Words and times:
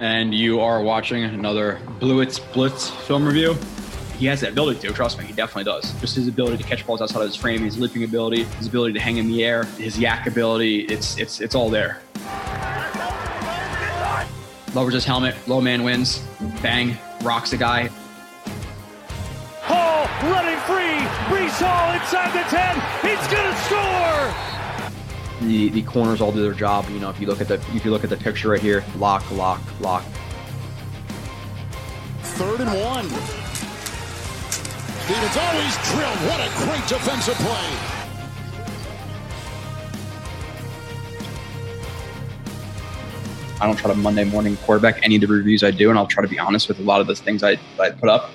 and 0.00 0.34
you 0.34 0.60
are 0.60 0.82
watching 0.82 1.24
another 1.24 1.80
Blewett's 1.98 2.38
Blitz 2.38 2.90
film 2.90 3.26
review. 3.26 3.56
He 4.18 4.26
has 4.26 4.40
that 4.40 4.52
ability 4.52 4.80
to, 4.80 4.92
trust 4.94 5.18
me, 5.18 5.24
he 5.24 5.32
definitely 5.32 5.64
does. 5.64 5.92
Just 6.00 6.16
his 6.16 6.26
ability 6.26 6.56
to 6.58 6.64
catch 6.64 6.86
balls 6.86 7.02
outside 7.02 7.20
of 7.20 7.28
his 7.28 7.36
frame, 7.36 7.62
his 7.62 7.78
leaping 7.78 8.04
ability, 8.04 8.44
his 8.44 8.66
ability 8.66 8.94
to 8.94 9.00
hang 9.00 9.18
in 9.18 9.28
the 9.28 9.44
air, 9.44 9.64
his 9.78 9.98
YAC 9.98 10.26
ability, 10.26 10.80
it's 10.86 11.18
it's 11.18 11.40
it's 11.40 11.54
all 11.54 11.68
there. 11.68 12.00
Lowers 14.74 14.94
his 14.94 15.04
helmet, 15.04 15.34
low 15.46 15.60
man 15.60 15.82
wins, 15.82 16.22
bang, 16.62 16.96
rocks 17.22 17.52
a 17.52 17.56
guy. 17.56 17.90
Hall 19.62 20.06
running 20.30 20.58
free, 20.60 20.98
Breece 21.28 21.60
Hall 21.62 21.92
inside 21.94 22.32
the 22.32 22.44
10, 22.48 23.16
he's 23.16 23.26
gonna 23.28 23.56
score! 23.64 24.45
The 25.46 25.68
the 25.70 25.82
corners 25.82 26.20
all 26.20 26.32
do 26.32 26.42
their 26.42 26.52
job. 26.52 26.88
You 26.90 26.98
know, 26.98 27.10
if 27.10 27.20
you 27.20 27.26
look 27.26 27.40
at 27.40 27.48
the 27.48 27.54
if 27.74 27.84
you 27.84 27.90
look 27.90 28.04
at 28.04 28.10
the 28.10 28.16
picture 28.16 28.50
right 28.50 28.60
here, 28.60 28.84
lock, 28.96 29.30
lock, 29.30 29.60
lock. 29.80 30.04
Third 32.22 32.60
and 32.60 32.70
one. 32.70 33.08
Stevens 35.06 35.36
always 35.36 35.76
drilled. 35.88 36.18
What 36.28 36.40
a 36.40 36.50
great 36.64 36.88
defensive 36.88 37.36
play. 37.36 38.02
I 43.58 43.66
don't 43.66 43.76
try 43.76 43.90
to 43.90 43.96
Monday 43.96 44.24
morning 44.24 44.56
quarterback 44.58 45.02
any 45.02 45.14
of 45.14 45.22
the 45.22 45.28
reviews 45.28 45.64
I 45.64 45.70
do, 45.70 45.88
and 45.88 45.98
I'll 45.98 46.06
try 46.06 46.22
to 46.22 46.28
be 46.28 46.38
honest 46.38 46.68
with 46.68 46.78
a 46.78 46.82
lot 46.82 47.00
of 47.00 47.06
those 47.06 47.20
things 47.20 47.42
I, 47.42 47.56
I 47.80 47.90
put 47.90 48.10
up. 48.10 48.30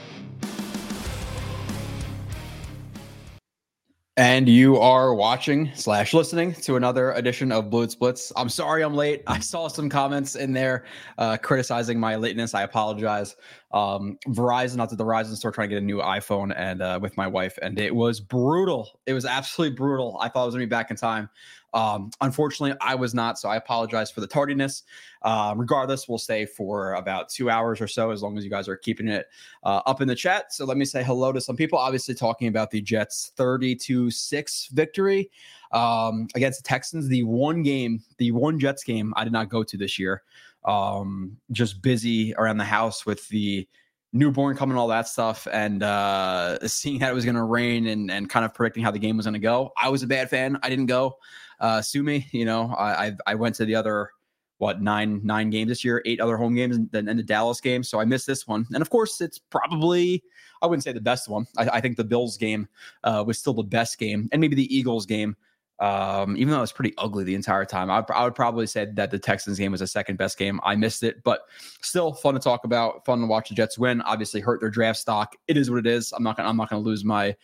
And 4.21 4.47
you 4.47 4.77
are 4.77 5.15
watching 5.15 5.71
slash 5.73 6.13
listening 6.13 6.53
to 6.53 6.75
another 6.75 7.11
edition 7.13 7.51
of 7.51 7.71
Blewett's 7.71 7.95
Blitz. 7.95 8.31
I'm 8.35 8.49
sorry 8.49 8.83
I'm 8.83 8.93
late. 8.93 9.23
I 9.25 9.39
saw 9.39 9.67
some 9.67 9.89
comments 9.89 10.35
in 10.35 10.53
there 10.53 10.85
uh, 11.17 11.37
criticizing 11.37 11.99
my 11.99 12.17
lateness. 12.17 12.53
I 12.53 12.61
apologize. 12.61 13.35
Um, 13.71 14.19
Verizon, 14.27 14.79
out 14.79 14.89
to 14.89 14.95
the 14.95 15.03
Verizon 15.03 15.35
store, 15.35 15.51
trying 15.51 15.69
to 15.69 15.75
get 15.75 15.81
a 15.81 15.85
new 15.85 15.97
iPhone 15.97 16.53
and 16.55 16.83
uh, 16.83 16.99
with 17.01 17.17
my 17.17 17.25
wife, 17.25 17.57
and 17.63 17.79
it 17.79 17.95
was 17.95 18.19
brutal. 18.19 18.99
It 19.07 19.13
was 19.13 19.25
absolutely 19.25 19.75
brutal. 19.75 20.19
I 20.21 20.29
thought 20.29 20.43
I 20.43 20.45
was 20.45 20.53
gonna 20.53 20.67
be 20.67 20.69
back 20.69 20.91
in 20.91 20.97
time. 20.97 21.27
Um, 21.73 22.11
unfortunately, 22.19 22.77
I 22.81 22.95
was 22.95 23.13
not, 23.13 23.39
so 23.39 23.49
I 23.49 23.55
apologize 23.55 24.11
for 24.11 24.21
the 24.21 24.27
tardiness. 24.27 24.83
Uh, 25.21 25.53
regardless, 25.55 26.07
we'll 26.07 26.17
stay 26.17 26.45
for 26.45 26.93
about 26.93 27.29
two 27.29 27.49
hours 27.49 27.79
or 27.79 27.87
so, 27.87 28.11
as 28.11 28.21
long 28.21 28.37
as 28.37 28.43
you 28.43 28.49
guys 28.49 28.67
are 28.67 28.75
keeping 28.75 29.07
it 29.07 29.27
uh, 29.63 29.81
up 29.85 30.01
in 30.01 30.07
the 30.07 30.15
chat. 30.15 30.51
So 30.53 30.65
let 30.65 30.77
me 30.77 30.85
say 30.85 31.03
hello 31.03 31.31
to 31.31 31.39
some 31.39 31.55
people. 31.55 31.79
Obviously, 31.79 32.15
talking 32.15 32.47
about 32.47 32.71
the 32.71 32.81
Jets' 32.81 33.31
32 33.35 34.11
6 34.11 34.67
victory 34.73 35.29
um, 35.71 36.27
against 36.35 36.63
the 36.63 36.67
Texans. 36.67 37.07
The 37.07 37.23
one 37.23 37.63
game, 37.63 38.03
the 38.17 38.31
one 38.31 38.59
Jets 38.59 38.83
game 38.83 39.13
I 39.15 39.23
did 39.23 39.33
not 39.33 39.49
go 39.49 39.63
to 39.63 39.77
this 39.77 39.97
year. 39.97 40.23
Um, 40.65 41.37
just 41.51 41.81
busy 41.81 42.35
around 42.35 42.57
the 42.57 42.63
house 42.63 43.05
with 43.05 43.27
the 43.29 43.67
newborn 44.13 44.57
coming, 44.57 44.77
all 44.77 44.89
that 44.89 45.07
stuff, 45.07 45.47
and 45.51 45.81
uh, 45.83 46.59
seeing 46.67 46.99
that 46.99 47.11
it 47.11 47.15
was 47.15 47.23
going 47.23 47.35
to 47.35 47.43
rain 47.43 47.87
and, 47.87 48.11
and 48.11 48.29
kind 48.29 48.45
of 48.45 48.53
predicting 48.53 48.83
how 48.83 48.91
the 48.91 48.99
game 48.99 49.17
was 49.17 49.25
going 49.25 49.33
to 49.33 49.39
go. 49.39 49.71
I 49.81 49.89
was 49.89 50.03
a 50.03 50.07
bad 50.07 50.29
fan. 50.29 50.59
I 50.61 50.69
didn't 50.69 50.87
go 50.87 51.17
uh, 51.61 51.81
sue 51.81 52.03
me. 52.03 52.27
You 52.31 52.43
know, 52.43 52.73
I, 52.77 53.07
I, 53.07 53.15
I 53.27 53.35
went 53.35 53.55
to 53.55 53.65
the 53.65 53.75
other 53.75 54.11
what 54.57 54.81
nine 54.81 55.21
nine 55.23 55.49
games 55.49 55.69
this 55.69 55.83
year, 55.83 56.03
eight 56.05 56.19
other 56.19 56.37
home 56.37 56.53
games, 56.53 56.75
and 56.75 56.91
then 56.91 57.05
the 57.05 57.23
Dallas 57.23 57.61
game. 57.61 57.83
So 57.83 57.99
I 57.99 58.05
missed 58.05 58.27
this 58.27 58.47
one, 58.47 58.67
and 58.73 58.81
of 58.81 58.89
course, 58.89 59.21
it's 59.21 59.39
probably 59.39 60.23
I 60.61 60.67
wouldn't 60.67 60.83
say 60.83 60.91
the 60.91 61.01
best 61.01 61.29
one. 61.29 61.47
I, 61.57 61.69
I 61.73 61.81
think 61.81 61.97
the 61.97 62.03
Bills 62.03 62.37
game 62.37 62.67
uh, 63.03 63.23
was 63.25 63.39
still 63.39 63.53
the 63.53 63.63
best 63.63 63.97
game, 63.97 64.27
and 64.31 64.41
maybe 64.41 64.55
the 64.55 64.75
Eagles 64.75 65.05
game. 65.05 65.35
Um, 65.79 66.37
even 66.37 66.51
though 66.51 66.59
it 66.59 66.61
was 66.61 66.71
pretty 66.71 66.93
ugly 66.99 67.23
the 67.23 67.33
entire 67.33 67.65
time, 67.65 67.89
I, 67.89 68.05
I 68.13 68.23
would 68.23 68.35
probably 68.35 68.67
say 68.67 68.85
that 68.93 69.09
the 69.09 69.17
Texans 69.17 69.57
game 69.57 69.71
was 69.71 69.79
the 69.79 69.87
second 69.87 70.17
best 70.17 70.37
game. 70.37 70.59
I 70.63 70.75
missed 70.75 71.01
it, 71.01 71.23
but 71.23 71.41
still 71.81 72.13
fun 72.13 72.35
to 72.35 72.39
talk 72.39 72.65
about, 72.65 73.03
fun 73.03 73.19
to 73.21 73.25
watch 73.25 73.49
the 73.49 73.55
Jets 73.55 73.79
win. 73.79 73.99
Obviously, 74.01 74.41
hurt 74.41 74.59
their 74.59 74.69
draft 74.69 74.99
stock. 74.99 75.35
It 75.47 75.57
is 75.57 75.71
what 75.71 75.79
it 75.79 75.87
is. 75.87 76.11
I'm 76.11 76.21
not 76.21 76.37
gonna 76.37 76.49
I'm 76.49 76.57
not 76.57 76.69
gonna 76.69 76.83
lose 76.83 77.03
my 77.03 77.35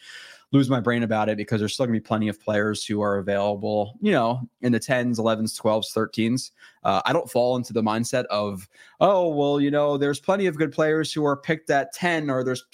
lose 0.51 0.69
my 0.69 0.79
brain 0.79 1.03
about 1.03 1.29
it 1.29 1.37
because 1.37 1.59
there's 1.59 1.73
still 1.73 1.85
going 1.85 1.95
to 1.95 1.99
be 1.99 2.07
plenty 2.07 2.27
of 2.29 2.41
players 2.41 2.85
who 2.85 3.01
are 3.01 3.17
available, 3.17 3.97
you 4.01 4.11
know, 4.11 4.41
in 4.61 4.71
the 4.71 4.79
10s, 4.79 5.17
11s, 5.17 5.59
12s, 5.59 5.93
13s. 5.93 6.51
Uh, 6.83 7.01
I 7.05 7.13
don't 7.13 7.29
fall 7.29 7.57
into 7.57 7.73
the 7.73 7.81
mindset 7.81 8.25
of, 8.25 8.67
oh, 8.99 9.27
well, 9.29 9.59
you 9.59 9.71
know, 9.71 9.97
there's 9.97 10.19
plenty 10.19 10.45
of 10.45 10.57
good 10.57 10.71
players 10.71 11.11
who 11.11 11.25
are 11.25 11.35
picked 11.35 11.69
at 11.69 11.93
10 11.93 12.29
or 12.29 12.43
there's 12.43 12.65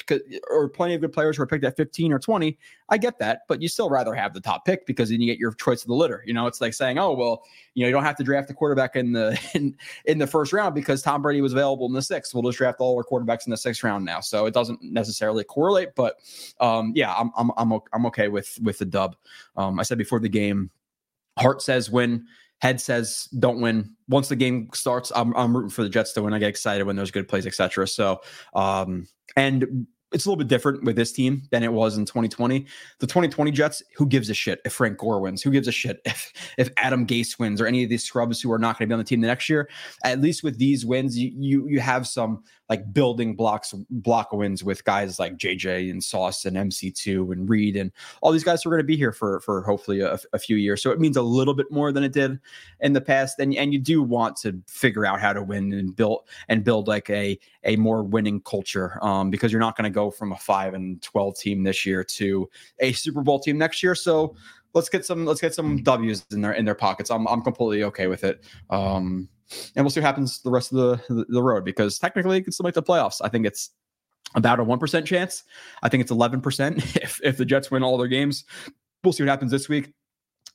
or 0.49 0.69
plenty 0.69 0.93
of 0.93 1.01
good 1.01 1.13
players 1.13 1.37
who 1.37 1.43
are 1.43 1.47
picked 1.47 1.63
at 1.63 1.75
15 1.77 2.13
or 2.13 2.19
20. 2.19 2.57
I 2.89 2.97
get 2.97 3.17
that, 3.19 3.41
but 3.47 3.61
you 3.61 3.67
still 3.67 3.89
rather 3.89 4.13
have 4.13 4.33
the 4.33 4.41
top 4.41 4.65
pick 4.65 4.85
because 4.85 5.09
then 5.09 5.19
you 5.19 5.25
get 5.25 5.39
your 5.39 5.53
choice 5.53 5.81
of 5.81 5.87
the 5.87 5.95
litter. 5.95 6.23
You 6.25 6.33
know, 6.33 6.47
it's 6.47 6.61
like 6.61 6.73
saying, 6.73 6.99
oh, 6.99 7.13
well, 7.13 7.43
you 7.73 7.81
know, 7.81 7.87
you 7.87 7.93
don't 7.93 8.03
have 8.03 8.17
to 8.17 8.23
draft 8.23 8.47
the 8.47 8.53
quarterback 8.53 8.95
in 8.95 9.13
the 9.13 9.39
in, 9.53 9.75
in 10.05 10.17
the 10.17 10.27
first 10.27 10.53
round 10.53 10.75
because 10.75 11.01
Tom 11.01 11.21
Brady 11.21 11.41
was 11.41 11.53
available 11.53 11.87
in 11.87 11.93
the 11.93 12.01
sixth. 12.01 12.33
We'll 12.33 12.43
just 12.43 12.57
draft 12.57 12.79
all 12.79 12.97
our 12.97 13.03
quarterbacks 13.03 13.47
in 13.47 13.51
the 13.51 13.57
sixth 13.57 13.83
round 13.83 14.05
now. 14.05 14.19
So 14.19 14.45
it 14.45 14.53
doesn't 14.53 14.81
necessarily 14.83 15.43
correlate, 15.43 15.95
but 15.95 16.17
um, 16.59 16.91
yeah, 16.95 17.13
I'm 17.13 17.31
I'm 17.35 17.51
I'm 17.57 17.79
I'm 17.93 18.05
okay 18.07 18.27
with 18.27 18.59
with 18.61 18.77
the 18.77 18.85
dub. 18.85 19.15
Um, 19.55 19.79
I 19.79 19.83
said 19.83 19.97
before 19.97 20.19
the 20.19 20.29
game, 20.29 20.69
heart 21.37 21.61
says 21.61 21.89
win, 21.89 22.25
head 22.63 22.79
says 22.79 23.27
don't 23.39 23.59
win. 23.59 23.93
Once 24.07 24.29
the 24.29 24.37
game 24.37 24.69
starts, 24.73 25.11
I'm 25.15 25.35
I'm 25.35 25.55
rooting 25.55 25.69
for 25.69 25.83
the 25.83 25.89
Jets 25.89 26.13
to 26.13 26.23
win. 26.23 26.33
I 26.33 26.39
get 26.39 26.47
excited 26.47 26.85
when 26.85 26.95
there's 26.95 27.11
good 27.11 27.27
plays, 27.27 27.45
etc. 27.45 27.85
So 27.89 28.21
um, 28.55 29.05
and 29.35 29.85
it's 30.13 30.25
a 30.25 30.29
little 30.29 30.37
bit 30.37 30.47
different 30.47 30.83
with 30.83 30.95
this 30.95 31.11
team 31.11 31.41
than 31.51 31.63
it 31.63 31.73
was 31.73 31.97
in 31.97 32.05
2020. 32.05 32.65
The 32.99 33.07
2020 33.07 33.51
Jets, 33.51 33.83
who 33.97 34.05
gives 34.05 34.29
a 34.29 34.33
shit 34.33 34.61
if 34.63 34.71
Frank 34.71 34.97
Gore 34.97 35.19
wins? 35.19 35.41
Who 35.41 35.51
gives 35.51 35.67
a 35.67 35.73
shit 35.73 35.99
if 36.05 36.31
if 36.57 36.69
Adam 36.77 37.05
Gase 37.05 37.37
wins 37.37 37.59
or 37.59 37.67
any 37.67 37.83
of 37.83 37.89
these 37.89 38.05
scrubs 38.05 38.41
who 38.41 38.51
are 38.53 38.59
not 38.59 38.79
going 38.79 38.87
to 38.87 38.91
be 38.91 38.93
on 38.93 38.99
the 38.99 39.03
team 39.03 39.19
the 39.19 39.27
next 39.27 39.49
year? 39.49 39.69
At 40.05 40.21
least 40.21 40.41
with 40.41 40.57
these 40.57 40.85
wins, 40.85 41.17
you 41.17 41.33
you, 41.35 41.67
you 41.67 41.81
have 41.81 42.07
some 42.07 42.43
like 42.73 42.91
building 42.91 43.35
blocks 43.35 43.71
block 43.91 44.31
wins 44.33 44.63
with 44.63 44.83
guys 44.83 45.19
like 45.19 45.37
JJ 45.37 45.91
and 45.91 46.03
Sauce 46.03 46.43
and 46.43 46.57
MC2 46.57 47.31
and 47.31 47.47
Reed 47.47 47.75
and 47.75 47.91
all 48.21 48.31
these 48.31 48.43
guys 48.43 48.63
who 48.63 48.69
are 48.71 48.73
going 48.73 48.83
to 48.83 48.87
be 48.87 48.97
here 48.97 49.11
for 49.11 49.41
for 49.41 49.61
hopefully 49.61 49.99
a, 49.99 50.17
a, 50.33 50.39
few 50.39 50.55
years. 50.55 50.81
So 50.81 50.89
it 50.89 50.99
means 50.99 51.15
a 51.15 51.21
little 51.21 51.53
bit 51.53 51.69
more 51.69 51.91
than 51.91 52.03
it 52.03 52.13
did 52.13 52.39
in 52.79 52.93
the 52.93 53.01
past. 53.01 53.37
And 53.37 53.55
and 53.55 53.73
you 53.73 53.77
do 53.79 54.01
want 54.01 54.37
to 54.37 54.59
figure 54.65 55.05
out 55.05 55.19
how 55.19 55.33
to 55.33 55.43
win 55.43 55.71
and 55.71 55.95
build 55.95 56.21
and 56.47 56.63
build 56.63 56.87
like 56.87 57.11
a 57.11 57.37
a 57.63 57.75
more 57.75 58.01
winning 58.01 58.41
culture 58.41 58.97
um, 59.05 59.29
because 59.29 59.51
you're 59.51 59.61
not 59.61 59.77
going 59.77 59.83
to 59.83 59.93
go 59.93 60.09
from 60.09 60.31
a 60.31 60.37
five 60.37 60.73
and 60.73 60.99
twelve 61.03 61.37
team 61.37 61.61
this 61.61 61.85
year 61.85 62.03
to 62.03 62.49
a 62.79 62.91
Super 62.93 63.21
Bowl 63.21 63.39
team 63.39 63.59
next 63.59 63.83
year. 63.83 63.93
So 63.93 64.35
let's 64.73 64.89
get 64.89 65.05
some 65.05 65.27
let's 65.27 65.41
get 65.41 65.53
some 65.53 65.83
W's 65.83 66.25
in 66.31 66.41
their 66.41 66.53
in 66.53 66.65
their 66.65 66.73
pockets. 66.73 67.11
I'm 67.11 67.27
I'm 67.27 67.43
completely 67.43 67.83
okay 67.83 68.07
with 68.07 68.23
it. 68.23 68.43
Um, 68.71 69.29
and 69.75 69.83
we'll 69.83 69.89
see 69.89 69.99
what 69.99 70.05
happens 70.05 70.41
the 70.41 70.51
rest 70.51 70.73
of 70.73 70.77
the 71.07 71.25
the 71.29 71.41
road 71.41 71.65
because 71.65 71.99
technically 71.99 72.37
it 72.37 72.43
can 72.43 72.51
still 72.51 72.63
make 72.63 72.73
the 72.73 72.83
playoffs. 72.83 73.21
I 73.21 73.29
think 73.29 73.45
it's 73.45 73.71
about 74.35 74.59
a 74.59 74.63
one 74.63 74.79
percent 74.79 75.05
chance. 75.05 75.43
I 75.81 75.89
think 75.89 76.01
it's 76.01 76.11
eleven 76.11 76.41
percent 76.41 76.77
if 76.95 77.19
if 77.23 77.37
the 77.37 77.45
Jets 77.45 77.71
win 77.71 77.83
all 77.83 77.97
their 77.97 78.07
games. 78.07 78.45
We'll 79.03 79.13
see 79.13 79.23
what 79.23 79.29
happens 79.29 79.51
this 79.51 79.67
week. 79.67 79.93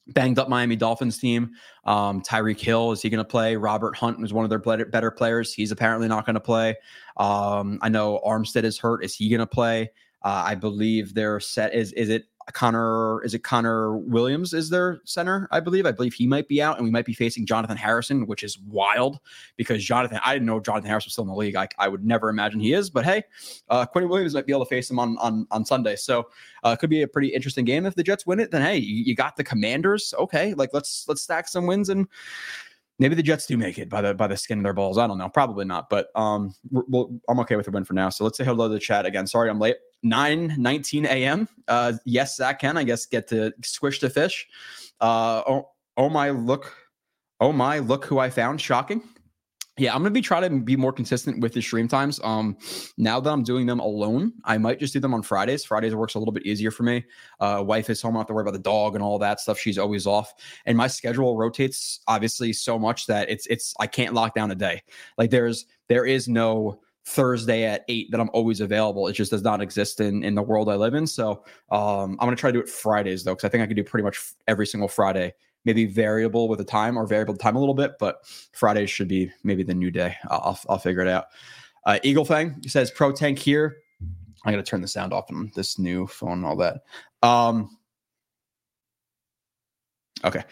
Banged 0.08 0.38
up 0.38 0.48
Miami 0.48 0.74
Dolphins 0.74 1.18
team. 1.18 1.50
Um, 1.84 2.22
Tyreek 2.22 2.58
Hill 2.58 2.92
is 2.92 3.02
he 3.02 3.10
going 3.10 3.22
to 3.22 3.28
play? 3.28 3.56
Robert 3.56 3.94
Hunt 3.94 4.18
was 4.18 4.32
one 4.32 4.44
of 4.44 4.48
their 4.48 4.58
better 4.58 5.10
players. 5.10 5.52
He's 5.52 5.70
apparently 5.70 6.08
not 6.08 6.24
going 6.24 6.34
to 6.34 6.40
play. 6.40 6.76
Um, 7.18 7.78
I 7.82 7.90
know 7.90 8.18
Armstead 8.26 8.64
is 8.64 8.78
hurt. 8.78 9.04
Is 9.04 9.14
he 9.14 9.28
going 9.28 9.40
to 9.40 9.46
play? 9.46 9.90
Uh, 10.22 10.44
I 10.46 10.54
believe 10.54 11.12
they're 11.12 11.40
set. 11.40 11.74
Is 11.74 11.92
is 11.92 12.08
it 12.08 12.24
Connor, 12.52 13.22
is 13.24 13.34
it 13.34 13.42
Connor 13.42 13.96
Williams 13.96 14.52
is 14.52 14.70
their 14.70 15.00
center? 15.04 15.48
I 15.50 15.60
believe. 15.60 15.86
I 15.86 15.92
believe 15.92 16.14
he 16.14 16.26
might 16.26 16.48
be 16.48 16.62
out, 16.62 16.76
and 16.76 16.84
we 16.84 16.90
might 16.90 17.04
be 17.04 17.12
facing 17.12 17.46
Jonathan 17.46 17.76
Harrison, 17.76 18.26
which 18.26 18.42
is 18.42 18.58
wild 18.60 19.20
because 19.56 19.84
Jonathan. 19.84 20.20
I 20.24 20.34
didn't 20.34 20.46
know 20.46 20.60
Jonathan 20.60 20.88
Harrison 20.88 21.08
was 21.08 21.12
still 21.12 21.24
in 21.24 21.28
the 21.28 21.34
league. 21.34 21.56
I, 21.56 21.68
I 21.78 21.88
would 21.88 22.04
never 22.04 22.28
imagine 22.28 22.60
he 22.60 22.72
is, 22.72 22.90
but 22.90 23.04
hey, 23.04 23.22
uh, 23.68 23.86
Quinnen 23.86 24.08
Williams 24.08 24.34
might 24.34 24.46
be 24.46 24.52
able 24.52 24.64
to 24.64 24.68
face 24.68 24.90
him 24.90 24.98
on 24.98 25.18
on 25.18 25.46
on 25.50 25.64
Sunday. 25.64 25.96
So 25.96 26.28
uh, 26.64 26.70
it 26.70 26.78
could 26.78 26.90
be 26.90 27.02
a 27.02 27.08
pretty 27.08 27.28
interesting 27.28 27.64
game 27.64 27.86
if 27.86 27.94
the 27.94 28.02
Jets 28.02 28.26
win 28.26 28.40
it. 28.40 28.50
Then 28.50 28.62
hey, 28.62 28.76
you, 28.76 29.04
you 29.04 29.14
got 29.14 29.36
the 29.36 29.44
Commanders. 29.44 30.14
Okay, 30.18 30.54
like 30.54 30.70
let's 30.72 31.06
let's 31.08 31.22
stack 31.22 31.48
some 31.48 31.66
wins 31.66 31.88
and 31.88 32.06
maybe 32.98 33.14
the 33.14 33.22
Jets 33.22 33.46
do 33.46 33.56
make 33.56 33.78
it 33.78 33.88
by 33.88 34.00
the 34.00 34.14
by 34.14 34.26
the 34.26 34.36
skin 34.36 34.58
of 34.58 34.64
their 34.64 34.72
balls. 34.72 34.98
I 34.98 35.06
don't 35.06 35.18
know, 35.18 35.28
probably 35.28 35.64
not, 35.64 35.88
but 35.88 36.08
um, 36.14 36.54
I'm 37.28 37.40
okay 37.40 37.56
with 37.56 37.66
the 37.66 37.72
win 37.72 37.84
for 37.84 37.94
now. 37.94 38.08
So 38.08 38.24
let's 38.24 38.38
say 38.38 38.44
hello 38.44 38.68
to 38.68 38.74
the 38.74 38.80
chat 38.80 39.06
again. 39.06 39.26
Sorry, 39.26 39.50
I'm 39.50 39.58
late. 39.58 39.76
9 40.02 40.54
19 40.56 41.06
a.m. 41.06 41.48
Uh, 41.66 41.94
yes, 42.04 42.36
Zach 42.36 42.60
can 42.60 42.76
I 42.76 42.84
guess 42.84 43.06
get 43.06 43.28
to 43.28 43.52
squish 43.62 44.00
the 44.00 44.10
fish. 44.10 44.46
Uh, 45.00 45.42
oh, 45.48 45.68
oh 45.96 46.08
my 46.08 46.30
look, 46.30 46.72
oh 47.40 47.52
my 47.52 47.78
look 47.80 48.04
who 48.04 48.18
I 48.18 48.30
found. 48.30 48.60
Shocking. 48.60 49.02
Yeah, 49.78 49.94
I'm 49.94 50.02
gonna 50.02 50.10
be 50.10 50.20
trying 50.20 50.42
to 50.42 50.60
be 50.60 50.76
more 50.76 50.92
consistent 50.92 51.40
with 51.40 51.52
the 51.52 51.62
stream 51.62 51.86
times. 51.86 52.20
Um, 52.24 52.56
now 52.96 53.20
that 53.20 53.30
I'm 53.30 53.44
doing 53.44 53.66
them 53.66 53.78
alone, 53.78 54.32
I 54.44 54.58
might 54.58 54.80
just 54.80 54.92
do 54.92 54.98
them 54.98 55.14
on 55.14 55.22
Fridays. 55.22 55.64
Fridays 55.64 55.94
works 55.94 56.16
a 56.16 56.18
little 56.18 56.32
bit 56.32 56.44
easier 56.44 56.72
for 56.72 56.82
me. 56.82 57.04
Uh, 57.38 57.62
wife 57.64 57.88
is 57.88 58.02
home, 58.02 58.16
I 58.16 58.20
have 58.20 58.26
to 58.26 58.34
worry 58.34 58.42
about 58.42 58.54
the 58.54 58.58
dog 58.58 58.96
and 58.96 59.04
all 59.04 59.18
that 59.20 59.40
stuff. 59.40 59.58
She's 59.58 59.78
always 59.78 60.06
off, 60.06 60.34
and 60.66 60.76
my 60.76 60.88
schedule 60.88 61.36
rotates 61.36 62.00
obviously 62.08 62.52
so 62.52 62.78
much 62.78 63.06
that 63.06 63.30
it's 63.30 63.46
it's 63.46 63.72
I 63.78 63.86
can't 63.86 64.14
lock 64.14 64.34
down 64.34 64.50
a 64.50 64.56
day. 64.56 64.82
Like 65.16 65.30
there's 65.30 65.66
there 65.86 66.04
is 66.04 66.28
no 66.28 66.80
Thursday 67.04 67.64
at 67.64 67.84
eight 67.88 68.10
that 68.10 68.20
I'm 68.20 68.30
always 68.32 68.60
available. 68.60 69.06
It 69.06 69.12
just 69.12 69.30
does 69.30 69.42
not 69.42 69.62
exist 69.62 70.00
in 70.00 70.24
in 70.24 70.34
the 70.34 70.42
world 70.42 70.68
I 70.68 70.74
live 70.74 70.94
in. 70.94 71.06
So 71.06 71.44
um, 71.70 72.12
I'm 72.18 72.26
gonna 72.26 72.36
try 72.36 72.50
to 72.50 72.58
do 72.58 72.60
it 72.60 72.68
Fridays 72.68 73.22
though, 73.22 73.34
because 73.34 73.44
I 73.46 73.48
think 73.48 73.62
I 73.62 73.66
can 73.66 73.76
do 73.76 73.84
pretty 73.84 74.04
much 74.04 74.20
every 74.48 74.66
single 74.66 74.88
Friday 74.88 75.34
maybe 75.68 75.84
variable 75.84 76.48
with 76.48 76.58
the 76.58 76.64
time 76.64 76.96
or 76.96 77.06
variable 77.06 77.36
time 77.36 77.54
a 77.54 77.58
little 77.58 77.74
bit, 77.74 77.98
but 78.00 78.24
Friday 78.52 78.86
should 78.86 79.06
be 79.06 79.30
maybe 79.44 79.62
the 79.62 79.74
new 79.74 79.90
day. 79.90 80.16
I'll, 80.30 80.58
I'll, 80.66 80.78
figure 80.78 81.02
it 81.02 81.08
out. 81.08 81.26
Uh, 81.84 81.98
Eagle 82.02 82.24
Fang 82.24 82.66
says 82.66 82.90
pro 82.90 83.12
tank 83.12 83.38
here. 83.38 83.76
I 84.46 84.50
got 84.50 84.56
to 84.56 84.62
turn 84.62 84.80
the 84.80 84.88
sound 84.88 85.12
off 85.12 85.30
on 85.30 85.52
this 85.54 85.78
new 85.78 86.06
phone 86.06 86.38
and 86.38 86.46
all 86.46 86.56
that. 86.56 86.80
Um, 87.22 87.76
okay. 90.24 90.42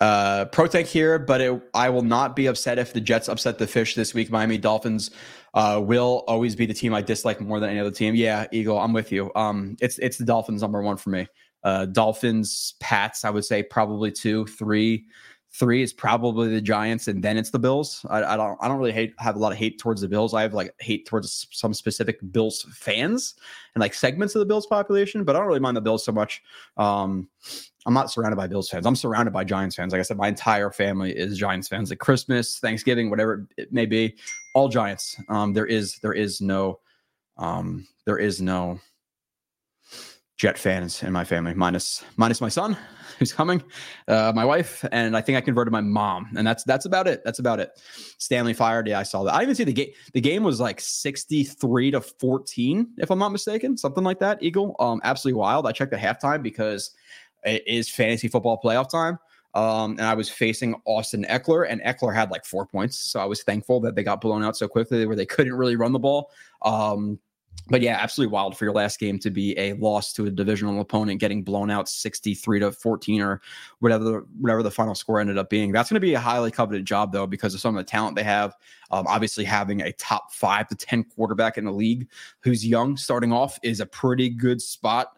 Uh, 0.00 0.46
pro 0.46 0.66
tank 0.66 0.88
here, 0.88 1.20
but 1.20 1.40
it, 1.40 1.62
I 1.72 1.88
will 1.88 2.02
not 2.02 2.34
be 2.34 2.46
upset 2.46 2.80
if 2.80 2.92
the 2.92 3.00
Jets 3.00 3.28
upset 3.28 3.58
the 3.58 3.68
fish 3.68 3.94
this 3.94 4.12
week. 4.12 4.28
Miami 4.28 4.58
Dolphins 4.58 5.12
uh, 5.54 5.80
will 5.80 6.24
always 6.26 6.56
be 6.56 6.66
the 6.66 6.74
team 6.74 6.92
I 6.92 7.00
dislike 7.00 7.40
more 7.40 7.60
than 7.60 7.70
any 7.70 7.78
other 7.78 7.92
team. 7.92 8.16
Yeah, 8.16 8.48
Eagle, 8.50 8.80
I'm 8.80 8.92
with 8.92 9.12
you. 9.12 9.30
Um, 9.36 9.76
it's 9.80 9.98
it's 9.98 10.18
the 10.18 10.24
Dolphins 10.24 10.62
number 10.62 10.82
one 10.82 10.96
for 10.96 11.10
me. 11.10 11.28
Uh, 11.64 11.86
Dolphins, 11.86 12.74
Pats, 12.78 13.24
I 13.24 13.30
would 13.30 13.44
say 13.44 13.62
probably 13.62 14.12
two, 14.12 14.46
three. 14.46 15.06
Three 15.50 15.82
is 15.84 15.92
probably 15.92 16.48
the 16.48 16.60
Giants, 16.60 17.06
and 17.06 17.22
then 17.22 17.36
it's 17.36 17.50
the 17.50 17.60
Bills. 17.60 18.04
I, 18.10 18.24
I, 18.24 18.36
don't. 18.36 18.58
I 18.60 18.66
don't 18.66 18.76
really 18.76 18.90
hate 18.90 19.14
have 19.18 19.36
a 19.36 19.38
lot 19.38 19.52
of 19.52 19.58
hate 19.58 19.78
towards 19.78 20.00
the 20.00 20.08
Bills. 20.08 20.34
I 20.34 20.42
have 20.42 20.52
like 20.52 20.74
hate 20.80 21.06
towards 21.06 21.46
some 21.52 21.72
specific 21.72 22.18
Bills 22.32 22.66
fans 22.72 23.36
and 23.74 23.80
like 23.80 23.94
segments 23.94 24.34
of 24.34 24.40
the 24.40 24.46
Bills 24.46 24.66
population, 24.66 25.22
but 25.22 25.36
I 25.36 25.38
don't 25.38 25.46
really 25.46 25.60
mind 25.60 25.76
the 25.76 25.80
Bills 25.80 26.04
so 26.04 26.10
much. 26.10 26.42
Um, 26.76 27.28
I'm 27.86 27.94
not 27.94 28.10
surrounded 28.10 28.36
by 28.36 28.46
Bills 28.46 28.68
fans. 28.68 28.84
I'm 28.84 28.96
surrounded 28.96 29.32
by 29.32 29.44
Giants 29.44 29.76
fans. 29.76 29.92
Like 29.92 30.00
I 30.00 30.02
said, 30.02 30.16
my 30.16 30.28
entire 30.28 30.72
family 30.72 31.12
is 31.12 31.38
Giants 31.38 31.68
fans. 31.68 31.90
Like 31.90 31.98
Christmas, 31.98 32.58
Thanksgiving, 32.58 33.08
whatever 33.08 33.46
it 33.56 33.72
may 33.72 33.86
be, 33.86 34.16
all 34.54 34.68
Giants. 34.68 35.16
Um, 35.28 35.52
there 35.52 35.66
is 35.66 35.98
there 36.00 36.14
is 36.14 36.40
no 36.40 36.80
um, 37.36 37.86
there 38.06 38.18
is 38.18 38.40
no 38.40 38.80
Jet 40.36 40.58
fans 40.58 41.02
in 41.02 41.12
my 41.12 41.24
family, 41.24 41.54
minus 41.54 42.04
minus 42.16 42.40
my 42.40 42.48
son 42.48 42.76
who's 43.18 43.32
coming, 43.32 43.62
uh, 44.08 44.32
my 44.34 44.44
wife, 44.44 44.84
and 44.90 45.16
I 45.16 45.20
think 45.20 45.38
I 45.38 45.40
converted 45.40 45.70
my 45.70 45.80
mom, 45.80 46.28
and 46.36 46.44
that's 46.44 46.64
that's 46.64 46.86
about 46.86 47.06
it. 47.06 47.22
That's 47.24 47.38
about 47.38 47.60
it. 47.60 47.70
Staley 48.18 48.52
fired. 48.52 48.88
Yeah, 48.88 48.98
I 48.98 49.04
saw 49.04 49.22
that. 49.24 49.34
I 49.34 49.42
even 49.42 49.54
see 49.54 49.62
the 49.62 49.72
game. 49.72 49.90
The 50.12 50.20
game 50.20 50.42
was 50.42 50.58
like 50.58 50.80
sixty 50.80 51.44
three 51.44 51.92
to 51.92 52.00
fourteen, 52.00 52.88
if 52.98 53.10
I'm 53.12 53.18
not 53.20 53.30
mistaken, 53.30 53.76
something 53.76 54.02
like 54.02 54.18
that. 54.18 54.42
Eagle, 54.42 54.74
um, 54.80 55.00
absolutely 55.04 55.38
wild. 55.38 55.66
I 55.68 55.72
checked 55.72 55.92
the 55.92 55.98
halftime 55.98 56.42
because 56.42 56.90
it 57.44 57.62
is 57.66 57.88
fantasy 57.88 58.26
football 58.26 58.60
playoff 58.60 58.90
time. 58.90 59.18
Um, 59.54 59.92
and 59.92 60.02
I 60.02 60.14
was 60.14 60.28
facing 60.28 60.74
Austin 60.84 61.24
Ekeler, 61.30 61.64
and 61.68 61.80
Ekeler 61.82 62.12
had 62.12 62.32
like 62.32 62.44
four 62.44 62.66
points. 62.66 62.96
So 62.96 63.20
I 63.20 63.24
was 63.24 63.44
thankful 63.44 63.78
that 63.82 63.94
they 63.94 64.02
got 64.02 64.20
blown 64.20 64.42
out 64.42 64.56
so 64.56 64.66
quickly 64.66 65.06
where 65.06 65.14
they 65.14 65.26
couldn't 65.26 65.54
really 65.54 65.76
run 65.76 65.92
the 65.92 66.00
ball. 66.00 66.32
Um, 66.62 67.20
but 67.68 67.80
yeah, 67.80 67.96
absolutely 67.98 68.30
wild 68.30 68.56
for 68.56 68.66
your 68.66 68.74
last 68.74 68.98
game 68.98 69.18
to 69.20 69.30
be 69.30 69.58
a 69.58 69.72
loss 69.74 70.12
to 70.12 70.26
a 70.26 70.30
divisional 70.30 70.80
opponent, 70.80 71.18
getting 71.18 71.42
blown 71.42 71.70
out 71.70 71.88
63 71.88 72.60
to 72.60 72.72
14 72.72 73.22
or 73.22 73.40
whatever, 73.78 74.26
whatever 74.38 74.62
the 74.62 74.70
final 74.70 74.94
score 74.94 75.18
ended 75.18 75.38
up 75.38 75.48
being. 75.48 75.72
That's 75.72 75.88
going 75.88 75.96
to 75.96 76.00
be 76.00 76.12
a 76.12 76.20
highly 76.20 76.50
coveted 76.50 76.84
job, 76.84 77.12
though, 77.12 77.26
because 77.26 77.54
of 77.54 77.60
some 77.60 77.74
of 77.74 77.84
the 77.84 77.90
talent 77.90 78.16
they 78.16 78.22
have. 78.22 78.54
Um, 78.90 79.06
obviously, 79.08 79.44
having 79.44 79.80
a 79.80 79.92
top 79.92 80.32
five 80.32 80.68
to 80.68 80.74
10 80.74 81.04
quarterback 81.04 81.56
in 81.56 81.64
the 81.64 81.72
league 81.72 82.06
who's 82.40 82.66
young 82.66 82.98
starting 82.98 83.32
off 83.32 83.58
is 83.62 83.80
a 83.80 83.86
pretty 83.86 84.28
good 84.28 84.60
spot 84.60 85.16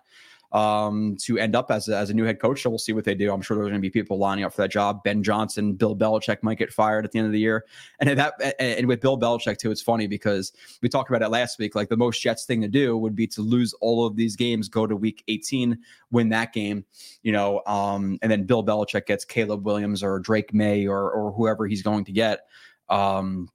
um, 0.56 1.18
to 1.20 1.38
end 1.38 1.54
up 1.54 1.70
as 1.70 1.86
a, 1.86 1.96
as 1.98 2.08
a 2.08 2.14
new 2.14 2.24
head 2.24 2.40
coach. 2.40 2.62
So 2.62 2.70
we'll 2.70 2.78
see 2.78 2.94
what 2.94 3.04
they 3.04 3.14
do. 3.14 3.30
I'm 3.30 3.42
sure 3.42 3.58
there's 3.58 3.66
going 3.66 3.74
to 3.74 3.80
be 3.80 3.90
people 3.90 4.16
lining 4.16 4.42
up 4.42 4.54
for 4.54 4.62
that 4.62 4.70
job. 4.70 5.04
Ben 5.04 5.22
Johnson, 5.22 5.74
Bill 5.74 5.94
Belichick 5.94 6.38
might 6.42 6.56
get 6.56 6.72
fired 6.72 7.04
at 7.04 7.12
the 7.12 7.18
end 7.18 7.26
of 7.26 7.32
the 7.32 7.38
year. 7.38 7.66
And 8.00 8.18
that 8.18 8.56
and 8.58 8.86
with 8.86 9.02
Bill 9.02 9.18
Belichick 9.18 9.58
too, 9.58 9.70
it's 9.70 9.82
funny 9.82 10.06
because 10.06 10.54
we 10.80 10.88
talked 10.88 11.10
about 11.10 11.20
it 11.20 11.28
last 11.28 11.58
week. 11.58 11.74
Like 11.74 11.90
the 11.90 11.96
most 11.98 12.22
Jets 12.22 12.46
thing 12.46 12.62
to 12.62 12.68
do 12.68 12.96
would 12.96 13.14
be 13.14 13.26
to 13.28 13.42
lose 13.42 13.74
all 13.82 14.06
of 14.06 14.16
these 14.16 14.34
games, 14.34 14.70
go 14.70 14.86
to 14.86 14.96
week 14.96 15.22
18, 15.28 15.78
win 16.10 16.30
that 16.30 16.54
game, 16.54 16.86
you 17.22 17.32
know, 17.32 17.60
um, 17.66 18.18
and 18.22 18.32
then 18.32 18.44
Bill 18.44 18.64
Belichick 18.64 19.04
gets 19.04 19.26
Caleb 19.26 19.66
Williams 19.66 20.02
or 20.02 20.18
Drake 20.20 20.54
Maye 20.54 20.86
or 20.86 21.10
or 21.10 21.32
whoever 21.32 21.66
he's 21.66 21.82
going 21.82 22.06
to 22.06 22.12
get. 22.12 22.46
Um, 22.88 23.50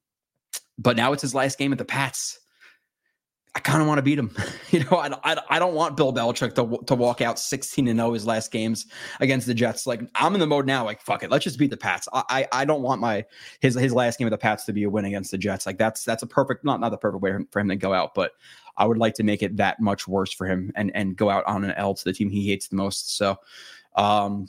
but 0.78 0.98
now 0.98 1.14
it's 1.14 1.24
his 1.24 1.34
last 1.34 1.58
game 1.58 1.72
at 1.72 1.80
the 1.80 1.86
Pats 1.86 2.42
I 3.54 3.60
kind 3.60 3.82
of 3.82 3.88
want 3.88 3.98
to 3.98 4.02
beat 4.02 4.18
him. 4.18 4.32
you 4.72 4.84
know, 4.86 4.98
I, 4.98 5.10
I, 5.24 5.38
I, 5.50 5.60
don't 5.60 5.74
want 5.74 5.98
Bill 5.98 6.14
Belichick 6.14 6.56
to, 6.56 6.86
to 6.86 6.96
walk 6.96 7.20
out 7.20 7.38
16 7.38 7.88
and 7.88 8.00
0 8.00 8.14
his 8.14 8.26
last 8.26 8.50
games 8.50 8.86
against 9.20 9.46
the 9.46 9.54
Jets. 9.54 9.86
Like 9.86 10.02
I'm 10.16 10.34
in 10.34 10.40
the 10.40 10.48
mode 10.48 10.66
now, 10.66 10.86
like 10.86 11.02
fuck 11.02 11.24
it, 11.24 11.30
let's 11.30 11.44
just 11.44 11.60
beat 11.60 11.70
the 11.70 11.78
Pats. 11.78 12.08
I, 12.14 12.24
I, 12.30 12.48
I 12.62 12.66
don't 12.66 12.82
want 12.82 13.02
my 13.02 13.26
his 13.60 13.76
his 13.76 13.94
last 13.94 14.20
game 14.20 14.28
of 14.28 14.32
the 14.32 14.38
Pats 14.38 14.64
to 14.66 14.74
be 14.74 14.84
a 14.84 14.90
win 14.90 15.04
against 15.04 15.32
the 15.32 15.38
Jets. 15.38 15.66
Like 15.66 15.78
that's 15.78 16.06
that's 16.06 16.24
a 16.24 16.28
perfect 16.28 16.64
not 16.64 16.80
not 16.80 16.90
the 16.90 16.98
perfect 16.98 17.22
way 17.22 17.34
for 17.52 17.60
him 17.60 17.68
to 17.68 17.76
go 17.76 17.94
out, 17.94 18.14
but 18.16 18.32
I 18.78 18.86
would 18.86 18.98
like 18.98 19.16
to 19.16 19.24
make 19.24 19.44
it 19.44 19.58
that 19.58 19.82
much 19.82 20.08
worse 20.08 20.32
for 20.32 20.48
him 20.48 20.72
and 20.76 20.92
and 20.96 21.18
go 21.18 21.30
out 21.30 21.46
on 21.46 21.66
an 21.66 21.72
L 21.72 21.94
to 21.94 22.04
the 22.06 22.14
team 22.14 22.30
he 22.30 22.48
hates 22.48 22.70
the 22.70 22.78
most. 22.78 23.18
So, 23.18 23.38
um, 23.98 24.48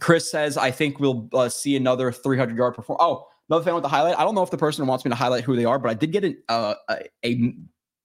Chris 0.00 0.30
says 0.30 0.56
I 0.56 0.70
think 0.70 0.98
we'll 0.98 1.28
uh, 1.34 1.50
see 1.50 1.76
another 1.76 2.10
300 2.10 2.56
yard 2.56 2.74
perform. 2.74 2.96
Oh, 3.00 3.26
another 3.50 3.64
fan 3.64 3.74
with 3.74 3.82
the 3.82 3.88
highlight. 3.88 4.18
I 4.18 4.24
don't 4.24 4.34
know 4.34 4.42
if 4.42 4.50
the 4.50 4.56
person 4.56 4.86
wants 4.86 5.04
me 5.04 5.10
to 5.10 5.14
highlight 5.14 5.44
who 5.44 5.56
they 5.56 5.66
are, 5.66 5.78
but 5.78 5.90
I 5.90 5.94
did 5.94 6.10
get 6.10 6.24
an, 6.24 6.38
uh, 6.48 6.74
a, 6.88 7.02
a 7.22 7.54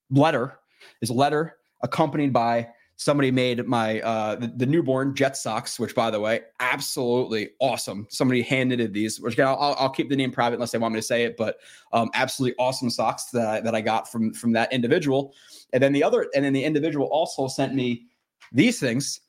letter 0.09 0.59
is 1.01 1.09
a 1.09 1.13
letter 1.13 1.57
accompanied 1.81 2.33
by 2.33 2.67
somebody 2.97 3.29
made 3.29 3.65
my 3.67 3.99
uh 4.01 4.35
the, 4.35 4.47
the, 4.55 4.65
newborn 4.65 5.13
jet 5.13 5.35
socks 5.35 5.77
which 5.79 5.93
by 5.93 6.09
the 6.09 6.19
way 6.19 6.41
absolutely 6.61 7.49
awesome. 7.59 8.07
Somebody 8.09 8.41
hand 8.41 8.69
knitted 8.69 8.93
these 8.93 9.19
which 9.19 9.37
I'll, 9.39 9.75
I'll 9.77 9.89
keep 9.89 10.09
the 10.09 10.15
name 10.15 10.31
private 10.31 10.55
unless 10.55 10.71
they 10.71 10.77
want 10.77 10.93
me 10.93 10.99
to 10.99 11.05
say 11.05 11.23
it 11.23 11.35
but 11.37 11.57
um 11.91 12.09
absolutely 12.13 12.55
awesome 12.57 12.89
socks 12.89 13.25
that 13.31 13.47
I, 13.47 13.59
that 13.61 13.75
I 13.75 13.81
got 13.81 14.09
from 14.11 14.33
from 14.33 14.53
that 14.53 14.71
individual. 14.71 15.33
And 15.73 15.83
then 15.83 15.91
the 15.91 16.03
other 16.03 16.27
and 16.33 16.45
then 16.45 16.53
the 16.53 16.63
individual 16.63 17.07
also 17.07 17.47
sent 17.47 17.75
me 17.75 18.05
these 18.51 18.79
things 18.79 19.21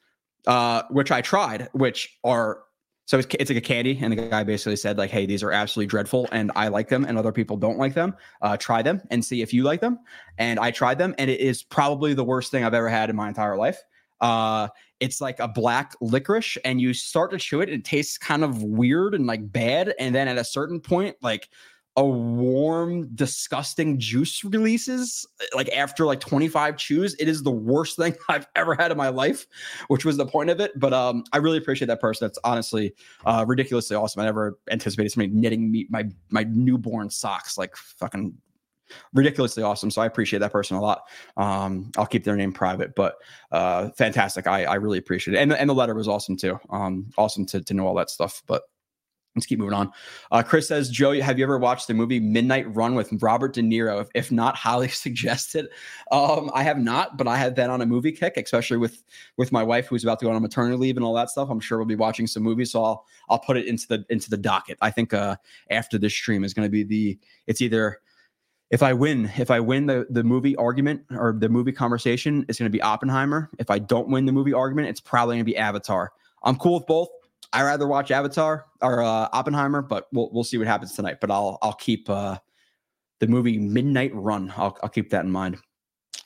uh 0.47 0.83
which 0.91 1.11
i 1.11 1.21
tried 1.21 1.69
which 1.73 2.19
are 2.23 2.61
so 3.07 3.19
it's, 3.19 3.29
it's 3.39 3.51
like 3.51 3.57
a 3.57 3.63
candy, 3.63 3.99
and 4.03 4.13
the 4.13 4.17
guy 4.17 4.43
basically 4.43 4.77
said 4.77 4.99
like, 4.99 5.11
"Hey, 5.11 5.27
these 5.27 5.43
are 5.43 5.53
absolutely 5.53 5.87
dreadful, 5.87 6.29
and 6.33 6.51
I 6.57 6.69
like 6.69 6.89
them, 6.89 7.05
and 7.05 7.17
other 7.17 7.33
people 7.33 7.57
don't 7.57 7.79
like 7.79 7.95
them. 7.95 8.15
Uh, 8.43 8.57
try 8.57 8.83
them 8.83 9.01
and 9.11 9.25
see 9.25 9.43
if 9.43 9.55
you 9.55 9.63
like 9.63 9.81
them." 9.81 10.01
And 10.39 10.59
I 10.59 10.73
tried 10.73 10.99
them, 10.99 11.15
and 11.17 11.31
it 11.31 11.41
is 11.41 11.63
probably 11.63 12.15
the 12.15 12.25
worst 12.25 12.51
thing 12.51 12.65
I've 12.65 12.75
ever 12.75 12.89
had 12.89 13.09
in 13.09 13.17
my 13.17 13.29
entire 13.29 13.57
life. 13.57 13.79
Uh, 14.21 14.69
it's 14.99 15.21
like 15.21 15.39
a 15.39 15.47
black 15.47 15.95
licorice, 16.01 16.59
and 16.65 16.81
you 16.81 16.93
start 16.93 17.31
to 17.31 17.39
chew 17.39 17.61
it, 17.61 17.69
and 17.69 17.79
it 17.79 17.85
tastes 17.85 18.19
kind 18.19 18.43
of 18.43 18.63
weird 18.63 19.15
and 19.15 19.27
like 19.27 19.53
bad. 19.53 19.95
And 20.01 20.13
then 20.13 20.27
at 20.27 20.37
a 20.37 20.45
certain 20.45 20.81
point, 20.81 21.17
like 21.23 21.49
a 21.97 22.05
warm, 22.05 23.09
disgusting 23.15 23.99
juice 23.99 24.45
releases 24.45 25.27
like 25.55 25.69
after 25.71 26.05
like 26.05 26.21
25 26.21 26.77
chews. 26.77 27.15
It 27.19 27.27
is 27.29 27.43
the 27.43 27.51
worst 27.51 27.97
thing 27.97 28.15
I've 28.29 28.47
ever 28.55 28.75
had 28.75 28.91
in 28.91 28.99
my 28.99 29.09
life, 29.09 29.47
which 29.89 30.05
was 30.05 30.17
the 30.17 30.27
point 30.27 30.51
of 30.51 30.61
it. 30.61 30.79
But 30.79 30.93
um, 30.93 31.25
I 31.33 31.39
really 31.39 31.59
appreciate 31.59 31.89
that 31.89 32.01
person. 32.01 32.27
That's 32.27 32.39
honestly 32.45 32.95
uh, 33.25 33.45
ridiculously 33.47 33.97
awesome. 33.97 34.21
I 34.21 34.27
never 34.27 34.59
anticipated 34.71 35.11
somebody 35.11 35.33
knitting 35.33 35.71
me 35.71 35.87
my 35.89 36.05
my 36.31 36.45
newborn 36.45 37.09
socks 37.11 37.57
like 37.57 37.75
fucking 37.77 38.37
ridiculously 39.13 39.63
awesome. 39.63 39.91
So 39.91 40.03
I 40.03 40.07
appreciate 40.07 40.41
that 40.41 40.53
person 40.53 40.77
a 40.77 40.81
lot. 40.81 41.03
Um, 41.37 41.91
I'll 41.97 42.07
keep 42.07 42.25
their 42.25 42.37
name 42.37 42.53
private, 42.53 42.95
but 42.95 43.17
uh, 43.51 43.91
fantastic. 43.91 44.47
I, 44.47 44.65
I 44.65 44.75
really 44.75 44.99
appreciate 44.99 45.35
it. 45.35 45.41
And, 45.41 45.53
and 45.53 45.69
the 45.69 45.75
letter 45.75 45.95
was 45.95 46.09
awesome 46.09 46.37
too. 46.37 46.59
Um, 46.71 47.11
awesome 47.19 47.47
to, 47.47 47.61
to 47.63 47.75
know 47.75 47.87
all 47.87 47.95
that 47.95 48.11
stuff. 48.11 48.43
But 48.47 48.63
Let's 49.37 49.47
keep 49.47 49.59
moving 49.59 49.75
on. 49.75 49.93
Uh, 50.33 50.43
Chris 50.43 50.67
says, 50.67 50.89
Joe, 50.89 51.21
have 51.21 51.39
you 51.39 51.45
ever 51.45 51.59
watched 51.59 51.87
the 51.87 51.95
movie 51.95 52.19
Midnight 52.19 52.75
Run 52.75 52.95
with 52.95 53.13
Robert 53.23 53.53
De 53.53 53.61
Niro? 53.61 54.01
If, 54.01 54.09
if 54.15 54.33
not, 54.33 54.57
highly 54.57 54.89
suggested. 55.07 55.69
Um, 56.11 56.51
I 56.55 56.63
have 56.63 56.79
not, 56.79 57.19
but 57.19 57.29
I 57.29 57.37
have 57.37 57.55
been 57.55 57.69
on 57.69 57.83
a 57.83 57.87
movie 57.87 58.13
kick, 58.13 58.39
especially 58.39 58.79
with 58.79 59.05
with 59.37 59.53
my 59.53 59.63
wife 59.63 59.87
who's 59.87 60.03
about 60.03 60.19
to 60.21 60.25
go 60.25 60.31
on 60.31 60.37
a 60.37 60.41
maternity 60.41 60.77
leave 60.77 60.97
and 60.97 61.05
all 61.05 61.15
that 61.15 61.31
stuff. 61.31 61.51
I'm 61.51 61.61
sure 61.61 61.79
we'll 61.79 61.87
be 61.87 61.97
watching 61.97 62.27
some 62.27 62.43
movies, 62.43 62.73
so 62.73 62.83
I'll 62.83 63.07
I'll 63.29 63.39
put 63.39 63.57
it 63.59 63.67
into 63.67 63.87
the 63.87 64.05
into 64.09 64.31
the 64.31 64.39
docket. 64.39 64.79
I 64.81 64.91
think 64.91 65.13
uh, 65.13 65.37
after 65.71 65.99
this 65.99 66.15
stream 66.15 66.43
is 66.43 66.55
going 66.55 66.67
to 66.67 66.71
be 66.71 66.83
the 66.83 67.19
it's 67.47 67.61
either 67.61 68.01
if 68.71 68.83
I 68.83 68.93
win, 68.95 69.31
if 69.37 69.51
I 69.51 69.61
win 69.61 69.87
the 69.87 70.07
the 70.11 70.25
movie 70.25 70.57
argument 70.57 71.03
or 71.11 71.37
the 71.39 71.49
movie 71.49 71.73
conversation, 71.73 72.45
it's 72.49 72.59
going 72.59 72.71
to 72.71 72.77
be 72.77 72.83
Oppenheimer. 72.83 73.51
If 73.59 73.71
I 73.71 73.79
don't 73.79 74.09
win 74.09 74.25
the 74.25 74.33
movie 74.33 74.55
argument, 74.55 74.89
it's 74.89 75.01
probably 75.01 75.37
going 75.37 75.45
to 75.45 75.51
be 75.51 75.57
Avatar. 75.57 76.13
I'm 76.43 76.57
cool 76.57 76.75
with 76.79 76.87
both. 76.87 77.09
I 77.53 77.63
rather 77.63 77.87
watch 77.87 78.11
Avatar 78.11 78.67
or 78.83 79.03
uh, 79.03 79.29
Oppenheimer, 79.33 79.83
but 79.83 80.09
we'll 80.13 80.31
we'll 80.33 80.45
see 80.45 80.59
what 80.59 80.67
happens 80.67 80.95
tonight. 80.95 81.19
But 81.21 81.31
I'll 81.31 81.59
I'll 81.63 81.75
keep 81.75 82.09
uh, 82.11 82.39
the 83.21 83.27
movie 83.27 83.59
Midnight 83.59 84.15
Run. 84.15 84.53
I'll 84.57 84.77
I'll 84.83 84.89
keep 84.89 85.11
that 85.11 85.25
in 85.25 85.31
mind. 85.31 85.59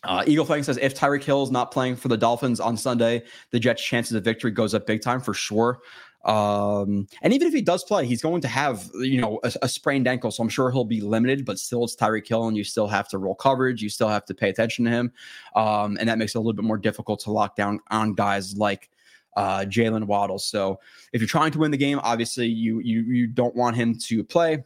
Uh, 0.03 0.25
Eagle 0.27 0.47
Fang 0.47 0.63
says 0.63 0.79
if 0.79 0.95
Tyreek 0.95 1.23
Hill 1.23 1.43
is 1.43 1.51
not 1.51 1.71
playing 1.71 1.97
for 1.97 2.09
the 2.09 2.17
Dolphins 2.17 2.59
on 2.59 2.77
Sunday, 2.77 3.23
the 3.51 3.61
Jets' 3.61 3.83
chances 3.83 4.15
of 4.15 4.25
victory 4.25 4.51
goes 4.51 4.73
up 4.73 4.87
big 4.87 5.03
time 5.03 5.21
for 5.21 5.35
sure. 5.35 5.81
Um, 6.25 7.07
and 7.23 7.33
even 7.33 7.49
if 7.49 7.55
he 7.55 7.63
does 7.63 7.83
play, 7.85 8.07
he's 8.07 8.21
going 8.21 8.43
to 8.43 8.49
have 8.49 8.91
you 8.95 9.21
know 9.21 9.41
a, 9.43 9.53
a, 9.63 9.69
sprained 9.69 10.07
ankle, 10.07 10.31
so 10.31 10.43
I'm 10.43 10.51
sure 10.51 10.71
he'll 10.71 10.85
be 10.85 11.01
limited. 11.01 11.47
But 11.47 11.59
still, 11.59 11.85
it's 11.85 11.97
Tyreek 11.97 12.29
Hill, 12.29 12.47
and 12.47 12.57
you 12.57 12.65
still 12.65 12.89
have 12.89 13.09
to 13.09 13.19
roll 13.19 13.35
coverage. 13.35 13.83
You 13.83 13.89
still 13.89 14.09
have 14.09 14.27
to 14.27 14.35
pay 14.35 14.51
attention 14.51 14.85
to 14.85 14.91
him, 14.91 15.13
um, 15.57 15.97
and 15.99 16.09
that 16.09 16.19
makes 16.19 16.35
it 16.35 16.39
a 16.39 16.41
little 16.41 16.53
bit 16.53 16.65
more 16.65 16.77
difficult 16.77 17.21
to 17.21 17.31
lock 17.31 17.57
down 17.57 17.81
on 17.91 18.13
guys 18.13 18.57
like 18.57 18.91
uh, 19.37 19.61
Jaylen 19.61 20.05
Waddle. 20.05 20.39
So 20.39 20.81
if 21.13 21.21
you're 21.21 21.29
trying 21.29 21.53
to 21.53 21.59
win 21.59 21.71
the 21.71 21.77
game, 21.77 22.01
obviously 22.03 22.47
you 22.47 22.81
you 22.81 23.03
you 23.03 23.27
don't 23.27 23.55
want 23.55 23.77
him 23.77 23.97
to 24.07 24.25
play. 24.25 24.63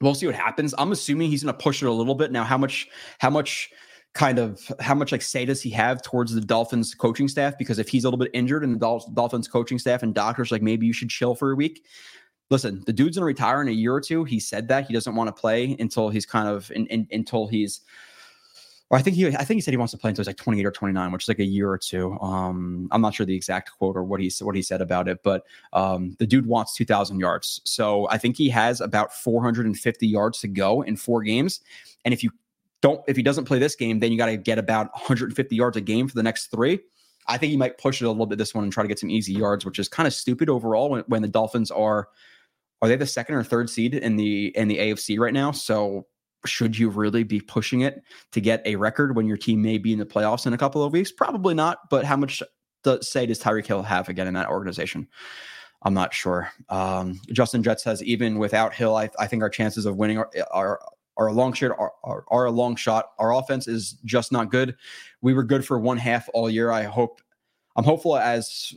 We'll 0.00 0.14
see 0.14 0.26
what 0.26 0.34
happens. 0.34 0.74
I'm 0.78 0.92
assuming 0.92 1.30
he's 1.30 1.44
going 1.44 1.54
to 1.54 1.62
push 1.62 1.82
it 1.82 1.86
a 1.86 1.92
little 1.92 2.16
bit 2.16 2.32
now. 2.32 2.44
How 2.44 2.58
much 2.58 2.88
how 3.18 3.30
much 3.30 3.70
kind 4.14 4.38
of 4.38 4.60
how 4.80 4.94
much 4.94 5.12
like 5.12 5.22
say 5.22 5.44
does 5.44 5.62
he 5.62 5.70
have 5.70 6.02
towards 6.02 6.34
the 6.34 6.40
Dolphins 6.40 6.94
coaching 6.94 7.28
staff? 7.28 7.56
Because 7.56 7.78
if 7.78 7.88
he's 7.88 8.04
a 8.04 8.08
little 8.08 8.18
bit 8.18 8.30
injured 8.34 8.64
and 8.64 8.78
the 8.78 9.10
Dolphins 9.14 9.48
coaching 9.48 9.78
staff 9.78 10.02
and 10.02 10.14
doctors 10.14 10.50
like 10.50 10.62
maybe 10.62 10.86
you 10.86 10.92
should 10.92 11.08
chill 11.08 11.34
for 11.34 11.52
a 11.52 11.56
week. 11.56 11.84
Listen, 12.50 12.82
the 12.84 12.92
dude's 12.92 13.16
gonna 13.16 13.24
retire 13.24 13.62
in 13.62 13.68
a 13.68 13.72
year 13.72 13.94
or 13.94 14.00
two. 14.00 14.24
He 14.24 14.38
said 14.38 14.68
that 14.68 14.86
he 14.86 14.92
doesn't 14.92 15.14
want 15.14 15.28
to 15.28 15.40
play 15.40 15.74
until 15.78 16.10
he's 16.10 16.26
kind 16.26 16.48
of 16.48 16.70
in, 16.72 16.86
in, 16.88 17.08
until 17.10 17.46
he's 17.46 17.80
or 18.92 18.98
I 18.98 19.02
think 19.02 19.16
he 19.16 19.26
I 19.26 19.42
think 19.42 19.56
he 19.56 19.60
said 19.62 19.72
he 19.72 19.78
wants 19.78 19.92
to 19.92 19.98
play 19.98 20.10
until 20.10 20.22
he's 20.22 20.26
like 20.26 20.36
28 20.36 20.66
or 20.66 20.70
29, 20.70 21.12
which 21.12 21.24
is 21.24 21.28
like 21.28 21.38
a 21.38 21.44
year 21.44 21.70
or 21.70 21.78
two. 21.78 22.12
Um, 22.20 22.88
I'm 22.92 23.00
not 23.00 23.14
sure 23.14 23.24
the 23.24 23.34
exact 23.34 23.72
quote 23.72 23.96
or 23.96 24.04
what 24.04 24.20
he 24.20 24.30
what 24.42 24.54
he 24.54 24.60
said 24.60 24.82
about 24.82 25.08
it, 25.08 25.22
but 25.22 25.44
um, 25.72 26.14
the 26.18 26.26
dude 26.26 26.44
wants 26.44 26.74
2,000 26.74 27.18
yards. 27.18 27.62
So 27.64 28.06
I 28.10 28.18
think 28.18 28.36
he 28.36 28.50
has 28.50 28.82
about 28.82 29.14
450 29.14 30.06
yards 30.06 30.40
to 30.40 30.48
go 30.48 30.82
in 30.82 30.96
four 30.96 31.22
games. 31.22 31.60
And 32.04 32.12
if 32.12 32.22
you 32.22 32.30
don't, 32.82 33.00
if 33.08 33.16
he 33.16 33.22
doesn't 33.22 33.46
play 33.46 33.58
this 33.58 33.74
game, 33.74 33.98
then 33.98 34.12
you 34.12 34.18
got 34.18 34.26
to 34.26 34.36
get 34.36 34.58
about 34.58 34.92
150 34.92 35.56
yards 35.56 35.78
a 35.78 35.80
game 35.80 36.06
for 36.06 36.14
the 36.14 36.22
next 36.22 36.48
three. 36.48 36.78
I 37.28 37.38
think 37.38 37.50
he 37.50 37.56
might 37.56 37.78
push 37.78 38.02
it 38.02 38.04
a 38.04 38.10
little 38.10 38.26
bit 38.26 38.36
this 38.36 38.54
one 38.54 38.64
and 38.64 38.72
try 38.72 38.82
to 38.82 38.88
get 38.88 38.98
some 38.98 39.08
easy 39.08 39.32
yards, 39.32 39.64
which 39.64 39.78
is 39.78 39.88
kind 39.88 40.06
of 40.06 40.12
stupid 40.12 40.50
overall 40.50 40.90
when, 40.90 41.04
when 41.06 41.22
the 41.22 41.28
Dolphins 41.28 41.70
are 41.70 42.08
are 42.82 42.88
they 42.88 42.96
the 42.96 43.06
second 43.06 43.36
or 43.36 43.44
third 43.44 43.70
seed 43.70 43.94
in 43.94 44.16
the 44.16 44.48
in 44.54 44.68
the 44.68 44.76
AFC 44.76 45.18
right 45.18 45.32
now? 45.32 45.50
So 45.52 46.06
should 46.44 46.78
you 46.78 46.88
really 46.88 47.22
be 47.22 47.40
pushing 47.40 47.82
it 47.82 48.02
to 48.32 48.40
get 48.40 48.62
a 48.66 48.76
record 48.76 49.16
when 49.16 49.26
your 49.26 49.36
team 49.36 49.62
may 49.62 49.78
be 49.78 49.92
in 49.92 49.98
the 49.98 50.06
playoffs 50.06 50.46
in 50.46 50.52
a 50.52 50.58
couple 50.58 50.82
of 50.82 50.92
weeks? 50.92 51.12
Probably 51.12 51.54
not. 51.54 51.88
But 51.90 52.04
how 52.04 52.16
much 52.16 52.42
does, 52.82 53.08
say 53.08 53.26
does 53.26 53.40
Tyreek 53.40 53.66
Hill 53.66 53.82
have 53.82 54.08
again 54.08 54.26
in 54.26 54.34
that 54.34 54.48
organization? 54.48 55.08
I'm 55.82 55.94
not 55.94 56.14
sure. 56.14 56.50
Um, 56.68 57.20
Justin 57.32 57.62
Jett 57.62 57.80
says 57.80 58.02
even 58.02 58.38
without 58.38 58.74
Hill, 58.74 58.96
I, 58.96 59.10
I 59.18 59.26
think 59.26 59.42
our 59.42 59.50
chances 59.50 59.86
of 59.86 59.96
winning 59.96 60.18
are, 60.18 60.30
are 60.50 60.80
are 61.18 61.26
a 61.26 61.32
long 61.32 61.52
shot 61.52 61.72
are, 61.78 61.92
are, 62.04 62.24
are, 62.28 62.46
a 62.46 62.50
long 62.50 62.74
shot. 62.74 63.10
Our 63.18 63.34
offense 63.34 63.68
is 63.68 63.98
just 64.04 64.32
not 64.32 64.50
good. 64.50 64.74
We 65.20 65.34
were 65.34 65.42
good 65.42 65.64
for 65.64 65.78
one 65.78 65.98
half 65.98 66.28
all 66.32 66.48
year. 66.48 66.70
I 66.70 66.84
hope 66.84 67.20
I'm 67.76 67.84
hopeful 67.84 68.16
as 68.16 68.74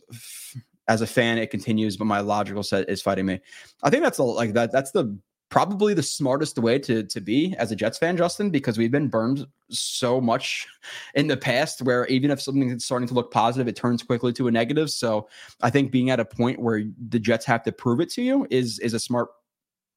as 0.88 1.02
a 1.02 1.08
fan 1.08 1.38
it 1.38 1.50
continues, 1.50 1.98
but 1.98 2.06
my 2.06 2.20
logical 2.20 2.64
set 2.64 2.90
is 2.90 3.02
fighting 3.02 3.26
me. 3.26 3.40
I 3.84 3.90
think 3.90 4.04
that's 4.04 4.18
a, 4.18 4.24
like 4.24 4.54
that. 4.54 4.72
That's 4.72 4.92
the 4.92 5.18
probably 5.50 5.94
the 5.94 6.04
smartest 6.04 6.58
way 6.58 6.80
to 6.80 7.04
to 7.04 7.22
be 7.22 7.56
as 7.58 7.72
a 7.72 7.76
Jets 7.76 7.98
fan, 7.98 8.18
Justin, 8.18 8.50
because 8.50 8.78
we've 8.78 8.92
been 8.92 9.08
burned 9.08 9.46
so 9.70 10.20
much 10.20 10.68
in 11.16 11.28
the 11.28 11.38
past 11.38 11.82
where 11.82 12.06
even 12.08 12.32
if 12.32 12.42
something 12.42 12.70
is 12.70 12.86
starting 12.86 13.08
to 13.08 13.14
look 13.14 13.32
positive, 13.32 13.68
it 13.68 13.76
turns 13.76 14.04
quickly 14.04 14.34
to 14.34 14.48
a 14.48 14.52
negative. 14.52 14.90
So 14.90 15.28
I 15.62 15.70
think 15.70 15.92
being 15.92 16.10
at 16.10 16.20
a 16.20 16.26
point 16.26 16.60
where 16.60 16.84
the 17.10 17.20
Jets 17.20 17.46
have 17.46 17.64
to 17.64 17.72
prove 17.72 18.00
it 18.00 18.10
to 18.12 18.22
you 18.22 18.48
is 18.50 18.80
is 18.80 18.94
a 18.94 19.00
smart 19.00 19.30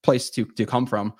place 0.02 0.30
to 0.30 0.44
to 0.44 0.64
come 0.64 0.86
from 0.86 1.12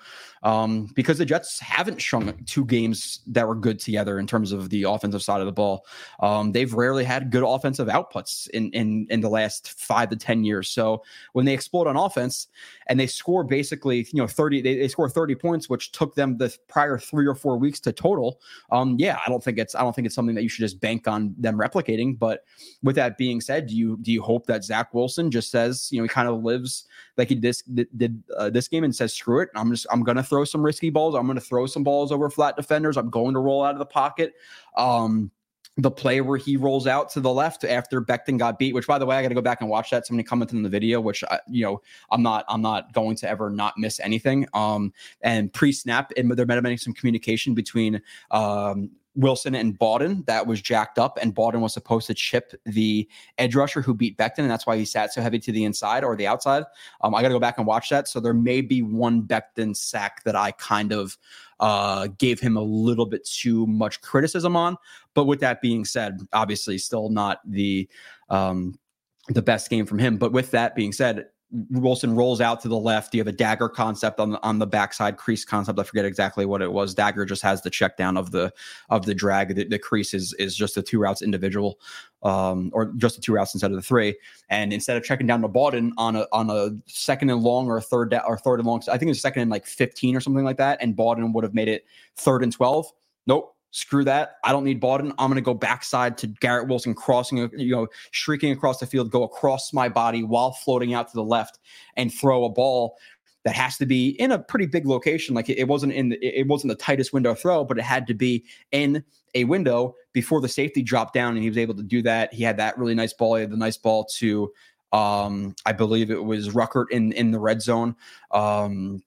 um, 0.43 0.89
because 0.95 1.17
the 1.17 1.25
Jets 1.25 1.59
haven't 1.59 2.01
shown 2.01 2.33
two 2.45 2.65
games 2.65 3.19
that 3.27 3.47
were 3.47 3.55
good 3.55 3.79
together 3.79 4.19
in 4.19 4.27
terms 4.27 4.51
of 4.51 4.69
the 4.69 4.83
offensive 4.83 5.21
side 5.21 5.39
of 5.39 5.45
the 5.45 5.51
ball. 5.51 5.85
Um, 6.19 6.51
they've 6.51 6.73
rarely 6.73 7.03
had 7.03 7.31
good 7.31 7.43
offensive 7.43 7.87
outputs 7.87 8.49
in 8.49 8.71
in 8.71 9.07
in 9.09 9.21
the 9.21 9.29
last 9.29 9.79
five 9.79 10.09
to 10.09 10.15
ten 10.15 10.43
years. 10.43 10.69
So 10.69 11.03
when 11.33 11.45
they 11.45 11.53
explode 11.53 11.87
on 11.87 11.97
offense 11.97 12.47
and 12.87 12.99
they 12.99 13.07
score 13.07 13.43
basically 13.43 14.07
you 14.11 14.21
know 14.21 14.27
thirty, 14.27 14.61
they, 14.61 14.77
they 14.77 14.87
score 14.87 15.09
thirty 15.09 15.35
points, 15.35 15.69
which 15.69 15.91
took 15.91 16.15
them 16.15 16.37
the 16.37 16.55
prior 16.67 16.97
three 16.97 17.27
or 17.27 17.35
four 17.35 17.57
weeks 17.57 17.79
to 17.81 17.91
total. 17.91 18.39
Um, 18.71 18.95
yeah, 18.99 19.19
I 19.25 19.29
don't 19.29 19.43
think 19.43 19.57
it's 19.57 19.75
I 19.75 19.81
don't 19.81 19.95
think 19.95 20.05
it's 20.05 20.15
something 20.15 20.35
that 20.35 20.43
you 20.43 20.49
should 20.49 20.61
just 20.61 20.79
bank 20.79 21.07
on 21.07 21.35
them 21.37 21.57
replicating. 21.57 22.17
But 22.17 22.45
with 22.83 22.95
that 22.95 23.17
being 23.17 23.41
said, 23.41 23.67
do 23.67 23.75
you 23.75 23.97
do 24.01 24.11
you 24.11 24.21
hope 24.21 24.45
that 24.47 24.63
Zach 24.63 24.93
Wilson 24.93 25.31
just 25.31 25.51
says 25.51 25.89
you 25.91 25.99
know 25.99 26.03
he 26.03 26.09
kind 26.09 26.27
of 26.27 26.43
lives 26.43 26.85
like 27.17 27.27
he 27.29 27.35
did, 27.35 27.57
did 27.97 28.23
uh, 28.37 28.49
this 28.49 28.67
game 28.67 28.83
and 28.83 28.95
says 28.95 29.13
screw 29.13 29.41
it, 29.41 29.49
I'm 29.53 29.71
just 29.71 29.85
I'm 29.91 30.03
gonna 30.03 30.23
throw 30.29 30.45
some 30.45 30.63
risky 30.63 30.89
balls. 30.89 31.15
I'm 31.15 31.25
going 31.25 31.35
to 31.35 31.41
throw 31.41 31.65
some 31.65 31.83
balls 31.83 32.11
over 32.11 32.29
flat 32.29 32.55
defenders. 32.55 32.97
I'm 32.97 33.09
going 33.09 33.33
to 33.33 33.39
roll 33.39 33.63
out 33.63 33.73
of 33.73 33.79
the 33.79 33.85
pocket. 33.85 34.33
Um, 34.77 35.31
the 35.77 35.91
play 35.91 36.19
where 36.19 36.37
he 36.37 36.57
rolls 36.57 36.87
out 36.87 37.09
to 37.09 37.21
the 37.21 37.31
left 37.31 37.63
after 37.63 38.01
Becton 38.01 38.37
got 38.37 38.59
beat, 38.59 38.73
which 38.73 38.87
by 38.87 38.99
the 38.99 39.05
way, 39.05 39.15
I 39.15 39.21
got 39.21 39.29
to 39.29 39.35
go 39.35 39.41
back 39.41 39.61
and 39.61 39.69
watch 39.69 39.91
that. 39.91 40.05
Somebody 40.05 40.27
commented 40.27 40.57
in 40.57 40.63
the 40.63 40.69
video, 40.69 40.99
which 40.99 41.23
I, 41.23 41.39
you 41.47 41.63
know, 41.63 41.81
I'm 42.11 42.21
not, 42.21 42.43
I'm 42.49 42.61
not 42.61 42.91
going 42.93 43.15
to 43.17 43.29
ever 43.29 43.49
not 43.49 43.77
miss 43.77 43.99
anything. 43.99 44.45
Um, 44.53 44.93
and 45.21 45.51
pre-snap, 45.53 46.11
and 46.17 46.31
there 46.31 46.45
might 46.45 46.55
have 46.55 46.63
been 46.63 46.77
some 46.77 46.93
communication 46.93 47.53
between 47.53 48.01
um, 48.31 48.91
Wilson 49.19 49.53
and 49.53 49.77
Bawden 49.77 50.25
that 50.27 50.47
was 50.47 50.61
jacked 50.61 50.97
up, 50.97 51.19
and 51.21 51.35
Bawden 51.35 51.59
was 51.59 51.73
supposed 51.73 52.07
to 52.07 52.13
chip 52.13 52.53
the 52.65 53.07
edge 53.37 53.53
rusher 53.53 53.81
who 53.81 53.93
beat 53.93 54.17
Becton, 54.17 54.39
and 54.39 54.49
that's 54.49 54.65
why 54.65 54.77
he 54.77 54.85
sat 54.85 55.13
so 55.13 55.21
heavy 55.21 55.39
to 55.39 55.51
the 55.51 55.65
inside 55.65 56.05
or 56.05 56.15
the 56.15 56.25
outside. 56.25 56.63
Um, 57.01 57.13
I 57.13 57.21
got 57.21 57.27
to 57.27 57.33
go 57.33 57.39
back 57.39 57.57
and 57.57 57.67
watch 57.67 57.89
that. 57.89 58.07
So 58.07 58.21
there 58.21 58.33
may 58.33 58.61
be 58.61 58.81
one 58.81 59.23
Becton 59.23 59.75
sack 59.75 60.23
that 60.23 60.37
I 60.37 60.51
kind 60.51 60.93
of 60.93 61.17
uh, 61.59 62.07
gave 62.17 62.39
him 62.39 62.55
a 62.55 62.61
little 62.61 63.05
bit 63.05 63.25
too 63.25 63.67
much 63.67 63.99
criticism 63.99 64.55
on. 64.55 64.77
But 65.13 65.25
with 65.25 65.41
that 65.41 65.61
being 65.61 65.83
said, 65.83 66.21
obviously 66.31 66.77
still 66.77 67.09
not 67.09 67.39
the 67.45 67.89
um, 68.29 68.79
the 69.27 69.41
best 69.41 69.69
game 69.69 69.85
from 69.85 69.99
him. 69.99 70.17
But 70.17 70.31
with 70.31 70.51
that 70.51 70.75
being 70.75 70.93
said, 70.93 71.25
Wilson 71.71 72.15
rolls 72.15 72.41
out 72.41 72.61
to 72.61 72.67
the 72.67 72.77
left. 72.77 73.13
You 73.13 73.19
have 73.21 73.27
a 73.27 73.31
dagger 73.31 73.69
concept 73.69 74.19
on 74.19 74.31
the 74.31 74.43
on 74.43 74.59
the 74.59 74.67
backside 74.67 75.17
crease 75.17 75.43
concept. 75.43 75.79
I 75.79 75.83
forget 75.83 76.05
exactly 76.05 76.45
what 76.45 76.61
it 76.61 76.71
was. 76.71 76.93
Dagger 76.93 77.25
just 77.25 77.41
has 77.41 77.63
the 77.63 77.71
check 77.71 77.97
down 77.97 78.17
of 78.17 78.31
the 78.31 78.53
of 78.89 79.05
the 79.05 79.15
drag. 79.15 79.55
The, 79.55 79.65
the 79.65 79.79
crease 79.79 80.13
is 80.13 80.33
is 80.33 80.55
just 80.55 80.75
the 80.75 80.83
two 80.83 80.99
routes 80.99 81.23
individual, 81.23 81.79
um, 82.21 82.69
or 82.71 82.93
just 82.97 83.15
the 83.15 83.21
two 83.21 83.33
routes 83.33 83.55
instead 83.55 83.71
of 83.71 83.77
the 83.77 83.81
three. 83.81 84.15
And 84.49 84.71
instead 84.71 84.95
of 84.95 85.03
checking 85.03 85.25
down 85.25 85.41
the 85.41 85.49
Bawden 85.49 85.91
on 85.97 86.15
a 86.15 86.27
on 86.31 86.51
a 86.51 86.69
second 86.85 87.31
and 87.31 87.41
long 87.41 87.67
or 87.67 87.77
a 87.77 87.81
third 87.81 88.11
da- 88.11 88.25
or 88.27 88.37
third 88.37 88.59
and 88.59 88.67
long, 88.67 88.83
I 88.91 88.99
think 88.99 89.09
it's 89.09 89.19
second 89.19 89.41
and 89.41 89.51
like 89.51 89.65
fifteen 89.65 90.15
or 90.15 90.19
something 90.19 90.45
like 90.45 90.57
that. 90.57 90.77
And 90.81 90.95
Bawden 90.95 91.33
would 91.33 91.43
have 91.43 91.55
made 91.55 91.67
it 91.67 91.85
third 92.15 92.43
and 92.43 92.53
twelve. 92.53 92.91
Nope 93.25 93.55
screw 93.71 94.03
that. 94.03 94.37
I 94.43 94.51
don't 94.51 94.63
need 94.63 94.81
Bawden. 94.81 95.13
I'm 95.19 95.29
going 95.29 95.35
to 95.35 95.41
go 95.41 95.53
backside 95.53 96.17
to 96.19 96.27
Garrett 96.27 96.67
Wilson, 96.67 96.93
crossing, 96.93 97.37
you 97.57 97.75
know, 97.75 97.87
shrieking 98.11 98.51
across 98.51 98.79
the 98.79 98.85
field, 98.85 99.11
go 99.11 99.23
across 99.23 99.73
my 99.73 99.89
body 99.89 100.23
while 100.23 100.51
floating 100.51 100.93
out 100.93 101.07
to 101.09 101.15
the 101.15 101.23
left 101.23 101.59
and 101.95 102.13
throw 102.13 102.45
a 102.45 102.49
ball 102.49 102.97
that 103.45 103.55
has 103.55 103.77
to 103.77 103.85
be 103.85 104.09
in 104.19 104.31
a 104.31 104.39
pretty 104.39 104.65
big 104.65 104.85
location. 104.85 105.35
Like 105.35 105.49
it, 105.49 105.67
wasn't 105.67 105.93
in, 105.93 106.09
the, 106.09 106.17
it 106.21 106.47
wasn't 106.47 106.71
the 106.71 106.83
tightest 106.83 107.13
window 107.13 107.33
throw, 107.33 107.63
but 107.63 107.77
it 107.77 107.83
had 107.83 108.07
to 108.07 108.13
be 108.13 108.43
in 108.71 109.03
a 109.35 109.43
window 109.45 109.95
before 110.13 110.41
the 110.41 110.49
safety 110.49 110.81
dropped 110.81 111.13
down, 111.13 111.35
and 111.35 111.43
he 111.43 111.49
was 111.49 111.57
able 111.57 111.75
to 111.75 111.83
do 111.83 112.01
that. 112.01 112.33
He 112.33 112.43
had 112.43 112.57
that 112.57 112.77
really 112.77 112.95
nice 112.95 113.13
ball. 113.13 113.35
He 113.35 113.41
had 113.41 113.51
the 113.51 113.57
nice 113.57 113.77
ball 113.77 114.05
to, 114.17 114.51
um, 114.91 115.55
I 115.65 115.71
believe 115.71 116.09
it 116.09 116.23
was 116.23 116.49
Ruckert 116.49 116.85
in 116.89 117.11
in 117.11 117.31
the 117.31 117.39
red 117.39 117.61
zone. 117.61 117.95
Um, 118.31 119.03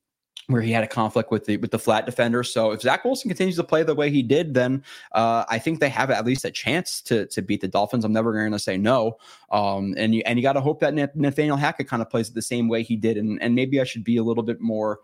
where 0.48 0.62
he 0.62 0.72
had 0.72 0.84
a 0.84 0.88
conflict 0.88 1.30
with 1.30 1.44
the 1.44 1.56
with 1.58 1.70
the 1.70 1.78
flat 1.78 2.06
defender. 2.06 2.42
So 2.42 2.72
if 2.72 2.82
Zach 2.82 3.04
Wilson 3.04 3.28
continues 3.28 3.56
to 3.56 3.64
play 3.64 3.82
the 3.82 3.94
way 3.94 4.10
he 4.10 4.22
did, 4.22 4.54
then 4.54 4.82
uh, 5.12 5.44
I 5.48 5.58
think 5.58 5.80
they 5.80 5.88
have 5.88 6.10
at 6.10 6.24
least 6.24 6.44
a 6.44 6.50
chance 6.50 7.00
to 7.02 7.26
to 7.26 7.42
beat 7.42 7.60
the 7.60 7.68
Dolphins. 7.68 8.04
I'm 8.04 8.12
never 8.12 8.32
going 8.32 8.52
to 8.52 8.58
say 8.58 8.76
no. 8.76 9.18
Um, 9.50 9.94
and 9.96 10.14
you 10.14 10.22
and 10.26 10.38
you 10.38 10.42
got 10.42 10.54
to 10.54 10.60
hope 10.60 10.80
that 10.80 10.94
Nathaniel 11.16 11.56
Hackett 11.56 11.88
kind 11.88 12.02
of 12.02 12.10
plays 12.10 12.28
it 12.28 12.34
the 12.34 12.42
same 12.42 12.68
way 12.68 12.82
he 12.82 12.96
did, 12.96 13.16
and 13.16 13.40
and 13.42 13.54
maybe 13.54 13.80
I 13.80 13.84
should 13.84 14.04
be 14.04 14.16
a 14.16 14.22
little 14.22 14.42
bit 14.42 14.60
more 14.60 15.00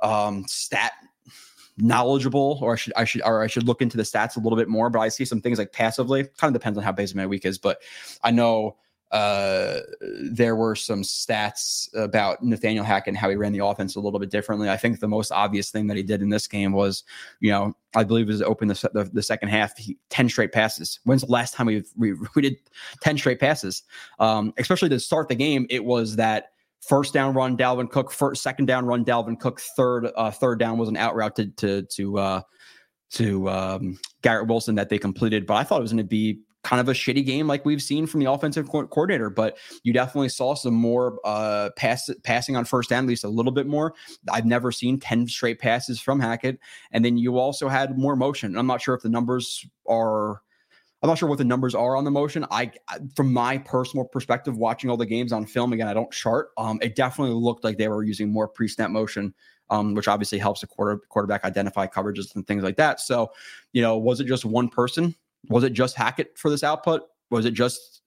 um, 0.00 0.44
stat 0.46 0.92
knowledgeable 1.78 2.58
or 2.62 2.72
I 2.72 2.76
should 2.76 2.92
I 2.96 3.04
should 3.04 3.22
or 3.22 3.42
I 3.42 3.48
should 3.48 3.64
look 3.64 3.82
into 3.82 3.98
the 3.98 4.02
stats 4.02 4.36
a 4.36 4.40
little 4.40 4.56
bit 4.56 4.66
more 4.66 4.88
but 4.88 5.00
I 5.00 5.08
see 5.08 5.26
some 5.26 5.42
things 5.42 5.58
like 5.58 5.72
passively 5.72 6.24
kind 6.38 6.54
of 6.54 6.58
depends 6.58 6.78
on 6.78 6.84
how 6.84 6.92
busy 6.92 7.14
my 7.14 7.26
week 7.26 7.44
is 7.44 7.58
but 7.58 7.82
I 8.24 8.30
know 8.30 8.76
uh, 9.12 9.80
there 10.00 10.56
were 10.56 10.74
some 10.74 11.02
stats 11.02 11.88
about 11.94 12.42
Nathaniel 12.42 12.84
Hackett 12.84 13.08
and 13.08 13.16
how 13.16 13.30
he 13.30 13.36
ran 13.36 13.52
the 13.52 13.64
offense 13.64 13.94
a 13.94 14.00
little 14.00 14.18
bit 14.18 14.30
differently. 14.30 14.68
I 14.68 14.76
think 14.76 14.98
the 14.98 15.08
most 15.08 15.30
obvious 15.30 15.70
thing 15.70 15.86
that 15.86 15.96
he 15.96 16.02
did 16.02 16.22
in 16.22 16.28
this 16.28 16.48
game 16.48 16.72
was, 16.72 17.04
you 17.40 17.50
know, 17.50 17.76
I 17.94 18.02
believe 18.02 18.26
was 18.26 18.42
open 18.42 18.68
the, 18.68 18.90
the, 18.92 19.04
the 19.04 19.22
second 19.22 19.48
half, 19.50 19.76
he, 19.76 19.96
10 20.10 20.28
straight 20.28 20.52
passes. 20.52 20.98
When's 21.04 21.22
the 21.22 21.30
last 21.30 21.54
time 21.54 21.66
we, 21.66 21.84
we, 21.96 22.14
we 22.34 22.42
did 22.42 22.56
10 23.00 23.18
straight 23.18 23.38
passes? 23.38 23.84
Um, 24.18 24.52
especially 24.58 24.88
to 24.88 25.00
start 25.00 25.28
the 25.28 25.36
game, 25.36 25.66
it 25.70 25.84
was 25.84 26.16
that 26.16 26.50
first 26.80 27.14
down 27.14 27.32
run, 27.32 27.56
Dalvin 27.56 27.88
Cook, 27.88 28.10
first, 28.10 28.42
second 28.42 28.66
down 28.66 28.86
run, 28.86 29.04
Dalvin 29.04 29.38
Cook, 29.38 29.60
third, 29.60 30.10
uh, 30.16 30.30
third 30.32 30.58
down 30.58 30.78
was 30.78 30.88
an 30.88 30.96
out 30.96 31.14
route 31.14 31.36
to, 31.36 31.46
to, 31.46 31.82
to, 31.82 32.18
uh, 32.18 32.40
to 33.12 33.48
um, 33.48 33.98
Garrett 34.22 34.48
Wilson 34.48 34.74
that 34.74 34.88
they 34.88 34.98
completed. 34.98 35.46
But 35.46 35.54
I 35.54 35.64
thought 35.64 35.78
it 35.78 35.82
was 35.82 35.92
going 35.92 35.98
to 35.98 36.08
be 36.08 36.40
kind 36.66 36.80
of 36.80 36.88
a 36.88 36.92
shitty 36.92 37.24
game 37.24 37.46
like 37.46 37.64
we've 37.64 37.80
seen 37.80 38.08
from 38.08 38.18
the 38.18 38.30
offensive 38.30 38.68
co- 38.68 38.88
coordinator. 38.88 39.30
But 39.30 39.56
you 39.84 39.92
definitely 39.92 40.30
saw 40.30 40.54
some 40.54 40.74
more 40.74 41.20
uh, 41.24 41.70
pass 41.76 42.10
passing 42.24 42.56
on 42.56 42.64
first 42.64 42.90
down, 42.90 43.04
at 43.04 43.08
least 43.08 43.22
a 43.22 43.28
little 43.28 43.52
bit 43.52 43.68
more. 43.68 43.94
I've 44.30 44.44
never 44.44 44.72
seen 44.72 44.98
ten 44.98 45.28
straight 45.28 45.60
passes 45.60 46.00
from 46.00 46.18
Hackett, 46.18 46.58
and 46.90 47.04
then 47.04 47.16
you 47.16 47.38
also 47.38 47.68
had 47.68 47.96
more 47.96 48.16
motion. 48.16 48.58
I'm 48.58 48.66
not 48.66 48.82
sure 48.82 48.94
if 48.96 49.02
the 49.02 49.08
numbers 49.08 49.64
are. 49.88 50.42
I'm 51.02 51.08
not 51.08 51.18
sure 51.18 51.28
what 51.28 51.38
the 51.38 51.44
numbers 51.44 51.74
are 51.74 51.94
on 51.94 52.04
the 52.04 52.10
motion. 52.10 52.46
I, 52.50 52.72
from 53.14 53.32
my 53.32 53.58
personal 53.58 54.06
perspective, 54.06 54.56
watching 54.56 54.90
all 54.90 54.96
the 54.96 55.06
games 55.06 55.30
on 55.30 55.46
film 55.46 55.72
again, 55.72 55.86
I 55.86 55.94
don't 55.94 56.10
chart. 56.10 56.48
Um, 56.56 56.78
it 56.82 56.96
definitely 56.96 57.34
looked 57.34 57.62
like 57.64 57.76
they 57.76 57.86
were 57.86 58.02
using 58.02 58.32
more 58.32 58.48
pre-snap 58.48 58.90
motion 58.90 59.34
um, 59.70 59.94
which 59.94 60.08
obviously 60.08 60.38
helps 60.38 60.60
the 60.60 60.66
quarter, 60.66 61.00
quarterback 61.08 61.44
identify 61.44 61.86
coverages 61.86 62.34
and 62.34 62.46
things 62.46 62.62
like 62.62 62.76
that. 62.76 63.00
So, 63.00 63.30
you 63.72 63.82
know, 63.82 63.96
was 63.98 64.20
it 64.20 64.26
just 64.26 64.44
one 64.44 64.68
person? 64.68 65.14
Was 65.48 65.64
it 65.64 65.72
just 65.72 65.96
Hackett 65.96 66.36
for 66.38 66.50
this 66.50 66.64
output? 66.64 67.02
Was 67.30 67.44
it 67.44 67.52
just 67.52 68.02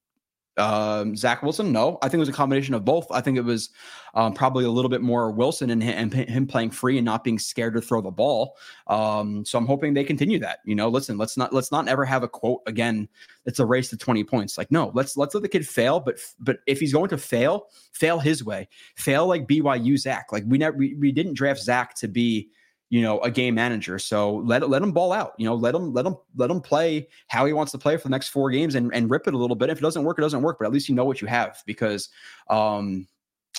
Um, 0.57 1.15
Zach 1.15 1.41
Wilson, 1.41 1.71
no. 1.71 1.97
I 2.01 2.09
think 2.09 2.15
it 2.15 2.19
was 2.19 2.29
a 2.29 2.33
combination 2.33 2.73
of 2.73 2.83
both. 2.83 3.07
I 3.11 3.21
think 3.21 3.37
it 3.37 3.45
was 3.45 3.69
um, 4.13 4.33
probably 4.33 4.65
a 4.65 4.69
little 4.69 4.89
bit 4.89 5.01
more 5.01 5.31
Wilson 5.31 5.69
and 5.69 5.81
him, 5.81 5.97
and 5.97 6.13
him, 6.13 6.47
playing 6.47 6.71
free 6.71 6.97
and 6.97 7.05
not 7.05 7.23
being 7.23 7.39
scared 7.39 7.75
to 7.75 7.81
throw 7.81 8.01
the 8.01 8.11
ball. 8.11 8.57
Um, 8.87 9.45
so 9.45 9.57
I'm 9.57 9.65
hoping 9.67 9.93
they 9.93 10.03
continue 10.03 10.37
that. 10.39 10.59
You 10.65 10.75
know, 10.75 10.89
listen, 10.89 11.17
let's 11.17 11.37
not 11.37 11.53
let's 11.53 11.71
not 11.71 11.87
ever 11.87 12.03
have 12.03 12.23
a 12.23 12.27
quote 12.27 12.61
again. 12.65 13.07
It's 13.45 13.59
a 13.59 13.65
race 13.65 13.89
to 13.91 13.97
20 13.97 14.25
points. 14.25 14.57
Like, 14.57 14.69
no, 14.69 14.91
let's 14.93 15.15
let's 15.15 15.33
let 15.33 15.43
the 15.43 15.49
kid 15.49 15.65
fail. 15.65 16.01
But 16.01 16.19
but 16.39 16.57
if 16.67 16.81
he's 16.81 16.91
going 16.91 17.09
to 17.09 17.17
fail, 17.17 17.67
fail 17.93 18.19
his 18.19 18.43
way. 18.43 18.67
Fail 18.97 19.27
like 19.27 19.47
BYU 19.47 19.97
Zach. 19.97 20.33
Like 20.33 20.43
we 20.45 20.57
never 20.57 20.75
we, 20.75 20.95
we 20.95 21.13
didn't 21.13 21.35
draft 21.35 21.61
Zach 21.61 21.95
to 21.97 22.09
be 22.09 22.49
you 22.89 23.01
know, 23.01 23.19
a 23.21 23.29
game 23.29 23.55
manager. 23.55 23.99
So 23.99 24.37
let 24.37 24.67
let 24.67 24.81
him 24.81 24.91
ball 24.91 25.11
out. 25.11 25.33
You 25.37 25.45
know, 25.45 25.55
let 25.55 25.75
him 25.75 25.93
let 25.93 26.05
him 26.05 26.15
let 26.35 26.49
him 26.49 26.59
play 26.59 27.07
how 27.27 27.45
he 27.45 27.53
wants 27.53 27.71
to 27.73 27.77
play 27.77 27.97
for 27.97 28.03
the 28.03 28.09
next 28.09 28.29
four 28.29 28.49
games 28.49 28.75
and, 28.75 28.91
and 28.93 29.09
rip 29.09 29.27
it 29.27 29.33
a 29.33 29.37
little 29.37 29.55
bit. 29.55 29.69
If 29.69 29.77
it 29.77 29.81
doesn't 29.81 30.03
work, 30.03 30.17
it 30.17 30.21
doesn't 30.21 30.41
work. 30.41 30.57
But 30.59 30.65
at 30.65 30.73
least 30.73 30.89
you 30.89 30.95
know 30.95 31.05
what 31.05 31.21
you 31.21 31.27
have 31.27 31.61
because 31.65 32.09
um, 32.49 33.07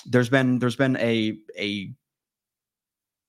there's 0.05 0.29
been 0.29 0.59
there's 0.59 0.75
been 0.75 0.97
a 0.97 1.37
a 1.57 1.91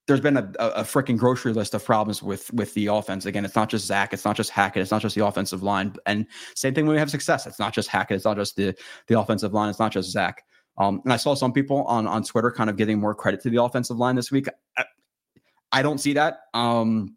there's 0.08 0.20
been 0.20 0.36
a, 0.36 0.52
a, 0.58 0.82
freaking 0.82 1.16
grocery 1.16 1.52
list 1.52 1.74
of 1.74 1.84
problems 1.84 2.22
with 2.22 2.52
with 2.52 2.74
the 2.74 2.88
offense. 2.88 3.24
Again, 3.24 3.44
it's 3.44 3.54
not 3.54 3.68
just 3.68 3.86
Zach, 3.86 4.12
it's 4.12 4.24
not 4.24 4.36
just 4.36 4.50
Hackett, 4.50 4.82
it's 4.82 4.90
not 4.90 5.00
just 5.00 5.14
the 5.14 5.24
offensive 5.24 5.62
line. 5.62 5.94
And 6.06 6.26
same 6.56 6.74
thing 6.74 6.86
when 6.86 6.94
we 6.94 6.98
have 6.98 7.10
success. 7.10 7.46
It's 7.46 7.60
not 7.60 7.72
just 7.72 7.88
Hackett, 7.88 8.16
it's 8.16 8.24
not 8.24 8.36
just 8.36 8.56
the 8.56 8.74
the 9.06 9.18
offensive 9.18 9.54
line, 9.54 9.68
it's 9.68 9.78
not 9.78 9.92
just 9.92 10.10
Zach. 10.10 10.44
Um, 10.78 11.00
and 11.04 11.12
I 11.12 11.16
saw 11.16 11.34
some 11.34 11.52
people 11.52 11.84
on 11.84 12.08
on 12.08 12.24
Twitter 12.24 12.50
kind 12.50 12.68
of 12.68 12.76
giving 12.76 12.98
more 12.98 13.14
credit 13.14 13.40
to 13.42 13.50
the 13.50 13.62
offensive 13.62 13.98
line 13.98 14.16
this 14.16 14.32
week. 14.32 14.48
I 15.72 15.82
don't 15.82 15.98
see 15.98 16.12
that. 16.14 16.42
Um, 16.54 17.16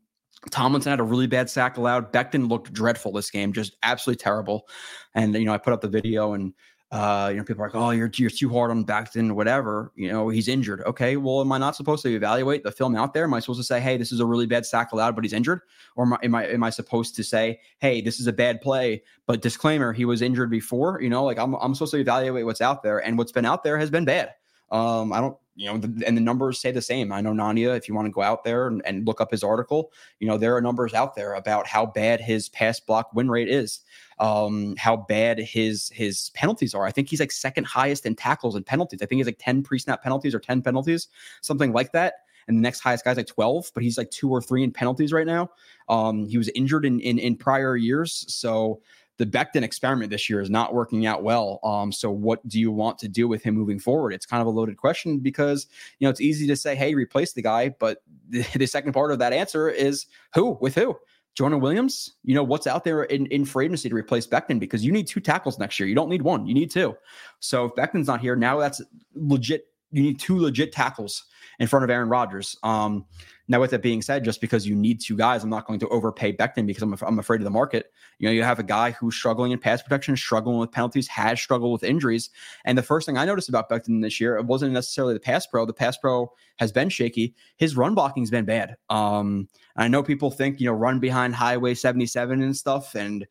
Tomlinson 0.52 0.92
had 0.92 1.00
a 1.00 1.04
really 1.04 1.28
bad 1.28 1.50
sack 1.50 1.78
allowed. 1.78 2.14
Becton 2.14 2.50
looked 2.50 2.72
dreadful 2.72 3.12
this 3.12 3.32
game, 3.32 3.52
just 3.52 3.76
absolutely 3.84 4.22
terrible. 4.22 4.68
And 5.14 5.34
you 5.34 5.46
know, 5.46 5.54
I 5.54 5.58
put 5.58 5.74
up 5.74 5.82
the 5.82 5.88
video 5.88 6.34
and 6.34 6.54
uh, 6.92 7.30
you 7.32 7.38
know, 7.38 7.44
people 7.44 7.64
are 7.64 7.68
like, 7.68 7.76
"Oh, 7.76 7.90
you're 7.90 8.12
you're 8.16 8.30
too 8.30 8.50
hard 8.50 8.70
on 8.70 8.86
Becton, 8.86 9.34
whatever." 9.34 9.92
You 9.96 10.08
know, 10.10 10.30
he's 10.30 10.48
injured. 10.48 10.82
Okay, 10.86 11.18
well, 11.18 11.42
am 11.42 11.52
I 11.52 11.58
not 11.58 11.76
supposed 11.76 12.04
to 12.04 12.16
evaluate 12.16 12.64
the 12.64 12.72
film 12.72 12.96
out 12.96 13.14
there? 13.14 13.24
Am 13.24 13.34
I 13.34 13.40
supposed 13.40 13.60
to 13.60 13.66
say, 13.66 13.82
"Hey, 13.82 13.98
this 13.98 14.12
is 14.12 14.20
a 14.20 14.26
really 14.26 14.46
bad 14.46 14.66
sack 14.66 14.92
allowed, 14.92 15.16
but 15.16 15.24
he's 15.24 15.34
injured," 15.34 15.62
or 15.96 16.06
am 16.06 16.14
I 16.14 16.18
am 16.24 16.36
I, 16.36 16.48
am 16.48 16.64
I 16.64 16.70
supposed 16.70 17.16
to 17.16 17.24
say, 17.24 17.60
"Hey, 17.80 18.02
this 18.02 18.20
is 18.20 18.28
a 18.28 18.34
bad 18.34 18.62
play, 18.62 19.04
but 19.26 19.42
disclaimer, 19.42 19.94
he 19.94 20.06
was 20.06 20.22
injured 20.22 20.52
before"? 20.52 21.02
You 21.02 21.10
know, 21.10 21.24
like 21.26 21.40
I'm 21.40 21.56
I'm 21.56 21.74
supposed 21.74 21.94
to 21.94 22.00
evaluate 22.00 22.46
what's 22.46 22.62
out 22.62 22.84
there, 22.84 23.00
and 23.00 23.18
what's 23.18 23.32
been 23.32 23.46
out 23.46 23.64
there 23.64 23.78
has 23.80 23.90
been 23.90 24.06
bad. 24.06 24.30
Um, 24.76 25.14
I 25.14 25.22
don't 25.22 25.38
you 25.56 25.72
know, 25.72 25.78
the, 25.78 26.06
and 26.06 26.18
the 26.18 26.22
numbers 26.22 26.60
say 26.60 26.72
the 26.72 26.82
same. 26.82 27.14
I 27.14 27.22
know 27.22 27.32
Nania, 27.32 27.78
if 27.78 27.88
you 27.88 27.96
want 27.96 28.08
to 28.08 28.12
go 28.12 28.22
out 28.22 28.44
there 28.44 28.68
and, 28.68 28.82
and, 28.86 29.08
look 29.08 29.22
up 29.22 29.32
his 29.32 29.42
article, 29.42 29.94
you 30.20 30.28
know, 30.28 30.38
there 30.38 30.54
are 30.56 30.62
numbers 30.62 30.94
out 30.94 31.16
there 31.16 31.34
about 31.36 31.66
how 31.66 31.86
bad 31.86 32.20
his 32.20 32.50
pass 32.50 32.80
block 32.80 33.14
win 33.14 33.32
rate 33.32 33.48
is, 33.48 33.80
um, 34.20 34.76
how 34.78 34.98
bad 34.98 35.40
his 35.40 35.90
his 35.94 36.30
penalties 36.34 36.74
are. 36.74 36.86
I 36.86 36.92
think 36.92 37.10
he's 37.10 37.22
like 37.22 37.32
second 37.32 37.64
highest 37.64 38.06
in 38.06 38.16
tackles 38.16 38.56
and 38.56 38.66
penalties. 38.66 39.02
I 39.02 39.06
think 39.06 39.20
he's 39.20 39.28
like 39.28 39.40
10 39.40 39.64
pre-snap 39.64 40.04
penalties 40.04 40.36
or 40.36 40.40
10 40.40 40.62
penalties, 40.62 41.08
something 41.42 41.72
like 41.72 41.94
that. 41.94 42.16
And 42.48 42.58
the 42.58 42.62
next 42.62 42.82
highest 42.82 43.06
guy's 43.06 43.18
like 43.18 43.28
12, 43.28 43.72
but 43.74 43.82
he's 43.82 43.98
like 43.98 44.12
two 44.12 44.30
or 44.30 44.42
three 44.42 44.62
in 44.62 44.72
penalties 44.72 45.14
right 45.14 45.26
now. 45.26 45.50
Um, 45.88 46.26
he 46.26 46.38
was 46.38 46.50
injured 46.54 46.86
in 46.86 47.00
in, 47.00 47.18
in 47.18 47.38
prior 47.38 47.78
years. 47.78 48.26
So 48.28 48.82
the 49.18 49.26
Becton 49.26 49.64
experiment 49.64 50.12
this 50.12 50.30
year 50.30 50.42
is 50.42 50.50
not 50.50 50.74
working 50.74 51.06
out 51.06 51.24
well. 51.24 51.60
Um, 51.64 51.92
so 51.92 52.12
what 52.12 52.46
do 52.48 52.60
you 52.60 52.72
want 52.72 53.00
to 53.00 53.08
do 53.08 53.28
with 53.28 53.44
him 53.44 53.56
moving 53.56 53.80
forward? 53.80 54.14
It's 54.14 54.26
kind 54.26 54.42
of 54.42 54.48
a 54.48 54.52
loaded 54.52 54.78
question 54.78 55.20
because 55.20 55.68
you 56.00 56.06
know 56.06 56.10
it's 56.10 56.22
easy 56.22 56.48
to 56.48 56.56
say, 56.56 56.76
hey, 56.76 56.96
replace 56.96 57.34
the 57.34 57.42
guy, 57.42 57.70
but 57.70 58.02
the, 58.30 58.46
the 58.56 58.66
second 58.66 58.94
part 58.94 59.12
of 59.12 59.20
that 59.20 59.34
answer 59.34 59.70
is 59.70 60.06
who 60.34 60.58
with 60.62 60.76
who. 60.76 60.98
Jonah 61.36 61.58
Williams, 61.58 62.14
you 62.24 62.34
know, 62.34 62.44
what's 62.44 62.66
out 62.66 62.86
there 62.86 63.04
in, 63.04 63.26
in 63.26 63.44
free 63.44 63.66
agency 63.66 63.90
to 63.90 63.96
replace 63.96 64.26
Becton 64.26 64.58
because 64.58 64.86
you 64.86 64.92
need 64.94 65.06
two 65.06 65.20
tackles 65.20 65.60
next 65.60 65.78
year. 65.78 65.88
You 65.88 65.94
don't 65.94 66.08
need 66.08 66.22
one, 66.22 66.48
you 66.48 66.54
need 66.54 66.72
two. 66.72 66.96
So 67.42 67.66
if 67.66 67.76
Becton's 67.76 68.08
not 68.08 68.22
here, 68.22 68.38
now 68.38 68.58
that's 68.58 68.82
legit. 69.14 69.68
You 69.96 70.04
need 70.04 70.20
two 70.20 70.38
legit 70.38 70.74
tackles 70.74 71.24
in 71.60 71.68
front 71.68 71.86
of 71.86 71.90
Aaron 71.90 72.10
Rodgers. 72.10 72.58
Um, 72.64 73.06
now, 73.48 73.62
with 73.62 73.72
that 73.72 73.82
being 73.82 74.02
said, 74.02 74.26
just 74.26 74.42
because 74.42 74.68
you 74.68 74.76
need 74.76 75.00
two 75.00 75.16
guys, 75.16 75.44
I'm 75.44 75.50
not 75.50 75.68
going 75.68 75.80
to 75.80 75.88
overpay 75.90 76.36
Becton 76.36 76.66
because 76.66 76.82
I'm, 76.82 76.96
I'm 77.02 77.20
afraid 77.20 77.40
of 77.42 77.44
the 77.44 77.52
market. 77.52 77.94
You 78.18 78.28
know, 78.28 78.34
you 78.34 78.44
have 78.44 78.60
a 78.60 78.64
guy 78.64 78.92
who's 78.92 79.16
struggling 79.16 79.52
in 79.52 79.60
pass 79.60 79.82
protection, 79.82 80.18
struggling 80.18 80.58
with 80.58 80.72
penalties, 80.72 81.08
has 81.08 81.40
struggled 81.40 81.72
with 81.72 81.84
injuries. 81.84 82.30
And 82.66 82.78
the 82.78 82.84
first 82.84 83.06
thing 83.06 83.18
I 83.18 83.26
noticed 83.26 83.48
about 83.48 83.70
Becton 83.70 84.02
this 84.02 84.20
year, 84.20 84.36
it 84.36 84.46
wasn't 84.46 84.74
necessarily 84.74 85.14
the 85.14 85.20
pass 85.20 85.46
pro. 85.46 85.66
The 85.66 85.74
pass 85.74 85.96
pro 85.96 86.32
has 86.58 86.72
been 86.72 86.90
shaky. 86.90 87.36
His 87.58 87.78
run 87.78 87.94
blocking's 87.94 88.32
been 88.32 88.46
bad. 88.46 88.78
Um, 88.90 89.48
I 89.78 89.88
know 89.88 90.02
people 90.02 90.32
think, 90.32 90.60
you 90.60 90.66
know, 90.66 90.74
run 90.74 91.00
behind 91.00 91.36
Highway 91.36 91.76
77 91.76 92.42
and 92.42 92.58
stuff. 92.58 92.96
And 92.96 93.28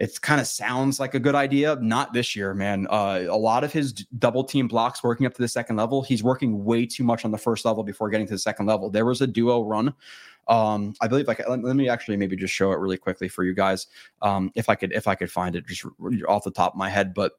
it 0.00 0.20
kind 0.20 0.40
of 0.40 0.46
sounds 0.46 0.98
like 0.98 1.14
a 1.14 1.20
good 1.20 1.34
idea. 1.34 1.76
Not 1.80 2.12
this 2.12 2.34
year, 2.34 2.52
man. 2.52 2.86
Uh, 2.90 3.24
a 3.28 3.36
lot 3.36 3.62
of 3.62 3.72
his 3.72 3.92
double 3.92 4.42
team 4.42 4.66
blocks 4.66 5.02
working 5.04 5.26
up 5.26 5.34
to 5.34 5.42
the 5.42 5.48
second 5.48 5.76
level, 5.76 6.02
he's 6.02 6.22
working 6.22 6.64
way 6.64 6.84
too 6.84 7.04
much 7.04 7.24
on 7.24 7.30
the 7.30 7.38
first 7.38 7.64
level 7.64 7.84
before 7.84 8.10
getting 8.10 8.26
to 8.26 8.32
the 8.32 8.38
second 8.38 8.66
level. 8.66 8.90
There 8.90 9.04
was 9.04 9.20
a 9.20 9.26
duo 9.26 9.62
run. 9.62 9.94
Um, 10.48 10.94
I 11.00 11.08
believe 11.08 11.26
like 11.26 11.40
let, 11.48 11.62
let, 11.62 11.76
me 11.76 11.88
actually 11.88 12.16
maybe 12.16 12.36
just 12.36 12.52
show 12.52 12.72
it 12.72 12.78
really 12.78 12.98
quickly 12.98 13.28
for 13.28 13.44
you 13.44 13.54
guys. 13.54 13.86
Um, 14.20 14.50
if 14.54 14.68
I 14.68 14.74
could 14.74 14.92
if 14.92 15.08
I 15.08 15.14
could 15.14 15.30
find 15.30 15.56
it 15.56 15.66
just 15.66 15.86
off 16.28 16.44
the 16.44 16.50
top 16.50 16.74
of 16.74 16.78
my 16.78 16.90
head, 16.90 17.14
but 17.14 17.32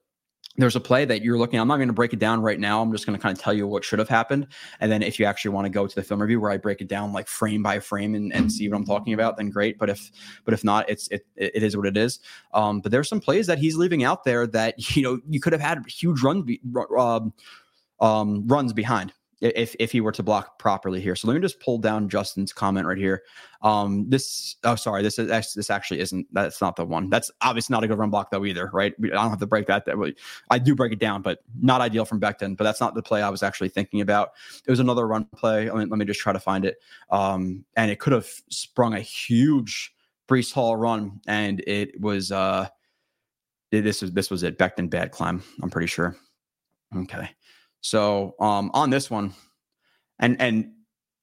there's 0.57 0.75
a 0.75 0.79
play 0.79 1.05
that 1.05 1.21
you're 1.21 1.37
looking. 1.37 1.59
I'm 1.59 1.67
not 1.67 1.77
going 1.77 1.89
to 1.89 1.93
break 1.93 2.13
it 2.13 2.19
down 2.19 2.41
right 2.41 2.59
now. 2.59 2.81
I'm 2.81 2.91
just 2.91 3.05
going 3.05 3.17
to 3.17 3.21
kind 3.21 3.37
of 3.37 3.43
tell 3.43 3.53
you 3.53 3.67
what 3.67 3.83
should 3.83 3.99
have 3.99 4.09
happened, 4.09 4.47
and 4.79 4.91
then 4.91 5.03
if 5.03 5.19
you 5.19 5.25
actually 5.25 5.51
want 5.51 5.65
to 5.65 5.69
go 5.69 5.87
to 5.87 5.95
the 5.95 6.03
film 6.03 6.21
review 6.21 6.39
where 6.39 6.51
I 6.51 6.57
break 6.57 6.81
it 6.81 6.87
down 6.87 7.13
like 7.13 7.27
frame 7.27 7.63
by 7.63 7.79
frame 7.79 8.15
and, 8.15 8.33
and 8.33 8.51
see 8.51 8.69
what 8.69 8.77
I'm 8.77 8.85
talking 8.85 9.13
about, 9.13 9.37
then 9.37 9.49
great. 9.49 9.77
But 9.77 9.89
if 9.89 10.11
but 10.43 10.53
if 10.53 10.63
not, 10.63 10.89
it's 10.89 11.07
it 11.09 11.25
it 11.35 11.63
is 11.63 11.75
what 11.75 11.85
it 11.87 11.97
is. 11.97 12.19
Um, 12.53 12.81
but 12.81 12.91
there's 12.91 13.09
some 13.09 13.19
plays 13.19 13.47
that 13.47 13.59
he's 13.59 13.75
leaving 13.75 14.03
out 14.03 14.23
there 14.23 14.47
that 14.47 14.95
you 14.95 15.03
know 15.03 15.19
you 15.27 15.39
could 15.39 15.53
have 15.53 15.61
had 15.61 15.83
huge 15.87 16.21
runs 16.21 16.49
um, 16.97 17.33
um, 17.99 18.47
runs 18.47 18.73
behind 18.73 19.13
if 19.55 19.75
if 19.79 19.91
he 19.91 20.01
were 20.01 20.11
to 20.11 20.23
block 20.23 20.57
properly 20.59 21.01
here. 21.01 21.15
So 21.15 21.27
let 21.27 21.35
me 21.35 21.41
just 21.41 21.59
pull 21.59 21.77
down 21.77 22.09
Justin's 22.09 22.53
comment 22.53 22.87
right 22.87 22.97
here. 22.97 23.23
Um, 23.61 24.09
this 24.09 24.55
oh 24.63 24.75
sorry, 24.75 25.03
this 25.03 25.19
is 25.19 25.53
this 25.53 25.69
actually 25.69 25.99
isn't 25.99 26.27
that's 26.31 26.61
not 26.61 26.75
the 26.75 26.85
one. 26.85 27.09
That's 27.09 27.31
obviously 27.41 27.73
not 27.73 27.83
a 27.83 27.87
good 27.87 27.97
run 27.97 28.09
block 28.09 28.31
though 28.31 28.45
either, 28.45 28.69
right? 28.73 28.93
I 29.03 29.07
don't 29.07 29.29
have 29.29 29.39
to 29.39 29.47
break 29.47 29.67
that. 29.67 29.85
That 29.85 30.15
I 30.49 30.59
do 30.59 30.75
break 30.75 30.93
it 30.93 30.99
down, 30.99 31.21
but 31.21 31.39
not 31.61 31.81
ideal 31.81 32.05
from 32.05 32.19
Becton. 32.19 32.57
But 32.57 32.63
that's 32.63 32.81
not 32.81 32.95
the 32.95 33.03
play 33.03 33.21
I 33.21 33.29
was 33.29 33.43
actually 33.43 33.69
thinking 33.69 34.01
about. 34.01 34.31
It 34.65 34.71
was 34.71 34.79
another 34.79 35.07
run 35.07 35.25
play. 35.35 35.69
Let 35.69 35.77
me, 35.77 35.85
let 35.85 35.99
me 35.99 36.05
just 36.05 36.19
try 36.19 36.33
to 36.33 36.39
find 36.39 36.65
it. 36.65 36.77
Um, 37.09 37.65
and 37.75 37.91
it 37.91 37.99
could 37.99 38.13
have 38.13 38.27
sprung 38.49 38.93
a 38.93 38.99
huge 38.99 39.93
Breece 40.27 40.51
Hall 40.53 40.75
run, 40.75 41.21
and 41.27 41.63
it 41.67 41.99
was 42.01 42.31
uh, 42.31 42.67
this 43.71 44.01
was 44.01 44.11
this 44.11 44.29
was 44.29 44.43
it. 44.43 44.57
Becton 44.57 44.89
bad 44.89 45.11
climb. 45.11 45.43
I'm 45.61 45.69
pretty 45.69 45.87
sure. 45.87 46.15
Okay. 46.95 47.29
So 47.85 48.33
um, 48.39 48.71
on 48.73 48.89
this 48.89 49.11
one, 49.11 49.31
and 50.17 50.41
and 50.41 50.71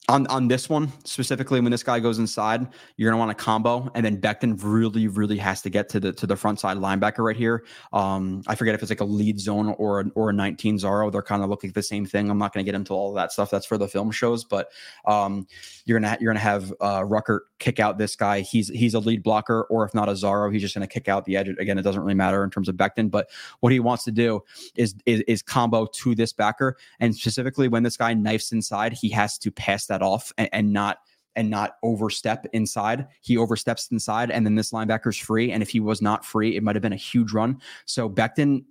on 0.09 0.29
on 0.29 0.47
this 0.47 0.69
one 0.69 0.93
specifically, 1.05 1.61
when 1.61 1.73
this 1.73 1.83
guy 1.83 1.99
goes 1.99 2.21
inside, 2.21 2.69
you're 2.97 3.11
gonna 3.11 3.19
want 3.19 3.33
a 3.33 3.35
combo, 3.35 3.91
and 3.97 4.07
then 4.07 4.21
Becton 4.21 4.61
really, 4.63 5.09
really 5.09 5.39
has 5.39 5.61
to 5.63 5.71
get 5.71 5.89
to 5.89 5.99
the 5.99 6.13
to 6.13 6.25
the 6.25 6.37
front 6.37 6.61
side 6.61 6.77
linebacker 6.77 7.19
right 7.19 7.37
here. 7.37 7.65
Um, 7.93 8.45
I 8.47 8.55
forget 8.55 8.77
if 8.77 8.83
it's 8.83 8.93
like 8.93 9.01
a 9.01 9.05
lead 9.05 9.41
zone 9.41 9.75
or 9.77 10.05
or 10.15 10.31
a 10.31 10.33
19 10.33 10.79
Zaro. 10.79 11.11
They're 11.11 11.21
kind 11.21 11.43
of 11.43 11.51
looking 11.51 11.71
like 11.71 11.75
the 11.75 11.83
same 11.83 12.07
thing. 12.07 12.31
I'm 12.31 12.39
not 12.39 12.55
gonna 12.55 12.63
get 12.63 12.77
into 12.77 12.93
all 12.93 13.09
of 13.09 13.17
that 13.17 13.33
stuff. 13.33 13.51
That's 13.51 13.67
for 13.67 13.77
the 13.77 13.89
film 13.89 14.13
shows, 14.13 14.45
but 14.45 14.69
um, 15.05 15.49
you're 15.85 15.99
gonna 15.99 16.17
you're 16.21 16.33
gonna 16.33 16.39
have 16.39 16.73
uh, 16.81 17.01
Ruckert 17.01 17.41
kick 17.63 17.79
out 17.79 17.97
this 17.97 18.17
guy. 18.17 18.41
He's 18.41 18.69
he's 18.69 18.95
a 18.95 18.99
lead 18.99 19.23
blocker, 19.23 19.63
or 19.71 19.85
if 19.85 19.95
not 19.95 20.09
a 20.09 20.13
Zaro, 20.13 20.53
he's 20.53 20.61
just 20.61 20.75
gonna 20.75 20.87
kick 20.87 21.09
out 21.09 21.25
the 21.25 21.37
edge. 21.37 21.49
Again, 21.49 21.79
it 21.79 21.83
doesn't 21.83 22.03
really 22.03 22.15
matter 22.15 22.43
in 22.43 22.51
terms 22.51 22.69
of 22.69 22.75
Becton, 22.75 23.11
but 23.11 23.31
what 23.61 23.73
he 23.73 23.81
wants 23.81 24.05
to 24.05 24.13
do 24.13 24.43
is 24.75 24.95
is, 25.07 25.21
is 25.29 25.43
combo 25.43 25.87
to 25.87 26.15
this 26.15 26.33
backer, 26.33 26.77
and 27.01 27.15
specifically 27.15 27.69
when 27.69 27.85
this 27.85 27.97
guy 27.97 28.13
knifes 28.13 28.53
inside, 28.53 28.93
he 28.93 29.09
has 29.11 29.39
to 29.39 29.51
pass 29.51 29.87
that 29.87 30.03
off 30.03 30.33
and, 30.37 30.49
and 30.53 30.73
not 30.73 30.99
and 31.37 31.49
not 31.49 31.77
overstep 31.83 32.47
inside. 32.53 33.07
He 33.21 33.37
oversteps 33.37 33.89
inside, 33.89 34.31
and 34.31 34.45
then 34.45 34.57
this 34.57 34.73
linebacker's 34.73 35.17
free. 35.17 35.53
And 35.53 35.63
if 35.63 35.71
he 35.71 35.81
was 35.81 36.03
not 36.03 36.25
free, 36.25 36.57
it 36.57 36.63
might 36.63 36.75
have 36.75 36.83
been 36.83 36.93
a 36.93 36.97
huge 36.97 37.33
run. 37.33 37.61
So 37.85 38.11
Becton, 38.11 38.65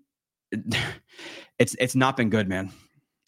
it's 1.60 1.76
it's 1.80 1.96
not 1.96 2.18
been 2.18 2.30
good, 2.30 2.50
man. 2.50 2.72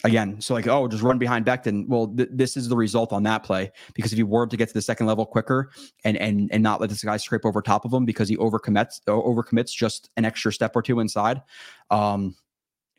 Again, 0.06 0.42
so 0.42 0.54
like, 0.54 0.68
oh, 0.68 0.88
just 0.90 1.02
run 1.02 1.18
behind 1.18 1.46
Becton. 1.46 1.88
Well, 1.88 2.08
th- 2.08 2.28
this 2.32 2.58
is 2.58 2.68
the 2.68 2.76
result 2.76 3.14
on 3.14 3.24
that 3.24 3.44
play 3.44 3.72
because 3.94 4.12
if 4.12 4.18
you 4.18 4.28
were 4.28 4.46
to 4.46 4.58
get 4.58 4.68
to 4.68 4.74
the 4.74 4.82
second 4.82 5.06
level 5.06 5.26
quicker 5.26 5.72
and 6.04 6.18
and 6.18 6.50
and 6.52 6.62
not 6.62 6.82
let 6.82 6.90
this 6.90 7.04
guy 7.04 7.16
scrape 7.16 7.46
over 7.46 7.62
top 7.62 7.86
of 7.86 7.94
him 7.94 8.04
because 8.04 8.28
he 8.28 8.36
overcommits 8.36 9.00
overcommits 9.08 9.72
just 9.72 10.10
an 10.18 10.26
extra 10.26 10.52
step 10.52 10.76
or 10.76 10.82
two 10.82 11.00
inside. 11.00 11.42
Um, 11.90 12.36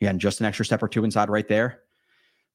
again, 0.01 0.17
just 0.17 0.39
an 0.39 0.47
extra 0.47 0.65
step 0.65 0.81
or 0.81 0.87
two 0.87 1.03
inside 1.03 1.29
right 1.29 1.47
there 1.47 1.81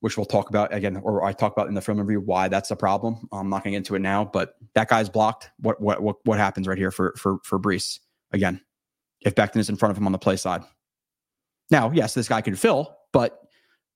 which 0.01 0.17
we'll 0.17 0.27
talk 0.27 0.49
about 0.49 0.73
again, 0.75 0.97
or 0.97 1.25
I 1.25 1.33
talk 1.33 1.53
about 1.53 1.69
in 1.69 1.75
the 1.75 1.81
film 1.81 1.99
review 1.99 2.21
why 2.21 2.49
that's 2.49 2.71
a 2.71 2.77
problem. 2.77 3.29
I'm 3.33 3.49
not 3.51 3.63
going 3.63 3.73
to 3.73 3.77
get 3.77 3.77
into 3.79 3.95
it 3.95 4.01
now, 4.01 4.25
but 4.25 4.57
that 4.75 4.89
guy's 4.89 5.09
blocked. 5.09 5.51
What 5.61 5.81
what 5.81 6.03
what 6.03 6.17
what 6.25 6.39
happens 6.39 6.67
right 6.67 6.79
here 6.79 6.91
for 6.91 7.15
for 7.17 7.39
for 7.45 7.59
Breece 7.59 8.01
again? 8.33 8.61
If 9.21 9.35
Becton 9.35 9.59
is 9.59 9.69
in 9.69 9.77
front 9.77 9.91
of 9.91 9.99
him 9.99 10.07
on 10.07 10.13
the 10.13 10.19
play 10.19 10.37
side. 10.37 10.63
Now, 11.71 11.91
yes, 11.93 12.15
this 12.15 12.29
guy 12.29 12.41
can 12.41 12.57
fill, 12.57 12.97
but 13.13 13.39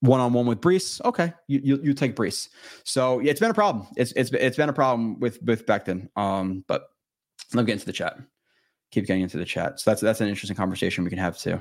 one 0.05 0.21
on 0.21 0.33
one 0.33 0.47
with 0.47 0.61
Breece. 0.61 1.01
okay, 1.05 1.33
you, 1.49 1.61
you, 1.63 1.81
you 1.83 1.95
take 1.95 2.15
Breece. 2.15 2.49
So 2.85 3.21
yeah, 3.21 3.31
it's 3.31 3.41
been 3.41 3.51
a 3.51 3.55
problem. 3.55 3.87
It's 3.97 4.13
it's 4.13 4.31
it's 4.33 4.57
been 4.57 4.69
a 4.69 4.75
problem 4.75 5.19
with 5.21 5.43
with 5.43 5.67
Becton. 5.67 6.09
Um, 6.17 6.65
but 6.69 6.89
let 7.53 7.63
me 7.63 7.67
get 7.67 7.75
into 7.75 7.87
the 7.87 7.93
chat. 7.93 8.19
Keep 8.91 9.07
getting 9.07 9.23
into 9.23 9.39
the 9.39 9.45
chat. 9.45 9.81
So 9.81 9.91
that's 9.91 10.03
that's 10.03 10.21
an 10.21 10.29
interesting 10.29 10.57
conversation 10.57 11.05
we 11.05 11.11
can 11.11 11.19
have 11.19 11.39
too. 11.39 11.61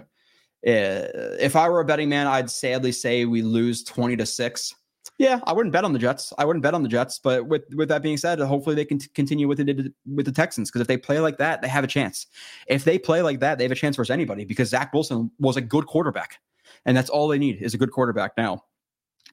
Uh, 0.65 1.11
if 1.39 1.55
I 1.55 1.67
were 1.69 1.81
a 1.81 1.85
betting 1.85 2.09
man, 2.09 2.27
I'd 2.27 2.49
sadly 2.49 2.93
say 2.93 3.25
we 3.25 3.41
lose 3.41 3.83
20 3.83 4.15
to 4.15 4.25
6. 4.25 4.75
Yeah, 5.17 5.41
I 5.43 5.51
wouldn't 5.51 5.73
bet 5.73 5.83
on 5.83 5.91
the 5.91 5.99
Jets. 5.99 6.31
I 6.37 6.45
wouldn't 6.45 6.63
bet 6.63 6.73
on 6.73 6.83
the 6.83 6.89
Jets. 6.89 7.19
But 7.19 7.47
with 7.47 7.63
with 7.75 7.89
that 7.89 8.01
being 8.01 8.17
said, 8.17 8.39
hopefully 8.39 8.75
they 8.75 8.85
can 8.85 8.97
t- 8.97 9.09
continue 9.13 9.47
with 9.47 9.59
it 9.59 9.93
with 10.05 10.25
the 10.25 10.31
Texans 10.31 10.69
because 10.69 10.81
if 10.81 10.87
they 10.87 10.97
play 10.97 11.19
like 11.19 11.37
that, 11.37 11.61
they 11.61 11.67
have 11.67 11.83
a 11.83 11.87
chance. 11.87 12.25
If 12.67 12.83
they 12.83 12.97
play 12.97 13.21
like 13.21 13.39
that, 13.41 13.57
they 13.57 13.63
have 13.63 13.71
a 13.71 13.75
chance 13.75 13.95
versus 13.95 14.09
anybody 14.09 14.45
because 14.45 14.69
Zach 14.69 14.93
Wilson 14.93 15.29
was 15.39 15.55
a 15.55 15.61
good 15.61 15.85
quarterback, 15.85 16.39
and 16.85 16.95
that's 16.95 17.09
all 17.09 17.27
they 17.27 17.37
need 17.37 17.61
is 17.61 17.73
a 17.73 17.77
good 17.77 17.91
quarterback. 17.91 18.33
Now, 18.37 18.63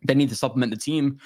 they 0.07 0.15
need 0.15 0.29
to 0.31 0.35
supplement 0.35 0.73
the 0.73 0.79
team 0.79 1.19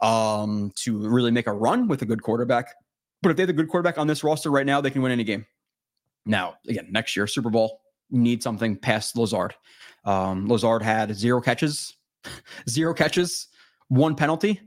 um, 0.00 0.72
to 0.76 0.98
really 0.98 1.30
make 1.30 1.46
a 1.46 1.52
run 1.52 1.88
with 1.88 2.02
a 2.02 2.06
good 2.06 2.22
quarterback. 2.22 2.74
But 3.22 3.30
if 3.30 3.36
they 3.36 3.42
have 3.42 3.50
a 3.50 3.54
good 3.54 3.68
quarterback 3.68 3.98
on 3.98 4.06
this 4.06 4.24
roster 4.24 4.50
right 4.50 4.66
now, 4.66 4.80
they 4.80 4.90
can 4.90 5.02
win 5.02 5.12
any 5.12 5.24
game. 5.24 5.46
Now, 6.26 6.56
again, 6.68 6.88
next 6.90 7.16
year, 7.16 7.26
Super 7.26 7.50
Bowl, 7.50 7.80
need 8.10 8.42
something 8.42 8.76
past 8.76 9.16
Lazard. 9.16 9.54
Um, 10.04 10.48
Lazard 10.48 10.82
had 10.82 11.14
zero 11.14 11.40
catches, 11.40 11.94
zero 12.68 12.94
catches, 12.94 13.48
one 13.88 14.14
penalty, 14.14 14.60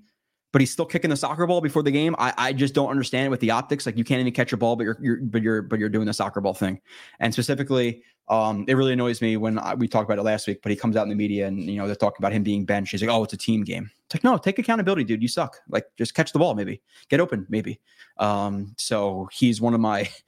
but 0.53 0.61
he's 0.61 0.71
still 0.71 0.85
kicking 0.85 1.09
the 1.09 1.17
soccer 1.17 1.47
ball 1.47 1.61
before 1.61 1.81
the 1.81 1.91
game. 1.91 2.15
I, 2.19 2.31
I 2.37 2.53
just 2.53 2.75
don't 2.75 2.89
understand 2.89 3.25
it 3.25 3.29
with 3.29 3.39
the 3.39 3.49
optics. 3.49 3.87
Like 3.87 3.97
you 3.97 4.03
can't 4.03 4.21
even 4.21 4.33
catch 4.33 4.53
a 4.53 4.57
ball, 4.57 4.75
but 4.75 4.83
you're, 4.83 4.97
you're 5.01 5.17
but 5.17 5.41
you're 5.41 5.61
but 5.63 5.79
you're 5.79 5.89
doing 5.89 6.05
the 6.05 6.13
soccer 6.13 6.39
ball 6.41 6.53
thing. 6.53 6.79
And 7.19 7.33
specifically, 7.33 8.03
um, 8.29 8.63
it 8.67 8.75
really 8.75 8.93
annoys 8.93 9.19
me 9.19 9.35
when 9.35 9.57
I, 9.57 9.73
we 9.73 9.87
talked 9.87 10.07
about 10.07 10.19
it 10.19 10.23
last 10.23 10.45
week. 10.45 10.61
But 10.61 10.71
he 10.71 10.75
comes 10.75 10.95
out 10.95 11.03
in 11.03 11.09
the 11.09 11.15
media 11.15 11.47
and 11.47 11.59
you 11.63 11.77
know 11.77 11.87
they're 11.87 11.95
talking 11.95 12.19
about 12.19 12.33
him 12.33 12.43
being 12.43 12.65
benched. 12.65 12.91
He's 12.91 13.01
like, 13.01 13.09
"Oh, 13.09 13.23
it's 13.23 13.33
a 13.33 13.37
team 13.37 13.63
game." 13.63 13.89
It's 14.05 14.15
like, 14.15 14.23
no, 14.23 14.37
take 14.37 14.59
accountability, 14.59 15.05
dude. 15.05 15.23
You 15.23 15.27
suck. 15.27 15.57
Like, 15.67 15.87
just 15.97 16.13
catch 16.13 16.31
the 16.31 16.39
ball, 16.39 16.53
maybe 16.53 16.81
get 17.09 17.19
open, 17.19 17.47
maybe. 17.49 17.81
Um, 18.17 18.75
so 18.77 19.27
he's 19.33 19.59
one 19.59 19.73
of 19.73 19.81
my. 19.81 20.09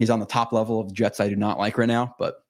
He's 0.00 0.10
on 0.10 0.20
the 0.20 0.26
top 0.26 0.52
level 0.52 0.80
of 0.80 0.94
Jets 0.94 1.18
I 1.18 1.28
do 1.28 1.34
not 1.34 1.58
like 1.58 1.76
right 1.76 1.88
now, 1.88 2.14
but 2.20 2.44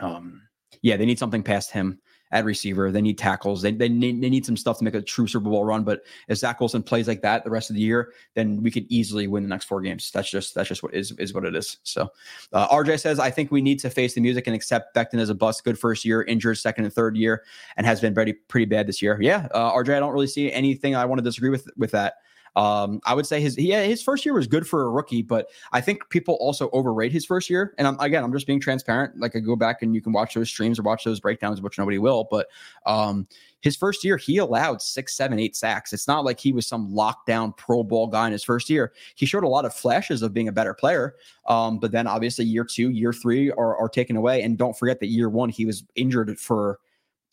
um, 0.00 0.42
yeah, 0.82 0.98
they 0.98 1.06
need 1.06 1.18
something 1.18 1.42
past 1.42 1.70
him 1.70 1.98
at 2.32 2.44
receiver. 2.44 2.90
They 2.90 3.02
need 3.02 3.18
tackles. 3.18 3.62
They, 3.62 3.72
they 3.72 3.88
need, 3.88 4.20
they 4.22 4.30
need 4.30 4.44
some 4.44 4.56
stuff 4.56 4.78
to 4.78 4.84
make 4.84 4.94
a 4.94 5.02
true 5.02 5.26
Super 5.26 5.48
Bowl 5.48 5.64
run. 5.64 5.84
But 5.84 6.00
if 6.28 6.38
Zach 6.38 6.58
Wilson 6.58 6.82
plays 6.82 7.06
like 7.06 7.20
that 7.22 7.44
the 7.44 7.50
rest 7.50 7.70
of 7.70 7.76
the 7.76 7.82
year, 7.82 8.12
then 8.34 8.62
we 8.62 8.70
could 8.70 8.86
easily 8.88 9.28
win 9.28 9.42
the 9.42 9.48
next 9.48 9.66
four 9.66 9.80
games. 9.82 10.10
That's 10.10 10.30
just 10.30 10.54
that's 10.54 10.68
just 10.68 10.82
what 10.82 10.94
is 10.94 11.12
is 11.12 11.34
what 11.34 11.44
it 11.44 11.54
is. 11.54 11.76
So 11.82 12.10
uh, 12.52 12.68
RJ 12.68 13.00
says 13.00 13.18
I 13.18 13.30
think 13.30 13.50
we 13.52 13.60
need 13.60 13.78
to 13.80 13.90
face 13.90 14.14
the 14.14 14.20
music 14.20 14.46
and 14.46 14.56
accept 14.56 14.96
Becton 14.96 15.20
as 15.20 15.28
a 15.28 15.34
bust. 15.34 15.62
Good 15.64 15.78
first 15.78 16.04
year, 16.04 16.22
injured 16.22 16.58
second 16.58 16.84
and 16.84 16.92
third 16.92 17.16
year, 17.16 17.44
and 17.76 17.86
has 17.86 18.00
been 18.00 18.14
pretty 18.14 18.32
pretty 18.32 18.66
bad 18.66 18.86
this 18.86 19.02
year. 19.02 19.18
Yeah, 19.20 19.48
uh, 19.52 19.72
RJ, 19.72 19.94
I 19.94 20.00
don't 20.00 20.12
really 20.12 20.26
see 20.26 20.50
anything 20.50 20.96
I 20.96 21.04
want 21.04 21.18
to 21.18 21.22
disagree 21.22 21.50
with 21.50 21.68
with 21.76 21.90
that. 21.92 22.14
Um, 22.54 23.00
I 23.04 23.14
would 23.14 23.26
say 23.26 23.40
his 23.40 23.56
yeah, 23.58 23.82
his 23.84 24.02
first 24.02 24.24
year 24.24 24.34
was 24.34 24.46
good 24.46 24.66
for 24.66 24.82
a 24.84 24.90
rookie, 24.90 25.22
but 25.22 25.48
I 25.72 25.80
think 25.80 26.08
people 26.10 26.34
also 26.40 26.68
overrate 26.70 27.12
his 27.12 27.24
first 27.24 27.48
year. 27.48 27.74
And 27.78 27.88
I'm 27.88 27.98
again, 28.00 28.22
I'm 28.22 28.32
just 28.32 28.46
being 28.46 28.60
transparent. 28.60 29.18
Like 29.18 29.34
I 29.34 29.38
go 29.38 29.56
back 29.56 29.82
and 29.82 29.94
you 29.94 30.02
can 30.02 30.12
watch 30.12 30.34
those 30.34 30.48
streams 30.50 30.78
or 30.78 30.82
watch 30.82 31.04
those 31.04 31.20
breakdowns, 31.20 31.62
which 31.62 31.78
nobody 31.78 31.98
will. 31.98 32.28
But 32.30 32.48
um, 32.84 33.26
his 33.60 33.76
first 33.76 34.04
year, 34.04 34.16
he 34.16 34.38
allowed 34.38 34.82
six, 34.82 35.14
seven, 35.14 35.38
eight 35.38 35.56
sacks. 35.56 35.92
It's 35.92 36.08
not 36.08 36.24
like 36.24 36.38
he 36.38 36.52
was 36.52 36.66
some 36.66 36.92
lockdown 36.92 37.56
Pro 37.56 37.82
Bowl 37.82 38.08
guy 38.08 38.26
in 38.26 38.32
his 38.32 38.44
first 38.44 38.68
year. 38.68 38.92
He 39.14 39.24
showed 39.24 39.44
a 39.44 39.48
lot 39.48 39.64
of 39.64 39.72
flashes 39.72 40.20
of 40.20 40.34
being 40.34 40.48
a 40.48 40.52
better 40.52 40.74
player. 40.74 41.14
Um, 41.46 41.78
but 41.78 41.92
then 41.92 42.06
obviously 42.06 42.44
year 42.44 42.64
two, 42.64 42.90
year 42.90 43.12
three 43.12 43.50
are, 43.52 43.76
are 43.76 43.88
taken 43.88 44.16
away. 44.16 44.42
And 44.42 44.58
don't 44.58 44.76
forget 44.76 45.00
that 45.00 45.06
year 45.06 45.28
one, 45.28 45.48
he 45.48 45.64
was 45.64 45.84
injured 45.94 46.38
for 46.38 46.80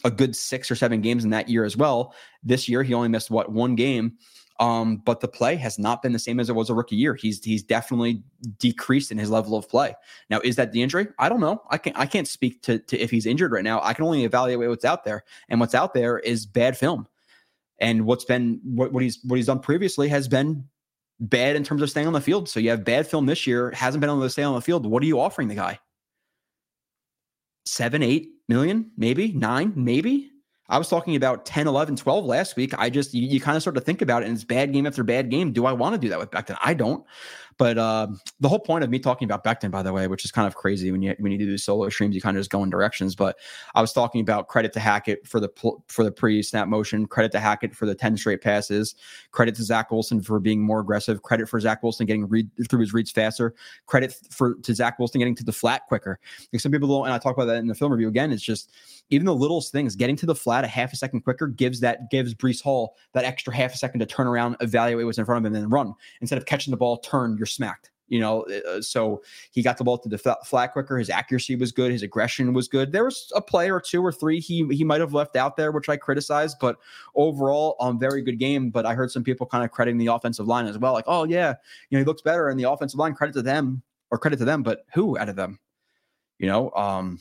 a 0.03 0.11
good 0.11 0.35
six 0.35 0.71
or 0.71 0.75
seven 0.75 1.01
games 1.01 1.23
in 1.23 1.31
that 1.31 1.49
year 1.49 1.65
as 1.65 1.75
well. 1.75 2.13
This 2.43 2.69
year, 2.69 2.83
he 2.83 2.93
only 2.93 3.09
missed 3.09 3.29
what 3.29 3.51
one 3.51 3.75
game. 3.75 4.17
Um, 4.59 4.97
but 4.97 5.21
the 5.21 5.27
play 5.27 5.55
has 5.55 5.79
not 5.79 6.01
been 6.01 6.11
the 6.11 6.19
same 6.19 6.37
as 6.37 6.49
it 6.49 6.53
was 6.53 6.69
a 6.69 6.73
rookie 6.73 6.97
year. 6.97 7.15
He's 7.15 7.41
he's 7.43 7.63
definitely 7.63 8.21
decreased 8.57 9.09
in 9.09 9.17
his 9.17 9.29
level 9.29 9.55
of 9.55 9.69
play. 9.69 9.95
Now, 10.29 10.41
is 10.43 10.57
that 10.57 10.73
the 10.73 10.83
injury? 10.83 11.07
I 11.17 11.29
don't 11.29 11.39
know. 11.39 11.63
I 11.69 11.77
can't 11.77 11.97
I 11.97 12.05
can't 12.05 12.27
speak 12.27 12.61
to, 12.63 12.79
to 12.79 12.99
if 12.99 13.09
he's 13.09 13.25
injured 13.25 13.53
right 13.53 13.63
now. 13.63 13.79
I 13.81 13.93
can 13.93 14.03
only 14.03 14.25
evaluate 14.25 14.69
what's 14.69 14.83
out 14.83 15.05
there, 15.05 15.23
and 15.47 15.61
what's 15.61 15.75
out 15.75 15.93
there 15.93 16.19
is 16.19 16.45
bad 16.45 16.77
film. 16.77 17.07
And 17.79 18.05
what's 18.05 18.25
been 18.25 18.59
what, 18.65 18.91
what 18.91 19.01
he's 19.01 19.19
what 19.23 19.37
he's 19.37 19.45
done 19.45 19.59
previously 19.59 20.09
has 20.09 20.27
been 20.27 20.65
bad 21.21 21.55
in 21.55 21.63
terms 21.63 21.81
of 21.81 21.89
staying 21.89 22.07
on 22.07 22.13
the 22.13 22.21
field. 22.21 22.49
So 22.49 22.59
you 22.59 22.69
have 22.69 22.83
bad 22.83 23.07
film 23.07 23.25
this 23.25 23.47
year, 23.47 23.71
hasn't 23.71 24.01
been 24.01 24.09
able 24.09 24.21
to 24.21 24.29
stay 24.29 24.43
on 24.43 24.55
the 24.55 24.61
field. 24.61 24.85
What 24.85 25.01
are 25.03 25.05
you 25.05 25.21
offering 25.21 25.47
the 25.47 25.55
guy? 25.55 25.79
Seven, 27.65 28.03
eight 28.03 28.29
million, 28.49 28.91
maybe 28.97 29.31
nine, 29.31 29.71
maybe. 29.75 30.31
I 30.69 30.77
was 30.77 30.87
talking 30.87 31.15
about 31.15 31.45
10, 31.45 31.67
11, 31.67 31.95
12 31.95 32.25
last 32.25 32.55
week. 32.55 32.73
I 32.77 32.89
just, 32.89 33.13
you, 33.13 33.27
you 33.27 33.39
kind 33.39 33.55
of 33.55 33.63
start 33.63 33.75
to 33.75 33.81
think 33.81 34.01
about 34.01 34.21
it, 34.23 34.27
and 34.27 34.35
it's 34.35 34.43
bad 34.43 34.71
game 34.71 34.85
after 34.85 35.03
bad 35.03 35.29
game. 35.29 35.51
Do 35.51 35.65
I 35.65 35.73
want 35.73 35.95
to 35.95 35.99
do 35.99 36.09
that 36.09 36.19
with 36.19 36.31
Becton? 36.31 36.57
I 36.61 36.73
don't. 36.73 37.03
But 37.59 37.77
uh, 37.77 38.07
the 38.39 38.47
whole 38.47 38.57
point 38.57 38.85
of 38.85 38.89
me 38.89 38.99
talking 38.99 39.25
about 39.25 39.43
Becton, 39.43 39.69
by 39.69 39.83
the 39.83 39.91
way, 39.91 40.07
which 40.07 40.23
is 40.23 40.31
kind 40.31 40.47
of 40.47 40.55
crazy 40.55 40.93
when 40.93 41.01
you 41.01 41.13
when 41.19 41.33
you 41.33 41.37
do 41.37 41.45
these 41.45 41.61
solo 41.61 41.89
streams, 41.89 42.15
you 42.15 42.21
kind 42.21 42.37
of 42.37 42.39
just 42.39 42.49
go 42.49 42.63
in 42.63 42.69
directions. 42.69 43.15
But 43.15 43.37
I 43.75 43.81
was 43.81 43.91
talking 43.91 44.21
about 44.21 44.47
credit 44.47 44.71
to 44.73 44.79
Hackett 44.79 45.27
for 45.27 45.41
the 45.41 45.49
for 45.89 46.05
the 46.05 46.11
pre 46.11 46.41
snap 46.41 46.69
motion, 46.69 47.05
credit 47.05 47.33
to 47.33 47.39
Hackett 47.41 47.75
for 47.75 47.85
the 47.85 47.93
ten 47.93 48.15
straight 48.15 48.41
passes, 48.41 48.95
credit 49.31 49.55
to 49.55 49.63
Zach 49.63 49.91
Wilson 49.91 50.21
for 50.21 50.39
being 50.39 50.61
more 50.61 50.79
aggressive, 50.79 51.21
credit 51.21 51.49
for 51.49 51.59
Zach 51.59 51.83
Wilson 51.83 52.05
getting 52.05 52.29
read 52.29 52.49
through 52.69 52.79
his 52.79 52.93
reads 52.93 53.11
faster, 53.11 53.53
credit 53.87 54.15
for 54.31 54.55
to 54.55 54.73
Zach 54.73 54.97
Wilson 54.97 55.19
getting 55.19 55.35
to 55.35 55.43
the 55.43 55.51
flat 55.51 55.85
quicker. 55.89 56.17
Like 56.53 56.61
some 56.61 56.71
people 56.71 56.87
don't, 56.87 57.07
and 57.07 57.13
I 57.13 57.17
talk 57.17 57.35
about 57.35 57.47
that 57.47 57.57
in 57.57 57.67
the 57.67 57.75
film 57.75 57.91
review 57.91 58.07
again. 58.07 58.31
It's 58.31 58.41
just 58.41 58.71
even 59.09 59.25
the 59.25 59.35
littlest 59.35 59.73
things, 59.73 59.97
getting 59.97 60.15
to 60.15 60.25
the 60.25 60.35
flat 60.35 60.63
a 60.63 60.67
half 60.67 60.93
a 60.93 60.95
second 60.95 61.21
quicker 61.21 61.47
gives 61.47 61.81
that 61.81 62.09
gives 62.09 62.33
Breece 62.33 62.61
Hall 62.61 62.95
that 63.11 63.25
extra 63.25 63.53
half 63.53 63.73
a 63.73 63.77
second 63.77 63.99
to 63.99 64.05
turn 64.05 64.27
around, 64.27 64.55
evaluate 64.61 65.05
what's 65.05 65.17
in 65.17 65.25
front 65.25 65.45
of 65.45 65.51
him, 65.51 65.53
and 65.53 65.63
then 65.65 65.69
run 65.69 65.93
instead 66.21 66.37
of 66.37 66.45
catching 66.45 66.71
the 66.71 66.77
ball, 66.77 66.99
turn, 66.99 67.35
you're 67.37 67.48
smacked. 67.53 67.91
You 68.09 68.19
know, 68.19 68.41
uh, 68.67 68.81
so 68.81 69.21
he 69.51 69.61
got 69.61 69.77
the 69.77 69.83
ball 69.83 69.99
to 69.99 70.09
the 70.09 70.17
flat 70.17 70.73
quicker. 70.73 70.97
His 70.97 71.11
accuracy 71.11 71.55
was 71.55 71.71
good. 71.71 71.91
His 71.91 72.01
aggression 72.01 72.53
was 72.53 72.67
good. 72.67 72.91
There 72.91 73.05
was 73.05 73.31
a 73.35 73.41
play 73.41 73.69
or 73.69 73.79
two 73.79 74.03
or 74.03 74.11
three 74.11 74.39
he 74.39 74.67
he 74.71 74.83
might 74.83 74.99
have 74.99 75.13
left 75.13 75.35
out 75.35 75.55
there, 75.55 75.71
which 75.71 75.89
I 75.89 75.95
criticized. 75.95 76.57
But 76.59 76.77
overall, 77.15 77.75
um, 77.79 77.99
very 77.99 78.23
good 78.23 78.39
game. 78.39 78.71
But 78.71 78.87
I 78.87 78.95
heard 78.95 79.11
some 79.11 79.23
people 79.23 79.45
kind 79.45 79.63
of 79.63 79.69
crediting 79.69 79.99
the 79.99 80.07
offensive 80.07 80.47
line 80.47 80.65
as 80.65 80.77
well, 80.79 80.93
like, 80.93 81.05
oh 81.07 81.25
yeah, 81.25 81.53
you 81.89 81.97
know, 81.97 81.99
he 81.99 82.05
looks 82.05 82.23
better, 82.23 82.49
and 82.49 82.59
the 82.59 82.69
offensive 82.69 82.99
line 82.99 83.13
credit 83.13 83.33
to 83.33 83.43
them 83.43 83.83
or 84.09 84.17
credit 84.17 84.37
to 84.37 84.45
them. 84.45 84.63
But 84.63 84.85
who 84.95 85.17
out 85.17 85.29
of 85.29 85.35
them? 85.35 85.59
You 86.39 86.47
know, 86.47 86.71
um, 86.71 87.19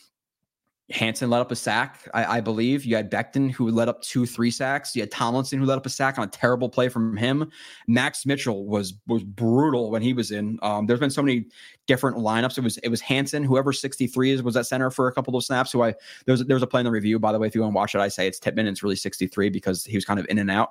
Hanson 0.90 1.28
let 1.28 1.42
up 1.42 1.50
a 1.52 1.56
sack, 1.56 2.08
I, 2.14 2.38
I, 2.38 2.40
believe. 2.40 2.86
You 2.86 2.96
had 2.96 3.10
Becton 3.10 3.50
who 3.50 3.70
let 3.70 3.88
up 3.88 4.00
two, 4.00 4.24
three 4.24 4.50
sacks. 4.50 4.96
You 4.96 5.02
had 5.02 5.10
Tomlinson 5.10 5.58
who 5.58 5.66
let 5.66 5.76
up 5.76 5.84
a 5.84 5.90
sack 5.90 6.16
on 6.18 6.24
a 6.24 6.30
terrible 6.30 6.70
play 6.70 6.88
from 6.88 7.14
him. 7.14 7.50
Max 7.86 8.24
Mitchell 8.24 8.64
was 8.64 8.94
was 9.06 9.22
brutal 9.22 9.90
when 9.90 10.00
he 10.00 10.14
was 10.14 10.30
in. 10.30 10.58
Um, 10.62 10.86
there's 10.86 11.00
been 11.00 11.10
so 11.10 11.22
many 11.22 11.44
different 11.86 12.16
lineups. 12.16 12.56
It 12.56 12.64
was 12.64 12.78
it 12.78 12.88
was 12.88 13.02
Hanson, 13.02 13.44
whoever 13.44 13.70
63 13.70 14.30
is, 14.30 14.42
was 14.42 14.56
at 14.56 14.66
center 14.66 14.90
for 14.90 15.08
a 15.08 15.12
couple 15.12 15.36
of 15.36 15.44
snaps. 15.44 15.72
Who 15.72 15.82
I 15.82 15.94
there's 16.24 16.42
there's 16.46 16.62
a 16.62 16.66
play 16.66 16.80
in 16.80 16.84
the 16.86 16.90
review, 16.90 17.18
by 17.18 17.32
the 17.32 17.38
way. 17.38 17.46
If 17.46 17.54
you 17.54 17.60
want 17.60 17.72
to 17.72 17.76
watch 17.76 17.94
it, 17.94 18.00
I 18.00 18.08
say 18.08 18.26
it's 18.26 18.38
Tippmann. 18.38 18.66
It's 18.66 18.82
really 18.82 18.96
63 18.96 19.50
because 19.50 19.84
he 19.84 19.96
was 19.96 20.06
kind 20.06 20.18
of 20.18 20.24
in 20.30 20.38
and 20.38 20.50
out. 20.50 20.70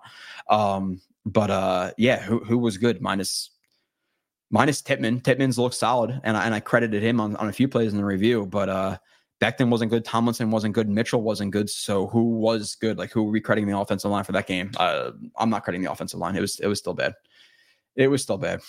Um, 0.49 0.99
but 1.27 1.51
uh, 1.51 1.91
yeah, 1.99 2.19
who 2.19 2.39
who 2.39 2.57
was 2.57 2.77
good 2.77 3.03
minus 3.03 3.51
minus 4.49 4.81
Tippmann. 4.81 5.21
Tippmann's 5.21 5.59
looked 5.59 5.75
solid, 5.75 6.19
and 6.23 6.35
I, 6.35 6.45
and 6.45 6.55
I 6.55 6.59
credited 6.59 7.03
him 7.03 7.21
on, 7.21 7.35
on 7.35 7.49
a 7.49 7.53
few 7.53 7.67
plays 7.67 7.91
in 7.91 7.99
the 7.99 8.05
review, 8.05 8.47
but 8.47 8.67
uh 8.67 8.97
Becton 9.41 9.69
wasn't 9.69 9.91
good. 9.91 10.03
Tomlinson 10.03 10.49
wasn't 10.49 10.73
good. 10.73 10.89
Mitchell 10.89 11.21
wasn't 11.21 11.51
good. 11.51 11.69
So 11.69 12.07
who 12.07 12.23
was 12.23 12.75
good? 12.75 12.97
Like 12.97 13.11
who 13.11 13.23
were 13.23 13.31
we 13.31 13.41
crediting 13.41 13.69
the 13.69 13.77
offensive 13.77 14.09
line 14.09 14.23
for 14.23 14.31
that 14.31 14.47
game? 14.47 14.71
Uh, 14.77 15.11
I'm 15.37 15.49
not 15.49 15.63
crediting 15.63 15.83
the 15.83 15.91
offensive 15.91 16.19
line. 16.19 16.35
It 16.35 16.41
was 16.41 16.59
it 16.59 16.67
was 16.67 16.79
still 16.79 16.93
bad. 16.93 17.13
It 17.95 18.07
was 18.07 18.21
still 18.21 18.37
bad. 18.37 18.61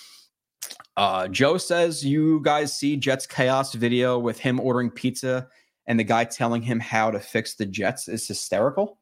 Uh, 0.96 1.28
Joe 1.28 1.56
says 1.58 2.04
you 2.04 2.40
guys 2.42 2.76
see 2.76 2.96
Jets 2.96 3.26
chaos 3.26 3.72
video 3.74 4.18
with 4.18 4.38
him 4.38 4.60
ordering 4.60 4.90
pizza 4.90 5.48
and 5.86 5.98
the 5.98 6.04
guy 6.04 6.24
telling 6.24 6.60
him 6.60 6.80
how 6.80 7.10
to 7.10 7.18
fix 7.18 7.54
the 7.54 7.64
Jets 7.64 8.08
is 8.08 8.28
hysterical. 8.28 8.98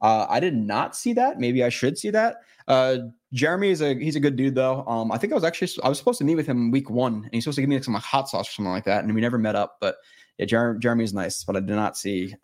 Uh, 0.00 0.26
I 0.30 0.40
did 0.40 0.56
not 0.56 0.96
see 0.96 1.12
that. 1.12 1.38
Maybe 1.38 1.62
I 1.62 1.68
should 1.68 1.98
see 1.98 2.10
that. 2.10 2.36
Uh, 2.66 2.98
Jeremy 3.32 3.70
is 3.70 3.82
a 3.82 3.94
he's 3.94 4.16
a 4.16 4.20
good 4.20 4.36
dude 4.36 4.54
though. 4.54 4.84
Um, 4.86 5.12
I 5.12 5.18
think 5.18 5.32
I 5.32 5.34
was 5.34 5.44
actually 5.44 5.70
I 5.84 5.88
was 5.88 5.98
supposed 5.98 6.18
to 6.18 6.24
meet 6.24 6.36
with 6.36 6.46
him 6.46 6.70
week 6.70 6.88
one, 6.88 7.14
and 7.14 7.28
he's 7.32 7.44
supposed 7.44 7.56
to 7.56 7.62
give 7.62 7.68
me 7.68 7.76
like 7.76 7.84
some 7.84 7.94
like 7.94 8.02
hot 8.02 8.28
sauce 8.28 8.48
or 8.48 8.52
something 8.52 8.72
like 8.72 8.84
that, 8.84 9.04
and 9.04 9.14
we 9.14 9.20
never 9.20 9.38
met 9.38 9.56
up. 9.56 9.76
But 9.80 9.96
yeah, 10.40 10.46
Jer- 10.46 10.78
Jeremy's 10.78 11.12
nice, 11.12 11.44
but 11.44 11.54
I 11.54 11.60
did 11.60 11.76
not 11.76 11.98
see 11.98 12.34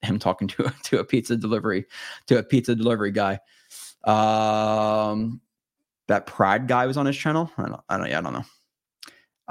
him 0.00 0.18
talking 0.18 0.48
to 0.48 0.64
a, 0.64 0.74
to 0.84 1.00
a 1.00 1.04
pizza 1.04 1.36
delivery 1.36 1.84
to 2.26 2.38
a 2.38 2.42
pizza 2.42 2.74
delivery 2.74 3.10
guy. 3.10 3.38
Um, 4.04 5.42
that 6.08 6.24
Pride 6.26 6.66
guy 6.66 6.86
was 6.86 6.96
on 6.96 7.04
his 7.04 7.16
channel. 7.16 7.52
I 7.58 7.64
don't, 7.64 7.80
I 7.90 7.98
don't, 7.98 8.08
yeah, 8.08 8.18
I 8.18 8.22
don't 8.22 8.32
know. 8.32 8.44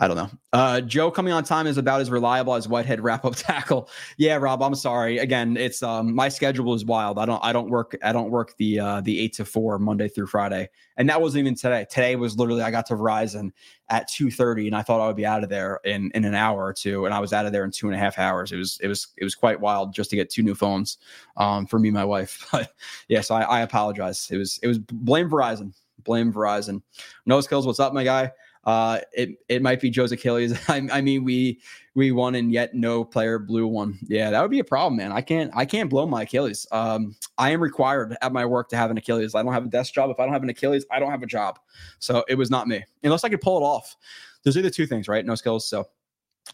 I 0.01 0.07
don't 0.07 0.15
know. 0.15 0.29
Uh, 0.53 0.79
Joe 0.79 1.12
coming 1.12 1.33
on 1.33 1.43
time 1.43 1.67
is 1.67 1.77
about 1.77 1.99
as 1.99 2.09
reliable 2.09 2.55
as 2.55 2.69
Whitehead 2.69 3.01
wrap 3.03 3.25
up 3.25 3.35
tackle. 3.35 3.89
Yeah, 4.17 4.38
Rob, 4.38 4.63
I'm 4.63 4.73
sorry. 4.73 5.17
Again, 5.17 5.57
it's 5.57 5.83
um 5.83 6.15
my 6.15 6.29
schedule 6.29 6.73
is 6.73 6.85
wild. 6.85 7.19
I 7.19 7.25
don't 7.25 7.43
I 7.43 7.51
don't 7.51 7.69
work 7.69 7.97
I 8.01 8.13
don't 8.13 8.31
work 8.31 8.55
the 8.57 8.79
uh 8.79 9.01
the 9.01 9.19
eight 9.19 9.33
to 9.33 9.45
four 9.45 9.77
Monday 9.77 10.07
through 10.07 10.27
Friday. 10.27 10.69
And 10.95 11.09
that 11.09 11.21
wasn't 11.21 11.41
even 11.41 11.55
today. 11.55 11.85
Today 11.89 12.15
was 12.15 12.38
literally 12.38 12.62
I 12.62 12.71
got 12.71 12.85
to 12.88 12.93
Verizon 12.93 13.51
at 13.89 14.09
2:30 14.09 14.67
and 14.67 14.75
I 14.75 14.83
thought 14.83 15.01
I 15.01 15.07
would 15.07 15.17
be 15.17 15.25
out 15.25 15.43
of 15.43 15.49
there 15.49 15.81
in 15.83 16.12
in 16.15 16.23
an 16.23 16.33
hour 16.33 16.63
or 16.63 16.73
two. 16.73 17.03
And 17.03 17.13
I 17.13 17.19
was 17.19 17.33
out 17.33 17.45
of 17.45 17.51
there 17.51 17.65
in 17.65 17.71
two 17.71 17.88
and 17.88 17.95
a 17.95 17.99
half 17.99 18.17
hours. 18.17 18.53
It 18.53 18.57
was 18.57 18.79
it 18.81 18.88
was 18.88 19.09
it 19.17 19.25
was 19.25 19.35
quite 19.35 19.59
wild 19.59 19.93
just 19.93 20.09
to 20.12 20.15
get 20.15 20.29
two 20.29 20.43
new 20.43 20.55
phones 20.55 20.97
um 21.35 21.67
for 21.67 21.77
me 21.77 21.89
and 21.89 21.95
my 21.95 22.05
wife. 22.05 22.47
But 22.53 22.71
yeah, 23.09 23.19
so 23.19 23.35
I, 23.35 23.41
I 23.41 23.62
apologize. 23.62 24.29
It 24.31 24.38
was 24.38 24.62
it 24.63 24.67
was 24.67 24.77
blame 24.79 25.29
Verizon. 25.29 25.73
Blame 26.05 26.31
Verizon. 26.31 26.81
No 27.25 27.41
skills, 27.41 27.67
what's 27.67 27.81
up, 27.81 27.93
my 27.93 28.05
guy? 28.05 28.31
Uh, 28.65 29.00
it 29.13 29.30
it 29.48 29.62
might 29.62 29.80
be 29.80 29.89
Joe's 29.89 30.12
Achilles. 30.12 30.54
I, 30.69 30.88
I, 30.91 31.02
mean, 31.02 31.24
we 31.24 31.60
we 31.95 32.12
won 32.12 32.36
and 32.36 32.52
yet 32.52 32.74
no 32.74 33.04
player 33.04 33.39
blew 33.39 33.67
one. 33.67 33.98
Yeah, 34.08 34.32
that 34.32 34.41
would 34.41 34.52
be 34.52 34.60
a 34.60 34.63
problem, 34.63 34.98
man. 34.98 35.12
I 35.12 35.22
can't 35.22 35.52
I 35.56 35.65
can't 35.65 35.89
blow 35.89 36.06
my 36.06 36.24
Achilles. 36.24 36.67
Um, 36.72 37.15
I 37.38 37.52
am 37.52 37.62
required 37.62 38.17
at 38.22 38.34
my 38.34 38.45
work 38.45 38.69
to 38.69 38.78
have 38.78 38.91
an 38.91 38.98
Achilles. 38.98 39.34
I 39.34 39.43
don't 39.43 39.54
have 39.54 39.65
a 39.65 39.69
desk 39.69 39.93
job. 39.93 40.10
If 40.10 40.19
I 40.19 40.26
don't 40.26 40.34
have 40.34 40.43
an 40.43 40.50
Achilles, 40.50 40.86
I 40.91 41.00
don't 41.00 41.12
have 41.12 41.24
a 41.24 41.28
job. 41.28 41.60
So 42.00 42.24
it 42.28 42.36
was 42.36 42.52
not 42.52 42.67
me, 42.67 42.84
unless 43.04 43.24
I 43.24 43.30
could 43.30 43.41
pull 43.41 43.58
it 43.58 43.63
off. 43.63 43.95
Those 44.43 44.58
are 44.58 44.62
the 44.62 44.72
two 44.72 44.86
things, 44.86 45.08
right? 45.08 45.26
No 45.26 45.36
skills. 45.36 45.67
So 45.67 45.88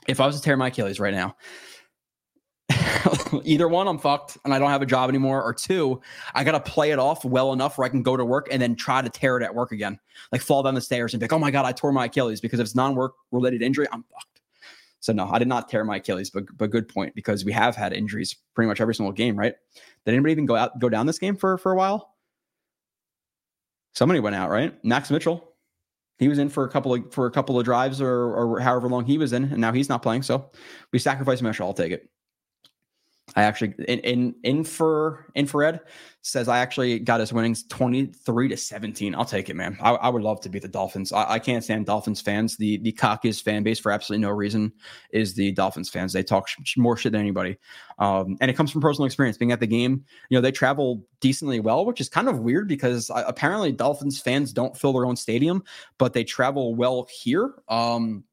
if 0.08 0.20
I 0.20 0.28
was 0.28 0.36
to 0.36 0.42
tear 0.42 0.58
my 0.58 0.68
Achilles 0.68 1.00
right 1.00 1.14
now, 1.14 1.36
either 3.44 3.68
one, 3.68 3.88
I'm 3.88 4.00
fucked 4.00 4.38
and 4.44 4.54
I 4.54 4.60
don't 4.60 4.70
have 4.70 4.82
a 4.82 4.86
job 4.86 5.10
anymore, 5.10 5.44
or 5.44 5.54
two, 5.54 6.02
I 6.34 6.44
got 6.44 6.52
to 6.54 6.60
play 6.60 6.92
it 6.92 7.00
off 7.00 7.24
well 7.24 7.54
enough 7.54 7.78
where 7.78 7.86
I 7.86 7.90
can 7.90 8.04
go 8.04 8.18
to 8.18 8.26
work 8.26 8.48
and 8.52 8.62
then 8.62 8.76
try 8.76 9.02
to 9.02 9.10
tear 9.10 9.38
it 9.38 9.44
at 9.44 9.54
work 9.54 9.72
again. 9.72 10.00
Like 10.32 10.42
fall 10.42 10.64
down 10.64 10.76
the 10.76 10.82
stairs 10.82 11.14
and 11.14 11.20
be 11.20 11.26
like, 11.26 11.34
oh 11.34 11.40
my 11.40 11.52
God, 11.52 11.66
I 11.66 11.72
tore 11.72 11.92
my 11.92 12.06
Achilles 12.06 12.42
because 12.42 12.60
if 12.60 12.66
it's 12.66 12.76
non 12.76 12.96
work 12.96 13.14
related 13.32 13.62
injury, 13.62 13.88
I'm 13.92 14.04
fucked. 14.04 14.42
So 15.00 15.14
no, 15.14 15.30
I 15.30 15.38
did 15.38 15.48
not 15.48 15.70
tear 15.70 15.84
my 15.86 15.98
Achilles, 15.98 16.32
but 16.32 16.46
but 16.58 16.72
good 16.72 16.88
point 16.88 17.14
because 17.14 17.46
we 17.46 17.52
have 17.52 17.76
had 17.76 17.94
injuries 17.94 18.36
pretty 18.56 18.68
much 18.68 18.82
every 18.82 18.96
single 18.96 19.14
game, 19.14 19.38
right? 19.38 19.54
Did 20.06 20.14
anybody 20.14 20.32
even 20.32 20.48
go 20.48 20.56
out 20.56 20.80
go 20.80 20.90
down 20.90 21.06
this 21.06 21.20
game 21.20 21.36
for 21.36 21.60
for 21.60 21.72
a 21.72 21.76
while? 21.76 22.16
Somebody 23.94 24.20
went 24.20 24.36
out, 24.36 24.50
right? 24.50 24.84
Max 24.84 25.12
Mitchell. 25.12 25.54
He 26.18 26.28
was 26.28 26.40
in 26.40 26.50
for 26.50 26.64
a 26.64 26.70
couple 26.70 26.94
of 26.94 27.14
for 27.14 27.28
a 27.28 27.32
couple 27.32 27.60
of 27.60 27.66
drives 27.66 28.02
or 28.02 28.34
or 28.34 28.60
however 28.60 28.90
long 28.90 29.06
he 29.06 29.20
was 29.20 29.32
in, 29.32 29.44
and 29.44 29.60
now 29.60 29.72
he's 29.72 29.90
not 29.90 30.02
playing. 30.02 30.24
So 30.24 30.50
we 30.92 30.98
sacrifice 30.98 31.40
Mitchell. 31.40 31.68
I'll 31.68 31.74
take 31.74 31.92
it. 31.92 32.10
I 33.36 33.44
actually 33.44 33.74
in 33.88 34.00
in 34.00 34.36
infra 34.44 35.26
infrared 35.34 35.80
says 36.22 36.48
I 36.48 36.60
actually 36.60 37.00
got 37.00 37.20
his 37.20 37.34
winnings 37.34 37.64
23 37.68 38.48
to 38.50 38.58
17. 38.58 39.14
I'll 39.14 39.26
take 39.26 39.50
it, 39.50 39.56
man. 39.56 39.78
I, 39.82 39.92
I 39.92 40.10
would 40.10 40.22
love 40.22 40.42
to 40.42 40.50
beat 40.50 40.62
the 40.62 40.68
Dolphins. 40.68 41.12
I, 41.12 41.34
I, 41.34 41.40
can't 41.40 41.64
stand 41.64 41.86
Dolphins 41.86 42.22
fans. 42.22 42.58
The 42.58 42.78
the 42.78 42.92
cockiest 42.94 43.44
fan 43.44 43.64
base 43.64 43.80
for 43.80 43.92
absolutely 43.92 44.22
no 44.22 44.32
reason 44.32 44.72
is 45.12 45.34
the 45.34 45.52
Dolphins 45.54 45.90
fans. 45.90 46.14
They 46.14 46.24
talk 46.24 46.48
sh- 46.48 46.78
more 46.78 46.98
shit 46.98 47.12
than 47.12 47.22
anybody. 47.22 47.58
Um, 47.98 48.38
and 48.42 48.50
it 48.50 48.56
comes 48.56 48.72
from 48.72 48.82
personal 48.82 49.06
experience. 49.06 49.38
Being 49.38 49.52
at 49.52 49.60
the 49.60 49.68
game, 49.68 50.06
you 50.30 50.38
know, 50.38 50.42
they 50.42 50.52
travel 50.52 51.04
decently 51.20 51.60
well, 51.60 51.86
which 51.86 52.02
is 52.02 52.10
kind 52.10 52.30
of 52.30 52.40
weird 52.40 52.68
because 52.68 53.10
uh, 53.10 53.24
apparently 53.28 53.72
Dolphins 53.72 54.20
fans 54.20 54.54
don't 54.54 54.78
fill 54.78 54.94
their 54.94 55.06
own 55.06 55.16
stadium, 55.16 55.64
but 55.98 56.14
they 56.14 56.24
travel 56.24 56.76
well 56.76 57.08
here. 57.12 57.56
Um, 57.70 58.24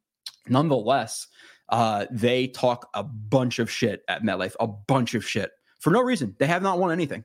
nonetheless, 0.48 1.28
uh, 1.72 2.06
they 2.10 2.46
talk 2.46 2.88
a 2.94 3.02
bunch 3.02 3.58
of 3.58 3.70
shit 3.70 4.04
at 4.06 4.22
MetLife, 4.22 4.54
a 4.60 4.68
bunch 4.68 5.14
of 5.14 5.26
shit 5.26 5.50
for 5.80 5.90
no 5.90 6.02
reason. 6.02 6.36
They 6.38 6.46
have 6.46 6.62
not 6.62 6.78
won 6.78 6.92
anything 6.92 7.24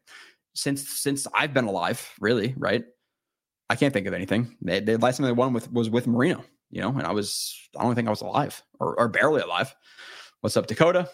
since 0.56 0.90
since 0.90 1.28
I've 1.34 1.54
been 1.54 1.66
alive, 1.66 2.10
really, 2.20 2.56
right? 2.58 2.84
I 3.70 3.76
can't 3.76 3.94
think 3.94 4.08
of 4.08 4.14
anything. 4.14 4.56
They, 4.62 4.80
the 4.80 4.98
last 4.98 5.18
time 5.18 5.26
they 5.26 5.34
won 5.34 5.54
with 5.54 5.72
was 5.72 5.90
with 5.90 6.08
Marino, 6.08 6.44
you 6.72 6.82
know, 6.82 6.90
and 6.90 7.04
I 7.04 7.12
was 7.12 7.56
I 7.78 7.84
don't 7.84 7.94
think 7.94 8.08
I 8.08 8.12
was 8.12 8.22
alive 8.22 8.64
or, 8.80 8.98
or 8.98 9.10
barely 9.10 9.42
alive. 9.42 9.76
What's 10.42 10.56
up, 10.56 10.68
Dakota? 10.68 11.10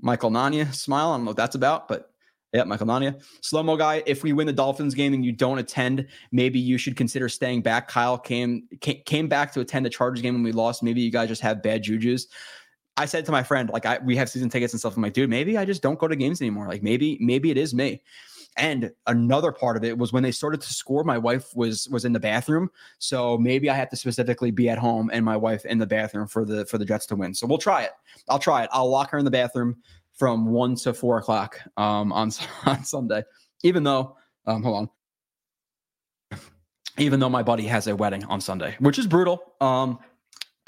Michael 0.00 0.30
Nania, 0.30 0.72
smile. 0.74 1.08
I 1.08 1.16
don't 1.16 1.24
know 1.24 1.30
what 1.30 1.36
that's 1.36 1.56
about, 1.56 1.88
but 1.88 2.10
yeah, 2.52 2.64
Michael 2.64 2.86
Nania. 2.86 3.22
Slow 3.42 3.62
mo 3.62 3.76
guy. 3.76 4.02
If 4.06 4.22
we 4.22 4.32
win 4.32 4.46
the 4.46 4.52
Dolphins 4.52 4.94
game 4.94 5.12
and 5.12 5.24
you 5.24 5.32
don't 5.32 5.58
attend, 5.58 6.06
maybe 6.32 6.58
you 6.58 6.78
should 6.78 6.96
consider 6.96 7.28
staying 7.28 7.62
back. 7.62 7.88
Kyle 7.88 8.18
came 8.18 8.66
came 8.80 9.28
back 9.28 9.52
to 9.52 9.60
attend 9.60 9.84
the 9.84 9.90
Chargers 9.90 10.22
game 10.22 10.34
when 10.34 10.42
we 10.42 10.52
lost. 10.52 10.82
Maybe 10.82 11.00
you 11.00 11.10
guys 11.10 11.28
just 11.28 11.42
have 11.42 11.62
bad 11.62 11.82
juju's. 11.82 12.28
I 12.96 13.04
said 13.04 13.24
to 13.26 13.32
my 13.32 13.42
friend, 13.42 13.70
like, 13.70 13.86
I 13.86 13.98
we 13.98 14.16
have 14.16 14.28
season 14.28 14.48
tickets 14.48 14.72
and 14.72 14.80
stuff. 14.80 14.96
I'm 14.96 15.02
like, 15.02 15.12
dude, 15.12 15.30
maybe 15.30 15.58
I 15.58 15.64
just 15.64 15.82
don't 15.82 15.98
go 15.98 16.08
to 16.08 16.16
games 16.16 16.40
anymore. 16.40 16.68
Like, 16.68 16.82
maybe, 16.82 17.16
maybe 17.20 17.50
it 17.50 17.56
is 17.56 17.72
me. 17.74 18.02
And 18.56 18.90
another 19.06 19.52
part 19.52 19.76
of 19.76 19.84
it 19.84 19.96
was 19.96 20.12
when 20.12 20.24
they 20.24 20.32
started 20.32 20.60
to 20.62 20.74
score, 20.74 21.04
my 21.04 21.16
wife 21.16 21.54
was 21.54 21.88
was 21.90 22.04
in 22.04 22.12
the 22.12 22.18
bathroom. 22.18 22.70
So 22.98 23.38
maybe 23.38 23.70
I 23.70 23.74
have 23.74 23.88
to 23.90 23.96
specifically 23.96 24.50
be 24.50 24.68
at 24.68 24.78
home 24.78 25.10
and 25.12 25.24
my 25.24 25.36
wife 25.36 25.64
in 25.64 25.78
the 25.78 25.86
bathroom 25.86 26.26
for 26.26 26.44
the 26.44 26.66
for 26.66 26.76
the 26.76 26.84
Jets 26.84 27.06
to 27.06 27.16
win. 27.16 27.34
So 27.34 27.46
we'll 27.46 27.58
try 27.58 27.82
it. 27.82 27.92
I'll 28.28 28.40
try 28.40 28.64
it. 28.64 28.70
I'll 28.72 28.90
lock 28.90 29.10
her 29.10 29.18
in 29.18 29.24
the 29.24 29.30
bathroom 29.30 29.76
from 30.18 30.46
one 30.46 30.74
to 30.74 30.92
four 30.92 31.18
o'clock 31.18 31.58
um, 31.76 32.12
on 32.12 32.30
on 32.66 32.84
Sunday. 32.84 33.22
Even 33.62 33.82
though, 33.82 34.16
um, 34.46 34.62
hold 34.62 34.90
on. 36.32 36.40
Even 36.98 37.20
though 37.20 37.28
my 37.28 37.42
buddy 37.42 37.64
has 37.64 37.86
a 37.86 37.94
wedding 37.94 38.24
on 38.24 38.40
Sunday, 38.40 38.76
which 38.80 38.98
is 38.98 39.06
brutal. 39.06 39.54
Um, 39.60 39.98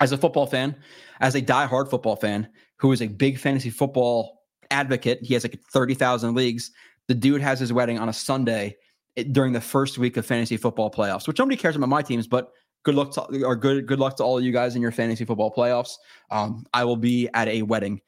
as 0.01 0.13
a 0.13 0.17
football 0.17 0.47
fan, 0.47 0.75
as 1.21 1.35
a 1.35 1.41
die-hard 1.41 1.89
football 1.89 2.17
fan 2.17 2.49
who 2.79 2.93
is 2.93 3.03
a 3.03 3.07
big 3.07 3.39
fantasy 3.39 3.69
football 3.69 4.45
advocate, 4.71 5.19
he 5.23 5.35
has 5.35 5.45
like 5.45 5.61
30,000 5.73 6.35
leagues. 6.35 6.71
The 7.09 7.15
dude 7.15 7.43
has 7.43 7.61
his 7.61 7.73
wedding 7.73 7.99
on 7.99 8.09
a 8.09 8.13
Sunday 8.13 8.77
eh, 9.17 9.25
during 9.31 9.53
the 9.53 9.61
first 9.61 9.99
week 9.99 10.17
of 10.17 10.25
fantasy 10.25 10.57
football 10.57 10.91
playoffs, 10.91 11.29
which 11.29 11.39
nobody 11.39 11.57
cares 11.57 11.77
about 11.77 11.89
my 11.89 12.01
teams, 12.01 12.27
but 12.27 12.53
good 12.83 12.95
luck 12.95 13.13
to 13.13 13.45
or 13.45 13.57
good 13.57 13.87
good 13.87 13.99
luck 13.99 14.17
to 14.17 14.25
all 14.25 14.39
of 14.39 14.45
you 14.45 14.53
guys 14.53 14.75
in 14.75 14.83
your 14.83 14.93
fantasy 14.93 15.25
football 15.25 15.53
playoffs. 15.53 15.95
Um, 16.31 16.65
I 16.73 16.85
will 16.85 16.97
be 16.97 17.29
at 17.35 17.49
a 17.49 17.63
wedding 17.63 18.01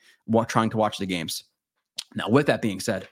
trying 0.48 0.70
to 0.70 0.76
watch 0.76 0.98
the 0.98 1.06
games. 1.06 1.44
Now, 2.14 2.28
with 2.28 2.46
that 2.46 2.62
being 2.62 2.80
said, 2.80 3.08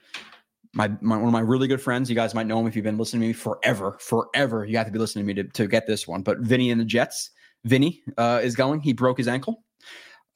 my, 0.73 0.89
my, 1.01 1.17
one 1.17 1.27
of 1.27 1.33
my 1.33 1.41
really 1.41 1.67
good 1.67 1.81
friends, 1.81 2.09
you 2.09 2.15
guys 2.15 2.33
might 2.33 2.47
know 2.47 2.59
him 2.59 2.67
if 2.67 2.75
you've 2.75 2.85
been 2.85 2.97
listening 2.97 3.21
to 3.21 3.27
me 3.27 3.33
forever, 3.33 3.97
forever. 3.99 4.65
You 4.65 4.77
have 4.77 4.85
to 4.85 4.91
be 4.91 4.99
listening 4.99 5.25
to 5.25 5.33
me 5.33 5.43
to, 5.43 5.49
to 5.49 5.67
get 5.67 5.87
this 5.87 6.07
one. 6.07 6.21
But 6.21 6.39
Vinny 6.39 6.71
and 6.71 6.79
the 6.79 6.85
Jets, 6.85 7.31
Vinny 7.65 8.01
uh, 8.17 8.39
is 8.41 8.55
going. 8.55 8.79
He 8.79 8.93
broke 8.93 9.17
his 9.17 9.27
ankle. 9.27 9.63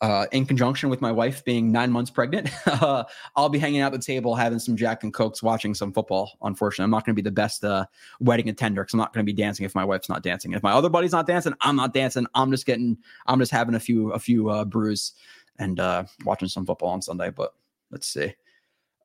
Uh, 0.02 0.26
in 0.34 0.46
conjunction 0.46 0.90
with 0.90 1.00
my 1.00 1.12
wife 1.12 1.44
being 1.46 1.72
nine 1.72 1.90
months 1.90 2.12
pregnant, 2.12 2.50
uh, 2.68 3.06
I'll 3.38 3.48
be 3.48 3.58
hanging 3.58 3.80
out 3.80 3.94
the 3.94 3.98
table 3.98 4.36
having 4.36 4.60
some 4.60 4.76
Jack 4.76 5.04
and 5.04 5.14
Cokes, 5.14 5.42
watching 5.42 5.74
some 5.74 5.94
football. 5.94 6.38
Unfortunately, 6.42 6.84
I'm 6.84 6.92
not 6.92 7.06
going 7.06 7.16
to 7.16 7.22
be 7.22 7.28
the 7.28 7.34
best 7.34 7.64
uh, 7.64 7.86
wedding 8.20 8.50
attender 8.50 8.84
because 8.84 8.94
I'm 8.94 9.00
not 9.00 9.14
going 9.14 9.26
to 9.26 9.32
be 9.32 9.36
dancing 9.36 9.66
if 9.66 9.74
my 9.74 9.86
wife's 9.86 10.10
not 10.10 10.22
dancing. 10.22 10.52
If 10.52 10.62
my 10.62 10.74
other 10.74 10.90
buddy's 10.90 11.14
not 11.14 11.28
dancing, 11.28 11.54
I'm 11.62 11.78
not 11.78 11.94
dancing. 11.94 12.28
I'm 12.36 12.52
just 12.52 12.66
getting, 12.66 12.98
I'm 13.26 13.40
just 13.40 13.54
having 13.54 13.76
a 13.76 13.80
few, 13.80 14.12
a 14.12 14.20
few 14.20 14.50
uh, 14.50 14.66
brews 14.66 15.14
and 15.60 15.80
uh, 15.80 16.04
watching 16.24 16.48
some 16.48 16.65
football 16.65 16.89
on 16.89 17.02
Sunday. 17.02 17.30
But 17.30 17.54
let's 17.91 18.08
see. 18.08 18.34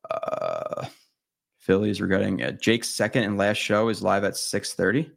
Uh, 0.09 0.85
Phillies 1.57 2.01
regretting 2.01 2.41
uh, 2.41 2.51
Jake's 2.51 2.89
second 2.89 3.23
and 3.23 3.37
last 3.37 3.57
show 3.57 3.89
is 3.89 4.01
live 4.01 4.23
at 4.23 4.33
6:30. 4.33 5.11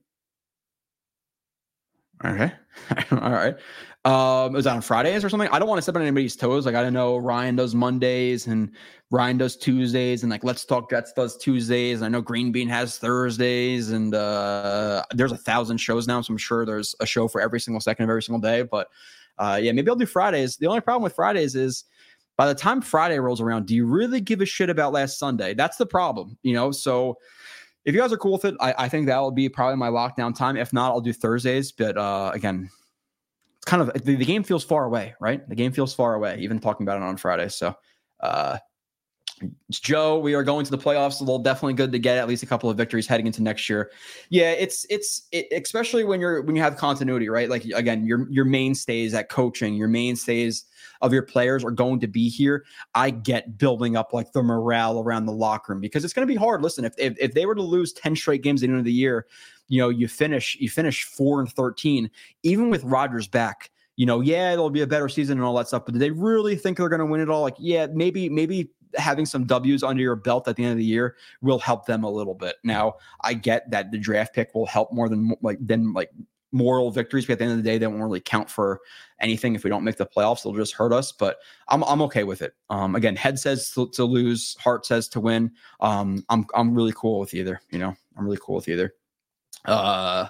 Okay. 2.25 2.53
All 3.11 3.33
right. 3.33 3.57
Um, 4.05 4.55
it 4.55 4.57
was 4.57 4.67
on 4.67 4.83
Fridays 4.83 5.25
or 5.25 5.31
something. 5.31 5.49
I 5.51 5.59
don't 5.59 5.69
want 5.69 5.79
to 5.79 5.83
step 5.83 5.97
on 5.97 6.03
anybody's 6.03 6.37
toes. 6.37 6.67
Like 6.67 6.75
I 6.75 6.83
don't 6.83 6.93
know 6.93 7.17
Ryan 7.17 7.57
does 7.57 7.75
Mondays 7.75 8.47
and 8.47 8.71
Ryan 9.11 9.39
does 9.39 9.57
Tuesdays 9.57 10.23
and 10.23 10.31
like 10.31 10.45
Let's 10.45 10.67
Talk 10.67 10.91
Jets 10.91 11.15
does 11.15 11.39
Tuesdays. 11.39 12.03
I 12.03 12.09
know 12.09 12.21
Green 12.21 12.53
Bean 12.53 12.69
has 12.69 12.99
Thursdays 12.99 13.91
and 13.91 14.15
uh 14.15 15.05
there's 15.15 15.33
a 15.33 15.39
thousand 15.39 15.79
shows 15.79 16.07
now, 16.07 16.21
so 16.21 16.33
I'm 16.33 16.39
sure 16.39 16.67
there's 16.67 16.95
a 17.01 17.07
show 17.07 17.29
for 17.29 17.41
every 17.41 17.61
single 17.61 17.81
second 17.81 18.05
of 18.05 18.11
every 18.11 18.23
single 18.23 18.41
day. 18.41 18.63
But 18.63 18.89
uh 19.39 19.59
yeah, 19.63 19.73
maybe 19.73 19.89
I'll 19.89 19.97
do 19.97 20.07
Fridays. 20.07 20.57
The 20.57 20.67
only 20.67 20.81
problem 20.81 21.03
with 21.03 21.15
Fridays 21.15 21.55
is 21.55 21.85
by 22.37 22.47
the 22.47 22.55
time 22.55 22.81
Friday 22.81 23.19
rolls 23.19 23.41
around, 23.41 23.67
do 23.67 23.75
you 23.75 23.87
really 23.87 24.21
give 24.21 24.41
a 24.41 24.47
shit 24.47 24.71
about 24.71 24.93
last 24.93 25.19
Sunday? 25.19 25.55
That's 25.55 25.77
the 25.77 25.87
problem, 25.87 26.37
you 26.43 26.53
know. 26.53 26.73
So 26.73 27.17
if 27.85 27.95
you 27.95 28.01
guys 28.01 28.13
are 28.13 28.17
cool 28.17 28.33
with 28.33 28.45
it, 28.45 28.55
I, 28.61 28.75
I 28.79 28.89
think 28.89 29.07
that 29.07 29.19
will 29.19 29.31
be 29.31 29.49
probably 29.49 29.77
my 29.77 29.89
lockdown 29.89 30.35
time. 30.35 30.57
If 30.57 30.73
not, 30.73 30.91
I'll 30.91 31.01
do 31.01 31.13
Thursdays. 31.13 31.71
But 31.71 31.97
uh, 31.97 32.33
again, 32.35 32.71
it's 33.57 33.67
kind 33.67 33.83
of 33.83 33.93
the, 34.05 34.17
the, 34.17 34.25
game 34.25 34.43
feels 34.43 34.65
far 34.65 34.85
away, 34.85 35.15
right? 35.21 35.47
The 35.49 35.55
game 35.55 35.73
feels 35.73 35.95
far 35.95 36.15
away, 36.15 36.39
even 36.41 36.59
talking 36.59 36.85
about 36.85 36.97
it 36.97 37.03
on 37.03 37.17
Friday. 37.17 37.49
So, 37.49 37.75
uh, 38.21 38.59
Joe, 39.71 40.19
we 40.19 40.35
are 40.35 40.45
going 40.45 40.65
to 40.65 40.71
the 40.71 40.79
playoffs. 40.79 41.21
A 41.21 41.25
little 41.25 41.39
definitely 41.39 41.75
good 41.75 41.93
to 41.93 41.99
get 41.99 42.19
at 42.19 42.29
least 42.29 42.43
a 42.43 42.47
couple 42.47 42.71
of 42.71 42.77
victories 42.77 43.07
heading 43.07 43.27
into 43.27 43.43
next 43.43 43.69
year. 43.69 43.91
Yeah, 44.31 44.53
it's 44.53 44.87
it's 44.91 45.27
it, 45.33 45.47
especially 45.53 46.05
when 46.05 46.21
you're 46.21 46.43
when 46.43 46.55
you 46.55 46.63
have 46.63 46.77
continuity, 46.77 47.29
right? 47.29 47.49
Like 47.49 47.65
again, 47.75 48.05
your 48.05 48.31
your 48.31 48.45
mainstays 48.45 49.15
at 49.15 49.29
coaching, 49.29 49.75
your 49.75 49.89
mainstays 49.89 50.65
of 51.03 51.13
your 51.13 51.23
players 51.23 51.65
are 51.65 51.71
going 51.71 52.01
to 52.01 52.07
be 52.07 52.29
here. 52.29 52.65
I 52.95 53.11
get 53.11 53.59
building 53.59 53.97
up 53.97 54.13
like 54.13 54.33
the 54.33 54.43
morale 54.43 55.01
around 55.01 55.27
the 55.27 55.33
locker 55.33 55.73
room 55.73 55.81
because 55.81 56.05
it's 56.05 56.15
going 56.15 56.27
to 56.27 56.33
be 56.33 56.39
hard. 56.39 56.63
Listen, 56.63 56.85
if, 56.85 56.95
if 56.99 57.17
if 57.19 57.35
they 57.35 57.47
were 57.47 57.55
to 57.55 57.63
lose 57.63 57.93
ten 57.93 58.15
straight 58.15 58.43
games 58.43 58.63
at 58.63 58.67
the 58.67 58.73
end 58.73 58.79
of 58.79 58.85
the 58.85 58.93
year, 58.93 59.27
you 59.69 59.81
know, 59.81 59.89
you 59.89 60.09
finish 60.09 60.57
you 60.61 60.71
finish 60.71 61.05
four 61.05 61.41
and 61.41 61.51
thirteen, 61.53 62.11
even 62.43 62.71
with 62.71 62.85
Rodgers 62.85 63.27
back 63.27 63.71
you 63.97 64.07
know, 64.07 64.21
yeah, 64.21 64.53
it'll 64.53 64.71
be 64.71 64.81
a 64.81 64.87
better 64.87 65.09
season 65.09 65.39
and 65.39 65.47
all 65.47 65.55
that 65.55 65.69
stuff. 65.69 65.85
But 65.85 65.93
do 65.93 66.01
they 66.01 66.11
really 66.11 66.57
think 66.57 66.79
they're 66.79 66.89
going 66.89 66.99
to 66.99 67.07
win 67.07 67.21
it 67.21 67.31
all? 67.31 67.43
Like, 67.43 67.55
yeah, 67.59 67.87
maybe, 67.93 68.29
maybe 68.29 68.71
having 68.97 69.27
some 69.27 69.45
W's 69.45 69.83
under 69.83 70.03
your 70.03 70.17
belt 70.17 70.49
at 70.49 70.57
the 70.57 70.65
end 70.65 70.73
of 70.73 70.79
the 70.79 70.85
year 70.85 71.17
will 71.43 71.59
help 71.59 71.87
them 71.87 72.05
a 72.05 72.11
little 72.11 72.35
bit. 72.35 72.57
Now, 72.65 72.95
I 73.23 73.35
get 73.35 73.71
that 73.71 73.91
the 73.91 73.99
draft 73.99 74.35
pick 74.35 74.55
will 74.55 74.67
help 74.67 74.93
more 74.93 75.09
than 75.09 75.35
like 75.43 75.59
than 75.61 75.93
like 75.93 76.11
moral 76.53 76.91
victories, 76.91 77.27
but 77.27 77.35
at 77.35 77.39
the 77.41 77.45
end 77.45 77.53
of 77.53 77.59
the 77.59 77.65
day, 77.65 77.79
they 77.79 77.87
won't 77.87 78.01
really 78.01 78.21
count 78.21 78.49
for 78.49 78.81
anything 79.21 79.55
if 79.55 79.65
we 79.65 79.71
don't 79.71 79.85
make 79.85 79.97
the 79.97 80.07
playoffs. 80.07 80.43
They'll 80.43 80.55
just 80.55 80.75
hurt 80.75 80.93
us. 80.93 81.13
But 81.13 81.39
I'm 81.69 81.83
I'm 81.85 82.01
okay 82.03 82.25
with 82.25 82.41
it. 82.43 82.55
Um, 82.71 82.95
again, 82.95 83.17
head 83.17 83.39
says 83.39 83.71
to, 83.73 83.89
to 83.91 84.05
lose, 84.05 84.57
heart 84.61 84.87
says 84.87 85.09
to 85.09 85.21
win. 85.21 85.51
Um, 85.81 86.25
I'm 86.29 86.47
I'm 86.55 86.75
really 86.75 86.93
cool 86.97 87.19
with 87.19 87.35
either. 87.35 87.61
You 87.71 87.81
know, 87.81 87.95
I'm 88.17 88.25
really 88.25 88.39
cool 88.41 88.55
with 88.55 88.69
either. 88.69 88.95
Uh, 89.65 90.29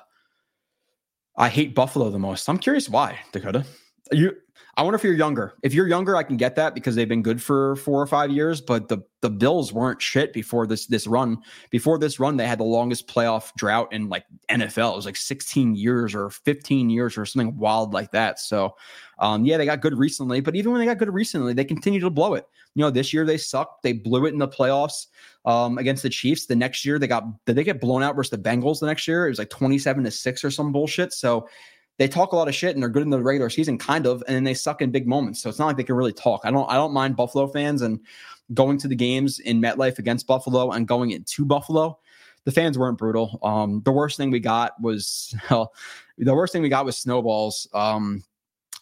I 1.37 1.49
hate 1.49 1.75
Buffalo 1.75 2.11
the 2.11 2.19
most. 2.19 2.49
I'm 2.49 2.59
curious 2.59 2.89
why, 2.89 3.19
Dakota. 3.33 3.65
You 4.13 4.37
I 4.77 4.83
wonder 4.83 4.97
if 4.97 5.05
you're 5.05 5.15
younger. 5.15 5.55
If 5.63 5.73
you're 5.73 5.87
younger, 5.87 6.17
I 6.17 6.23
can 6.25 6.37
get 6.37 6.57
that 6.57 6.75
because 6.75 6.97
they've 6.97 7.09
been 7.09 7.23
good 7.23 7.41
for 7.41 7.77
four 7.77 8.03
or 8.03 8.07
five 8.07 8.31
years. 8.31 8.61
But 8.61 8.89
the 8.89 8.99
the 9.21 9.31
Bills 9.31 9.73
weren't 9.73 10.03
shit 10.03 10.33
before 10.33 10.67
this 10.67 10.87
this 10.87 11.07
run. 11.07 11.39
Before 11.71 11.99
this 11.99 12.19
run, 12.19 12.37
they 12.37 12.47
had 12.47 12.59
the 12.59 12.65
longest 12.65 13.07
playoff 13.07 13.55
drought 13.55 13.93
in 13.93 14.09
like 14.09 14.25
NFL. 14.51 14.93
It 14.93 14.97
was 14.97 15.07
like 15.07 15.17
16 15.17 15.77
years 15.77 16.15
or 16.15 16.31
15 16.31 16.91
years 16.91 17.17
or 17.17 17.25
something 17.25 17.57
wild 17.57 17.95
like 17.95 18.11
that. 18.13 18.41
So, 18.41 18.77
um, 19.19 19.45
yeah, 19.45 19.57
they 19.57 19.65
got 19.65 19.81
good 19.81 19.97
recently. 19.97 20.41
But 20.41 20.57
even 20.57 20.73
when 20.73 20.81
they 20.81 20.87
got 20.87 20.99
good 20.99 21.13
recently, 21.13 21.55
they 21.55 21.65
continue 21.65 22.01
to 22.01 22.11
blow 22.11 22.35
it. 22.35 22.47
You 22.75 22.83
know, 22.83 22.91
this 22.91 23.13
year 23.13 23.25
they 23.25 23.39
sucked. 23.39 23.85
They 23.85 23.93
blew 23.93 24.27
it 24.27 24.33
in 24.33 24.39
the 24.39 24.49
playoffs 24.49 25.07
um, 25.45 25.79
against 25.79 26.03
the 26.03 26.11
Chiefs. 26.11 26.47
The 26.47 26.57
next 26.57 26.85
year 26.85 26.99
they 26.99 27.07
got 27.07 27.25
did 27.45 27.55
they 27.55 27.65
get 27.65 27.81
blown 27.81 28.03
out 28.03 28.17
versus 28.17 28.31
the 28.31 28.39
Bengals? 28.39 28.81
The 28.81 28.87
next 28.87 29.07
year 29.07 29.27
it 29.27 29.31
was 29.31 29.39
like 29.39 29.51
27 29.51 30.03
to 30.05 30.11
six 30.11 30.43
or 30.45 30.51
some 30.51 30.73
bullshit. 30.73 31.13
So 31.13 31.49
they 31.99 32.09
talk 32.09 32.33
a 32.33 32.37
lot 32.37 32.49
of 32.49 32.55
shit 32.55 32.75
and 32.75 32.83
they're 32.83 32.91
good 32.91 33.03
in 33.03 33.11
the 33.11 33.23
regular 33.23 33.51
season, 33.51 33.79
kind 33.79 34.07
of, 34.07 34.23
and 34.27 34.35
then 34.35 34.45
they 34.45 34.55
suck 34.55 34.83
in 34.83 34.91
big 34.91 35.07
moments. 35.07 35.41
So 35.43 35.49
it's 35.49 35.59
not 35.59 35.67
like 35.67 35.77
they 35.77 35.85
can 35.85 35.95
really 35.95 36.13
talk. 36.13 36.41
I 36.45 36.51
don't 36.51 36.71
I 36.71 36.75
don't 36.75 36.93
mind 36.93 37.17
Buffalo 37.17 37.47
fans 37.47 37.83
and 37.83 38.01
going 38.53 38.79
to 38.79 38.89
the 38.89 38.97
games 38.97 39.39
in 39.39 39.61
MetLife 39.61 39.99
against 39.99 40.27
Buffalo 40.27 40.71
and 40.73 40.89
going 40.89 41.13
into 41.13 41.45
Buffalo. 41.45 41.99
The 42.45 42.53
fans 42.53 42.79
weren't 42.79 42.99
brutal. 42.99 43.39
Um, 43.43 43.81
the 43.85 43.93
worst 43.93 44.17
thing 44.17 44.31
we 44.31 44.41
got 44.41 44.81
was 44.81 45.35
well, 45.51 45.73
the 46.19 46.35
worst 46.35 46.53
thing 46.53 46.63
we 46.63 46.69
got 46.69 46.85
was 46.85 46.99
snowballs. 46.99 47.69
Um, 47.73 48.25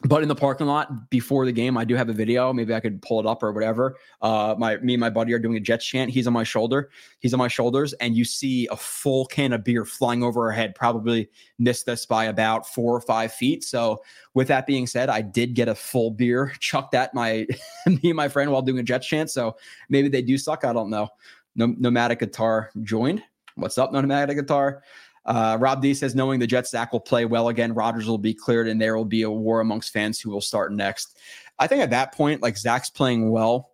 but 0.04 0.22
in 0.22 0.28
the 0.28 0.34
parking 0.34 0.66
lot 0.66 1.10
before 1.10 1.46
the 1.46 1.52
game, 1.52 1.76
I 1.76 1.84
do 1.84 1.94
have 1.94 2.08
a 2.08 2.12
video. 2.12 2.52
Maybe 2.52 2.74
I 2.74 2.80
could 2.80 3.00
pull 3.02 3.20
it 3.20 3.26
up 3.26 3.42
or 3.42 3.52
whatever. 3.52 3.96
Uh, 4.20 4.54
my 4.58 4.76
me 4.78 4.94
and 4.94 5.00
my 5.00 5.10
buddy 5.10 5.32
are 5.32 5.38
doing 5.38 5.56
a 5.56 5.60
Jets 5.60 5.86
chant. 5.86 6.10
He's 6.10 6.26
on 6.26 6.32
my 6.32 6.42
shoulder. 6.42 6.90
He's 7.20 7.32
on 7.32 7.38
my 7.38 7.48
shoulders, 7.48 7.92
and 7.94 8.16
you 8.16 8.24
see 8.24 8.66
a 8.70 8.76
full 8.76 9.26
can 9.26 9.52
of 9.52 9.62
beer 9.62 9.84
flying 9.84 10.22
over 10.22 10.46
our 10.46 10.50
head. 10.50 10.74
Probably 10.74 11.28
missed 11.58 11.88
us 11.88 12.04
by 12.04 12.24
about 12.24 12.66
four 12.66 12.96
or 12.96 13.00
five 13.00 13.32
feet. 13.32 13.62
So, 13.62 14.02
with 14.34 14.48
that 14.48 14.66
being 14.66 14.86
said, 14.86 15.08
I 15.08 15.22
did 15.22 15.54
get 15.54 15.68
a 15.68 15.74
full 15.74 16.10
beer 16.10 16.52
chucked 16.60 16.94
at 16.94 17.14
my 17.14 17.46
me 17.86 18.00
and 18.04 18.16
my 18.16 18.28
friend 18.28 18.50
while 18.50 18.62
doing 18.62 18.80
a 18.80 18.82
Jets 18.82 19.06
chant. 19.06 19.30
So 19.30 19.56
maybe 19.88 20.08
they 20.08 20.22
do 20.22 20.36
suck. 20.36 20.64
I 20.64 20.72
don't 20.72 20.90
know. 20.90 21.08
Nomadic 21.54 22.18
guitar 22.18 22.70
joined. 22.82 23.22
What's 23.56 23.76
up, 23.76 23.92
Nomadic 23.92 24.38
guitar? 24.38 24.82
Uh, 25.24 25.56
Rob 25.60 25.82
D 25.82 25.94
says, 25.94 26.14
knowing 26.14 26.40
the 26.40 26.46
Jets, 26.46 26.70
Zach 26.70 26.92
will 26.92 27.00
play 27.00 27.24
well 27.24 27.48
again. 27.48 27.72
Rodgers 27.74 28.06
will 28.06 28.18
be 28.18 28.34
cleared, 28.34 28.68
and 28.68 28.80
there 28.80 28.96
will 28.96 29.04
be 29.04 29.22
a 29.22 29.30
war 29.30 29.60
amongst 29.60 29.92
fans 29.92 30.20
who 30.20 30.30
will 30.30 30.40
start 30.40 30.72
next. 30.72 31.18
I 31.58 31.66
think 31.66 31.82
at 31.82 31.90
that 31.90 32.12
point, 32.12 32.42
like 32.42 32.56
Zach's 32.56 32.90
playing 32.90 33.30
well, 33.30 33.70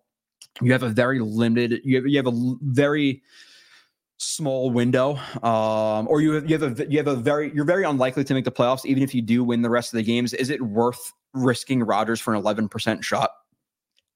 you 0.61 0.71
have 0.71 0.83
a 0.83 0.89
very 0.89 1.19
limited, 1.19 1.81
you 1.83 1.95
have, 1.97 2.07
you 2.07 2.17
have 2.17 2.27
a 2.27 2.55
very 2.61 3.23
small 4.17 4.69
window, 4.69 5.15
um, 5.41 6.07
or 6.07 6.21
you 6.21 6.33
have, 6.33 6.49
you 6.49 6.57
have 6.57 6.79
a 6.79 6.91
you 6.91 6.97
have 6.97 7.07
a 7.07 7.15
very 7.15 7.51
you're 7.55 7.65
very 7.65 7.83
unlikely 7.83 8.23
to 8.25 8.33
make 8.33 8.45
the 8.45 8.51
playoffs, 8.51 8.85
even 8.85 9.01
if 9.01 9.15
you 9.15 9.21
do 9.21 9.43
win 9.43 9.61
the 9.61 9.69
rest 9.69 9.93
of 9.93 9.97
the 9.97 10.03
games. 10.03 10.33
Is 10.33 10.49
it 10.49 10.61
worth 10.61 11.13
risking 11.33 11.81
Rodgers 11.81 12.19
for 12.19 12.33
an 12.33 12.39
11 12.39 12.69
percent 12.69 13.03
shot? 13.03 13.31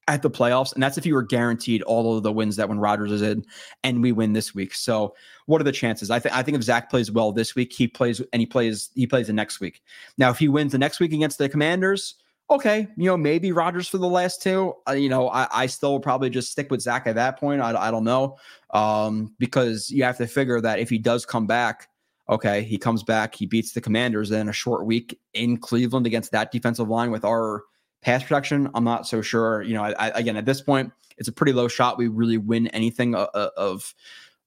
At 0.06 0.22
the 0.22 0.30
playoffs, 0.30 0.72
and 0.74 0.82
that's 0.82 0.98
if 0.98 1.06
you 1.06 1.14
were 1.14 1.22
guaranteed 1.22 1.82
all 1.82 2.16
of 2.16 2.22
the 2.22 2.32
wins 2.32 2.56
that 2.56 2.68
when 2.68 2.78
Rodgers 2.78 3.10
is 3.10 3.22
in, 3.22 3.44
and 3.82 4.02
we 4.02 4.12
win 4.12 4.32
this 4.32 4.54
week. 4.54 4.74
So, 4.74 5.14
what 5.46 5.60
are 5.60 5.64
the 5.64 5.72
chances? 5.72 6.10
I 6.10 6.18
think 6.18 6.34
I 6.34 6.42
think 6.42 6.56
if 6.56 6.62
Zach 6.62 6.90
plays 6.90 7.10
well 7.10 7.32
this 7.32 7.54
week, 7.54 7.72
he 7.72 7.88
plays 7.88 8.20
and 8.32 8.40
he 8.40 8.46
plays 8.46 8.90
he 8.94 9.06
plays 9.06 9.28
the 9.28 9.32
next 9.32 9.60
week. 9.60 9.82
Now, 10.18 10.30
if 10.30 10.38
he 10.38 10.48
wins 10.48 10.72
the 10.72 10.78
next 10.78 11.00
week 11.00 11.12
against 11.12 11.38
the 11.38 11.48
Commanders, 11.48 12.16
okay, 12.50 12.86
you 12.96 13.06
know 13.06 13.16
maybe 13.16 13.52
Rodgers 13.52 13.88
for 13.88 13.98
the 13.98 14.08
last 14.08 14.42
two. 14.42 14.74
Uh, 14.88 14.92
you 14.92 15.08
know, 15.08 15.28
I, 15.30 15.48
I 15.52 15.66
still 15.66 15.98
probably 16.00 16.30
just 16.30 16.52
stick 16.52 16.70
with 16.70 16.82
Zach 16.82 17.06
at 17.06 17.14
that 17.14 17.38
point. 17.38 17.62
I, 17.62 17.88
I 17.88 17.90
don't 17.90 18.04
know 18.04 18.36
um, 18.70 19.34
because 19.38 19.90
you 19.90 20.04
have 20.04 20.18
to 20.18 20.26
figure 20.26 20.60
that 20.60 20.78
if 20.78 20.90
he 20.90 20.98
does 20.98 21.24
come 21.24 21.46
back. 21.46 21.88
Okay, 22.26 22.62
he 22.62 22.78
comes 22.78 23.02
back, 23.02 23.34
he 23.34 23.44
beats 23.44 23.72
the 23.72 23.82
Commanders, 23.82 24.30
then 24.30 24.48
a 24.48 24.52
short 24.52 24.86
week 24.86 25.20
in 25.34 25.58
Cleveland 25.58 26.06
against 26.06 26.32
that 26.32 26.50
defensive 26.50 26.88
line 26.88 27.10
with 27.10 27.22
our 27.22 27.64
pass 28.04 28.22
protection, 28.22 28.70
I'm 28.74 28.84
not 28.84 29.06
so 29.06 29.22
sure. 29.22 29.62
You 29.62 29.74
know, 29.74 29.84
I, 29.84 29.94
I, 29.98 30.08
again, 30.10 30.36
at 30.36 30.44
this 30.44 30.60
point, 30.60 30.92
it's 31.16 31.28
a 31.28 31.32
pretty 31.32 31.52
low 31.52 31.68
shot 31.68 31.98
we 31.98 32.08
really 32.08 32.38
win 32.38 32.68
anything 32.68 33.14
of 33.14 33.28
of 33.56 33.94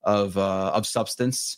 of, 0.03 0.37
uh, 0.37 0.71
of 0.73 0.87
substance. 0.87 1.57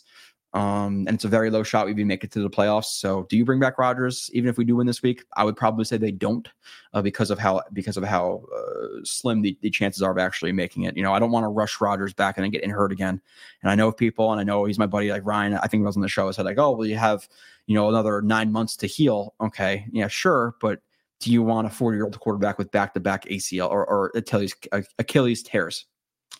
Um, 0.52 1.04
and 1.06 1.10
it's 1.10 1.24
a 1.24 1.28
very 1.28 1.48
low 1.48 1.62
shot 1.62 1.86
we 1.86 1.92
even 1.92 2.08
make 2.08 2.24
it 2.24 2.32
to 2.32 2.42
the 2.42 2.50
playoffs. 2.50 2.86
So, 2.86 3.24
do 3.30 3.36
you 3.36 3.44
bring 3.44 3.60
back 3.60 3.78
Rodgers 3.78 4.28
even 4.32 4.50
if 4.50 4.58
we 4.58 4.64
do 4.64 4.74
win 4.74 4.86
this 4.88 5.00
week? 5.00 5.22
I 5.36 5.44
would 5.44 5.56
probably 5.56 5.84
say 5.84 5.96
they 5.96 6.10
don't, 6.10 6.48
uh, 6.92 7.02
because 7.02 7.30
of 7.30 7.38
how 7.38 7.62
because 7.72 7.96
of 7.96 8.02
how 8.02 8.42
uh, 8.52 9.04
slim 9.04 9.42
the, 9.42 9.56
the 9.60 9.70
chances 9.70 10.02
are 10.02 10.10
of 10.10 10.18
actually 10.18 10.50
making 10.50 10.82
it. 10.82 10.96
You 10.96 11.04
know, 11.04 11.14
I 11.14 11.20
don't 11.20 11.30
want 11.30 11.44
to 11.44 11.48
rush 11.48 11.80
Rodgers 11.80 12.12
back 12.12 12.36
and 12.36 12.42
then 12.42 12.50
get 12.50 12.68
hurt 12.68 12.90
again. 12.90 13.20
And 13.62 13.70
I 13.70 13.76
know 13.76 13.92
people, 13.92 14.32
and 14.32 14.40
I 14.40 14.44
know 14.44 14.64
he's 14.64 14.78
my 14.78 14.86
buddy, 14.86 15.12
like 15.12 15.24
Ryan. 15.24 15.54
I 15.54 15.68
think 15.68 15.82
he 15.82 15.86
was 15.86 15.96
on 15.96 16.02
the 16.02 16.08
show. 16.08 16.26
I 16.26 16.32
said 16.32 16.46
like, 16.46 16.58
oh, 16.58 16.72
well, 16.72 16.86
you 16.86 16.96
have 16.96 17.28
you 17.66 17.76
know 17.76 17.88
another 17.88 18.20
nine 18.20 18.50
months 18.50 18.74
to 18.78 18.88
heal. 18.88 19.34
Okay, 19.40 19.86
yeah, 19.92 20.08
sure, 20.08 20.56
but 20.60 20.80
do 21.20 21.30
you 21.30 21.42
want 21.42 21.66
a 21.66 21.70
40 21.70 21.96
year 21.96 22.04
old 22.04 22.18
quarterback 22.18 22.58
with 22.58 22.70
back 22.70 22.94
to 22.94 23.00
back 23.00 23.24
ACL 23.26 23.70
or, 23.70 23.86
or 23.86 24.10
Achilles, 24.14 24.54
Achilles 24.98 25.42
tears? 25.42 25.86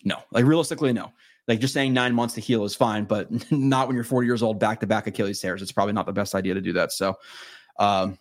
No, 0.05 0.17
like 0.33 0.45
realistically, 0.45 0.93
no. 0.93 1.13
Like 1.49 1.61
just 1.61 1.75
saying 1.75 1.93
nine 1.93 2.15
months 2.15 2.35
to 2.35 2.41
heal 2.41 2.65
is 2.65 2.75
fine, 2.75 3.05
but 3.05 3.29
not 3.53 3.87
when 3.87 3.95
you're 3.95 4.05
40 4.05 4.27
years 4.27 4.43
old, 4.43 4.59
back 4.59 4.81
to 4.81 4.87
back 4.87 5.07
Achilles 5.07 5.41
tears. 5.41 5.63
It's 5.63 5.73
probably 5.73 5.93
not 5.93 6.07
the 6.07 6.13
best 6.13 6.35
idea 6.35 6.55
to 6.55 6.61
do 6.61 6.73
that. 6.75 6.93
So, 6.93 7.17
um, 7.79 8.19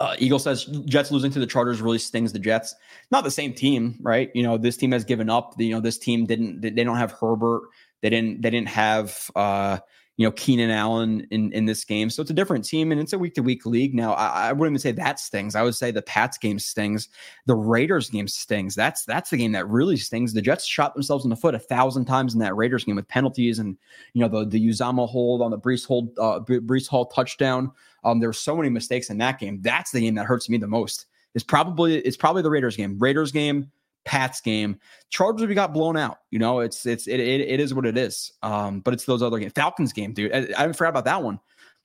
uh, 0.00 0.16
Eagle 0.18 0.40
says 0.40 0.64
Jets 0.84 1.12
losing 1.12 1.30
to 1.30 1.38
the 1.38 1.46
Chargers 1.46 1.80
really 1.80 1.98
stings 1.98 2.32
the 2.32 2.38
Jets. 2.40 2.74
Not 3.12 3.22
the 3.22 3.30
same 3.30 3.54
team, 3.54 3.98
right? 4.02 4.32
You 4.34 4.42
know, 4.42 4.58
this 4.58 4.76
team 4.76 4.90
has 4.90 5.04
given 5.04 5.30
up. 5.30 5.54
You 5.58 5.70
know, 5.70 5.80
this 5.80 5.96
team 5.96 6.26
didn't. 6.26 6.60
They 6.60 6.70
don't 6.82 6.96
have 6.96 7.12
Herbert. 7.12 7.68
They 8.00 8.10
didn't. 8.10 8.42
They 8.42 8.50
didn't 8.50 8.68
have. 8.68 9.30
uh 9.36 9.78
you 10.22 10.28
know 10.28 10.32
Keenan 10.32 10.70
Allen 10.70 11.26
in 11.32 11.50
in 11.50 11.64
this 11.64 11.84
game. 11.84 12.08
So 12.08 12.22
it's 12.22 12.30
a 12.30 12.34
different 12.34 12.64
team 12.64 12.92
and 12.92 13.00
it's 13.00 13.12
a 13.12 13.18
week 13.18 13.34
to 13.34 13.40
week 13.40 13.66
league. 13.66 13.92
Now 13.92 14.12
I, 14.12 14.50
I, 14.50 14.52
wouldn't 14.52 14.74
even 14.74 14.78
say 14.78 14.92
that 14.92 15.18
stings. 15.18 15.56
I 15.56 15.62
would 15.62 15.74
say 15.74 15.90
the 15.90 16.00
Pats 16.00 16.38
game 16.38 16.60
stings. 16.60 17.08
The 17.46 17.56
Raiders 17.56 18.08
game 18.08 18.28
stings. 18.28 18.76
That's 18.76 19.04
that's 19.04 19.30
the 19.30 19.36
game 19.36 19.50
that 19.50 19.66
really 19.66 19.96
stings. 19.96 20.32
The 20.32 20.40
Jets 20.40 20.64
shot 20.64 20.94
themselves 20.94 21.24
in 21.24 21.30
the 21.30 21.34
foot 21.34 21.56
a 21.56 21.58
thousand 21.58 22.04
times 22.04 22.34
in 22.34 22.38
that 22.38 22.54
Raiders 22.54 22.84
game 22.84 22.94
with 22.94 23.08
penalties 23.08 23.58
and 23.58 23.76
you 24.14 24.20
know 24.20 24.28
the 24.28 24.48
the 24.48 24.68
Uzomah 24.68 25.08
hold 25.08 25.42
on 25.42 25.50
the 25.50 25.58
Breece 25.58 25.84
hold 25.84 26.16
uh, 26.20 26.38
Breece 26.38 26.86
Hall 26.86 27.06
touchdown. 27.06 27.72
Um, 28.04 28.20
there 28.20 28.28
were 28.28 28.32
so 28.32 28.54
many 28.54 28.68
mistakes 28.68 29.10
in 29.10 29.18
that 29.18 29.40
game. 29.40 29.60
That's 29.60 29.90
the 29.90 30.02
game 30.02 30.14
that 30.14 30.26
hurts 30.26 30.48
me 30.48 30.56
the 30.56 30.68
most. 30.68 31.06
It's 31.34 31.42
probably 31.42 31.98
it's 31.98 32.16
probably 32.16 32.42
the 32.42 32.50
Raiders 32.50 32.76
game. 32.76 32.96
Raiders 33.00 33.32
game 33.32 33.72
Pats 34.04 34.40
game. 34.40 34.78
Chargers 35.10 35.46
we 35.46 35.54
got 35.54 35.72
blown 35.72 35.96
out. 35.96 36.18
You 36.30 36.38
know, 36.38 36.60
it's 36.60 36.86
it's 36.86 37.06
it 37.06 37.20
it, 37.20 37.40
it 37.40 37.60
is 37.60 37.74
what 37.74 37.86
it 37.86 37.96
is. 37.96 38.32
Um, 38.42 38.80
but 38.80 38.94
it's 38.94 39.04
those 39.04 39.22
other 39.22 39.38
games. 39.38 39.52
Falcons 39.54 39.92
game, 39.92 40.12
dude. 40.12 40.32
I, 40.32 40.48
I 40.56 40.72
forgot 40.72 40.90
about 40.90 41.04
that 41.04 41.22
one. 41.22 41.38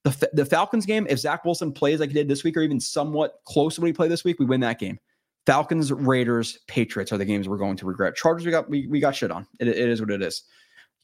The 0.03 0.29
the 0.33 0.45
Falcons 0.45 0.85
game. 0.85 1.05
If 1.09 1.19
Zach 1.19 1.45
Wilson 1.45 1.71
plays 1.71 1.99
like 1.99 2.09
he 2.09 2.13
did 2.13 2.27
this 2.27 2.43
week, 2.43 2.57
or 2.57 2.61
even 2.61 2.79
somewhat 2.79 3.35
close 3.45 3.75
to 3.75 3.81
what 3.81 3.87
he 3.87 3.93
played 3.93 4.11
this 4.11 4.23
week, 4.23 4.39
we 4.39 4.45
win 4.45 4.61
that 4.61 4.79
game. 4.79 4.99
Falcons, 5.45 5.93
Raiders, 5.93 6.59
Patriots 6.67 7.13
are 7.13 7.17
the 7.17 7.23
games 7.23 7.47
we're 7.47 7.57
going 7.57 7.77
to 7.77 7.85
regret. 7.85 8.15
Chargers, 8.15 8.45
we 8.45 8.51
got 8.51 8.69
we, 8.69 8.87
we 8.87 8.99
got 8.99 9.15
shit 9.15 9.31
on. 9.31 9.47
It, 9.59 9.69
it 9.69 9.77
is 9.77 10.01
what 10.01 10.11
it 10.11 10.21
is. 10.21 10.43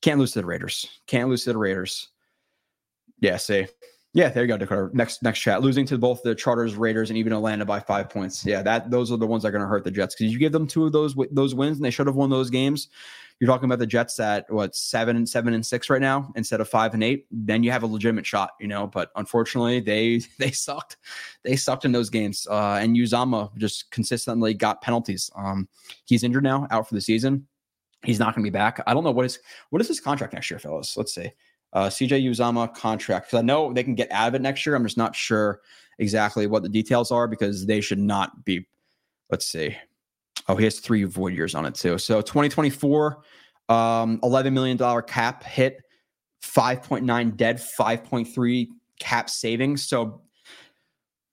Can't 0.02 0.20
lose 0.20 0.34
to 0.34 0.42
the 0.42 0.46
Raiders. 0.46 1.00
Can't 1.08 1.30
lose 1.30 1.46
to 1.46 1.54
the 1.54 1.58
Raiders. 1.58 2.10
Yeah, 3.20 3.38
see. 3.38 3.68
Yeah, 4.16 4.30
there 4.30 4.44
you 4.44 4.48
go, 4.48 4.58
Dakota. 4.58 4.96
Next 4.96 5.24
next 5.24 5.40
chat. 5.40 5.64
Losing 5.64 5.88
to 5.88 5.98
both 5.98 6.22
the 6.22 6.36
Charters, 6.36 6.76
Raiders, 6.76 7.10
and 7.10 7.18
even 7.18 7.34
Atlanta 7.34 7.66
by 7.66 7.80
five 7.80 8.10
points. 8.12 8.46
Yeah, 8.46 8.62
that 8.62 8.92
those 8.92 9.12
are 9.12 9.18
the 9.18 9.26
ones 9.26 9.42
that 9.42 9.50
are 9.50 9.52
going 9.52 9.64
to 9.64 9.68
hurt 9.68 9.84
the 9.84 9.90
Jets 9.90 10.14
because 10.14 10.32
you 10.32 10.38
give 10.38 10.52
them 10.52 10.68
two 10.68 10.86
of 10.86 10.92
those 10.92 11.16
those 11.32 11.56
wins 11.56 11.78
and 11.78 11.86
they 11.86 11.90
should 11.90 12.06
have 12.06 12.16
won 12.16 12.30
those 12.30 12.52
games. 12.52 12.90
You're 13.40 13.48
talking 13.48 13.66
about 13.66 13.80
the 13.80 13.88
Jets 13.88 14.20
at 14.20 14.50
what 14.52 14.76
seven 14.76 15.16
and 15.16 15.28
seven 15.28 15.56
and 15.56 15.66
six 15.66 15.90
right 15.90 16.00
now 16.00 16.32
instead 16.36 16.62
of 16.62 16.70
five 16.70 16.94
and 16.94 17.04
eight. 17.04 17.26
Then 17.32 17.64
you 17.64 17.72
have 17.72 17.82
a 17.82 17.88
legitimate 17.88 18.28
shot, 18.28 18.52
you 18.60 18.68
know. 18.68 18.86
But 18.86 19.10
unfortunately, 19.16 19.80
they 19.80 20.22
they 20.38 20.52
sucked. 20.52 20.98
They 21.42 21.56
sucked 21.56 21.84
in 21.84 21.92
those 21.92 22.12
games. 22.12 22.46
Uh, 22.48 22.78
and 22.80 22.96
Uzomah 22.96 23.58
just 23.58 23.90
consistently 23.90 24.54
got 24.54 24.84
penalties. 24.84 25.32
Um, 25.36 25.68
he's 26.06 26.24
injured 26.24 26.44
now, 26.44 26.68
out 26.70 26.88
for 26.88 26.94
the 26.94 27.02
season. 27.02 27.48
He's 28.04 28.20
not 28.20 28.36
going 28.36 28.44
to 28.44 28.52
be 28.52 28.54
back. 28.54 28.80
I 28.86 28.94
don't 28.94 29.04
know 29.04 29.12
what 29.12 29.26
is 29.26 29.40
what 29.72 29.82
is 29.82 29.88
his 29.88 30.00
contract 30.00 30.34
next 30.34 30.52
year, 30.52 30.60
fellas. 30.60 30.96
Let's 30.96 31.16
see 31.16 31.32
uh, 31.74 31.88
CJ 31.88 32.24
Uzomah 32.30 32.74
contract 32.74 33.28
because 33.28 33.40
I 33.40 33.42
know 33.42 33.74
they 33.74 33.84
can 33.84 33.96
get 33.96 34.12
out 34.12 34.30
of 34.30 34.36
it 34.36 34.42
next 34.42 34.66
year. 34.66 34.76
I'm 34.76 34.84
just 34.84 34.98
not 34.98 35.16
sure 35.16 35.62
exactly 36.00 36.48
what 36.48 36.64
the 36.64 36.70
details 36.70 37.12
are 37.12 37.28
because 37.28 37.66
they 37.66 37.82
should 37.82 38.00
not 38.00 38.46
be. 38.46 38.66
Let's 39.30 39.46
see. 39.46 39.76
Oh, 40.48 40.56
he 40.56 40.64
has 40.66 40.80
three 40.80 41.04
void 41.04 41.34
years 41.34 41.56
on 41.56 41.66
it 41.66 41.76
too. 41.76 41.98
So 41.98 42.22
2024, 42.22 43.24
um, 43.70 44.20
11 44.24 44.54
million 44.54 44.78
dollar 44.78 45.02
cap 45.02 45.44
hit, 45.44 45.82
5.9 46.44 47.36
dead, 47.38 47.58
5.3 47.58 48.68
cap 49.00 49.30
savings. 49.30 49.86
So 49.86 50.22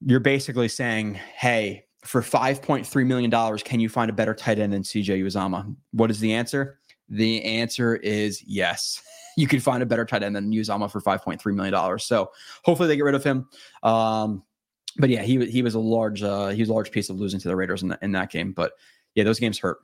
you're 0.01 0.21
basically 0.21 0.69
saying, 0.69 1.15
hey, 1.15 1.85
for 2.05 2.23
5.3 2.23 3.07
million 3.07 3.31
dollars, 3.31 3.63
can 3.63 3.81
you 3.81 3.89
find 3.89 4.11
a 4.11 4.15
better 4.15 4.35
tight 4.35 4.59
end 4.59 4.73
than 4.73 4.83
CJ 4.83 5.23
Uzomah? 5.23 5.75
What 5.93 6.11
is 6.11 6.21
the 6.21 6.33
answer? 6.33 6.80
The 7.11 7.45
answer 7.45 7.97
is 7.97 8.43
yes. 8.47 9.03
you 9.37 9.47
could 9.47 9.63
find 9.63 9.83
a 9.83 9.87
better 9.87 10.05
tight 10.05 10.23
end 10.23 10.37
than 10.37 10.53
Uzomah 10.53 10.91
for 10.91 11.01
$5.3 11.01 11.55
million. 11.55 11.99
So 11.99 12.31
hopefully 12.65 12.89
they 12.89 12.97
get 12.97 13.05
rid 13.05 13.15
of 13.15 13.25
him. 13.25 13.49
Um, 13.83 14.43
but 14.97 15.09
yeah, 15.09 15.23
he 15.23 15.47
he 15.47 15.63
was 15.63 15.75
a 15.75 15.81
large 15.81 16.23
uh, 16.23 16.49
he 16.49 16.61
was 16.61 16.69
a 16.69 16.73
large 16.73 16.91
piece 16.91 17.11
of 17.11 17.19
losing 17.19 17.41
to 17.41 17.49
the 17.49 17.57
Raiders 17.57 17.83
in, 17.83 17.89
the, 17.89 17.99
in 18.03 18.13
that 18.13 18.31
game. 18.31 18.53
But 18.53 18.73
yeah, 19.15 19.25
those 19.25 19.39
games 19.39 19.59
hurt. 19.59 19.79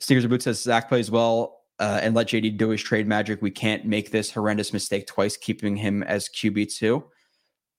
Sneakers 0.00 0.24
of 0.24 0.30
Boots 0.30 0.44
says 0.44 0.62
Zach 0.62 0.88
plays 0.88 1.10
well 1.10 1.60
uh, 1.78 2.00
and 2.02 2.14
let 2.14 2.28
JD 2.28 2.56
do 2.56 2.68
his 2.70 2.82
trade 2.82 3.06
magic. 3.06 3.42
We 3.42 3.50
can't 3.50 3.84
make 3.84 4.10
this 4.10 4.30
horrendous 4.30 4.72
mistake 4.72 5.06
twice, 5.06 5.36
keeping 5.36 5.76
him 5.76 6.02
as 6.02 6.28
QB 6.28 6.74
two. 6.76 7.04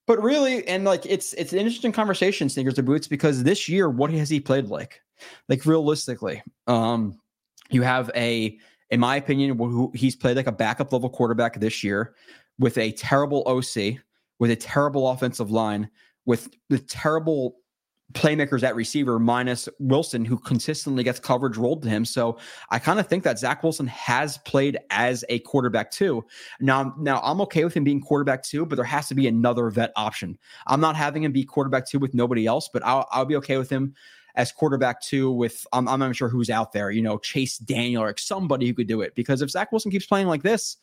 But 0.07 0.24
really, 0.24 0.68
and 0.68 0.86
like 0.86 1.05
it's 1.05 1.34
it's 1.34 1.53
an 1.53 1.60
interesting 1.60 1.91
conversation, 1.91 2.49
sneakers 2.49 2.76
to 2.76 2.84
boots, 2.84 3.07
because 3.07 3.43
this 3.43 3.70
year, 3.70 3.89
what 3.89 4.12
has 4.12 4.30
he 4.30 4.39
played 4.39 4.68
like? 4.68 5.01
Like 5.49 5.66
realistically, 5.66 6.41
um, 6.68 7.20
you 7.70 7.82
have 7.82 8.11
a, 8.15 8.57
in 8.89 8.99
my 8.99 9.15
opinion, 9.15 9.57
who 9.57 9.91
he's 9.93 10.15
played 10.15 10.38
like 10.38 10.47
a 10.47 10.51
backup 10.51 10.91
level 10.91 11.09
quarterback 11.09 11.59
this 11.59 11.84
year 11.84 12.15
with 12.57 12.78
a 12.78 12.91
terrible 12.93 13.43
OC, 13.47 13.99
with 14.39 14.51
a 14.51 14.55
terrible 14.55 15.09
offensive 15.09 15.51
line, 15.51 15.89
with 16.26 16.49
the 16.70 16.80
terrible 16.80 17.55
playmakers 18.13 18.63
at 18.63 18.76
receiver 18.76 19.20
minus 19.20 19.70
Wilson, 19.80 20.26
who 20.26 20.38
consistently 20.38 21.03
gets 21.03 21.20
coverage 21.20 21.57
rolled 21.57 21.84
to 21.84 21.89
him. 21.89 22.05
So 22.05 22.39
I 22.72 22.80
kind 22.80 22.99
of 22.99 23.07
think 23.07 23.24
that 23.24 23.38
Zach 23.38 23.61
Wilson 23.61 23.88
has 23.88 24.39
played 24.39 24.80
as 24.89 25.24
a 25.30 25.39
quarterback 25.39 25.91
too. 25.91 26.26
Now, 26.59 26.95
now 26.97 27.22
I'm 27.24 27.39
okay 27.41 27.63
with 27.63 27.76
him 27.76 27.84
being 27.84 28.01
quarterback 28.01 28.43
too, 28.43 28.65
but 28.65 28.78
there 28.78 28.86
has 28.86 29.07
to 29.09 29.15
be 29.15 29.28
another 29.28 29.70
vet 29.70 29.91
option. 29.95 30.38
I'm 30.65 30.82
not 30.82 30.95
having 30.95 31.24
him 31.24 31.32
be 31.32 31.43
quarterback 31.43 31.88
two 31.88 31.99
with 31.99 32.15
nobody 32.15 32.47
else, 32.47 32.70
but 32.72 32.84
I'll, 32.84 33.07
I'll 33.11 33.26
be 33.26 33.36
okay 33.38 33.57
with 33.57 33.70
him 33.70 33.93
as 34.39 34.53
quarterback 34.53 35.01
two 35.01 35.29
with 35.29 35.67
I'm, 35.73 35.89
I'm 35.89 35.99
not 35.99 36.15
sure 36.15 36.29
who's 36.29 36.49
out 36.49 36.71
there, 36.71 36.91
you 36.91 37.01
know, 37.01 37.17
Chase 37.17 37.57
Daniel 37.57 38.01
or 38.01 38.15
somebody 38.17 38.67
who 38.67 38.73
could 38.73 38.87
do 38.87 39.01
it. 39.01 39.13
Because 39.13 39.41
if 39.41 39.49
Zach 39.49 39.69
Wilson 39.69 39.91
keeps 39.91 40.05
playing 40.05 40.27
like 40.27 40.43
this, 40.43 40.77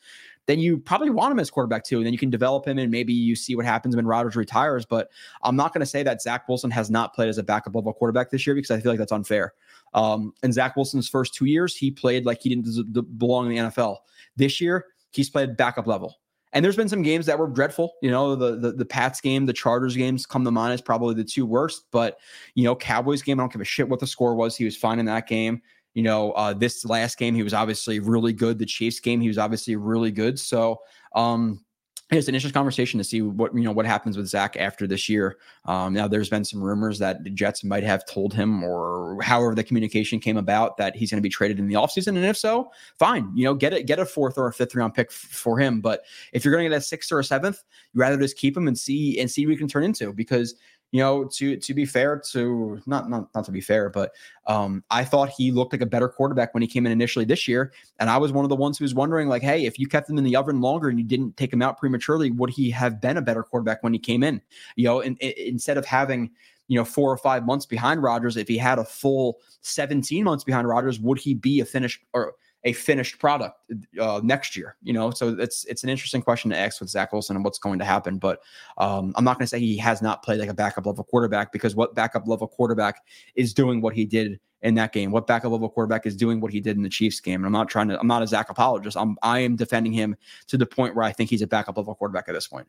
then 0.45 0.59
you 0.59 0.77
probably 0.77 1.09
want 1.09 1.31
him 1.31 1.39
as 1.39 1.49
quarterback 1.49 1.83
too. 1.83 1.97
And 1.97 2.05
then 2.05 2.13
you 2.13 2.19
can 2.19 2.29
develop 2.29 2.67
him 2.67 2.77
and 2.77 2.91
maybe 2.91 3.13
you 3.13 3.35
see 3.35 3.55
what 3.55 3.65
happens 3.65 3.95
when 3.95 4.05
Rodgers 4.05 4.35
retires. 4.35 4.85
But 4.85 5.09
I'm 5.41 5.55
not 5.55 5.73
going 5.73 5.79
to 5.79 5.87
say 5.87 6.03
that 6.03 6.21
Zach 6.21 6.47
Wilson 6.47 6.69
has 6.69 6.91
not 6.91 7.15
played 7.15 7.29
as 7.29 7.39
a 7.39 7.43
backup 7.43 7.73
level 7.73 7.91
quarterback 7.93 8.29
this 8.29 8.45
year 8.45 8.53
because 8.53 8.69
I 8.69 8.79
feel 8.79 8.91
like 8.91 8.99
that's 8.99 9.11
unfair. 9.11 9.55
Um, 9.95 10.35
in 10.43 10.53
Zach 10.53 10.75
Wilson's 10.75 11.09
first 11.09 11.33
two 11.33 11.45
years, 11.45 11.75
he 11.75 11.89
played 11.89 12.27
like 12.27 12.43
he 12.43 12.49
didn't 12.49 13.17
belong 13.17 13.47
in 13.47 13.55
the 13.55 13.71
NFL. 13.71 13.97
This 14.35 14.61
year, 14.61 14.85
he's 15.13 15.31
played 15.31 15.57
backup 15.57 15.87
level. 15.87 16.19
And 16.57 16.65
there's 16.65 16.75
been 16.75 16.89
some 16.89 17.03
games 17.03 17.27
that 17.27 17.37
were 17.37 17.45
dreadful. 17.45 17.93
You 18.01 18.09
know, 18.09 18.35
the, 18.35 18.55
the 18.55 18.71
the 18.71 18.83
Pats 18.83 19.21
game, 19.21 19.45
the 19.45 19.53
Chargers 19.53 19.95
games 19.95 20.25
come 20.25 20.43
to 20.43 20.49
mind 20.49 20.73
as 20.73 20.81
probably 20.81 21.13
the 21.13 21.23
two 21.23 21.45
worst. 21.45 21.83
But 21.91 22.17
you 22.55 22.63
know, 22.63 22.75
Cowboys 22.75 23.21
game, 23.21 23.39
I 23.39 23.43
don't 23.43 23.51
give 23.51 23.61
a 23.61 23.63
shit 23.63 23.87
what 23.87 23.99
the 23.99 24.07
score 24.07 24.33
was. 24.33 24.57
He 24.57 24.65
was 24.65 24.75
fine 24.75 24.97
in 24.97 25.05
that 25.05 25.27
game. 25.27 25.61
You 25.93 26.01
know, 26.01 26.31
uh, 26.31 26.53
this 26.53 26.83
last 26.83 27.19
game 27.19 27.35
he 27.35 27.43
was 27.43 27.53
obviously 27.53 27.99
really 27.99 28.33
good. 28.33 28.57
The 28.57 28.65
Chiefs 28.65 28.99
game 28.99 29.21
he 29.21 29.27
was 29.27 29.37
obviously 29.37 29.75
really 29.75 30.09
good. 30.09 30.39
So 30.39 30.79
um, 31.13 31.63
it's 32.09 32.29
an 32.29 32.35
interesting 32.35 32.53
conversation 32.53 32.97
to 32.99 33.03
see 33.03 33.21
what 33.21 33.53
you 33.53 33.63
know 33.63 33.73
what 33.73 33.85
happens 33.85 34.15
with 34.15 34.27
Zach 34.27 34.55
after 34.57 34.87
this 34.87 35.09
year. 35.09 35.37
Um, 35.65 35.93
now, 35.93 36.07
there's 36.07 36.29
been 36.29 36.45
some 36.45 36.63
rumors 36.63 36.99
that 36.99 37.23
the 37.25 37.29
Jets 37.29 37.65
might 37.65 37.83
have 37.83 38.05
told 38.05 38.33
him, 38.33 38.63
or 38.63 39.21
however 39.21 39.53
the 39.53 39.63
communication 39.63 40.19
came 40.19 40.37
about, 40.37 40.77
that 40.77 40.95
he's 40.95 41.11
going 41.11 41.17
to 41.17 41.23
be 41.23 41.29
traded 41.29 41.59
in 41.59 41.67
the 41.67 41.75
offseason. 41.75 42.09
And 42.09 42.23
if 42.23 42.37
so, 42.37 42.71
fine, 42.97 43.29
you 43.35 43.43
know, 43.43 43.53
get 43.53 43.73
it, 43.73 43.87
get 43.87 43.99
a 43.99 44.05
fourth 44.05 44.37
or 44.37 44.47
a 44.47 44.53
fifth 44.53 44.73
round 44.73 44.93
pick 44.93 45.07
f- 45.09 45.15
for 45.15 45.59
him. 45.59 45.81
But 45.81 46.03
if 46.31 46.45
you're 46.45 46.53
going 46.53 46.63
to 46.63 46.69
get 46.69 46.77
a 46.77 46.81
sixth 46.81 47.11
or 47.11 47.19
a 47.19 47.23
seventh, 47.25 47.61
you 47.93 47.99
rather 47.99 48.17
just 48.17 48.37
keep 48.37 48.55
him 48.55 48.69
and 48.69 48.79
see 48.79 49.19
and 49.19 49.29
see 49.29 49.45
what 49.45 49.51
he 49.51 49.57
can 49.57 49.67
turn 49.67 49.83
into 49.83 50.13
because 50.13 50.55
you 50.91 51.01
know, 51.01 51.25
to 51.25 51.57
to 51.57 51.73
be 51.73 51.85
fair 51.85 52.17
to 52.31 52.81
not 52.85 53.09
not 53.09 53.27
not 53.35 53.45
to 53.45 53.51
be 53.51 53.59
fair, 53.59 53.89
but 53.89 54.11
um, 54.45 54.83
I 54.89 55.03
thought 55.03 55.29
he 55.29 55.51
looked 55.51 55.73
like 55.73 55.81
a 55.81 55.87
better 55.87 56.07
quarterback 56.07 56.53
when 56.53 56.61
he 56.61 56.67
came 56.67 56.85
in 56.85 56.91
initially 56.91 57.25
this 57.25 57.47
year, 57.47 57.73
and 57.99 58.09
I 58.09 58.17
was 58.17 58.31
one 58.31 58.45
of 58.45 58.49
the 58.49 58.55
ones 58.55 58.77
who 58.77 58.85
was 58.85 58.95
wondering, 58.95 59.27
like, 59.27 59.41
hey, 59.41 59.65
if 59.65 59.77
you 59.77 59.87
kept 59.87 60.09
him 60.09 60.17
in 60.17 60.23
the 60.23 60.35
oven 60.35 60.61
longer 60.61 60.87
and 60.87 60.97
you 60.97 61.03
didn't 61.03 61.35
take 61.35 61.51
him 61.51 61.61
out 61.61 61.77
prematurely, 61.77 62.31
would 62.31 62.49
he 62.49 62.71
have 62.71 63.01
been 63.01 63.17
a 63.17 63.21
better 63.21 63.43
quarterback 63.43 63.83
when 63.83 63.91
he 63.91 63.99
came 63.99 64.23
in? 64.23 64.41
You 64.77 64.85
know, 64.85 65.01
and, 65.01 65.17
and 65.21 65.33
instead 65.33 65.77
of 65.77 65.85
having 65.85 66.31
you 66.69 66.77
know 66.77 66.85
four 66.85 67.11
or 67.11 67.17
five 67.17 67.45
months 67.45 67.65
behind 67.65 68.01
Rodgers, 68.01 68.37
if 68.37 68.47
he 68.47 68.57
had 68.57 68.79
a 68.79 68.85
full 68.85 69.39
seventeen 69.61 70.23
months 70.23 70.45
behind 70.45 70.69
Rodgers, 70.69 71.01
would 71.01 71.19
he 71.19 71.33
be 71.33 71.59
a 71.59 71.65
finished 71.65 72.01
or 72.13 72.35
a 72.67 72.73
finished 72.73 73.17
product 73.17 73.57
uh, 73.99 74.19
next 74.21 74.57
year. 74.57 74.75
You 74.83 74.91
know, 74.91 75.09
so 75.09 75.29
it's 75.39 75.63
it's 75.65 75.83
an 75.83 75.89
interesting 75.89 76.21
question 76.21 76.51
to 76.51 76.57
ask 76.57 76.81
with 76.81 76.89
Zach 76.89 77.13
Wilson 77.13 77.37
and 77.37 77.45
what's 77.45 77.59
going 77.59 77.79
to 77.79 77.85
happen. 77.85 78.17
But 78.17 78.41
um, 78.77 79.13
I'm 79.15 79.23
not 79.23 79.37
going 79.37 79.45
to 79.45 79.49
say 79.49 79.59
he 79.59 79.77
has 79.77 80.01
not 80.01 80.21
played 80.21 80.39
like 80.39 80.49
a 80.49 80.53
backup 80.53 80.85
level 80.85 81.05
quarterback 81.05 81.53
because 81.53 81.75
what 81.75 81.95
backup 81.95 82.27
level 82.27 82.47
quarterback 82.47 83.03
is 83.35 83.53
doing 83.53 83.79
what 83.79 83.95
he 83.95 84.05
did 84.05 84.39
in 84.63 84.75
that 84.75 84.91
game? 84.91 85.11
What 85.11 85.27
backup 85.27 85.51
level 85.51 85.69
quarterback 85.69 86.05
is 86.05 86.15
doing 86.15 86.41
what 86.41 86.51
he 86.51 86.59
did 86.59 86.75
in 86.75 86.83
the 86.83 86.89
Chiefs 86.89 87.21
game? 87.21 87.35
And 87.35 87.45
I'm 87.45 87.53
not 87.53 87.69
trying 87.69 87.87
to. 87.87 87.99
I'm 87.99 88.07
not 88.07 88.21
a 88.21 88.27
Zach 88.27 88.49
apologist. 88.49 88.97
I'm 88.97 89.17
I 89.23 89.39
am 89.39 89.55
defending 89.55 89.93
him 89.93 90.17
to 90.47 90.57
the 90.57 90.65
point 90.65 90.93
where 90.93 91.05
I 91.05 91.13
think 91.13 91.29
he's 91.29 91.41
a 91.41 91.47
backup 91.47 91.77
level 91.77 91.95
quarterback 91.95 92.27
at 92.27 92.33
this 92.33 92.47
point. 92.47 92.67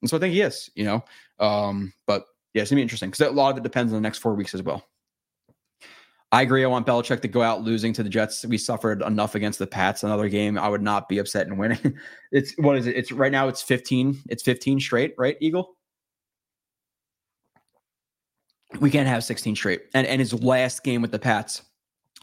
And 0.00 0.08
so 0.08 0.16
I 0.16 0.20
think 0.20 0.32
he 0.32 0.42
is. 0.42 0.70
You 0.76 0.84
know, 0.84 1.04
um, 1.40 1.92
but 2.06 2.26
yeah, 2.52 2.62
it's 2.62 2.70
gonna 2.70 2.78
be 2.78 2.82
interesting 2.82 3.10
because 3.10 3.26
a 3.26 3.32
lot 3.32 3.50
of 3.50 3.56
it 3.56 3.64
depends 3.64 3.92
on 3.92 3.96
the 3.96 4.02
next 4.02 4.18
four 4.18 4.34
weeks 4.34 4.54
as 4.54 4.62
well. 4.62 4.84
I 6.34 6.42
agree. 6.42 6.64
I 6.64 6.66
want 6.66 6.84
Belichick 6.84 7.22
to 7.22 7.28
go 7.28 7.42
out 7.42 7.62
losing 7.62 7.92
to 7.92 8.02
the 8.02 8.08
Jets. 8.08 8.44
We 8.44 8.58
suffered 8.58 9.02
enough 9.02 9.36
against 9.36 9.60
the 9.60 9.68
Pats. 9.68 10.02
Another 10.02 10.28
game, 10.28 10.58
I 10.58 10.68
would 10.68 10.82
not 10.82 11.08
be 11.08 11.18
upset 11.18 11.46
in 11.46 11.56
winning. 11.56 11.78
It's 12.32 12.52
what 12.58 12.76
is 12.76 12.88
it? 12.88 12.96
It's 12.96 13.12
right 13.12 13.30
now. 13.30 13.46
It's 13.46 13.62
fifteen. 13.62 14.20
It's 14.28 14.42
fifteen 14.42 14.80
straight, 14.80 15.14
right? 15.16 15.36
Eagle. 15.40 15.76
We 18.80 18.90
can't 18.90 19.06
have 19.06 19.22
sixteen 19.22 19.54
straight. 19.54 19.82
And 19.94 20.04
and 20.08 20.20
his 20.20 20.34
last 20.34 20.82
game 20.82 21.02
with 21.02 21.12
the 21.12 21.20
Pats, 21.20 21.62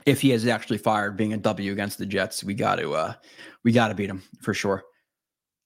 if 0.06 0.20
he 0.20 0.34
is 0.34 0.46
actually 0.46 0.80
fired, 0.80 1.16
being 1.16 1.32
a 1.32 1.38
W 1.38 1.72
against 1.72 1.98
the 1.98 2.06
Jets, 2.06 2.44
we 2.44 2.54
got 2.54 2.76
to 2.80 2.92
uh 2.92 3.14
we 3.64 3.72
got 3.72 3.88
to 3.88 3.96
beat 3.96 4.10
him 4.10 4.22
for 4.42 4.54
sure. 4.54 4.84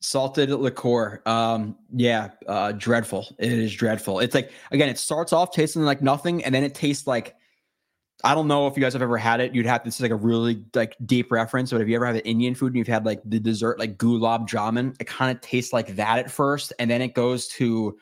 Salted 0.02 0.52
liqueur. 0.52 1.24
Um, 1.26 1.76
yeah, 1.92 2.30
uh, 2.48 2.74
dreadful. 2.74 3.26
It 3.40 3.52
is 3.52 3.74
dreadful. 3.74 4.20
It's 4.20 4.36
like 4.36 4.52
again, 4.70 4.90
it 4.90 5.00
starts 5.00 5.34
off 5.34 5.52
tasting 5.52 5.82
like 5.82 6.04
nothing, 6.04 6.44
and 6.44 6.54
then 6.54 6.64
it 6.64 6.76
tastes 6.76 7.08
like 7.08 7.34
I 8.26 8.34
don't 8.34 8.48
know 8.48 8.66
if 8.66 8.76
you 8.76 8.82
guys 8.82 8.94
have 8.94 9.04
ever 9.04 9.18
had 9.18 9.40
it. 9.40 9.54
You'd 9.54 9.68
have 9.68 9.84
this 9.84 9.96
is 9.96 10.02
like 10.02 10.12
a 10.12 10.16
really 10.16 10.64
like 10.74 10.96
deep 11.06 11.32
reference, 11.32 11.72
but 11.72 11.80
if 11.80 11.88
you 11.88 11.96
ever 11.96 12.08
have 12.08 12.16
an 12.16 12.22
Indian 12.22 12.56
food 12.56 12.68
and 12.68 12.78
you've 12.78 12.88
had 12.88 13.06
like 13.06 13.22
the 13.24 13.40
dessert 13.40 13.78
like 13.78 13.98
gulab 13.98 14.50
jamun, 14.50 14.96
it 15.00 15.06
kind 15.06 15.36
of 15.36 15.42
tastes 15.42 15.72
like 15.72 15.96
that 15.96 16.18
at 16.18 16.32
first, 16.32 16.74
and 16.80 16.90
then 16.90 17.04
it 17.04 17.14
goes 17.14 17.48
to 17.50 17.96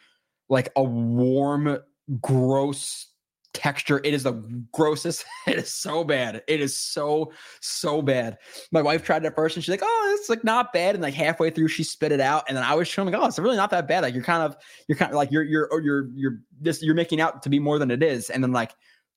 like 0.47 0.71
a 0.77 0.83
warm, 0.83 1.77
gross 2.21 3.07
texture. 3.53 3.99
It 4.03 4.13
is 4.13 4.23
the 4.23 4.31
grossest. 4.71 5.25
It 5.45 5.57
is 5.57 5.73
so 5.73 6.05
bad. 6.05 6.41
It 6.47 6.61
is 6.61 6.79
so 6.79 7.33
so 7.59 8.01
bad. 8.01 8.37
My 8.71 8.81
wife 8.81 9.03
tried 9.03 9.25
it 9.25 9.27
at 9.27 9.35
first 9.35 9.57
and 9.57 9.63
she's 9.63 9.71
like, 9.71 9.81
"Oh, 9.83 10.17
it's 10.17 10.29
like 10.29 10.45
not 10.45 10.71
bad." 10.71 10.95
And 10.95 11.03
like 11.03 11.13
halfway 11.13 11.49
through, 11.49 11.67
she 11.67 11.83
spit 11.83 12.13
it 12.13 12.21
out, 12.21 12.45
and 12.47 12.55
then 12.55 12.63
I 12.63 12.75
was 12.75 12.87
showing 12.87 13.11
like, 13.11 13.21
"Oh, 13.21 13.25
it's 13.25 13.37
really 13.37 13.57
not 13.57 13.71
that 13.71 13.89
bad." 13.89 14.03
Like 14.03 14.13
you're 14.13 14.23
kind 14.23 14.41
of 14.41 14.55
you're 14.87 14.97
kind 14.97 15.11
of 15.11 15.17
like 15.17 15.31
you're 15.31 15.43
you're 15.43 15.67
oh, 15.73 15.79
you're 15.79 16.07
you're 16.15 16.39
this 16.61 16.81
you're 16.81 16.95
making 16.95 17.19
out 17.19 17.43
to 17.43 17.49
be 17.49 17.59
more 17.59 17.77
than 17.77 17.91
it 17.91 18.01
is, 18.01 18.29
and 18.29 18.41
then 18.41 18.53
like 18.53 18.73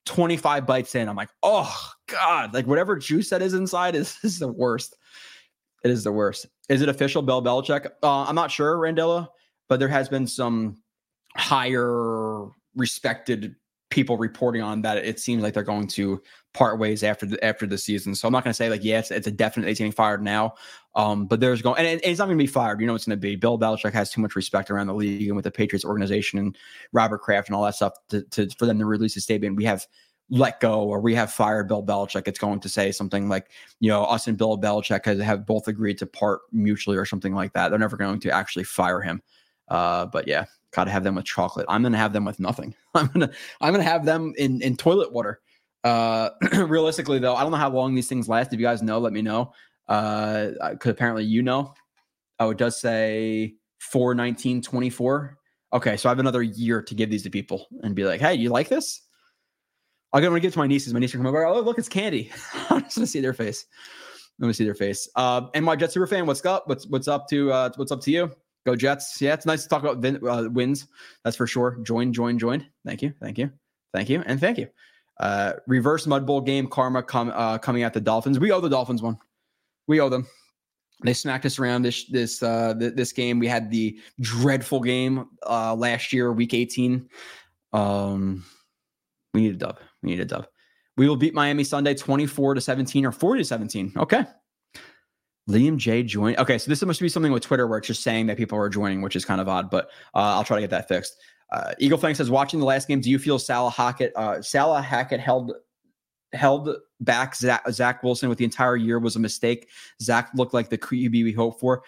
25 0.07 0.67
bites 0.67 0.95
in, 0.95 1.09
I'm 1.09 1.17
like, 1.17 1.29
oh 1.43 1.91
God, 2.07 2.55
like 2.55 2.67
whatever 2.67 2.97
juice 2.97 3.29
that 3.31 3.43
is 3.43 3.55
inside 3.55 3.95
is, 3.95 4.17
is 4.25 4.39
the 4.39 4.49
worst. 4.49 4.97
It 5.85 5.91
is 5.91 6.05
the 6.05 6.13
worst. 6.13 6.47
Is 6.69 6.83
it 6.83 6.89
official 6.89 7.23
Bill 7.23 7.43
Belichick? 7.43 7.87
Uh, 8.03 8.23
I'm 8.23 8.35
not 8.35 8.51
sure, 8.51 8.77
Randella, 8.77 9.29
but 9.69 9.79
there 9.79 9.89
has 9.89 10.09
been 10.09 10.27
some 10.27 10.83
higher 11.37 12.47
respected 12.75 13.55
people 13.91 14.17
reporting 14.17 14.63
on 14.63 14.83
that 14.83 14.99
it 14.99 15.21
seems 15.21 15.43
like 15.43 15.55
they're 15.55 15.63
going 15.63 15.87
to 15.87 16.21
part 16.55 16.79
ways 16.79 17.03
after 17.03 17.27
the 17.27 17.43
after 17.45 17.67
the 17.67 17.79
season. 17.79 18.15
So 18.15 18.27
I'm 18.27 18.33
not 18.33 18.43
going 18.43 18.51
to 18.51 18.57
say 18.57 18.69
like 18.69 18.83
yeah, 18.83 18.99
it's, 18.99 19.11
it's 19.11 19.27
a 19.27 19.31
definite 19.31 19.69
he's 19.69 19.79
getting 19.79 19.93
fired 19.93 20.23
now. 20.23 20.55
Um, 20.95 21.27
but 21.27 21.41
there's 21.41 21.63
going 21.63 21.79
and 21.79 21.87
it, 21.87 22.01
it's 22.05 22.19
not 22.19 22.27
going 22.27 22.39
to 22.39 22.43
be 22.43 22.49
fired. 22.49 22.81
You 22.81 22.87
know, 22.87 22.95
it's 22.95 23.07
going 23.07 23.17
to 23.17 23.21
be 23.21 23.37
Bill 23.37 23.59
Belichick 23.59 23.93
has 23.93 24.11
too 24.11 24.21
much 24.21 24.35
respect 24.35 24.71
around 24.71 24.89
the 24.89 24.95
league 24.95 25.29
and 25.29 25.37
with 25.37 25.45
the 25.45 25.51
Patriots 25.51 25.85
organization 25.85 26.39
and 26.39 26.57
Robert 26.93 27.19
Kraft 27.19 27.49
and 27.49 27.55
all 27.55 27.63
that 27.65 27.75
stuff 27.75 27.93
to, 28.09 28.23
to 28.23 28.49
for 28.59 28.67
them 28.67 28.79
to 28.79 28.87
release 28.87 29.17
a 29.17 29.21
statement. 29.21 29.57
We 29.57 29.65
have 29.65 29.87
let 30.29 30.59
go 30.61 30.83
or 30.83 31.01
we 31.01 31.15
have 31.15 31.33
fired 31.33 31.69
Bill 31.69 31.85
Belichick. 31.85 32.27
It's 32.27 32.39
going 32.39 32.61
to 32.61 32.69
say 32.69 32.91
something 32.91 33.29
like, 33.29 33.51
you 33.79 33.89
know, 33.89 34.03
us 34.05 34.27
and 34.27 34.37
Bill 34.37 34.59
Belichick 34.59 35.05
has, 35.05 35.21
have 35.21 35.47
both 35.47 35.69
agreed 35.69 35.99
to 35.99 36.07
part 36.07 36.41
mutually 36.51 36.97
or 36.97 37.05
something 37.05 37.35
like 37.35 37.53
that. 37.53 37.69
They're 37.69 37.79
never 37.79 37.97
going 37.97 38.19
to 38.21 38.31
actually 38.31 38.65
fire 38.65 39.01
him. 39.01 39.23
Uh, 39.69 40.07
but 40.07 40.27
yeah, 40.27 40.47
gotta 40.73 40.91
have 40.91 41.05
them 41.05 41.15
with 41.15 41.25
chocolate. 41.25 41.67
I'm 41.69 41.83
gonna 41.83 41.99
have 41.99 42.13
them 42.13 42.25
with 42.25 42.41
nothing. 42.41 42.75
I'm 42.95 43.07
gonna 43.09 43.31
I'm 43.61 43.73
gonna 43.73 43.85
have 43.85 44.05
them 44.05 44.35
in 44.37 44.61
in 44.63 44.77
toilet 44.77 45.13
water. 45.13 45.41
Uh, 45.85 46.31
realistically 46.67 47.19
though, 47.19 47.37
I 47.37 47.43
don't 47.43 47.53
know 47.53 47.59
how 47.59 47.71
long 47.71 47.95
these 47.95 48.09
things 48.09 48.29
last. 48.29 48.53
If 48.53 48.61
you 48.61 48.67
guys 48.67 48.83
know, 48.83 48.99
let 48.99 49.13
me 49.13 49.23
know. 49.23 49.53
Uh, 49.89 50.51
because 50.71 50.91
apparently 50.91 51.25
you 51.25 51.43
know. 51.43 51.75
Oh, 52.39 52.51
it 52.51 52.59
does 52.59 52.79
say 52.79 53.55
41924. 53.79 55.39
Okay, 55.73 55.97
so 55.97 56.09
I 56.09 56.11
have 56.11 56.19
another 56.19 56.43
year 56.43 56.83
to 56.83 56.95
give 56.95 57.11
these 57.11 57.23
to 57.23 57.31
people 57.31 57.67
and 57.83 57.95
be 57.95 58.05
like, 58.05 58.21
hey, 58.21 58.35
you 58.35 58.51
like 58.51 58.69
this? 58.69 59.03
I'm 60.13 60.23
gonna 60.23 60.41
give 60.41 60.51
it 60.51 60.53
to 60.53 60.59
my 60.59 60.67
nieces. 60.67 60.95
My 60.95 61.01
nieces 61.01 61.17
coming 61.17 61.29
over. 61.29 61.45
Oh, 61.45 61.61
look, 61.61 61.79
it's 61.79 61.89
candy. 61.89 62.31
I'm 62.71 62.83
just 62.83 62.97
gonna 62.97 63.07
see 63.07 63.21
their 63.21 63.35
face. 63.35 63.67
Let 64.39 64.49
me 64.49 64.53
see 64.53 64.65
their 64.65 64.75
face. 64.75 65.09
Uh, 65.17 65.43
and 65.55 65.65
my 65.65 65.77
Jet 65.77 65.93
Super 65.93 66.07
fan, 66.07 66.27
what's 66.27 66.45
up? 66.45 66.69
What's 66.69 66.87
what's 66.87 67.09
up 67.09 67.29
to 67.29 67.53
uh, 67.53 67.71
what's 67.77 67.93
up 67.93 68.01
to 68.03 68.11
you? 68.11 68.31
Go 68.67 68.75
Jets. 68.75 69.23
Yeah, 69.23 69.33
it's 69.33 69.47
nice 69.47 69.63
to 69.63 69.69
talk 69.69 69.83
about 69.83 69.99
vin- 69.99 70.27
uh, 70.27 70.49
wins. 70.51 70.89
That's 71.23 71.37
for 71.37 71.47
sure. 71.47 71.79
Join, 71.85 72.13
join, 72.13 72.37
join. 72.37 72.67
Thank 72.85 73.01
you, 73.01 73.15
thank 73.21 73.39
you, 73.39 73.51
thank 73.95 74.11
you, 74.11 74.25
and 74.27 74.41
thank 74.41 74.59
you. 74.59 74.69
Uh, 75.21 75.53
reverse 75.69 76.05
Mud 76.05 76.27
Bowl 76.27 76.41
game 76.41 76.67
karma 76.67 77.05
com- 77.05 77.33
uh, 77.33 77.59
coming 77.59 77.85
at 77.85 77.95
the 77.95 78.01
Dolphins. 78.01 78.41
We 78.41 78.51
owe 78.51 78.61
the 78.61 78.69
Dolphins 78.69 79.03
one. 79.03 79.19
We 79.87 80.01
owe 80.01 80.09
them. 80.09 80.27
They 81.05 81.15
smacked 81.15 81.47
us 81.47 81.61
around 81.61 81.83
this 81.83 82.07
this 82.07 82.43
uh, 82.43 82.75
th- 82.75 82.95
this 82.95 83.13
game. 83.13 83.39
We 83.39 83.47
had 83.47 83.71
the 83.71 84.01
dreadful 84.21 84.81
game 84.81 85.29
uh, 85.49 85.77
last 85.77 86.13
year, 86.13 86.33
Week 86.33 86.53
18. 86.53 87.09
Um, 87.73 88.45
we 89.33 89.43
need 89.43 89.55
a 89.55 89.59
dub. 89.59 89.79
We 90.03 90.11
need 90.11 90.21
a 90.21 90.25
dub. 90.25 90.49
We 90.97 91.09
will 91.09 91.17
beat 91.17 91.35
Miami 91.35 91.63
Sunday 91.63 91.95
24 91.95 92.55
to 92.55 92.61
17 92.61 93.07
or 93.07 93.13
40 93.13 93.43
to 93.43 93.45
17. 93.45 93.93
Okay. 93.97 94.25
Liam 95.49 95.77
J 95.77 96.03
joined. 96.03 96.39
Okay, 96.39 96.59
so 96.59 96.69
this 96.69 96.83
must 96.83 97.01
be 97.01 97.09
something 97.09 97.33
with 97.33 97.43
Twitter 97.43 97.67
where 97.67 97.79
it's 97.79 97.87
just 97.87 98.03
saying 98.03 98.27
that 98.27 98.37
people 98.37 98.59
are 98.59 98.69
joining, 98.69 99.01
which 99.01 99.15
is 99.15 99.25
kind 99.25 99.41
of 99.41 99.49
odd, 99.49 99.71
but 99.71 99.87
uh, 100.15 100.35
I'll 100.35 100.45
try 100.45 100.57
to 100.57 100.61
get 100.63 100.71
that 100.71 100.89
fixed. 100.89 101.17
Uh, 101.53 101.73
Eagle 101.79 101.99
Fang 101.99 102.15
says, 102.15 102.31
watching 102.31 102.59
the 102.59 102.67
last 102.67 102.89
game, 102.89 103.01
do 103.01 103.11
you 103.11 103.19
feel 103.19 103.39
Saleh 103.39 103.73
Hackett, 103.73 104.13
uh, 104.17 104.43
Saleh 104.43 104.85
Hackett 104.85 105.21
held 105.21 105.53
held 106.33 106.69
back 107.01 107.37
Zach, 107.37 107.63
Zach, 107.71 108.03
Wilson 108.03 108.29
with 108.29 108.39
the 108.39 108.45
entire 108.45 108.77
year 108.77 108.99
was 108.99 109.15
a 109.15 109.21
mistake? 109.21 109.69
Zach 110.03 110.31
looked 110.35 110.53
like 110.53 110.69
the 110.69 110.79
QB 110.79 111.13
we 111.13 111.33
hoped 111.33 111.61
for. 111.61 111.83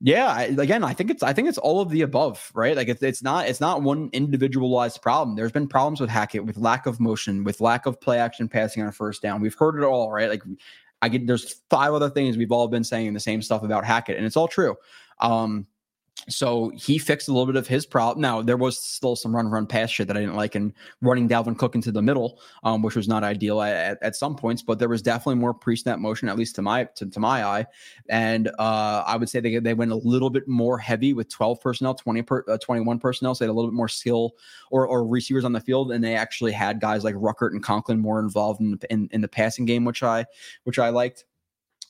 Yeah, 0.00 0.26
I, 0.26 0.42
again, 0.44 0.84
I 0.84 0.92
think 0.92 1.10
it's 1.10 1.24
I 1.24 1.32
think 1.32 1.48
it's 1.48 1.58
all 1.58 1.80
of 1.80 1.88
the 1.88 2.02
above, 2.02 2.52
right? 2.54 2.76
Like 2.76 2.86
it's 2.86 3.02
it's 3.02 3.22
not 3.22 3.48
it's 3.48 3.60
not 3.60 3.82
one 3.82 4.10
individualized 4.12 5.02
problem. 5.02 5.34
There's 5.34 5.50
been 5.50 5.66
problems 5.66 6.00
with 6.00 6.08
Hackett 6.10 6.44
with 6.44 6.56
lack 6.56 6.86
of 6.86 7.00
motion, 7.00 7.42
with 7.42 7.60
lack 7.60 7.84
of 7.84 8.00
play 8.00 8.20
action 8.20 8.48
passing 8.48 8.82
on 8.84 8.92
first 8.92 9.22
down. 9.22 9.40
We've 9.40 9.56
heard 9.56 9.76
it 9.76 9.84
all, 9.84 10.12
right? 10.12 10.28
Like 10.28 10.42
I 11.00 11.08
get 11.08 11.26
there's 11.26 11.60
five 11.70 11.92
other 11.92 12.10
things 12.10 12.36
we've 12.36 12.52
all 12.52 12.68
been 12.68 12.84
saying 12.84 13.14
the 13.14 13.20
same 13.20 13.42
stuff 13.42 13.62
about 13.62 13.84
Hackett, 13.84 14.16
and 14.16 14.26
it's 14.26 14.36
all 14.36 14.48
true. 14.48 14.76
Um, 15.20 15.66
so 16.28 16.70
he 16.74 16.98
fixed 16.98 17.28
a 17.28 17.32
little 17.32 17.46
bit 17.46 17.56
of 17.56 17.66
his 17.66 17.86
problem. 17.86 18.20
Now 18.20 18.42
there 18.42 18.56
was 18.56 18.78
still 18.78 19.16
some 19.16 19.34
run 19.34 19.48
run 19.48 19.66
pass 19.66 19.90
shit 19.90 20.08
that 20.08 20.16
I 20.16 20.20
didn't 20.20 20.36
like, 20.36 20.54
and 20.54 20.72
running 21.00 21.28
Dalvin 21.28 21.58
Cook 21.58 21.74
into 21.74 21.90
the 21.90 22.02
middle, 22.02 22.40
um, 22.64 22.82
which 22.82 22.96
was 22.96 23.08
not 23.08 23.24
ideal 23.24 23.60
at, 23.60 23.98
at, 24.02 24.16
some 24.16 24.36
points. 24.36 24.62
But 24.62 24.78
there 24.78 24.88
was 24.88 25.02
definitely 25.02 25.36
more 25.36 25.54
pre 25.54 25.76
snap 25.76 25.98
motion, 25.98 26.28
at 26.28 26.36
least 26.36 26.54
to 26.56 26.62
my 26.62 26.84
to, 26.96 27.06
to 27.06 27.20
my 27.20 27.44
eye. 27.44 27.66
And 28.08 28.48
uh, 28.58 29.04
I 29.06 29.16
would 29.16 29.28
say 29.28 29.40
they 29.40 29.58
they 29.58 29.74
went 29.74 29.92
a 29.92 29.96
little 29.96 30.30
bit 30.30 30.46
more 30.46 30.78
heavy 30.78 31.12
with 31.12 31.28
twelve 31.28 31.60
personnel, 31.60 31.94
twenty 31.94 32.22
per, 32.22 32.44
uh, 32.48 32.58
twenty 32.58 32.82
one 32.82 32.98
personnel, 32.98 33.34
so 33.34 33.44
they 33.44 33.48
had 33.48 33.52
a 33.52 33.56
little 33.56 33.70
bit 33.70 33.76
more 33.76 33.88
skill 33.88 34.34
or 34.70 34.86
or 34.86 35.06
receivers 35.06 35.44
on 35.44 35.52
the 35.52 35.60
field, 35.60 35.92
and 35.92 36.02
they 36.02 36.14
actually 36.14 36.52
had 36.52 36.80
guys 36.80 37.04
like 37.04 37.14
Ruckert 37.14 37.52
and 37.52 37.62
Conklin 37.62 37.98
more 37.98 38.20
involved 38.20 38.60
in 38.60 38.78
in, 38.90 39.08
in 39.12 39.20
the 39.20 39.28
passing 39.28 39.64
game, 39.64 39.84
which 39.84 40.02
I 40.02 40.26
which 40.64 40.78
I 40.78 40.90
liked 40.90 41.24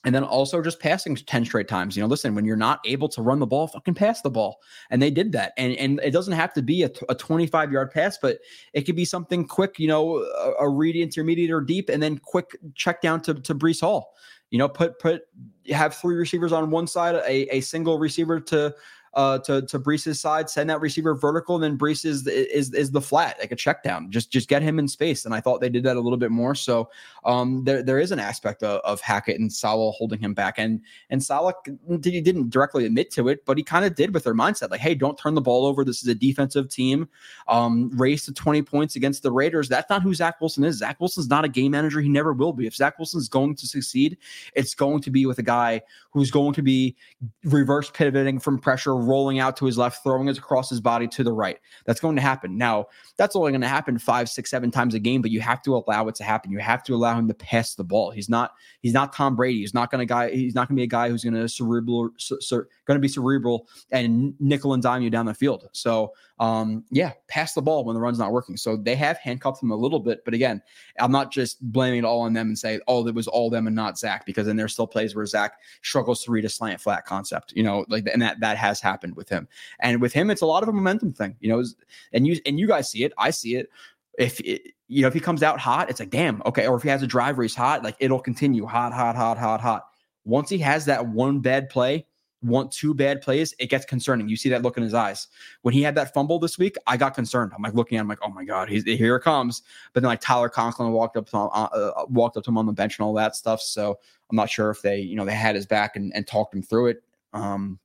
and 0.05 0.15
then 0.15 0.23
also 0.23 0.61
just 0.61 0.79
passing 0.79 1.15
10 1.15 1.45
straight 1.45 1.67
times. 1.67 1.95
You 1.95 2.01
know, 2.01 2.07
listen, 2.07 2.33
when 2.33 2.45
you're 2.45 2.55
not 2.55 2.79
able 2.85 3.09
to 3.09 3.21
run 3.21 3.39
the 3.39 3.45
ball, 3.45 3.67
fucking 3.67 3.95
pass 3.95 4.21
the 4.21 4.29
ball. 4.29 4.59
And 4.89 5.01
they 5.01 5.11
did 5.11 5.31
that. 5.33 5.53
And 5.57 5.73
and 5.73 5.99
it 6.03 6.11
doesn't 6.11 6.33
have 6.33 6.53
to 6.53 6.61
be 6.61 6.83
a, 6.83 6.91
a 7.09 7.15
25 7.15 7.71
yard 7.71 7.91
pass, 7.91 8.17
but 8.21 8.39
it 8.73 8.83
could 8.83 8.95
be 8.95 9.05
something 9.05 9.45
quick, 9.45 9.77
you 9.77 9.87
know, 9.87 10.17
a, 10.19 10.65
a 10.65 10.69
read 10.69 10.95
intermediate 10.95 11.51
or 11.51 11.61
deep, 11.61 11.89
and 11.89 12.01
then 12.01 12.17
quick 12.17 12.55
check 12.75 13.01
down 13.01 13.21
to, 13.21 13.33
to 13.33 13.53
Breece 13.53 13.81
Hall. 13.81 14.13
You 14.51 14.57
know, 14.57 14.69
put 14.69 14.97
put 14.99 15.23
have 15.69 15.95
three 15.95 16.15
receivers 16.15 16.51
on 16.51 16.71
one 16.71 16.87
side, 16.87 17.15
a, 17.15 17.55
a 17.55 17.61
single 17.61 17.99
receiver 17.99 18.39
to 18.39 18.73
uh, 19.13 19.39
to 19.39 19.61
to 19.63 19.79
Breece's 19.79 20.19
side, 20.19 20.49
send 20.49 20.69
that 20.69 20.81
receiver 20.81 21.15
vertical, 21.15 21.55
and 21.55 21.63
then 21.63 21.77
Breece 21.77 22.05
is, 22.05 22.27
is 22.27 22.73
is 22.73 22.91
the 22.91 23.01
flat, 23.01 23.37
like 23.39 23.51
a 23.51 23.55
check 23.55 23.83
down. 23.83 24.11
Just 24.11 24.31
just 24.31 24.47
get 24.47 24.61
him 24.61 24.79
in 24.79 24.87
space. 24.87 25.25
And 25.25 25.33
I 25.33 25.41
thought 25.41 25.61
they 25.61 25.69
did 25.69 25.83
that 25.83 25.97
a 25.97 25.99
little 25.99 26.17
bit 26.17 26.31
more. 26.31 26.55
So 26.55 26.89
um, 27.23 27.63
there 27.63 27.83
there 27.83 27.99
is 27.99 28.11
an 28.11 28.19
aspect 28.19 28.63
of, 28.63 28.81
of 28.81 29.01
Hackett 29.01 29.39
and 29.39 29.51
Saleh 29.51 29.95
holding 29.97 30.19
him 30.19 30.33
back, 30.33 30.55
and 30.57 30.81
and 31.09 31.23
Saleh 31.23 31.55
he 32.03 32.21
didn't 32.21 32.49
directly 32.49 32.85
admit 32.85 33.11
to 33.11 33.29
it, 33.29 33.45
but 33.45 33.57
he 33.57 33.63
kind 33.63 33.85
of 33.85 33.95
did 33.95 34.13
with 34.13 34.23
their 34.23 34.35
mindset, 34.35 34.69
like, 34.69 34.81
hey, 34.81 34.95
don't 34.95 35.17
turn 35.17 35.33
the 35.35 35.41
ball 35.41 35.65
over. 35.65 35.83
This 35.83 36.01
is 36.01 36.07
a 36.07 36.15
defensive 36.15 36.69
team. 36.69 37.07
Um, 37.47 37.89
race 37.97 38.25
to 38.25 38.33
twenty 38.33 38.61
points 38.61 38.95
against 38.95 39.23
the 39.23 39.31
Raiders. 39.31 39.69
That's 39.69 39.89
not 39.89 40.03
who 40.03 40.13
Zach 40.13 40.39
Wilson 40.39 40.63
is. 40.63 40.77
Zach 40.77 40.99
Wilson's 40.99 41.29
not 41.29 41.45
a 41.45 41.49
game 41.49 41.71
manager. 41.71 42.01
He 42.01 42.09
never 42.09 42.33
will 42.33 42.53
be. 42.53 42.67
If 42.67 42.75
Zach 42.75 42.97
Wilson's 42.99 43.29
going 43.29 43.55
to 43.55 43.67
succeed, 43.67 44.17
it's 44.53 44.75
going 44.75 45.01
to 45.01 45.09
be 45.09 45.25
with 45.25 45.39
a 45.39 45.43
guy 45.43 45.81
who's 46.11 46.31
going 46.31 46.53
to 46.53 46.61
be 46.61 46.95
reverse 47.43 47.89
pivoting 47.91 48.39
from 48.39 48.59
pressure 48.59 48.95
rolling 48.99 49.39
out 49.39 49.57
to 49.57 49.65
his 49.65 49.77
left, 49.77 50.03
throwing 50.03 50.27
it 50.27 50.37
across 50.37 50.69
his 50.69 50.81
body 50.81 51.07
to 51.07 51.23
the 51.23 51.31
right. 51.31 51.59
That's 51.85 51.99
going 51.99 52.15
to 52.15 52.21
happen. 52.21 52.57
Now, 52.57 52.87
that's 53.17 53.35
only 53.35 53.51
going 53.51 53.61
to 53.61 53.67
happen 53.67 53.97
five, 53.97 54.29
six, 54.29 54.49
seven 54.49 54.71
times 54.71 54.93
a 54.93 54.99
game, 54.99 55.21
but 55.21 55.31
you 55.31 55.41
have 55.41 55.61
to 55.63 55.75
allow 55.75 56.07
it 56.07 56.15
to 56.15 56.23
happen. 56.23 56.51
You 56.51 56.59
have 56.59 56.83
to 56.83 56.95
allow 56.95 57.17
him 57.17 57.27
to 57.27 57.33
pass 57.33 57.75
the 57.75 57.83
ball. 57.83 58.11
He's 58.11 58.29
not 58.29 58.51
he's 58.81 58.93
not 58.93 59.13
Tom 59.13 59.35
Brady. 59.35 59.59
He's 59.59 59.73
not 59.73 59.91
going 59.91 59.99
to 59.99 60.05
guy. 60.05 60.31
He's 60.31 60.55
not 60.55 60.67
going 60.67 60.75
to 60.75 60.79
be 60.79 60.83
a 60.83 60.87
guy 60.87 61.09
who's 61.09 61.23
going 61.23 61.33
to 61.33 61.47
cerebral, 61.47 62.09
going 62.49 62.65
to 62.87 62.99
be 62.99 63.07
cerebral 63.07 63.67
and 63.91 64.33
nickel 64.39 64.73
and 64.73 64.83
dime 64.83 65.01
you 65.01 65.09
down 65.09 65.25
the 65.25 65.33
field. 65.33 65.69
So 65.71 66.13
um, 66.39 66.85
yeah, 66.89 67.11
pass 67.27 67.53
the 67.53 67.61
ball 67.61 67.83
when 67.83 67.95
the 67.95 67.99
run's 67.99 68.17
not 68.17 68.31
working. 68.31 68.55
So 68.55 68.77
they 68.77 68.95
have 68.95 69.17
handcuffed 69.17 69.61
him 69.61 69.71
a 69.71 69.75
little 69.75 69.99
bit, 69.99 70.23
but 70.23 70.33
again, 70.33 70.61
I'm 70.97 71.11
not 71.11 71.31
just 71.31 71.61
blaming 71.61 71.99
it 71.99 72.05
all 72.05 72.21
on 72.21 72.33
them 72.33 72.47
and 72.47 72.57
say, 72.57 72.79
oh, 72.87 73.05
it 73.07 73.13
was 73.13 73.27
all 73.27 73.49
them 73.49 73.67
and 73.67 73.75
not 73.75 73.99
Zach, 73.99 74.25
because 74.25 74.47
then 74.47 74.55
there's 74.55 74.71
still 74.71 74.87
plays 74.87 75.15
where 75.15 75.25
Zach 75.25 75.59
struggles 75.81 76.23
to 76.23 76.31
read 76.31 76.45
a 76.45 76.49
slant 76.49 76.79
flat 76.79 77.05
concept, 77.05 77.51
you 77.55 77.63
know, 77.63 77.85
like 77.89 78.07
and 78.11 78.21
that 78.21 78.39
that 78.39 78.57
has 78.57 78.79
happened 78.79 79.15
with 79.15 79.27
him. 79.27 79.47
And 79.81 80.01
with 80.01 80.13
him, 80.13 80.29
it's 80.29 80.41
a 80.41 80.45
lot 80.45 80.63
of 80.63 80.69
a 80.69 80.73
momentum 80.73 81.11
thing, 81.11 81.35
you 81.41 81.49
know, 81.49 81.63
and 82.13 82.25
you 82.25 82.39
and 82.45 82.57
you 82.57 82.67
guys 82.67 82.89
see 82.89 83.03
it, 83.03 83.11
I 83.17 83.31
see 83.31 83.55
it. 83.55 83.69
If 84.17 84.39
it, 84.41 84.73
you 84.87 85.01
know, 85.01 85.07
if 85.07 85.13
he 85.13 85.19
comes 85.19 85.43
out 85.43 85.59
hot, 85.59 85.89
it's 85.89 85.99
like, 85.99 86.09
damn, 86.09 86.41
okay. 86.45 86.67
Or 86.67 86.75
if 86.75 86.83
he 86.83 86.89
has 86.89 87.03
a 87.03 87.07
drive 87.07 87.37
race 87.37 87.55
hot, 87.55 87.83
like 87.83 87.95
it'll 87.99 88.19
continue 88.19 88.65
hot, 88.65 88.93
hot, 88.93 89.15
hot, 89.15 89.37
hot, 89.37 89.61
hot. 89.61 89.85
Once 90.25 90.49
he 90.49 90.57
has 90.57 90.85
that 90.85 91.07
one 91.07 91.39
bad 91.39 91.69
play, 91.69 92.05
want 92.41 92.71
two 92.71 92.93
bad 92.93 93.21
plays, 93.21 93.53
it 93.59 93.67
gets 93.67 93.85
concerning. 93.85 94.29
You 94.29 94.37
see 94.37 94.49
that 94.49 94.61
look 94.61 94.77
in 94.77 94.83
his 94.83 94.93
eyes. 94.93 95.27
When 95.61 95.73
he 95.73 95.81
had 95.81 95.95
that 95.95 96.13
fumble 96.13 96.39
this 96.39 96.57
week, 96.57 96.75
I 96.87 96.97
got 96.97 97.13
concerned. 97.13 97.51
I'm 97.55 97.61
like 97.61 97.73
looking 97.73 97.97
at 97.97 98.01
him 98.01 98.07
like, 98.07 98.19
oh 98.23 98.29
my 98.29 98.43
god, 98.43 98.69
he's 98.69 98.83
here 98.83 99.17
it 99.17 99.21
comes. 99.21 99.61
But 99.93 100.01
then 100.01 100.07
like 100.09 100.21
Tyler 100.21 100.49
Conklin 100.49 100.91
walked 100.91 101.17
up 101.17 101.29
to 101.29 101.37
him, 101.37 101.49
uh, 101.51 101.65
uh, 101.65 102.05
walked 102.09 102.37
up 102.37 102.43
to 102.43 102.49
him 102.49 102.57
on 102.57 102.65
the 102.65 102.71
bench 102.71 102.97
and 102.97 103.05
all 103.05 103.13
that 103.13 103.35
stuff. 103.35 103.61
So 103.61 103.99
I'm 104.29 104.35
not 104.35 104.49
sure 104.49 104.69
if 104.69 104.81
they, 104.81 104.99
you 104.99 105.15
know, 105.15 105.25
they 105.25 105.33
had 105.33 105.55
his 105.55 105.65
back 105.65 105.95
and, 105.95 106.13
and 106.15 106.25
talked 106.25 106.53
him 106.53 106.61
through 106.61 106.87
it. 106.87 107.03
Um, 107.33 107.79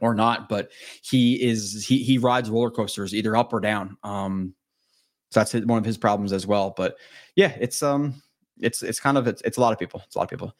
or 0.00 0.14
not, 0.14 0.48
but 0.48 0.70
he 1.00 1.42
is 1.42 1.86
he 1.86 2.02
he 2.02 2.18
rides 2.18 2.50
roller 2.50 2.70
coasters 2.70 3.14
either 3.14 3.36
up 3.36 3.52
or 3.52 3.60
down. 3.60 3.96
Um, 4.02 4.54
so 5.30 5.40
that's 5.40 5.54
one 5.54 5.78
of 5.78 5.84
his 5.84 5.96
problems 5.96 6.32
as 6.32 6.46
well. 6.46 6.74
But 6.76 6.96
yeah, 7.34 7.56
it's 7.60 7.82
um 7.82 8.20
it's 8.60 8.82
it's 8.82 9.00
kind 9.00 9.18
of 9.18 9.26
it's, 9.26 9.42
it's 9.42 9.58
a 9.58 9.60
lot 9.60 9.72
of 9.72 9.78
people. 9.78 10.02
It's 10.04 10.16
a 10.16 10.18
lot 10.18 10.24
of 10.24 10.30
people. 10.30 10.54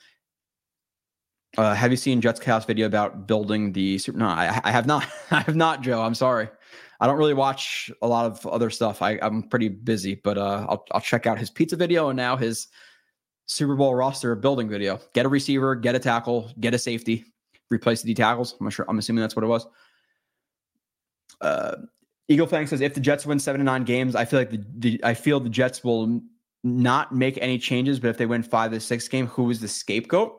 Uh, 1.56 1.74
have 1.74 1.90
you 1.90 1.96
seen 1.96 2.20
Jets 2.20 2.38
Chaos 2.38 2.64
video 2.64 2.86
about 2.86 3.26
building 3.26 3.72
the 3.72 3.98
super? 3.98 4.18
No, 4.18 4.26
I, 4.26 4.60
I 4.62 4.70
have 4.70 4.86
not. 4.86 5.06
I 5.30 5.40
have 5.40 5.56
not, 5.56 5.80
Joe. 5.80 6.02
I'm 6.02 6.14
sorry. 6.14 6.48
I 7.00 7.06
don't 7.06 7.18
really 7.18 7.34
watch 7.34 7.90
a 8.02 8.06
lot 8.06 8.26
of 8.26 8.46
other 8.46 8.70
stuff. 8.70 9.02
I, 9.02 9.12
am 9.22 9.42
pretty 9.44 9.68
busy, 9.68 10.16
but 10.16 10.38
uh, 10.38 10.66
I'll 10.68 10.84
I'll 10.92 11.00
check 11.00 11.26
out 11.26 11.38
his 11.38 11.50
pizza 11.50 11.76
video 11.76 12.08
and 12.08 12.16
now 12.16 12.36
his 12.36 12.68
Super 13.46 13.74
Bowl 13.74 13.94
roster 13.94 14.34
building 14.34 14.68
video. 14.68 15.00
Get 15.14 15.26
a 15.26 15.28
receiver, 15.28 15.74
get 15.74 15.94
a 15.94 15.98
tackle, 15.98 16.50
get 16.60 16.74
a 16.74 16.78
safety, 16.78 17.24
replace 17.70 18.02
the 18.02 18.08
D 18.08 18.14
tackles. 18.14 18.56
I'm 18.60 18.68
sure. 18.70 18.84
I'm 18.88 18.98
assuming 18.98 19.22
that's 19.22 19.36
what 19.36 19.44
it 19.44 19.48
was. 19.48 19.66
Uh, 21.40 21.76
Eagle 22.28 22.46
Fang 22.46 22.66
says 22.66 22.80
if 22.80 22.94
the 22.94 23.00
Jets 23.00 23.24
win 23.24 23.38
seven 23.38 23.60
to 23.60 23.64
nine 23.64 23.84
games, 23.84 24.14
I 24.14 24.24
feel 24.24 24.40
like 24.40 24.50
the, 24.50 24.64
the 24.78 25.00
I 25.04 25.14
feel 25.14 25.40
the 25.40 25.48
Jets 25.48 25.84
will 25.84 26.20
not 26.64 27.14
make 27.14 27.38
any 27.40 27.58
changes. 27.58 28.00
But 28.00 28.08
if 28.08 28.18
they 28.18 28.26
win 28.26 28.42
five 28.42 28.72
to 28.72 28.80
six 28.80 29.08
game, 29.08 29.26
who 29.26 29.50
is 29.50 29.60
the 29.60 29.68
scapegoat? 29.68 30.38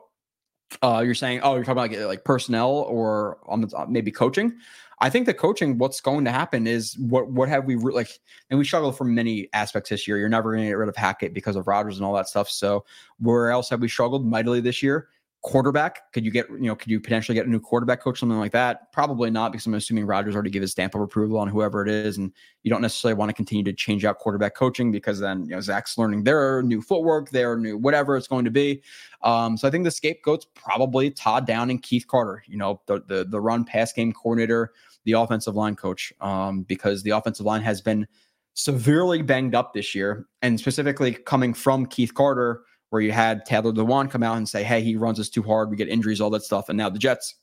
Uh, 0.82 1.02
you're 1.04 1.14
saying, 1.14 1.40
oh, 1.42 1.54
you're 1.54 1.64
talking 1.64 1.78
about 1.78 1.90
like, 1.90 2.06
like 2.06 2.24
personnel 2.24 2.70
or 2.70 3.38
on 3.46 3.62
the, 3.62 3.86
maybe 3.88 4.10
coaching. 4.10 4.56
I 5.00 5.10
think 5.10 5.26
the 5.26 5.34
coaching, 5.34 5.78
what's 5.78 6.00
going 6.00 6.24
to 6.24 6.32
happen 6.32 6.66
is 6.66 6.98
what 6.98 7.30
what 7.30 7.48
have 7.48 7.64
we 7.64 7.76
re- 7.76 7.94
like, 7.94 8.18
and 8.50 8.58
we 8.58 8.64
struggle 8.64 8.90
from 8.90 9.14
many 9.14 9.48
aspects 9.52 9.90
this 9.90 10.08
year. 10.08 10.18
You're 10.18 10.28
never 10.28 10.52
going 10.52 10.64
to 10.64 10.70
get 10.70 10.76
rid 10.76 10.88
of 10.88 10.96
Hackett 10.96 11.32
because 11.34 11.54
of 11.54 11.68
Rodgers 11.68 11.98
and 11.98 12.04
all 12.04 12.14
that 12.14 12.28
stuff. 12.28 12.50
So 12.50 12.84
where 13.20 13.50
else 13.50 13.70
have 13.70 13.80
we 13.80 13.88
struggled 13.88 14.26
mightily 14.26 14.60
this 14.60 14.82
year? 14.82 15.08
Quarterback? 15.48 16.12
Could 16.12 16.26
you 16.26 16.30
get, 16.30 16.46
you 16.50 16.66
know, 16.66 16.76
could 16.76 16.90
you 16.90 17.00
potentially 17.00 17.34
get 17.34 17.46
a 17.46 17.50
new 17.50 17.58
quarterback 17.58 18.02
coach, 18.02 18.20
something 18.20 18.38
like 18.38 18.52
that? 18.52 18.92
Probably 18.92 19.30
not, 19.30 19.50
because 19.50 19.64
I'm 19.64 19.72
assuming 19.72 20.04
Rodgers 20.04 20.34
already 20.34 20.50
gave 20.50 20.60
his 20.60 20.72
stamp 20.72 20.94
of 20.94 21.00
approval 21.00 21.38
on 21.38 21.48
whoever 21.48 21.80
it 21.80 21.88
is. 21.88 22.18
And 22.18 22.30
you 22.64 22.70
don't 22.70 22.82
necessarily 22.82 23.16
want 23.16 23.30
to 23.30 23.32
continue 23.32 23.64
to 23.64 23.72
change 23.72 24.04
out 24.04 24.18
quarterback 24.18 24.54
coaching 24.54 24.92
because 24.92 25.20
then, 25.20 25.44
you 25.44 25.52
know, 25.52 25.60
Zach's 25.62 25.96
learning 25.96 26.24
their 26.24 26.62
new 26.62 26.82
footwork, 26.82 27.30
their 27.30 27.56
new 27.56 27.78
whatever 27.78 28.14
it's 28.14 28.28
going 28.28 28.44
to 28.44 28.50
be. 28.50 28.82
Um, 29.22 29.56
so 29.56 29.66
I 29.66 29.70
think 29.70 29.84
the 29.84 29.90
scapegoat's 29.90 30.46
probably 30.54 31.10
Todd 31.10 31.46
Downing 31.46 31.76
and 31.76 31.82
Keith 31.82 32.06
Carter, 32.06 32.42
you 32.46 32.58
know, 32.58 32.82
the 32.84 33.02
the, 33.06 33.24
the 33.24 33.40
run 33.40 33.64
pass 33.64 33.90
game 33.90 34.12
coordinator, 34.12 34.72
the 35.04 35.12
offensive 35.12 35.56
line 35.56 35.76
coach, 35.76 36.12
um, 36.20 36.64
because 36.64 37.02
the 37.02 37.10
offensive 37.10 37.46
line 37.46 37.62
has 37.62 37.80
been 37.80 38.06
severely 38.52 39.22
banged 39.22 39.54
up 39.54 39.72
this 39.72 39.94
year. 39.94 40.26
And 40.42 40.60
specifically 40.60 41.14
coming 41.14 41.54
from 41.54 41.86
Keith 41.86 42.12
Carter, 42.12 42.64
where 42.90 43.02
you 43.02 43.12
had 43.12 43.44
Taylor 43.44 43.72
Lewan 43.72 44.10
come 44.10 44.22
out 44.22 44.36
and 44.36 44.48
say, 44.48 44.62
hey, 44.62 44.82
he 44.82 44.96
runs 44.96 45.20
us 45.20 45.28
too 45.28 45.42
hard. 45.42 45.70
We 45.70 45.76
get 45.76 45.88
injuries, 45.88 46.20
all 46.20 46.30
that 46.30 46.42
stuff. 46.42 46.68
And 46.68 46.78
now 46.78 46.88
the 46.88 46.98
Jets, 46.98 47.34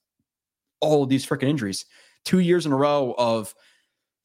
all 0.80 1.04
of 1.04 1.10
these 1.10 1.26
freaking 1.26 1.50
injuries. 1.50 1.86
Two 2.24 2.39
years 2.39 2.66
in 2.66 2.72
a 2.72 2.76
row 2.76 3.14
of 3.18 3.54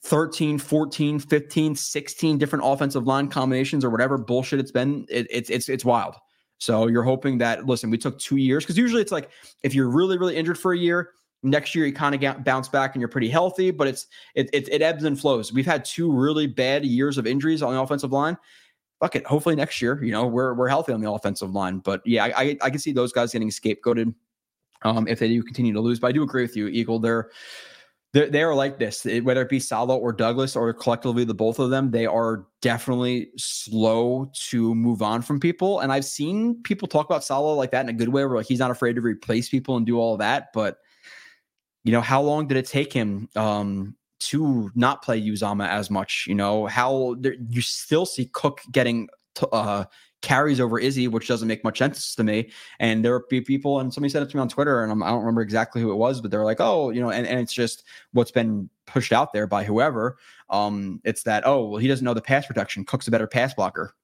13, 0.04 0.58
14, 0.58 1.18
15, 1.18 1.74
16 1.74 2.38
different 2.38 2.64
offensive 2.66 3.06
line 3.06 3.28
combinations 3.28 3.84
or 3.84 3.90
whatever 3.90 4.16
bullshit 4.16 4.60
it's 4.60 4.70
been. 4.70 5.06
It, 5.10 5.26
it's 5.30 5.50
it's 5.50 5.68
it's 5.68 5.84
wild. 5.84 6.16
So 6.58 6.86
you're 6.86 7.02
hoping 7.02 7.38
that 7.38 7.66
listen, 7.66 7.90
we 7.90 7.98
took 7.98 8.18
two 8.18 8.36
years 8.36 8.64
because 8.64 8.78
usually 8.78 9.02
it's 9.02 9.12
like 9.12 9.30
if 9.62 9.74
you're 9.74 9.90
really 9.90 10.16
really 10.16 10.36
injured 10.36 10.58
for 10.58 10.72
a 10.72 10.78
year, 10.78 11.10
next 11.42 11.74
year 11.74 11.86
you 11.86 11.92
kind 11.92 12.14
of 12.14 12.44
bounce 12.44 12.68
back 12.68 12.94
and 12.94 13.00
you're 13.00 13.08
pretty 13.08 13.28
healthy, 13.28 13.70
but 13.70 13.86
it's 13.86 14.06
it, 14.34 14.48
it 14.52 14.68
it 14.70 14.80
ebbs 14.82 15.04
and 15.04 15.20
flows. 15.20 15.52
We've 15.52 15.66
had 15.66 15.84
two 15.84 16.10
really 16.10 16.46
bad 16.46 16.84
years 16.84 17.18
of 17.18 17.26
injuries 17.26 17.62
on 17.62 17.74
the 17.74 17.80
offensive 17.80 18.12
line, 18.12 18.38
fuck 19.00 19.16
it. 19.16 19.26
Hopefully 19.26 19.56
next 19.56 19.80
year, 19.82 20.02
you 20.02 20.12
know, 20.12 20.26
we're 20.26 20.54
we're 20.54 20.68
healthy 20.68 20.92
on 20.92 21.00
the 21.00 21.10
offensive 21.10 21.52
line. 21.52 21.78
But 21.78 22.02
yeah, 22.04 22.24
I 22.24 22.42
I, 22.42 22.58
I 22.62 22.70
can 22.70 22.78
see 22.78 22.92
those 22.92 23.12
guys 23.12 23.32
getting 23.32 23.50
scapegoated 23.50 24.14
um, 24.82 25.08
if 25.08 25.18
they 25.18 25.28
do 25.28 25.42
continue 25.42 25.72
to 25.72 25.80
lose. 25.80 25.98
But 25.98 26.08
I 26.08 26.12
do 26.12 26.22
agree 26.22 26.42
with 26.42 26.56
you, 26.56 26.68
Eagle. 26.68 26.98
They're 26.98 27.30
they're, 28.12 28.28
they 28.28 28.42
are 28.42 28.54
like 28.54 28.78
this, 28.78 29.04
whether 29.22 29.42
it 29.42 29.48
be 29.48 29.60
Saleh 29.60 29.96
or 29.96 30.12
Douglas 30.12 30.56
or 30.56 30.72
collectively 30.72 31.22
the 31.22 31.34
both 31.34 31.60
of 31.60 31.70
them, 31.70 31.92
they 31.92 32.06
are 32.06 32.44
definitely 32.60 33.28
slow 33.36 34.30
to 34.48 34.74
move 34.74 35.00
on 35.00 35.22
from 35.22 35.38
people. 35.38 35.78
And 35.78 35.92
I've 35.92 36.04
seen 36.04 36.60
people 36.64 36.88
talk 36.88 37.06
about 37.06 37.22
Saleh 37.22 37.56
like 37.56 37.70
that 37.70 37.82
in 37.82 37.88
a 37.88 37.92
good 37.92 38.08
way, 38.08 38.24
where 38.24 38.36
like 38.36 38.46
he's 38.46 38.58
not 38.58 38.72
afraid 38.72 38.94
to 38.96 39.00
replace 39.00 39.48
people 39.48 39.76
and 39.76 39.86
do 39.86 39.98
all 39.98 40.16
that. 40.16 40.52
But 40.52 40.78
you 41.84 41.92
know, 41.92 42.00
how 42.00 42.20
long 42.20 42.48
did 42.48 42.56
it 42.56 42.66
take 42.66 42.92
him 42.92 43.28
um, 43.36 43.94
to 44.20 44.70
not 44.74 45.02
play 45.02 45.20
Uzomah 45.20 45.68
as 45.68 45.90
much? 45.90 46.24
You 46.28 46.34
know, 46.34 46.66
how 46.66 47.16
there, 47.18 47.34
you 47.48 47.62
still 47.62 48.06
see 48.06 48.26
Cook 48.32 48.60
getting 48.72 49.08
uh, 49.52 49.84
carries 50.22 50.60
over 50.60 50.78
Izzy, 50.78 51.08
which 51.08 51.28
doesn't 51.28 51.48
make 51.48 51.64
much 51.64 51.78
sense 51.78 52.14
to 52.14 52.24
me. 52.24 52.50
And 52.78 53.04
there 53.04 53.20
be 53.28 53.40
people, 53.40 53.80
and 53.80 53.92
somebody 53.92 54.10
said 54.10 54.22
it 54.22 54.30
to 54.30 54.36
me 54.36 54.40
on 54.40 54.48
Twitter, 54.48 54.82
and 54.82 54.92
I'm, 54.92 55.02
I 55.02 55.08
do 55.08 55.12
not 55.14 55.20
remember 55.20 55.42
exactly 55.42 55.80
who 55.80 55.92
it 55.92 55.96
was, 55.96 56.20
but 56.20 56.30
they're 56.30 56.44
like, 56.44 56.60
oh, 56.60 56.90
you 56.90 57.00
know, 57.00 57.10
and, 57.10 57.26
and 57.26 57.40
it's 57.40 57.52
just 57.52 57.84
what's 58.12 58.30
been 58.30 58.68
pushed 58.86 59.12
out 59.12 59.32
there 59.32 59.46
by 59.46 59.64
whoever. 59.64 60.18
Um, 60.50 61.00
it's 61.04 61.22
that, 61.24 61.46
oh, 61.46 61.68
well, 61.68 61.78
he 61.78 61.88
doesn't 61.88 62.04
know 62.04 62.14
the 62.14 62.20
pass 62.20 62.46
protection. 62.46 62.84
Cook's 62.84 63.08
a 63.08 63.10
better 63.10 63.26
pass 63.26 63.54
blocker. 63.54 63.94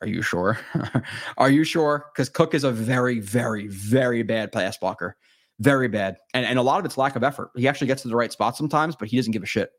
Are 0.00 0.08
you 0.08 0.22
sure? 0.22 0.58
Are 1.38 1.50
you 1.50 1.62
sure? 1.62 2.06
Because 2.12 2.28
Cook 2.28 2.54
is 2.54 2.64
a 2.64 2.72
very, 2.72 3.20
very, 3.20 3.68
very 3.68 4.22
bad 4.22 4.50
pass 4.50 4.78
blocker. 4.78 5.16
Very 5.60 5.88
bad. 5.88 6.16
And, 6.34 6.46
and 6.46 6.58
a 6.58 6.62
lot 6.62 6.80
of 6.80 6.86
it's 6.86 6.96
lack 6.96 7.16
of 7.16 7.22
effort. 7.22 7.50
He 7.54 7.68
actually 7.68 7.86
gets 7.86 8.02
to 8.02 8.08
the 8.08 8.16
right 8.16 8.32
spot 8.32 8.56
sometimes, 8.56 8.96
but 8.96 9.08
he 9.08 9.16
doesn't 9.16 9.32
give 9.32 9.42
a 9.42 9.46
shit 9.46 9.70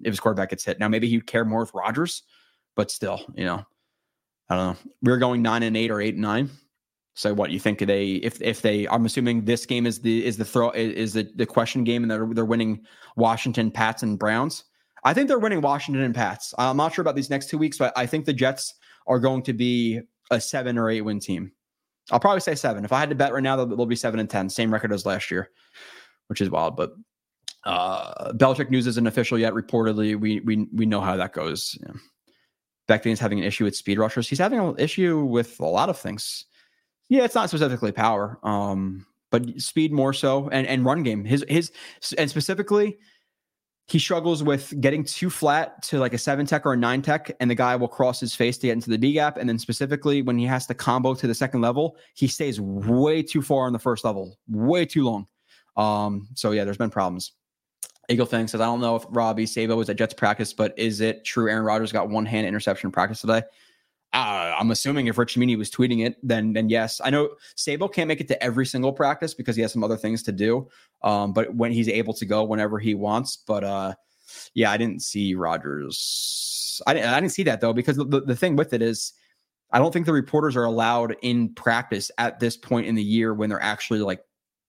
if 0.00 0.12
his 0.12 0.20
quarterback 0.20 0.50
gets 0.50 0.64
hit. 0.64 0.78
Now, 0.78 0.88
maybe 0.88 1.08
he'd 1.08 1.26
care 1.26 1.44
more 1.44 1.60
with 1.60 1.72
Rodgers, 1.74 2.22
but 2.76 2.90
still, 2.90 3.20
you 3.34 3.44
know, 3.44 3.64
I 4.50 4.56
don't 4.56 4.74
know. 4.74 4.90
We 5.02 5.12
are 5.12 5.16
going 5.18 5.40
nine 5.40 5.62
and 5.62 5.76
eight 5.76 5.90
or 5.90 6.00
eight 6.00 6.14
and 6.14 6.22
nine. 6.22 6.50
So 7.14 7.34
what 7.34 7.50
you 7.50 7.60
think 7.60 7.78
they 7.78 8.12
if 8.14 8.40
if 8.40 8.62
they 8.62 8.88
I'm 8.88 9.04
assuming 9.04 9.44
this 9.44 9.66
game 9.66 9.86
is 9.86 10.00
the 10.00 10.24
is 10.24 10.38
the 10.38 10.46
throw 10.46 10.70
is 10.70 11.12
the, 11.12 11.30
the 11.36 11.44
question 11.44 11.84
game 11.84 12.02
and 12.02 12.10
they're 12.10 12.26
they're 12.32 12.44
winning 12.44 12.80
Washington, 13.16 13.70
Pats, 13.70 14.02
and 14.02 14.18
Browns. 14.18 14.64
I 15.04 15.12
think 15.12 15.28
they're 15.28 15.38
winning 15.38 15.60
Washington 15.60 16.02
and 16.04 16.14
Pats. 16.14 16.54
I'm 16.58 16.76
not 16.76 16.94
sure 16.94 17.02
about 17.02 17.16
these 17.16 17.28
next 17.28 17.50
two 17.50 17.58
weeks, 17.58 17.76
but 17.76 17.92
I 17.96 18.06
think 18.06 18.24
the 18.24 18.32
Jets 18.32 18.74
are 19.06 19.18
going 19.18 19.42
to 19.42 19.52
be 19.52 20.00
a 20.30 20.40
seven 20.40 20.78
or 20.78 20.88
eight 20.88 21.02
win 21.02 21.20
team. 21.20 21.52
I'll 22.10 22.20
probably 22.20 22.40
say 22.40 22.54
seven. 22.54 22.84
If 22.84 22.92
I 22.92 22.98
had 22.98 23.10
to 23.10 23.14
bet 23.14 23.32
right 23.32 23.42
now, 23.42 23.56
they'll, 23.56 23.76
they'll 23.76 23.86
be 23.86 23.96
seven 23.96 24.20
and 24.20 24.28
ten, 24.28 24.48
same 24.48 24.72
record 24.72 24.92
as 24.92 25.06
last 25.06 25.30
year, 25.30 25.50
which 26.26 26.40
is 26.40 26.50
wild. 26.50 26.76
But 26.76 26.92
uh 27.64 28.32
Belichick 28.32 28.70
news 28.70 28.86
isn't 28.88 29.06
official 29.06 29.38
yet. 29.38 29.52
Reportedly, 29.52 30.18
we 30.18 30.40
we 30.40 30.66
we 30.74 30.86
know 30.86 31.00
how 31.00 31.16
that 31.16 31.32
goes. 31.32 31.78
Yeah. 31.80 31.92
Is 33.04 33.20
having 33.20 33.38
an 33.38 33.44
issue 33.46 33.64
with 33.64 33.74
speed 33.74 33.98
rushers. 33.98 34.28
He's 34.28 34.38
having 34.38 34.58
an 34.58 34.74
issue 34.78 35.24
with 35.24 35.58
a 35.60 35.64
lot 35.64 35.88
of 35.88 35.98
things. 35.98 36.44
Yeah, 37.08 37.24
it's 37.24 37.34
not 37.34 37.48
specifically 37.48 37.90
power, 37.90 38.38
um, 38.42 39.06
but 39.30 39.58
speed 39.58 39.92
more 39.92 40.12
so, 40.12 40.50
and 40.50 40.66
and 40.66 40.84
run 40.84 41.02
game. 41.02 41.24
His 41.24 41.42
his 41.48 41.72
and 42.18 42.28
specifically, 42.28 42.98
he 43.86 43.98
struggles 43.98 44.42
with 44.42 44.80
getting 44.80 45.04
too 45.04 45.28
flat 45.28 45.82
to 45.82 45.98
like 45.98 46.14
a 46.14 46.18
seven 46.18 46.46
tech 46.46 46.64
or 46.64 46.72
a 46.72 46.76
nine 46.76 47.02
tech, 47.02 47.34
and 47.40 47.50
the 47.50 47.54
guy 47.54 47.76
will 47.76 47.88
cross 47.88 48.20
his 48.20 48.34
face 48.34 48.56
to 48.58 48.68
get 48.68 48.72
into 48.72 48.90
the 48.90 48.98
B 48.98 49.12
gap. 49.12 49.36
And 49.36 49.48
then 49.48 49.58
specifically 49.58 50.22
when 50.22 50.38
he 50.38 50.44
has 50.46 50.66
to 50.66 50.74
combo 50.74 51.14
to 51.14 51.26
the 51.26 51.34
second 51.34 51.60
level, 51.60 51.96
he 52.14 52.26
stays 52.26 52.60
way 52.60 53.22
too 53.22 53.42
far 53.42 53.66
on 53.66 53.72
the 53.72 53.78
first 53.78 54.04
level, 54.04 54.38
way 54.48 54.86
too 54.86 55.04
long. 55.04 55.26
Um, 55.76 56.28
so 56.34 56.52
yeah, 56.52 56.64
there's 56.64 56.78
been 56.78 56.90
problems. 56.90 57.32
Eagle 58.08 58.26
Thing 58.26 58.48
says, 58.48 58.60
I 58.60 58.66
don't 58.66 58.80
know 58.80 58.96
if 58.96 59.04
Robbie 59.10 59.46
Sabo 59.46 59.76
was 59.76 59.88
at 59.88 59.96
Jets 59.96 60.14
practice, 60.14 60.52
but 60.52 60.76
is 60.78 61.00
it 61.00 61.24
true 61.24 61.48
Aaron 61.48 61.64
Rodgers 61.64 61.92
got 61.92 62.08
one 62.08 62.26
hand 62.26 62.46
interception 62.46 62.90
practice 62.90 63.20
today? 63.20 63.42
Uh, 64.14 64.54
I'm 64.58 64.70
assuming 64.70 65.06
if 65.06 65.16
Rich 65.16 65.34
Cimini 65.34 65.56
was 65.56 65.70
tweeting 65.70 66.04
it, 66.06 66.16
then 66.22 66.52
then 66.52 66.68
yes. 66.68 67.00
I 67.02 67.10
know 67.10 67.30
Sabo 67.56 67.88
can't 67.88 68.08
make 68.08 68.20
it 68.20 68.28
to 68.28 68.42
every 68.42 68.66
single 68.66 68.92
practice 68.92 69.32
because 69.32 69.56
he 69.56 69.62
has 69.62 69.72
some 69.72 69.82
other 69.82 69.96
things 69.96 70.22
to 70.24 70.32
do. 70.32 70.68
Um, 71.02 71.32
but 71.32 71.54
when 71.54 71.72
he's 71.72 71.88
able 71.88 72.12
to 72.14 72.26
go 72.26 72.44
whenever 72.44 72.78
he 72.78 72.94
wants, 72.94 73.36
but 73.36 73.64
uh, 73.64 73.94
yeah, 74.54 74.70
I 74.70 74.76
didn't 74.76 75.02
see 75.02 75.34
Rodgers. 75.34 76.82
I 76.86 76.94
didn't, 76.94 77.08
I 77.08 77.20
didn't 77.20 77.32
see 77.32 77.42
that 77.44 77.60
though 77.60 77.72
because 77.72 77.96
the, 77.96 78.22
the 78.24 78.36
thing 78.36 78.56
with 78.56 78.72
it 78.72 78.82
is, 78.82 79.12
I 79.70 79.78
don't 79.78 79.92
think 79.92 80.04
the 80.04 80.12
reporters 80.12 80.56
are 80.56 80.64
allowed 80.64 81.16
in 81.22 81.54
practice 81.54 82.10
at 82.18 82.38
this 82.38 82.56
point 82.56 82.86
in 82.86 82.94
the 82.94 83.02
year 83.02 83.32
when 83.32 83.48
they're 83.48 83.62
actually 83.62 84.00
like 84.00 84.22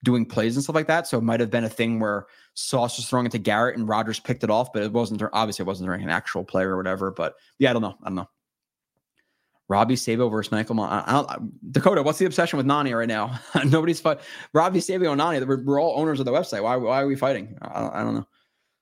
doing 0.04 0.26
plays 0.26 0.56
and 0.56 0.64
stuff 0.64 0.76
like 0.76 0.88
that. 0.88 1.08
So 1.08 1.18
it 1.18 1.24
might 1.24 1.40
have 1.40 1.50
been 1.50 1.64
a 1.64 1.70
thing 1.70 2.00
where 2.00 2.28
Sauce 2.54 2.98
was 2.98 3.08
throwing 3.08 3.26
it 3.26 3.32
to 3.34 3.40
Garrett 3.40 3.78
and 3.78 3.88
Rodgers 3.88 4.20
picked 4.20 4.44
it 4.44 4.50
off, 4.50 4.72
but 4.72 4.84
it 4.84 4.94
wasn't 4.94 5.22
obviously 5.34 5.64
it 5.64 5.68
wasn't 5.68 5.88
during 5.88 6.04
an 6.04 6.10
actual 6.10 6.44
play 6.44 6.64
or 6.64 6.78
whatever. 6.78 7.12
But 7.12 7.36
yeah, 7.60 7.70
I 7.70 7.74
don't 7.74 7.82
know. 7.82 7.98
I 8.04 8.08
don't 8.08 8.16
know. 8.16 8.30
Robbie 9.70 9.96
Sabo 9.96 10.30
versus 10.30 10.52
Michael. 10.52 10.80
I 10.82 11.38
Dakota, 11.72 12.04
what's 12.04 12.20
the 12.20 12.26
obsession 12.26 12.58
with 12.58 12.66
Nania 12.66 12.98
right 12.98 13.08
now? 13.08 13.40
Nobody's 13.66 14.00
fight. 14.00 14.20
Robbie 14.54 14.82
Sabo 14.82 15.12
and 15.12 15.22
Nania. 15.22 15.48
We're, 15.48 15.64
we're, 15.64 15.82
all 15.82 16.00
owners 16.00 16.20
of 16.20 16.26
the 16.26 16.32
website. 16.32 16.64
Why, 16.64 16.76
why 16.76 17.02
are 17.02 17.08
we 17.08 17.16
fighting? 17.16 17.58
I, 17.62 18.02
I 18.02 18.04
don't 18.04 18.16
know. 18.16 18.28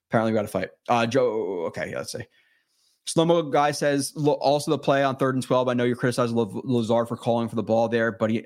Apparently, 0.09 0.31
we 0.31 0.35
got 0.35 0.41
to 0.41 0.47
fight. 0.47 0.69
Uh, 0.89 1.05
Joe. 1.05 1.65
Okay, 1.67 1.91
yeah, 1.91 1.97
let's 1.97 2.11
see. 2.11 2.25
Slow 3.05 3.41
guy 3.43 3.71
says 3.71 4.13
also 4.15 4.71
the 4.71 4.77
play 4.77 5.03
on 5.03 5.15
third 5.17 5.35
and 5.35 5.43
twelve. 5.43 5.67
I 5.67 5.73
know 5.73 5.83
you're 5.83 5.95
criticizing 5.95 6.35
Lazard 6.35 7.07
for 7.07 7.17
calling 7.17 7.49
for 7.49 7.55
the 7.55 7.63
ball 7.63 7.87
there, 7.87 8.11
but 8.11 8.29
he 8.29 8.45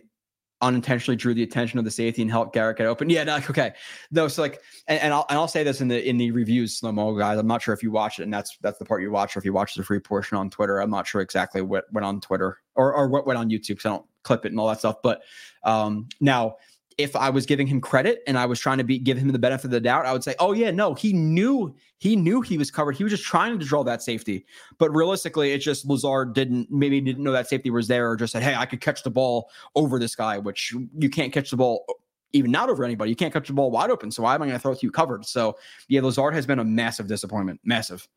unintentionally 0.65 1.15
drew 1.15 1.33
the 1.33 1.43
attention 1.43 1.79
of 1.79 1.85
the 1.85 1.91
safety 1.91 2.21
and 2.21 2.31
helped 2.31 2.53
Garrett 2.53 2.77
get 2.77 2.87
open. 2.87 3.09
Yeah, 3.09 3.23
no, 3.23 3.35
okay. 3.49 3.73
No, 4.11 4.27
so 4.27 4.41
like, 4.41 4.61
and, 4.87 4.99
and, 5.01 5.13
I'll 5.13 5.25
and 5.29 5.37
I'll 5.37 5.47
say 5.47 5.63
this 5.63 5.81
in 5.81 5.87
the 5.87 6.07
in 6.07 6.17
the 6.17 6.31
reviews, 6.31 6.77
slow 6.77 6.91
mo 6.91 7.15
guys. 7.17 7.37
I'm 7.37 7.47
not 7.47 7.61
sure 7.61 7.73
if 7.73 7.83
you 7.83 7.91
watch 7.91 8.19
it, 8.19 8.23
and 8.23 8.33
that's 8.33 8.57
that's 8.61 8.79
the 8.79 8.85
part 8.85 9.01
you 9.01 9.11
watch, 9.11 9.35
or 9.35 9.39
if 9.39 9.45
you 9.45 9.53
watch 9.53 9.75
the 9.75 9.83
free 9.83 9.99
portion 9.99 10.37
on 10.37 10.49
Twitter. 10.49 10.79
I'm 10.79 10.89
not 10.89 11.07
sure 11.07 11.21
exactly 11.21 11.61
what 11.61 11.85
went 11.91 12.05
on 12.05 12.21
Twitter 12.21 12.59
or 12.75 12.93
or 12.93 13.07
what 13.07 13.27
went 13.27 13.37
on 13.37 13.49
YouTube 13.49 13.67
because 13.67 13.85
I 13.85 13.89
don't 13.89 14.05
clip 14.23 14.45
it 14.45 14.51
and 14.51 14.59
all 14.59 14.67
that 14.67 14.79
stuff. 14.79 14.97
But 15.03 15.21
um 15.63 16.07
now 16.19 16.55
if 16.97 17.15
I 17.15 17.29
was 17.29 17.45
giving 17.45 17.67
him 17.67 17.81
credit 17.81 18.23
and 18.25 18.37
I 18.37 18.45
was 18.45 18.59
trying 18.59 18.77
to 18.77 18.83
be 18.83 18.97
give 18.97 19.17
him 19.17 19.29
the 19.29 19.39
benefit 19.39 19.65
of 19.65 19.71
the 19.71 19.81
doubt, 19.81 20.05
I 20.05 20.13
would 20.13 20.23
say, 20.23 20.35
"Oh 20.39 20.53
yeah, 20.53 20.71
no, 20.71 20.93
he 20.93 21.11
knew 21.11 21.75
he 21.97 22.15
knew 22.15 22.41
he 22.41 22.57
was 22.57 22.71
covered. 22.71 22.95
He 22.95 23.03
was 23.03 23.11
just 23.11 23.23
trying 23.23 23.59
to 23.59 23.65
draw 23.65 23.83
that 23.83 24.01
safety." 24.01 24.45
But 24.77 24.95
realistically, 24.95 25.51
it's 25.51 25.65
just 25.65 25.85
Lazard 25.85 26.33
didn't 26.33 26.71
maybe 26.71 27.01
didn't 27.01 27.23
know 27.23 27.33
that 27.33 27.49
safety 27.49 27.69
was 27.69 27.87
there, 27.87 28.09
or 28.09 28.15
just 28.15 28.31
said, 28.33 28.43
"Hey, 28.43 28.55
I 28.55 28.65
could 28.65 28.81
catch 28.81 29.03
the 29.03 29.11
ball 29.11 29.49
over 29.75 29.99
this 29.99 30.15
guy," 30.15 30.37
which 30.37 30.73
you 30.97 31.09
can't 31.09 31.33
catch 31.33 31.51
the 31.51 31.57
ball 31.57 31.85
even 32.33 32.51
not 32.51 32.69
over 32.69 32.83
anybody. 32.83 33.09
You 33.09 33.15
can't 33.15 33.33
catch 33.33 33.47
the 33.47 33.53
ball 33.53 33.71
wide 33.71 33.89
open. 33.89 34.11
So 34.11 34.23
why 34.23 34.35
am 34.35 34.41
I 34.41 34.45
going 34.45 34.57
to 34.57 34.61
throw 34.61 34.73
it 34.73 34.79
to 34.79 34.85
you 34.85 34.91
covered? 34.91 35.25
So 35.25 35.57
yeah, 35.87 36.01
Lazard 36.01 36.33
has 36.33 36.45
been 36.45 36.59
a 36.59 36.65
massive 36.65 37.07
disappointment, 37.07 37.61
massive, 37.63 38.07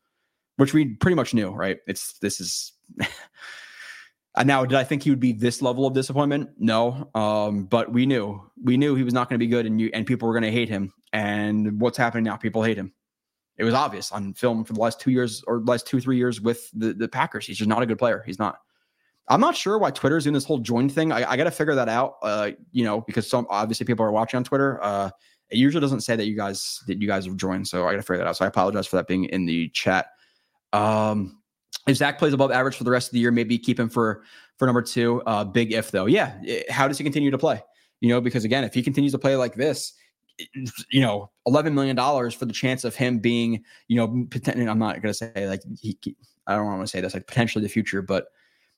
which 0.57 0.73
we 0.73 0.95
pretty 0.95 1.15
much 1.15 1.33
knew, 1.33 1.51
right? 1.51 1.79
It's 1.87 2.17
this 2.19 2.39
is. 2.39 2.73
Uh, 4.35 4.43
now, 4.43 4.63
did 4.63 4.77
I 4.77 4.83
think 4.83 5.03
he 5.03 5.09
would 5.09 5.19
be 5.19 5.31
this 5.31 5.61
level 5.61 5.87
of 5.87 5.93
disappointment? 5.93 6.51
No, 6.57 7.09
um, 7.15 7.65
but 7.65 7.91
we 7.91 8.05
knew 8.05 8.41
we 8.63 8.77
knew 8.77 8.95
he 8.95 9.03
was 9.03 9.13
not 9.13 9.27
going 9.27 9.39
to 9.39 9.43
be 9.43 9.49
good, 9.49 9.65
and 9.65 9.81
you 9.81 9.89
and 9.93 10.05
people 10.05 10.27
were 10.27 10.33
going 10.33 10.43
to 10.43 10.51
hate 10.51 10.69
him. 10.69 10.93
And 11.11 11.81
what's 11.81 11.97
happening 11.97 12.25
now? 12.25 12.37
People 12.37 12.63
hate 12.63 12.77
him. 12.77 12.93
It 13.57 13.63
was 13.63 13.73
obvious 13.73 14.11
on 14.11 14.33
film 14.33 14.63
for 14.63 14.73
the 14.73 14.79
last 14.79 15.01
two 15.01 15.11
years 15.11 15.43
or 15.47 15.61
last 15.61 15.87
two 15.87 15.99
three 15.99 16.17
years 16.17 16.39
with 16.39 16.69
the 16.73 16.93
the 16.93 17.07
Packers. 17.07 17.47
He's 17.47 17.57
just 17.57 17.67
not 17.67 17.81
a 17.81 17.85
good 17.85 17.97
player. 17.97 18.23
He's 18.25 18.39
not. 18.39 18.59
I'm 19.27 19.41
not 19.41 19.55
sure 19.55 19.77
why 19.77 19.91
Twitter's 19.91 20.23
doing 20.23 20.33
this 20.33 20.45
whole 20.45 20.57
join 20.57 20.89
thing. 20.89 21.11
I, 21.11 21.31
I 21.31 21.37
got 21.37 21.43
to 21.43 21.51
figure 21.51 21.75
that 21.75 21.89
out. 21.89 22.15
Uh, 22.23 22.51
you 22.71 22.83
know, 22.83 23.01
because 23.01 23.29
some 23.29 23.45
obviously 23.49 23.85
people 23.85 24.03
are 24.05 24.11
watching 24.11 24.37
on 24.37 24.43
Twitter. 24.43 24.79
Uh, 24.81 25.09
it 25.49 25.57
usually 25.57 25.81
doesn't 25.81 26.01
say 26.01 26.15
that 26.15 26.25
you 26.25 26.35
guys 26.35 26.81
that 26.87 27.01
you 27.01 27.07
guys 27.07 27.25
have 27.25 27.35
joined, 27.35 27.67
so 27.67 27.87
I 27.87 27.91
got 27.91 27.97
to 27.97 28.03
figure 28.03 28.19
that 28.19 28.27
out. 28.27 28.37
So 28.37 28.45
I 28.45 28.47
apologize 28.47 28.85
for 28.85 28.95
that 28.97 29.07
being 29.07 29.25
in 29.25 29.45
the 29.45 29.69
chat. 29.69 30.07
Um, 30.71 31.38
if 31.89 31.97
Zach 31.97 32.19
plays 32.19 32.33
above 32.33 32.51
average 32.51 32.75
for 32.75 32.83
the 32.83 32.91
rest 32.91 33.09
of 33.09 33.13
the 33.13 33.19
year, 33.19 33.31
maybe 33.31 33.57
keep 33.57 33.79
him 33.79 33.89
for 33.89 34.23
for 34.57 34.65
number 34.65 34.81
two. 34.81 35.21
Uh, 35.25 35.43
big 35.43 35.73
if 35.73 35.91
though, 35.91 36.05
yeah. 36.05 36.35
How 36.69 36.87
does 36.87 36.97
he 36.97 37.03
continue 37.03 37.31
to 37.31 37.37
play? 37.37 37.61
You 38.01 38.09
know, 38.09 38.21
because 38.21 38.45
again, 38.45 38.63
if 38.63 38.73
he 38.73 38.81
continues 38.81 39.11
to 39.13 39.19
play 39.19 39.35
like 39.35 39.55
this, 39.55 39.93
you 40.89 41.01
know, 41.01 41.31
eleven 41.45 41.73
million 41.73 41.95
dollars 41.95 42.33
for 42.33 42.45
the 42.45 42.53
chance 42.53 42.83
of 42.83 42.95
him 42.95 43.19
being, 43.19 43.63
you 43.87 43.97
know, 43.97 44.05
I'm 44.05 44.79
not 44.79 45.01
going 45.01 45.13
to 45.13 45.13
say 45.13 45.47
like 45.47 45.61
he, 45.79 45.97
I 46.47 46.55
don't 46.55 46.65
want 46.65 46.81
to 46.81 46.87
say 46.87 47.01
this 47.01 47.13
like 47.13 47.27
potentially 47.27 47.63
the 47.63 47.69
future, 47.69 48.01
but 48.01 48.27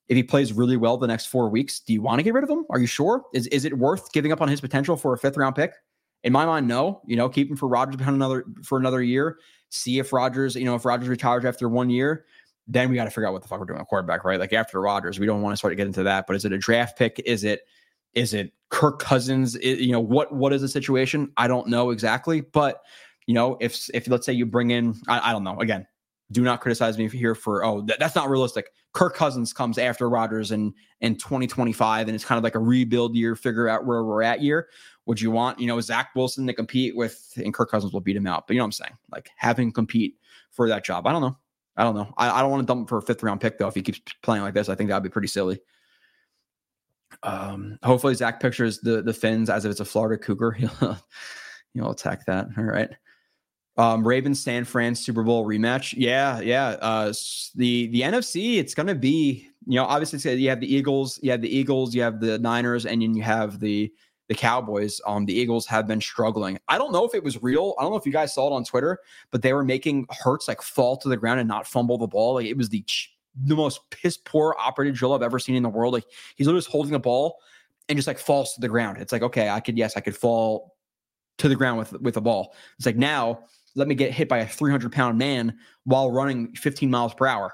if 0.07 0.15
he 0.15 0.23
plays 0.23 0.51
really 0.51 0.77
well 0.77 0.97
the 0.97 1.07
next 1.07 1.27
four 1.27 1.49
weeks, 1.49 1.79
do 1.79 1.93
you 1.93 2.01
want 2.01 2.19
to 2.19 2.23
get 2.23 2.33
rid 2.33 2.43
of 2.43 2.49
him? 2.49 2.65
Are 2.69 2.79
you 2.79 2.87
sure? 2.87 3.23
Is 3.33 3.47
is 3.47 3.65
it 3.65 3.77
worth 3.77 4.11
giving 4.11 4.31
up 4.31 4.41
on 4.41 4.47
his 4.47 4.59
potential 4.59 4.97
for 4.97 5.13
a 5.13 5.17
fifth 5.17 5.37
round 5.37 5.55
pick? 5.55 5.73
In 6.23 6.33
my 6.33 6.45
mind, 6.45 6.67
no. 6.67 7.01
You 7.07 7.15
know, 7.15 7.29
keep 7.29 7.49
him 7.49 7.57
for 7.57 7.67
Rodgers 7.67 7.99
another 8.05 8.45
for 8.63 8.77
another 8.77 9.01
year. 9.01 9.37
See 9.69 9.99
if 9.99 10.11
Rodgers, 10.11 10.55
you 10.55 10.65
know, 10.65 10.75
if 10.75 10.83
Rodgers 10.83 11.07
retires 11.07 11.45
after 11.45 11.69
one 11.69 11.89
year, 11.89 12.25
then 12.71 12.89
we 12.89 12.95
got 12.95 13.03
to 13.03 13.09
figure 13.09 13.27
out 13.27 13.33
what 13.33 13.41
the 13.41 13.47
fuck 13.47 13.59
we're 13.59 13.65
doing 13.65 13.79
at 13.79 13.87
quarterback, 13.87 14.23
right? 14.23 14.39
Like 14.39 14.53
after 14.53 14.79
Rodgers, 14.79 15.19
we 15.19 15.25
don't 15.25 15.41
want 15.41 15.53
to 15.53 15.57
start 15.57 15.71
to 15.71 15.75
get 15.75 15.87
into 15.87 16.03
that. 16.03 16.25
But 16.25 16.37
is 16.37 16.45
it 16.45 16.53
a 16.53 16.57
draft 16.57 16.97
pick? 16.97 17.21
Is 17.25 17.43
it 17.43 17.61
is 18.13 18.33
it 18.33 18.53
Kirk 18.69 18.99
Cousins? 18.99 19.55
It, 19.55 19.79
you 19.79 19.91
know 19.91 19.99
what 19.99 20.33
what 20.33 20.53
is 20.53 20.61
the 20.61 20.69
situation? 20.69 21.31
I 21.35 21.47
don't 21.47 21.67
know 21.67 21.89
exactly, 21.89 22.41
but 22.41 22.81
you 23.27 23.33
know 23.33 23.57
if 23.59 23.89
if 23.93 24.07
let's 24.07 24.25
say 24.25 24.33
you 24.33 24.45
bring 24.45 24.71
in, 24.71 24.95
I, 25.07 25.29
I 25.29 25.31
don't 25.33 25.43
know. 25.43 25.59
Again, 25.59 25.85
do 26.31 26.43
not 26.43 26.61
criticize 26.61 26.97
me 26.97 27.09
here 27.09 27.35
for 27.35 27.65
oh 27.65 27.81
that, 27.81 27.99
that's 27.99 28.15
not 28.15 28.29
realistic. 28.29 28.71
Kirk 28.93 29.15
Cousins 29.15 29.53
comes 29.53 29.77
after 29.77 30.09
Rodgers 30.09 30.51
in 30.51 30.73
in 31.01 31.15
2025, 31.17 32.07
and 32.07 32.15
it's 32.15 32.25
kind 32.25 32.37
of 32.37 32.43
like 32.43 32.55
a 32.55 32.59
rebuild 32.59 33.15
year, 33.15 33.35
figure 33.35 33.67
out 33.67 33.85
where 33.85 34.03
we're 34.03 34.23
at 34.23 34.41
year. 34.41 34.69
Would 35.07 35.19
you 35.19 35.31
want 35.31 35.59
you 35.59 35.67
know 35.67 35.79
Zach 35.81 36.11
Wilson 36.15 36.47
to 36.47 36.53
compete 36.53 36.95
with, 36.95 37.33
and 37.35 37.53
Kirk 37.53 37.69
Cousins 37.69 37.91
will 37.91 38.01
beat 38.01 38.15
him 38.15 38.27
out? 38.27 38.47
But 38.47 38.53
you 38.53 38.59
know 38.59 38.63
what 38.63 38.67
I'm 38.67 38.85
saying, 38.85 38.97
like 39.11 39.29
having 39.35 39.73
compete 39.73 40.15
for 40.51 40.69
that 40.69 40.85
job. 40.85 41.05
I 41.05 41.11
don't 41.11 41.21
know. 41.21 41.37
I 41.81 41.83
don't 41.83 41.95
know. 41.95 42.13
I, 42.15 42.29
I 42.29 42.41
don't 42.41 42.51
want 42.51 42.61
to 42.61 42.67
dump 42.67 42.81
him 42.81 42.85
for 42.85 42.99
a 42.99 43.01
fifth 43.01 43.23
round 43.23 43.41
pick 43.41 43.57
though. 43.57 43.67
If 43.67 43.73
he 43.73 43.81
keeps 43.81 43.99
playing 44.21 44.43
like 44.43 44.53
this, 44.53 44.69
I 44.69 44.75
think 44.75 44.89
that'd 44.89 45.01
be 45.01 45.09
pretty 45.09 45.27
silly. 45.27 45.59
Um, 47.23 47.79
hopefully 47.81 48.13
Zach 48.13 48.39
pictures 48.39 48.81
the 48.81 49.01
the 49.01 49.15
fins 49.15 49.49
as 49.49 49.65
if 49.65 49.71
it's 49.71 49.79
a 49.79 49.85
Florida 49.85 50.23
Cougar. 50.23 50.51
He'll 50.59 50.97
he'll 51.73 51.89
attack 51.89 52.27
that. 52.27 52.49
All 52.55 52.65
right. 52.65 52.91
Um, 53.77 54.07
Ravens 54.07 54.43
San 54.43 54.63
Fran 54.63 54.93
Super 54.93 55.23
Bowl 55.23 55.43
rematch. 55.43 55.95
Yeah, 55.97 56.39
yeah. 56.39 56.77
Uh, 56.81 57.13
the 57.55 57.87
the 57.87 58.01
NFC, 58.01 58.57
it's 58.57 58.75
to 58.75 58.93
be 58.93 59.49
you 59.65 59.77
know 59.77 59.85
obviously 59.85 60.35
you 60.35 60.49
have 60.49 60.59
the 60.59 60.71
Eagles, 60.71 61.19
you 61.23 61.31
have 61.31 61.41
the 61.41 61.49
Eagles, 61.49 61.95
you 61.95 62.03
have 62.03 62.19
the 62.19 62.37
Niners, 62.37 62.85
and 62.85 63.01
then 63.01 63.15
you 63.15 63.23
have 63.23 63.59
the 63.59 63.91
the 64.31 64.37
Cowboys. 64.37 65.01
Um, 65.05 65.25
the 65.25 65.33
Eagles 65.33 65.65
have 65.65 65.87
been 65.87 65.99
struggling. 65.99 66.57
I 66.69 66.77
don't 66.77 66.93
know 66.93 67.03
if 67.03 67.13
it 67.13 67.21
was 67.21 67.43
real. 67.43 67.75
I 67.77 67.81
don't 67.81 67.91
know 67.91 67.97
if 67.97 68.05
you 68.05 68.13
guys 68.13 68.33
saw 68.33 68.47
it 68.47 68.55
on 68.55 68.63
Twitter, 68.63 68.99
but 69.29 69.41
they 69.41 69.51
were 69.51 69.65
making 69.65 70.07
Hurts 70.09 70.47
like 70.47 70.61
fall 70.61 70.95
to 70.99 71.09
the 71.09 71.17
ground 71.17 71.41
and 71.41 71.49
not 71.49 71.67
fumble 71.67 71.97
the 71.97 72.07
ball. 72.07 72.35
Like 72.35 72.45
it 72.45 72.55
was 72.55 72.69
the 72.69 72.85
the 73.43 73.57
most 73.57 73.81
piss 73.89 74.15
poor 74.15 74.55
operated 74.57 74.95
drill 74.95 75.13
I've 75.13 75.21
ever 75.21 75.37
seen 75.37 75.55
in 75.55 75.63
the 75.63 75.69
world. 75.69 75.93
Like 75.93 76.05
he's 76.37 76.47
literally 76.47 76.61
just 76.61 76.71
holding 76.71 76.93
the 76.93 76.99
ball 76.99 77.39
and 77.89 77.97
just 77.97 78.07
like 78.07 78.19
falls 78.19 78.53
to 78.53 78.61
the 78.61 78.69
ground. 78.69 78.99
It's 78.99 79.11
like 79.11 79.21
okay, 79.21 79.49
I 79.49 79.59
could 79.59 79.77
yes, 79.77 79.97
I 79.97 79.99
could 79.99 80.15
fall 80.15 80.77
to 81.39 81.49
the 81.49 81.55
ground 81.57 81.77
with 81.77 81.91
with 81.99 82.15
a 82.15 82.21
ball. 82.21 82.55
It's 82.77 82.85
like 82.85 82.95
now 82.95 83.43
let 83.75 83.89
me 83.89 83.95
get 83.95 84.13
hit 84.13 84.29
by 84.29 84.37
a 84.37 84.47
300 84.47 84.93
pound 84.93 85.17
man 85.17 85.57
while 85.83 86.09
running 86.09 86.53
15 86.55 86.89
miles 86.89 87.13
per 87.13 87.27
hour. 87.27 87.53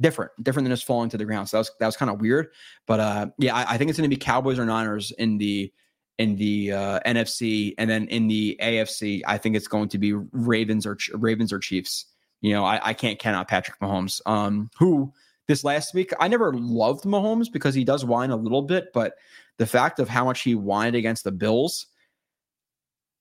Different, 0.00 0.30
different 0.42 0.64
than 0.64 0.72
just 0.72 0.86
falling 0.86 1.10
to 1.10 1.18
the 1.18 1.26
ground. 1.26 1.50
So 1.50 1.58
that 1.58 1.60
was 1.60 1.70
that 1.80 1.86
was 1.86 1.96
kind 1.98 2.10
of 2.10 2.22
weird. 2.22 2.48
But 2.86 3.00
uh, 3.00 3.26
yeah, 3.36 3.54
I, 3.54 3.74
I 3.74 3.78
think 3.78 3.90
it's 3.90 3.98
going 3.98 4.08
to 4.08 4.14
be 4.14 4.18
Cowboys 4.18 4.58
or 4.58 4.64
Niners 4.64 5.12
in 5.12 5.36
the 5.36 5.70
in 6.18 6.36
the 6.36 6.72
uh, 6.72 7.00
NFC, 7.06 7.74
and 7.78 7.88
then 7.90 8.08
in 8.08 8.26
the 8.26 8.58
AFC, 8.62 9.22
I 9.26 9.38
think 9.38 9.56
it's 9.56 9.68
going 9.68 9.88
to 9.90 9.98
be 9.98 10.12
Ravens 10.14 10.86
or 10.86 10.96
Ravens 11.12 11.52
or 11.52 11.58
Chiefs. 11.58 12.06
You 12.40 12.52
know, 12.52 12.64
I, 12.64 12.80
I 12.82 12.94
can't 12.94 13.18
count 13.18 13.36
out 13.36 13.48
Patrick 13.48 13.78
Mahomes, 13.80 14.20
um, 14.26 14.70
who 14.78 15.12
this 15.48 15.64
last 15.64 15.94
week 15.94 16.12
I 16.18 16.28
never 16.28 16.52
loved 16.52 17.04
Mahomes 17.04 17.50
because 17.52 17.74
he 17.74 17.84
does 17.84 18.04
whine 18.04 18.30
a 18.30 18.36
little 18.36 18.62
bit, 18.62 18.92
but 18.92 19.14
the 19.58 19.66
fact 19.66 19.98
of 19.98 20.08
how 20.08 20.24
much 20.24 20.42
he 20.42 20.52
whined 20.52 20.96
against 20.96 21.24
the 21.24 21.32
Bills 21.32 21.86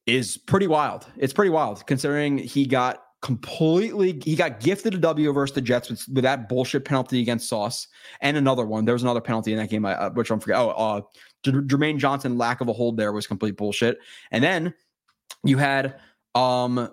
is 0.05 0.37
pretty 0.37 0.67
wild. 0.67 1.05
It's 1.17 1.33
pretty 1.33 1.49
wild 1.51 1.85
considering 1.87 2.37
he 2.37 2.65
got 2.65 3.01
completely 3.21 4.21
he 4.23 4.35
got 4.35 4.59
gifted 4.59 4.93
a 4.93 4.97
W 4.97 5.33
versus 5.33 5.55
the 5.55 5.61
Jets 5.61 5.89
with, 5.89 6.07
with 6.09 6.23
that 6.23 6.47
bullshit 6.47 6.85
penalty 6.85 7.21
against 7.21 7.49
Sauce 7.49 7.87
and 8.21 8.37
another 8.37 8.65
one. 8.65 8.85
There 8.85 8.93
was 8.93 9.03
another 9.03 9.21
penalty 9.21 9.51
in 9.51 9.57
that 9.57 9.69
game, 9.69 9.85
uh, 9.85 10.09
which 10.11 10.29
I'm 10.29 10.39
forget. 10.39 10.57
Oh, 10.57 10.69
uh, 10.69 11.01
Jermaine 11.51 11.97
Johnson 11.97 12.37
lack 12.37 12.61
of 12.61 12.67
a 12.67 12.73
hold 12.73 12.97
there 12.97 13.11
was 13.11 13.27
complete 13.27 13.57
bullshit. 13.57 13.99
And 14.31 14.43
then 14.43 14.73
you 15.43 15.57
had 15.57 15.99
um 16.33 16.89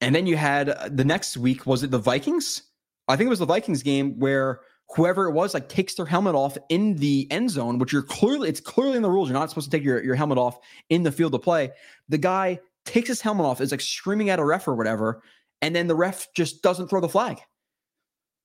and 0.00 0.14
then 0.14 0.26
you 0.26 0.36
had 0.36 0.70
uh, 0.70 0.88
the 0.90 1.04
next 1.04 1.36
week 1.36 1.66
was 1.66 1.82
it 1.82 1.90
the 1.90 1.98
Vikings? 1.98 2.62
I 3.08 3.16
think 3.16 3.26
it 3.26 3.30
was 3.30 3.38
the 3.38 3.46
Vikings 3.46 3.82
game 3.82 4.18
where 4.18 4.60
whoever 4.94 5.26
it 5.26 5.32
was 5.32 5.54
like 5.54 5.68
takes 5.68 5.94
their 5.94 6.06
helmet 6.06 6.34
off 6.34 6.56
in 6.68 6.96
the 6.96 7.26
end 7.30 7.50
zone, 7.50 7.78
which 7.78 7.92
you're 7.92 8.02
clearly 8.02 8.48
it's 8.48 8.60
clearly 8.60 8.96
in 8.96 9.02
the 9.02 9.10
rules. 9.10 9.28
You're 9.28 9.38
not 9.38 9.50
supposed 9.50 9.70
to 9.70 9.76
take 9.76 9.84
your, 9.84 10.02
your 10.02 10.14
helmet 10.14 10.38
off 10.38 10.58
in 10.88 11.02
the 11.02 11.12
field 11.12 11.34
of 11.34 11.42
play. 11.42 11.70
The 12.08 12.18
guy 12.18 12.60
takes 12.84 13.08
his 13.08 13.20
helmet 13.20 13.46
off, 13.46 13.60
is 13.60 13.70
like 13.70 13.80
screaming 13.80 14.30
at 14.30 14.38
a 14.38 14.44
ref 14.44 14.66
or 14.66 14.74
whatever, 14.74 15.22
and 15.60 15.74
then 15.74 15.86
the 15.86 15.94
ref 15.94 16.28
just 16.34 16.62
doesn't 16.62 16.88
throw 16.88 17.00
the 17.00 17.08
flag. 17.08 17.38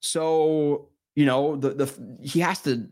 So, 0.01 0.89
you 1.15 1.25
know, 1.25 1.55
the 1.55 1.69
the 1.69 2.17
he 2.21 2.41
has 2.41 2.61
to 2.63 2.87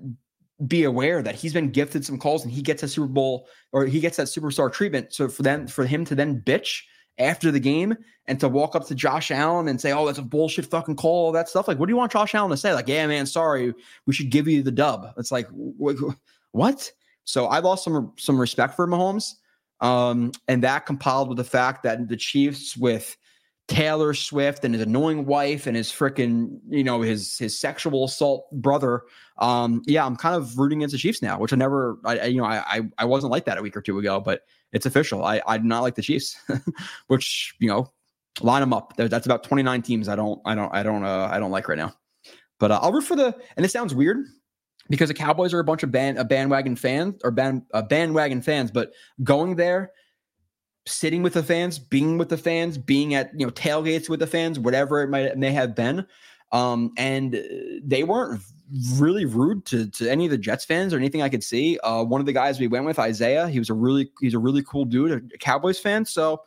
be 0.68 0.84
aware 0.84 1.22
that 1.22 1.36
he's 1.36 1.54
been 1.54 1.72
gifted 1.72 2.06
some 2.06 2.18
calls 2.18 2.44
and 2.44 2.52
he 2.52 2.62
gets 2.62 2.84
a 2.84 2.88
Super 2.88 3.08
Bowl 3.08 3.48
or 3.72 3.86
he 3.86 4.00
gets 4.00 4.18
that 4.18 4.28
superstar 4.28 4.72
treatment. 4.72 5.14
So 5.14 5.28
for 5.28 5.44
them, 5.44 5.68
for 5.68 5.86
him 5.86 6.06
to 6.06 6.16
then 6.16 6.42
bitch 6.42 6.82
after 7.18 7.52
the 7.52 7.60
game 7.60 7.96
and 8.28 8.40
to 8.40 8.48
walk 8.48 8.76
up 8.76 8.86
to 8.88 8.96
Josh 8.96 9.32
Allen 9.32 9.68
and 9.68 9.80
say, 9.80 9.92
"Oh, 9.92 10.06
that's 10.06 10.20
a 10.20 10.24
bullshit 10.24 10.66
fucking 10.66 10.96
call," 10.96 11.26
all 11.26 11.32
that 11.32 11.50
stuff. 11.50 11.68
Like, 11.68 11.80
what 11.80 11.88
do 11.88 11.92
you 11.92 11.98
want 11.98 12.12
Josh 12.12 12.36
Allen 12.36 12.52
to 12.52 12.58
say? 12.58 12.74
Like, 12.74 12.88
"Yeah, 12.88 13.08
man, 13.08 13.26
sorry, 13.26 13.74
we 14.06 14.14
should 14.14 14.30
give 14.30 14.48
you 14.48 14.64
the 14.64 14.72
dub." 14.72 15.14
It's 15.18 15.32
like, 15.32 15.48
what? 15.52 16.92
So 17.24 17.46
I 17.46 17.60
lost 17.60 17.84
some 17.84 18.14
some 18.18 18.40
respect 18.40 18.76
for 18.76 18.88
Mahomes, 18.88 19.36
um, 19.80 20.32
and 20.48 20.64
that 20.64 20.86
compiled 20.86 21.30
with 21.30 21.38
the 21.38 21.44
fact 21.44 21.84
that 21.84 22.08
the 22.08 22.18
Chiefs 22.18 22.78
with 22.78 23.18
Taylor 23.72 24.14
Swift 24.14 24.66
and 24.66 24.74
his 24.74 24.84
annoying 24.84 25.26
wife 25.26 25.66
and 25.66 25.78
his 25.78 25.90
freaking, 25.90 26.60
you 26.68 26.84
know, 26.84 27.02
his 27.02 27.38
his 27.38 27.58
sexual 27.58 28.04
assault 28.04 28.52
brother. 28.52 29.04
Um, 29.38 29.82
yeah, 29.88 30.06
I'm 30.06 30.18
kind 30.18 30.36
of 30.36 30.58
rooting 30.58 30.80
against 30.80 30.92
the 30.92 31.00
Chiefs 31.00 31.22
now, 31.22 31.40
which 31.40 31.54
I 31.54 31.56
never, 31.56 31.98
I, 32.04 32.26
you 32.26 32.42
know, 32.42 32.46
I, 32.46 32.82
I 32.98 33.06
wasn't 33.06 33.32
like 33.32 33.46
that 33.46 33.58
a 33.58 33.62
week 33.62 33.78
or 33.78 33.82
two 33.82 33.98
ago, 33.98 34.20
but 34.20 34.42
it's 34.74 34.86
official. 34.86 35.24
I 35.24 35.42
I 35.48 35.58
do 35.58 35.64
not 35.64 35.84
like 35.84 35.96
the 35.96 36.02
Chiefs, 36.02 36.38
which 37.08 37.56
you 37.60 37.70
know, 37.70 37.90
line 38.42 38.60
them 38.60 38.74
up. 38.74 38.94
That's 38.98 39.26
about 39.26 39.46
29 39.46 39.82
teams. 39.84 40.10
I 40.10 40.18
don't, 40.18 40.42
I 40.46 40.54
don't, 40.54 40.76
I 40.76 40.84
don't, 40.84 41.06
uh, 41.06 41.30
I 41.32 41.40
don't 41.40 41.52
like 41.52 41.70
right 41.70 41.78
now. 41.78 41.94
But 42.60 42.72
uh, 42.72 42.80
I'll 42.82 42.92
root 42.92 43.04
for 43.04 43.16
the. 43.16 43.34
And 43.56 43.64
this 43.64 43.72
sounds 43.72 43.96
weird 43.96 44.18
because 44.90 45.08
the 45.08 45.14
Cowboys 45.14 45.54
are 45.54 45.60
a 45.60 45.64
bunch 45.64 45.84
of 45.84 45.92
band, 45.92 46.18
a 46.18 46.26
bandwagon 46.26 46.76
fans 46.76 47.22
or 47.24 47.32
band, 47.32 47.64
uh, 47.74 47.82
bandwagon 47.82 48.42
fans, 48.42 48.70
but 48.70 48.92
going 49.24 49.56
there 49.56 49.92
sitting 50.86 51.24
with 51.24 51.34
the 51.34 51.44
fans, 51.44 51.80
being 51.80 52.18
with 52.18 52.30
the 52.30 52.38
fans, 52.38 52.78
being 52.78 53.14
at 53.14 53.32
you 53.38 53.46
know 53.46 53.52
tailgates 53.52 54.10
with 54.10 54.20
the 54.20 54.28
fans, 54.28 54.60
whatever 54.60 55.02
it 55.02 55.10
might 55.10 55.38
may 55.38 55.52
have 55.52 55.76
been. 55.76 56.06
Um, 56.52 56.92
and 56.98 57.42
they 57.84 58.04
weren't 58.04 58.42
really 58.96 59.26
rude 59.26 59.66
to, 59.66 59.90
to 59.90 60.10
any 60.10 60.26
of 60.26 60.32
the 60.32 60.38
Jets 60.38 60.66
fans 60.66 60.94
or 60.94 60.98
anything 60.98 61.22
I 61.22 61.30
could 61.30 61.44
see. 61.44 61.78
Uh, 61.80 62.04
one 62.04 62.20
of 62.20 62.26
the 62.26 62.34
guys 62.34 62.60
we 62.60 62.68
went 62.68 62.86
with, 62.86 63.00
Isaiah, 63.00 63.48
he 63.48 63.60
was 63.60 63.70
a 63.70 63.74
really 63.74 64.12
he's 64.20 64.34
a 64.34 64.40
really 64.40 64.64
cool 64.64 64.86
dude, 64.86 65.32
a 65.34 65.38
Cowboys 65.38 65.80
fan. 65.80 66.06
So 66.06 66.42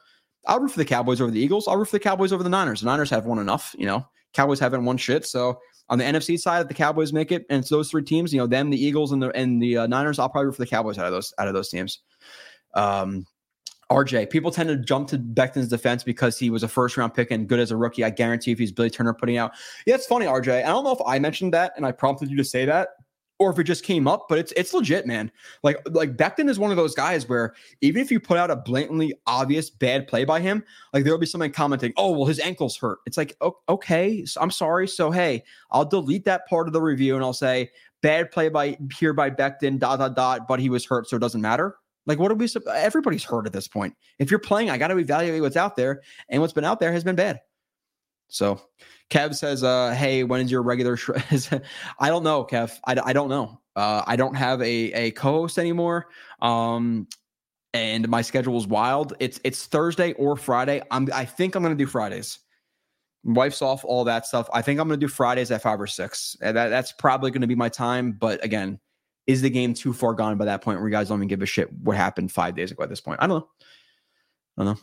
I'll 0.47 0.61
root 0.61 0.73
for 0.73 0.79
the 0.79 0.85
Cowboys 0.85 1.21
over 1.21 1.31
the 1.31 1.41
Eagles. 1.41 1.69
I'll 1.69 1.77
root 1.77 1.87
for 1.87 1.97
the 1.97 2.01
Cowboys 2.01 2.33
over 2.33 2.43
the 2.43 2.51
Niners. 2.51 2.81
The 2.81 2.87
Niners 2.87 3.11
have 3.11 3.27
won 3.27 3.39
enough, 3.39 3.75
you 3.79 3.87
know. 3.87 4.07
Cowboys 4.35 4.59
haven't 4.59 4.85
won 4.85 4.97
shit. 4.97 5.25
So 5.25 5.61
on 5.89 5.99
the 5.99 6.05
NFC 6.05 6.39
side, 6.39 6.69
the 6.69 6.75
Cowboys 6.75 7.13
make 7.13 7.31
it, 7.31 7.47
and 7.49 7.61
it's 7.61 7.69
those 7.69 7.91
three 7.91 8.03
teams, 8.03 8.33
you 8.33 8.39
know, 8.39 8.47
them, 8.47 8.71
the 8.71 8.83
Eagles, 8.83 9.13
and 9.13 9.23
the 9.23 9.31
and 9.31 9.63
the 9.63 9.79
uh, 9.79 9.87
Niners, 9.87 10.19
I'll 10.19 10.29
probably 10.29 10.47
root 10.47 10.57
for 10.57 10.63
the 10.63 10.71
Cowboys 10.71 10.99
out 10.99 11.07
of 11.07 11.13
those 11.13 11.33
out 11.39 11.49
of 11.49 11.55
those 11.55 11.69
teams. 11.69 12.01
Um, 12.75 13.27
RJ, 13.91 14.31
people 14.31 14.51
tend 14.51 14.69
to 14.69 14.77
jump 14.77 15.09
to 15.09 15.19
Becton's 15.19 15.69
defense 15.69 16.03
because 16.03 16.39
he 16.39 16.51
was 16.51 16.63
a 16.63 16.69
first 16.69 16.97
round 16.97 17.15
pick 17.15 17.31
and 17.31 17.49
good 17.49 17.61
as 17.61 17.71
a 17.71 17.77
rookie. 17.77 18.05
I 18.05 18.11
guarantee 18.11 18.53
if 18.53 18.59
he's 18.59 18.73
Billy 18.73 18.91
Turner 18.91 19.15
putting 19.15 19.37
out. 19.37 19.53
Yeah, 19.87 19.95
it's 19.95 20.07
funny, 20.07 20.27
RJ. 20.27 20.65
I 20.65 20.69
don't 20.69 20.85
know 20.85 20.93
if 20.93 21.01
I 21.07 21.19
mentioned 21.19 21.53
that 21.55 21.73
and 21.77 21.85
I 21.85 21.93
prompted 21.93 22.31
you 22.31 22.37
to 22.37 22.45
say 22.45 22.65
that 22.65 22.89
or 23.39 23.51
if 23.51 23.59
it 23.59 23.65
just 23.65 23.85
came 23.85 24.07
up, 24.07 24.27
but 24.29 24.39
it's 24.39 24.53
it's 24.57 24.73
legit, 24.73 25.07
man. 25.07 25.31
Like 25.63 25.79
like 25.91 26.17
Becton 26.17 26.49
is 26.49 26.59
one 26.59 26.71
of 26.71 26.77
those 26.77 26.95
guys 26.95 27.29
where 27.29 27.55
even 27.81 28.01
if 28.01 28.11
you 28.11 28.21
put 28.21 28.39
out 28.39 28.51
a 28.51 28.57
blatantly 28.57 29.15
obvious 29.27 29.71
bad 29.71 30.07
play 30.07 30.25
by 30.25 30.41
him, 30.41 30.65
like 30.93 31.05
there'll 31.05 31.19
be 31.19 31.27
somebody 31.27 31.53
commenting, 31.53 31.93
"Oh, 31.97 32.13
well, 32.13 32.27
his 32.27 32.39
ankle's 32.39 32.77
hurt." 32.77 32.99
It's 33.07 33.17
like, 33.17 33.37
okay, 33.69 34.25
I'm 34.37 34.51
sorry. 34.51 34.87
So 34.87 35.11
hey, 35.11 35.43
I'll 35.71 35.85
delete 35.85 36.25
that 36.27 36.47
part 36.49 36.69
of 36.69 36.73
the 36.73 36.81
review 36.81 37.17
and 37.17 37.25
I'll 37.25 37.33
say 37.33 37.71
bad 38.03 38.31
play 38.31 38.49
by 38.49 38.77
here 38.99 39.13
by 39.13 39.31
Becton, 39.31 39.79
dot 39.79 39.99
dot 39.99 40.15
dot, 40.15 40.47
but 40.47 40.61
he 40.61 40.71
was 40.71 40.85
hurt, 40.85 41.09
so 41.09 41.17
it 41.17 41.21
doesn't 41.21 41.41
matter. 41.41 41.77
Like, 42.07 42.19
what 42.19 42.31
are 42.31 42.35
we? 42.35 42.49
Everybody's 42.73 43.25
hurt 43.25 43.47
at 43.47 43.53
this 43.53 43.69
point. 43.69 43.95
If 44.19 44.31
you're 44.31 44.41
playing, 44.41 44.71
I 44.71 44.79
got 44.79 44.89
to 44.89 44.99
evaluate 44.99 45.41
what's 45.41 45.57
out 45.57 45.77
there, 45.77 46.03
and 46.29 46.41
what's 46.41 46.53
been 46.53 46.65
out 46.65 46.81
there 46.81 46.93
has 46.93 47.05
been 47.05 47.17
bad. 47.17 47.41
So, 48.29 48.61
Kev 49.11 49.35
says, 49.35 49.63
uh, 49.63 49.95
"Hey, 49.95 50.25
when 50.25 50.41
is 50.41 50.51
your 50.51 50.63
regular?" 50.63 50.97
Sh-? 50.97 51.11
I 51.99 52.09
don't 52.09 52.23
know, 52.23 52.45
Kev. 52.45 52.79
I, 52.87 52.97
I 53.03 53.13
don't 53.13 53.29
know. 53.29 53.61
Uh, 53.77 54.03
I 54.07 54.17
don't 54.17 54.35
have 54.35 54.61
a 54.61 54.93
a 54.93 55.11
co-host 55.13 55.59
anymore, 55.59 56.07
um, 56.43 57.09
and 57.73 58.09
my 58.09 58.23
schedule 58.23 58.57
is 58.57 58.67
wild. 58.67 59.15
It's 59.21 59.41
it's 59.45 59.67
Thursday 59.67 60.13
or 60.15 60.37
Friday. 60.37 60.83
I'm 60.91 61.09
I 61.13 61.25
think 61.25 61.55
I'm 61.55 61.63
to 61.65 61.75
do 61.75 61.87
Fridays. 61.87 62.39
Wife's 63.25 63.63
off, 63.63 63.85
all 63.87 64.05
that 64.05 64.27
stuff. 64.27 64.49
I 64.53 64.61
think 64.61 64.79
I'm 64.79 64.91
to 64.91 64.99
do 64.99 65.09
Fridays 65.09 65.51
at 65.51 65.63
five 65.63 65.81
or 65.81 65.87
six. 65.87 66.37
That, 66.41 66.53
that's 66.53 66.93
probably 66.93 67.31
to 67.31 67.47
be 67.47 67.55
my 67.55 67.71
time. 67.71 68.13
But 68.13 68.45
again, 68.45 68.79
is 69.27 69.43
the 69.43 69.51
game 69.51 69.75
too 69.75 69.93
far 69.93 70.15
gone 70.15 70.37
by 70.37 70.45
that 70.45 70.63
point 70.63 70.79
where 70.79 70.89
you 70.89 70.93
guys 70.93 71.09
don't 71.09 71.19
even 71.19 71.29
give 71.29 71.43
a 71.43 71.47
shit 71.47 71.73
what 71.73 71.97
happened 71.97 72.31
five 72.31 72.55
days 72.55 72.71
ago 72.71 72.83
at 72.83 72.89
this 72.89 73.01
point? 73.01 73.21
I 73.23 73.27
don't 73.27 73.41
know. 73.41 73.49
I 74.59 74.65
don't 74.65 74.75
know. 74.75 74.81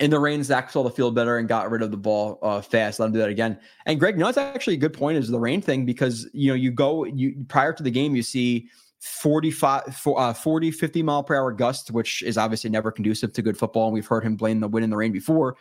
In 0.00 0.10
the 0.10 0.18
rain, 0.18 0.42
Zach 0.42 0.70
saw 0.70 0.82
the 0.82 0.90
field 0.90 1.14
better 1.14 1.36
and 1.36 1.46
got 1.46 1.70
rid 1.70 1.82
of 1.82 1.90
the 1.90 1.96
ball 1.96 2.38
uh, 2.42 2.60
fast. 2.60 2.98
Let 2.98 3.06
him 3.06 3.12
do 3.12 3.18
that 3.18 3.28
again. 3.28 3.58
And 3.86 4.00
Greg, 4.00 4.18
know, 4.18 4.28
it's 4.28 4.38
actually 4.38 4.74
a 4.74 4.78
good 4.78 4.94
point 4.94 5.18
is 5.18 5.28
the 5.28 5.38
rain 5.38 5.60
thing 5.60 5.84
because, 5.84 6.28
you 6.32 6.48
know, 6.48 6.54
you 6.54 6.70
go, 6.70 7.04
you 7.04 7.44
prior 7.48 7.72
to 7.72 7.82
the 7.82 7.90
game, 7.90 8.16
you 8.16 8.22
see 8.22 8.68
45, 9.00 10.06
uh, 10.16 10.32
40, 10.32 10.70
50 10.70 11.02
mile 11.02 11.22
per 11.22 11.36
hour 11.36 11.52
gusts, 11.52 11.90
which 11.90 12.22
is 12.22 12.38
obviously 12.38 12.70
never 12.70 12.90
conducive 12.90 13.32
to 13.34 13.42
good 13.42 13.58
football. 13.58 13.86
And 13.86 13.94
we've 13.94 14.06
heard 14.06 14.24
him 14.24 14.36
blame 14.36 14.60
the 14.60 14.68
wind 14.68 14.84
in 14.84 14.90
the 14.90 14.96
rain 14.96 15.12
before 15.12 15.56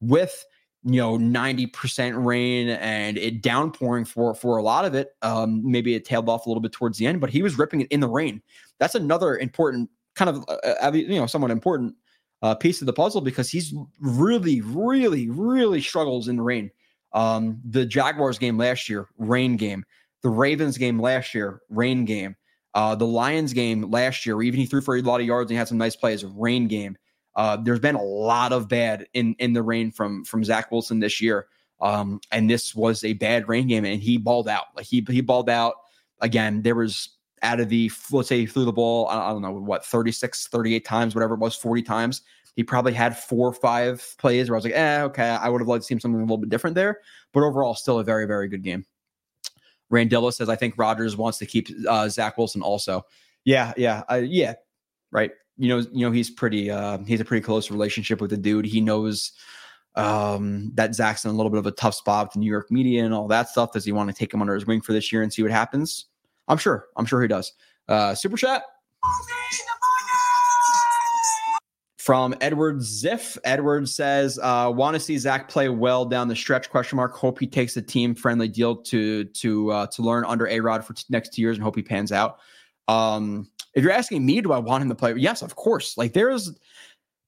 with 0.00 0.46
you 0.84 1.00
know 1.00 1.16
90% 1.16 2.24
rain 2.24 2.68
and 2.68 3.16
it 3.16 3.40
downpouring 3.40 4.04
for 4.04 4.34
for 4.34 4.58
a 4.58 4.62
lot 4.62 4.84
of 4.84 4.94
it 4.94 5.16
um 5.22 5.62
maybe 5.64 5.94
it 5.94 6.04
tailed 6.04 6.28
off 6.28 6.44
a 6.44 6.48
little 6.48 6.60
bit 6.60 6.72
towards 6.72 6.98
the 6.98 7.06
end 7.06 7.20
but 7.20 7.30
he 7.30 7.42
was 7.42 7.58
ripping 7.58 7.80
it 7.80 7.88
in 7.90 8.00
the 8.00 8.08
rain. 8.08 8.42
That's 8.78 8.94
another 8.94 9.36
important 9.38 9.88
kind 10.14 10.28
of 10.28 10.44
uh, 10.48 10.74
uh 10.82 10.92
you 10.92 11.18
know 11.18 11.26
somewhat 11.26 11.50
important 11.50 11.94
uh, 12.42 12.54
piece 12.54 12.82
of 12.82 12.86
the 12.86 12.92
puzzle 12.92 13.22
because 13.22 13.48
he's 13.48 13.72
really 14.00 14.60
really 14.60 15.30
really 15.30 15.80
struggles 15.80 16.28
in 16.28 16.36
the 16.36 16.42
rain. 16.42 16.70
Um 17.12 17.60
the 17.64 17.86
jaguars 17.86 18.38
game 18.38 18.58
last 18.58 18.88
year 18.88 19.08
rain 19.16 19.56
game. 19.56 19.84
The 20.22 20.28
ravens 20.28 20.76
game 20.76 21.00
last 21.00 21.34
year 21.34 21.62
rain 21.70 22.04
game. 22.04 22.36
Uh 22.74 22.94
the 22.94 23.06
lions 23.06 23.54
game 23.54 23.90
last 23.90 24.26
year 24.26 24.42
even 24.42 24.60
he 24.60 24.66
threw 24.66 24.82
for 24.82 24.96
a 24.96 25.00
lot 25.00 25.20
of 25.20 25.26
yards 25.26 25.50
and 25.50 25.54
he 25.54 25.58
had 25.58 25.68
some 25.68 25.78
nice 25.78 25.96
plays 25.96 26.24
rain 26.26 26.68
game 26.68 26.98
uh, 27.36 27.56
there's 27.56 27.80
been 27.80 27.96
a 27.96 28.02
lot 28.02 28.52
of 28.52 28.68
bad 28.68 29.06
in 29.14 29.34
in 29.38 29.52
the 29.52 29.62
rain 29.62 29.90
from 29.90 30.24
from 30.24 30.44
Zach 30.44 30.70
Wilson 30.70 31.00
this 31.00 31.20
year, 31.20 31.46
um, 31.80 32.20
and 32.30 32.48
this 32.48 32.74
was 32.74 33.04
a 33.04 33.14
bad 33.14 33.48
rain 33.48 33.68
game, 33.68 33.84
and 33.84 34.02
he 34.02 34.18
balled 34.18 34.48
out. 34.48 34.66
Like 34.76 34.86
he 34.86 35.04
he 35.08 35.20
balled 35.20 35.50
out 35.50 35.74
again. 36.20 36.62
There 36.62 36.74
was 36.74 37.10
out 37.44 37.60
of 37.60 37.68
the, 37.68 37.90
let's 38.10 38.28
say 38.28 38.40
he 38.40 38.46
threw 38.46 38.64
the 38.64 38.72
ball, 38.72 39.06
I 39.08 39.28
don't 39.28 39.42
know, 39.42 39.52
what, 39.52 39.84
36, 39.84 40.48
38 40.48 40.84
times, 40.84 41.14
whatever 41.14 41.34
it 41.34 41.40
was, 41.40 41.54
40 41.54 41.82
times. 41.82 42.22
He 42.56 42.64
probably 42.64 42.94
had 42.94 43.16
four 43.16 43.48
or 43.48 43.52
five 43.52 44.14
plays 44.18 44.48
where 44.48 44.56
I 44.56 44.58
was 44.58 44.64
like, 44.64 44.74
eh, 44.74 45.02
okay, 45.02 45.28
I 45.28 45.48
would 45.48 45.60
have 45.60 45.68
liked 45.68 45.82
to 45.82 45.86
see 45.86 46.00
something 46.00 46.20
a 46.20 46.24
little 46.24 46.38
bit 46.38 46.48
different 46.48 46.74
there. 46.74 47.00
But 47.32 47.42
overall, 47.42 47.74
still 47.74 47.98
a 47.98 48.04
very, 48.04 48.26
very 48.26 48.48
good 48.48 48.62
game. 48.62 48.86
Randilla 49.92 50.32
says, 50.32 50.48
I 50.48 50.56
think 50.56 50.74
Rodgers 50.78 51.16
wants 51.16 51.38
to 51.38 51.46
keep 51.46 51.68
uh, 51.88 52.08
Zach 52.08 52.38
Wilson 52.38 52.62
also. 52.62 53.04
Yeah, 53.44 53.74
yeah, 53.76 54.04
uh, 54.10 54.22
yeah, 54.24 54.54
right. 55.10 55.32
You 55.56 55.68
know, 55.68 55.78
you 55.92 56.06
know, 56.06 56.10
he's 56.10 56.30
pretty, 56.30 56.70
uh, 56.70 56.98
he's 57.06 57.20
a 57.20 57.24
pretty 57.24 57.44
close 57.44 57.70
relationship 57.70 58.20
with 58.20 58.30
the 58.30 58.36
dude. 58.36 58.66
He 58.66 58.80
knows 58.80 59.32
um, 59.94 60.72
that 60.74 60.94
Zach's 60.94 61.24
in 61.24 61.30
a 61.30 61.34
little 61.34 61.50
bit 61.50 61.58
of 61.58 61.66
a 61.66 61.72
tough 61.72 61.94
spot 61.94 62.26
with 62.26 62.32
the 62.32 62.40
New 62.40 62.50
York 62.50 62.70
media 62.70 63.04
and 63.04 63.14
all 63.14 63.28
that 63.28 63.48
stuff. 63.48 63.72
Does 63.72 63.84
he 63.84 63.92
want 63.92 64.10
to 64.10 64.16
take 64.16 64.34
him 64.34 64.40
under 64.40 64.54
his 64.54 64.66
wing 64.66 64.80
for 64.80 64.92
this 64.92 65.12
year 65.12 65.22
and 65.22 65.32
see 65.32 65.42
what 65.42 65.52
happens? 65.52 66.06
I'm 66.48 66.58
sure. 66.58 66.86
I'm 66.96 67.06
sure 67.06 67.22
he 67.22 67.28
does. 67.28 67.52
Uh, 67.88 68.14
super 68.14 68.36
chat 68.36 68.62
from 72.04 72.34
Edward 72.42 72.80
Ziff. 72.80 73.38
Edward 73.44 73.88
says, 73.88 74.38
uh, 74.42 74.70
"Want 74.74 74.94
to 74.94 75.00
see 75.00 75.16
Zach 75.16 75.48
play 75.48 75.70
well 75.70 76.04
down 76.04 76.28
the 76.28 76.36
stretch? 76.36 76.68
Question 76.68 76.96
mark. 76.96 77.14
Hope 77.14 77.38
he 77.38 77.46
takes 77.46 77.76
a 77.78 77.82
team 77.82 78.14
friendly 78.14 78.48
deal 78.48 78.76
to 78.76 79.24
to 79.24 79.70
uh, 79.70 79.86
to 79.86 80.02
learn 80.02 80.24
under 80.26 80.46
A 80.46 80.60
Rod 80.60 80.84
for 80.84 80.92
t- 80.92 81.04
next 81.08 81.32
two 81.32 81.40
years 81.40 81.56
and 81.56 81.64
hope 81.64 81.76
he 81.76 81.82
pans 81.82 82.12
out." 82.12 82.40
Um, 82.88 83.50
if 83.74 83.82
you're 83.82 83.92
asking 83.92 84.24
me, 84.24 84.40
do 84.40 84.52
I 84.52 84.58
want 84.58 84.82
him 84.82 84.88
to 84.88 84.94
play? 84.94 85.14
Yes, 85.16 85.42
of 85.42 85.56
course. 85.56 85.96
Like 85.96 86.12
there's 86.12 86.52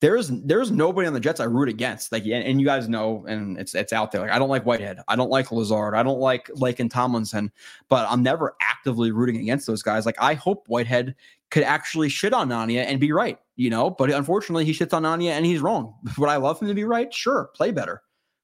there's 0.00 0.28
there's 0.28 0.70
nobody 0.70 1.06
on 1.06 1.14
the 1.14 1.20
Jets 1.20 1.40
I 1.40 1.44
root 1.44 1.68
against. 1.68 2.12
Like, 2.12 2.24
and, 2.24 2.44
and, 2.44 2.60
you 2.60 2.66
guys 2.66 2.88
know, 2.88 3.24
and 3.26 3.58
it's 3.58 3.74
it's 3.74 3.92
out 3.92 4.12
there. 4.12 4.20
Like, 4.20 4.30
I 4.30 4.38
don't 4.38 4.50
like 4.50 4.66
Whitehead. 4.66 5.00
I 5.08 5.16
don't 5.16 5.30
like 5.30 5.50
Lazard. 5.50 5.94
I 5.94 6.02
don't 6.02 6.20
like 6.20 6.48
Laken 6.48 6.90
Tomlinson. 6.90 7.50
But 7.88 8.06
I'm 8.10 8.22
never 8.22 8.54
actively 8.60 9.10
rooting 9.10 9.38
against 9.38 9.66
those 9.66 9.82
guys. 9.82 10.04
Like, 10.04 10.20
I 10.20 10.34
hope 10.34 10.68
Whitehead 10.68 11.14
could 11.50 11.62
actually 11.62 12.08
shit 12.08 12.34
on 12.34 12.52
Anya 12.52 12.82
and 12.82 13.00
be 13.00 13.12
right. 13.12 13.38
You 13.56 13.70
know, 13.70 13.88
but 13.88 14.10
unfortunately, 14.10 14.66
he 14.66 14.72
shits 14.72 14.92
on 14.92 15.06
Anya 15.06 15.32
and 15.32 15.46
he's 15.46 15.60
wrong. 15.60 15.94
Would 16.18 16.28
I 16.28 16.36
love 16.36 16.60
him 16.60 16.68
to 16.68 16.74
be 16.74 16.84
right? 16.84 17.12
Sure, 17.12 17.50
play 17.54 17.70
better. 17.70 18.02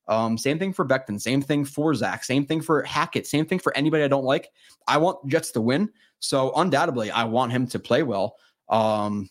Um, 0.09 0.37
same 0.37 0.59
thing 0.59 0.73
for 0.73 0.87
Becton. 0.87 1.21
Same 1.21 1.43
thing 1.43 1.65
for 1.65 1.95
Zach. 1.95 2.25
Same 2.25 2.45
thing 2.45 2.61
for 2.61 2.83
Hackett. 2.83 3.27
Same 3.27 3.47
thing 3.47 3.59
for 3.59 3.77
anybody 3.77 4.03
I 4.03 4.09
don't 4.09 4.25
like. 4.25 4.51
I 4.87 4.99
want 4.99 5.27
Jets 5.29 5.53
to 5.53 5.61
win. 5.61 5.91
So 6.19 6.53
undoubtedly, 6.55 7.11
I 7.11 7.25
want 7.25 7.53
him 7.53 7.67
to 7.69 7.79
play 7.79 8.03
well. 8.03 8.37
Um, 8.69 9.31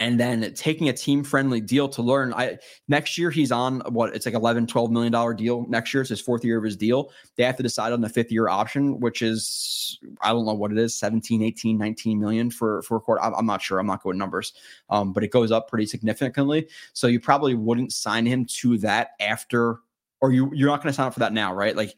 and 0.00 0.18
then 0.18 0.52
taking 0.54 0.88
a 0.88 0.92
team 0.92 1.22
friendly 1.22 1.60
deal 1.60 1.88
to 1.88 2.02
learn 2.02 2.32
i 2.34 2.56
next 2.88 3.18
year 3.18 3.30
he's 3.30 3.52
on 3.52 3.80
what 3.90 4.14
it's 4.14 4.24
like 4.24 4.34
11 4.34 4.66
12 4.66 4.90
million 4.90 5.12
dollar 5.12 5.34
deal 5.34 5.66
next 5.68 5.92
year 5.92 6.00
it's 6.00 6.10
his 6.10 6.20
fourth 6.20 6.44
year 6.44 6.56
of 6.58 6.64
his 6.64 6.76
deal 6.76 7.10
they 7.36 7.44
have 7.44 7.56
to 7.56 7.62
decide 7.62 7.92
on 7.92 8.00
the 8.00 8.08
fifth 8.08 8.32
year 8.32 8.48
option 8.48 8.98
which 9.00 9.20
is 9.22 9.98
i 10.22 10.30
don't 10.30 10.46
know 10.46 10.54
what 10.54 10.72
it 10.72 10.78
is 10.78 10.94
17 10.94 11.42
18 11.42 11.76
19 11.76 12.18
million 12.18 12.50
for 12.50 12.82
for 12.82 12.96
a 12.96 13.00
quarter 13.00 13.22
i'm, 13.22 13.46
not 13.46 13.60
sure 13.60 13.78
i'm 13.78 13.86
not 13.86 14.02
going 14.02 14.16
numbers 14.16 14.54
um, 14.88 15.12
but 15.12 15.22
it 15.22 15.30
goes 15.30 15.52
up 15.52 15.68
pretty 15.68 15.86
significantly 15.86 16.66
so 16.94 17.06
you 17.06 17.20
probably 17.20 17.54
wouldn't 17.54 17.92
sign 17.92 18.24
him 18.24 18.46
to 18.46 18.78
that 18.78 19.10
after 19.20 19.78
or 20.22 20.32
you 20.32 20.50
you're 20.54 20.70
not 20.70 20.82
going 20.82 20.90
to 20.90 20.96
sign 20.96 21.06
up 21.06 21.12
for 21.12 21.20
that 21.20 21.34
now 21.34 21.52
right 21.52 21.76
like 21.76 21.94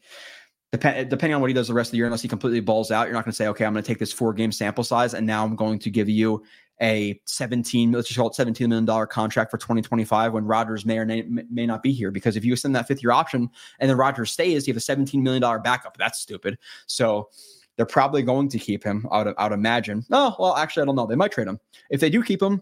Dep- 0.77 1.09
depending 1.09 1.35
on 1.35 1.41
what 1.41 1.49
he 1.49 1.53
does 1.53 1.67
the 1.67 1.73
rest 1.73 1.89
of 1.89 1.91
the 1.91 1.97
year, 1.97 2.05
unless 2.05 2.21
he 2.21 2.27
completely 2.27 2.59
balls 2.59 2.91
out, 2.91 3.07
you're 3.07 3.13
not 3.13 3.23
going 3.23 3.31
to 3.31 3.35
say, 3.35 3.47
okay, 3.47 3.65
I'm 3.65 3.73
going 3.73 3.83
to 3.83 3.87
take 3.87 3.99
this 3.99 4.11
four 4.11 4.33
game 4.33 4.51
sample 4.51 4.83
size 4.83 5.13
and 5.13 5.25
now 5.25 5.43
I'm 5.45 5.55
going 5.55 5.79
to 5.79 5.89
give 5.89 6.09
you 6.09 6.43
a 6.81 7.19
17, 7.25 7.91
let's 7.93 8.09
just 8.09 8.17
call 8.17 8.27
it 8.27 8.33
$17 8.33 8.67
million 8.67 9.07
contract 9.07 9.51
for 9.51 9.57
2025 9.57 10.33
when 10.33 10.43
Rodgers 10.43 10.85
may 10.85 10.97
or 10.97 11.05
may, 11.05 11.23
may 11.49 11.65
not 11.65 11.81
be 11.81 11.93
here. 11.93 12.11
Because 12.11 12.35
if 12.35 12.43
you 12.43 12.53
extend 12.53 12.75
that 12.75 12.87
fifth 12.87 13.01
year 13.01 13.11
option 13.11 13.49
and 13.79 13.89
then 13.89 13.97
Rodgers 13.97 14.31
stays, 14.31 14.67
you 14.67 14.73
have 14.73 14.81
a 14.81 14.85
$17 14.85 15.21
million 15.21 15.41
backup. 15.61 15.97
That's 15.97 16.19
stupid. 16.19 16.57
So 16.87 17.29
they're 17.77 17.85
probably 17.85 18.23
going 18.23 18.49
to 18.49 18.59
keep 18.59 18.83
him, 18.83 19.07
would, 19.11 19.33
I 19.37 19.43
would 19.43 19.53
imagine. 19.53 20.05
Oh, 20.11 20.35
well, 20.37 20.55
actually, 20.55 20.83
I 20.83 20.85
don't 20.87 20.95
know. 20.95 21.05
They 21.05 21.15
might 21.15 21.31
trade 21.31 21.47
him. 21.47 21.59
If 21.89 22.01
they 22.01 22.09
do 22.09 22.21
keep 22.21 22.41
him, 22.41 22.61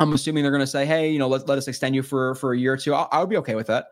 I'm 0.00 0.12
assuming 0.14 0.42
they're 0.42 0.52
going 0.52 0.60
to 0.60 0.66
say, 0.66 0.86
hey, 0.86 1.10
you 1.10 1.18
know, 1.18 1.28
let, 1.28 1.46
let 1.48 1.58
us 1.58 1.68
extend 1.68 1.94
you 1.94 2.02
for, 2.02 2.34
for 2.36 2.54
a 2.54 2.58
year 2.58 2.72
or 2.72 2.76
two. 2.78 2.94
I, 2.94 3.02
I 3.12 3.20
would 3.20 3.28
be 3.28 3.36
okay 3.38 3.54
with 3.54 3.66
that. 3.66 3.86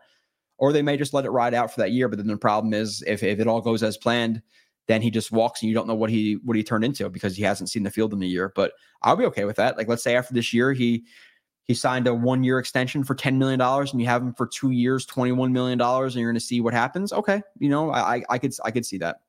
Or 0.61 0.71
they 0.71 0.83
may 0.83 0.95
just 0.95 1.13
let 1.13 1.25
it 1.25 1.31
ride 1.31 1.53
out 1.53 1.73
for 1.73 1.81
that 1.81 1.91
year. 1.91 2.07
But 2.07 2.19
then 2.19 2.27
the 2.27 2.37
problem 2.37 2.73
is 2.73 3.03
if, 3.07 3.23
if 3.23 3.39
it 3.39 3.47
all 3.47 3.59
goes 3.59 3.83
as 3.83 3.97
planned, 3.97 4.41
then 4.87 5.01
he 5.01 5.09
just 5.09 5.31
walks 5.31 5.61
and 5.61 5.69
you 5.69 5.75
don't 5.75 5.87
know 5.87 5.95
what 5.95 6.09
he 6.09 6.37
what 6.43 6.55
he 6.55 6.63
turned 6.63 6.85
into 6.85 7.09
because 7.09 7.35
he 7.35 7.43
hasn't 7.43 7.69
seen 7.69 7.83
the 7.83 7.91
field 7.91 8.13
in 8.13 8.21
a 8.21 8.27
year. 8.27 8.53
But 8.55 8.73
I'll 9.01 9.15
be 9.15 9.25
okay 9.25 9.45
with 9.45 9.55
that. 9.57 9.75
Like 9.75 9.87
let's 9.87 10.03
say 10.03 10.15
after 10.15 10.33
this 10.33 10.53
year 10.53 10.71
he 10.71 11.03
he 11.63 11.73
signed 11.73 12.07
a 12.07 12.13
one 12.13 12.43
year 12.43 12.59
extension 12.59 13.03
for 13.03 13.15
$10 13.15 13.37
million 13.37 13.59
and 13.59 13.99
you 13.99 14.07
have 14.07 14.21
him 14.21 14.33
for 14.33 14.47
two 14.47 14.71
years, 14.71 15.05
$21 15.07 15.51
million, 15.51 15.81
and 15.81 16.15
you're 16.15 16.31
gonna 16.31 16.39
see 16.39 16.61
what 16.61 16.73
happens. 16.73 17.11
Okay. 17.11 17.41
You 17.59 17.69
know, 17.69 17.91
I 17.91 18.23
I 18.29 18.37
could 18.37 18.53
I 18.63 18.71
could 18.71 18.85
see 18.85 18.99
that. 18.99 19.21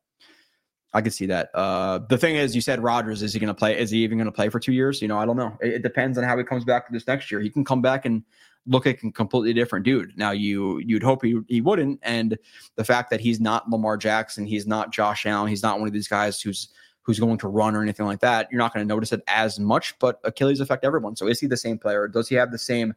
I 0.93 1.01
could 1.01 1.13
see 1.13 1.25
that. 1.25 1.49
Uh, 1.55 1.99
the 2.07 2.17
thing 2.17 2.35
is, 2.35 2.53
you 2.53 2.61
said 2.61 2.81
Rodgers. 2.81 3.23
Is 3.23 3.33
he 3.33 3.39
going 3.39 3.47
to 3.47 3.53
play? 3.55 3.77
Is 3.77 3.89
he 3.89 4.03
even 4.03 4.19
going 4.19 4.27
to 4.27 4.31
play 4.31 4.49
for 4.49 4.59
two 4.59 4.73
years? 4.73 5.01
You 5.01 5.07
know, 5.07 5.17
I 5.17 5.25
don't 5.25 5.35
know. 5.35 5.57
It, 5.59 5.73
it, 5.73 5.81
depends 5.81 6.19
on 6.19 6.23
how 6.23 6.37
he 6.37 6.43
comes 6.43 6.63
back 6.63 6.91
this 6.91 7.07
next 7.07 7.31
year. 7.31 7.41
He 7.41 7.49
can 7.49 7.65
come 7.65 7.81
back 7.81 8.05
and 8.05 8.21
look 8.65 8.85
like 8.85 9.03
a 9.03 9.11
completely 9.11 9.53
different 9.53 9.85
dude. 9.85 10.17
Now 10.17 10.31
you 10.31 10.79
you'd 10.79 11.03
hope 11.03 11.23
he 11.23 11.39
he 11.47 11.61
wouldn't, 11.61 11.99
and 12.03 12.37
the 12.75 12.83
fact 12.83 13.09
that 13.09 13.19
he's 13.19 13.39
not 13.39 13.69
Lamar 13.69 13.97
Jackson, 13.97 14.45
he's 14.45 14.67
not 14.67 14.91
Josh 14.91 15.25
Allen, 15.25 15.49
he's 15.49 15.63
not 15.63 15.79
one 15.79 15.87
of 15.87 15.93
these 15.93 16.07
guys 16.07 16.41
who's 16.41 16.69
who's 17.01 17.19
going 17.19 17.37
to 17.37 17.47
run 17.47 17.75
or 17.75 17.83
anything 17.83 18.05
like 18.05 18.21
that. 18.21 18.47
You're 18.51 18.59
not 18.59 18.73
going 18.73 18.87
to 18.87 18.93
notice 18.93 19.11
it 19.11 19.21
as 19.27 19.59
much, 19.59 19.97
but 19.99 20.19
Achilles 20.23 20.61
affect 20.61 20.85
everyone. 20.85 21.15
So 21.15 21.27
is 21.27 21.39
he 21.39 21.47
the 21.47 21.57
same 21.57 21.77
player? 21.77 22.07
Does 22.07 22.29
he 22.29 22.35
have 22.35 22.51
the 22.51 22.57
same 22.57 22.93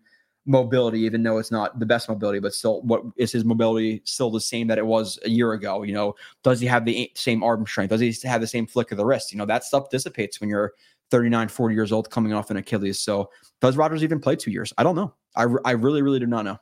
mobility, 0.47 1.01
even 1.01 1.23
though 1.23 1.39
it's 1.39 1.51
not 1.51 1.79
the 1.79 1.87
best 1.87 2.09
mobility, 2.09 2.39
but 2.39 2.55
still, 2.55 2.81
what 2.83 3.03
is 3.17 3.33
his 3.33 3.45
mobility 3.45 4.01
still 4.05 4.31
the 4.31 4.41
same 4.41 4.69
that 4.69 4.79
it 4.79 4.87
was 4.87 5.19
a 5.25 5.29
year 5.29 5.53
ago? 5.53 5.83
You 5.83 5.93
know, 5.93 6.15
does 6.45 6.61
he 6.61 6.67
have 6.67 6.85
the 6.85 7.11
same 7.15 7.43
arm 7.43 7.67
strength? 7.67 7.91
Does 7.91 8.01
he 8.01 8.29
have 8.29 8.41
the 8.41 8.47
same 8.47 8.67
flick 8.67 8.93
of 8.93 8.99
the 8.99 9.05
wrist? 9.05 9.33
You 9.33 9.39
know, 9.39 9.47
that 9.47 9.65
stuff 9.65 9.91
dissipates 9.91 10.41
when 10.41 10.49
you're 10.49 10.73
39, 11.11 11.49
40 11.49 11.75
years 11.75 11.93
old 11.93 12.11
coming 12.11 12.33
off 12.33 12.51
an 12.51 12.57
Achilles. 12.57 13.01
So 13.01 13.31
does 13.61 13.77
Rodgers 13.77 14.03
even 14.03 14.21
play 14.21 14.37
two 14.37 14.51
years? 14.51 14.73
I 14.79 14.83
don't 14.83 14.97
know. 14.97 15.15
I, 15.37 15.47
I 15.65 15.73
really, 15.73 16.03
really 16.03 16.19
do 16.19 16.27
not 16.27 16.45
know. 16.45 16.59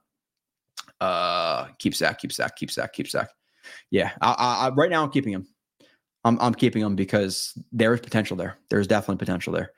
Uh, 1.01 1.66
keep 1.79 1.95
Zach, 1.95 2.18
keep 2.18 2.33
Zach, 2.33 2.57
keep 2.57 2.70
Zach, 2.70 2.93
keep 2.93 3.09
Zach. 3.09 3.29
Yeah, 3.91 4.12
I, 4.20 4.33
I, 4.39 4.70
right 4.75 4.91
now 4.91 5.03
I'm 5.03 5.11
keeping 5.11 5.33
him. 5.33 5.47
I'm, 6.25 6.39
I'm 6.41 6.55
keeping 6.55 6.83
him 6.83 6.97
because 6.97 7.53
there 7.72 7.93
is 7.95 8.01
potential 8.01 8.37
there. 8.37 8.57
There's 8.70 8.87
definitely 8.87 9.18
potential 9.18 9.53
there. 9.53 9.72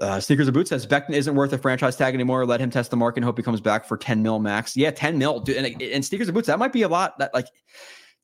Uh, 0.00 0.20
Sneakers 0.20 0.48
of 0.48 0.54
Boots 0.54 0.70
says 0.70 0.86
Becton 0.86 1.12
isn't 1.12 1.34
worth 1.34 1.52
a 1.52 1.58
franchise 1.58 1.96
tag 1.96 2.12
anymore. 2.12 2.44
Let 2.44 2.60
him 2.60 2.68
test 2.68 2.90
the 2.90 2.96
market 2.96 3.18
and 3.18 3.24
hope 3.24 3.38
he 3.38 3.42
comes 3.42 3.60
back 3.60 3.86
for 3.86 3.96
10 3.96 4.22
mil 4.22 4.38
max. 4.38 4.76
Yeah, 4.76 4.90
10 4.90 5.16
mil. 5.16 5.40
Dude, 5.40 5.56
and, 5.56 5.80
and 5.80 6.04
Sneakers 6.04 6.28
of 6.28 6.34
Boots, 6.34 6.48
that 6.48 6.58
might 6.58 6.72
be 6.72 6.82
a 6.82 6.88
lot. 6.88 7.18
That 7.18 7.32
like 7.32 7.46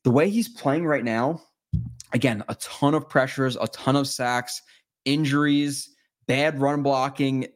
the 0.03 0.11
way 0.11 0.29
he's 0.29 0.49
playing 0.49 0.85
right 0.85 1.03
now, 1.03 1.41
again, 2.11 2.43
a 2.47 2.55
ton 2.55 2.93
of 2.93 3.09
pressures, 3.09 3.57
a 3.59 3.67
ton 3.69 3.95
of 3.95 4.07
sacks, 4.07 4.61
injuries, 5.05 5.89
bad 6.27 6.59
run 6.61 6.83
blocking. 6.83 7.47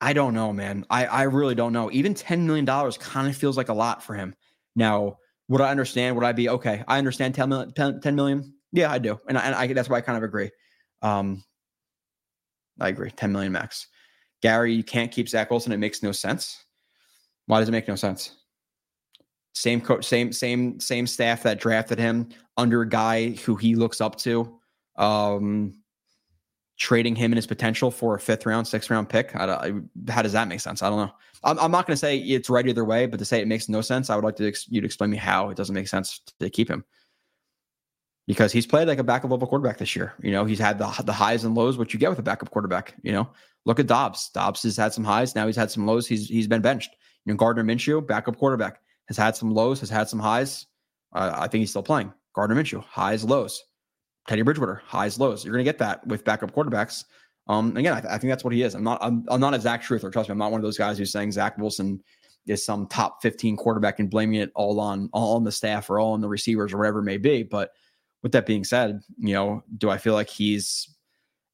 I 0.00 0.12
don't 0.12 0.34
know, 0.34 0.52
man. 0.52 0.84
I, 0.90 1.06
I 1.06 1.22
really 1.22 1.54
don't 1.54 1.72
know. 1.72 1.90
Even 1.90 2.14
$10 2.14 2.40
million 2.40 2.66
kind 2.66 3.28
of 3.28 3.36
feels 3.36 3.56
like 3.56 3.70
a 3.70 3.74
lot 3.74 4.02
for 4.02 4.14
him. 4.14 4.34
Now, 4.74 5.16
would 5.48 5.60
I 5.60 5.70
understand? 5.70 6.16
Would 6.16 6.24
I 6.24 6.32
be 6.32 6.48
okay? 6.50 6.84
I 6.86 6.98
understand 6.98 7.34
10 7.34 7.48
million. 7.48 7.72
10, 7.72 8.00
10 8.00 8.14
million. 8.14 8.54
Yeah, 8.72 8.90
I 8.90 8.98
do. 8.98 9.18
And, 9.28 9.38
I, 9.38 9.42
and 9.42 9.54
I, 9.54 9.72
that's 9.72 9.88
why 9.88 9.96
I 9.96 10.02
kind 10.02 10.18
of 10.18 10.24
agree. 10.24 10.50
Um, 11.02 11.42
I 12.78 12.88
agree. 12.88 13.10
10 13.10 13.32
million 13.32 13.52
max. 13.52 13.86
Gary, 14.42 14.74
you 14.74 14.84
can't 14.84 15.10
keep 15.10 15.28
Zach 15.28 15.50
Wilson. 15.50 15.72
It 15.72 15.78
makes 15.78 16.02
no 16.02 16.12
sense. 16.12 16.62
Why 17.46 17.60
does 17.60 17.68
it 17.68 17.72
make 17.72 17.88
no 17.88 17.96
sense? 17.96 18.32
Same 19.54 19.80
coach, 19.80 20.04
same, 20.04 20.32
same, 20.32 20.78
same 20.78 21.06
staff 21.06 21.42
that 21.44 21.58
drafted 21.58 21.98
him 21.98 22.28
under 22.58 22.82
a 22.82 22.88
guy 22.88 23.30
who 23.30 23.56
he 23.56 23.74
looks 23.74 24.02
up 24.02 24.16
to. 24.16 24.58
Um, 24.96 25.78
trading 26.78 27.16
him 27.16 27.32
and 27.32 27.36
his 27.36 27.46
potential 27.46 27.90
for 27.90 28.14
a 28.14 28.20
fifth 28.20 28.46
round, 28.46 28.66
sixth 28.66 28.90
round 28.90 29.08
pick. 29.08 29.34
I, 29.34 29.72
how 30.08 30.22
does 30.22 30.32
that 30.32 30.48
make 30.48 30.60
sense? 30.60 30.82
I 30.82 30.90
don't 30.90 31.06
know. 31.06 31.12
I'm, 31.44 31.58
I'm 31.58 31.70
not 31.70 31.86
going 31.86 31.94
to 31.94 31.98
say 32.00 32.18
it's 32.18 32.50
right 32.50 32.66
either 32.66 32.84
way, 32.84 33.06
but 33.06 33.18
to 33.18 33.24
say 33.24 33.40
it 33.40 33.48
makes 33.48 33.68
no 33.68 33.80
sense, 33.80 34.10
I 34.10 34.16
would 34.16 34.24
like 34.24 34.36
to 34.36 34.48
ex- 34.48 34.68
you 34.68 34.80
to 34.80 34.86
explain 34.86 35.10
me 35.10 35.16
how 35.16 35.50
it 35.50 35.56
doesn't 35.56 35.74
make 35.74 35.88
sense 35.88 36.20
to 36.40 36.50
keep 36.50 36.68
him 36.68 36.84
because 38.26 38.52
he's 38.52 38.66
played 38.66 38.88
like 38.88 38.98
a 38.98 39.04
backup 39.04 39.30
level 39.30 39.46
quarterback 39.46 39.78
this 39.78 39.94
year. 39.94 40.14
You 40.20 40.32
know, 40.32 40.44
he's 40.44 40.58
had 40.58 40.78
the 40.78 40.86
the 41.04 41.12
highs 41.12 41.44
and 41.44 41.54
lows, 41.54 41.78
which 41.78 41.94
you 41.94 42.00
get 42.00 42.10
with 42.10 42.18
a 42.18 42.22
backup 42.22 42.50
quarterback. 42.50 42.94
You 43.02 43.12
know, 43.12 43.28
look 43.64 43.80
at 43.80 43.86
Dobbs. 43.86 44.30
Dobbs 44.30 44.62
has 44.64 44.76
had 44.76 44.92
some 44.92 45.04
highs. 45.04 45.34
Now 45.34 45.46
he's 45.46 45.56
had 45.56 45.70
some 45.70 45.86
lows. 45.86 46.06
He's 46.06 46.28
he's 46.28 46.48
been 46.48 46.62
benched. 46.62 46.90
You 47.24 47.32
know, 47.32 47.36
Gardner 47.36 47.64
Minshew, 47.64 48.06
backup 48.06 48.36
quarterback, 48.36 48.80
has 49.08 49.16
had 49.16 49.36
some 49.36 49.52
lows, 49.52 49.80
has 49.80 49.90
had 49.90 50.08
some 50.08 50.18
highs. 50.18 50.66
Uh, 51.12 51.32
I 51.34 51.48
think 51.48 51.60
he's 51.60 51.70
still 51.70 51.82
playing. 51.82 52.12
Gardner 52.34 52.56
Minshew, 52.56 52.82
highs, 52.84 53.24
lows. 53.24 53.62
Teddy 54.26 54.42
Bridgewater, 54.42 54.82
highs, 54.86 55.18
lows. 55.18 55.44
You're 55.44 55.52
going 55.52 55.64
to 55.64 55.70
get 55.70 55.78
that 55.78 56.06
with 56.06 56.24
backup 56.24 56.52
quarterbacks. 56.52 57.04
Um, 57.48 57.76
again, 57.76 57.92
I, 57.92 58.00
th- 58.00 58.12
I, 58.12 58.18
think 58.18 58.30
that's 58.30 58.42
what 58.42 58.52
he 58.52 58.62
is. 58.62 58.74
I'm 58.74 58.82
not. 58.82 58.98
I'm, 59.00 59.24
I'm 59.28 59.40
not 59.40 59.54
a 59.54 59.60
Zach 59.60 59.82
Truth, 59.82 60.04
trust 60.10 60.28
me, 60.28 60.32
I'm 60.32 60.38
not 60.38 60.50
one 60.50 60.60
of 60.60 60.64
those 60.64 60.78
guys 60.78 60.98
who's 60.98 61.12
saying 61.12 61.32
Zach 61.32 61.56
Wilson 61.58 62.02
is 62.46 62.64
some 62.64 62.86
top 62.86 63.22
15 63.22 63.56
quarterback 63.56 63.98
and 63.98 64.10
blaming 64.10 64.40
it 64.40 64.52
all 64.54 64.78
on 64.80 65.08
all 65.12 65.36
on 65.36 65.44
the 65.44 65.52
staff 65.52 65.90
or 65.90 65.98
all 65.98 66.12
on 66.12 66.20
the 66.20 66.28
receivers 66.28 66.72
or 66.72 66.78
whatever 66.78 67.00
it 67.00 67.04
may 67.04 67.18
be. 67.18 67.42
But 67.42 67.72
with 68.22 68.32
that 68.32 68.46
being 68.46 68.64
said, 68.64 69.00
you 69.18 69.34
know, 69.34 69.62
do 69.78 69.90
I 69.90 69.98
feel 69.98 70.14
like 70.14 70.28
he's 70.28 70.88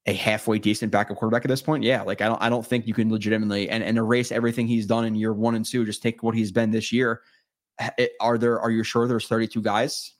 a 0.06 0.12
halfway 0.12 0.58
decent 0.58 0.90
backup 0.92 1.16
quarterback 1.16 1.44
at 1.44 1.48
this 1.48 1.62
point? 1.62 1.84
Yeah. 1.84 2.02
Like 2.02 2.20
I 2.20 2.26
don't 2.26 2.42
I 2.42 2.48
don't 2.48 2.66
think 2.66 2.86
you 2.86 2.94
can 2.94 3.10
legitimately 3.10 3.68
and, 3.68 3.82
and 3.82 3.98
erase 3.98 4.32
everything 4.32 4.66
he's 4.66 4.86
done 4.86 5.04
in 5.04 5.14
year 5.14 5.32
one 5.32 5.54
and 5.54 5.64
two. 5.64 5.84
Just 5.84 6.02
take 6.02 6.22
what 6.22 6.34
he's 6.34 6.52
been 6.52 6.70
this 6.70 6.92
year. 6.92 7.22
It, 7.98 8.12
are 8.20 8.38
there 8.38 8.60
are 8.60 8.70
you 8.70 8.84
sure 8.84 9.08
there's 9.08 9.26
32 9.28 9.62
guys 9.62 10.12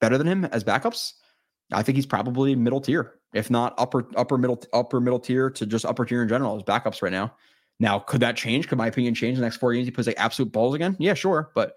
better 0.00 0.16
than 0.16 0.28
him 0.28 0.44
as 0.46 0.64
backups? 0.64 1.14
I 1.72 1.82
think 1.82 1.96
he's 1.96 2.06
probably 2.06 2.54
middle 2.54 2.80
tier, 2.80 3.14
if 3.34 3.50
not 3.50 3.74
upper 3.78 4.06
upper 4.16 4.38
middle 4.38 4.62
upper 4.72 5.00
middle 5.00 5.20
tier 5.20 5.50
to 5.50 5.66
just 5.66 5.84
upper 5.84 6.04
tier 6.04 6.22
in 6.22 6.28
general 6.28 6.56
as 6.56 6.62
backups 6.62 7.02
right 7.02 7.12
now. 7.12 7.34
Now, 7.80 7.98
could 7.98 8.20
that 8.20 8.36
change? 8.36 8.68
Could 8.68 8.78
my 8.78 8.86
opinion 8.86 9.14
change 9.14 9.36
the 9.36 9.42
next 9.42 9.56
four 9.56 9.72
games? 9.72 9.86
He 9.86 9.90
plays 9.90 10.06
like 10.06 10.18
absolute 10.18 10.52
balls 10.52 10.74
again. 10.74 10.96
Yeah, 11.00 11.14
sure. 11.14 11.50
But 11.54 11.74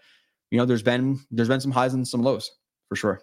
you 0.51 0.57
know, 0.57 0.65
there's 0.65 0.83
been 0.83 1.19
there's 1.31 1.47
been 1.47 1.61
some 1.61 1.71
highs 1.71 1.93
and 1.93 2.07
some 2.07 2.21
lows 2.21 2.51
for 2.89 2.95
sure. 2.95 3.21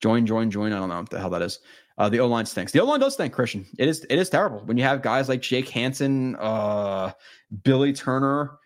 Join, 0.00 0.26
join, 0.26 0.50
join. 0.50 0.72
I 0.72 0.78
don't 0.78 0.88
know 0.88 1.00
what 1.00 1.10
the 1.10 1.18
hell 1.18 1.30
that 1.30 1.42
is. 1.42 1.58
Uh, 1.96 2.08
the 2.08 2.20
O 2.20 2.28
line 2.28 2.46
stinks. 2.46 2.70
The 2.70 2.80
O 2.80 2.84
line 2.84 3.00
does 3.00 3.14
stink, 3.14 3.32
Christian. 3.32 3.66
It 3.78 3.88
is 3.88 4.04
it 4.08 4.18
is 4.18 4.30
terrible 4.30 4.60
when 4.60 4.76
you 4.76 4.84
have 4.84 5.02
guys 5.02 5.28
like 5.28 5.42
Jake 5.42 5.68
Hanson, 5.68 6.36
uh, 6.36 7.12
Billy 7.64 7.92
Turner 7.92 8.58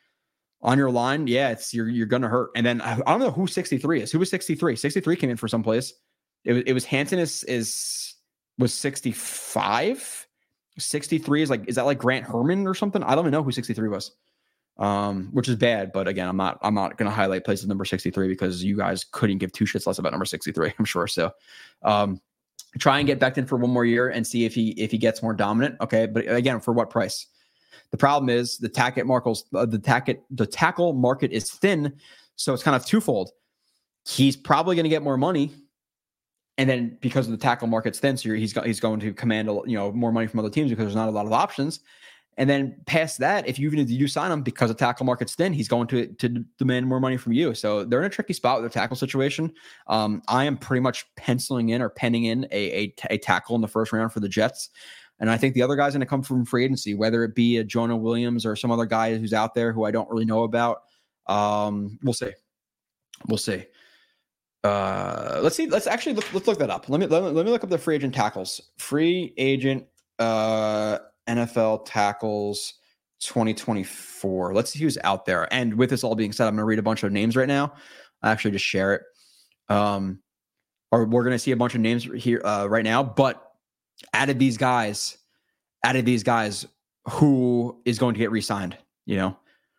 on 0.61 0.77
your 0.77 0.91
line. 0.91 1.27
Yeah, 1.27 1.51
it's 1.51 1.73
you're 1.73 1.89
you're 1.89 2.07
gonna 2.07 2.29
hurt. 2.29 2.51
And 2.55 2.66
then 2.66 2.83
I, 2.83 2.93
I 2.95 3.11
don't 3.11 3.20
know 3.20 3.31
who 3.31 3.47
63 3.47 4.03
is. 4.03 4.12
Who 4.12 4.18
was 4.18 4.29
63? 4.29 4.77
63 4.77 5.16
came 5.16 5.31
in 5.31 5.39
for 5.39 5.49
some 5.49 5.62
place. 5.62 5.95
It 6.45 6.53
was 6.53 6.62
it 6.66 6.72
was 6.72 6.84
Hanson 6.84 7.18
is 7.18 7.45
is 7.45 8.14
was 8.59 8.74
65. 8.74 10.28
63 10.78 11.43
is 11.43 11.51
like 11.51 11.68
is 11.68 11.76
that 11.76 11.84
like 11.84 11.99
Grant 11.99 12.26
Hermanns 12.26 12.66
or 12.66 12.74
something? 12.74 13.03
I 13.03 13.14
don't 13.14 13.24
even 13.24 13.32
know 13.32 13.43
who 13.43 13.53
63 13.53 13.88
was 13.88 14.12
um, 14.78 15.28
which 15.32 15.49
is 15.49 15.57
bad. 15.57 15.93
But 15.93 16.09
again, 16.09 16.28
I'm 16.28 16.36
not 16.36 16.59
I'm 16.62 16.74
not 16.74 16.97
to 16.99 17.11
highlight 17.11 17.45
places 17.45 17.66
number 17.66 17.84
63 17.84 18.28
because 18.28 18.62
you 18.62 18.76
guys 18.76 19.05
couldn't 19.05 19.38
give 19.38 19.53
two 19.53 19.64
shits 19.64 19.86
less 19.86 19.99
about 19.99 20.12
number 20.12 20.24
63. 20.24 20.72
I'm 20.78 20.84
sure. 20.84 21.07
So, 21.07 21.32
um, 21.82 22.20
try 22.78 22.99
and 22.99 23.07
get 23.07 23.20
Becton 23.20 23.47
for 23.47 23.57
one 23.57 23.70
more 23.70 23.84
year 23.84 24.09
and 24.09 24.26
see 24.26 24.45
if 24.45 24.55
he 24.55 24.70
if 24.70 24.90
he 24.90 24.99
gets 24.99 25.22
more 25.22 25.34
dominant. 25.34 25.76
Okay, 25.80 26.07
but 26.07 26.30
again, 26.30 26.61
for 26.61 26.72
what 26.72 26.90
price? 26.90 27.26
The 27.90 27.99
problem 27.99 28.30
is 28.30 28.59
the 28.59 28.68
tackle 28.68 29.05
markets 29.05 29.45
uh, 29.55 29.66
the 29.66 29.78
tackle 29.78 30.16
the 30.30 30.47
tackle 30.47 30.93
market 30.95 31.32
is 31.32 31.51
thin, 31.51 31.95
so 32.36 32.55
it's 32.55 32.62
kind 32.62 32.76
of 32.76 32.86
twofold. 32.86 33.30
He's 34.07 34.36
probably 34.36 34.74
going 34.74 34.84
to 34.84 34.90
get 34.90 35.03
more 35.03 35.16
money, 35.16 35.53
and 36.59 36.69
then 36.69 36.99
because 37.01 37.27
of 37.27 37.33
the 37.33 37.39
tackle 37.39 37.69
market's 37.69 37.99
thin, 37.99 38.17
so 38.17 38.33
he's 38.33 38.53
got, 38.53 38.67
he's 38.67 38.81
going 38.81 39.01
to 39.01 39.13
command 39.13 39.49
a, 39.49 39.61
you 39.67 39.77
know 39.77 39.93
more 39.93 40.13
money 40.13 40.27
from 40.27 40.41
other 40.41 40.51
teams 40.51 40.71
because 40.71 40.85
there's 40.85 40.97
not 40.97 41.09
a 41.09 41.13
lot 41.13 41.27
of 41.27 41.33
options. 41.33 41.81
And 42.39 42.49
then 42.49 42.81
past 42.87 43.19
that, 43.19 43.47
if 43.47 43.59
you 43.59 43.67
even 43.67 43.79
if 43.79 43.91
you 43.91 44.09
sign 44.09 44.33
him 44.33 44.43
because 44.43 44.71
the 44.71 44.75
tackle 44.75 45.05
market's 45.05 45.35
thin, 45.35 45.53
he's 45.53 45.69
going 45.69 45.87
to 45.89 46.07
to 46.07 46.29
demand 46.59 46.87
more 46.87 47.01
money 47.01 47.19
from 47.19 47.33
you. 47.33 47.55
So 47.55 47.85
they're 47.85 48.01
in 48.01 48.07
a 48.07 48.11
tricky 48.11 48.33
spot 48.33 48.63
with 48.63 48.73
their 48.73 48.83
tackle 48.83 48.97
situation. 48.97 49.53
Um, 49.87 50.23
I 50.29 50.45
am 50.45 50.57
pretty 50.57 50.81
much 50.81 51.05
penciling 51.17 51.71
in 51.71 51.83
or 51.83 51.91
penning 51.91 52.25
in 52.25 52.47
a, 52.51 52.85
a, 52.85 52.95
a 53.11 53.19
tackle 53.19 53.55
in 53.55 53.61
the 53.61 53.69
first 53.69 53.93
round 53.93 54.13
for 54.13 54.21
the 54.21 54.29
Jets. 54.29 54.71
And 55.21 55.31
I 55.31 55.37
think 55.37 55.55
the 55.55 55.63
other 55.63 55.77
guy's 55.77 55.93
going 55.93 56.01
to 56.01 56.07
come 56.07 56.23
from 56.23 56.45
free 56.45 56.65
agency, 56.65 56.95
whether 56.95 57.23
it 57.23 57.35
be 57.35 57.59
a 57.59 57.65
Jonah 57.65 57.97
Williams 57.97 58.47
or 58.47 58.57
some 58.57 58.71
other 58.71 58.87
guy 58.87 59.17
who's 59.17 59.33
out 59.35 59.55
there 59.55 59.73
who 59.73 59.85
I 59.85 59.91
don't 59.91 60.11
really 60.11 60.25
know 60.25 60.43
about. 60.43 60.83
Um, 61.27 61.99
we'll 62.03 62.15
see. 62.15 62.33
We'll 63.29 63.39
see. 63.39 63.67
Uh, 64.65 65.41
let's 65.43 65.57
see. 65.57 65.67
Let's 65.67 65.87
actually 65.87 66.15
look, 66.15 66.33
let's 66.33 66.47
look 66.47 66.59
that 66.59 66.71
up. 66.71 66.89
Let 66.89 67.01
me, 67.01 67.07
let 67.07 67.23
me 67.23 67.31
let 67.31 67.45
me 67.45 67.51
look 67.51 67.65
up 67.65 67.71
the 67.71 67.79
free 67.79 67.97
agent 67.97 68.15
tackles. 68.15 68.61
Free 68.79 69.35
agent. 69.37 69.87
Uh, 70.19 70.99
NFL 71.29 71.85
tackles 71.87 72.75
2024. 73.21 74.55
Let's 74.55 74.73
see 74.73 74.81
who's 74.81 74.99
out 75.05 75.25
there. 75.25 75.53
And 75.53 75.75
with 75.75 75.91
this 75.91 76.05
all 76.05 76.15
being 76.15 76.33
said, 76.33 76.47
I'm 76.47 76.55
going 76.55 76.63
to 76.63 76.65
read 76.65 76.79
a 76.79 76.83
bunch 76.83 77.03
of 77.03 77.13
names 77.13 77.37
right 77.37 77.49
now. 77.49 77.75
I 78.23 78.31
actually 78.31 78.53
just 78.53 78.65
share 78.65 78.95
it. 78.95 79.03
Um, 79.69 80.21
or 80.91 81.07
we're 81.07 81.25
going 81.25 81.35
to 81.35 81.39
see 81.39 81.53
a 81.53 81.57
bunch 81.57 81.75
of 81.75 81.81
names 81.81 82.05
here 82.05 82.43
uh, 82.45 82.67
right 82.69 82.85
now. 82.85 83.03
But 83.03 83.43
out 84.13 84.29
of 84.29 84.39
these 84.39 84.57
guys, 84.57 85.17
out 85.85 85.97
of 85.97 86.05
these 86.05 86.23
guys, 86.23 86.67
who 87.09 87.81
is 87.85 87.99
going 87.99 88.15
to 88.15 88.19
get 88.19 88.31
re-signed? 88.31 88.77
You 89.07 89.17
know, 89.17 89.37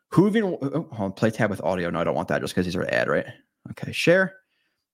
who 0.10 0.28
even 0.28 0.44
oh, 0.44 1.14
play 1.16 1.30
tab 1.30 1.50
with 1.50 1.62
audio? 1.62 1.90
No, 1.90 2.00
I 2.00 2.04
don't 2.04 2.16
want 2.16 2.28
that 2.30 2.42
just 2.42 2.54
because 2.54 2.66
these 2.66 2.76
are 2.76 2.92
ad, 2.92 3.08
right? 3.08 3.26
Okay, 3.72 3.92
share. 3.92 4.36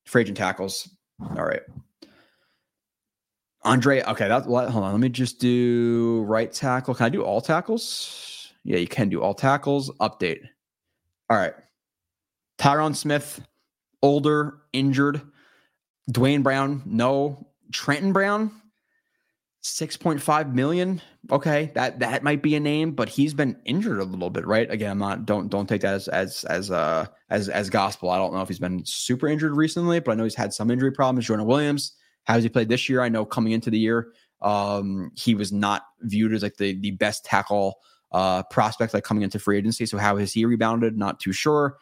Free 0.09 0.23
agent 0.23 0.37
tackles. 0.37 0.89
All 1.21 1.45
right. 1.45 1.61
Andre, 3.61 4.01
okay, 4.01 4.27
what 4.47 4.69
hold 4.69 4.83
on. 4.83 4.91
Let 4.91 4.99
me 4.99 5.09
just 5.09 5.39
do 5.39 6.23
right 6.27 6.51
tackle. 6.51 6.95
Can 6.95 7.05
I 7.05 7.09
do 7.09 7.21
all 7.21 7.41
tackles? 7.41 8.51
Yeah, 8.63 8.77
you 8.77 8.87
can 8.87 9.09
do 9.09 9.21
all 9.21 9.35
tackles. 9.35 9.91
Update. 9.99 10.41
All 11.29 11.37
right. 11.37 11.53
Tyron 12.57 12.95
Smith, 12.95 13.39
older, 14.01 14.61
injured. 14.73 15.21
Duane 16.09 16.41
Brown, 16.41 16.81
no. 16.87 17.45
Trenton 17.71 18.11
Brown, 18.11 18.49
6.5 19.63 20.53
million. 20.53 21.01
Okay, 21.31 21.71
that 21.75 21.99
that 21.99 22.23
might 22.23 22.41
be 22.41 22.55
a 22.55 22.59
name, 22.59 22.91
but 22.91 23.09
he's 23.09 23.33
been 23.33 23.59
injured 23.65 23.99
a 23.99 24.05
little 24.05 24.29
bit, 24.29 24.47
right? 24.47 24.69
Again, 24.71 24.91
I'm 24.91 24.99
not 24.99 25.25
don't 25.25 25.49
don't 25.49 25.67
take 25.67 25.81
that 25.81 25.95
as 25.95 26.07
as 26.07 26.43
as 26.45 26.71
uh 26.71 27.05
as 27.29 27.49
as 27.49 27.69
gospel. 27.69 28.09
I 28.09 28.17
don't 28.17 28.33
know 28.33 28.41
if 28.41 28.47
he's 28.47 28.59
been 28.59 28.85
super 28.85 29.27
injured 29.27 29.55
recently, 29.55 29.99
but 29.99 30.11
I 30.11 30.15
know 30.15 30.23
he's 30.23 30.35
had 30.35 30.53
some 30.53 30.71
injury 30.71 30.91
problems. 30.91 31.27
Jonah 31.27 31.43
Williams, 31.43 31.93
how 32.23 32.35
has 32.35 32.43
he 32.43 32.49
played 32.49 32.69
this 32.69 32.87
year? 32.87 33.01
I 33.01 33.09
know 33.09 33.25
coming 33.25 33.51
into 33.51 33.69
the 33.69 33.79
year, 33.79 34.13
um, 34.41 35.11
he 35.15 35.35
was 35.35 35.51
not 35.51 35.83
viewed 36.01 36.33
as 36.33 36.41
like 36.41 36.55
the 36.57 36.79
the 36.79 36.91
best 36.91 37.25
tackle 37.25 37.79
uh, 38.11 38.43
prospect 38.43 38.93
like 38.93 39.03
coming 39.03 39.23
into 39.23 39.39
free 39.39 39.57
agency. 39.57 39.85
So 39.85 39.97
how 39.97 40.17
has 40.17 40.31
he 40.33 40.45
rebounded? 40.45 40.97
Not 40.97 41.19
too 41.19 41.33
sure. 41.33 41.77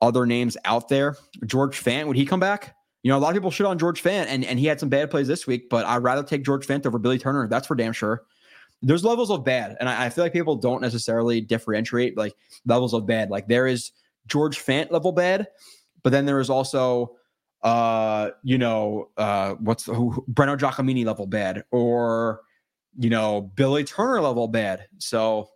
Other 0.00 0.26
names 0.26 0.56
out 0.64 0.88
there, 0.88 1.16
George 1.46 1.82
Fant, 1.82 2.06
would 2.06 2.16
he 2.16 2.26
come 2.26 2.40
back? 2.40 2.75
You 3.06 3.12
know, 3.12 3.18
a 3.18 3.20
lot 3.20 3.28
of 3.28 3.34
people 3.36 3.52
shit 3.52 3.66
on 3.66 3.78
George 3.78 4.02
Fant, 4.02 4.26
and, 4.26 4.44
and 4.44 4.58
he 4.58 4.66
had 4.66 4.80
some 4.80 4.88
bad 4.88 5.12
plays 5.12 5.28
this 5.28 5.46
week, 5.46 5.70
but 5.70 5.86
I'd 5.86 6.02
rather 6.02 6.24
take 6.24 6.44
George 6.44 6.66
Fant 6.66 6.84
over 6.86 6.98
Billy 6.98 7.20
Turner. 7.20 7.46
That's 7.46 7.68
for 7.68 7.76
damn 7.76 7.92
sure. 7.92 8.24
There's 8.82 9.04
levels 9.04 9.30
of 9.30 9.44
bad, 9.44 9.76
and 9.78 9.88
I, 9.88 10.06
I 10.06 10.10
feel 10.10 10.24
like 10.24 10.32
people 10.32 10.56
don't 10.56 10.82
necessarily 10.82 11.40
differentiate 11.40 12.16
like 12.16 12.34
levels 12.64 12.94
of 12.94 13.06
bad. 13.06 13.30
Like 13.30 13.46
there 13.46 13.68
is 13.68 13.92
George 14.26 14.58
Fant 14.58 14.90
level 14.90 15.12
bad, 15.12 15.46
but 16.02 16.10
then 16.10 16.26
there 16.26 16.40
is 16.40 16.50
also 16.50 17.14
uh, 17.62 18.30
you 18.42 18.58
know, 18.58 19.10
uh, 19.16 19.54
what's 19.60 19.84
the 19.84 19.94
who, 19.94 20.24
Breno 20.28 20.58
Giacomini 20.58 21.06
level 21.06 21.28
bad 21.28 21.62
or, 21.70 22.40
you 22.98 23.08
know, 23.08 23.52
Billy 23.54 23.84
Turner 23.84 24.20
level 24.20 24.48
bad. 24.48 24.88
So 24.98 25.48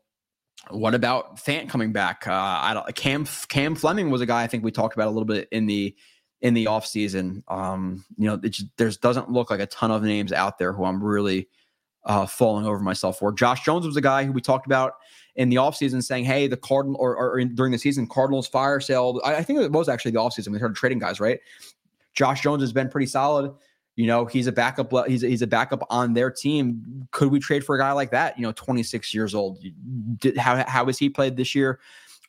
what 0.68 0.94
about 0.94 1.38
Fant 1.38 1.68
coming 1.68 1.92
back? 1.92 2.28
Uh, 2.28 2.32
I 2.32 2.74
don't, 2.74 2.94
Cam, 2.94 3.26
Cam 3.48 3.74
Fleming 3.74 4.10
was 4.10 4.20
a 4.20 4.26
guy 4.26 4.44
I 4.44 4.46
think 4.46 4.62
we 4.62 4.70
talked 4.70 4.94
about 4.94 5.08
a 5.08 5.10
little 5.10 5.24
bit 5.24 5.48
in 5.50 5.66
the, 5.66 5.96
in 6.42 6.54
the 6.54 6.66
off 6.66 6.86
season. 6.86 7.42
Um, 7.48 8.04
you 8.16 8.26
know, 8.26 8.34
it 8.42 8.50
just, 8.50 8.68
there's 8.76 8.96
doesn't 8.96 9.30
look 9.30 9.50
like 9.50 9.60
a 9.60 9.66
ton 9.66 9.90
of 9.90 10.02
names 10.02 10.32
out 10.32 10.58
there 10.58 10.72
who 10.72 10.84
I'm 10.84 11.02
really, 11.02 11.48
uh, 12.04 12.26
falling 12.26 12.66
over 12.66 12.78
myself 12.78 13.18
for. 13.18 13.32
Josh 13.32 13.64
Jones 13.64 13.86
was 13.86 13.96
a 13.96 14.00
guy 14.00 14.24
who 14.24 14.32
we 14.32 14.40
talked 14.40 14.66
about 14.66 14.94
in 15.36 15.48
the 15.48 15.56
offseason 15.56 16.02
saying, 16.02 16.24
hey, 16.24 16.46
the 16.46 16.56
Cardinal 16.56 16.96
or, 16.98 17.16
or 17.16 17.38
in, 17.38 17.54
during 17.54 17.72
the 17.72 17.78
season, 17.78 18.06
Cardinals 18.06 18.48
fire 18.48 18.80
sale. 18.80 19.20
I, 19.24 19.36
I, 19.36 19.42
think 19.42 19.60
it 19.60 19.72
was 19.72 19.88
actually 19.88 20.12
the 20.12 20.18
offseason. 20.18 20.48
We 20.48 20.58
started 20.58 20.76
trading 20.76 20.98
guys, 20.98 21.20
right? 21.20 21.40
Josh 22.14 22.42
Jones 22.42 22.62
has 22.62 22.72
been 22.72 22.88
pretty 22.88 23.06
solid. 23.06 23.52
You 23.96 24.06
know, 24.06 24.24
he's 24.24 24.46
a 24.46 24.52
backup. 24.52 24.92
He's 25.06 25.22
a, 25.22 25.28
he's 25.28 25.42
a 25.42 25.46
backup 25.46 25.84
on 25.90 26.14
their 26.14 26.30
team. 26.30 27.06
Could 27.10 27.30
we 27.30 27.38
trade 27.38 27.64
for 27.64 27.76
a 27.76 27.78
guy 27.78 27.92
like 27.92 28.10
that? 28.12 28.38
You 28.38 28.44
know, 28.44 28.52
26 28.52 29.12
years 29.12 29.34
old. 29.34 29.58
Did, 30.18 30.38
how 30.38 30.64
how 30.66 30.86
has 30.86 30.98
he 30.98 31.10
played 31.10 31.36
this 31.36 31.54
year 31.54 31.80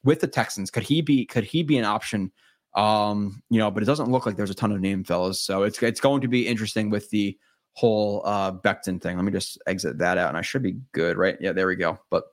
with 0.04 0.20
the 0.20 0.28
Texans? 0.28 0.70
Could 0.70 0.84
he 0.84 1.02
be 1.02 1.26
could 1.26 1.46
he 1.46 1.64
be 1.64 1.78
an 1.78 1.86
option? 1.86 2.32
Um, 2.76 3.44
you 3.50 3.60
know, 3.60 3.70
but 3.70 3.84
it 3.84 3.86
doesn't 3.86 4.10
look 4.10 4.26
like 4.26 4.38
there's 4.38 4.50
a 4.50 4.56
ton 4.56 4.72
of 4.72 4.80
name 4.80 5.04
fellas. 5.04 5.42
So 5.42 5.64
it's 5.64 5.82
it's 5.84 6.00
going 6.00 6.22
to 6.22 6.28
be 6.28 6.48
interesting 6.48 6.90
with 6.90 7.10
the 7.10 7.38
whole 7.74 8.22
uh 8.26 8.52
Becton 8.52 9.02
thing. 9.02 9.16
Let 9.16 9.26
me 9.26 9.32
just 9.32 9.58
exit 9.68 9.98
that 9.98 10.18
out, 10.18 10.30
and 10.30 10.38
I 10.38 10.42
should 10.42 10.64
be 10.64 10.78
good, 10.92 11.18
right? 11.18 11.38
Yeah, 11.40 11.52
there 11.52 11.68
we 11.68 11.76
go. 11.76 12.00
But 12.10 12.26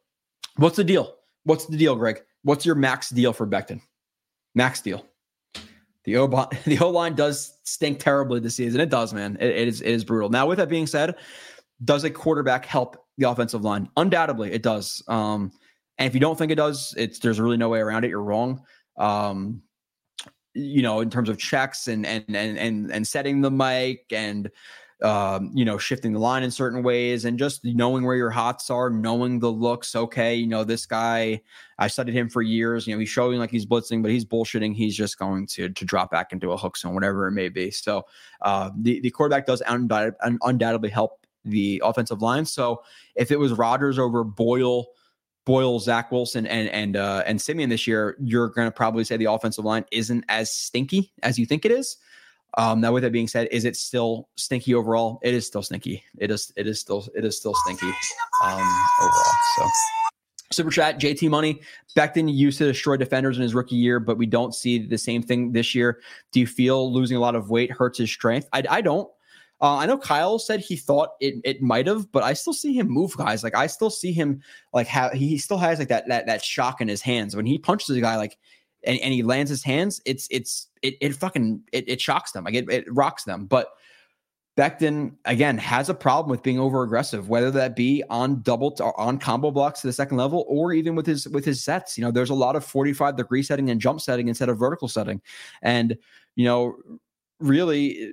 what's 0.57 0.77
the 0.77 0.85
deal? 0.85 1.15
What's 1.45 1.67
the 1.67 1.77
deal, 1.77 1.97
Greg? 1.97 2.23
What's 2.43 2.65
your 2.65 2.75
max 2.75 3.11
deal 3.11 3.33
for 3.33 3.47
Becton? 3.47 3.81
Max 4.55 4.81
deal. 4.81 5.05
The 6.05 6.17
O 6.17 6.27
the 6.65 6.79
O 6.81 6.91
line 6.91 7.15
does 7.15 7.59
stink 7.65 7.99
terribly 7.99 8.41
this 8.41 8.57
season. 8.57 8.81
It 8.81 8.91
does, 8.91 9.13
man. 9.13 9.37
It, 9.41 9.51
it 9.51 9.69
is 9.69 9.81
it 9.81 9.91
is 9.91 10.05
brutal. 10.05 10.31
Now, 10.31 10.47
with 10.47 10.59
that 10.59 10.69
being 10.69 10.87
said, 10.87 11.17
does 11.85 12.05
a 12.05 12.11
quarterback 12.11 12.65
help 12.65 13.05
the 13.19 13.29
offensive 13.29 13.63
line? 13.63 13.89
Undoubtedly, 13.97 14.53
it 14.53 14.63
does. 14.63 15.03
Um, 15.09 15.53
and 15.99 16.07
if 16.07 16.15
you 16.15 16.21
don't 16.21 16.39
think 16.39 16.53
it 16.53 16.57
does, 16.57 16.95
it's 16.97 17.19
there's 17.19 17.41
really 17.41 17.57
no 17.57 17.69
way 17.69 17.81
around 17.81 18.05
it. 18.05 18.09
You're 18.09 18.23
wrong. 18.23 18.63
Um, 18.97 19.63
you 20.59 20.83
know, 20.83 21.01
in 21.01 21.11
terms 21.11 21.29
of 21.29 21.39
checks 21.39 21.89
and 21.89 22.05
and 22.07 22.25
and 22.29 22.59
and 22.59 22.91
and 22.91 23.07
setting 23.07 23.41
the 23.41 23.51
mic 23.51 24.07
and 24.11 24.51
um, 25.03 25.53
you 25.55 25.65
know, 25.65 25.79
shifting 25.79 26.13
the 26.13 26.19
line 26.19 26.43
in 26.43 26.51
certain 26.51 26.83
ways 26.83 27.25
and 27.25 27.39
just 27.39 27.65
knowing 27.65 28.05
where 28.05 28.17
your 28.17 28.31
hots 28.31 28.69
are, 28.69 28.91
knowing 28.91 29.39
the 29.39 29.51
looks. 29.51 29.95
Okay, 29.95 30.35
you 30.35 30.49
know, 30.49 30.65
this 30.65 30.87
guy, 30.87 31.41
I 31.79 31.87
studied 31.87 32.15
him 32.15 32.29
for 32.29 32.43
years. 32.43 32.87
You 32.87 32.95
know, 32.95 32.99
he's 32.99 33.09
showing 33.09 33.39
like 33.39 33.51
he's 33.51 33.67
blitzing, 33.67 34.03
but 34.03 34.11
he's 34.11 34.25
bullshitting. 34.25 34.75
He's 34.75 34.97
just 34.97 35.19
going 35.19 35.47
to 35.49 35.69
to 35.69 35.85
drop 35.85 36.11
back 36.11 36.33
into 36.33 36.51
a 36.51 36.57
hook 36.57 36.77
zone, 36.77 36.95
whatever 36.95 37.29
it 37.29 37.33
may 37.33 37.49
be. 37.49 37.71
So 37.71 38.07
uh, 38.43 38.71
the 38.77 39.01
the 39.01 39.11
quarterback 39.11 39.47
does 39.47 39.63
undoubtedly 39.67 40.91
help 40.91 41.25
the 41.45 41.81
offensive 41.85 42.21
line. 42.21 42.45
So 42.45 42.83
if 43.15 43.31
it 43.31 43.39
was 43.39 43.53
Rodgers 43.53 43.99
over 43.99 44.25
Boyle. 44.25 44.89
Boyle, 45.49 45.81
Zach 45.81 46.13
Wilson, 46.13 46.47
and 46.47 46.69
and 46.69 46.95
uh, 46.95 47.23
and 47.27 47.41
Siemian 47.41 47.71
this 47.71 47.87
year, 47.87 48.17
you're 48.21 48.51
going 48.51 48.67
to 48.67 48.71
probably 48.71 49.03
say 49.03 49.17
the 49.17 49.25
offensive 49.25 49.65
line 49.65 49.87
isn't 49.91 50.23
as 50.29 50.53
stinky 50.53 51.11
as 51.23 51.39
you 51.39 51.47
think 51.47 51.65
it 51.65 51.71
is. 51.71 51.97
Um, 52.59 52.83
now, 52.83 52.93
with 52.93 53.03
that 53.03 53.13
being 53.13 53.29
said, 53.29 53.49
is 53.51 53.65
it 53.65 53.75
still 53.75 54.29
stinky 54.37 54.75
overall? 54.75 55.21
It 55.23 55.33
is 55.33 55.47
still 55.47 55.63
stinky. 55.63 56.05
It 56.19 56.31
is. 56.31 56.53
It 56.55 56.67
is 56.67 56.79
still. 56.79 57.09
It 57.17 57.25
is 57.25 57.39
still 57.39 57.55
stinky 57.65 57.91
um, 58.45 58.61
overall. 59.01 59.33
So, 59.57 59.67
super 60.53 60.71
chat. 60.71 61.01
JT 61.01 61.31
Money. 61.31 61.63
Becton 61.97 62.31
used 62.31 62.59
to 62.59 62.67
destroy 62.67 62.99
defenders 62.99 63.39
in 63.39 63.43
his 63.43 63.55
rookie 63.55 63.77
year, 63.77 64.01
but 64.01 64.19
we 64.19 64.27
don't 64.27 64.55
see 64.55 64.87
the 64.87 64.99
same 64.99 65.23
thing 65.23 65.53
this 65.53 65.75
year. 65.75 66.03
Do 66.31 66.41
you 66.41 66.47
feel 66.47 66.93
losing 66.93 67.17
a 67.17 67.21
lot 67.21 67.35
of 67.35 67.49
weight 67.49 67.73
hurts 67.73 67.97
his 67.97 68.11
strength? 68.11 68.51
I, 68.53 68.65
I 68.69 68.81
don't. 68.83 69.09
Uh, 69.61 69.77
I 69.77 69.87
know 69.87 69.99
Kyle 69.99 70.39
said 70.39 70.61
he 70.61 70.77
thought 70.77 71.11
it 71.21 71.35
it 71.45 71.61
might 71.61 71.87
have, 71.87 72.11
but 72.13 72.23
I 72.23 72.33
still 72.33 72.53
see 72.53 72.73
him 72.73 72.89
move 72.89 73.17
guys. 73.17 73.43
Like 73.43 73.57
I 73.57 73.67
still 73.67 73.91
see 73.91 74.13
him 74.13 74.41
like 74.73 74.87
how 74.87 75.11
he 75.11 75.37
still 75.39 75.59
has 75.59 75.79
like 75.79 75.89
that 75.89 76.09
that 76.09 76.27
that 76.27 76.45
shock 76.45 76.81
in 76.81 76.89
his 76.89 77.03
hands 77.03 77.35
when 77.35 77.47
he 77.47 77.59
punches 77.59 77.97
a 77.97 78.01
guy 78.01 78.17
like 78.17 78.39
and, 78.85 78.99
and 79.01 79.13
he 79.13 79.23
lands 79.23 79.51
his 79.51 79.65
hands. 79.65 80.01
It's 80.05 80.29
it's 80.31 80.69
it 80.83 80.95
it 81.01 81.15
fucking 81.15 81.63
it, 81.73 81.89
it 81.89 82.01
shocks 82.01 82.33
them. 82.33 82.45
Like 82.45 82.55
it, 82.55 82.71
it 82.71 82.85
rocks 82.93 83.25
them. 83.25 83.47
But 83.47 83.73
Becton 84.57 85.15
again 85.25 85.57
has 85.59 85.89
a 85.89 85.95
problem 85.95 86.31
with 86.31 86.43
being 86.43 86.59
over 86.59 86.83
aggressive, 86.83 87.29
whether 87.29 87.51
that 87.53 87.77
be 87.77 88.03
on 88.11 88.43
double 88.43 88.73
t- 88.73 88.83
on 88.83 89.19
combo 89.19 89.51
blocks 89.51 89.81
to 89.81 89.87
the 89.87 89.93
second 89.93 90.17
level 90.17 90.45
or 90.49 90.73
even 90.73 90.95
with 90.95 91.07
his 91.07 91.29
with 91.29 91.45
his 91.45 91.63
sets. 91.63 91.97
You 91.97 92.05
know, 92.05 92.11
there's 92.11 92.31
a 92.31 92.35
lot 92.35 92.57
of 92.57 92.65
45 92.65 93.17
degree 93.17 93.43
setting 93.43 93.71
and 93.71 93.81
jump 93.81 94.01
setting 94.01 94.29
instead 94.29 94.49
of 94.49 94.59
vertical 94.59 94.89
setting, 94.89 95.21
and 95.63 95.97
you 96.35 96.45
know, 96.45 96.77
really 97.41 98.13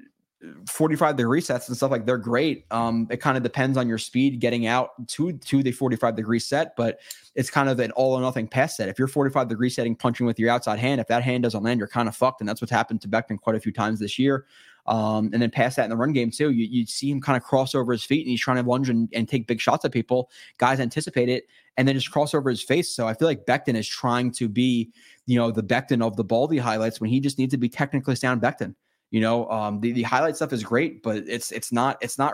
45 0.68 1.16
degree 1.16 1.42
sets 1.42 1.68
and 1.68 1.78
stuff 1.78 1.92
like 1.92 2.06
they're 2.06 2.18
great. 2.18 2.66
Um, 2.72 3.08
it 3.10 3.18
kind 3.18 3.38
of 3.38 3.44
depends 3.44 3.78
on 3.78 3.88
your 3.88 3.98
speed 3.98 4.40
getting 4.40 4.68
out 4.68 4.92
to 5.10 5.34
to 5.34 5.64
the 5.64 5.72
45 5.72 6.16
degree 6.16 6.40
set, 6.40 6.76
but 6.76 7.00
it's 7.36 7.50
kind 7.50 7.70
of 7.70 7.80
an 7.80 7.92
all 7.92 8.14
or 8.14 8.22
nothing 8.22 8.48
pass 8.48 8.78
set. 8.78 8.90
If 8.90 8.98
you're 8.98 9.08
45 9.08 9.48
degree 9.48 9.70
setting 9.70 9.96
punching 9.96 10.26
with 10.26 10.40
your 10.40 10.50
outside 10.50 10.80
hand, 10.80 11.02
if 11.02 11.08
that 11.08 11.24
hand 11.24 11.44
doesn't 11.44 11.64
land, 11.64 11.80
you're 11.80 11.88
kind 11.88 12.08
of 12.08 12.16
fucked. 12.16 12.42
And 12.42 12.50
that's 12.50 12.62
what's 12.62 12.72
happened 12.72 13.02
to 13.02 13.08
Becton 13.08 13.40
quite 13.40 13.56
a 13.56 13.60
few 13.60 13.72
times 13.72 14.00
this 14.00 14.18
year. 14.18 14.46
Um, 14.88 15.32
and 15.34 15.42
then 15.42 15.50
past 15.50 15.78
that 15.78 15.86
in 15.86 15.90
the 15.90 15.96
run 15.96 16.14
game 16.14 16.30
too, 16.32 16.52
you 16.52 16.66
you 16.66 16.86
see 16.86 17.10
him 17.10 17.20
kind 17.22 17.38
of 17.38 17.44
cross 17.44 17.74
over 17.74 17.92
his 17.92 18.04
feet 18.04 18.22
and 18.22 18.30
he's 18.30 18.42
trying 18.42 18.64
to 18.64 18.70
lunge 18.70 18.90
and, 18.90 19.10
and 19.14 19.28
take 19.28 19.48
big 19.48 19.60
shots 19.60 19.84
at 19.84 19.92
people. 19.92 20.30
Guys 20.58 20.80
anticipate 20.80 21.30
it 21.30 21.46
and 21.78 21.88
then 21.88 21.96
just 21.96 22.12
cross 22.12 22.34
over 22.34 22.50
his 22.50 22.62
face. 22.62 22.94
So 22.94 23.08
I 23.08 23.14
feel 23.14 23.28
like 23.28 23.46
Becton 23.46 23.76
is 23.76 23.88
trying 23.88 24.32
to 24.34 24.48
be, 24.48 24.92
you 25.26 25.40
know, 25.40 25.52
the 25.52 25.64
Becton 25.64 26.06
of 26.06 26.16
the 26.16 26.24
Baldy 26.24 26.58
highlights 26.58 27.02
when 27.02 27.10
he 27.10 27.20
just 27.20 27.40
needs 27.40 27.52
to 27.52 27.58
be 27.58 27.70
technically 27.70 28.16
sound 28.16 28.42
Becton. 28.42 28.76
You 29.16 29.22
know, 29.22 29.50
um, 29.50 29.80
the, 29.80 29.94
the 29.94 30.04
highlight 30.04 30.36
stuff 30.36 30.52
is 30.52 30.62
great, 30.62 31.02
but 31.02 31.24
it's 31.26 31.54
it's 31.54 31.72
not 31.72 31.98
it's 32.02 32.18
not 32.18 32.34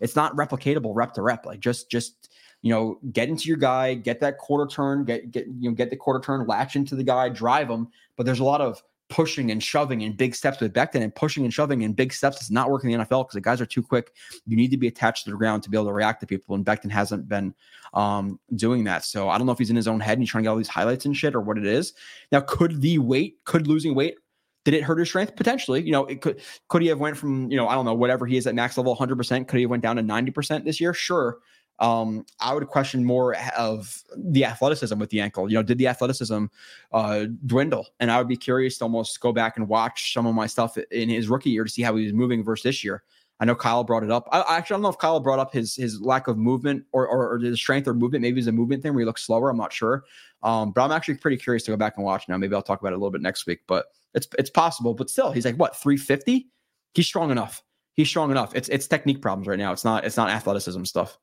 it's 0.00 0.14
not 0.14 0.36
replicatable 0.36 0.92
rep 0.94 1.14
to 1.14 1.22
rep. 1.22 1.46
Like 1.46 1.60
just 1.60 1.90
just 1.90 2.28
you 2.60 2.70
know, 2.70 2.98
get 3.10 3.30
into 3.30 3.48
your 3.48 3.56
guy, 3.56 3.94
get 3.94 4.20
that 4.20 4.36
quarter 4.36 4.66
turn, 4.66 5.06
get 5.06 5.30
get 5.30 5.46
you 5.46 5.70
know, 5.70 5.74
get 5.74 5.88
the 5.88 5.96
quarter 5.96 6.20
turn, 6.20 6.46
latch 6.46 6.76
into 6.76 6.94
the 6.94 7.04
guy, 7.04 7.30
drive 7.30 7.70
him. 7.70 7.88
But 8.18 8.26
there's 8.26 8.40
a 8.40 8.44
lot 8.44 8.60
of 8.60 8.82
pushing 9.08 9.50
and 9.50 9.62
shoving 9.62 10.02
and 10.02 10.14
big 10.14 10.34
steps 10.34 10.60
with 10.60 10.74
Becton 10.74 11.00
and 11.00 11.14
pushing 11.14 11.44
and 11.44 11.54
shoving 11.54 11.84
and 11.84 11.96
big 11.96 12.12
steps 12.12 12.42
is 12.42 12.50
not 12.50 12.70
working 12.70 12.90
in 12.90 12.98
the 12.98 13.06
NFL 13.06 13.24
because 13.24 13.34
the 13.34 13.40
guys 13.40 13.62
are 13.62 13.66
too 13.66 13.82
quick. 13.82 14.12
You 14.46 14.58
need 14.58 14.72
to 14.72 14.76
be 14.76 14.88
attached 14.88 15.24
to 15.24 15.30
the 15.30 15.38
ground 15.38 15.62
to 15.62 15.70
be 15.70 15.78
able 15.78 15.86
to 15.86 15.92
react 15.94 16.20
to 16.20 16.26
people. 16.26 16.54
And 16.54 16.66
Becton 16.66 16.90
hasn't 16.90 17.30
been 17.30 17.54
um, 17.94 18.38
doing 18.56 18.84
that. 18.84 19.04
So 19.04 19.30
I 19.30 19.38
don't 19.38 19.46
know 19.46 19.52
if 19.52 19.58
he's 19.58 19.70
in 19.70 19.76
his 19.76 19.88
own 19.88 20.00
head 20.00 20.18
and 20.18 20.22
he's 20.22 20.28
trying 20.28 20.42
to 20.42 20.48
get 20.48 20.50
all 20.50 20.58
these 20.58 20.68
highlights 20.68 21.06
and 21.06 21.16
shit 21.16 21.34
or 21.34 21.40
what 21.40 21.56
it 21.56 21.64
is. 21.64 21.94
Now, 22.30 22.40
could 22.40 22.82
the 22.82 22.98
weight, 22.98 23.42
could 23.44 23.66
losing 23.66 23.94
weight 23.94 24.16
did 24.64 24.74
it 24.74 24.82
hurt 24.82 24.98
his 24.98 25.08
strength? 25.08 25.36
Potentially. 25.36 25.82
You 25.82 25.92
know, 25.92 26.06
it 26.06 26.20
could 26.20 26.40
could 26.68 26.82
he 26.82 26.88
have 26.88 26.98
went 26.98 27.16
from, 27.16 27.50
you 27.50 27.56
know, 27.56 27.68
I 27.68 27.74
don't 27.74 27.84
know, 27.84 27.94
whatever 27.94 28.26
he 28.26 28.36
is 28.36 28.46
at 28.46 28.54
max 28.54 28.76
level 28.76 28.96
100%, 28.96 29.46
could 29.46 29.56
he 29.56 29.62
have 29.62 29.70
went 29.70 29.82
down 29.82 29.96
to 29.96 30.02
90% 30.02 30.64
this 30.64 30.80
year? 30.80 30.94
Sure. 30.94 31.38
Um, 31.80 32.24
I 32.40 32.54
would 32.54 32.66
question 32.68 33.04
more 33.04 33.36
of 33.56 34.02
the 34.16 34.44
athleticism 34.44 34.98
with 34.98 35.10
the 35.10 35.20
ankle. 35.20 35.50
You 35.50 35.56
know, 35.56 35.62
did 35.62 35.78
the 35.78 35.88
athleticism 35.88 36.46
uh, 36.92 37.24
dwindle? 37.46 37.88
And 37.98 38.10
I 38.10 38.18
would 38.18 38.28
be 38.28 38.36
curious 38.36 38.78
to 38.78 38.84
almost 38.84 39.20
go 39.20 39.32
back 39.32 39.56
and 39.56 39.68
watch 39.68 40.12
some 40.12 40.26
of 40.26 40.34
my 40.34 40.46
stuff 40.46 40.78
in 40.90 41.08
his 41.08 41.28
rookie 41.28 41.50
year 41.50 41.64
to 41.64 41.70
see 41.70 41.82
how 41.82 41.96
he 41.96 42.04
was 42.04 42.12
moving 42.12 42.44
versus 42.44 42.62
this 42.62 42.84
year. 42.84 43.02
I 43.40 43.44
know 43.44 43.54
Kyle 43.54 43.82
brought 43.82 44.04
it 44.04 44.10
up. 44.10 44.28
I, 44.30 44.40
I 44.40 44.56
actually 44.56 44.74
don't 44.74 44.82
know 44.82 44.88
if 44.88 44.98
Kyle 44.98 45.18
brought 45.20 45.38
up 45.38 45.52
his 45.52 45.74
his 45.74 46.00
lack 46.00 46.28
of 46.28 46.38
movement 46.38 46.84
or, 46.92 47.06
or, 47.06 47.34
or 47.34 47.38
the 47.40 47.56
strength 47.56 47.88
or 47.88 47.94
movement. 47.94 48.22
Maybe 48.22 48.38
it's 48.38 48.48
a 48.48 48.52
movement 48.52 48.82
thing 48.82 48.92
where 48.94 49.00
he 49.00 49.06
looks 49.06 49.24
slower. 49.24 49.50
I'm 49.50 49.56
not 49.56 49.72
sure. 49.72 50.04
Um, 50.42 50.72
but 50.72 50.82
I'm 50.82 50.92
actually 50.92 51.16
pretty 51.16 51.36
curious 51.36 51.64
to 51.64 51.72
go 51.72 51.76
back 51.76 51.94
and 51.96 52.04
watch 52.04 52.28
now. 52.28 52.36
Maybe 52.36 52.54
I'll 52.54 52.62
talk 52.62 52.80
about 52.80 52.92
it 52.92 52.96
a 52.96 52.98
little 52.98 53.10
bit 53.10 53.22
next 53.22 53.46
week. 53.46 53.60
But 53.66 53.86
it's 54.14 54.28
it's 54.38 54.50
possible, 54.50 54.94
but 54.94 55.10
still, 55.10 55.32
he's 55.32 55.44
like 55.44 55.56
what 55.56 55.76
350. 55.76 56.48
He's 56.94 57.06
strong 57.06 57.30
enough. 57.30 57.62
He's 57.94 58.08
strong 58.08 58.30
enough. 58.30 58.54
It's 58.54 58.68
it's 58.68 58.86
technique 58.86 59.20
problems 59.20 59.48
right 59.48 59.58
now. 59.58 59.72
It's 59.72 59.84
not 59.84 60.04
it's 60.04 60.16
not 60.16 60.30
athleticism 60.30 60.84
stuff. 60.84 61.18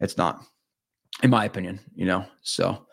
It's 0.00 0.16
not, 0.16 0.44
in 1.22 1.30
my 1.30 1.44
opinion. 1.44 1.80
You 1.94 2.06
know. 2.06 2.24
So, 2.40 2.86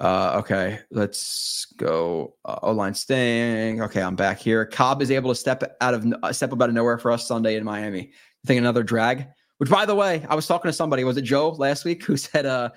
uh, 0.00 0.36
okay, 0.38 0.80
let's 0.90 1.66
go. 1.76 2.34
Uh, 2.44 2.58
o 2.62 2.72
line 2.72 2.94
staying. 2.94 3.82
Okay, 3.82 4.02
I'm 4.02 4.16
back 4.16 4.38
here. 4.38 4.64
Cobb 4.64 5.02
is 5.02 5.10
able 5.10 5.30
to 5.30 5.34
step 5.34 5.76
out 5.80 5.94
of 5.94 6.06
uh, 6.22 6.32
step 6.32 6.52
out 6.52 6.68
of 6.68 6.74
nowhere 6.74 6.98
for 6.98 7.10
us 7.10 7.26
Sunday 7.26 7.56
in 7.56 7.64
Miami. 7.64 8.10
I 8.44 8.46
think 8.46 8.58
another 8.58 8.82
drag. 8.82 9.26
Which, 9.58 9.70
by 9.70 9.86
the 9.86 9.94
way, 9.94 10.26
I 10.28 10.34
was 10.34 10.46
talking 10.46 10.68
to 10.68 10.72
somebody. 10.72 11.04
Was 11.04 11.16
it 11.16 11.22
Joe 11.22 11.50
last 11.50 11.84
week 11.84 12.04
who 12.04 12.16
said 12.18 12.46
uh, 12.46 12.70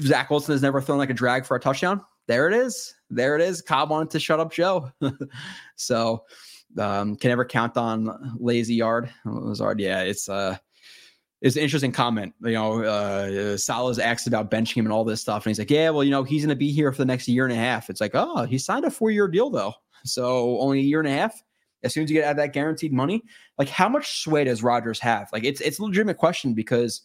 Zach 0.00 0.30
Wilson 0.30 0.52
has 0.52 0.62
never 0.62 0.80
thrown 0.80 0.98
like 0.98 1.10
a 1.10 1.14
drag 1.14 1.44
for 1.44 1.56
a 1.56 1.60
touchdown? 1.60 2.00
there 2.26 2.48
it 2.48 2.54
is. 2.54 2.94
There 3.10 3.36
it 3.36 3.42
is. 3.42 3.62
Cobb 3.62 3.90
wanted 3.90 4.10
to 4.10 4.20
shut 4.20 4.40
up 4.40 4.52
Joe. 4.52 4.90
so 5.76 6.24
um, 6.78 7.16
can 7.16 7.28
never 7.28 7.44
count 7.44 7.76
on 7.76 8.36
lazy 8.38 8.74
yard. 8.74 9.10
Lazard, 9.24 9.80
yeah, 9.80 10.00
it's 10.00 10.28
uh 10.28 10.56
it's 11.44 11.56
an 11.56 11.62
interesting 11.62 11.92
comment. 11.92 12.34
You 12.42 12.52
know, 12.52 12.82
uh 12.82 13.56
Saleh's 13.58 13.98
asked 13.98 14.26
about 14.26 14.50
benching 14.50 14.76
him 14.76 14.86
and 14.86 14.92
all 14.92 15.04
this 15.04 15.20
stuff. 15.20 15.44
And 15.44 15.50
he's 15.50 15.58
like, 15.58 15.70
Yeah, 15.70 15.90
well, 15.90 16.02
you 16.02 16.10
know, 16.10 16.24
he's 16.24 16.42
gonna 16.42 16.56
be 16.56 16.72
here 16.72 16.90
for 16.90 16.98
the 16.98 17.04
next 17.04 17.28
year 17.28 17.44
and 17.44 17.52
a 17.52 17.56
half. 17.56 17.90
It's 17.90 18.00
like, 18.00 18.12
oh, 18.14 18.44
he 18.44 18.56
signed 18.56 18.86
a 18.86 18.90
four-year 18.90 19.28
deal 19.28 19.50
though. 19.50 19.74
So 20.06 20.58
only 20.58 20.80
a 20.80 20.82
year 20.82 21.00
and 21.00 21.08
a 21.08 21.12
half. 21.12 21.40
As 21.82 21.92
soon 21.92 22.04
as 22.04 22.10
you 22.10 22.16
get 22.16 22.24
out 22.24 22.30
of 22.32 22.36
that 22.38 22.54
guaranteed 22.54 22.94
money, 22.94 23.22
like 23.58 23.68
how 23.68 23.90
much 23.90 24.22
sway 24.22 24.44
does 24.44 24.62
Rodgers 24.62 24.98
have? 25.00 25.28
Like 25.34 25.44
it's 25.44 25.60
it's 25.60 25.78
a 25.78 25.84
legitimate 25.84 26.16
question 26.16 26.54
because 26.54 27.02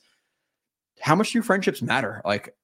how 1.01 1.15
much 1.15 1.33
do 1.33 1.41
friendships 1.41 1.81
matter? 1.81 2.21
Like 2.23 2.55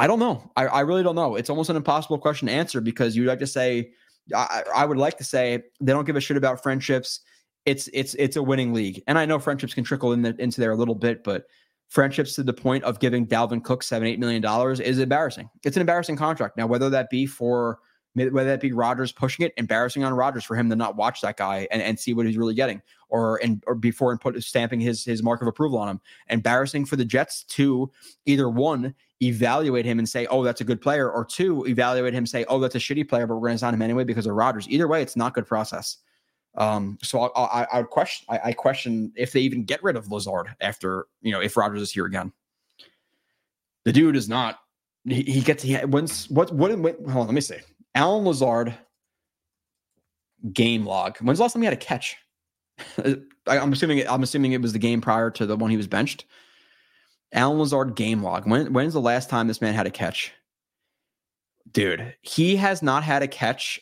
I 0.00 0.08
don't 0.08 0.18
know. 0.18 0.50
I, 0.56 0.66
I 0.66 0.80
really 0.80 1.04
don't 1.04 1.14
know. 1.14 1.36
It's 1.36 1.50
almost 1.50 1.70
an 1.70 1.76
impossible 1.76 2.18
question 2.18 2.48
to 2.48 2.52
answer 2.52 2.80
because 2.80 3.14
you'd 3.14 3.28
like 3.28 3.38
to 3.38 3.46
say, 3.46 3.92
I, 4.34 4.64
I 4.74 4.84
would 4.84 4.96
like 4.96 5.18
to 5.18 5.24
say 5.24 5.62
they 5.80 5.92
don't 5.92 6.04
give 6.04 6.16
a 6.16 6.20
shit 6.20 6.36
about 6.36 6.64
friendships. 6.64 7.20
It's 7.64 7.88
it's 7.92 8.14
it's 8.14 8.36
a 8.36 8.42
winning 8.42 8.72
league, 8.72 9.02
and 9.06 9.18
I 9.18 9.24
know 9.24 9.38
friendships 9.38 9.74
can 9.74 9.84
trickle 9.84 10.12
in 10.12 10.22
the, 10.22 10.34
into 10.38 10.60
there 10.60 10.72
a 10.72 10.76
little 10.76 10.94
bit, 10.94 11.22
but 11.22 11.44
friendships 11.88 12.34
to 12.34 12.42
the 12.42 12.52
point 12.52 12.82
of 12.84 12.98
giving 12.98 13.26
Dalvin 13.26 13.62
Cook 13.62 13.82
seven 13.82 14.08
eight 14.08 14.18
million 14.18 14.42
dollars 14.42 14.80
is 14.80 14.98
embarrassing. 14.98 15.48
It's 15.64 15.76
an 15.76 15.80
embarrassing 15.80 16.16
contract. 16.16 16.56
Now, 16.56 16.66
whether 16.66 16.90
that 16.90 17.08
be 17.10 17.26
for 17.26 17.78
whether 18.14 18.44
that 18.44 18.60
be 18.60 18.72
Rodgers 18.72 19.10
pushing 19.10 19.46
it, 19.46 19.54
embarrassing 19.56 20.04
on 20.04 20.12
Rodgers 20.12 20.44
for 20.44 20.54
him 20.54 20.68
to 20.68 20.76
not 20.76 20.96
watch 20.96 21.22
that 21.22 21.38
guy 21.38 21.66
and, 21.70 21.80
and 21.80 21.98
see 21.98 22.12
what 22.12 22.26
he's 22.26 22.36
really 22.36 22.54
getting, 22.54 22.82
or 23.08 23.40
and 23.42 23.62
or 23.66 23.74
before 23.74 24.10
and 24.10 24.20
put 24.20 24.42
stamping 24.42 24.80
his 24.80 25.04
his 25.04 25.22
mark 25.22 25.40
of 25.40 25.46
approval 25.46 25.78
on 25.78 25.88
him. 25.88 26.00
Embarrassing 26.28 26.84
for 26.84 26.96
the 26.96 27.04
Jets 27.04 27.44
to 27.44 27.90
either 28.26 28.48
one 28.48 28.94
evaluate 29.22 29.86
him 29.86 30.00
and 30.00 30.08
say, 30.08 30.26
oh, 30.26 30.42
that's 30.42 30.60
a 30.60 30.64
good 30.64 30.80
player, 30.80 31.08
or 31.08 31.24
two, 31.24 31.64
evaluate 31.66 32.12
him 32.12 32.26
say, 32.26 32.44
oh, 32.48 32.58
that's 32.58 32.74
a 32.74 32.78
shitty 32.78 33.08
player, 33.08 33.24
but 33.26 33.36
we're 33.36 33.48
going 33.48 33.54
to 33.54 33.58
sign 33.58 33.72
him 33.72 33.80
anyway 33.80 34.02
because 34.02 34.26
of 34.26 34.34
Rodgers. 34.34 34.68
Either 34.68 34.88
way, 34.88 35.00
it's 35.00 35.14
not 35.14 35.32
good 35.32 35.46
process. 35.46 35.98
Um, 36.54 36.98
so 37.02 37.20
I, 37.20 37.62
I, 37.62 37.66
I 37.72 37.78
would 37.78 37.90
question, 37.90 38.26
I, 38.28 38.40
I, 38.44 38.52
question 38.52 39.10
if 39.16 39.32
they 39.32 39.40
even 39.40 39.64
get 39.64 39.82
rid 39.82 39.96
of 39.96 40.12
Lazard 40.12 40.48
after, 40.60 41.06
you 41.22 41.32
know, 41.32 41.40
if 41.40 41.56
Rodgers 41.56 41.80
is 41.80 41.90
here 41.90 42.04
again. 42.04 42.30
The 43.84 43.92
dude 43.92 44.16
is 44.16 44.28
not. 44.28 44.58
He, 45.04 45.22
he 45.22 45.40
gets 45.40 45.62
he 45.62 45.74
when's 45.76 46.30
what 46.30 46.52
what 46.52 46.70
hold 46.70 47.06
on, 47.06 47.26
let 47.26 47.34
me 47.34 47.40
see. 47.40 47.56
Allen 47.94 48.24
Lazard 48.24 48.74
game 50.52 50.84
log. 50.84 51.18
When's 51.18 51.38
the 51.38 51.42
last 51.42 51.54
time 51.54 51.62
he 51.62 51.66
had 51.66 51.74
a 51.74 51.76
catch? 51.76 52.16
I'm 53.46 53.72
assuming 53.72 54.06
I'm 54.08 54.22
assuming 54.22 54.52
it 54.52 54.62
was 54.62 54.72
the 54.72 54.78
game 54.78 55.00
prior 55.00 55.30
to 55.32 55.46
the 55.46 55.56
one 55.56 55.70
he 55.70 55.76
was 55.76 55.88
benched. 55.88 56.26
Allen 57.32 57.58
Lazard 57.58 57.96
game 57.96 58.22
log. 58.22 58.46
When 58.46 58.72
when's 58.72 58.92
the 58.92 59.00
last 59.00 59.28
time 59.28 59.48
this 59.48 59.60
man 59.60 59.74
had 59.74 59.86
a 59.86 59.90
catch? 59.90 60.32
Dude, 61.72 62.14
he 62.20 62.56
has 62.56 62.82
not 62.82 63.02
had 63.02 63.22
a 63.22 63.28
catch 63.28 63.80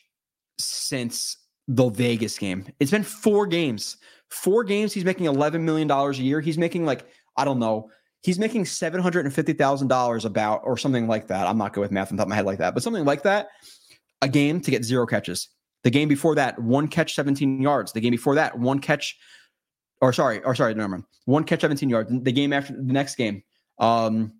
since 0.58 1.36
the 1.70 1.88
Vegas 1.88 2.36
game. 2.36 2.66
It's 2.80 2.90
been 2.90 3.04
four 3.04 3.46
games. 3.46 3.96
Four 4.28 4.64
games. 4.64 4.92
He's 4.92 5.04
making 5.04 5.26
$11 5.26 5.60
million 5.60 5.88
a 5.88 6.12
year. 6.12 6.40
He's 6.40 6.58
making 6.58 6.84
like, 6.84 7.06
I 7.36 7.44
don't 7.44 7.60
know, 7.60 7.90
he's 8.22 8.38
making 8.38 8.64
$750,000 8.64 10.24
about, 10.24 10.60
or 10.64 10.76
something 10.76 11.06
like 11.06 11.28
that. 11.28 11.46
I'm 11.46 11.56
not 11.56 11.72
good 11.72 11.80
with 11.80 11.92
math 11.92 12.10
on 12.10 12.18
top 12.18 12.26
of 12.26 12.28
my 12.28 12.34
head 12.34 12.44
like 12.44 12.58
that, 12.58 12.74
but 12.74 12.82
something 12.82 13.04
like 13.04 13.22
that 13.22 13.48
a 14.20 14.28
game 14.28 14.60
to 14.60 14.70
get 14.70 14.84
zero 14.84 15.06
catches. 15.06 15.48
The 15.84 15.90
game 15.90 16.08
before 16.08 16.34
that, 16.34 16.58
one 16.58 16.88
catch, 16.88 17.14
17 17.14 17.62
yards. 17.62 17.92
The 17.92 18.00
game 18.00 18.10
before 18.10 18.34
that, 18.34 18.58
one 18.58 18.80
catch, 18.80 19.16
or 20.00 20.12
sorry, 20.12 20.42
or 20.42 20.54
sorry, 20.54 20.74
no, 20.74 21.02
one 21.24 21.44
catch, 21.44 21.62
17 21.62 21.88
yards. 21.88 22.10
The 22.12 22.32
game 22.32 22.52
after 22.52 22.74
the 22.74 22.92
next 22.92 23.14
game, 23.14 23.42
um, 23.78 24.32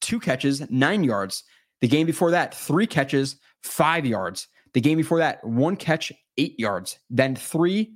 two 0.00 0.20
catches, 0.20 0.70
nine 0.70 1.02
yards. 1.02 1.42
The 1.80 1.88
game 1.88 2.06
before 2.06 2.30
that, 2.32 2.54
three 2.54 2.86
catches, 2.86 3.36
five 3.62 4.06
yards. 4.06 4.46
The 4.74 4.80
game 4.80 4.96
before 4.96 5.18
that, 5.18 5.44
one 5.44 5.76
catch, 5.76 6.12
eight 6.38 6.58
yards. 6.58 6.98
Then 7.10 7.36
three 7.36 7.92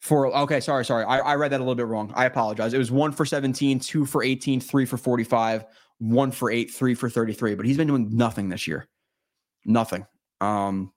for, 0.00 0.34
okay, 0.36 0.60
sorry, 0.60 0.84
sorry. 0.84 1.04
I, 1.04 1.18
I 1.18 1.34
read 1.36 1.52
that 1.52 1.60
a 1.60 1.62
little 1.62 1.76
bit 1.76 1.86
wrong. 1.86 2.12
I 2.14 2.26
apologize. 2.26 2.74
It 2.74 2.78
was 2.78 2.90
one 2.90 3.12
for 3.12 3.24
17, 3.24 3.78
two 3.78 4.04
for 4.04 4.22
18, 4.22 4.60
three 4.60 4.84
for 4.84 4.96
45, 4.96 5.64
one 5.98 6.32
for 6.32 6.50
eight, 6.50 6.72
three 6.72 6.94
for 6.94 7.08
33. 7.08 7.54
But 7.54 7.66
he's 7.66 7.76
been 7.76 7.86
doing 7.86 8.08
nothing 8.16 8.48
this 8.48 8.66
year. 8.66 8.88
Nothing. 9.64 10.04
Um, 10.40 10.92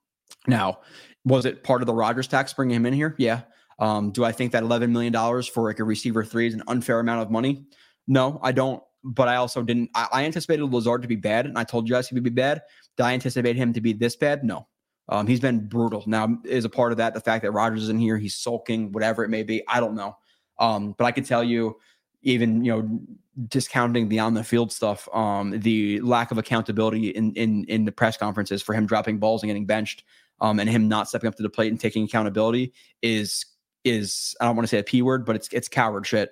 now, 0.47 0.79
was 1.23 1.45
it 1.45 1.63
part 1.63 1.81
of 1.81 1.85
the 1.85 1.93
Rodgers 1.93 2.27
tax 2.27 2.51
bringing 2.53 2.75
him 2.75 2.85
in 2.87 2.93
here? 2.93 3.15
Yeah. 3.19 3.41
Um, 3.77 4.11
do 4.11 4.23
I 4.23 4.31
think 4.31 4.53
that 4.53 4.63
$11 4.63 4.89
million 4.89 5.13
for 5.43 5.63
like 5.67 5.79
a 5.79 5.83
receiver 5.83 6.23
three 6.23 6.47
is 6.47 6.53
an 6.53 6.63
unfair 6.67 6.99
amount 6.99 7.21
of 7.21 7.29
money? 7.29 7.65
No, 8.07 8.39
I 8.41 8.51
don't. 8.51 8.81
But 9.03 9.27
I 9.27 9.35
also 9.35 9.61
didn't. 9.61 9.91
I, 9.93 10.07
I 10.11 10.23
anticipated 10.25 10.65
Lazard 10.65 11.03
to 11.03 11.07
be 11.07 11.15
bad, 11.15 11.45
and 11.45 11.59
I 11.59 11.63
told 11.63 11.87
you 11.87 11.93
guys 11.93 12.07
he 12.07 12.15
would 12.15 12.23
be 12.23 12.31
bad. 12.31 12.63
Did 12.97 13.03
I 13.03 13.13
anticipate 13.13 13.55
him 13.55 13.71
to 13.73 13.81
be 13.81 13.93
this 13.93 14.15
bad? 14.15 14.43
No. 14.43 14.67
Um, 15.09 15.27
he's 15.27 15.39
been 15.39 15.67
brutal. 15.67 16.03
Now, 16.07 16.39
is 16.45 16.65
a 16.65 16.69
part 16.69 16.91
of 16.91 16.97
that 16.97 17.13
the 17.13 17.21
fact 17.21 17.43
that 17.43 17.51
Rodgers 17.51 17.83
is 17.83 17.89
in 17.89 17.99
here? 17.99 18.17
He's 18.17 18.35
sulking, 18.35 18.91
whatever 18.91 19.23
it 19.23 19.29
may 19.29 19.43
be. 19.43 19.63
I 19.67 19.79
don't 19.79 19.95
know. 19.95 20.17
Um, 20.59 20.95
but 20.97 21.05
I 21.05 21.11
could 21.11 21.25
tell 21.25 21.43
you, 21.43 21.77
even 22.23 22.63
you 22.63 22.71
know, 22.71 22.99
discounting 23.47 24.09
the 24.09 24.19
on 24.19 24.33
the 24.33 24.43
field 24.43 24.71
stuff, 24.71 25.07
um, 25.13 25.59
the 25.59 25.99
lack 26.01 26.31
of 26.31 26.37
accountability 26.37 27.09
in 27.09 27.33
in 27.33 27.65
in 27.65 27.85
the 27.85 27.91
press 27.91 28.17
conferences 28.17 28.61
for 28.61 28.73
him 28.73 28.85
dropping 28.85 29.19
balls 29.19 29.43
and 29.43 29.49
getting 29.49 29.65
benched, 29.65 30.03
um, 30.41 30.59
and 30.59 30.69
him 30.69 30.87
not 30.87 31.07
stepping 31.07 31.27
up 31.27 31.35
to 31.35 31.43
the 31.43 31.49
plate 31.49 31.71
and 31.71 31.79
taking 31.79 32.03
accountability 32.05 32.73
is 33.01 33.45
is 33.83 34.35
I 34.41 34.45
don't 34.45 34.55
want 34.55 34.65
to 34.67 34.69
say 34.69 34.79
a 34.79 34.83
p 34.83 35.01
word, 35.01 35.25
but 35.25 35.35
it's 35.35 35.49
it's 35.51 35.67
coward 35.67 36.07
shit. 36.07 36.31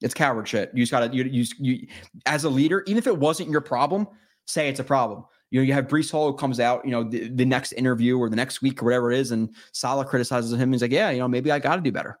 It's 0.00 0.14
coward 0.14 0.48
shit. 0.48 0.70
You 0.72 0.82
just 0.82 0.92
gotta 0.92 1.14
you 1.14 1.24
you 1.24 1.44
you 1.58 1.86
as 2.24 2.44
a 2.44 2.50
leader, 2.50 2.82
even 2.86 2.98
if 2.98 3.06
it 3.06 3.18
wasn't 3.18 3.50
your 3.50 3.60
problem, 3.60 4.08
say 4.46 4.68
it's 4.68 4.80
a 4.80 4.84
problem. 4.84 5.24
You 5.52 5.60
know, 5.60 5.66
you 5.66 5.74
have 5.74 5.86
Breece 5.86 6.10
Hall 6.10 6.30
who 6.30 6.36
comes 6.36 6.60
out, 6.60 6.82
you 6.82 6.90
know, 6.90 7.04
the, 7.04 7.28
the 7.28 7.44
next 7.44 7.72
interview 7.72 8.18
or 8.18 8.30
the 8.30 8.36
next 8.36 8.62
week 8.62 8.80
or 8.80 8.86
whatever 8.86 9.12
it 9.12 9.18
is, 9.18 9.32
and 9.32 9.54
Saleh 9.72 10.08
criticizes 10.08 10.50
him. 10.54 10.72
He's 10.72 10.80
like, 10.80 10.90
yeah, 10.90 11.10
you 11.10 11.18
know, 11.18 11.28
maybe 11.28 11.52
I 11.52 11.58
got 11.58 11.76
to 11.76 11.82
do 11.82 11.92
better. 11.92 12.18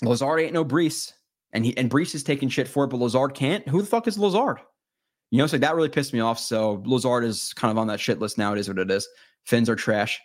Lazard 0.00 0.40
ain't 0.40 0.54
no 0.54 0.64
Breece, 0.64 1.12
and 1.52 1.66
he 1.66 1.76
and 1.76 1.90
Breece 1.90 2.14
is 2.14 2.22
taking 2.22 2.48
shit 2.48 2.66
for 2.66 2.84
it, 2.84 2.88
but 2.88 2.96
Lazard 2.96 3.34
can't. 3.34 3.68
Who 3.68 3.82
the 3.82 3.86
fuck 3.86 4.08
is 4.08 4.18
Lazard? 4.18 4.60
You 5.30 5.36
know, 5.36 5.46
so 5.46 5.58
that 5.58 5.76
really 5.76 5.90
pissed 5.90 6.14
me 6.14 6.20
off. 6.20 6.38
So 6.38 6.82
Lazard 6.86 7.24
is 7.24 7.52
kind 7.52 7.70
of 7.70 7.76
on 7.76 7.88
that 7.88 8.00
shit 8.00 8.20
list 8.20 8.38
now. 8.38 8.54
It 8.54 8.58
is 8.58 8.68
what 8.68 8.78
it 8.78 8.90
is. 8.90 9.06
Fins 9.44 9.68
are 9.68 9.76
trash. 9.76 10.18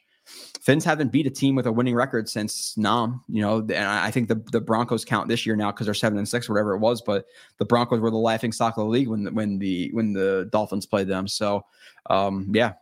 Fins 0.61 0.83
haven't 0.83 1.11
beat 1.11 1.25
a 1.25 1.29
team 1.29 1.55
with 1.55 1.65
a 1.65 1.71
winning 1.71 1.95
record 1.95 2.27
since 2.29 2.77
Nam. 2.77 3.23
You 3.29 3.41
know, 3.41 3.59
and 3.59 3.87
I 3.87 4.11
think 4.11 4.27
the 4.27 4.35
the 4.51 4.61
Broncos 4.61 5.05
count 5.05 5.27
this 5.27 5.45
year 5.45 5.55
now 5.55 5.71
because 5.71 5.85
they're 5.87 5.93
seven 5.93 6.17
and 6.17 6.27
six, 6.27 6.49
whatever 6.49 6.73
it 6.73 6.79
was. 6.79 7.01
But 7.01 7.25
the 7.57 7.65
Broncos 7.65 7.99
were 7.99 8.11
the 8.11 8.17
laughing 8.17 8.51
stock 8.51 8.77
of 8.77 8.83
the 8.83 8.89
league 8.89 9.07
when 9.07 9.33
when 9.33 9.59
the 9.59 9.89
when 9.93 10.13
the 10.13 10.49
Dolphins 10.51 10.85
played 10.85 11.07
them. 11.07 11.27
So, 11.27 11.65
um, 12.09 12.51
yeah, 12.53 12.73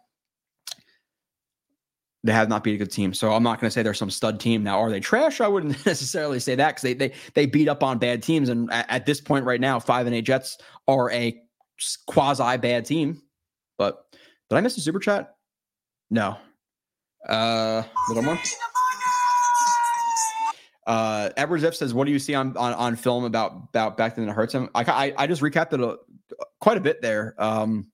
they 2.26 2.34
have 2.34 2.50
not 2.50 2.64
beat 2.64 2.74
a 2.74 2.78
good 2.78 2.92
team. 2.92 3.14
So 3.14 3.32
I'm 3.34 3.44
not 3.44 3.62
going 3.62 3.70
to 3.70 3.72
say 3.72 3.84
they're 3.84 3.94
some 3.94 4.10
stud 4.10 4.40
team. 4.40 4.64
Now, 4.64 4.80
are 4.80 4.90
they 4.90 5.00
trash? 5.00 5.40
I 5.40 5.48
wouldn't 5.48 5.86
necessarily 5.86 6.40
say 6.40 6.56
that 6.56 6.70
because 6.70 6.82
they, 6.82 6.94
they 6.96 7.14
they 7.36 7.46
beat 7.46 7.70
up 7.70 7.84
on 7.84 8.00
bad 8.00 8.24
teams. 8.24 8.50
And 8.50 8.72
at, 8.74 8.90
at, 8.90 9.06
this 9.06 9.22
point 9.22 9.46
right 9.46 9.62
now, 9.62 9.80
five 9.80 10.08
and 10.08 10.16
eight 10.16 10.24
Jets 10.26 10.58
are 10.88 11.12
a 11.12 11.40
quasi 12.08 12.58
bad 12.58 12.86
team. 12.86 13.22
But 13.78 14.06
did 14.50 14.56
I 14.56 14.62
miss 14.62 14.76
a 14.78 14.82
super 14.82 15.00
chat? 15.00 15.36
No. 16.10 16.38
Uh, 17.28 17.84
a 17.84 18.10
little 18.10 18.24
more. 18.24 18.40
Uh, 20.86 21.30
Edward 21.36 21.60
Zip 21.60 21.74
says, 21.74 21.94
"What 21.94 22.06
do 22.06 22.12
you 22.12 22.20
see 22.20 22.36
on 22.36 22.56
on, 22.58 22.74
on 22.74 22.96
film 22.96 23.24
about 23.24 23.54
about 23.70 23.98
Becton 23.98 24.28
that 24.28 24.34
hurts 24.34 24.54
him?" 24.54 24.70
I, 24.76 24.84
I, 24.84 25.14
I 25.24 25.28
just 25.28 25.42
recapped 25.42 25.74
it 25.74 25.80
a, 25.80 25.98
quite 26.60 26.78
a 26.78 26.82
bit 26.82 27.02
there. 27.02 27.36
Um, 27.40 27.88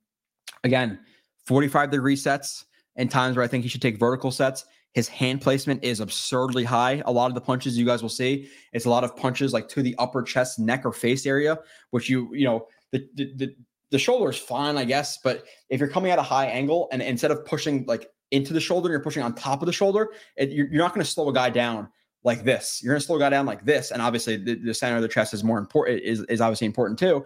again, 0.64 1.00
45 1.46 1.92
degree 1.92 2.16
sets 2.16 2.66
and 2.96 3.10
times 3.10 3.38
where 3.38 3.46
I 3.46 3.48
think 3.48 3.64
he 3.64 3.70
should 3.70 3.82
take 3.82 3.98
vertical 3.98 4.32
sets. 4.32 4.66
His 4.94 5.08
hand 5.08 5.42
placement 5.42 5.86
is 5.86 6.02
absurdly 6.02 6.66
high. 6.66 7.02
A 7.06 7.12
lot 7.12 7.32
of 7.32 7.36
the 7.36 7.40
punches 7.40 7.78
you 7.78 7.86
guys 7.86 8.02
will 8.02 8.10
see, 8.10 8.50
it's 8.74 8.86
a 8.86 8.90
lot 8.90 9.06
of 9.06 9.16
punches 9.16 9.54
like 9.54 9.70
to 9.70 9.82
the 9.82 9.96
upper 9.98 10.22
chest, 10.22 10.60
neck, 10.60 10.86
or 10.86 10.92
face 10.92 11.26
area, 11.26 11.60
which 11.92 12.10
you 12.10 12.30
you 12.34 12.44
know 12.44 12.68
the 12.92 13.08
the 13.16 13.34
the, 13.38 13.56
the 13.92 14.00
shoulder 14.00 14.30
is 14.30 14.38
fine, 14.38 14.78
I 14.78 14.84
guess, 14.84 15.18
but 15.24 15.46
if 15.70 15.80
you're 15.80 15.90
coming 15.90 16.12
at 16.12 16.20
a 16.20 16.24
high 16.24 16.48
angle 16.48 16.90
and 16.92 17.02
instead 17.02 17.32
of 17.32 17.46
pushing 17.46 17.86
like 17.86 18.10
into 18.32 18.54
the 18.54 18.60
shoulder, 18.60 18.88
and 18.88 18.94
you're 18.94 19.04
pushing 19.04 19.24
on 19.24 19.36
top 19.36 19.62
of 19.62 19.66
the 19.66 19.74
shoulder, 19.74 20.10
it, 20.38 20.50
you're, 20.50 20.68
you're 20.68 20.82
not 20.82 20.94
going 20.94 21.04
to 21.04 21.10
slow 21.10 21.30
a 21.30 21.34
guy 21.34 21.50
down 21.50 21.90
like 22.24 22.44
this. 22.44 22.82
You're 22.84 22.94
going 22.94 23.02
to 23.02 23.06
slow 23.06 23.18
a 23.18 23.20
guy 23.20 23.30
down 23.30 23.46
like 23.46 23.66
this, 23.66 23.92
and 23.92 24.02
obviously 24.02 24.38
the, 24.38 24.56
the 24.56 24.74
center 24.74 24.96
of 24.96 25.02
the 25.02 25.08
chest 25.08 25.34
is 25.34 25.44
more 25.44 25.58
important. 25.58 26.02
Is 26.02 26.22
is 26.24 26.42
obviously 26.42 26.68
important 26.68 26.98
too. 26.98 27.26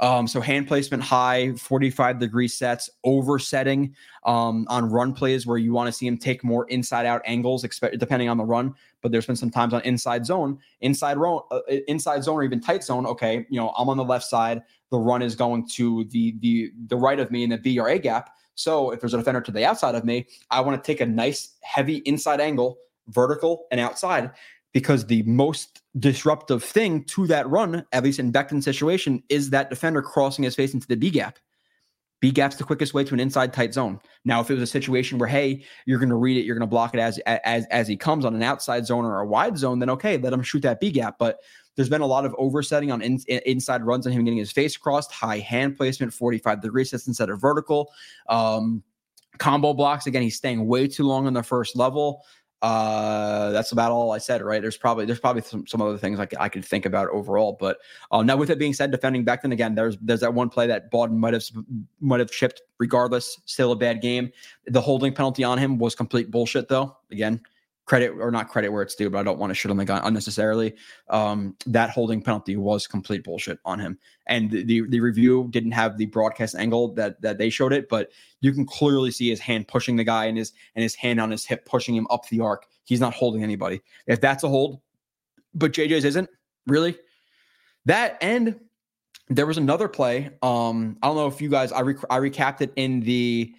Um, 0.00 0.26
so 0.26 0.40
hand 0.40 0.66
placement 0.66 1.02
high, 1.02 1.52
45 1.52 2.18
degree 2.18 2.48
sets, 2.48 2.88
oversetting 3.04 3.94
um, 4.24 4.66
on 4.70 4.90
run 4.90 5.12
plays 5.12 5.46
where 5.46 5.58
you 5.58 5.74
want 5.74 5.88
to 5.88 5.92
see 5.92 6.06
him 6.06 6.16
take 6.16 6.42
more 6.42 6.66
inside 6.70 7.04
out 7.04 7.20
angles, 7.26 7.64
expect, 7.64 7.98
depending 7.98 8.30
on 8.30 8.38
the 8.38 8.44
run. 8.44 8.74
But 9.02 9.12
there's 9.12 9.26
been 9.26 9.36
some 9.36 9.50
times 9.50 9.74
on 9.74 9.82
inside 9.82 10.24
zone, 10.24 10.58
inside 10.80 11.18
zone, 11.18 11.42
uh, 11.50 11.60
inside 11.86 12.24
zone, 12.24 12.36
or 12.36 12.42
even 12.44 12.60
tight 12.60 12.82
zone. 12.82 13.06
Okay, 13.06 13.46
you 13.50 13.60
know 13.60 13.74
I'm 13.76 13.90
on 13.90 13.98
the 13.98 14.04
left 14.04 14.24
side. 14.24 14.62
The 14.90 14.98
run 14.98 15.20
is 15.20 15.34
going 15.34 15.68
to 15.74 16.04
the 16.04 16.34
the 16.40 16.72
the 16.86 16.96
right 16.96 17.20
of 17.20 17.30
me 17.30 17.44
in 17.44 17.50
the 17.50 17.58
B 17.58 17.78
or 17.78 17.88
A 17.88 17.98
gap. 17.98 18.30
So 18.60 18.90
if 18.90 19.00
there's 19.00 19.14
a 19.14 19.18
defender 19.18 19.40
to 19.40 19.50
the 19.50 19.64
outside 19.64 19.94
of 19.94 20.04
me, 20.04 20.26
I 20.50 20.60
want 20.60 20.82
to 20.82 20.86
take 20.86 21.00
a 21.00 21.06
nice 21.06 21.56
heavy 21.62 21.96
inside 21.98 22.40
angle, 22.40 22.78
vertical 23.08 23.66
and 23.70 23.80
outside, 23.80 24.30
because 24.72 25.06
the 25.06 25.22
most 25.22 25.82
disruptive 25.98 26.62
thing 26.62 27.04
to 27.04 27.26
that 27.26 27.48
run, 27.48 27.84
at 27.92 28.04
least 28.04 28.18
in 28.18 28.30
Becton's 28.30 28.64
situation, 28.64 29.22
is 29.28 29.50
that 29.50 29.70
defender 29.70 30.02
crossing 30.02 30.44
his 30.44 30.54
face 30.54 30.74
into 30.74 30.86
the 30.86 30.96
B 30.96 31.10
gap. 31.10 31.38
B 32.20 32.30
gap's 32.30 32.56
the 32.56 32.64
quickest 32.64 32.92
way 32.92 33.02
to 33.02 33.14
an 33.14 33.20
inside 33.20 33.54
tight 33.54 33.72
zone. 33.72 33.98
Now, 34.26 34.40
if 34.42 34.50
it 34.50 34.54
was 34.54 34.62
a 34.62 34.66
situation 34.66 35.16
where, 35.16 35.28
hey, 35.28 35.64
you're 35.86 35.98
going 35.98 36.10
to 36.10 36.16
read 36.16 36.36
it, 36.36 36.44
you're 36.44 36.54
going 36.54 36.68
to 36.68 36.70
block 36.70 36.92
it 36.92 37.00
as 37.00 37.18
as 37.26 37.64
as 37.70 37.88
he 37.88 37.96
comes 37.96 38.26
on 38.26 38.34
an 38.34 38.42
outside 38.42 38.84
zone 38.84 39.06
or 39.06 39.20
a 39.20 39.26
wide 39.26 39.56
zone, 39.56 39.78
then 39.78 39.88
okay, 39.88 40.18
let 40.18 40.34
him 40.34 40.42
shoot 40.42 40.60
that 40.60 40.80
B 40.80 40.90
gap. 40.90 41.16
But 41.18 41.40
there's 41.80 41.88
been 41.88 42.02
a 42.02 42.06
lot 42.06 42.26
of 42.26 42.36
oversetting 42.36 42.92
on 42.92 43.00
in, 43.00 43.18
inside 43.46 43.82
runs 43.82 44.04
and 44.04 44.14
him 44.14 44.22
getting 44.22 44.36
his 44.36 44.52
face 44.52 44.76
crossed, 44.76 45.10
high 45.10 45.38
hand 45.38 45.78
placement, 45.78 46.12
45 46.12 46.60
degree 46.60 46.84
sets 46.84 47.06
instead 47.06 47.30
of 47.30 47.40
vertical. 47.40 47.90
Um, 48.28 48.82
combo 49.38 49.72
blocks 49.72 50.06
again, 50.06 50.20
he's 50.20 50.36
staying 50.36 50.66
way 50.66 50.86
too 50.86 51.04
long 51.06 51.26
on 51.26 51.32
the 51.32 51.42
first 51.42 51.76
level. 51.76 52.22
Uh, 52.60 53.50
that's 53.52 53.72
about 53.72 53.90
all 53.92 54.12
I 54.12 54.18
said, 54.18 54.42
right? 54.42 54.60
There's 54.60 54.76
probably 54.76 55.06
there's 55.06 55.20
probably 55.20 55.40
some, 55.40 55.66
some 55.66 55.80
other 55.80 55.96
things 55.96 56.20
I 56.20 56.26
could, 56.26 56.38
I 56.38 56.50
could 56.50 56.66
think 56.66 56.84
about 56.84 57.08
overall, 57.08 57.56
but 57.58 57.78
uh, 58.12 58.22
now 58.22 58.36
with 58.36 58.50
it 58.50 58.58
being 58.58 58.74
said, 58.74 58.90
defending 58.90 59.24
Becton 59.24 59.50
again, 59.50 59.74
there's 59.74 59.96
there's 60.02 60.20
that 60.20 60.34
one 60.34 60.50
play 60.50 60.66
that 60.66 60.92
Bawden 60.92 61.16
might 61.16 61.32
have 61.32 61.44
might 62.02 62.20
have 62.20 62.30
chipped. 62.30 62.60
Regardless, 62.76 63.40
still 63.46 63.72
a 63.72 63.76
bad 63.76 64.02
game. 64.02 64.30
The 64.66 64.80
holding 64.82 65.14
penalty 65.14 65.44
on 65.44 65.56
him 65.56 65.78
was 65.78 65.94
complete 65.94 66.30
bullshit, 66.30 66.68
though. 66.68 66.98
Again, 67.10 67.40
credit 67.90 68.12
or 68.20 68.30
not 68.30 68.48
credit 68.48 68.68
where 68.68 68.82
it's 68.82 68.94
due, 68.94 69.10
but 69.10 69.18
I 69.18 69.24
don't 69.24 69.40
want 69.40 69.50
to 69.50 69.54
shit 69.54 69.68
on 69.68 69.76
the 69.76 69.84
guy 69.84 70.00
unnecessarily. 70.04 70.76
Um, 71.08 71.56
that 71.66 71.90
holding 71.90 72.22
penalty 72.22 72.56
was 72.56 72.86
complete 72.86 73.24
bullshit 73.24 73.58
on 73.64 73.80
him, 73.80 73.98
and 74.28 74.48
the, 74.48 74.62
the, 74.62 74.82
the 74.88 75.00
review 75.00 75.48
didn't 75.50 75.72
have 75.72 75.98
the 75.98 76.06
broadcast 76.06 76.54
angle 76.54 76.94
that 76.94 77.20
that 77.20 77.38
they 77.38 77.50
showed 77.50 77.72
it, 77.72 77.88
but 77.88 78.12
you 78.42 78.52
can 78.52 78.64
clearly 78.64 79.10
see 79.10 79.28
his 79.28 79.40
hand 79.40 79.66
pushing 79.66 79.96
the 79.96 80.04
guy 80.04 80.26
and 80.26 80.38
his 80.38 80.52
and 80.76 80.84
his 80.84 80.94
hand 80.94 81.20
on 81.20 81.32
his 81.32 81.44
hip 81.44 81.66
pushing 81.66 81.96
him 81.96 82.06
up 82.10 82.28
the 82.28 82.40
arc. 82.40 82.68
He's 82.84 83.00
not 83.00 83.12
holding 83.12 83.42
anybody. 83.42 83.82
If 84.06 84.20
that's 84.20 84.44
a 84.44 84.48
hold, 84.48 84.80
but 85.52 85.72
JJ's 85.72 86.04
isn't 86.04 86.30
really 86.68 86.96
that 87.86 88.18
and. 88.22 88.58
There 89.32 89.46
was 89.46 89.58
another 89.58 89.86
play. 89.86 90.30
Um, 90.42 90.98
I 91.00 91.06
don't 91.06 91.14
know 91.14 91.28
if 91.28 91.40
you 91.40 91.48
guys. 91.48 91.70
I 91.70 91.82
rec- 91.82 92.04
I 92.10 92.18
recapped 92.18 92.62
it 92.62 92.72
in 92.74 92.98
the. 92.98 93.54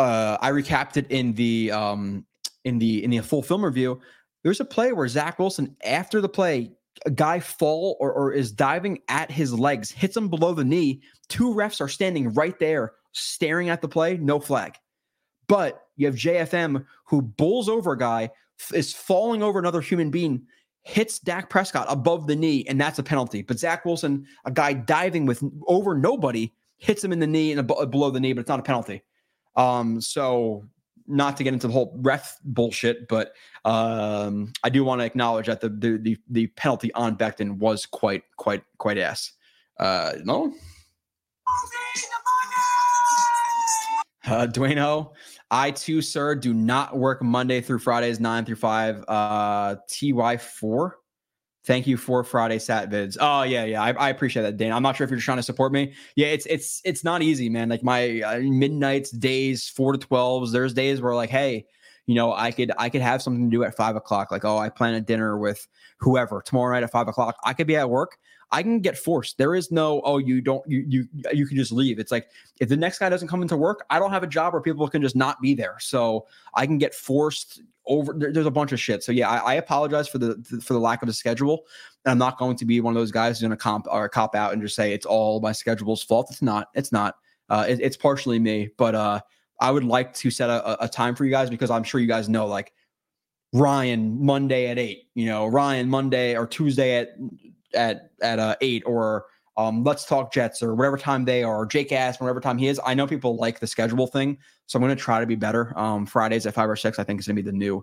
Uh, 0.00 0.36
I 0.40 0.50
recapped 0.50 0.96
it 0.96 1.08
in 1.12 1.32
the 1.34 1.70
um 1.70 2.26
in 2.64 2.78
the 2.78 3.04
in 3.04 3.10
the 3.10 3.20
full 3.20 3.42
film 3.42 3.64
review, 3.64 4.00
there's 4.42 4.60
a 4.60 4.64
play 4.64 4.92
where 4.92 5.08
Zach 5.08 5.38
Wilson, 5.38 5.76
after 5.84 6.20
the 6.20 6.28
play, 6.28 6.70
a 7.06 7.10
guy 7.10 7.40
fall 7.40 7.96
or, 8.00 8.12
or 8.12 8.32
is 8.32 8.52
diving 8.52 9.00
at 9.08 9.30
his 9.30 9.52
legs, 9.52 9.90
hits 9.90 10.16
him 10.16 10.28
below 10.28 10.54
the 10.54 10.64
knee. 10.64 11.02
Two 11.28 11.54
refs 11.54 11.80
are 11.80 11.88
standing 11.88 12.32
right 12.34 12.58
there, 12.58 12.92
staring 13.12 13.68
at 13.68 13.82
the 13.82 13.88
play, 13.88 14.16
no 14.16 14.38
flag. 14.38 14.76
But 15.48 15.82
you 15.96 16.06
have 16.06 16.14
JFM 16.14 16.84
who 17.06 17.22
bulls 17.22 17.68
over 17.68 17.92
a 17.92 17.98
guy, 17.98 18.30
is 18.72 18.94
falling 18.94 19.42
over 19.42 19.58
another 19.58 19.80
human 19.80 20.10
being, 20.10 20.46
hits 20.82 21.18
Dak 21.18 21.50
Prescott 21.50 21.86
above 21.88 22.26
the 22.26 22.36
knee, 22.36 22.64
and 22.68 22.80
that's 22.80 22.98
a 22.98 23.02
penalty. 23.02 23.42
But 23.42 23.58
Zach 23.58 23.84
Wilson, 23.84 24.26
a 24.44 24.50
guy 24.50 24.74
diving 24.74 25.26
with 25.26 25.42
over 25.66 25.96
nobody, 25.96 26.52
hits 26.76 27.02
him 27.02 27.12
in 27.12 27.20
the 27.20 27.26
knee 27.26 27.52
and 27.52 27.66
below 27.66 28.10
the 28.10 28.20
knee, 28.20 28.32
but 28.32 28.40
it's 28.40 28.48
not 28.48 28.60
a 28.60 28.64
penalty. 28.64 29.02
Um, 29.56 30.00
so 30.00 30.64
not 31.06 31.36
to 31.36 31.44
get 31.44 31.52
into 31.52 31.66
the 31.66 31.72
whole 31.72 31.96
ref 32.00 32.38
bullshit, 32.44 33.08
but 33.08 33.34
um, 33.64 34.52
I 34.62 34.70
do 34.70 34.84
want 34.84 35.00
to 35.00 35.04
acknowledge 35.04 35.46
that 35.46 35.60
the, 35.60 35.68
the, 35.68 35.98
the 35.98 36.18
the 36.30 36.46
penalty 36.48 36.92
on 36.94 37.16
Becton 37.16 37.58
was 37.58 37.86
quite 37.86 38.22
quite 38.36 38.62
quite 38.78 38.98
ass. 38.98 39.32
Uh, 39.78 40.12
no. 40.22 40.52
Uh, 44.26 44.46
Dueno, 44.46 45.12
I 45.50 45.70
too, 45.70 46.00
sir, 46.00 46.34
do 46.34 46.54
not 46.54 46.96
work 46.96 47.22
Monday 47.22 47.60
through 47.60 47.80
Fridays, 47.80 48.20
nine 48.20 48.46
through 48.46 48.56
five. 48.56 49.04
Uh, 49.06 49.76
TY 49.88 50.38
four. 50.38 50.98
Thank 51.64 51.86
you 51.86 51.96
for 51.96 52.22
Friday 52.24 52.58
sat 52.58 52.90
vids. 52.90 53.16
Oh 53.18 53.42
yeah, 53.42 53.64
yeah, 53.64 53.82
I, 53.82 53.92
I, 53.92 54.08
appreciate 54.10 54.42
that, 54.42 54.58
Dane. 54.58 54.70
I'm 54.70 54.82
not 54.82 54.96
sure 54.96 55.04
if 55.06 55.10
you're 55.10 55.16
just 55.16 55.24
trying 55.24 55.38
to 55.38 55.42
support 55.42 55.72
me. 55.72 55.94
Yeah, 56.14 56.26
it's 56.26 56.44
it's 56.46 56.82
it's 56.84 57.02
not 57.02 57.22
easy, 57.22 57.48
man. 57.48 57.70
Like 57.70 57.82
my 57.82 58.20
uh, 58.20 58.40
midnights, 58.40 59.10
days, 59.10 59.66
four 59.68 59.92
to 59.92 59.98
twelves. 59.98 60.52
There's 60.52 60.74
days 60.74 61.00
where 61.00 61.14
like, 61.14 61.30
hey, 61.30 61.66
you 62.06 62.14
know, 62.14 62.32
I 62.32 62.50
could 62.50 62.72
I 62.78 62.88
could 62.88 63.00
have 63.00 63.22
something 63.22 63.50
to 63.50 63.56
do 63.56 63.64
at 63.64 63.76
five 63.76 63.96
o'clock. 63.96 64.30
Like, 64.30 64.44
oh, 64.44 64.58
I 64.58 64.68
plan 64.68 64.94
a 64.94 65.00
dinner 65.00 65.38
with 65.38 65.66
whoever 65.98 66.42
tomorrow 66.42 66.74
night 66.74 66.82
at 66.82 66.90
five 66.90 67.08
o'clock. 67.08 67.36
I 67.44 67.52
could 67.54 67.66
be 67.66 67.76
at 67.76 67.88
work. 67.88 68.18
I 68.52 68.62
can 68.62 68.80
get 68.80 68.96
forced. 68.96 69.38
There 69.38 69.54
is 69.54 69.72
no, 69.72 70.00
oh, 70.04 70.18
you 70.18 70.40
don't, 70.40 70.62
you 70.68 70.84
you 70.86 71.08
you 71.32 71.46
can 71.46 71.56
just 71.56 71.72
leave. 71.72 71.98
It's 71.98 72.12
like 72.12 72.28
if 72.60 72.68
the 72.68 72.76
next 72.76 72.98
guy 72.98 73.08
doesn't 73.08 73.28
come 73.28 73.42
into 73.42 73.56
work, 73.56 73.84
I 73.90 73.98
don't 73.98 74.10
have 74.10 74.22
a 74.22 74.28
job 74.28 74.52
where 74.52 74.62
people 74.62 74.86
can 74.88 75.02
just 75.02 75.16
not 75.16 75.40
be 75.40 75.54
there. 75.54 75.76
So 75.80 76.26
I 76.54 76.66
can 76.66 76.78
get 76.78 76.94
forced 76.94 77.62
over. 77.86 78.12
There, 78.12 78.32
there's 78.32 78.46
a 78.46 78.50
bunch 78.50 78.72
of 78.72 78.78
shit. 78.78 79.02
So 79.02 79.12
yeah, 79.12 79.28
I, 79.28 79.38
I, 79.38 79.54
apologize 79.54 80.06
for 80.06 80.18
the 80.18 80.36
for 80.62 80.74
the 80.74 80.78
lack 80.78 81.02
of 81.02 81.08
a 81.08 81.12
schedule. 81.12 81.64
And 82.04 82.12
I'm 82.12 82.18
not 82.18 82.38
going 82.38 82.56
to 82.56 82.64
be 82.64 82.80
one 82.80 82.94
of 82.94 83.00
those 83.00 83.10
guys 83.10 83.38
who's 83.38 83.48
going 83.48 83.50
to 83.50 83.56
comp 83.56 83.86
or 83.90 84.08
cop 84.08 84.34
out 84.34 84.52
and 84.52 84.62
just 84.62 84.76
say 84.76 84.92
it's 84.92 85.06
all 85.06 85.40
my 85.40 85.52
schedule's 85.52 86.02
fault. 86.02 86.28
It's 86.30 86.42
not. 86.42 86.68
It's 86.74 86.92
not. 86.92 87.16
Uh, 87.48 87.66
it, 87.68 87.80
it's 87.80 87.96
partially 87.96 88.38
me, 88.38 88.70
but 88.76 88.94
uh, 88.94 89.20
I 89.64 89.70
would 89.70 89.84
like 89.84 90.12
to 90.16 90.30
set 90.30 90.50
a, 90.50 90.84
a 90.84 90.88
time 90.88 91.14
for 91.14 91.24
you 91.24 91.30
guys 91.30 91.48
because 91.48 91.70
I'm 91.70 91.84
sure 91.84 91.98
you 91.98 92.06
guys 92.06 92.28
know 92.28 92.46
like 92.46 92.74
Ryan 93.54 94.22
Monday 94.22 94.66
at 94.66 94.78
eight, 94.78 95.08
you 95.14 95.24
know, 95.24 95.46
Ryan 95.46 95.88
Monday 95.88 96.36
or 96.36 96.46
Tuesday 96.46 96.98
at 96.98 97.16
at 97.72 98.10
at 98.20 98.38
uh, 98.38 98.56
eight, 98.60 98.82
or 98.84 99.24
um, 99.56 99.82
let's 99.82 100.04
talk 100.04 100.34
Jets 100.34 100.62
or 100.62 100.74
whatever 100.74 100.98
time 100.98 101.24
they 101.24 101.42
are, 101.42 101.62
or 101.62 101.64
Jake 101.64 101.92
Ass, 101.92 102.20
whatever 102.20 102.40
time 102.40 102.58
he 102.58 102.68
is. 102.68 102.78
I 102.84 102.92
know 102.92 103.06
people 103.06 103.36
like 103.36 103.58
the 103.58 103.66
schedule 103.66 104.06
thing, 104.06 104.36
so 104.66 104.76
I'm 104.76 104.82
going 104.82 104.94
to 104.94 105.02
try 105.02 105.18
to 105.18 105.26
be 105.26 105.34
better. 105.34 105.72
Um, 105.78 106.04
Fridays 106.04 106.44
at 106.44 106.52
five 106.52 106.68
or 106.68 106.76
six, 106.76 106.98
I 106.98 107.04
think 107.04 107.20
is 107.20 107.26
going 107.26 107.36
to 107.36 107.42
be 107.42 107.50
the 107.50 107.56
new 107.56 107.82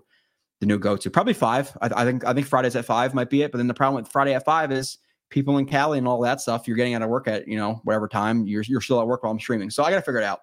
the 0.60 0.66
new 0.66 0.78
go 0.78 0.96
to. 0.96 1.10
Probably 1.10 1.34
five. 1.34 1.76
I, 1.82 1.90
I, 1.96 2.04
think 2.04 2.24
I 2.24 2.32
think 2.32 2.46
Fridays 2.46 2.76
at 2.76 2.84
five 2.84 3.12
might 3.12 3.28
be 3.28 3.42
it. 3.42 3.50
But 3.50 3.58
then 3.58 3.66
the 3.66 3.74
problem 3.74 4.00
with 4.00 4.12
Friday 4.12 4.34
at 4.34 4.44
five 4.44 4.70
is 4.70 4.98
people 5.30 5.58
in 5.58 5.66
Cali 5.66 5.98
and 5.98 6.06
all 6.06 6.20
that 6.20 6.40
stuff. 6.40 6.68
You're 6.68 6.76
getting 6.76 6.94
out 6.94 7.02
of 7.02 7.08
work 7.08 7.26
at 7.26 7.48
you 7.48 7.56
know 7.56 7.80
whatever 7.82 8.06
time. 8.06 8.46
You're 8.46 8.62
you're 8.62 8.80
still 8.80 9.00
at 9.00 9.08
work 9.08 9.24
while 9.24 9.32
I'm 9.32 9.40
streaming, 9.40 9.68
so 9.68 9.82
I 9.82 9.90
got 9.90 9.96
to 9.96 10.02
figure 10.02 10.20
it 10.20 10.24
out. 10.24 10.42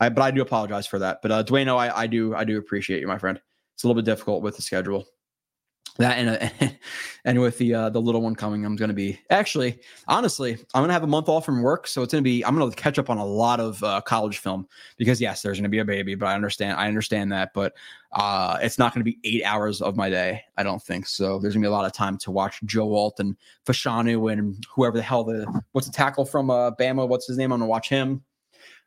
I, 0.00 0.08
but 0.08 0.22
I 0.22 0.30
do 0.30 0.42
apologize 0.42 0.86
for 0.86 0.98
that. 1.00 1.20
But 1.22 1.32
uh, 1.32 1.44
Dwayne, 1.44 1.68
I, 1.68 1.96
I 1.96 2.06
do 2.06 2.34
I 2.34 2.44
do 2.44 2.58
appreciate 2.58 3.00
you, 3.00 3.06
my 3.06 3.18
friend 3.18 3.40
it's 3.78 3.84
a 3.84 3.86
little 3.86 4.02
bit 4.02 4.10
difficult 4.10 4.42
with 4.42 4.56
the 4.56 4.62
schedule. 4.62 5.06
That 5.98 6.18
and 6.18 6.30
uh, 6.30 6.68
and 7.24 7.40
with 7.40 7.58
the 7.58 7.74
uh, 7.74 7.90
the 7.90 8.00
little 8.00 8.20
one 8.20 8.34
coming, 8.34 8.66
I'm 8.66 8.74
going 8.74 8.88
to 8.88 8.94
be 8.94 9.20
actually 9.30 9.78
honestly, 10.08 10.54
I'm 10.74 10.80
going 10.80 10.88
to 10.88 10.94
have 10.94 11.04
a 11.04 11.08
month 11.08 11.28
off 11.28 11.44
from 11.44 11.62
work, 11.62 11.86
so 11.86 12.02
it's 12.02 12.12
going 12.12 12.24
to 12.24 12.28
be 12.28 12.44
I'm 12.44 12.56
going 12.58 12.68
to 12.68 12.76
catch 12.76 12.98
up 12.98 13.08
on 13.08 13.18
a 13.18 13.24
lot 13.24 13.60
of 13.60 13.80
uh, 13.84 14.00
college 14.00 14.38
film 14.38 14.66
because 14.96 15.20
yes, 15.20 15.42
there's 15.42 15.58
going 15.58 15.62
to 15.62 15.68
be 15.68 15.78
a 15.78 15.84
baby, 15.84 16.16
but 16.16 16.26
I 16.26 16.34
understand 16.34 16.76
I 16.76 16.88
understand 16.88 17.30
that, 17.30 17.54
but 17.54 17.74
uh, 18.10 18.58
it's 18.60 18.78
not 18.80 18.92
going 18.92 19.04
to 19.04 19.12
be 19.12 19.20
eight 19.22 19.44
hours 19.44 19.80
of 19.80 19.94
my 19.94 20.10
day. 20.10 20.42
I 20.56 20.64
don't 20.64 20.82
think 20.82 21.06
so. 21.06 21.38
There's 21.38 21.54
going 21.54 21.62
to 21.62 21.68
be 21.68 21.72
a 21.72 21.76
lot 21.76 21.86
of 21.86 21.92
time 21.92 22.18
to 22.18 22.32
watch 22.32 22.60
Joe 22.64 22.92
Alt 22.96 23.20
and 23.20 23.36
Fashanu 23.64 24.32
and 24.32 24.66
whoever 24.74 24.96
the 24.96 25.04
hell 25.04 25.22
the 25.22 25.62
what's 25.70 25.86
the 25.86 25.92
tackle 25.92 26.24
from 26.24 26.50
uh, 26.50 26.72
Bama? 26.72 27.06
What's 27.06 27.28
his 27.28 27.38
name? 27.38 27.52
I'm 27.52 27.60
going 27.60 27.68
to 27.68 27.70
watch 27.70 27.88
him. 27.88 28.24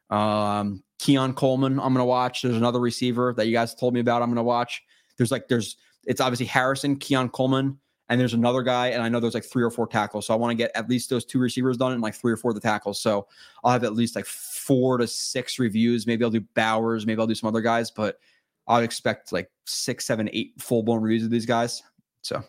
Um, 0.09 0.83
Keon 1.01 1.33
Coleman, 1.33 1.79
I'm 1.79 1.93
going 1.93 1.95
to 1.95 2.05
watch. 2.05 2.43
There's 2.43 2.55
another 2.55 2.79
receiver 2.79 3.33
that 3.35 3.47
you 3.47 3.53
guys 3.53 3.73
told 3.73 3.95
me 3.95 3.99
about. 3.99 4.21
I'm 4.21 4.29
going 4.29 4.35
to 4.35 4.43
watch. 4.43 4.83
There's 5.17 5.31
like, 5.31 5.47
there's, 5.47 5.77
it's 6.05 6.21
obviously 6.21 6.45
Harrison, 6.45 6.95
Keon 6.95 7.29
Coleman, 7.29 7.79
and 8.07 8.21
there's 8.21 8.35
another 8.35 8.61
guy. 8.61 8.89
And 8.89 9.01
I 9.01 9.09
know 9.09 9.19
there's 9.19 9.33
like 9.33 9.43
three 9.43 9.63
or 9.63 9.71
four 9.71 9.87
tackles. 9.87 10.27
So 10.27 10.33
I 10.35 10.37
want 10.37 10.51
to 10.51 10.55
get 10.55 10.69
at 10.75 10.87
least 10.87 11.09
those 11.09 11.25
two 11.25 11.39
receivers 11.39 11.75
done 11.75 11.91
and 11.91 12.03
like 12.03 12.13
three 12.13 12.31
or 12.31 12.37
four 12.37 12.51
of 12.51 12.55
the 12.55 12.61
tackles. 12.61 13.01
So 13.01 13.27
I'll 13.63 13.71
have 13.71 13.83
at 13.83 13.93
least 13.93 14.15
like 14.15 14.27
four 14.27 14.99
to 14.99 15.07
six 15.07 15.57
reviews. 15.57 16.05
Maybe 16.05 16.23
I'll 16.23 16.29
do 16.29 16.45
Bowers. 16.53 17.07
Maybe 17.07 17.19
I'll 17.19 17.25
do 17.25 17.33
some 17.33 17.47
other 17.47 17.61
guys, 17.61 17.89
but 17.89 18.19
I'll 18.67 18.83
expect 18.83 19.31
like 19.31 19.49
six, 19.65 20.05
seven, 20.05 20.29
eight 20.33 20.53
full 20.59 20.83
blown 20.83 21.01
reviews 21.01 21.23
of 21.23 21.31
these 21.31 21.47
guys. 21.47 21.81
So, 22.21 22.43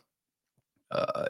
uh, 0.91 1.25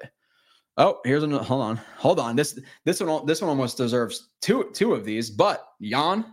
Oh, 0.79 1.01
here's 1.05 1.23
another. 1.23 1.45
Hold 1.45 1.61
on, 1.63 1.77
hold 1.99 2.19
on. 2.19 2.35
This 2.35 2.59
this 2.85 3.01
one 3.01 3.27
this 3.27 3.43
one 3.43 3.51
almost 3.51 3.77
deserves 3.77 4.31
two 4.41 4.71
two 4.73 4.95
of 4.95 5.05
these. 5.05 5.29
But 5.31 5.69
Jan, 5.83 6.25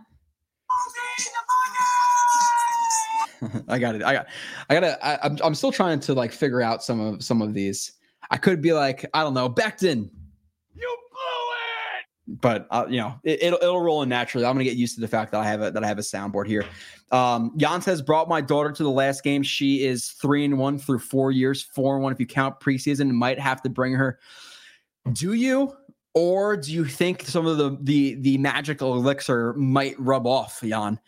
I 3.68 3.78
got 3.78 3.94
it. 3.94 4.02
I 4.02 4.14
got. 4.14 4.26
I 4.68 4.74
gotta. 4.74 5.04
I, 5.04 5.26
am 5.26 5.32
I'm, 5.32 5.38
I'm 5.44 5.54
still 5.54 5.72
trying 5.72 6.00
to 6.00 6.14
like 6.14 6.32
figure 6.32 6.62
out 6.62 6.82
some 6.82 7.00
of 7.00 7.22
some 7.22 7.42
of 7.42 7.54
these. 7.54 7.92
I 8.30 8.36
could 8.36 8.60
be 8.60 8.72
like 8.72 9.06
I 9.14 9.22
don't 9.22 9.34
know 9.34 9.48
Becton. 9.48 10.10
You 10.74 10.98
blew 11.10 12.34
it. 12.34 12.40
But 12.40 12.66
uh, 12.70 12.86
you 12.88 12.98
know 12.98 13.18
it, 13.24 13.40
will 13.50 13.58
it'll 13.62 13.80
roll 13.80 14.02
in 14.02 14.08
naturally. 14.08 14.46
I'm 14.46 14.54
gonna 14.54 14.64
get 14.64 14.76
used 14.76 14.94
to 14.96 15.00
the 15.00 15.08
fact 15.08 15.32
that 15.32 15.40
I 15.40 15.46
have 15.46 15.62
a 15.62 15.70
that 15.70 15.82
I 15.82 15.86
have 15.86 15.98
a 15.98 16.02
soundboard 16.02 16.46
here. 16.46 16.64
Um, 17.10 17.52
Jan 17.56 17.82
says 17.82 18.02
brought 18.02 18.28
my 18.28 18.40
daughter 18.40 18.70
to 18.72 18.82
the 18.82 18.90
last 18.90 19.24
game. 19.24 19.42
She 19.42 19.84
is 19.84 20.08
three 20.10 20.44
and 20.44 20.58
one 20.58 20.78
through 20.78 21.00
four 21.00 21.32
years, 21.32 21.62
four 21.62 21.94
and 21.94 22.02
one 22.02 22.12
if 22.12 22.20
you 22.20 22.26
count 22.26 22.60
preseason. 22.60 23.10
Might 23.10 23.38
have 23.38 23.62
to 23.62 23.68
bring 23.68 23.94
her. 23.94 24.18
Do 25.12 25.32
you? 25.32 25.74
Or 26.12 26.56
do 26.56 26.72
you 26.72 26.84
think 26.84 27.22
some 27.22 27.46
of 27.46 27.56
the 27.56 27.78
the 27.82 28.14
the 28.16 28.38
magical 28.38 28.94
elixir 28.94 29.52
might 29.54 29.98
rub 29.98 30.26
off, 30.26 30.60
Jan? 30.60 30.98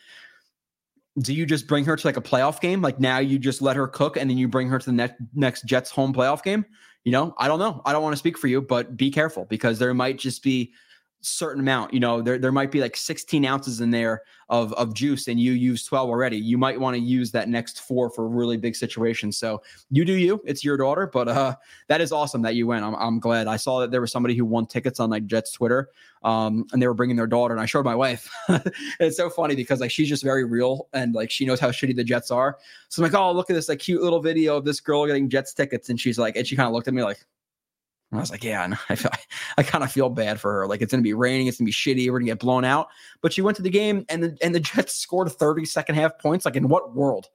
Do 1.18 1.34
you 1.34 1.44
just 1.44 1.66
bring 1.66 1.84
her 1.84 1.96
to 1.96 2.06
like 2.06 2.16
a 2.16 2.22
playoff 2.22 2.60
game? 2.60 2.80
Like 2.80 2.98
now 2.98 3.18
you 3.18 3.38
just 3.38 3.60
let 3.60 3.76
her 3.76 3.86
cook 3.86 4.16
and 4.16 4.30
then 4.30 4.38
you 4.38 4.48
bring 4.48 4.68
her 4.68 4.78
to 4.78 4.86
the 4.86 4.92
next 4.92 5.16
next 5.34 5.64
Jets 5.64 5.90
home 5.90 6.12
playoff 6.12 6.42
game? 6.42 6.64
You 7.04 7.12
know, 7.12 7.34
I 7.38 7.48
don't 7.48 7.58
know. 7.58 7.82
I 7.84 7.92
don't 7.92 8.02
want 8.02 8.12
to 8.14 8.18
speak 8.18 8.38
for 8.38 8.46
you, 8.46 8.62
but 8.62 8.96
be 8.96 9.10
careful 9.10 9.44
because 9.46 9.78
there 9.78 9.92
might 9.92 10.18
just 10.18 10.42
be 10.42 10.72
certain 11.22 11.60
amount. 11.60 11.94
You 11.94 12.00
know, 12.00 12.20
there 12.20 12.38
there 12.38 12.52
might 12.52 12.70
be 12.70 12.80
like 12.80 12.96
16 12.96 13.44
ounces 13.44 13.80
in 13.80 13.90
there 13.90 14.22
of 14.48 14.72
of 14.74 14.92
juice, 14.92 15.28
and 15.28 15.40
you 15.40 15.52
use 15.52 15.84
12 15.84 16.10
already. 16.10 16.36
You 16.36 16.58
might 16.58 16.78
want 16.78 16.96
to 16.96 17.02
use 17.02 17.30
that 17.32 17.48
next 17.48 17.80
four 17.80 18.10
for 18.10 18.28
really 18.28 18.56
big 18.56 18.76
situations. 18.76 19.38
So 19.38 19.62
you 19.90 20.04
do 20.04 20.12
you. 20.12 20.42
It's 20.44 20.62
your 20.64 20.76
daughter, 20.76 21.08
but 21.12 21.28
uh, 21.28 21.56
that 21.86 22.00
is 22.00 22.12
awesome 22.12 22.42
that 22.42 22.54
you 22.54 22.66
went. 22.66 22.84
I'm 22.84 22.94
I'm 22.94 23.18
glad. 23.18 23.46
I 23.46 23.56
saw 23.56 23.80
that 23.80 23.90
there 23.90 24.00
was 24.00 24.12
somebody 24.12 24.36
who 24.36 24.44
won 24.44 24.66
tickets 24.66 25.00
on 25.00 25.10
like 25.10 25.26
Jets 25.26 25.52
Twitter, 25.52 25.88
um, 26.24 26.66
and 26.72 26.82
they 26.82 26.86
were 26.86 26.94
bringing 26.94 27.16
their 27.16 27.26
daughter, 27.26 27.54
and 27.54 27.60
I 27.60 27.66
showed 27.66 27.84
my 27.84 27.94
wife. 27.94 28.28
it's 29.00 29.16
so 29.16 29.30
funny 29.30 29.54
because 29.54 29.80
like 29.80 29.90
she's 29.90 30.08
just 30.08 30.22
very 30.22 30.44
real 30.44 30.88
and 30.92 31.14
like 31.14 31.30
she 31.30 31.46
knows 31.46 31.60
how 31.60 31.70
shitty 31.70 31.96
the 31.96 32.04
Jets 32.04 32.30
are. 32.30 32.58
So 32.88 33.02
I'm 33.02 33.10
like, 33.10 33.18
oh, 33.18 33.32
look 33.32 33.48
at 33.48 33.54
this 33.54 33.68
like 33.68 33.78
cute 33.78 34.02
little 34.02 34.20
video 34.20 34.56
of 34.56 34.64
this 34.64 34.80
girl 34.80 35.06
getting 35.06 35.28
Jets 35.28 35.54
tickets, 35.54 35.88
and 35.88 35.98
she's 35.98 36.18
like, 36.18 36.36
and 36.36 36.46
she 36.46 36.56
kind 36.56 36.66
of 36.66 36.72
looked 36.72 36.88
at 36.88 36.94
me 36.94 37.02
like 37.02 37.24
and 38.12 38.20
I 38.20 38.22
was 38.22 38.30
like, 38.30 38.44
yeah, 38.44 38.68
I, 38.90 38.92
I, 39.04 39.18
I 39.58 39.62
kind 39.62 39.82
of 39.82 39.90
feel 39.90 40.10
bad 40.10 40.38
for 40.38 40.52
her. 40.52 40.66
Like 40.66 40.82
it's 40.82 40.92
going 40.92 41.02
to 41.02 41.06
be 41.06 41.14
raining, 41.14 41.46
it's 41.46 41.58
going 41.58 41.66
to 41.66 41.68
be 41.68 41.72
shitty, 41.72 42.10
we're 42.10 42.18
to 42.18 42.24
get 42.26 42.38
blown 42.38 42.64
out. 42.64 42.88
But 43.22 43.32
she 43.32 43.40
went 43.40 43.56
to 43.56 43.62
the 43.62 43.70
game, 43.70 44.04
and 44.08 44.22
the 44.22 44.38
and 44.42 44.54
the 44.54 44.60
Jets 44.60 44.94
scored 45.00 45.32
30 45.32 45.64
second 45.64 45.94
half 45.94 46.18
points. 46.18 46.44
Like 46.44 46.56
in 46.56 46.68
what 46.68 46.94
world? 46.94 47.28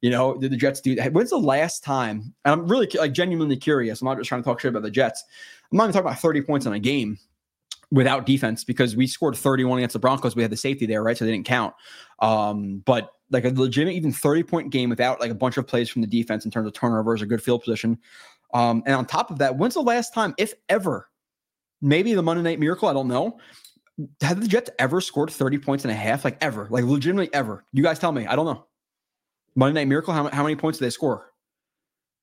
You 0.00 0.10
know, 0.10 0.36
did 0.36 0.50
the 0.50 0.56
Jets 0.56 0.80
do 0.80 0.94
that? 0.96 1.12
When's 1.12 1.30
the 1.30 1.38
last 1.38 1.84
time? 1.84 2.34
And 2.44 2.52
I'm 2.52 2.66
really 2.66 2.88
like 2.98 3.12
genuinely 3.12 3.56
curious. 3.56 4.00
I'm 4.00 4.06
not 4.06 4.18
just 4.18 4.28
trying 4.28 4.42
to 4.42 4.44
talk 4.44 4.60
shit 4.60 4.70
about 4.70 4.82
the 4.82 4.90
Jets. 4.90 5.24
I'm 5.70 5.78
not 5.78 5.84
even 5.84 5.92
talking 5.92 6.08
about 6.08 6.20
30 6.20 6.42
points 6.42 6.66
in 6.66 6.72
a 6.72 6.78
game 6.78 7.18
without 7.90 8.26
defense 8.26 8.64
because 8.64 8.96
we 8.96 9.06
scored 9.06 9.36
31 9.36 9.78
against 9.78 9.92
the 9.92 9.98
Broncos. 9.98 10.34
We 10.34 10.42
had 10.42 10.50
the 10.50 10.56
safety 10.56 10.84
there, 10.84 11.02
right? 11.02 11.16
So 11.16 11.24
they 11.24 11.30
didn't 11.30 11.46
count. 11.46 11.74
Um, 12.20 12.82
but 12.84 13.12
like 13.30 13.44
a 13.44 13.50
legitimate, 13.50 13.94
even 13.94 14.12
30 14.12 14.42
point 14.42 14.70
game 14.70 14.90
without 14.90 15.20
like 15.20 15.30
a 15.30 15.34
bunch 15.34 15.56
of 15.56 15.66
plays 15.66 15.88
from 15.88 16.02
the 16.02 16.08
defense 16.08 16.44
in 16.44 16.50
terms 16.50 16.66
of 16.66 16.72
turnovers 16.72 17.22
or 17.22 17.26
good 17.26 17.42
field 17.42 17.62
position. 17.62 17.98
Um, 18.54 18.82
and 18.86 18.94
on 18.94 19.04
top 19.04 19.30
of 19.30 19.38
that, 19.38 19.56
when's 19.56 19.74
the 19.74 19.82
last 19.82 20.14
time, 20.14 20.34
if 20.38 20.54
ever, 20.68 21.08
maybe 21.82 22.14
the 22.14 22.22
Monday 22.22 22.42
Night 22.42 22.60
Miracle? 22.60 22.88
I 22.88 22.92
don't 22.92 23.08
know. 23.08 23.38
Have 24.22 24.40
the 24.40 24.48
Jets 24.48 24.70
ever 24.78 25.00
scored 25.00 25.30
30 25.30 25.58
points 25.58 25.84
and 25.84 25.90
a 25.90 25.94
half? 25.94 26.24
Like 26.24 26.38
ever? 26.40 26.68
Like 26.70 26.84
legitimately 26.84 27.34
ever? 27.34 27.64
You 27.72 27.82
guys 27.82 27.98
tell 27.98 28.12
me. 28.12 28.26
I 28.26 28.36
don't 28.36 28.46
know. 28.46 28.64
Monday 29.56 29.80
Night 29.80 29.88
Miracle, 29.88 30.14
how, 30.14 30.28
how 30.28 30.42
many 30.42 30.56
points 30.56 30.78
did 30.78 30.86
they 30.86 30.90
score 30.90 31.30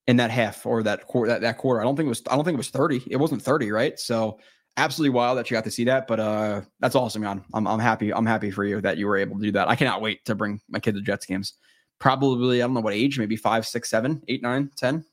in 0.08 0.18
that 0.18 0.32
half 0.32 0.66
or 0.66 0.84
that 0.84 1.06
quarter? 1.06 1.32
That, 1.32 1.42
that 1.42 1.58
quarter? 1.58 1.82
I 1.82 1.84
don't 1.84 1.96
think 1.96 2.08
it 2.08 2.10
was. 2.10 2.24
I 2.30 2.36
don't 2.36 2.46
think 2.46 2.56
it 2.56 2.58
was 2.58 2.70
30. 2.70 3.04
It 3.10 3.18
wasn't 3.18 3.42
30, 3.42 3.72
right? 3.72 4.00
So 4.00 4.40
absolutely 4.78 5.14
wild 5.14 5.38
that 5.38 5.50
you 5.50 5.56
got 5.56 5.64
to 5.66 5.72
see 5.72 5.84
that. 5.86 6.08
But 6.08 6.20
uh, 6.20 6.62
that's 6.80 6.96
awesome, 6.96 7.22
man. 7.22 7.44
I'm 7.54 7.68
I'm 7.68 7.80
happy. 7.80 8.14
I'm 8.14 8.26
happy 8.26 8.52
for 8.52 8.64
you 8.64 8.82
that 8.82 8.98
you 8.98 9.08
were 9.08 9.18
able 9.18 9.38
to 9.38 9.44
do 9.44 9.52
that. 9.54 9.70
I 9.70 9.76
cannot 9.76 10.02
wait 10.02 10.24
to 10.26 10.36
bring 10.36 10.62
my 10.70 10.80
kid 10.80 10.96
to 10.96 11.02
Jets 11.02 11.26
games. 11.26 11.54
Probably 12.00 12.62
I 12.62 12.66
don't 12.66 12.74
know 12.74 12.82
what 12.82 12.94
age, 12.94 13.20
maybe 13.20 13.36
five, 13.36 13.66
six, 13.66 13.90
seven, 13.90 14.22
eight, 14.28 14.42
nine, 14.42 14.72
ten. 14.76 15.06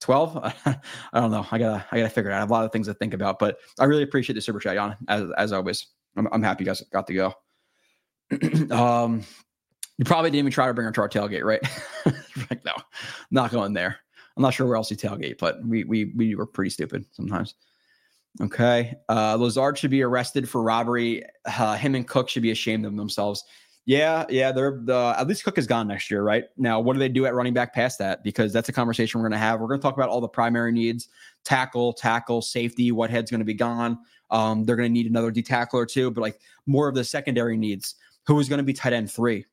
12 0.00 0.36
i 0.66 0.80
don't 1.14 1.30
know. 1.30 1.46
I 1.50 1.58
gotta 1.58 1.84
i 1.92 1.98
gotta 1.98 2.10
figure 2.10 2.30
it 2.30 2.34
out. 2.34 2.38
I 2.38 2.40
have 2.40 2.50
a 2.50 2.52
lot 2.52 2.64
of 2.64 2.72
things 2.72 2.86
to 2.86 2.94
think 2.94 3.14
about 3.14 3.38
but 3.38 3.58
i 3.78 3.84
really 3.84 4.02
appreciate 4.02 4.34
the 4.34 4.40
super 4.40 4.58
chat 4.60 4.74
Jan, 4.74 4.96
as, 5.08 5.24
as 5.36 5.52
always. 5.52 5.86
I'm, 6.16 6.28
I'm 6.32 6.42
happy 6.42 6.64
you 6.64 6.66
guys 6.66 6.82
got 6.92 7.06
to 7.06 7.14
go. 7.14 7.34
Um 8.70 9.22
you 9.98 10.04
probably 10.06 10.30
didn't 10.30 10.38
even 10.40 10.52
try 10.52 10.66
to 10.66 10.72
bring 10.74 10.86
her 10.86 10.92
to 10.92 11.00
our 11.02 11.08
tailgate 11.08 11.44
right? 11.44 11.60
Like 12.50 12.64
no 12.64 12.72
not 13.30 13.50
going 13.50 13.74
there. 13.74 13.98
I'm 14.36 14.42
not 14.42 14.54
sure 14.54 14.66
where 14.66 14.76
else 14.76 14.90
you 14.90 14.96
tailgate 14.96 15.38
but 15.38 15.64
we 15.64 15.84
we 15.84 16.12
we 16.16 16.34
were 16.34 16.46
pretty 16.46 16.70
stupid 16.70 17.04
sometimes. 17.12 17.54
Okay 18.40 18.94
uh 19.08 19.36
lazard 19.38 19.76
should 19.76 19.90
be 19.90 20.02
arrested 20.02 20.48
for 20.48 20.62
robbery. 20.62 21.24
Uh, 21.44 21.76
him 21.76 21.94
and 21.94 22.06
cook 22.06 22.28
should 22.28 22.42
be 22.42 22.52
ashamed 22.52 22.86
of 22.86 22.96
themselves 22.96 23.44
yeah, 23.90 24.24
yeah, 24.28 24.52
they're 24.52 24.80
the 24.84 25.16
at 25.18 25.26
least 25.26 25.42
Cook 25.42 25.58
is 25.58 25.66
gone 25.66 25.88
next 25.88 26.12
year, 26.12 26.22
right? 26.22 26.44
Now, 26.56 26.78
what 26.78 26.92
do 26.92 27.00
they 27.00 27.08
do 27.08 27.26
at 27.26 27.34
running 27.34 27.52
back 27.52 27.74
past 27.74 27.98
that? 27.98 28.22
Because 28.22 28.52
that's 28.52 28.68
a 28.68 28.72
conversation 28.72 29.20
we're 29.20 29.28
going 29.28 29.36
to 29.36 29.44
have. 29.44 29.58
We're 29.58 29.66
going 29.66 29.80
to 29.80 29.82
talk 29.82 29.96
about 29.96 30.08
all 30.08 30.20
the 30.20 30.28
primary 30.28 30.70
needs: 30.70 31.08
tackle, 31.44 31.92
tackle, 31.92 32.40
safety. 32.40 32.92
Whitehead's 32.92 33.32
going 33.32 33.40
to 33.40 33.44
be 33.44 33.52
gone? 33.52 33.98
Um, 34.30 34.62
they're 34.62 34.76
going 34.76 34.88
to 34.88 34.92
need 34.92 35.06
another 35.06 35.32
D 35.32 35.42
tackle 35.42 35.80
or 35.80 35.86
two, 35.86 36.12
but 36.12 36.20
like 36.20 36.38
more 36.66 36.86
of 36.86 36.94
the 36.94 37.02
secondary 37.02 37.56
needs. 37.56 37.96
Who 38.28 38.38
is 38.38 38.48
going 38.48 38.58
to 38.58 38.64
be 38.64 38.72
tight 38.72 38.92
end 38.92 39.10
three? 39.10 39.44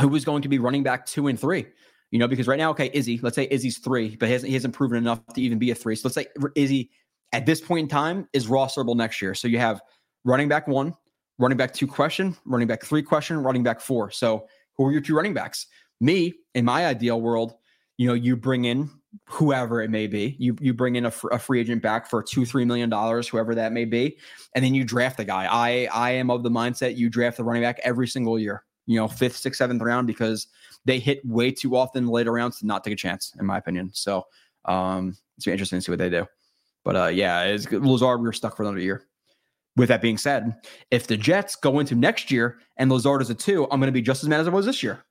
Who 0.00 0.16
is 0.16 0.24
going 0.24 0.40
to 0.40 0.48
be 0.48 0.58
running 0.58 0.82
back 0.82 1.04
two 1.04 1.26
and 1.26 1.38
three? 1.38 1.66
You 2.10 2.18
know, 2.18 2.26
because 2.26 2.48
right 2.48 2.58
now, 2.58 2.70
okay, 2.70 2.90
Izzy, 2.94 3.20
let's 3.22 3.36
say 3.36 3.48
Izzy's 3.50 3.76
three, 3.76 4.16
but 4.16 4.28
he 4.28 4.32
hasn't, 4.32 4.48
he 4.48 4.54
hasn't 4.54 4.72
proven 4.72 4.96
enough 4.96 5.20
to 5.34 5.42
even 5.42 5.58
be 5.58 5.72
a 5.72 5.74
three. 5.74 5.94
So 5.94 6.08
let's 6.08 6.14
say 6.14 6.28
Izzy 6.54 6.88
at 7.34 7.44
this 7.44 7.60
point 7.60 7.82
in 7.82 7.88
time 7.88 8.30
is 8.32 8.48
Ross 8.48 8.76
Urbel 8.76 8.96
next 8.96 9.20
year. 9.20 9.34
So 9.34 9.46
you 9.46 9.58
have 9.58 9.82
running 10.24 10.48
back 10.48 10.66
one, 10.68 10.94
running 11.38 11.56
back 11.56 11.72
two 11.72 11.86
question, 11.86 12.36
running 12.44 12.68
back 12.68 12.84
three 12.84 13.02
question, 13.02 13.38
running 13.38 13.62
back 13.62 13.80
four. 13.80 14.10
So 14.10 14.46
who 14.76 14.86
are 14.86 14.92
your 14.92 15.00
two 15.00 15.14
running 15.14 15.34
backs? 15.34 15.66
Me, 16.00 16.34
in 16.54 16.64
my 16.64 16.86
ideal 16.86 17.20
world, 17.20 17.54
you 17.96 18.06
know, 18.06 18.14
you 18.14 18.36
bring 18.36 18.64
in 18.64 18.90
whoever 19.26 19.82
it 19.82 19.90
may 19.90 20.06
be. 20.06 20.36
You 20.38 20.56
you 20.60 20.74
bring 20.74 20.96
in 20.96 21.06
a, 21.06 21.12
a 21.32 21.38
free 21.38 21.60
agent 21.60 21.82
back 21.82 22.08
for 22.08 22.22
two 22.22 22.44
three 22.44 22.64
million 22.64 22.88
dollars, 22.88 23.26
whoever 23.28 23.54
that 23.54 23.72
may 23.72 23.84
be, 23.84 24.18
and 24.54 24.64
then 24.64 24.74
you 24.74 24.84
draft 24.84 25.16
the 25.16 25.24
guy. 25.24 25.46
I 25.50 25.88
I 25.92 26.10
am 26.12 26.30
of 26.30 26.42
the 26.42 26.50
mindset 26.50 26.96
you 26.96 27.08
draft 27.08 27.36
the 27.36 27.44
running 27.44 27.62
back 27.62 27.80
every 27.82 28.06
single 28.06 28.38
year. 28.38 28.64
You 28.86 28.96
know, 28.96 29.08
fifth, 29.08 29.36
sixth, 29.36 29.58
seventh 29.58 29.82
round 29.82 30.06
because 30.06 30.46
they 30.84 30.98
hit 30.98 31.24
way 31.24 31.50
too 31.50 31.76
often 31.76 32.06
later 32.06 32.32
rounds 32.32 32.58
to 32.60 32.66
not 32.66 32.84
take 32.84 32.94
a 32.94 32.96
chance, 32.96 33.34
in 33.38 33.44
my 33.44 33.58
opinion. 33.58 33.90
So 33.92 34.26
um, 34.64 35.16
it's 35.36 35.44
be 35.44 35.52
interesting 35.52 35.78
to 35.78 35.84
see 35.84 35.92
what 35.92 35.98
they 35.98 36.08
do. 36.08 36.26
But 36.84 36.96
uh, 36.96 37.06
yeah, 37.06 37.42
it's 37.42 37.70
Lazard. 37.70 38.22
We 38.22 38.28
are 38.28 38.32
stuck 38.32 38.56
for 38.56 38.62
another 38.62 38.78
year. 38.78 39.07
With 39.78 39.88
that 39.88 40.02
being 40.02 40.18
said, 40.18 40.54
if 40.90 41.06
the 41.06 41.16
Jets 41.16 41.56
go 41.56 41.78
into 41.78 41.94
next 41.94 42.30
year 42.30 42.58
and 42.76 42.90
Lazard 42.90 43.22
is 43.22 43.30
a 43.30 43.34
two, 43.34 43.64
I'm 43.70 43.80
going 43.80 43.86
to 43.86 43.92
be 43.92 44.02
just 44.02 44.22
as 44.22 44.28
mad 44.28 44.40
as 44.40 44.48
I 44.48 44.50
was 44.50 44.66
this 44.66 44.82
year. 44.82 45.04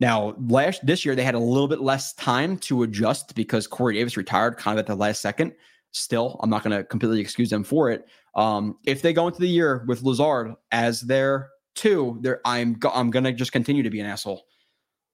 Now, 0.00 0.36
last 0.46 0.86
this 0.86 1.04
year 1.04 1.16
they 1.16 1.24
had 1.24 1.34
a 1.34 1.40
little 1.40 1.66
bit 1.68 1.80
less 1.80 2.12
time 2.14 2.58
to 2.58 2.84
adjust 2.84 3.34
because 3.34 3.66
Corey 3.66 3.94
Davis 3.94 4.16
retired 4.16 4.56
kind 4.56 4.78
of 4.78 4.82
at 4.82 4.86
the 4.86 4.94
last 4.94 5.20
second. 5.20 5.54
Still, 5.92 6.38
I'm 6.42 6.50
not 6.50 6.62
going 6.62 6.76
to 6.76 6.84
completely 6.84 7.20
excuse 7.20 7.50
them 7.50 7.64
for 7.64 7.90
it. 7.90 8.06
Um, 8.34 8.76
if 8.86 9.02
they 9.02 9.12
go 9.12 9.26
into 9.26 9.40
the 9.40 9.48
year 9.48 9.84
with 9.88 10.02
Lazard 10.02 10.54
as 10.70 11.00
their 11.00 11.48
two, 11.74 12.18
there 12.20 12.40
I'm 12.44 12.74
go- 12.74 12.92
I'm 12.94 13.10
going 13.10 13.24
to 13.24 13.32
just 13.32 13.52
continue 13.52 13.82
to 13.82 13.90
be 13.90 13.98
an 13.98 14.06
asshole, 14.06 14.44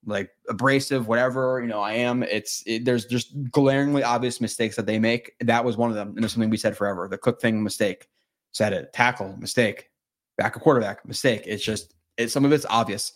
like 0.04 0.30
abrasive, 0.48 1.06
whatever 1.06 1.60
you 1.62 1.68
know. 1.68 1.80
I 1.80 1.92
am. 1.92 2.22
It's 2.24 2.62
it, 2.66 2.84
there's 2.84 3.06
just 3.06 3.32
glaringly 3.50 4.02
obvious 4.02 4.40
mistakes 4.40 4.76
that 4.76 4.86
they 4.86 4.98
make. 4.98 5.32
That 5.40 5.64
was 5.64 5.76
one 5.76 5.90
of 5.90 5.96
them, 5.96 6.14
and 6.16 6.24
it's 6.24 6.34
something 6.34 6.50
we 6.50 6.56
said 6.56 6.76
forever. 6.76 7.08
The 7.08 7.18
Cook 7.18 7.40
thing, 7.40 7.62
mistake. 7.62 8.08
Said 8.54 8.72
it. 8.72 8.92
Tackle, 8.92 9.36
mistake. 9.38 9.90
Back 10.38 10.56
a 10.56 10.60
quarterback, 10.60 11.06
mistake. 11.06 11.42
It's 11.44 11.62
just 11.62 11.94
it's 12.16 12.32
some 12.32 12.44
of 12.44 12.52
it's 12.52 12.66
obvious. 12.70 13.12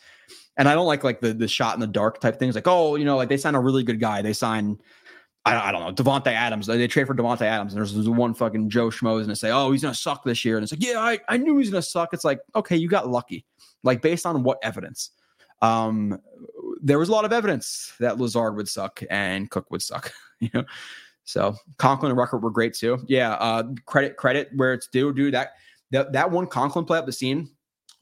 And 0.57 0.69
I 0.69 0.75
don't 0.75 0.87
like 0.87 1.05
like 1.05 1.21
the 1.21 1.33
the 1.33 1.49
shot 1.49 1.75
in 1.75 1.81
the 1.81 1.87
dark 1.87 2.21
type 2.21 2.39
things. 2.39 2.55
Like, 2.55 2.67
oh, 2.67 2.97
you 2.97 3.05
know, 3.05 3.17
like 3.17 3.29
they 3.29 3.37
sign 3.37 3.55
a 3.55 3.61
really 3.61 3.85
good 3.85 4.01
guy. 4.01 4.21
They 4.21 4.33
sign, 4.33 4.79
I, 5.45 5.69
I 5.69 5.73
don't 5.73 5.81
know, 5.81 5.93
Davante 5.93 6.29
Adams. 6.29 6.67
They, 6.67 6.87
trade 6.89 7.07
for 7.07 7.15
Davante 7.15 7.43
Adams, 7.43 7.73
and 7.73 7.79
there's, 7.79 7.95
there's 7.95 8.09
one 8.09 8.35
fucking 8.35 8.69
Joe 8.69 8.89
Schmoes 8.89 9.23
and 9.23 9.31
they 9.31 9.35
say, 9.35 9.53
oh, 9.53 9.71
he's 9.71 9.83
gonna 9.83 9.95
suck 9.95 10.25
this 10.25 10.45
year. 10.45 10.57
And 10.57 10.65
it's 10.65 10.73
like, 10.73 10.85
yeah, 10.85 10.99
I, 10.99 11.21
I 11.29 11.37
knew 11.37 11.57
he's 11.59 11.71
gonna 11.71 11.83
suck. 11.83 12.11
It's 12.13 12.25
like, 12.25 12.41
okay, 12.57 12.77
you 12.77 12.89
got 12.89 13.09
lucky. 13.09 13.45
Like 13.85 14.03
based 14.03 14.27
on 14.27 14.43
what 14.43 14.59
evidence? 14.63 15.13
Um, 15.63 16.21
there 16.81 16.99
was 16.99 17.09
a 17.09 17.13
lot 17.13 17.25
of 17.25 17.33
evidence 17.33 17.93
that 18.01 18.19
Lazard 18.19 18.57
would 18.57 18.69
suck 18.69 19.03
and 19.11 19.51
Cook 19.51 19.71
would 19.71 19.83
suck. 19.83 20.13
You 20.41 20.51
know, 20.55 20.65
so 21.29 21.55
Conklin 21.77 22.11
and 22.11 22.19
Ruckert 22.19 22.41
were 22.41 22.51
great 22.51 22.75
too. 22.75 22.99
Yeah, 23.07 23.33
uh, 23.35 23.65
credit 23.87 24.17
credit 24.17 24.51
where 24.57 24.73
it's 24.73 24.87
due, 24.87 25.13
dude. 25.13 25.35
That 25.35 25.53
that 25.91 26.13
that 26.13 26.31
one 26.31 26.47
Conklin 26.47 26.85
play 26.85 26.99
up 26.99 27.07
the 27.07 27.13
seam 27.13 27.51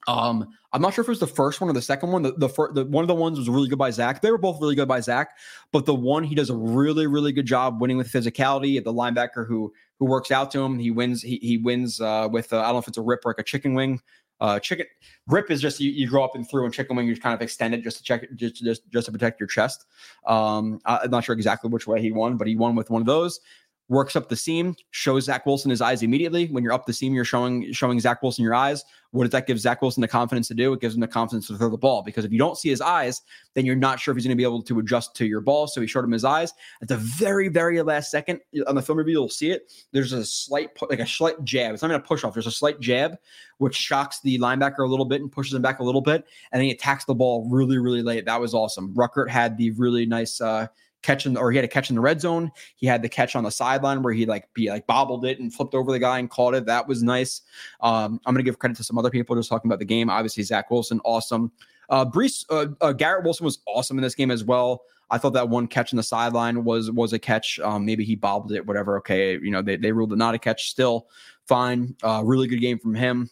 um, 0.08 0.48
I'm 0.72 0.82
not 0.82 0.94
sure 0.94 1.02
if 1.02 1.08
it 1.08 1.10
was 1.10 1.20
the 1.20 1.26
first 1.26 1.60
one 1.60 1.70
or 1.70 1.72
the 1.72 1.82
second 1.82 2.12
one. 2.12 2.22
The, 2.22 2.32
the, 2.32 2.48
fir- 2.48 2.72
the 2.72 2.84
one 2.84 3.02
of 3.02 3.08
the 3.08 3.14
ones 3.14 3.38
was 3.38 3.48
really 3.48 3.68
good 3.68 3.78
by 3.78 3.90
Zach. 3.90 4.20
They 4.20 4.30
were 4.30 4.38
both 4.38 4.60
really 4.60 4.74
good 4.74 4.88
by 4.88 5.00
Zach, 5.00 5.36
but 5.72 5.86
the 5.86 5.94
one 5.94 6.22
he 6.22 6.34
does 6.34 6.50
a 6.50 6.56
really 6.56 7.06
really 7.06 7.32
good 7.32 7.46
job 7.46 7.80
winning 7.80 7.96
with 7.96 8.10
physicality. 8.10 8.76
At 8.76 8.84
the 8.84 8.92
linebacker 8.92 9.46
who 9.46 9.72
who 9.98 10.06
works 10.06 10.30
out 10.30 10.50
to 10.52 10.60
him, 10.60 10.78
he 10.78 10.90
wins. 10.90 11.22
He 11.22 11.38
he 11.42 11.58
wins 11.58 12.00
uh, 12.00 12.28
with 12.30 12.52
uh, 12.52 12.60
I 12.60 12.64
don't 12.64 12.74
know 12.74 12.78
if 12.78 12.88
it's 12.88 12.98
a 12.98 13.02
rip 13.02 13.24
or 13.24 13.30
like 13.30 13.38
a 13.38 13.44
chicken 13.44 13.74
wing. 13.74 14.00
Uh, 14.40 14.58
chicken 14.60 14.86
rip 15.28 15.50
is 15.50 15.60
just 15.60 15.80
you, 15.80 15.90
you 15.90 16.08
grow 16.08 16.24
up 16.24 16.34
and 16.34 16.48
through, 16.48 16.64
and 16.64 16.74
chicken 16.74 16.96
wing 16.96 17.06
you 17.06 17.16
kind 17.16 17.34
of 17.34 17.40
extend 17.40 17.74
it 17.74 17.82
just 17.82 17.98
to 17.98 18.02
check 18.02 18.26
just 18.34 18.56
just 18.56 18.82
just 18.90 19.06
to 19.06 19.12
protect 19.12 19.40
your 19.40 19.46
chest. 19.46 19.86
Um, 20.26 20.80
I'm 20.84 21.10
not 21.10 21.24
sure 21.24 21.34
exactly 21.34 21.70
which 21.70 21.86
way 21.86 22.00
he 22.00 22.12
won, 22.12 22.36
but 22.36 22.46
he 22.46 22.56
won 22.56 22.74
with 22.74 22.90
one 22.90 23.02
of 23.02 23.06
those 23.06 23.40
works 23.88 24.16
up 24.16 24.28
the 24.28 24.36
seam, 24.36 24.74
shows 24.90 25.24
Zach 25.24 25.46
Wilson 25.46 25.70
his 25.70 25.80
eyes 25.80 26.02
immediately. 26.02 26.46
When 26.46 26.64
you're 26.64 26.72
up 26.72 26.86
the 26.86 26.92
seam, 26.92 27.14
you're 27.14 27.24
showing 27.24 27.72
showing 27.72 28.00
Zach 28.00 28.22
Wilson 28.22 28.42
your 28.42 28.54
eyes. 28.54 28.84
What 29.12 29.24
does 29.24 29.30
that 29.30 29.46
give 29.46 29.58
Zach 29.58 29.80
Wilson 29.80 30.00
the 30.00 30.08
confidence 30.08 30.48
to 30.48 30.54
do? 30.54 30.72
It 30.72 30.80
gives 30.80 30.94
him 30.94 31.00
the 31.00 31.06
confidence 31.06 31.46
to 31.46 31.56
throw 31.56 31.70
the 31.70 31.78
ball 31.78 32.02
because 32.02 32.24
if 32.24 32.32
you 32.32 32.38
don't 32.38 32.58
see 32.58 32.68
his 32.68 32.80
eyes, 32.80 33.22
then 33.54 33.64
you're 33.64 33.76
not 33.76 34.00
sure 34.00 34.12
if 34.12 34.16
he's 34.16 34.26
going 34.26 34.36
to 34.36 34.40
be 34.40 34.42
able 34.42 34.62
to 34.62 34.78
adjust 34.78 35.14
to 35.16 35.26
your 35.26 35.40
ball. 35.40 35.68
So 35.68 35.80
he 35.80 35.86
showed 35.86 36.04
him 36.04 36.10
his 36.10 36.24
eyes 36.24 36.52
at 36.82 36.88
the 36.88 36.96
very, 36.96 37.48
very 37.48 37.80
last 37.82 38.10
second 38.10 38.40
on 38.66 38.74
the 38.74 38.82
film 38.82 38.98
review. 38.98 39.12
You'll 39.12 39.28
see 39.28 39.52
it. 39.52 39.72
There's 39.92 40.12
a 40.12 40.24
slight, 40.24 40.70
like 40.90 40.98
a 40.98 41.06
slight 41.06 41.42
jab. 41.44 41.72
It's 41.72 41.82
not 41.82 41.90
even 41.90 42.00
a 42.00 42.04
push 42.04 42.24
off. 42.24 42.34
There's 42.34 42.46
a 42.46 42.52
slight 42.52 42.80
jab 42.80 43.16
which 43.58 43.74
shocks 43.74 44.20
the 44.20 44.38
linebacker 44.38 44.80
a 44.80 44.86
little 44.86 45.06
bit 45.06 45.22
and 45.22 45.32
pushes 45.32 45.54
him 45.54 45.62
back 45.62 45.78
a 45.78 45.84
little 45.84 46.02
bit, 46.02 46.26
and 46.52 46.60
then 46.60 46.66
he 46.66 46.72
attacks 46.72 47.06
the 47.06 47.14
ball 47.14 47.48
really, 47.50 47.78
really 47.78 48.02
late. 48.02 48.26
That 48.26 48.40
was 48.40 48.52
awesome. 48.52 48.92
Ruckert 48.94 49.30
had 49.30 49.56
the 49.56 49.70
really 49.70 50.04
nice. 50.04 50.40
uh 50.40 50.66
catching 51.06 51.38
or 51.38 51.52
he 51.52 51.56
had 51.56 51.64
a 51.64 51.68
catch 51.68 51.88
in 51.88 51.94
the 51.94 52.02
red 52.02 52.20
zone. 52.20 52.50
He 52.74 52.86
had 52.86 53.00
the 53.00 53.08
catch 53.08 53.36
on 53.36 53.44
the 53.44 53.50
sideline 53.50 54.02
where 54.02 54.12
he 54.12 54.26
like 54.26 54.52
be 54.52 54.68
like 54.68 54.86
bobbled 54.86 55.24
it 55.24 55.38
and 55.38 55.54
flipped 55.54 55.74
over 55.74 55.92
the 55.92 56.00
guy 56.00 56.18
and 56.18 56.28
caught 56.28 56.54
it. 56.54 56.66
That 56.66 56.88
was 56.88 57.02
nice. 57.02 57.42
Um, 57.80 58.20
I'm 58.26 58.34
gonna 58.34 58.42
give 58.42 58.58
credit 58.58 58.76
to 58.78 58.84
some 58.84 58.98
other 58.98 59.10
people 59.10 59.36
just 59.36 59.48
talking 59.48 59.68
about 59.68 59.78
the 59.78 59.84
game. 59.84 60.10
Obviously, 60.10 60.42
Zach 60.42 60.70
Wilson, 60.70 61.00
awesome. 61.04 61.52
Uh, 61.88 62.04
Breece, 62.04 62.44
uh, 62.50 62.66
uh, 62.80 62.92
Garrett 62.92 63.24
Wilson 63.24 63.44
was 63.44 63.60
awesome 63.68 63.96
in 63.96 64.02
this 64.02 64.16
game 64.16 64.32
as 64.32 64.42
well. 64.42 64.82
I 65.08 65.18
thought 65.18 65.34
that 65.34 65.48
one 65.48 65.68
catch 65.68 65.92
in 65.92 65.96
the 65.96 66.02
sideline 66.02 66.64
was 66.64 66.90
was 66.90 67.12
a 67.12 67.18
catch. 67.18 67.60
Um, 67.60 67.86
maybe 67.86 68.04
he 68.04 68.16
bobbled 68.16 68.52
it, 68.52 68.66
whatever. 68.66 68.98
Okay, 68.98 69.38
you 69.38 69.52
know 69.52 69.62
they 69.62 69.76
they 69.76 69.92
ruled 69.92 70.12
it 70.12 70.16
not 70.16 70.34
a 70.34 70.38
catch. 70.38 70.68
Still 70.70 71.08
fine. 71.46 71.94
Uh, 72.02 72.22
really 72.24 72.48
good 72.48 72.60
game 72.60 72.78
from 72.78 72.94
him 72.94 73.30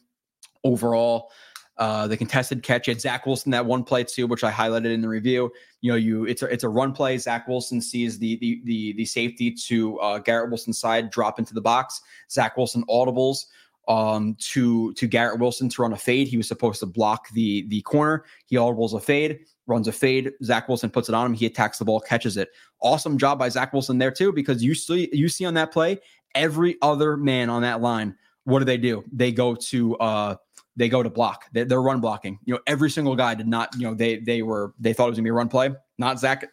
overall. 0.62 1.32
Uh, 1.76 2.06
the 2.06 2.16
contested 2.16 2.62
catch 2.62 2.88
at 2.88 3.00
Zach 3.00 3.26
Wilson 3.26 3.50
that 3.50 3.66
one 3.66 3.82
play 3.82 4.04
too, 4.04 4.28
which 4.28 4.44
I 4.44 4.52
highlighted 4.52 4.94
in 4.94 5.00
the 5.00 5.08
review. 5.08 5.50
You 5.80 5.90
know, 5.90 5.96
you 5.96 6.24
it's 6.24 6.42
a 6.42 6.46
it's 6.46 6.62
a 6.62 6.68
run 6.68 6.92
play. 6.92 7.18
Zach 7.18 7.48
Wilson 7.48 7.80
sees 7.80 8.18
the 8.18 8.36
the 8.36 8.60
the, 8.64 8.92
the 8.92 9.04
safety 9.04 9.50
to 9.50 9.98
uh, 9.98 10.18
Garrett 10.18 10.50
Wilson's 10.50 10.78
side 10.78 11.10
drop 11.10 11.40
into 11.40 11.52
the 11.52 11.60
box. 11.60 12.00
Zach 12.30 12.56
Wilson 12.56 12.84
audibles 12.88 13.46
um, 13.88 14.36
to 14.38 14.92
to 14.94 15.06
Garrett 15.06 15.40
Wilson 15.40 15.68
to 15.68 15.82
run 15.82 15.92
a 15.92 15.96
fade. 15.96 16.28
He 16.28 16.36
was 16.36 16.48
supposed 16.48 16.80
to 16.80 16.86
block 16.86 17.28
the 17.30 17.66
the 17.68 17.82
corner. 17.82 18.24
He 18.46 18.56
audibles 18.56 18.94
a 18.94 19.00
fade, 19.00 19.40
runs 19.66 19.88
a 19.88 19.92
fade. 19.92 20.30
Zach 20.42 20.68
Wilson 20.68 20.90
puts 20.90 21.08
it 21.08 21.14
on 21.14 21.26
him. 21.26 21.34
He 21.34 21.46
attacks 21.46 21.78
the 21.78 21.84
ball, 21.84 22.00
catches 22.00 22.36
it. 22.36 22.50
Awesome 22.80 23.18
job 23.18 23.38
by 23.38 23.48
Zach 23.48 23.72
Wilson 23.72 23.98
there 23.98 24.10
too, 24.12 24.32
because 24.32 24.62
you 24.62 24.74
see 24.74 25.08
you 25.12 25.28
see 25.28 25.44
on 25.44 25.54
that 25.54 25.72
play 25.72 25.98
every 26.34 26.76
other 26.82 27.16
man 27.16 27.50
on 27.50 27.62
that 27.62 27.80
line. 27.80 28.14
What 28.44 28.58
do 28.58 28.64
they 28.64 28.76
do? 28.76 29.04
They 29.12 29.32
go 29.32 29.54
to 29.54 29.96
uh, 29.96 30.36
they 30.76 30.88
go 30.88 31.02
to 31.02 31.10
block. 31.10 31.46
They, 31.52 31.62
are 31.62 31.82
run 31.82 32.00
blocking. 32.00 32.38
You 32.44 32.54
know, 32.54 32.60
every 32.66 32.90
single 32.90 33.16
guy 33.16 33.34
did 33.34 33.48
not. 33.48 33.74
You 33.76 33.88
know, 33.88 33.94
they 33.94 34.18
they 34.18 34.42
were 34.42 34.74
they 34.78 34.92
thought 34.92 35.06
it 35.06 35.10
was 35.10 35.18
gonna 35.18 35.24
be 35.24 35.30
a 35.30 35.34
run 35.34 35.48
play. 35.48 35.70
Not 35.98 36.18
Zach 36.18 36.46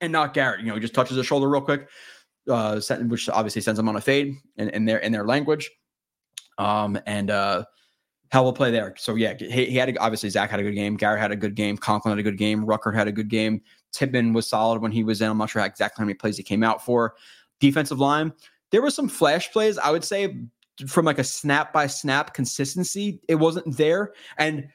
and 0.00 0.12
not 0.12 0.34
Garrett. 0.34 0.60
You 0.60 0.66
know, 0.66 0.74
he 0.74 0.80
just 0.80 0.94
touches 0.94 1.16
his 1.16 1.26
shoulder 1.26 1.48
real 1.48 1.60
quick, 1.60 1.88
uh, 2.48 2.80
which 3.06 3.28
obviously 3.28 3.62
sends 3.62 3.78
him 3.78 3.88
on 3.88 3.96
a 3.96 4.00
fade 4.00 4.34
in, 4.56 4.68
in 4.70 4.84
their 4.84 4.98
in 4.98 5.12
their 5.12 5.24
language. 5.24 5.70
Um, 6.58 6.98
and 7.06 7.30
uh, 7.30 7.64
of 8.32 8.46
a 8.46 8.52
play 8.52 8.70
there. 8.70 8.94
So 8.98 9.14
yeah, 9.14 9.34
he, 9.38 9.66
he 9.66 9.76
had 9.76 9.88
a, 9.90 9.96
obviously 9.98 10.28
Zach 10.28 10.50
had 10.50 10.60
a 10.60 10.62
good 10.62 10.74
game. 10.74 10.96
Garrett 10.96 11.20
had 11.20 11.30
a 11.30 11.36
good 11.36 11.54
game. 11.54 11.76
Conklin 11.76 12.12
had 12.12 12.18
a 12.18 12.22
good 12.22 12.38
game. 12.38 12.64
Ruckert 12.64 12.94
had 12.94 13.08
a 13.08 13.12
good 13.12 13.28
game. 13.28 13.60
Tippmann 13.92 14.32
was 14.32 14.48
solid 14.48 14.82
when 14.82 14.90
he 14.90 15.04
was 15.04 15.20
in. 15.20 15.30
I'm 15.30 15.38
not 15.38 15.50
sure 15.50 15.64
exactly 15.64 16.02
how 16.02 16.06
many 16.06 16.14
plays 16.14 16.36
he 16.36 16.42
came 16.42 16.62
out 16.62 16.84
for. 16.84 17.14
Defensive 17.60 18.00
line, 18.00 18.32
there 18.70 18.82
were 18.82 18.90
some 18.90 19.08
flash 19.08 19.52
plays. 19.52 19.78
I 19.78 19.90
would 19.90 20.02
say 20.02 20.36
from 20.86 21.04
like 21.04 21.18
a 21.18 21.24
snap 21.24 21.72
by 21.72 21.86
snap 21.86 22.34
consistency, 22.34 23.20
it 23.28 23.36
wasn't 23.36 23.76
there. 23.76 24.12
And 24.38 24.68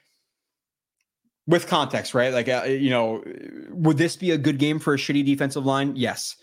with 1.48 1.68
context, 1.68 2.14
right? 2.14 2.32
Like, 2.32 2.48
uh, 2.48 2.66
you 2.66 2.92
know, 2.92 3.24
would 3.72 3.98
this 3.98 4.16
be 4.16 4.32
a 4.32 4.38
good 4.38 4.60
game 4.60 4.78
for 4.78 4.94
a 4.94 4.98
shitty 4.98 5.26
defensive 5.26 5.66
line? 5.66 5.96
Yes. 5.96 6.36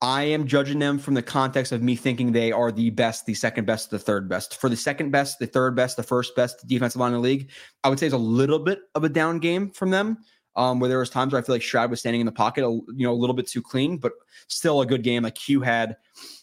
I 0.00 0.24
am 0.24 0.46
judging 0.46 0.78
them 0.78 0.98
from 0.98 1.14
the 1.14 1.22
context 1.22 1.72
of 1.72 1.82
me 1.82 1.96
thinking 1.96 2.30
they 2.30 2.52
are 2.52 2.70
the 2.70 2.90
best, 2.90 3.26
the 3.26 3.34
second 3.34 3.64
best, 3.64 3.90
the 3.90 3.98
third 3.98 4.28
best. 4.28 4.60
For 4.60 4.68
the 4.68 4.76
second 4.76 5.10
best, 5.10 5.38
the 5.40 5.46
third 5.46 5.74
best, 5.74 5.96
the 5.96 6.02
first 6.04 6.36
best 6.36 6.64
defensive 6.68 7.00
line 7.00 7.14
in 7.14 7.14
the 7.14 7.20
league, 7.20 7.50
I 7.82 7.88
would 7.88 7.98
say 7.98 8.06
it's 8.06 8.14
a 8.14 8.18
little 8.18 8.60
bit 8.60 8.80
of 8.94 9.02
a 9.02 9.08
down 9.08 9.40
game 9.40 9.70
from 9.70 9.90
them. 9.90 10.18
Um, 10.56 10.80
where 10.80 10.88
there 10.88 10.98
was 10.98 11.10
times 11.10 11.32
where 11.32 11.40
I 11.40 11.44
feel 11.44 11.54
like 11.54 11.62
Stroud 11.62 11.88
was 11.88 12.00
standing 12.00 12.20
in 12.20 12.26
the 12.26 12.32
pocket, 12.32 12.64
a, 12.64 12.68
you 12.68 13.06
know, 13.06 13.12
a 13.12 13.14
little 13.14 13.34
bit 13.34 13.46
too 13.46 13.62
clean, 13.62 13.96
but 13.96 14.12
still 14.48 14.80
a 14.80 14.86
good 14.86 15.04
game. 15.04 15.22
Like 15.22 15.36
Q 15.36 15.60
had 15.60 15.96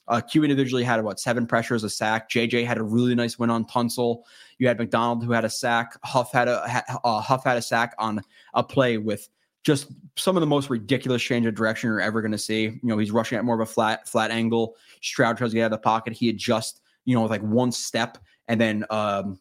uh, 0.07 0.21
Q 0.21 0.43
individually 0.43 0.83
had 0.83 1.03
what 1.03 1.19
seven 1.19 1.47
pressures, 1.47 1.83
a 1.83 1.89
sack. 1.89 2.29
JJ 2.29 2.65
had 2.65 2.77
a 2.77 2.83
really 2.83 3.15
nice 3.15 3.39
win 3.39 3.49
on 3.49 3.65
Tunsil. 3.65 4.23
You 4.59 4.67
had 4.67 4.77
McDonald 4.77 5.23
who 5.23 5.31
had 5.31 5.45
a 5.45 5.49
sack. 5.49 5.93
Huff 6.03 6.31
had 6.31 6.47
a 6.47 6.83
uh, 7.03 7.21
Huff 7.21 7.43
had 7.43 7.57
a 7.57 7.61
sack 7.61 7.93
on 7.97 8.21
a 8.53 8.63
play 8.63 8.97
with 8.97 9.27
just 9.63 9.87
some 10.15 10.37
of 10.37 10.41
the 10.41 10.47
most 10.47 10.69
ridiculous 10.69 11.21
change 11.21 11.45
of 11.47 11.55
direction 11.55 11.89
you're 11.89 11.99
ever 11.99 12.21
going 12.21 12.31
to 12.31 12.37
see. 12.37 12.63
You 12.63 12.79
know, 12.83 12.97
he's 12.97 13.11
rushing 13.11 13.37
at 13.37 13.43
more 13.43 13.55
of 13.55 13.61
a 13.61 13.71
flat 13.71 14.07
flat 14.07 14.31
angle. 14.31 14.75
Stroud 15.01 15.37
tries 15.37 15.51
to 15.51 15.55
get 15.55 15.63
out 15.63 15.65
of 15.65 15.71
the 15.71 15.77
pocket. 15.79 16.13
He 16.13 16.29
adjusts, 16.29 16.81
you 17.05 17.15
know, 17.15 17.21
with 17.21 17.31
like 17.31 17.41
one 17.41 17.71
step 17.71 18.19
and 18.47 18.61
then 18.61 18.85
um, 18.91 19.39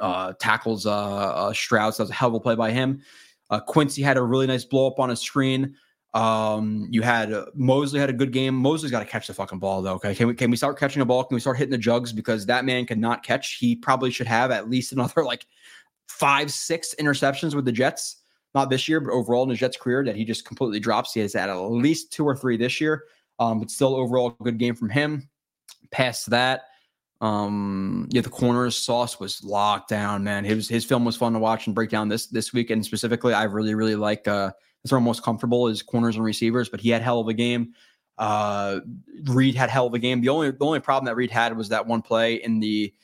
uh, 0.00 0.34
tackles 0.38 0.86
uh, 0.86 0.92
uh, 0.92 1.52
Stroud. 1.52 1.94
So 1.94 2.02
that 2.02 2.04
was 2.04 2.10
a 2.10 2.14
hell 2.14 2.28
of 2.28 2.34
a 2.34 2.40
play 2.40 2.54
by 2.54 2.70
him. 2.70 3.02
Uh, 3.50 3.60
Quincy 3.60 4.02
had 4.02 4.16
a 4.16 4.22
really 4.22 4.46
nice 4.46 4.64
blow 4.64 4.86
up 4.86 4.98
on 4.98 5.10
a 5.10 5.16
screen. 5.16 5.76
Um, 6.16 6.88
you 6.90 7.02
had 7.02 7.30
uh, 7.30 7.44
Mosley 7.54 8.00
had 8.00 8.08
a 8.08 8.14
good 8.14 8.32
game. 8.32 8.54
Mosley's 8.54 8.90
got 8.90 9.00
to 9.00 9.04
catch 9.04 9.26
the 9.26 9.34
fucking 9.34 9.58
ball 9.58 9.82
though. 9.82 9.94
Okay, 9.96 10.14
can 10.14 10.28
we 10.28 10.34
can 10.34 10.50
we 10.50 10.56
start 10.56 10.78
catching 10.78 11.02
a 11.02 11.04
ball? 11.04 11.22
Can 11.22 11.34
we 11.34 11.40
start 11.40 11.58
hitting 11.58 11.72
the 11.72 11.78
jugs 11.78 12.10
because 12.10 12.46
that 12.46 12.64
man 12.64 12.86
cannot 12.86 13.22
catch. 13.22 13.56
He 13.56 13.76
probably 13.76 14.10
should 14.10 14.26
have 14.26 14.50
at 14.50 14.70
least 14.70 14.92
another 14.92 15.24
like 15.24 15.46
five, 16.08 16.50
six 16.50 16.94
interceptions 16.98 17.54
with 17.54 17.66
the 17.66 17.72
Jets. 17.72 18.22
Not 18.54 18.70
this 18.70 18.88
year, 18.88 18.98
but 19.00 19.12
overall 19.12 19.42
in 19.42 19.50
the 19.50 19.54
Jets' 19.54 19.76
career 19.76 20.02
that 20.04 20.16
he 20.16 20.24
just 20.24 20.46
completely 20.46 20.80
drops. 20.80 21.12
He 21.12 21.20
has 21.20 21.34
had 21.34 21.50
at 21.50 21.54
least 21.56 22.14
two 22.14 22.24
or 22.24 22.34
three 22.34 22.56
this 22.56 22.80
year. 22.80 23.04
Um, 23.38 23.60
but 23.60 23.70
still 23.70 23.94
overall 23.94 24.30
good 24.30 24.56
game 24.56 24.74
from 24.74 24.88
him. 24.88 25.28
Past 25.90 26.30
that, 26.30 26.62
um, 27.20 28.08
yeah, 28.10 28.22
the 28.22 28.30
corners 28.30 28.78
sauce 28.78 29.20
was 29.20 29.44
locked 29.44 29.90
down, 29.90 30.24
man. 30.24 30.46
His 30.46 30.66
his 30.66 30.86
film 30.86 31.04
was 31.04 31.16
fun 31.16 31.34
to 31.34 31.38
watch 31.38 31.66
and 31.66 31.74
break 31.74 31.90
down 31.90 32.08
this 32.08 32.26
this 32.26 32.54
weekend 32.54 32.86
specifically. 32.86 33.34
I 33.34 33.42
really 33.44 33.74
really 33.74 33.94
like 33.94 34.26
uh 34.26 34.52
that's 34.86 34.92
where 34.92 34.98
I'm 34.98 35.04
most 35.04 35.24
comfortable 35.24 35.66
is 35.66 35.82
corners 35.82 36.14
and 36.14 36.24
receivers. 36.24 36.68
But 36.68 36.80
he 36.80 36.90
had 36.90 37.02
hell 37.02 37.18
of 37.18 37.26
a 37.26 37.34
game. 37.34 37.74
Uh, 38.18 38.78
Reed 39.24 39.56
had 39.56 39.68
hell 39.68 39.88
of 39.88 39.94
a 39.94 39.98
game. 39.98 40.20
The 40.20 40.28
only 40.28 40.52
the 40.52 40.64
only 40.64 40.78
problem 40.78 41.06
that 41.06 41.16
Reed 41.16 41.32
had 41.32 41.56
was 41.56 41.70
that 41.70 41.88
one 41.88 42.02
play 42.02 42.36
in 42.36 42.60
the 42.60 42.94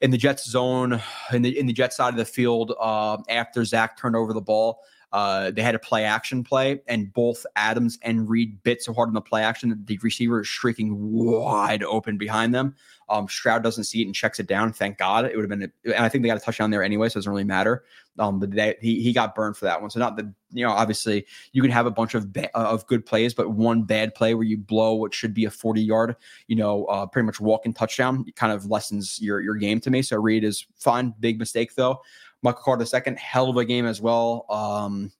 in 0.00 0.10
the 0.10 0.16
Jets 0.16 0.48
zone 0.48 1.02
in 1.34 1.42
the 1.42 1.58
in 1.58 1.66
the 1.66 1.74
Jets 1.74 1.98
side 1.98 2.14
of 2.14 2.16
the 2.16 2.24
field 2.24 2.72
uh, 2.80 3.18
after 3.28 3.62
Zach 3.62 3.98
turned 3.98 4.16
over 4.16 4.32
the 4.32 4.40
ball. 4.40 4.80
Uh, 5.12 5.50
they 5.50 5.62
had 5.62 5.74
a 5.74 5.78
play 5.78 6.04
action 6.04 6.42
play, 6.42 6.80
and 6.86 7.12
both 7.12 7.44
Adams 7.56 7.98
and 8.02 8.28
Reed 8.28 8.62
bit 8.62 8.82
so 8.82 8.92
hard 8.92 9.08
on 9.08 9.14
the 9.14 9.20
play 9.20 9.42
action 9.42 9.68
that 9.70 9.86
the 9.86 9.98
receiver 10.02 10.40
is 10.40 10.48
shrieking 10.48 10.96
wide 10.98 11.82
open 11.82 12.18
behind 12.18 12.54
them. 12.54 12.74
Um, 13.08 13.28
Stroud 13.28 13.62
doesn't 13.62 13.84
see 13.84 14.00
it 14.00 14.06
and 14.06 14.14
checks 14.14 14.40
it 14.40 14.46
down. 14.46 14.72
Thank 14.72 14.96
God. 14.96 15.26
It 15.26 15.36
would 15.36 15.42
have 15.42 15.50
been, 15.50 15.70
a, 15.84 15.94
and 15.94 16.04
I 16.04 16.08
think 16.08 16.22
they 16.22 16.28
got 16.28 16.38
a 16.38 16.40
touchdown 16.40 16.70
there 16.70 16.82
anyway, 16.82 17.08
so 17.08 17.18
it 17.18 17.20
doesn't 17.20 17.32
really 17.32 17.44
matter. 17.44 17.84
Um, 18.18 18.40
but 18.40 18.50
they, 18.50 18.76
he 18.80 19.02
he 19.02 19.12
got 19.12 19.34
burned 19.34 19.56
for 19.56 19.64
that 19.64 19.80
one. 19.80 19.88
So 19.88 19.98
not 19.98 20.16
the 20.16 20.32
you 20.50 20.64
know 20.64 20.70
obviously 20.70 21.26
you 21.52 21.62
can 21.62 21.70
have 21.70 21.86
a 21.86 21.90
bunch 21.90 22.14
of 22.14 22.30
ba- 22.30 22.54
of 22.54 22.86
good 22.86 23.06
plays, 23.06 23.32
but 23.32 23.52
one 23.52 23.84
bad 23.84 24.14
play 24.14 24.34
where 24.34 24.44
you 24.44 24.58
blow 24.58 24.94
what 24.94 25.14
should 25.14 25.32
be 25.32 25.46
a 25.46 25.50
forty 25.50 25.82
yard 25.82 26.16
you 26.46 26.56
know 26.56 26.84
uh, 26.86 27.06
pretty 27.06 27.24
much 27.24 27.40
walk 27.40 27.62
walking 27.62 27.72
touchdown 27.72 28.24
kind 28.34 28.52
of 28.52 28.66
lessens 28.66 29.20
your 29.20 29.40
your 29.40 29.54
game 29.54 29.80
to 29.80 29.90
me. 29.90 30.02
So 30.02 30.18
Reed 30.18 30.44
is 30.44 30.66
fine. 30.78 31.14
Big 31.20 31.38
mistake 31.38 31.74
though. 31.74 32.02
Michael 32.42 32.62
Carter 32.62 32.84
second, 32.84 33.18
hell 33.18 33.50
of 33.50 33.56
a 33.56 33.64
game 33.64 33.86
as 33.86 34.00
well. 34.00 34.46
Um, 34.50 35.12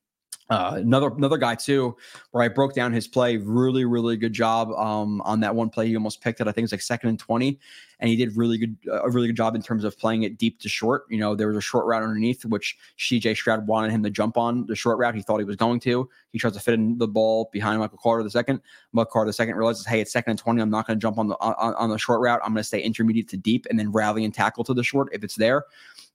uh, 0.50 0.74
another 0.76 1.08
another 1.08 1.38
guy 1.38 1.54
too, 1.54 1.96
where 2.32 2.42
I 2.42 2.48
broke 2.48 2.74
down 2.74 2.92
his 2.92 3.08
play. 3.08 3.36
Really, 3.36 3.84
really 3.84 4.16
good 4.16 4.32
job 4.32 4.70
um, 4.72 5.20
on 5.22 5.40
that 5.40 5.54
one 5.54 5.70
play. 5.70 5.86
He 5.86 5.96
almost 5.96 6.20
picked 6.20 6.40
it. 6.40 6.48
I 6.48 6.52
think 6.52 6.58
it 6.58 6.64
was 6.64 6.72
like 6.72 6.82
second 6.82 7.10
and 7.10 7.18
twenty, 7.18 7.58
and 8.00 8.10
he 8.10 8.16
did 8.16 8.36
really 8.36 8.58
good 8.58 8.76
a 8.90 9.08
really 9.08 9.28
good 9.28 9.36
job 9.36 9.54
in 9.54 9.62
terms 9.62 9.84
of 9.84 9.96
playing 9.96 10.24
it 10.24 10.38
deep 10.38 10.60
to 10.60 10.68
short. 10.68 11.04
You 11.08 11.18
know, 11.18 11.34
there 11.34 11.48
was 11.48 11.56
a 11.56 11.62
short 11.62 11.86
route 11.86 12.02
underneath 12.02 12.44
which 12.44 12.76
CJ 12.98 13.36
Stroud 13.36 13.66
wanted 13.66 13.92
him 13.92 14.02
to 14.02 14.10
jump 14.10 14.36
on 14.36 14.66
the 14.66 14.74
short 14.74 14.98
route. 14.98 15.14
He 15.14 15.22
thought 15.22 15.38
he 15.38 15.44
was 15.44 15.56
going 15.56 15.80
to. 15.80 16.08
He 16.32 16.38
tries 16.38 16.54
to 16.54 16.60
fit 16.60 16.74
in 16.74 16.98
the 16.98 17.08
ball 17.08 17.48
behind 17.52 17.78
Michael 17.78 17.98
Carter 18.02 18.24
the 18.24 18.30
second. 18.30 18.60
Michael 18.92 19.10
Carter 19.12 19.28
the 19.28 19.32
second 19.32 19.54
realizes, 19.54 19.86
hey, 19.86 20.00
it's 20.00 20.12
second 20.12 20.32
and 20.32 20.38
twenty. 20.38 20.60
I'm 20.60 20.70
not 20.70 20.86
going 20.86 20.98
to 20.98 21.02
jump 21.02 21.18
on 21.18 21.28
the 21.28 21.36
on, 21.36 21.74
on 21.74 21.88
the 21.88 21.98
short 21.98 22.20
route. 22.20 22.40
I'm 22.42 22.52
going 22.52 22.60
to 22.60 22.64
stay 22.64 22.82
intermediate 22.82 23.28
to 23.28 23.36
deep 23.36 23.66
and 23.70 23.78
then 23.78 23.92
rally 23.92 24.24
and 24.24 24.34
tackle 24.34 24.64
to 24.64 24.74
the 24.74 24.82
short 24.82 25.08
if 25.12 25.22
it's 25.24 25.36
there. 25.36 25.64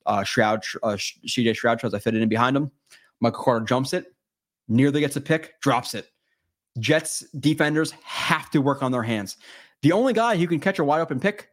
Uh, 0.05 0.23
Shroud, 0.23 0.63
uh, 0.83 0.89
CJ 0.89 1.55
Stroud 1.55 1.79
tries 1.79 1.91
to 1.91 1.99
fit 1.99 2.15
it 2.15 2.21
in 2.21 2.29
behind 2.29 2.55
him. 2.55 2.71
Michael 3.19 3.43
Carter 3.43 3.65
jumps 3.65 3.93
it 3.93 4.13
nearly 4.67 5.01
gets 5.01 5.15
a 5.15 5.21
pick, 5.21 5.59
drops 5.61 5.93
it. 5.95 6.09
Jets 6.79 7.21
defenders 7.39 7.91
have 8.03 8.49
to 8.51 8.61
work 8.61 8.83
on 8.83 8.91
their 8.91 9.03
hands. 9.03 9.37
The 9.81 9.91
only 9.91 10.13
guy 10.13 10.37
who 10.37 10.47
can 10.47 10.59
catch 10.59 10.79
a 10.79 10.83
wide 10.83 11.01
open 11.01 11.19
pick, 11.19 11.49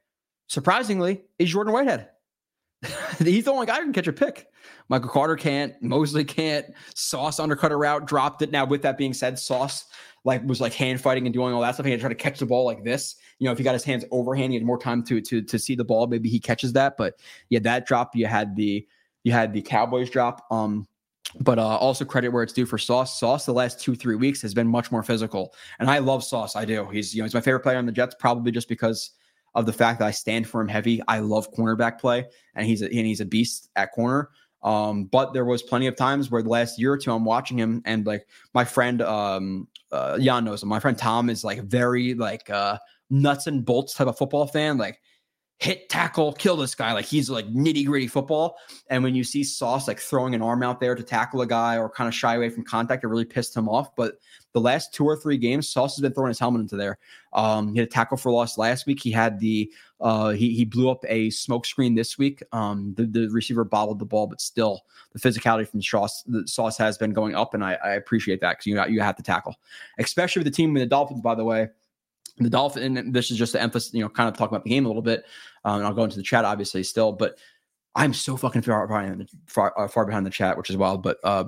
surprisingly, 0.49 1.23
is 1.39 1.51
Jordan 1.51 1.73
Whitehead. 1.73 2.09
He's 3.19 3.45
the 3.45 3.53
only 3.53 3.67
guy 3.67 3.77
who 3.77 3.85
can 3.85 3.93
catch 3.93 4.07
a 4.07 4.13
pick. 4.13 4.49
Michael 4.89 5.09
Carter 5.09 5.37
can't. 5.37 5.81
Mosley 5.83 6.25
can't. 6.25 6.67
Sauce 6.95 7.41
undercut 7.41 7.73
a 7.73 7.77
route, 7.77 8.07
dropped 8.07 8.43
it. 8.43 8.51
Now, 8.51 8.65
with 8.67 8.83
that 8.83 8.99
being 8.99 9.15
said, 9.15 9.39
Sauce 9.39 9.87
like 10.25 10.43
was 10.45 10.61
like 10.61 10.73
hand 10.73 11.01
fighting 11.01 11.27
and 11.27 11.35
doing 11.35 11.55
all 11.55 11.61
that 11.63 11.75
stuff. 11.75 11.87
He 11.87 11.93
had 11.93 12.01
to 12.01 12.03
try 12.03 12.09
to 12.09 12.15
catch 12.15 12.39
the 12.39 12.47
ball 12.47 12.65
like 12.65 12.85
this. 12.85 13.17
You 13.39 13.47
know, 13.47 13.53
if 13.53 13.59
he 13.59 13.65
got 13.65 13.73
his 13.73 13.85
hands 13.85 14.05
overhand, 14.11 14.53
he 14.53 14.59
had 14.59 14.67
more 14.67 14.79
time 14.79 15.03
to 15.05 15.21
to 15.21 15.43
to 15.43 15.59
see 15.59 15.75
the 15.75 15.85
ball. 15.85 16.07
Maybe 16.07 16.29
he 16.29 16.41
catches 16.41 16.73
that. 16.75 16.97
But 16.97 17.15
yeah, 17.49 17.61
that 17.61 17.87
drop. 17.87 18.15
You 18.15 18.27
had 18.27 18.57
the 18.57 18.87
you 19.23 19.33
had 19.33 19.53
the 19.53 19.63
Cowboys 19.63 20.11
drop. 20.11 20.47
Um, 20.51 20.87
but 21.41 21.59
uh, 21.59 21.77
also 21.77 22.05
credit 22.05 22.29
where 22.29 22.43
it's 22.43 22.53
due 22.53 22.67
for 22.67 22.79
Sauce. 22.79 23.19
Sauce 23.19 23.47
the 23.47 23.53
last 23.53 23.81
two 23.81 23.95
three 23.95 24.15
weeks 24.15 24.41
has 24.43 24.55
been 24.55 24.69
much 24.69 24.93
more 24.93 25.03
physical, 25.03 25.55
and 25.79 25.91
I 25.91 25.99
love 25.99 26.25
Sauce. 26.25 26.57
I 26.57 26.65
do. 26.65 26.87
He's 26.87 27.15
you 27.15 27.21
know 27.21 27.25
he's 27.25 27.35
my 27.35 27.41
favorite 27.41 27.61
player 27.61 27.79
on 27.79 27.87
the 27.87 27.93
Jets, 27.93 28.15
probably 28.19 28.53
just 28.53 28.69
because 28.69 29.11
of 29.55 29.67
the 29.67 29.73
fact 29.73 29.99
that 30.01 30.07
I 30.07 30.11
stand 30.11 30.49
for 30.49 30.61
him 30.61 30.69
heavy. 30.69 31.01
I 31.09 31.21
love 31.21 31.53
cornerback 31.53 31.99
play, 32.01 32.27
and 32.55 32.67
he's 32.67 32.83
a, 32.83 32.87
and 32.87 33.07
he's 33.07 33.21
a 33.21 33.25
beast 33.25 33.71
at 33.77 33.93
corner. 33.93 34.31
Um, 34.63 35.05
but 35.05 35.35
there 35.35 35.45
was 35.45 35.63
plenty 35.63 35.87
of 35.87 35.95
times 35.95 36.31
where 36.31 36.43
the 36.43 36.49
last 36.49 36.79
year 36.79 36.93
or 36.93 36.99
two 36.99 37.13
I'm 37.13 37.25
watching 37.25 37.59
him, 37.59 37.83
and 37.85 38.07
like 38.07 38.27
my 38.55 38.65
friend 38.65 39.03
um, 39.03 39.69
uh, 39.93 40.19
Jan 40.19 40.45
knows 40.45 40.63
him. 40.63 40.69
My 40.69 40.81
friend 40.81 40.97
Tom 40.97 41.29
is 41.31 41.45
like 41.45 41.63
very 41.63 42.15
like 42.15 42.49
uh, 42.49 42.79
nuts 43.11 43.47
and 43.47 43.65
bolts 43.65 43.95
type 43.95 44.07
of 44.07 44.17
football 44.17 44.47
fan. 44.47 44.79
Like 44.79 45.01
hit, 45.59 45.89
tackle, 45.89 46.33
kill 46.33 46.57
this 46.57 46.75
guy. 46.75 46.93
Like 46.93 47.05
he's 47.05 47.31
like 47.31 47.47
nitty 47.47 47.87
gritty 47.87 48.07
football. 48.07 48.57
And 48.91 49.03
when 49.03 49.15
you 49.15 49.25
see 49.25 49.45
Sauce 49.45 49.89
like 49.89 50.01
throwing 50.01 50.35
an 50.35 50.43
arm 50.43 50.63
out 50.63 50.81
there 50.81 50.95
to 50.95 51.03
tackle 51.03 51.41
a 51.41 51.47
guy 51.47 51.79
or 51.79 51.89
kind 51.89 52.09
of 52.09 52.15
shy 52.15 52.35
away 52.35 52.51
from 52.51 52.65
contact, 52.65 53.05
it 53.05 53.09
really 53.09 53.25
pissed 53.25 53.57
him 53.57 53.69
off. 53.69 53.95
But 53.97 54.19
the 54.53 54.61
last 54.61 54.93
two 54.93 55.05
or 55.05 55.17
three 55.17 55.39
games, 55.39 55.69
Sauce 55.69 55.97
has 55.97 56.03
been 56.03 56.13
throwing 56.13 56.29
his 56.29 56.39
helmet 56.39 56.61
into 56.61 56.77
there. 56.77 56.99
Um, 57.33 57.73
he 57.73 57.79
had 57.79 57.89
a 57.89 57.91
tackle 57.91 58.17
for 58.17 58.31
loss 58.31 58.59
last 58.59 58.87
week. 58.87 59.01
He 59.01 59.11
had 59.11 59.41
the 59.41 59.73
uh, 60.01 60.31
he 60.31 60.55
he 60.55 60.65
blew 60.65 60.91
up 60.91 61.05
a 61.09 61.31
smoke 61.31 61.67
screen 61.67 61.95
this 61.95 62.19
week. 62.19 62.43
Um, 62.53 62.95
the, 62.97 63.07
the 63.07 63.29
receiver 63.29 63.65
bobbled 63.65 63.99
the 63.99 64.05
ball, 64.05 64.27
but 64.27 64.41
still 64.41 64.85
the 65.13 65.19
physicality 65.19 65.67
from 65.67 65.83
Sauce 65.83 66.23
the 66.27 66.47
Sauce 66.47 66.77
has 66.79 66.99
been 66.99 67.13
going 67.13 67.35
up, 67.35 67.55
and 67.55 67.65
I, 67.65 67.75
I 67.85 67.91
appreciate 67.93 68.41
that 68.41 68.59
because 68.59 68.67
you 68.67 68.95
you 68.95 69.01
have 69.01 69.17
to 69.17 69.23
tackle, 69.23 69.57
especially 69.99 70.41
with 70.41 70.53
the 70.53 70.57
team 70.57 70.73
with 70.73 70.83
the 70.83 70.87
Dolphins. 70.87 71.21
By 71.21 71.35
the 71.35 71.45
way, 71.45 71.69
the 72.39 72.51
Dolphin, 72.51 72.97
and 72.97 73.15
this 73.15 73.31
is 73.31 73.39
just 73.39 73.53
to 73.53 73.63
emphasize, 73.63 73.95
you 73.95 74.01
know, 74.01 74.09
kind 74.09 74.29
of 74.29 74.37
talk 74.37 74.51
about 74.51 74.65
the 74.65 74.71
game 74.71 74.85
a 74.85 74.89
little 74.89 75.03
bit. 75.03 75.25
Um, 75.65 75.77
and 75.77 75.87
I'll 75.87 75.95
go 75.95 76.05
into 76.05 76.17
the 76.17 76.23
chat 76.23 76.45
obviously 76.45 76.83
still, 76.83 77.13
but 77.13 77.39
I'm 77.95 78.13
so 78.13 78.37
fucking 78.37 78.63
far 78.63 78.87
behind, 78.89 79.29
far, 79.47 79.73
uh, 79.79 79.87
far 79.87 80.05
behind 80.05 80.27
the 80.27 80.31
chat, 80.31 80.57
which 80.57 80.69
is 80.69 80.77
wild. 80.77 81.03
But 81.03 81.19
uh, 81.23 81.45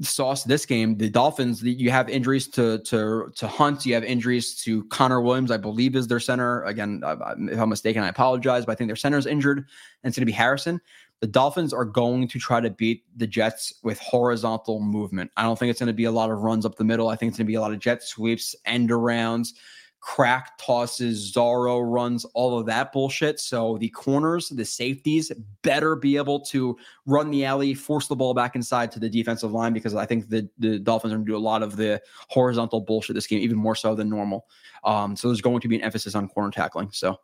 sauce 0.00 0.44
this 0.44 0.66
game, 0.66 0.96
the 0.96 1.10
Dolphins, 1.10 1.62
you 1.62 1.90
have 1.90 2.08
injuries 2.08 2.48
to 2.48 2.78
to 2.80 3.32
to 3.34 3.48
Hunt, 3.48 3.84
you 3.86 3.94
have 3.94 4.04
injuries 4.04 4.54
to 4.62 4.84
Connor 4.84 5.20
Williams, 5.20 5.50
I 5.50 5.56
believe 5.56 5.96
is 5.96 6.06
their 6.06 6.20
center. 6.20 6.62
Again, 6.64 7.02
if 7.04 7.58
I'm 7.58 7.68
mistaken, 7.68 8.02
I 8.02 8.08
apologize, 8.08 8.66
but 8.66 8.72
I 8.72 8.74
think 8.76 8.88
their 8.88 8.96
center 8.96 9.18
is 9.18 9.26
injured, 9.26 9.58
and 9.58 9.66
it's 10.04 10.16
going 10.16 10.22
to 10.22 10.26
be 10.26 10.32
Harrison. 10.32 10.80
The 11.24 11.28
Dolphins 11.28 11.72
are 11.72 11.86
going 11.86 12.28
to 12.28 12.38
try 12.38 12.60
to 12.60 12.68
beat 12.68 13.02
the 13.16 13.26
Jets 13.26 13.72
with 13.82 13.98
horizontal 13.98 14.78
movement. 14.78 15.30
I 15.38 15.44
don't 15.44 15.58
think 15.58 15.70
it's 15.70 15.80
going 15.80 15.86
to 15.86 15.94
be 15.94 16.04
a 16.04 16.12
lot 16.12 16.30
of 16.30 16.40
runs 16.40 16.66
up 16.66 16.74
the 16.74 16.84
middle. 16.84 17.08
I 17.08 17.16
think 17.16 17.30
it's 17.30 17.38
going 17.38 17.46
to 17.46 17.50
be 17.50 17.54
a 17.54 17.62
lot 17.62 17.72
of 17.72 17.78
jet 17.78 18.02
sweeps, 18.02 18.54
end 18.66 18.90
arounds, 18.90 19.54
crack 20.00 20.58
tosses, 20.58 21.32
Zorro 21.32 21.80
runs, 21.82 22.26
all 22.34 22.58
of 22.58 22.66
that 22.66 22.92
bullshit. 22.92 23.40
So 23.40 23.78
the 23.78 23.88
corners, 23.88 24.50
the 24.50 24.66
safeties 24.66 25.32
better 25.62 25.96
be 25.96 26.18
able 26.18 26.40
to 26.40 26.76
run 27.06 27.30
the 27.30 27.46
alley, 27.46 27.72
force 27.72 28.06
the 28.06 28.16
ball 28.16 28.34
back 28.34 28.54
inside 28.54 28.92
to 28.92 29.00
the 29.00 29.08
defensive 29.08 29.50
line 29.50 29.72
because 29.72 29.94
I 29.94 30.04
think 30.04 30.28
the, 30.28 30.46
the 30.58 30.78
Dolphins 30.78 31.14
are 31.14 31.16
going 31.16 31.24
to 31.24 31.32
do 31.32 31.38
a 31.38 31.38
lot 31.38 31.62
of 31.62 31.76
the 31.76 32.02
horizontal 32.28 32.82
bullshit 32.82 33.14
this 33.14 33.26
game, 33.26 33.40
even 33.40 33.56
more 33.56 33.76
so 33.76 33.94
than 33.94 34.10
normal. 34.10 34.44
Um, 34.84 35.16
so 35.16 35.28
there's 35.28 35.40
going 35.40 35.62
to 35.62 35.68
be 35.68 35.76
an 35.76 35.82
emphasis 35.84 36.14
on 36.14 36.28
corner 36.28 36.50
tackling. 36.50 36.90
So 36.92 37.18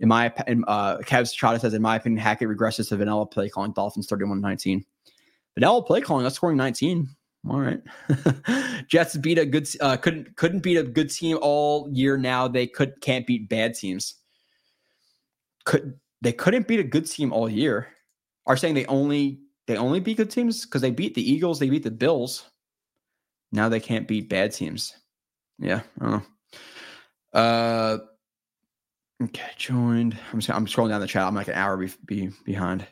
in 0.00 0.08
my 0.08 0.32
in, 0.46 0.64
uh, 0.66 0.98
Cavs 0.98 1.34
Chata 1.34 1.60
says, 1.60 1.74
in 1.74 1.82
my 1.82 1.96
opinion, 1.96 2.20
Hackett 2.20 2.48
regresses 2.48 2.88
to 2.88 2.96
vanilla 2.96 3.26
play 3.26 3.48
calling 3.48 3.72
Dolphins 3.72 4.06
31 4.06 4.40
19. 4.40 4.84
Vanilla 5.54 5.82
play 5.82 6.00
calling, 6.00 6.24
that's 6.24 6.36
scoring 6.36 6.56
19. 6.56 7.08
All 7.48 7.60
right. 7.60 7.80
Jets 8.88 9.16
beat 9.16 9.38
a 9.38 9.44
good 9.44 9.68
uh, 9.80 9.96
couldn't 9.98 10.34
couldn't 10.36 10.60
beat 10.62 10.76
a 10.76 10.82
good 10.82 11.10
team 11.10 11.38
all 11.42 11.88
year 11.92 12.16
now. 12.16 12.48
They 12.48 12.66
could 12.66 13.00
can't 13.02 13.26
beat 13.26 13.48
bad 13.48 13.74
teams. 13.74 14.14
Could 15.64 15.98
they 16.22 16.32
couldn't 16.32 16.66
beat 16.66 16.80
a 16.80 16.84
good 16.84 17.06
team 17.06 17.32
all 17.32 17.48
year. 17.48 17.88
Are 18.46 18.56
saying 18.56 18.74
they 18.74 18.86
only 18.86 19.40
they 19.66 19.76
only 19.76 20.00
beat 20.00 20.16
good 20.16 20.30
teams 20.30 20.64
because 20.64 20.80
they 20.80 20.90
beat 20.90 21.14
the 21.14 21.30
Eagles, 21.30 21.58
they 21.58 21.68
beat 21.68 21.82
the 21.82 21.90
Bills. 21.90 22.44
Now 23.52 23.68
they 23.68 23.80
can't 23.80 24.08
beat 24.08 24.30
bad 24.30 24.52
teams. 24.52 24.94
Yeah, 25.58 25.82
I 26.00 26.04
don't 26.04 26.12
know. 26.12 27.38
Uh 27.38 27.98
Okay, 29.24 29.50
joined. 29.56 30.18
I'm 30.32 30.40
just, 30.40 30.50
I'm 30.50 30.66
scrolling 30.66 30.90
down 30.90 31.00
the 31.00 31.06
chat. 31.06 31.22
I'm 31.22 31.34
like 31.34 31.48
an 31.48 31.54
hour 31.54 31.76
be, 31.76 31.90
be 32.04 32.30
behind. 32.44 32.86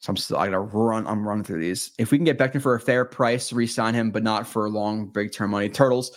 So 0.00 0.10
I'm 0.10 0.16
still 0.16 0.36
I 0.36 0.46
gotta 0.46 0.58
run. 0.58 1.06
I'm 1.06 1.26
running 1.26 1.44
through 1.44 1.60
these. 1.60 1.92
If 1.98 2.10
we 2.10 2.18
can 2.18 2.24
get 2.24 2.38
Becton 2.38 2.60
for 2.60 2.74
a 2.74 2.80
fair 2.80 3.04
price, 3.04 3.52
re-sign 3.52 3.94
him, 3.94 4.10
but 4.10 4.24
not 4.24 4.48
for 4.48 4.68
long, 4.68 5.06
big 5.06 5.32
term 5.32 5.52
money. 5.52 5.68
Turtles. 5.68 6.10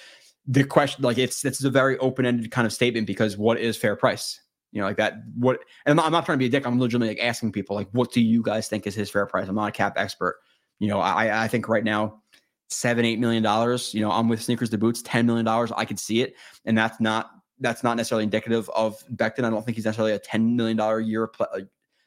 The 0.47 0.63
question, 0.63 1.03
like 1.03 1.19
it's 1.19 1.45
it's 1.45 1.63
a 1.63 1.69
very 1.69 1.97
open 1.99 2.25
ended 2.25 2.49
kind 2.49 2.65
of 2.65 2.73
statement 2.73 3.05
because 3.05 3.37
what 3.37 3.59
is 3.59 3.77
fair 3.77 3.95
price? 3.95 4.39
You 4.71 4.81
know, 4.81 4.87
like 4.87 4.97
that. 4.97 5.13
What? 5.35 5.59
And 5.85 5.91
I'm 5.91 5.95
not, 5.97 6.05
I'm 6.07 6.11
not 6.11 6.25
trying 6.25 6.37
to 6.37 6.39
be 6.39 6.47
a 6.47 6.49
dick. 6.49 6.65
I'm 6.65 6.79
legitimately 6.79 7.15
like 7.15 7.23
asking 7.23 7.51
people, 7.51 7.75
like, 7.75 7.89
what 7.91 8.11
do 8.11 8.21
you 8.21 8.41
guys 8.41 8.67
think 8.67 8.87
is 8.87 8.95
his 8.95 9.11
fair 9.11 9.27
price? 9.27 9.47
I'm 9.47 9.55
not 9.55 9.69
a 9.69 9.71
cap 9.71 9.93
expert. 9.97 10.37
You 10.79 10.87
know, 10.87 10.99
I 10.99 11.43
I 11.43 11.47
think 11.47 11.69
right 11.69 11.83
now 11.83 12.23
seven 12.69 13.05
eight 13.05 13.19
million 13.19 13.43
dollars. 13.43 13.93
You 13.93 14.01
know, 14.01 14.11
I'm 14.11 14.29
with 14.29 14.41
sneakers 14.41 14.71
to 14.71 14.79
boots. 14.79 15.03
Ten 15.03 15.27
million 15.27 15.45
dollars. 15.45 15.71
I 15.75 15.85
could 15.85 15.99
see 15.99 16.21
it, 16.21 16.35
and 16.65 16.75
that's 16.75 16.99
not 16.99 17.29
that's 17.59 17.83
not 17.83 17.97
necessarily 17.97 18.23
indicative 18.23 18.69
of 18.69 19.03
Becton. 19.15 19.43
I 19.43 19.49
don't 19.49 19.63
think 19.65 19.75
he's 19.75 19.85
necessarily 19.85 20.13
a 20.13 20.19
$10 20.19 20.55
million 20.55 20.79
a 20.79 20.99
year. 20.99 21.29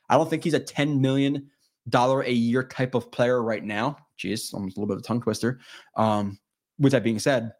I 0.08 0.16
don't 0.16 0.28
think 0.28 0.44
he's 0.44 0.54
a 0.54 0.60
$10 0.60 1.00
million 1.00 1.50
a 1.94 2.30
year 2.30 2.62
type 2.64 2.94
of 2.94 3.10
player 3.10 3.42
right 3.42 3.64
now. 3.64 3.96
Jeez, 4.18 4.52
almost 4.52 4.76
a 4.76 4.80
little 4.80 4.94
bit 4.94 4.98
of 4.98 5.04
a 5.04 5.06
tongue 5.06 5.22
twister. 5.22 5.60
Um, 5.96 6.38
with 6.78 6.92
that 6.92 7.02
being 7.02 7.18
said, 7.18 7.52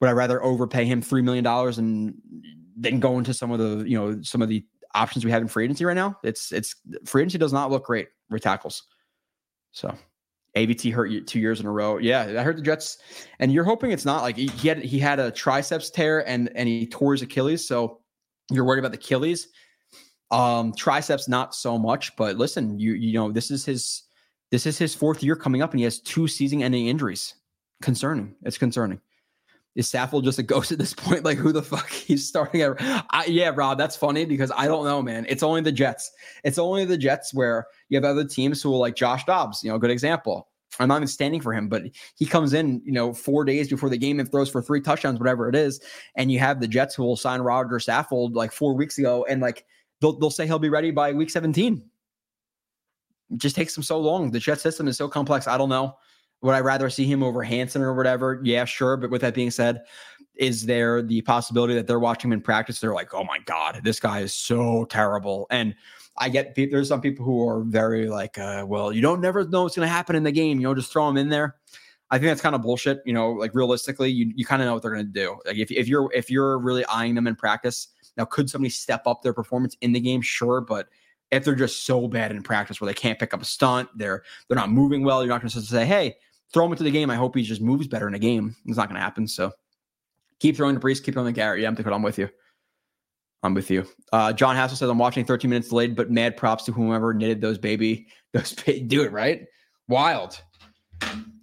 would 0.00 0.08
I 0.08 0.12
rather 0.12 0.42
overpay 0.42 0.84
him 0.84 1.02
$3 1.02 1.22
million 1.22 1.46
and 1.46 2.14
then 2.76 3.00
go 3.00 3.18
into 3.18 3.34
some 3.34 3.50
of 3.50 3.58
the, 3.58 3.88
you 3.88 3.98
know, 3.98 4.22
some 4.22 4.42
of 4.42 4.48
the 4.48 4.64
options 4.94 5.24
we 5.24 5.30
have 5.30 5.42
in 5.42 5.48
free 5.48 5.64
agency 5.64 5.84
right 5.84 5.94
now? 5.94 6.18
It's, 6.22 6.52
it's 6.52 6.74
free 7.04 7.22
agency 7.22 7.38
does 7.38 7.52
not 7.52 7.70
look 7.70 7.84
great 7.86 8.08
with 8.30 8.42
tackles. 8.42 8.84
So 9.72 9.94
AVT 10.56 10.92
hurt 10.92 11.06
you 11.06 11.20
two 11.20 11.38
years 11.38 11.60
in 11.60 11.66
a 11.66 11.70
row. 11.70 11.98
Yeah, 11.98 12.22
I 12.38 12.42
heard 12.42 12.56
the 12.56 12.62
Jets, 12.62 12.98
and 13.38 13.52
you're 13.52 13.64
hoping 13.64 13.90
it's 13.90 14.04
not 14.04 14.22
like 14.22 14.36
he 14.36 14.68
had 14.68 14.78
he 14.78 14.98
had 14.98 15.20
a 15.20 15.30
triceps 15.30 15.90
tear 15.90 16.26
and 16.28 16.50
and 16.54 16.68
he 16.68 16.86
tore 16.86 17.12
his 17.12 17.22
Achilles. 17.22 17.66
So 17.66 18.00
you're 18.50 18.64
worried 18.64 18.80
about 18.80 18.92
the 18.92 18.98
Achilles. 18.98 19.48
Um, 20.30 20.74
triceps 20.74 21.28
not 21.28 21.54
so 21.54 21.78
much, 21.78 22.14
but 22.16 22.36
listen, 22.36 22.78
you 22.78 22.94
you 22.94 23.14
know 23.14 23.30
this 23.30 23.50
is 23.50 23.64
his 23.64 24.02
this 24.50 24.66
is 24.66 24.78
his 24.78 24.94
fourth 24.94 25.22
year 25.22 25.36
coming 25.36 25.62
up, 25.62 25.72
and 25.72 25.80
he 25.80 25.84
has 25.84 26.00
two 26.00 26.26
season-ending 26.26 26.86
injuries. 26.86 27.34
Concerning. 27.80 28.34
It's 28.42 28.58
concerning. 28.58 29.00
Is 29.74 29.90
Saffold 29.90 30.24
just 30.24 30.38
a 30.38 30.42
ghost 30.42 30.72
at 30.72 30.78
this 30.78 30.94
point? 30.94 31.24
Like 31.24 31.38
who 31.38 31.52
the 31.52 31.62
fuck 31.62 31.88
he's 31.90 32.26
starting 32.26 32.62
at? 32.62 32.76
I, 33.10 33.26
yeah, 33.26 33.52
Rob, 33.54 33.78
that's 33.78 33.96
funny 33.96 34.24
because 34.24 34.50
I 34.56 34.66
don't 34.66 34.84
know, 34.84 35.02
man. 35.02 35.26
It's 35.28 35.42
only 35.42 35.60
the 35.60 35.72
Jets. 35.72 36.10
It's 36.44 36.58
only 36.58 36.84
the 36.84 36.98
Jets 36.98 37.32
where 37.32 37.66
you 37.88 37.96
have 37.96 38.04
other 38.04 38.24
teams 38.24 38.62
who 38.62 38.70
will 38.70 38.80
like 38.80 38.96
Josh 38.96 39.24
Dobbs. 39.24 39.62
You 39.62 39.70
know, 39.70 39.78
good 39.78 39.90
example 39.90 40.48
I'm 40.78 40.88
not 40.88 40.96
even 40.96 41.08
standing 41.08 41.40
for 41.40 41.52
him, 41.52 41.68
but 41.68 41.82
he 42.16 42.26
comes 42.26 42.52
in, 42.52 42.82
you 42.84 42.92
know, 42.92 43.12
four 43.12 43.44
days 43.44 43.68
before 43.68 43.88
the 43.88 43.98
game 43.98 44.20
and 44.20 44.30
throws 44.30 44.50
for 44.50 44.62
three 44.62 44.80
touchdowns, 44.80 45.18
whatever 45.18 45.48
it 45.48 45.54
is. 45.54 45.80
And 46.14 46.30
you 46.30 46.38
have 46.38 46.60
the 46.60 46.68
Jets 46.68 46.94
who 46.94 47.02
will 47.02 47.16
sign 47.16 47.40
Rodger 47.40 47.76
Saffold 47.76 48.34
like 48.34 48.52
four 48.52 48.74
weeks 48.74 48.98
ago, 48.98 49.26
and 49.28 49.40
like 49.40 49.64
they'll 50.00 50.18
they'll 50.18 50.30
say 50.30 50.46
he'll 50.46 50.58
be 50.58 50.68
ready 50.68 50.90
by 50.90 51.12
week 51.12 51.30
17. 51.30 51.82
It 53.30 53.38
just 53.38 53.56
takes 53.56 53.74
them 53.74 53.82
so 53.82 53.98
long. 53.98 54.30
The 54.30 54.38
Jet 54.38 54.60
system 54.60 54.88
is 54.88 54.96
so 54.96 55.08
complex. 55.08 55.46
I 55.46 55.58
don't 55.58 55.68
know. 55.68 55.96
Would 56.42 56.54
I 56.54 56.60
rather 56.60 56.88
see 56.88 57.04
him 57.04 57.22
over 57.22 57.42
Hanson 57.42 57.82
or 57.82 57.94
whatever? 57.94 58.40
Yeah, 58.44 58.64
sure. 58.64 58.96
But 58.96 59.10
with 59.10 59.22
that 59.22 59.34
being 59.34 59.50
said, 59.50 59.82
is 60.36 60.66
there 60.66 61.02
the 61.02 61.20
possibility 61.22 61.74
that 61.74 61.86
they're 61.86 61.98
watching 61.98 62.28
him 62.28 62.34
in 62.34 62.40
practice? 62.40 62.78
They're 62.78 62.94
like, 62.94 63.12
oh 63.12 63.24
my 63.24 63.38
God, 63.44 63.80
this 63.82 63.98
guy 63.98 64.20
is 64.20 64.34
so 64.34 64.84
terrible. 64.84 65.46
And 65.50 65.74
I 66.16 66.28
get 66.28 66.54
there's 66.54 66.88
some 66.88 67.00
people 67.00 67.24
who 67.24 67.46
are 67.48 67.62
very 67.64 68.08
like, 68.08 68.38
uh, 68.38 68.64
well, 68.66 68.92
you 68.92 69.00
don't 69.02 69.20
never 69.20 69.46
know 69.46 69.64
what's 69.64 69.76
going 69.76 69.86
to 69.86 69.92
happen 69.92 70.16
in 70.16 70.22
the 70.22 70.32
game. 70.32 70.58
You 70.60 70.68
know, 70.68 70.74
just 70.74 70.92
throw 70.92 71.08
him 71.08 71.16
in 71.16 71.28
there. 71.28 71.56
I 72.10 72.18
think 72.18 72.28
that's 72.30 72.40
kind 72.40 72.54
of 72.54 72.62
bullshit. 72.62 73.02
You 73.04 73.12
know, 73.12 73.32
like 73.32 73.54
realistically, 73.54 74.10
you, 74.10 74.32
you 74.34 74.44
kind 74.44 74.62
of 74.62 74.66
know 74.66 74.74
what 74.74 74.82
they're 74.82 74.92
going 74.92 75.06
to 75.06 75.12
do. 75.12 75.38
Like 75.44 75.58
if, 75.58 75.70
if 75.70 75.88
you're 75.88 76.08
if 76.14 76.30
you're 76.30 76.58
really 76.58 76.84
eyeing 76.86 77.14
them 77.14 77.26
in 77.26 77.36
practice, 77.36 77.88
now 78.16 78.24
could 78.24 78.48
somebody 78.48 78.70
step 78.70 79.06
up 79.06 79.22
their 79.22 79.34
performance 79.34 79.76
in 79.80 79.92
the 79.92 80.00
game? 80.00 80.22
Sure, 80.22 80.60
but 80.60 80.88
if 81.30 81.44
they're 81.44 81.54
just 81.54 81.84
so 81.84 82.08
bad 82.08 82.30
in 82.30 82.42
practice 82.42 82.80
where 82.80 82.86
they 82.86 82.94
can't 82.94 83.18
pick 83.18 83.34
up 83.34 83.42
a 83.42 83.44
stunt, 83.44 83.88
they're 83.96 84.22
they're 84.48 84.56
not 84.56 84.70
moving 84.70 85.04
well, 85.04 85.22
you're 85.22 85.28
not 85.28 85.42
going 85.42 85.50
to 85.50 85.60
say, 85.60 85.84
hey, 85.84 86.16
throw 86.52 86.66
him 86.66 86.72
into 86.72 86.84
the 86.84 86.90
game. 86.90 87.10
I 87.10 87.16
hope 87.16 87.36
he 87.36 87.42
just 87.42 87.60
moves 87.60 87.86
better 87.86 88.08
in 88.08 88.14
a 88.14 88.18
game. 88.18 88.56
It's 88.66 88.76
not 88.76 88.88
going 88.88 88.98
to 88.98 89.02
happen. 89.04 89.28
So 89.28 89.52
keep 90.40 90.56
throwing 90.56 90.74
the 90.74 90.80
Breece, 90.80 91.02
keep 91.02 91.14
throwing 91.14 91.26
the 91.26 91.32
Garrett. 91.32 91.60
Yeah, 91.60 91.68
I'm 91.68 91.76
thinking 91.76 91.92
I'm 91.92 92.02
with 92.02 92.18
you. 92.18 92.28
I'm 93.42 93.54
with 93.54 93.70
you. 93.70 93.86
Uh, 94.12 94.32
John 94.32 94.56
Hassel 94.56 94.76
says 94.76 94.90
I'm 94.90 94.98
watching 94.98 95.24
13 95.24 95.48
minutes 95.48 95.68
delayed, 95.68 95.94
but 95.94 96.10
mad 96.10 96.36
props 96.36 96.64
to 96.64 96.72
whomever 96.72 97.14
knitted 97.14 97.40
those 97.40 97.58
baby 97.58 98.08
those 98.32 98.52
do 98.52 99.02
it 99.02 99.12
right. 99.12 99.46
Wild. 99.88 100.40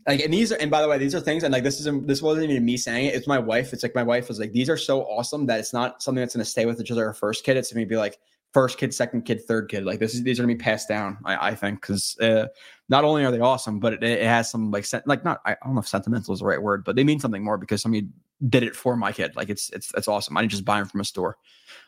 Like 0.08 0.20
and 0.20 0.32
these 0.32 0.52
are 0.52 0.56
and 0.58 0.70
by 0.70 0.82
the 0.82 0.88
way, 0.88 1.00
these 1.00 1.16
are 1.16 1.20
things 1.20 1.44
and 1.44 1.52
like 1.52 1.64
this 1.64 1.80
isn't 1.80 2.06
this 2.06 2.22
wasn't 2.22 2.52
even 2.52 2.64
me 2.64 2.78
saying 2.78 3.08
it. 3.08 3.16
It's 3.16 3.28
my 3.28 3.40
wife. 3.40 3.74
It's 3.74 3.82
like 3.82 3.96
my 3.96 4.04
wife 4.04 4.28
was 4.28 4.40
like, 4.40 4.52
these 4.52 4.70
are 4.70 4.78
so 4.78 5.02
awesome 5.04 5.48
that 5.48 5.60
it's 5.60 5.74
not 5.74 6.04
something 6.04 6.22
that's 6.22 6.36
gonna 6.36 6.46
stay 6.46 6.66
with 6.66 6.80
each 6.80 6.92
other. 6.92 7.08
Our 7.08 7.14
first 7.14 7.44
kid. 7.44 7.58
It's 7.58 7.74
gonna 7.74 7.86
be 7.88 7.98
like 7.98 8.20
first 8.54 8.78
kid, 8.78 8.94
second 8.94 9.24
kid, 9.24 9.42
third 9.48 9.68
kid. 9.70 9.84
Like 9.84 9.98
this 9.98 10.14
is 10.14 10.22
these 10.22 10.40
are 10.40 10.44
gonna 10.44 10.54
be 10.54 10.60
passed 10.60 10.88
down. 10.88 11.18
I, 11.26 11.50
I 11.50 11.56
think 11.56 11.82
because 11.82 12.16
uh, 12.20 12.48
not 12.88 13.04
only 13.04 13.26
are 13.26 13.32
they 13.32 13.40
awesome, 13.40 13.80
but 13.80 13.94
it, 13.94 14.04
it 14.04 14.24
has 14.24 14.50
some 14.50 14.72
like 14.72 14.86
like 15.06 15.24
not 15.24 15.42
I 15.46 15.56
don't 15.64 15.74
know 15.76 15.82
if 15.82 15.88
sentimental 15.88 16.34
is 16.34 16.40
the 16.40 16.46
right 16.46 16.62
word, 16.62 16.84
but 16.84 16.96
they 16.96 17.04
mean 17.04 17.20
something 17.20 17.44
more 17.44 17.58
because 17.58 17.82
somebody 17.82 18.08
did 18.50 18.64
it 18.64 18.76
for 18.76 18.96
my 18.96 19.12
kid. 19.12 19.36
Like 19.36 19.50
it's 19.50 19.70
it's 19.72 19.92
it's 19.96 20.08
awesome. 20.08 20.38
I 20.38 20.42
didn't 20.42 20.52
just 20.52 20.66
buy 20.66 20.80
them 20.80 20.88
from 20.88 21.02
a 21.02 21.06
store, 21.06 21.38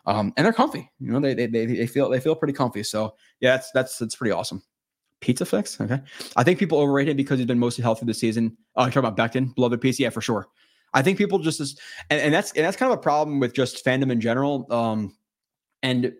um, 0.06 0.34
and 0.38 0.46
they're 0.46 0.54
comfy. 0.54 0.90
You 1.00 1.12
know, 1.12 1.20
they 1.20 1.34
they 1.34 1.46
they, 1.48 1.66
they 1.66 1.88
feel 1.88 2.10
they 2.10 2.20
feel 2.20 2.36
pretty 2.36 2.54
comfy. 2.54 2.84
So 2.84 3.16
yeah, 3.40 3.52
that's 3.52 3.72
that's 3.72 3.98
that's 4.00 4.16
pretty 4.16 4.32
awesome. 4.32 4.64
Pizza 5.20 5.46
fix, 5.46 5.82
okay. 5.82 6.00
I 6.36 6.44
think 6.44 6.60
people 6.60 6.78
overrate 6.78 7.10
him 7.10 7.18
because 7.18 7.40
he's 7.40 7.48
been 7.48 7.58
mostly 7.58 7.82
healthy 7.82 8.06
this 8.06 8.20
season. 8.20 8.56
Oh, 8.76 8.84
you're 8.84 8.92
talking 8.92 9.08
about 9.08 9.18
Becton, 9.18 9.54
beloved 9.56 9.82
piece, 9.82 10.00
yeah, 10.00 10.12
for 10.12 10.22
sure. 10.22 10.48
I 10.94 11.02
think 11.02 11.18
people 11.18 11.40
just 11.40 11.60
and, 12.10 12.22
and 12.22 12.34
that's 12.34 12.52
and 12.54 12.66
that's 12.66 12.78
kind 12.78 12.92
of 12.92 12.98
a 12.98 13.02
problem 13.02 13.40
with 13.40 13.54
just 13.54 13.84
fandom 13.84 14.12
in 14.12 14.22
general. 14.22 14.72
Um, 14.72 15.16
and 15.84 16.14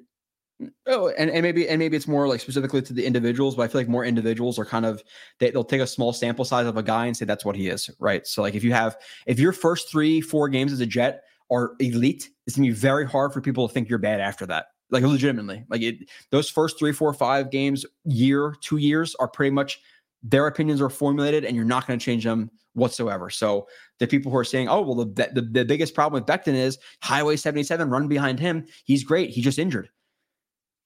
Oh, 0.88 1.10
and, 1.10 1.30
and 1.30 1.44
maybe 1.44 1.70
and 1.70 1.78
maybe 1.78 1.96
it's 1.96 2.08
more 2.08 2.28
like 2.28 2.40
specifically 2.40 2.82
to 2.82 2.94
the 2.94 3.06
individuals, 3.06 3.56
but 3.56 3.64
I 3.64 3.68
feel 3.68 3.82
like 3.82 3.88
more 3.88 4.04
individuals 4.04 4.58
are 4.58 4.66
kind 4.66 4.88
of 4.88 5.04
they, 5.40 5.52
they'll 5.52 5.64
take 5.64 5.82
a 5.82 5.88
small 5.88 6.14
sample 6.14 6.46
size 6.46 6.66
of 6.66 6.78
a 6.78 6.84
guy 6.84 7.06
and 7.06 7.16
say 7.16 7.26
that's 7.26 7.46
what 7.46 7.56
he 7.56 7.68
is, 7.68 7.90
right? 8.00 8.26
So 8.26 8.42
like 8.42 8.56
if 8.56 8.64
you 8.64 8.74
have 8.74 8.98
if 9.28 9.40
your 9.40 9.52
first 9.54 9.92
three 9.92 10.20
four 10.20 10.50
games 10.50 10.72
as 10.72 10.80
a 10.80 10.88
Jet 10.88 11.22
are 11.52 11.74
elite, 11.80 12.30
it's 12.48 12.56
gonna 12.56 12.70
be 12.70 12.74
very 12.74 13.06
hard 13.06 13.34
for 13.34 13.42
people 13.42 13.68
to 13.68 13.74
think 13.74 13.88
you're 13.88 14.00
bad 14.00 14.20
after 14.20 14.48
that. 14.48 14.68
Like 14.90 15.04
legitimately, 15.04 15.64
like 15.70 15.82
it 15.84 16.10
those 16.32 16.50
first 16.50 16.80
three, 16.80 16.92
four, 16.92 17.14
five 17.14 17.52
games, 17.52 17.86
year, 18.06 18.56
two 18.62 18.78
years 18.78 19.14
are 19.20 19.28
pretty 19.28 19.52
much 19.52 19.80
their 20.24 20.48
opinions 20.48 20.82
are 20.82 20.90
formulated, 20.90 21.46
and 21.46 21.56
you're 21.56 21.66
not 21.66 21.86
to 21.88 21.98
change 22.04 22.24
them 22.24 22.50
whatsoever. 22.74 23.30
So 23.30 23.68
the 24.00 24.08
people 24.08 24.32
who 24.32 24.38
are 24.38 24.44
saying, 24.44 24.70
"Oh, 24.70 24.82
well, 24.82 24.96
the, 24.96 25.30
the 25.34 25.42
the 25.42 25.66
biggest 25.66 25.94
problem 25.94 26.20
with 26.20 26.28
Becton 26.28 26.56
is 26.56 26.80
Highway 27.04 27.36
77 27.36 27.90
run 27.92 28.08
behind 28.08 28.40
him. 28.40 28.66
He's 28.86 29.04
great. 29.04 29.30
He 29.30 29.42
just 29.42 29.60
injured." 29.60 29.90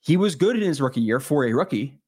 He 0.02 0.18
was 0.18 0.36
good 0.36 0.56
in 0.56 0.64
his 0.64 0.82
rookie 0.82 1.02
year 1.02 1.20
for 1.20 1.46
a 1.46 1.54
rookie. 1.54 2.00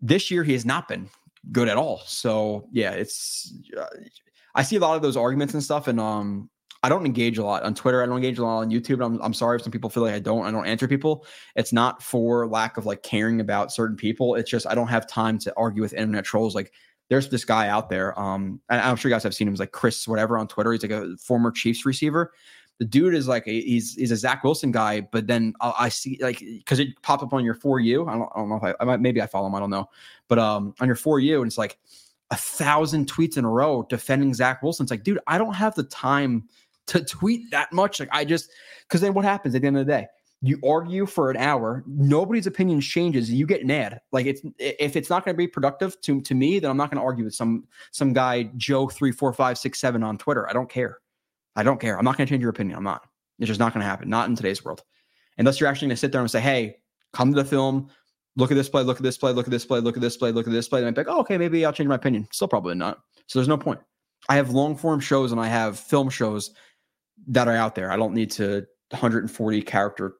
This 0.00 0.30
year, 0.30 0.44
he 0.44 0.52
has 0.52 0.64
not 0.64 0.88
been 0.88 1.08
good 1.50 1.68
at 1.68 1.76
all. 1.76 2.02
So 2.06 2.68
yeah, 2.72 2.92
it's 2.92 3.52
uh, 3.76 3.86
I 4.54 4.62
see 4.62 4.76
a 4.76 4.80
lot 4.80 4.96
of 4.96 5.02
those 5.02 5.16
arguments 5.16 5.54
and 5.54 5.62
stuff, 5.62 5.88
and 5.88 5.98
um, 5.98 6.48
I 6.82 6.88
don't 6.88 7.06
engage 7.06 7.38
a 7.38 7.44
lot 7.44 7.62
on 7.62 7.74
Twitter. 7.74 8.02
I 8.02 8.06
don't 8.06 8.16
engage 8.16 8.38
a 8.38 8.44
lot 8.44 8.58
on 8.58 8.70
YouTube. 8.70 9.04
I'm 9.04 9.20
I'm 9.22 9.34
sorry 9.34 9.56
if 9.56 9.62
some 9.62 9.72
people 9.72 9.90
feel 9.90 10.02
like 10.02 10.14
I 10.14 10.20
don't. 10.20 10.44
I 10.44 10.50
don't 10.50 10.66
answer 10.66 10.86
people. 10.86 11.26
It's 11.56 11.72
not 11.72 12.02
for 12.02 12.46
lack 12.46 12.76
of 12.76 12.86
like 12.86 13.02
caring 13.02 13.40
about 13.40 13.72
certain 13.72 13.96
people. 13.96 14.34
It's 14.34 14.50
just 14.50 14.66
I 14.66 14.74
don't 14.74 14.88
have 14.88 15.06
time 15.06 15.38
to 15.40 15.52
argue 15.56 15.82
with 15.82 15.92
internet 15.94 16.24
trolls. 16.24 16.54
Like 16.54 16.72
there's 17.08 17.28
this 17.28 17.44
guy 17.44 17.68
out 17.68 17.90
there. 17.90 18.18
Um, 18.18 18.60
I'm 18.68 18.96
sure 18.96 19.10
you 19.10 19.14
guys 19.14 19.22
have 19.24 19.34
seen 19.34 19.48
him. 19.48 19.52
He's 19.54 19.60
like 19.60 19.72
Chris, 19.72 20.06
whatever, 20.08 20.38
on 20.38 20.48
Twitter. 20.48 20.72
He's 20.72 20.82
like 20.82 20.92
a 20.92 21.16
former 21.18 21.50
Chiefs 21.50 21.84
receiver 21.84 22.32
the 22.82 22.88
dude 22.88 23.14
is 23.14 23.28
like 23.28 23.46
a, 23.46 23.60
he's 23.60 23.94
he's 23.94 24.10
a 24.10 24.16
Zach 24.16 24.42
Wilson 24.42 24.72
guy, 24.72 25.02
but 25.02 25.28
then 25.28 25.54
I, 25.60 25.72
I 25.78 25.88
see 25.88 26.18
like 26.20 26.40
because 26.40 26.80
it 26.80 27.00
popped 27.02 27.22
up 27.22 27.32
on 27.32 27.44
your 27.44 27.54
for 27.54 27.78
you. 27.78 28.08
I 28.08 28.14
don't, 28.14 28.28
I 28.34 28.40
don't 28.40 28.48
know 28.48 28.56
if 28.56 28.64
I, 28.64 28.74
I 28.80 28.84
might 28.84 29.00
maybe 29.00 29.22
I 29.22 29.26
follow 29.26 29.46
him. 29.46 29.54
I 29.54 29.60
don't 29.60 29.70
know, 29.70 29.88
but 30.26 30.40
um 30.40 30.74
on 30.80 30.88
your 30.88 30.96
for 30.96 31.20
you, 31.20 31.42
and 31.42 31.48
it's 31.48 31.58
like 31.58 31.78
a 32.32 32.36
thousand 32.36 33.06
tweets 33.06 33.36
in 33.36 33.44
a 33.44 33.48
row 33.48 33.86
defending 33.88 34.34
Zach 34.34 34.64
Wilson. 34.64 34.82
It's 34.82 34.90
like, 34.90 35.04
dude, 35.04 35.20
I 35.28 35.38
don't 35.38 35.54
have 35.54 35.76
the 35.76 35.84
time 35.84 36.48
to 36.88 37.04
tweet 37.04 37.52
that 37.52 37.72
much. 37.72 38.00
Like 38.00 38.08
I 38.10 38.24
just 38.24 38.50
because 38.88 39.00
then 39.00 39.14
what 39.14 39.24
happens 39.24 39.54
at 39.54 39.60
the 39.60 39.68
end 39.68 39.78
of 39.78 39.86
the 39.86 39.92
day? 39.92 40.08
You 40.40 40.58
argue 40.66 41.06
for 41.06 41.30
an 41.30 41.36
hour, 41.36 41.84
nobody's 41.86 42.48
opinion 42.48 42.80
changes. 42.80 43.30
You 43.30 43.46
get 43.46 43.64
mad. 43.64 44.00
Like 44.10 44.26
it's 44.26 44.42
if 44.58 44.96
it's 44.96 45.08
not 45.08 45.24
going 45.24 45.36
to 45.36 45.38
be 45.38 45.46
productive 45.46 46.00
to 46.00 46.20
to 46.20 46.34
me, 46.34 46.58
then 46.58 46.68
I'm 46.68 46.76
not 46.76 46.90
going 46.90 47.00
to 47.00 47.04
argue 47.04 47.26
with 47.26 47.36
some 47.36 47.62
some 47.92 48.12
guy 48.12 48.50
Joe 48.56 48.88
three 48.88 49.12
four 49.12 49.32
five 49.32 49.56
six 49.56 49.78
seven 49.78 50.02
on 50.02 50.18
Twitter. 50.18 50.50
I 50.50 50.52
don't 50.52 50.68
care. 50.68 50.98
I 51.56 51.62
don't 51.62 51.80
care. 51.80 51.98
I'm 51.98 52.04
not 52.04 52.16
going 52.16 52.26
to 52.26 52.30
change 52.30 52.42
your 52.42 52.50
opinion. 52.50 52.76
I'm 52.76 52.84
not. 52.84 53.06
It's 53.38 53.48
just 53.48 53.60
not 53.60 53.72
going 53.72 53.82
to 53.82 53.88
happen. 53.88 54.08
Not 54.08 54.28
in 54.28 54.36
today's 54.36 54.64
world. 54.64 54.82
Unless 55.38 55.60
you're 55.60 55.68
actually 55.68 55.88
going 55.88 55.96
to 55.96 56.00
sit 56.00 56.12
there 56.12 56.20
and 56.20 56.30
say, 56.30 56.40
hey, 56.40 56.76
come 57.12 57.32
to 57.32 57.42
the 57.42 57.48
film, 57.48 57.88
look 58.36 58.50
at 58.50 58.54
this 58.54 58.68
play, 58.68 58.82
look 58.82 58.98
at 58.98 59.02
this 59.02 59.18
play, 59.18 59.32
look 59.32 59.46
at 59.46 59.50
this 59.50 59.66
play, 59.66 59.80
look 59.80 59.96
at 59.96 60.02
this 60.02 60.16
play, 60.16 60.32
look 60.32 60.46
at 60.46 60.52
this 60.52 60.68
play. 60.68 60.80
And 60.80 60.88
I'm 60.88 60.94
like, 60.94 61.06
oh, 61.08 61.20
okay, 61.20 61.38
maybe 61.38 61.64
I'll 61.64 61.72
change 61.72 61.88
my 61.88 61.94
opinion. 61.94 62.28
Still 62.32 62.48
probably 62.48 62.74
not. 62.74 63.00
So 63.26 63.38
there's 63.38 63.48
no 63.48 63.58
point. 63.58 63.80
I 64.28 64.36
have 64.36 64.50
long 64.50 64.76
form 64.76 65.00
shows 65.00 65.32
and 65.32 65.40
I 65.40 65.48
have 65.48 65.78
film 65.78 66.08
shows 66.10 66.50
that 67.28 67.48
are 67.48 67.56
out 67.56 67.74
there. 67.74 67.90
I 67.90 67.96
don't 67.96 68.14
need 68.14 68.30
to 68.32 68.66
140 68.90 69.62
character 69.62 70.14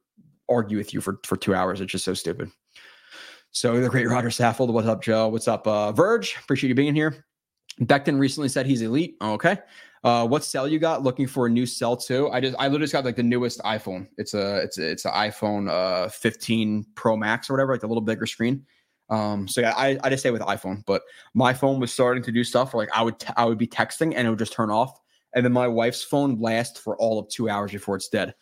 argue 0.48 0.76
with 0.76 0.92
you 0.92 1.00
for, 1.00 1.18
for 1.24 1.36
two 1.36 1.54
hours. 1.54 1.80
It's 1.80 1.92
just 1.92 2.04
so 2.04 2.14
stupid. 2.14 2.50
So 3.50 3.78
the 3.80 3.88
great 3.88 4.08
Rodger 4.08 4.28
Saffold, 4.28 4.72
what's 4.72 4.88
up, 4.88 5.02
Joe? 5.02 5.28
What's 5.28 5.46
up, 5.46 5.66
uh, 5.66 5.92
Verge? 5.92 6.36
Appreciate 6.42 6.68
you 6.68 6.74
being 6.74 6.94
here. 6.94 7.24
Becton 7.82 8.18
recently 8.18 8.48
said 8.48 8.66
he's 8.66 8.82
elite. 8.82 9.16
Okay. 9.20 9.58
Uh, 10.04 10.26
what 10.26 10.44
cell 10.44 10.66
you 10.66 10.80
got? 10.80 11.02
Looking 11.02 11.28
for 11.28 11.46
a 11.46 11.50
new 11.50 11.64
cell 11.64 11.96
too? 11.96 12.28
I 12.30 12.40
just 12.40 12.56
I 12.58 12.64
literally 12.64 12.84
just 12.84 12.92
got 12.92 13.04
like 13.04 13.16
the 13.16 13.22
newest 13.22 13.60
iPhone. 13.60 14.08
It's 14.18 14.34
a 14.34 14.58
it's 14.62 14.78
a, 14.78 14.90
it's 14.90 15.04
an 15.04 15.12
iPhone 15.12 15.70
uh 15.70 16.08
15 16.08 16.84
Pro 16.96 17.16
Max 17.16 17.48
or 17.48 17.52
whatever, 17.52 17.72
like 17.72 17.84
a 17.84 17.86
little 17.86 18.02
bigger 18.02 18.26
screen. 18.26 18.66
Um, 19.10 19.46
so 19.46 19.60
yeah, 19.60 19.74
I, 19.76 19.98
I 20.02 20.08
just 20.08 20.22
stay 20.22 20.30
with 20.30 20.40
iPhone, 20.42 20.84
but 20.86 21.02
my 21.34 21.52
phone 21.52 21.78
was 21.78 21.92
starting 21.92 22.22
to 22.24 22.32
do 22.32 22.42
stuff 22.42 22.72
where 22.72 22.86
like 22.86 22.96
I 22.96 23.02
would 23.02 23.18
t- 23.20 23.32
I 23.36 23.44
would 23.44 23.58
be 23.58 23.66
texting 23.66 24.14
and 24.16 24.26
it 24.26 24.30
would 24.30 24.38
just 24.38 24.52
turn 24.52 24.70
off, 24.70 24.98
and 25.34 25.44
then 25.44 25.52
my 25.52 25.68
wife's 25.68 26.02
phone 26.02 26.40
lasts 26.40 26.80
for 26.80 26.96
all 26.96 27.18
of 27.20 27.28
two 27.28 27.48
hours 27.48 27.70
before 27.70 27.94
it's 27.94 28.08
dead. 28.08 28.34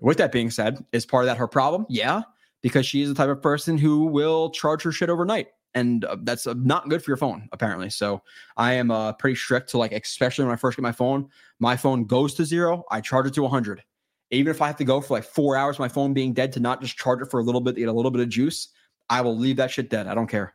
With 0.00 0.18
that 0.18 0.32
being 0.32 0.50
said, 0.50 0.84
is 0.92 1.06
part 1.06 1.24
of 1.24 1.26
that 1.26 1.36
her 1.36 1.46
problem? 1.46 1.86
Yeah, 1.88 2.22
because 2.62 2.86
she's 2.86 3.08
the 3.08 3.14
type 3.14 3.28
of 3.28 3.40
person 3.40 3.78
who 3.78 4.06
will 4.06 4.50
charge 4.50 4.82
her 4.82 4.90
shit 4.90 5.10
overnight 5.10 5.48
and 5.74 6.04
uh, 6.04 6.16
that's 6.22 6.46
uh, 6.46 6.54
not 6.56 6.88
good 6.88 7.02
for 7.02 7.10
your 7.10 7.16
phone 7.16 7.48
apparently. 7.52 7.90
So 7.90 8.22
I 8.56 8.74
am 8.74 8.90
uh, 8.90 9.12
pretty 9.14 9.36
strict 9.36 9.70
to 9.70 9.78
like, 9.78 9.92
especially 9.92 10.44
when 10.44 10.54
I 10.54 10.56
first 10.56 10.76
get 10.76 10.82
my 10.82 10.92
phone, 10.92 11.28
my 11.58 11.76
phone 11.76 12.04
goes 12.04 12.34
to 12.34 12.44
zero, 12.44 12.84
I 12.90 13.00
charge 13.00 13.26
it 13.26 13.34
to 13.34 13.42
100. 13.42 13.82
Even 14.30 14.50
if 14.50 14.62
I 14.62 14.66
have 14.66 14.76
to 14.76 14.84
go 14.84 15.00
for 15.00 15.14
like 15.14 15.24
four 15.24 15.56
hours, 15.56 15.78
my 15.78 15.88
phone 15.88 16.14
being 16.14 16.32
dead 16.32 16.52
to 16.52 16.60
not 16.60 16.80
just 16.80 16.96
charge 16.96 17.20
it 17.20 17.30
for 17.30 17.40
a 17.40 17.42
little 17.42 17.60
bit, 17.60 17.76
get 17.76 17.88
a 17.88 17.92
little 17.92 18.10
bit 18.10 18.22
of 18.22 18.28
juice, 18.28 18.68
I 19.10 19.20
will 19.20 19.36
leave 19.36 19.56
that 19.56 19.70
shit 19.70 19.90
dead. 19.90 20.06
I 20.06 20.14
don't 20.14 20.26
care. 20.26 20.54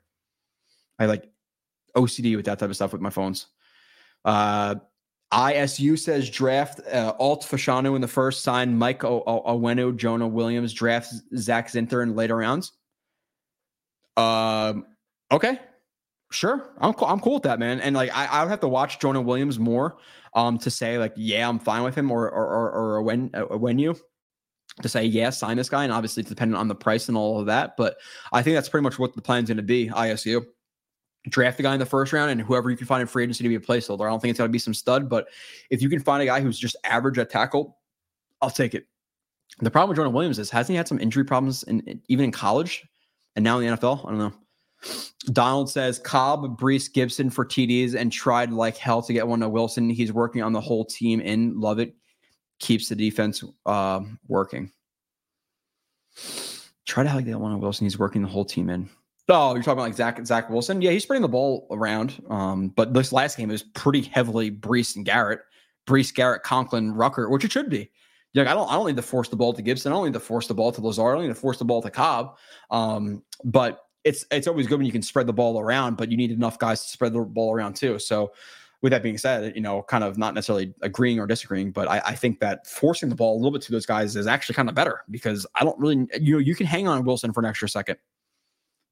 I 0.98 1.06
like 1.06 1.30
OCD 1.96 2.36
with 2.36 2.46
that 2.46 2.60
type 2.60 2.70
of 2.70 2.76
stuff 2.76 2.92
with 2.92 3.02
my 3.02 3.10
phones. 3.10 3.48
Uh, 4.26 4.76
ISU 5.32 5.98
says 5.98 6.30
draft 6.30 6.82
uh, 6.88 7.14
Alt 7.20 7.44
Fashanu 7.44 7.96
in 7.96 8.02
the 8.02 8.08
first, 8.08 8.42
sign 8.42 8.78
Mike 8.78 9.04
o- 9.04 9.24
o- 9.28 9.44
Onwenu, 9.44 9.96
Jonah 9.96 10.28
Williams, 10.28 10.74
draft 10.74 11.14
Zak 11.38 11.68
Zinter 11.68 12.02
in 12.02 12.16
later 12.16 12.38
rounds. 12.38 12.72
Um, 14.18 14.86
Okay. 15.32 15.60
Sure. 16.32 16.74
I'm 16.80 16.94
cool. 16.94 17.08
I'm 17.08 17.20
cool 17.20 17.36
with 17.36 17.44
that, 17.44 17.60
man. 17.60 17.80
And 17.82 17.96
like 17.96 18.16
I, 18.16 18.26
I 18.26 18.44
would 18.44 18.50
have 18.50 18.60
to 18.60 18.68
watch 18.68 19.00
Jonah 19.00 19.22
Williams 19.22 19.58
more 19.58 19.98
um 20.36 20.58
to 20.60 20.70
say 20.70 20.98
like, 21.00 21.14
yeah, 21.16 21.48
I'm 21.50 21.60
fine 21.60 21.84
with 21.84 21.96
him 21.96 22.12
or 22.12 22.30
or 22.30 22.46
or, 22.46 22.72
or 22.72 23.02
when 23.02 23.32
uh, 23.34 23.58
when 23.58 23.80
you 23.80 23.96
to 24.82 24.90
say 24.90 25.04
yeah, 25.06 25.32
sign 25.32 25.58
this 25.58 25.70
guy. 25.70 25.84
And 25.84 25.92
obviously 25.92 26.22
it's 26.22 26.30
dependent 26.30 26.60
on 26.60 26.68
the 26.68 26.76
price 26.76 27.08
and 27.08 27.18
all 27.18 27.40
of 27.40 27.48
that. 27.48 27.76
But 27.78 27.98
I 28.32 28.44
think 28.44 28.56
that's 28.56 28.70
pretty 28.70 28.84
much 28.84 29.00
what 29.00 29.16
the 29.16 29.22
plan's 29.22 29.50
gonna 29.50 29.64
be, 29.64 29.90
ISU. 29.90 30.46
Draft 31.30 31.58
the 31.58 31.64
guy 31.64 31.74
in 31.74 31.80
the 31.80 31.86
first 31.86 32.14
round 32.14 32.32
and 32.32 32.40
whoever 32.40 32.70
you 32.70 32.78
can 32.78 32.88
find 32.88 33.02
in 33.02 33.08
free 33.08 33.24
agency 33.24 33.44
to 33.44 33.50
be 33.50 33.56
a 33.56 33.60
placeholder. 33.60 34.06
I 34.06 34.10
don't 34.10 34.22
think 34.22 34.30
it's 34.30 34.38
gonna 34.38 34.50
be 34.50 34.60
some 34.60 34.76
stud, 34.76 35.10
but 35.10 35.28
if 35.72 35.82
you 35.82 35.90
can 35.90 36.00
find 36.00 36.22
a 36.22 36.26
guy 36.26 36.42
who's 36.42 36.60
just 36.60 36.76
average 36.84 37.18
at 37.18 37.32
tackle, 37.32 37.78
I'll 38.42 38.52
take 38.52 38.76
it. 38.76 38.86
The 39.62 39.72
problem 39.72 39.90
with 39.90 39.98
Jonah 39.98 40.12
Williams 40.12 40.38
is 40.38 40.52
hasn't 40.52 40.74
he 40.74 40.78
had 40.78 40.88
some 40.88 41.00
injury 41.00 41.26
problems 41.26 41.64
in 41.64 42.02
even 42.08 42.26
in 42.26 42.32
college 42.32 42.86
and 43.36 43.44
now 43.44 43.58
in 43.60 43.68
the 43.68 43.78
NFL? 43.78 44.06
I 44.06 44.10
don't 44.10 44.20
know. 44.20 44.34
Donald 45.32 45.70
says 45.70 46.00
Cobb, 46.00 46.60
Breece, 46.60 46.92
Gipson 46.92 47.32
for 47.32 47.46
TDs 47.46 47.96
and 47.96 48.12
tried 48.12 48.52
like 48.52 48.78
hell 48.78 49.02
to 49.02 49.14
get 49.14 49.28
one 49.28 49.42
to 49.42 49.50
Wilson. 49.50 49.90
He's 49.90 50.14
working 50.14 50.42
on 50.42 50.54
the 50.54 50.62
whole 50.62 50.86
team 50.86 51.20
in. 51.22 51.60
Love 51.60 51.80
it. 51.80 51.96
Keeps 52.60 52.90
the 52.90 52.96
defense 52.96 53.44
uh, 53.66 54.02
working. 54.28 54.72
Try 56.86 57.04
to 57.04 57.22
get 57.22 57.40
one 57.40 57.52
to 57.52 57.58
Wilson. 57.58 57.86
He's 57.86 58.00
working 58.00 58.22
the 58.22 58.28
whole 58.28 58.46
team 58.46 58.70
in. 58.70 58.90
Oh, 59.28 59.54
you're 59.54 59.62
talking 59.62 59.74
about 59.74 59.84
like 59.84 59.94
Zach 59.94 60.26
Zach 60.26 60.50
Wilson? 60.50 60.82
Yeah, 60.82 60.92
he's 60.92 61.04
spreading 61.04 61.22
the 61.22 61.28
ball 61.28 61.68
around. 61.70 62.22
Um, 62.30 62.70
but 62.70 62.94
this 62.94 63.14
last 63.14 63.38
game 63.38 63.52
is 63.52 63.62
pretty 63.62 64.02
heavily 64.02 64.50
Breece 64.50 64.96
and 64.96 65.06
Garrett. 65.06 65.42
Breece, 65.88 66.14
Garrett, 66.14 66.44
Conklin, 66.44 66.94
Ruckert, 66.94 67.30
which 67.30 67.46
it 67.46 67.52
should 67.52 67.70
be. 67.70 67.92
Like, 68.36 68.48
I 68.48 68.54
don't 68.54 68.70
I 68.70 68.74
don't 68.74 68.88
need 68.88 68.96
to 68.96 69.02
force 69.02 69.30
the 69.30 69.36
ball 69.36 69.54
to 69.54 69.62
Gipson. 69.62 69.88
I 69.88 69.90
don't 69.90 70.06
need 70.06 70.14
to 70.14 70.20
force 70.20 70.48
the 70.48 70.54
ball 70.54 70.72
to 70.72 70.82
Lazard. 70.82 71.14
I 71.14 71.16
don't 71.16 71.28
need 71.28 71.34
to 71.34 71.40
force 71.40 71.58
the 71.58 71.66
ball 71.66 71.82
to 71.82 71.90
Cobb. 71.90 72.38
Um, 72.72 73.24
but 73.44 73.82
it's 74.04 74.26
it's 74.32 74.48
always 74.48 74.68
good 74.68 74.78
when 74.78 74.86
you 74.86 74.92
can 74.92 75.02
spread 75.02 75.28
the 75.28 75.34
ball 75.34 75.60
around, 75.60 75.98
but 75.98 76.12
you 76.12 76.18
need 76.18 76.32
enough 76.32 76.58
guys 76.58 76.84
to 76.84 76.90
spread 76.90 77.14
the 77.14 77.22
ball 77.22 77.54
around 77.54 77.76
too. 77.76 78.00
So 78.00 78.32
with 78.82 78.92
that 78.92 79.04
being 79.04 79.18
said, 79.18 79.54
you 79.56 79.62
know, 79.62 79.82
kind 79.84 80.04
of 80.04 80.18
not 80.18 80.34
necessarily 80.34 80.74
agreeing 80.82 81.20
or 81.20 81.28
disagreeing, 81.28 81.72
but 81.72 81.90
I, 81.90 82.02
I, 82.06 82.16
think 82.16 82.40
that 82.40 82.66
forcing 82.66 83.10
the 83.10 83.16
ball 83.16 83.36
a 83.36 83.38
little 83.38 83.52
bit 83.52 83.62
to 83.64 83.74
those 83.74 83.86
guys 83.86 84.16
is 84.16 84.26
actually 84.26 84.56
kind 84.56 84.70
of 84.70 84.76
better 84.76 85.04
because 85.12 85.46
I 85.56 85.66
don't 85.66 85.78
really, 85.78 86.08
you 86.20 86.34
know, 86.34 86.40
you 86.40 86.56
can 86.56 86.66
hang 86.66 86.88
on 86.88 87.04
Wilson 87.04 87.34
for 87.34 87.42
an 87.42 87.46
extra 87.46 87.68
second. 87.68 87.98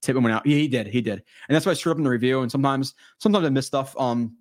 Tippmann 0.02 0.24
went 0.24 0.36
out. 0.36 0.46
Yeah, 0.46 0.58
he 0.58 0.68
did. 0.68 0.88
He 0.88 1.02
did. 1.02 1.24
And 1.48 1.56
that's 1.56 1.66
why 1.66 1.72
I 1.72 1.76
screwed 1.76 1.94
up 1.94 1.98
in 2.00 2.04
the 2.04 2.10
review. 2.10 2.42
And 2.42 2.52
sometimes, 2.52 2.96
sometimes 3.20 3.46
I 3.46 3.50
miss 3.50 3.66
stuff. 3.66 3.96
Um, 3.98 4.36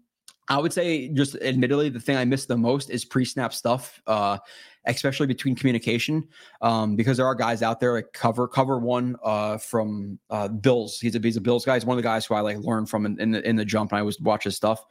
I 0.48 0.58
would 0.58 0.72
say, 0.72 1.08
just 1.08 1.34
admittedly, 1.36 1.88
the 1.88 2.00
thing 2.00 2.16
I 2.16 2.24
miss 2.24 2.46
the 2.46 2.56
most 2.56 2.90
is 2.90 3.04
pre-snap 3.04 3.52
stuff, 3.52 4.00
uh, 4.06 4.38
especially 4.86 5.26
between 5.26 5.54
communication, 5.54 6.26
um, 6.62 6.96
because 6.96 7.16
there 7.16 7.26
are 7.26 7.34
guys 7.34 7.62
out 7.62 7.80
there 7.80 7.94
like 7.94 8.12
cover 8.12 8.46
cover 8.46 8.78
one 8.78 9.16
uh, 9.22 9.58
from 9.58 10.18
uh, 10.30 10.48
Bills. 10.48 11.00
He's 11.00 11.14
a 11.14 11.18
he's 11.18 11.36
a 11.36 11.40
Bills 11.40 11.64
guy. 11.64 11.74
He's 11.74 11.84
one 11.84 11.96
of 11.96 12.02
the 12.02 12.08
guys 12.08 12.26
who 12.26 12.34
I 12.34 12.40
like 12.40 12.58
learned 12.58 12.88
from 12.88 13.06
in, 13.06 13.20
in 13.20 13.30
the 13.32 13.48
in 13.48 13.56
the 13.56 13.64
jump, 13.64 13.92
and 13.92 13.98
I 13.98 14.00
always 14.00 14.20
watch 14.20 14.44
his 14.44 14.56
stuff. 14.56 14.84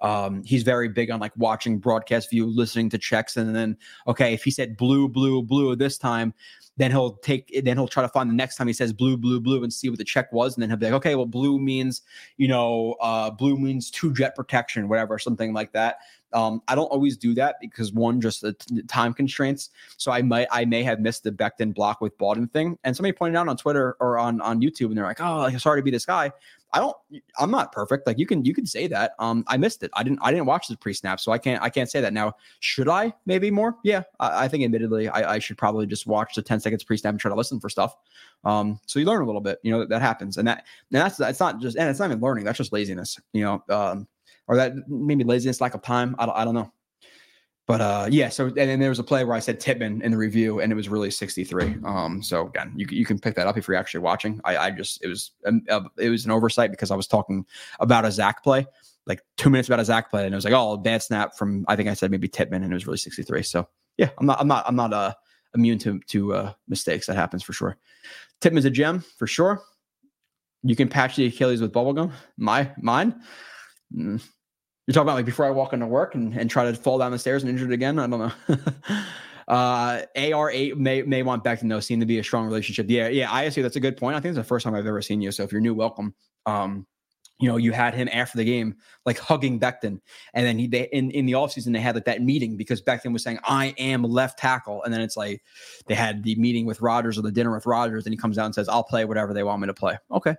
Um, 0.00 0.42
he's 0.44 0.64
very 0.64 0.88
big 0.88 1.10
on 1.10 1.20
like 1.20 1.32
watching 1.36 1.78
broadcast 1.78 2.30
view, 2.30 2.46
listening 2.46 2.88
to 2.90 2.98
checks, 2.98 3.36
and 3.36 3.54
then 3.54 3.76
okay, 4.06 4.34
if 4.34 4.42
he 4.42 4.50
said 4.50 4.76
blue, 4.76 5.08
blue, 5.08 5.42
blue 5.42 5.76
this 5.76 5.98
time, 5.98 6.34
then 6.76 6.90
he'll 6.90 7.16
take 7.16 7.60
then 7.64 7.76
he'll 7.76 7.88
try 7.88 8.02
to 8.02 8.08
find 8.08 8.30
the 8.30 8.34
next 8.34 8.56
time 8.56 8.66
he 8.66 8.72
says 8.72 8.92
blue 8.92 9.16
blue 9.16 9.40
blue 9.40 9.62
and 9.62 9.72
see 9.72 9.88
what 9.88 9.98
the 9.98 10.04
check 10.04 10.32
was 10.32 10.54
and 10.54 10.62
then 10.62 10.70
he'll 10.70 10.78
be 10.78 10.86
like 10.86 10.94
okay 10.94 11.14
well 11.14 11.26
blue 11.26 11.58
means 11.58 12.02
you 12.38 12.48
know 12.48 12.96
uh, 13.00 13.30
blue 13.30 13.56
means 13.56 13.90
two 13.90 14.12
jet 14.12 14.34
protection 14.34 14.88
whatever 14.88 15.18
something 15.18 15.52
like 15.52 15.72
that 15.72 15.98
um, 16.34 16.62
I 16.68 16.74
don't 16.74 16.86
always 16.86 17.16
do 17.16 17.34
that 17.34 17.56
because 17.60 17.92
one, 17.92 18.20
just 18.20 18.42
the 18.42 18.54
time 18.88 19.14
constraints. 19.14 19.70
So 19.96 20.12
I 20.12 20.22
might, 20.22 20.48
I 20.50 20.64
may 20.64 20.82
have 20.82 21.00
missed 21.00 21.24
the 21.24 21.32
Becton 21.32 21.74
block 21.74 22.00
with 22.00 22.16
Bawden 22.18 22.50
thing. 22.52 22.78
And 22.84 22.96
somebody 22.96 23.12
pointed 23.12 23.36
out 23.36 23.48
on 23.48 23.56
Twitter 23.56 23.96
or 24.00 24.18
on 24.18 24.40
on 24.40 24.60
YouTube, 24.60 24.86
and 24.86 24.96
they're 24.96 25.04
like, 25.04 25.20
"Oh, 25.20 25.38
like, 25.38 25.58
sorry 25.58 25.80
to 25.80 25.84
be 25.84 25.90
this 25.90 26.06
guy." 26.06 26.32
I 26.74 26.78
don't. 26.78 26.96
I'm 27.38 27.50
not 27.50 27.70
perfect. 27.70 28.06
Like 28.06 28.18
you 28.18 28.26
can 28.26 28.44
you 28.44 28.54
can 28.54 28.64
say 28.64 28.86
that. 28.86 29.14
Um, 29.18 29.44
I 29.46 29.58
missed 29.58 29.82
it. 29.82 29.90
I 29.92 30.02
didn't 30.02 30.20
I 30.22 30.30
didn't 30.30 30.46
watch 30.46 30.68
the 30.68 30.76
pre 30.76 30.94
snap, 30.94 31.20
so 31.20 31.30
I 31.30 31.36
can't 31.36 31.62
I 31.62 31.68
can't 31.68 31.90
say 31.90 32.00
that 32.00 32.14
now. 32.14 32.34
Should 32.60 32.88
I 32.88 33.12
maybe 33.26 33.50
more? 33.50 33.76
Yeah, 33.84 34.02
I, 34.18 34.44
I 34.44 34.48
think 34.48 34.64
admittedly 34.64 35.08
I, 35.08 35.34
I, 35.34 35.38
should 35.38 35.58
probably 35.58 35.86
just 35.86 36.06
watch 36.06 36.34
the 36.34 36.42
10 36.42 36.60
seconds 36.60 36.82
pre 36.82 36.96
snap 36.96 37.12
and 37.12 37.20
try 37.20 37.28
to 37.30 37.34
listen 37.34 37.60
for 37.60 37.68
stuff. 37.68 37.96
Um, 38.44 38.80
so 38.86 38.98
you 38.98 39.04
learn 39.04 39.20
a 39.20 39.26
little 39.26 39.42
bit. 39.42 39.58
You 39.62 39.72
know 39.72 39.80
that, 39.80 39.90
that 39.90 40.00
happens, 40.00 40.38
and 40.38 40.48
that 40.48 40.64
and 40.90 41.02
that's 41.02 41.18
that's 41.18 41.40
not 41.40 41.60
just 41.60 41.76
and 41.76 41.90
it's 41.90 41.98
not 41.98 42.06
even 42.06 42.20
learning. 42.20 42.44
That's 42.44 42.58
just 42.58 42.72
laziness. 42.72 43.20
You 43.34 43.44
know, 43.44 43.64
um, 43.68 44.08
or 44.48 44.56
that 44.56 44.72
maybe 44.88 45.24
laziness, 45.24 45.60
lack 45.60 45.74
of 45.74 45.82
time. 45.82 46.16
I 46.18 46.26
don't 46.26 46.36
I 46.36 46.44
don't 46.44 46.54
know. 46.54 46.72
But 47.66 47.80
uh, 47.80 48.08
yeah, 48.10 48.28
so 48.28 48.46
and 48.46 48.56
then 48.56 48.80
there 48.80 48.88
was 48.88 48.98
a 48.98 49.04
play 49.04 49.24
where 49.24 49.36
I 49.36 49.40
said 49.40 49.60
Tippmann 49.60 50.02
in 50.02 50.10
the 50.10 50.18
review, 50.18 50.60
and 50.60 50.72
it 50.72 50.74
was 50.74 50.88
really 50.88 51.10
63. 51.10 51.76
Um, 51.84 52.22
so 52.22 52.48
again, 52.48 52.72
you 52.76 52.86
you 52.90 53.06
can 53.06 53.18
pick 53.18 53.36
that 53.36 53.46
up 53.46 53.56
if 53.56 53.68
you're 53.68 53.76
actually 53.76 54.00
watching. 54.00 54.40
I, 54.44 54.56
I 54.56 54.70
just 54.72 55.02
it 55.02 55.08
was 55.08 55.30
uh, 55.46 55.80
it 55.96 56.08
was 56.08 56.24
an 56.24 56.32
oversight 56.32 56.70
because 56.72 56.90
I 56.90 56.96
was 56.96 57.06
talking 57.06 57.46
about 57.78 58.04
a 58.04 58.10
Zach 58.10 58.42
play, 58.42 58.66
like 59.06 59.22
two 59.36 59.48
minutes 59.48 59.68
about 59.68 59.78
a 59.78 59.84
Zach 59.84 60.10
play, 60.10 60.24
and 60.24 60.34
it 60.34 60.36
was 60.36 60.44
like 60.44 60.54
oh 60.54 60.76
bad 60.76 61.02
snap 61.02 61.36
from 61.36 61.64
I 61.68 61.76
think 61.76 61.88
I 61.88 61.94
said 61.94 62.10
maybe 62.10 62.28
Tippmann, 62.28 62.64
and 62.64 62.72
it 62.72 62.74
was 62.74 62.86
really 62.86 62.98
63. 62.98 63.42
So 63.44 63.68
yeah, 63.96 64.10
I'm 64.18 64.26
not 64.26 64.40
I'm 64.40 64.48
not 64.48 64.64
I'm 64.66 64.76
not 64.76 64.92
uh 64.92 65.14
immune 65.54 65.78
to 65.78 66.00
to 66.08 66.34
uh, 66.34 66.52
mistakes. 66.66 67.06
That 67.06 67.16
happens 67.16 67.44
for 67.44 67.52
sure. 67.52 67.76
Tippmann's 68.40 68.64
a 68.64 68.70
gem 68.70 69.04
for 69.18 69.28
sure. 69.28 69.62
You 70.64 70.76
can 70.76 70.88
patch 70.88 71.16
the 71.16 71.26
Achilles 71.26 71.60
with 71.60 71.72
bubblegum. 71.72 72.12
My 72.36 72.70
mine. 72.76 73.22
Mm, 73.94 74.22
you're 74.86 74.94
talking 74.94 75.02
about 75.02 75.14
like 75.14 75.26
before 75.26 75.46
I 75.46 75.50
walk 75.50 75.72
into 75.72 75.86
work 75.86 76.14
and, 76.14 76.34
and 76.34 76.50
try 76.50 76.70
to 76.70 76.74
fall 76.74 76.98
down 76.98 77.12
the 77.12 77.18
stairs 77.18 77.42
and 77.42 77.50
injure 77.50 77.66
it 77.66 77.72
again. 77.72 77.98
I 77.98 78.06
don't 78.06 78.18
know. 78.18 78.56
uh, 79.48 80.02
AR8 80.16 80.76
may 80.76 81.02
may 81.02 81.22
want 81.22 81.44
back 81.44 81.60
to. 81.60 81.82
Seem 81.82 82.00
to 82.00 82.06
be 82.06 82.18
a 82.18 82.24
strong 82.24 82.46
relationship. 82.46 82.86
Yeah, 82.88 83.08
yeah. 83.08 83.32
I 83.32 83.48
see. 83.50 83.62
That's 83.62 83.76
a 83.76 83.80
good 83.80 83.96
point. 83.96 84.16
I 84.16 84.20
think 84.20 84.30
it's 84.30 84.38
the 84.38 84.44
first 84.44 84.64
time 84.64 84.74
I've 84.74 84.86
ever 84.86 85.02
seen 85.02 85.20
you. 85.20 85.30
So 85.30 85.42
if 85.44 85.52
you're 85.52 85.60
new, 85.60 85.74
welcome. 85.74 86.14
Um, 86.46 86.86
you 87.42 87.48
know, 87.48 87.56
you 87.56 87.72
had 87.72 87.92
him 87.92 88.08
after 88.12 88.38
the 88.38 88.44
game, 88.44 88.76
like 89.04 89.18
hugging 89.18 89.58
Becton. 89.58 90.00
And 90.32 90.46
then 90.46 90.58
he 90.58 90.68
they 90.68 90.88
in, 90.92 91.10
in 91.10 91.26
the 91.26 91.32
offseason, 91.32 91.72
they 91.72 91.80
had 91.80 91.96
like 91.96 92.04
that 92.04 92.22
meeting 92.22 92.56
because 92.56 92.80
Becton 92.80 93.12
was 93.12 93.24
saying, 93.24 93.40
I 93.44 93.74
am 93.78 94.04
left 94.04 94.38
tackle. 94.38 94.82
And 94.84 94.94
then 94.94 95.00
it's 95.00 95.16
like 95.16 95.42
they 95.88 95.94
had 95.94 96.22
the 96.22 96.36
meeting 96.36 96.66
with 96.66 96.80
Rodgers 96.80 97.18
or 97.18 97.22
the 97.22 97.32
dinner 97.32 97.52
with 97.52 97.66
Rodgers, 97.66 98.06
and 98.06 98.12
he 98.12 98.16
comes 98.16 98.38
out 98.38 98.46
and 98.46 98.54
says, 98.54 98.68
I'll 98.68 98.84
play 98.84 99.04
whatever 99.04 99.34
they 99.34 99.42
want 99.42 99.60
me 99.60 99.66
to 99.66 99.74
play. 99.74 99.98
Okay. 100.12 100.36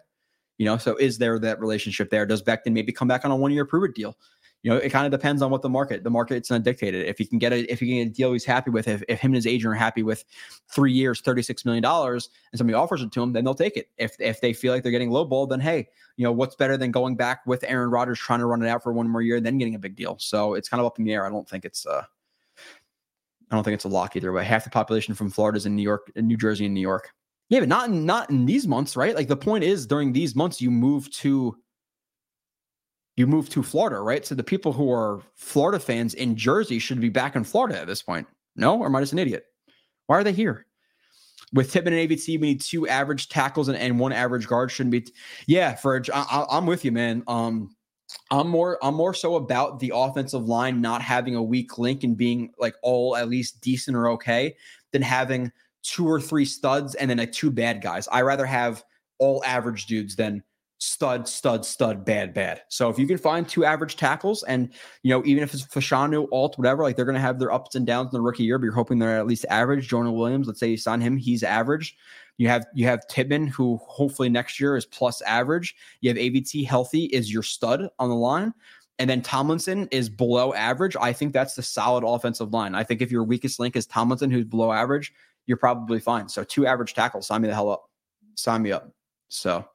You 0.57 0.65
know, 0.65 0.77
so 0.77 0.95
is 0.95 1.17
there 1.17 1.39
that 1.39 1.59
relationship 1.59 2.09
there? 2.09 2.25
Does 2.25 2.43
Becton 2.43 2.73
maybe 2.73 2.91
come 2.91 3.07
back 3.07 3.25
on 3.25 3.31
a 3.31 3.35
one 3.35 3.51
year 3.51 3.65
prove 3.65 3.83
it 3.85 3.95
deal? 3.95 4.17
You 4.61 4.71
know, 4.71 4.77
it 4.77 4.91
kind 4.91 5.05
of 5.05 5.11
depends 5.11 5.41
on 5.41 5.51
what 5.51 5.61
the 5.61 5.69
market, 5.69 6.05
the 6.05 6.09
market's 6.09 6.47
going 6.47 6.63
to 6.63 6.69
dictate 6.69 6.95
it. 6.95 7.05
If 7.05 7.17
he 7.17 7.25
can 7.25 7.37
get 7.37 7.51
a, 7.51 7.69
if 7.69 7.81
he 7.81 7.87
can 7.87 7.97
get 7.97 8.11
a 8.11 8.13
deal 8.13 8.31
he's 8.31 8.45
happy 8.45 8.69
with, 8.69 8.87
if, 8.87 9.03
if 9.09 9.19
him 9.19 9.31
and 9.31 9.35
his 9.35 9.45
agent 9.45 9.73
are 9.73 9.75
happy 9.75 10.03
with 10.03 10.23
three 10.69 10.93
years, 10.93 11.21
$36 11.21 11.65
million 11.65 11.83
and 11.83 12.57
somebody 12.57 12.73
offers 12.73 13.01
it 13.01 13.11
to 13.11 13.21
him, 13.21 13.33
then 13.33 13.43
they'll 13.43 13.55
take 13.55 13.75
it. 13.75 13.89
If, 13.97 14.15
if 14.19 14.39
they 14.39 14.53
feel 14.53 14.71
like 14.71 14.81
they're 14.81 14.91
getting 14.93 15.09
lowballed, 15.09 15.49
then 15.49 15.59
hey, 15.59 15.89
you 16.15 16.23
know, 16.23 16.31
what's 16.31 16.55
better 16.55 16.77
than 16.77 16.91
going 16.91 17.17
back 17.17 17.45
with 17.45 17.65
Aaron 17.67 17.89
Rodgers 17.89 18.19
trying 18.19 18.39
to 18.39 18.45
run 18.45 18.61
it 18.61 18.69
out 18.69 18.83
for 18.83 18.93
one 18.93 19.09
more 19.09 19.21
year, 19.21 19.35
and 19.35 19.45
then 19.45 19.57
getting 19.57 19.75
a 19.75 19.79
big 19.79 19.97
deal. 19.97 20.15
So 20.19 20.53
it's 20.53 20.69
kind 20.69 20.79
of 20.79 20.85
up 20.85 20.97
in 20.97 21.03
the 21.03 21.11
air. 21.11 21.25
I 21.25 21.29
don't 21.29 21.47
think 21.49 21.65
it's, 21.65 21.85
uh, 21.85 22.03
I 23.51 23.55
don't 23.55 23.63
think 23.65 23.75
it's 23.75 23.85
a 23.85 23.89
lock 23.89 24.15
either 24.15 24.31
way. 24.31 24.45
Half 24.45 24.63
the 24.63 24.69
population 24.69 25.13
from 25.13 25.29
Florida 25.29 25.57
is 25.57 25.65
in 25.65 25.75
New 25.75 25.83
York, 25.83 26.09
New 26.15 26.37
Jersey, 26.37 26.65
and 26.65 26.73
New 26.73 26.81
York. 26.81 27.09
Yeah, 27.53 27.59
but 27.59 27.69
not 27.69 27.87
in 27.89 28.03
not 28.03 28.31
in 28.31 28.47
these 28.47 28.67
months, 28.67 28.97
right? 28.97 29.13
Like 29.13 29.27
the 29.27 29.37
point 29.37 29.63
is 29.63 29.85
during 29.85 30.11
these 30.11 30.35
months 30.35 30.59
you 30.59 30.71
move 30.71 31.07
to 31.11 31.55
you 33.15 33.27
move 33.27 33.47
to 33.49 33.61
Florida, 33.61 33.99
right? 33.99 34.25
So 34.25 34.33
the 34.33 34.43
people 34.43 34.73
who 34.73 34.91
are 34.91 35.21
Florida 35.35 35.77
fans 35.79 36.15
in 36.15 36.35
Jersey 36.35 36.79
should 36.79 36.99
be 36.99 37.09
back 37.09 37.35
in 37.35 37.43
Florida 37.43 37.79
at 37.79 37.85
this 37.85 38.01
point. 38.01 38.25
No, 38.55 38.79
or 38.79 38.87
am 38.87 38.95
I 38.95 39.01
just 39.01 39.13
an 39.13 39.19
idiot? 39.19 39.45
Why 40.07 40.17
are 40.17 40.23
they 40.23 40.31
here? 40.31 40.65
With 41.53 41.71
Tippmann 41.71 41.93
and 41.93 42.09
AVT, 42.09 42.27
we 42.27 42.37
need 42.37 42.61
two 42.61 42.87
average 42.87 43.29
tackles 43.29 43.67
and, 43.67 43.77
and 43.77 43.99
one 43.99 44.13
average 44.13 44.47
guard. 44.47 44.71
Shouldn't 44.71 44.89
be. 44.89 45.01
T- 45.01 45.13
yeah, 45.45 45.75
for 45.75 46.01
I, 46.11 46.47
I'm 46.49 46.65
with 46.65 46.83
you, 46.83 46.91
man. 46.91 47.21
Um, 47.27 47.75
I'm 48.31 48.47
more 48.47 48.79
I'm 48.81 48.95
more 48.95 49.13
so 49.13 49.35
about 49.35 49.77
the 49.77 49.91
offensive 49.93 50.45
line 50.45 50.81
not 50.81 51.03
having 51.03 51.35
a 51.35 51.43
weak 51.43 51.77
link 51.77 52.03
and 52.03 52.17
being 52.17 52.51
like 52.57 52.73
all 52.81 53.15
at 53.15 53.29
least 53.29 53.61
decent 53.61 53.95
or 53.95 54.07
okay 54.07 54.55
than 54.91 55.03
having 55.03 55.51
two 55.83 56.07
or 56.07 56.19
three 56.19 56.45
studs 56.45 56.95
and 56.95 57.09
then 57.09 57.17
like 57.17 57.31
two 57.31 57.51
bad 57.51 57.81
guys. 57.81 58.07
I 58.11 58.21
rather 58.21 58.45
have 58.45 58.83
all 59.19 59.43
average 59.45 59.85
dudes 59.85 60.15
than 60.15 60.43
stud, 60.79 61.27
stud, 61.27 61.65
stud, 61.65 62.03
bad, 62.03 62.33
bad. 62.33 62.61
So 62.67 62.89
if 62.89 62.99
you 62.99 63.07
can 63.07 63.17
find 63.17 63.47
two 63.47 63.63
average 63.63 63.95
tackles, 63.95 64.43
and 64.43 64.73
you 65.03 65.11
know, 65.11 65.23
even 65.25 65.43
if 65.43 65.53
it's 65.53 65.65
Fashanu, 65.65 66.27
Alt, 66.31 66.57
whatever, 66.57 66.83
like 66.83 66.95
they're 66.95 67.05
going 67.05 67.15
to 67.15 67.21
have 67.21 67.39
their 67.39 67.51
ups 67.51 67.75
and 67.75 67.85
downs 67.85 68.13
in 68.13 68.17
the 68.17 68.21
rookie 68.21 68.43
year, 68.43 68.57
but 68.57 68.65
you're 68.65 68.73
hoping 68.73 68.99
they're 68.99 69.17
at 69.17 69.27
least 69.27 69.45
average. 69.49 69.87
Jonah 69.87 70.11
Williams, 70.11 70.47
let's 70.47 70.59
say 70.59 70.69
you 70.69 70.77
sign 70.77 71.01
him, 71.01 71.15
he's 71.17 71.43
average. 71.43 71.95
You 72.37 72.47
have 72.47 72.65
you 72.73 72.85
have 72.87 73.07
Tippmann, 73.07 73.47
who 73.47 73.79
hopefully 73.87 74.27
next 74.27 74.59
year 74.59 74.75
is 74.75 74.85
plus 74.85 75.21
average. 75.21 75.75
You 76.01 76.09
have 76.09 76.17
AVT 76.17 76.65
healthy 76.65 77.05
is 77.05 77.31
your 77.31 77.43
stud 77.43 77.87
on 77.99 78.09
the 78.09 78.15
line. 78.15 78.53
And 78.99 79.09
then 79.09 79.21
Tomlinson 79.21 79.87
is 79.91 80.09
below 80.09 80.53
average. 80.53 80.95
I 80.99 81.13
think 81.13 81.33
that's 81.33 81.55
the 81.55 81.63
solid 81.63 82.03
offensive 82.03 82.53
line. 82.53 82.75
I 82.75 82.83
think 82.83 83.01
if 83.01 83.11
your 83.11 83.23
weakest 83.23 83.59
link 83.59 83.75
is 83.75 83.85
Tomlinson, 83.85 84.31
who's 84.31 84.45
below 84.45 84.71
average, 84.71 85.13
you're 85.45 85.57
probably 85.57 85.99
fine. 85.99 86.29
So 86.29 86.43
two 86.43 86.65
average 86.65 86.93
tackles, 86.93 87.27
sign 87.27 87.41
me 87.41 87.47
the 87.47 87.55
hell 87.55 87.69
up. 87.69 87.83
Sign 88.35 88.61
me 88.61 88.71
up. 88.71 88.91
So 89.29 89.65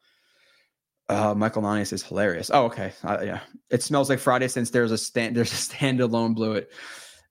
uh, 1.09 1.35
Michael 1.35 1.62
Nania's 1.62 1.93
is 1.93 2.03
hilarious. 2.03 2.51
Oh, 2.53 2.65
okay. 2.65 2.93
Uh, 3.05 3.19
yeah. 3.23 3.40
It 3.70 3.82
smells 3.82 4.11
like 4.11 4.19
Friday 4.19 4.49
since 4.49 4.70
there's 4.70 4.93
a 4.93 4.99
stand 4.99 5.36
there's 5.36 5.53
a 5.53 5.57
standalone 5.57 6.35
Blewett. 6.35 6.70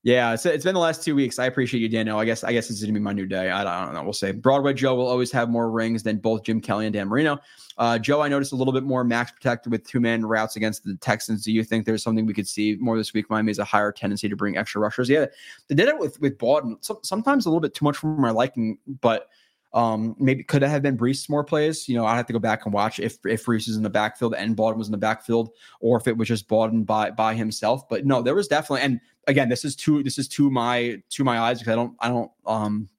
Yeah, 0.07 0.33
it's, 0.33 0.45
it's 0.45 0.63
been 0.63 0.73
the 0.73 0.79
last 0.79 1.03
two 1.03 1.15
weeks. 1.15 1.37
I 1.37 1.47
appreciate 1.47 1.81
you, 1.81 1.89
Daniel. 1.89 2.17
I 2.17 2.23
guess 2.23 2.41
I 2.41 2.53
guess 2.53 2.69
it's 2.69 2.79
gonna 2.79 2.93
be 2.93 2.99
my 3.01 3.11
new 3.11 3.25
day. 3.25 3.51
I 3.51 3.61
don't, 3.65 3.73
I 3.73 3.83
don't, 3.83 3.93
know. 3.93 4.03
We'll 4.03 4.13
say 4.13 4.31
Broadway 4.31 4.73
Joe 4.73 4.95
will 4.95 5.05
always 5.05 5.33
have 5.33 5.49
more 5.49 5.69
rings 5.69 6.01
than 6.01 6.15
both 6.15 6.43
Jim 6.43 6.61
Kelly 6.61 6.85
and 6.85 6.93
Dan 6.93 7.09
Marino. 7.09 7.39
Uh, 7.77 7.99
Joe, 7.99 8.21
I 8.21 8.29
noticed 8.29 8.53
a 8.53 8.55
little 8.55 8.71
bit 8.71 8.83
more 8.83 9.03
max 9.03 9.33
protected 9.33 9.69
with 9.69 9.85
two 9.85 9.99
man 9.99 10.25
routes 10.25 10.55
against 10.55 10.85
the 10.85 10.95
Texans. 11.01 11.43
Do 11.43 11.51
you 11.51 11.61
think 11.61 11.85
there's 11.85 12.03
something 12.03 12.25
we 12.25 12.33
could 12.33 12.47
see 12.47 12.77
more 12.79 12.97
this 12.97 13.13
week? 13.13 13.29
Miami 13.29 13.49
has 13.49 13.59
a 13.59 13.65
higher 13.65 13.91
tendency 13.91 14.29
to 14.29 14.35
bring 14.37 14.55
extra 14.55 14.79
rushers. 14.79 15.09
Yeah, 15.09 15.25
they 15.67 15.75
did 15.75 15.89
it 15.89 15.99
with 15.99 16.21
with 16.21 16.37
Bawden. 16.37 16.77
So, 16.79 17.01
sometimes 17.03 17.45
a 17.45 17.49
little 17.49 17.59
bit 17.59 17.73
too 17.73 17.83
much 17.83 17.97
for 17.97 18.07
my 18.07 18.31
liking, 18.31 18.77
but 19.01 19.27
um, 19.73 20.15
maybe 20.17 20.41
could 20.41 20.63
it 20.63 20.69
have 20.69 20.83
been 20.83 20.97
Breece 20.97 21.29
more 21.29 21.43
plays. 21.43 21.89
You 21.89 21.97
know, 21.97 22.05
I 22.05 22.15
have 22.15 22.27
to 22.27 22.33
go 22.33 22.39
back 22.39 22.63
and 22.63 22.73
watch 22.73 22.99
if 22.99 23.17
if 23.25 23.45
Breece 23.45 23.67
is 23.67 23.75
in 23.75 23.83
the 23.83 23.89
backfield 23.89 24.35
and 24.35 24.55
Bawden 24.55 24.77
was 24.77 24.87
in 24.87 24.93
the 24.93 24.97
backfield, 24.97 25.49
or 25.81 25.97
if 25.97 26.07
it 26.07 26.15
was 26.15 26.29
just 26.29 26.47
Bawden 26.47 26.85
by 26.85 27.11
by 27.11 27.33
himself. 27.33 27.89
But 27.89 28.05
no, 28.05 28.21
there 28.21 28.35
was 28.35 28.47
definitely. 28.47 28.83
And 28.83 29.01
again, 29.27 29.49
this 29.49 29.63
is 29.63 29.75
to 29.77 30.01
this 30.01 30.17
is 30.17 30.27
to 30.29 30.49
my 30.49 31.01
to 31.09 31.23
my 31.23 31.39
eyes 31.39 31.59
because 31.59 31.73
I 31.73 31.75
don't 31.75 31.95
I 31.99 32.07
don't 32.09 32.31
um 32.45 32.89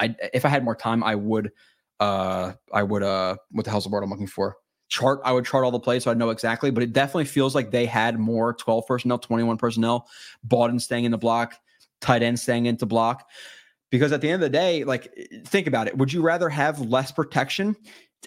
I 0.00 0.14
if 0.32 0.44
I 0.44 0.48
had 0.48 0.64
more 0.64 0.76
time 0.76 1.04
I 1.04 1.14
would 1.14 1.52
uh 2.00 2.52
I 2.72 2.82
would 2.82 3.02
uh 3.02 3.36
what 3.50 3.64
the 3.64 3.70
hell's 3.70 3.84
the 3.84 3.90
word 3.90 4.02
I'm 4.02 4.10
looking 4.10 4.26
for 4.26 4.56
chart. 4.88 5.20
I 5.24 5.32
would 5.32 5.44
chart 5.44 5.64
all 5.64 5.70
the 5.70 5.80
plays 5.80 6.04
so 6.04 6.10
I 6.10 6.14
know 6.14 6.30
exactly, 6.30 6.70
but 6.70 6.82
it 6.82 6.92
definitely 6.92 7.24
feels 7.24 7.54
like 7.54 7.70
they 7.70 7.86
had 7.86 8.18
more 8.18 8.54
12 8.54 8.86
personnel, 8.86 9.18
21 9.18 9.56
personnel, 9.56 10.08
Bawden 10.46 10.80
staying 10.80 11.04
in 11.04 11.10
the 11.10 11.18
block, 11.18 11.54
tight 12.00 12.22
end 12.22 12.38
staying 12.38 12.66
into 12.66 12.86
block. 12.86 13.28
Because 13.90 14.12
at 14.12 14.20
the 14.20 14.28
end 14.28 14.42
of 14.42 14.52
the 14.52 14.56
day, 14.56 14.84
like 14.84 15.12
think 15.46 15.66
about 15.66 15.86
it. 15.86 15.96
Would 15.96 16.12
you 16.12 16.22
rather 16.22 16.48
have 16.48 16.80
less 16.80 17.12
protection 17.12 17.76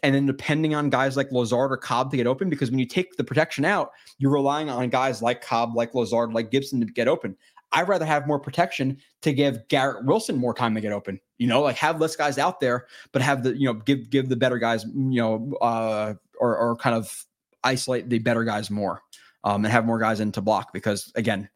and 0.04 0.14
then 0.14 0.26
depending 0.26 0.76
on 0.76 0.90
guys 0.90 1.18
like 1.18 1.32
Lazard 1.32 1.72
or 1.72 1.78
Cobb 1.78 2.12
to 2.12 2.18
get 2.18 2.28
open? 2.28 2.50
Because 2.50 2.70
when 2.70 2.80
you 2.80 2.86
take 2.86 3.16
the 3.16 3.24
protection 3.24 3.66
out, 3.66 3.92
you're 4.18 4.32
relying 4.32 4.70
on 4.70 4.90
guys 4.90 5.22
like 5.22 5.42
Cobb, 5.42 5.76
like 5.76 5.94
Lazard, 5.94 6.34
like 6.34 6.52
Gipson 6.52 6.80
to 6.80 6.86
get 6.86 7.08
open. 7.08 7.36
I'd 7.72 7.88
rather 7.88 8.06
have 8.06 8.28
more 8.28 8.40
protection 8.40 8.98
to 9.22 9.34
give 9.34 9.68
Garrett 9.68 10.06
Wilson 10.06 10.38
more 10.38 10.54
time 10.54 10.74
to 10.76 10.82
get 10.82 10.94
open. 10.94 11.20
You 11.38 11.48
know, 11.48 11.62
like 11.62 11.76
have 11.78 12.00
less 12.00 12.16
guys 12.16 12.38
out 12.38 12.60
there, 12.60 12.88
but 13.12 13.22
have 13.22 13.44
the 13.44 13.58
you 13.58 13.66
know 13.66 13.74
give 13.74 14.10
give 14.10 14.30
the 14.30 14.36
better 14.36 14.58
guys 14.58 14.86
you 14.86 15.22
know 15.22 15.54
uh, 15.62 16.14
or 16.40 16.58
or 16.58 16.76
kind 16.78 16.96
of 16.96 17.26
isolate 17.64 18.10
the 18.10 18.20
better 18.20 18.44
guys 18.44 18.70
more 18.70 19.02
um, 19.44 19.66
and 19.66 19.72
have 19.72 19.86
more 19.86 20.00
guys 20.00 20.20
in 20.20 20.32
to 20.34 20.42
block 20.42 20.72
because 20.74 21.12
again. 21.16 21.50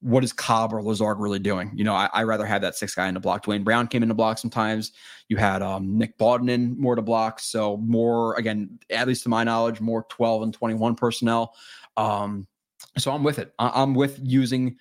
What 0.00 0.24
is 0.24 0.32
Cobb 0.32 0.72
or 0.72 0.82
Lazard 0.82 1.18
really 1.18 1.38
doing? 1.38 1.70
You 1.74 1.84
know, 1.84 1.94
I, 1.94 2.08
I 2.12 2.22
rather 2.22 2.46
have 2.46 2.62
that 2.62 2.74
six 2.74 2.94
guy 2.94 3.08
in 3.08 3.14
the 3.14 3.20
block. 3.20 3.44
Duane 3.44 3.64
Brown 3.64 3.86
came 3.86 4.02
in 4.02 4.08
to 4.08 4.14
block 4.14 4.38
sometimes. 4.38 4.92
You 5.28 5.36
had 5.36 5.62
um, 5.62 5.98
Nick 5.98 6.14
in 6.20 6.80
more 6.80 6.96
to 6.96 7.02
block. 7.02 7.40
So 7.40 7.76
more, 7.78 8.34
again, 8.36 8.78
at 8.90 9.06
least 9.06 9.24
to 9.24 9.28
my 9.28 9.44
knowledge, 9.44 9.80
more 9.80 10.06
12 10.08 10.42
and 10.42 10.54
21 10.54 10.94
personnel. 10.94 11.54
Um, 11.96 12.46
so 12.96 13.12
I'm 13.12 13.22
with 13.22 13.38
it. 13.38 13.52
I, 13.58 13.82
I'm 13.82 13.94
with 13.94 14.18
using 14.22 14.76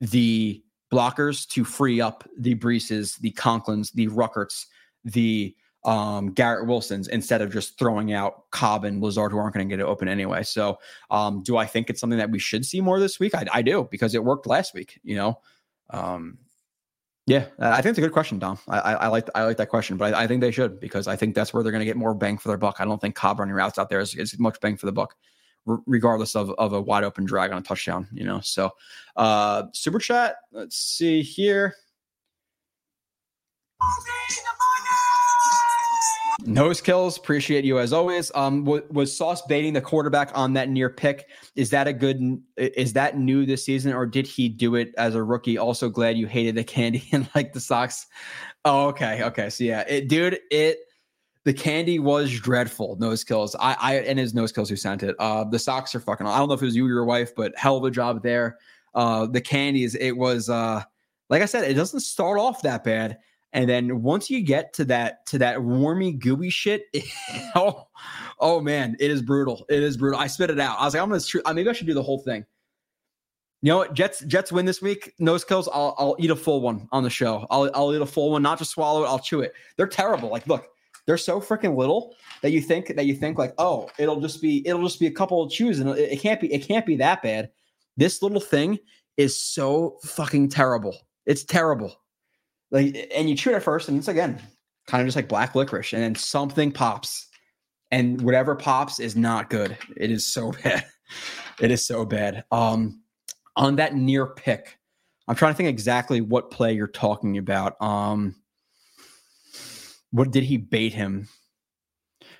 the 0.00 0.62
blockers 0.92 1.48
to 1.48 1.64
free 1.64 2.00
up 2.00 2.28
the 2.38 2.54
Breeces, 2.54 3.16
the 3.16 3.30
Conklins, 3.32 3.92
the 3.92 4.08
Ruckerts, 4.08 4.66
the 5.04 5.54
um, 5.84 6.30
Garrett 6.32 6.66
Wilsons 6.66 7.08
instead 7.08 7.42
of 7.42 7.52
just 7.52 7.78
throwing 7.78 8.12
out 8.12 8.50
Cobb 8.50 8.84
and 8.84 9.02
Lazard 9.02 9.32
who 9.32 9.38
aren't 9.38 9.54
going 9.54 9.68
to 9.68 9.72
get 9.72 9.80
it 9.80 9.86
open 9.86 10.08
anyway. 10.08 10.42
So, 10.42 10.78
um, 11.10 11.42
do 11.42 11.56
I 11.56 11.66
think 11.66 11.90
it's 11.90 12.00
something 12.00 12.18
that 12.18 12.30
we 12.30 12.38
should 12.38 12.64
see 12.64 12.80
more 12.80 12.98
this 12.98 13.20
week? 13.20 13.34
I, 13.34 13.44
I 13.52 13.62
do 13.62 13.86
because 13.90 14.14
it 14.14 14.24
worked 14.24 14.46
last 14.46 14.74
week. 14.74 14.98
You 15.02 15.16
know, 15.16 15.40
um, 15.90 16.38
yeah, 17.26 17.46
I 17.58 17.76
think 17.76 17.90
it's 17.90 17.98
a 17.98 18.02
good 18.02 18.12
question, 18.12 18.38
Dom. 18.38 18.58
I, 18.68 18.78
I, 18.78 18.92
I 18.92 19.06
like 19.08 19.28
I 19.34 19.44
like 19.44 19.56
that 19.58 19.68
question, 19.68 19.96
but 19.96 20.14
I, 20.14 20.24
I, 20.24 20.26
think 20.26 20.40
they 20.40 20.50
should 20.50 20.78
because 20.78 21.08
I 21.08 21.16
think 21.16 21.34
that's 21.34 21.54
where 21.54 21.62
they're 21.62 21.72
going 21.72 21.80
to 21.80 21.86
get 21.86 21.96
more 21.96 22.14
bang 22.14 22.36
for 22.36 22.48
their 22.48 22.58
buck. 22.58 22.76
I 22.80 22.84
don't 22.84 23.00
think 23.00 23.14
Cobb 23.14 23.40
running 23.40 23.54
routes 23.54 23.78
out 23.78 23.88
there 23.88 24.00
is, 24.00 24.14
is 24.14 24.38
much 24.38 24.60
bang 24.60 24.76
for 24.76 24.86
the 24.86 24.92
buck 24.92 25.16
regardless 25.86 26.36
of, 26.36 26.50
of 26.58 26.72
a 26.72 26.80
wide 26.80 27.04
open 27.04 27.24
drag 27.24 27.50
on 27.50 27.58
a 27.58 27.62
touchdown, 27.62 28.06
you 28.12 28.24
know. 28.24 28.40
So 28.40 28.70
uh 29.16 29.64
super 29.72 29.98
chat, 29.98 30.36
let's 30.52 30.76
see 30.76 31.22
here. 31.22 31.74
Nose 36.44 36.80
kills, 36.80 37.16
appreciate 37.16 37.64
you 37.64 37.78
as 37.78 37.92
always. 37.92 38.32
Um, 38.34 38.64
w- 38.64 38.84
was 38.90 39.16
Sauce 39.16 39.42
baiting 39.42 39.72
the 39.72 39.80
quarterback 39.80 40.30
on 40.34 40.52
that 40.54 40.68
near 40.68 40.90
pick? 40.90 41.28
Is 41.54 41.70
that 41.70 41.86
a 41.86 41.92
good? 41.92 42.42
Is 42.56 42.92
that 42.94 43.18
new 43.18 43.46
this 43.46 43.64
season, 43.64 43.92
or 43.92 44.06
did 44.06 44.26
he 44.26 44.48
do 44.48 44.74
it 44.74 44.94
as 44.98 45.14
a 45.14 45.22
rookie? 45.22 45.58
Also, 45.58 45.88
glad 45.88 46.18
you 46.18 46.26
hated 46.26 46.56
the 46.56 46.64
candy 46.64 47.08
and 47.12 47.28
like 47.34 47.52
the 47.52 47.60
socks. 47.60 48.06
Oh, 48.64 48.88
okay, 48.88 49.22
okay. 49.22 49.50
So 49.50 49.64
yeah, 49.64 49.84
it, 49.88 50.08
dude, 50.08 50.40
it 50.50 50.78
the 51.44 51.52
candy 51.52 51.98
was 51.98 52.32
dreadful. 52.40 52.96
Nose 52.96 53.22
kills. 53.22 53.54
I, 53.56 53.76
I 53.78 53.94
and 53.96 54.18
his 54.18 54.34
nose 54.34 54.50
kills 54.50 54.68
who 54.68 54.76
sent 54.76 55.02
it. 55.02 55.14
Uh, 55.18 55.44
the 55.44 55.58
socks 55.58 55.94
are 55.94 56.00
fucking. 56.00 56.26
I 56.26 56.38
don't 56.38 56.48
know 56.48 56.54
if 56.54 56.62
it 56.62 56.66
was 56.66 56.76
you 56.76 56.86
or 56.86 56.88
your 56.88 57.04
wife, 57.04 57.34
but 57.34 57.56
hell 57.56 57.76
of 57.76 57.84
a 57.84 57.90
job 57.90 58.22
there. 58.22 58.58
Uh, 58.94 59.26
the 59.26 59.40
candies. 59.40 59.94
It 59.94 60.12
was. 60.12 60.48
Uh, 60.48 60.82
like 61.30 61.42
I 61.42 61.46
said, 61.46 61.64
it 61.64 61.74
doesn't 61.74 62.00
start 62.00 62.38
off 62.38 62.62
that 62.62 62.84
bad, 62.84 63.18
and 63.54 63.70
then 63.70 64.02
once 64.02 64.28
you 64.28 64.42
get 64.42 64.72
to 64.74 64.84
that 64.86 65.24
to 65.26 65.38
that 65.38 65.58
warmy 65.58 66.18
gooey 66.18 66.50
shit, 66.50 66.86
it, 66.92 67.04
oh, 67.54 67.86
oh 68.40 68.60
man, 68.60 68.96
it 68.98 69.10
is 69.10 69.22
brutal. 69.22 69.64
It 69.70 69.82
is 69.82 69.96
brutal. 69.96 70.18
I 70.18 70.26
spit 70.26 70.50
it 70.50 70.60
out. 70.60 70.78
I 70.78 70.84
was 70.84 70.94
like, 70.94 71.02
I'm 71.02 71.08
gonna. 71.08 71.22
Uh, 71.44 71.54
maybe 71.54 71.70
I 71.70 71.72
should 71.72 71.86
do 71.86 71.94
the 71.94 72.02
whole 72.02 72.18
thing. 72.18 72.44
You 73.62 73.68
know 73.70 73.78
what? 73.78 73.94
Jets 73.94 74.20
Jets 74.24 74.52
win 74.52 74.66
this 74.66 74.82
week. 74.82 75.14
Nose 75.20 75.44
kills. 75.44 75.68
I'll 75.72 75.94
I'll 75.98 76.16
eat 76.18 76.30
a 76.30 76.36
full 76.36 76.60
one 76.60 76.88
on 76.92 77.04
the 77.04 77.10
show. 77.10 77.46
I'll 77.48 77.70
I'll 77.74 77.94
eat 77.94 78.02
a 78.02 78.06
full 78.06 78.32
one, 78.32 78.42
not 78.42 78.58
just 78.58 78.72
swallow 78.72 79.04
it. 79.04 79.06
I'll 79.06 79.20
chew 79.20 79.40
it. 79.40 79.54
They're 79.76 79.86
terrible. 79.86 80.30
Like, 80.30 80.46
look, 80.48 80.66
they're 81.06 81.16
so 81.16 81.40
freaking 81.40 81.76
little 81.76 82.14
that 82.42 82.50
you 82.50 82.60
think 82.60 82.88
that 82.88 83.06
you 83.06 83.14
think 83.14 83.38
like, 83.38 83.54
oh, 83.58 83.88
it'll 83.98 84.20
just 84.20 84.42
be 84.42 84.66
it'll 84.66 84.82
just 84.82 84.98
be 84.98 85.06
a 85.06 85.12
couple 85.12 85.42
of 85.42 85.50
chews 85.50 85.78
and 85.78 85.90
it, 85.90 86.12
it 86.12 86.20
can't 86.20 86.40
be 86.40 86.52
it 86.52 86.66
can't 86.66 86.84
be 86.84 86.96
that 86.96 87.22
bad. 87.22 87.50
This 87.96 88.20
little 88.20 88.40
thing 88.40 88.80
is 89.16 89.38
so 89.38 89.98
fucking 90.02 90.48
terrible. 90.48 90.96
It's 91.24 91.44
terrible. 91.44 91.96
Like, 92.70 93.10
and 93.14 93.28
you 93.28 93.36
chew 93.36 93.50
it 93.50 93.56
at 93.56 93.62
first, 93.62 93.88
and 93.88 93.98
it's 93.98 94.08
again 94.08 94.40
kind 94.86 95.00
of 95.00 95.06
just 95.06 95.16
like 95.16 95.28
black 95.28 95.54
licorice, 95.54 95.92
and 95.92 96.02
then 96.02 96.14
something 96.14 96.72
pops, 96.72 97.28
and 97.90 98.20
whatever 98.20 98.54
pops 98.54 99.00
is 99.00 99.16
not 99.16 99.50
good. 99.50 99.76
It 99.96 100.10
is 100.10 100.26
so 100.26 100.52
bad. 100.64 100.84
It 101.60 101.70
is 101.70 101.86
so 101.86 102.04
bad. 102.04 102.44
Um, 102.50 103.02
on 103.56 103.76
that 103.76 103.94
near 103.94 104.26
pick, 104.26 104.78
I'm 105.28 105.36
trying 105.36 105.52
to 105.52 105.56
think 105.56 105.68
exactly 105.68 106.20
what 106.20 106.50
play 106.50 106.72
you're 106.74 106.86
talking 106.86 107.38
about. 107.38 107.80
Um, 107.80 108.34
what 110.10 110.30
did 110.30 110.44
he 110.44 110.56
bait 110.56 110.92
him? 110.92 111.28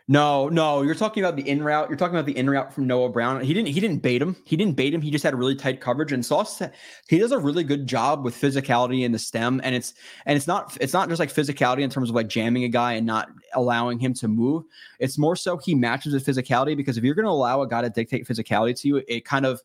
No, 0.06 0.50
no, 0.50 0.82
you're 0.82 0.94
talking 0.94 1.24
about 1.24 1.34
the 1.34 1.48
in 1.48 1.62
route. 1.62 1.88
You're 1.88 1.96
talking 1.96 2.14
about 2.14 2.26
the 2.26 2.36
in 2.36 2.50
route 2.50 2.74
from 2.74 2.86
Noah 2.86 3.08
Brown. 3.08 3.40
He 3.40 3.54
didn't. 3.54 3.68
He 3.68 3.80
didn't 3.80 4.02
bait 4.02 4.20
him. 4.20 4.36
He 4.44 4.54
didn't 4.54 4.76
bait 4.76 4.92
him. 4.92 5.00
He 5.00 5.10
just 5.10 5.24
had 5.24 5.34
really 5.34 5.54
tight 5.54 5.80
coverage. 5.80 6.12
And 6.12 6.24
Sauce, 6.24 6.60
he 7.08 7.18
does 7.18 7.32
a 7.32 7.38
really 7.38 7.64
good 7.64 7.86
job 7.86 8.22
with 8.22 8.38
physicality 8.38 9.04
in 9.04 9.12
the 9.12 9.18
stem. 9.18 9.62
And 9.64 9.74
it's 9.74 9.94
and 10.26 10.36
it's 10.36 10.46
not 10.46 10.76
it's 10.78 10.92
not 10.92 11.08
just 11.08 11.20
like 11.20 11.32
physicality 11.32 11.80
in 11.80 11.88
terms 11.88 12.10
of 12.10 12.14
like 12.14 12.28
jamming 12.28 12.64
a 12.64 12.68
guy 12.68 12.92
and 12.92 13.06
not 13.06 13.30
allowing 13.54 13.98
him 13.98 14.12
to 14.14 14.28
move. 14.28 14.64
It's 14.98 15.16
more 15.16 15.36
so 15.36 15.56
he 15.56 15.74
matches 15.74 16.12
with 16.12 16.26
physicality 16.26 16.76
because 16.76 16.98
if 16.98 17.04
you're 17.04 17.14
going 17.14 17.24
to 17.24 17.30
allow 17.30 17.62
a 17.62 17.68
guy 17.68 17.80
to 17.80 17.88
dictate 17.88 18.28
physicality 18.28 18.78
to 18.82 18.88
you, 18.88 19.02
it 19.08 19.24
kind 19.24 19.46
of 19.46 19.62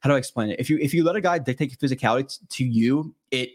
how 0.00 0.10
do 0.10 0.16
I 0.16 0.18
explain 0.18 0.50
it? 0.50 0.58
If 0.58 0.68
you 0.68 0.78
if 0.78 0.92
you 0.92 1.04
let 1.04 1.14
a 1.14 1.20
guy 1.20 1.38
dictate 1.38 1.78
physicality 1.78 2.40
to 2.48 2.64
you, 2.64 3.14
it 3.30 3.50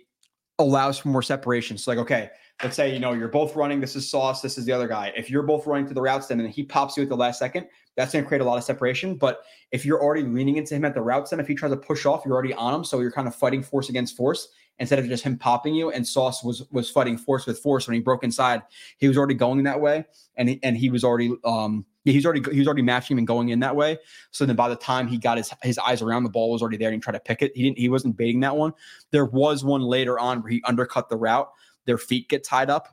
allows 0.59 0.97
for 0.97 1.09
more 1.09 1.23
separation. 1.23 1.77
So 1.77 1.91
like 1.91 1.99
okay 1.99 2.29
let's 2.63 2.75
say 2.75 2.93
you 2.93 2.99
know 2.99 3.13
you're 3.13 3.27
both 3.27 3.55
running. 3.55 3.81
This 3.81 3.95
is 3.95 4.09
sauce. 4.09 4.41
This 4.41 4.57
is 4.57 4.65
the 4.65 4.71
other 4.71 4.87
guy. 4.87 5.11
If 5.15 5.29
you're 5.29 5.43
both 5.43 5.67
running 5.67 5.87
to 5.87 5.93
the 5.93 6.01
route 6.01 6.23
stem 6.23 6.39
and 6.39 6.47
then 6.47 6.53
he 6.53 6.63
pops 6.63 6.95
you 6.95 7.03
at 7.03 7.09
the 7.09 7.17
last 7.17 7.39
second 7.39 7.67
that's 7.95 8.11
going 8.11 8.23
to 8.23 8.27
create 8.27 8.41
a 8.41 8.45
lot 8.45 8.57
of 8.57 8.63
separation. 8.63 9.15
But 9.15 9.41
if 9.71 9.85
you're 9.85 10.01
already 10.01 10.23
leaning 10.23 10.57
into 10.57 10.75
him 10.75 10.83
at 10.83 10.93
the 10.93 11.01
route 11.01 11.27
stem 11.27 11.39
if 11.39 11.47
he 11.47 11.55
tries 11.55 11.71
to 11.71 11.77
push 11.77 12.05
off 12.05 12.23
you're 12.25 12.33
already 12.33 12.53
on 12.53 12.73
him. 12.73 12.83
So 12.83 12.99
you're 12.99 13.11
kind 13.11 13.27
of 13.27 13.35
fighting 13.35 13.63
force 13.63 13.89
against 13.89 14.15
force 14.15 14.47
instead 14.79 14.99
of 14.99 15.07
just 15.07 15.23
him 15.23 15.37
popping 15.37 15.75
you. 15.75 15.91
And 15.91 16.07
sauce 16.07 16.43
was 16.43 16.63
was 16.71 16.89
fighting 16.89 17.17
force 17.17 17.45
with 17.45 17.59
force 17.59 17.87
when 17.87 17.95
he 17.95 18.01
broke 18.01 18.23
inside. 18.23 18.61
He 18.97 19.07
was 19.07 19.17
already 19.17 19.35
going 19.35 19.63
that 19.63 19.81
way 19.81 20.05
and 20.37 20.49
he, 20.49 20.59
and 20.63 20.77
he 20.77 20.89
was 20.89 21.03
already 21.03 21.33
um 21.43 21.85
yeah, 22.05 22.13
he's 22.13 22.25
already 22.25 22.41
he 22.51 22.59
was 22.59 22.67
already 22.67 22.83
matching 22.83 23.15
him 23.15 23.19
and 23.19 23.27
going 23.27 23.49
in 23.49 23.59
that 23.61 23.75
way. 23.75 23.97
So 24.31 24.45
then 24.45 24.55
by 24.55 24.69
the 24.69 24.75
time 24.75 25.07
he 25.07 25.17
got 25.17 25.37
his 25.37 25.51
his 25.63 25.77
eyes 25.77 26.01
around 26.01 26.23
the 26.23 26.29
ball 26.29 26.51
was 26.51 26.61
already 26.61 26.77
there 26.77 26.89
and 26.89 26.95
he 26.95 27.01
tried 27.01 27.13
to 27.13 27.19
pick 27.19 27.41
it. 27.41 27.51
He 27.55 27.63
didn't 27.63 27.79
he 27.79 27.89
wasn't 27.89 28.15
baiting 28.15 28.39
that 28.41 28.55
one. 28.55 28.73
There 29.11 29.25
was 29.25 29.65
one 29.65 29.81
later 29.81 30.19
on 30.19 30.41
where 30.41 30.51
he 30.51 30.61
undercut 30.65 31.09
the 31.09 31.17
route 31.17 31.49
their 31.85 31.97
feet 31.97 32.29
get 32.29 32.43
tied 32.43 32.69
up. 32.69 32.89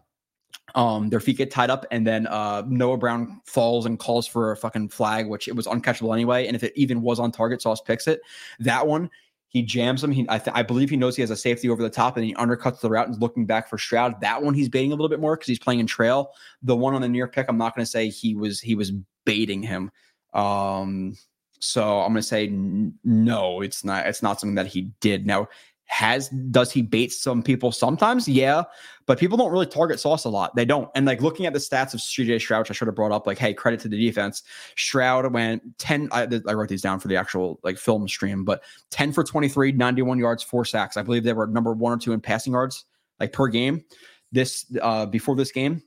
Um, 0.74 1.10
their 1.10 1.20
feet 1.20 1.36
get 1.38 1.50
tied 1.50 1.70
up, 1.70 1.84
and 1.90 2.06
then 2.06 2.26
uh, 2.26 2.62
Noah 2.66 2.96
Brown 2.96 3.40
falls 3.44 3.84
and 3.84 3.98
calls 3.98 4.26
for 4.26 4.52
a 4.52 4.56
fucking 4.56 4.88
flag, 4.88 5.26
which 5.28 5.48
it 5.48 5.56
was 5.56 5.66
uncatchable 5.66 6.14
anyway. 6.14 6.46
And 6.46 6.56
if 6.56 6.62
it 6.62 6.72
even 6.76 7.02
was 7.02 7.18
on 7.18 7.30
target, 7.32 7.60
Sauce 7.60 7.80
picks 7.80 8.06
it. 8.06 8.20
That 8.58 8.86
one, 8.86 9.10
he 9.48 9.62
jams 9.62 10.02
him. 10.02 10.10
He, 10.10 10.24
I, 10.30 10.38
th- 10.38 10.56
I, 10.56 10.62
believe 10.62 10.88
he 10.88 10.96
knows 10.96 11.14
he 11.14 11.20
has 11.20 11.30
a 11.30 11.36
safety 11.36 11.68
over 11.68 11.82
the 11.82 11.90
top, 11.90 12.16
and 12.16 12.24
he 12.24 12.34
undercuts 12.34 12.80
the 12.80 12.88
route 12.88 13.06
and 13.06 13.14
is 13.14 13.20
looking 13.20 13.44
back 13.44 13.68
for 13.68 13.76
Stroud. 13.76 14.18
That 14.22 14.42
one, 14.42 14.54
he's 14.54 14.70
baiting 14.70 14.92
a 14.92 14.94
little 14.94 15.10
bit 15.10 15.20
more 15.20 15.36
because 15.36 15.48
he's 15.48 15.58
playing 15.58 15.80
in 15.80 15.86
trail. 15.86 16.32
The 16.62 16.74
one 16.74 16.94
on 16.94 17.02
the 17.02 17.08
near 17.08 17.28
pick, 17.28 17.46
I'm 17.48 17.58
not 17.58 17.74
going 17.74 17.84
to 17.84 17.90
say 17.90 18.08
he 18.08 18.34
was 18.34 18.60
he 18.60 18.74
was 18.74 18.92
baiting 19.26 19.62
him. 19.62 19.90
Um, 20.32 21.16
so 21.58 22.00
I'm 22.00 22.12
going 22.12 22.16
to 22.16 22.22
say 22.22 22.46
n- 22.46 22.94
no, 23.04 23.60
it's 23.60 23.84
not. 23.84 24.06
It's 24.06 24.22
not 24.22 24.40
something 24.40 24.54
that 24.54 24.68
he 24.68 24.90
did. 25.00 25.26
Now 25.26 25.48
has 25.86 26.28
does 26.50 26.72
he 26.72 26.82
bait 26.82 27.12
some 27.12 27.42
people 27.42 27.70
sometimes? 27.70 28.26
Yeah, 28.26 28.64
but 29.06 29.18
people 29.18 29.36
don't 29.36 29.52
really 29.52 29.66
target 29.66 30.00
Sauce 30.00 30.24
a 30.24 30.28
lot. 30.28 30.54
They 30.56 30.64
don't. 30.64 30.88
And 30.94 31.06
like 31.06 31.20
looking 31.20 31.44
at 31.46 31.52
the 31.52 31.58
stats 31.58 31.92
of 31.92 32.00
CJ 32.00 32.40
Stroud, 32.40 32.66
I 32.70 32.72
should 32.72 32.88
have 32.88 32.94
brought 32.94 33.12
up 33.12 33.26
like, 33.26 33.38
hey, 33.38 33.52
credit 33.52 33.80
to 33.80 33.88
the 33.88 33.98
defense. 33.98 34.42
Stroud 34.76 35.32
went 35.32 35.62
10. 35.78 36.08
I, 36.12 36.28
I, 36.48 36.54
wrote 36.54 36.68
these 36.68 36.82
down 36.82 36.98
for 36.98 37.08
the 37.08 37.16
actual 37.16 37.60
like 37.62 37.76
film 37.76 38.08
stream, 38.08 38.44
but 38.44 38.62
10 38.90 39.12
for 39.12 39.22
23, 39.22 39.72
91 39.72 40.18
yards, 40.18 40.42
four 40.42 40.64
sacks. 40.64 40.96
I 40.96 41.02
believe 41.02 41.24
they 41.24 41.32
were 41.32 41.46
number 41.46 41.72
one 41.74 41.92
or 41.92 41.98
two 41.98 42.12
in 42.12 42.20
passing 42.20 42.54
yards 42.54 42.84
like 43.20 43.32
per 43.32 43.48
game. 43.48 43.84
This 44.30 44.64
uh 44.80 45.06
before 45.06 45.36
this 45.36 45.52
game, 45.52 45.82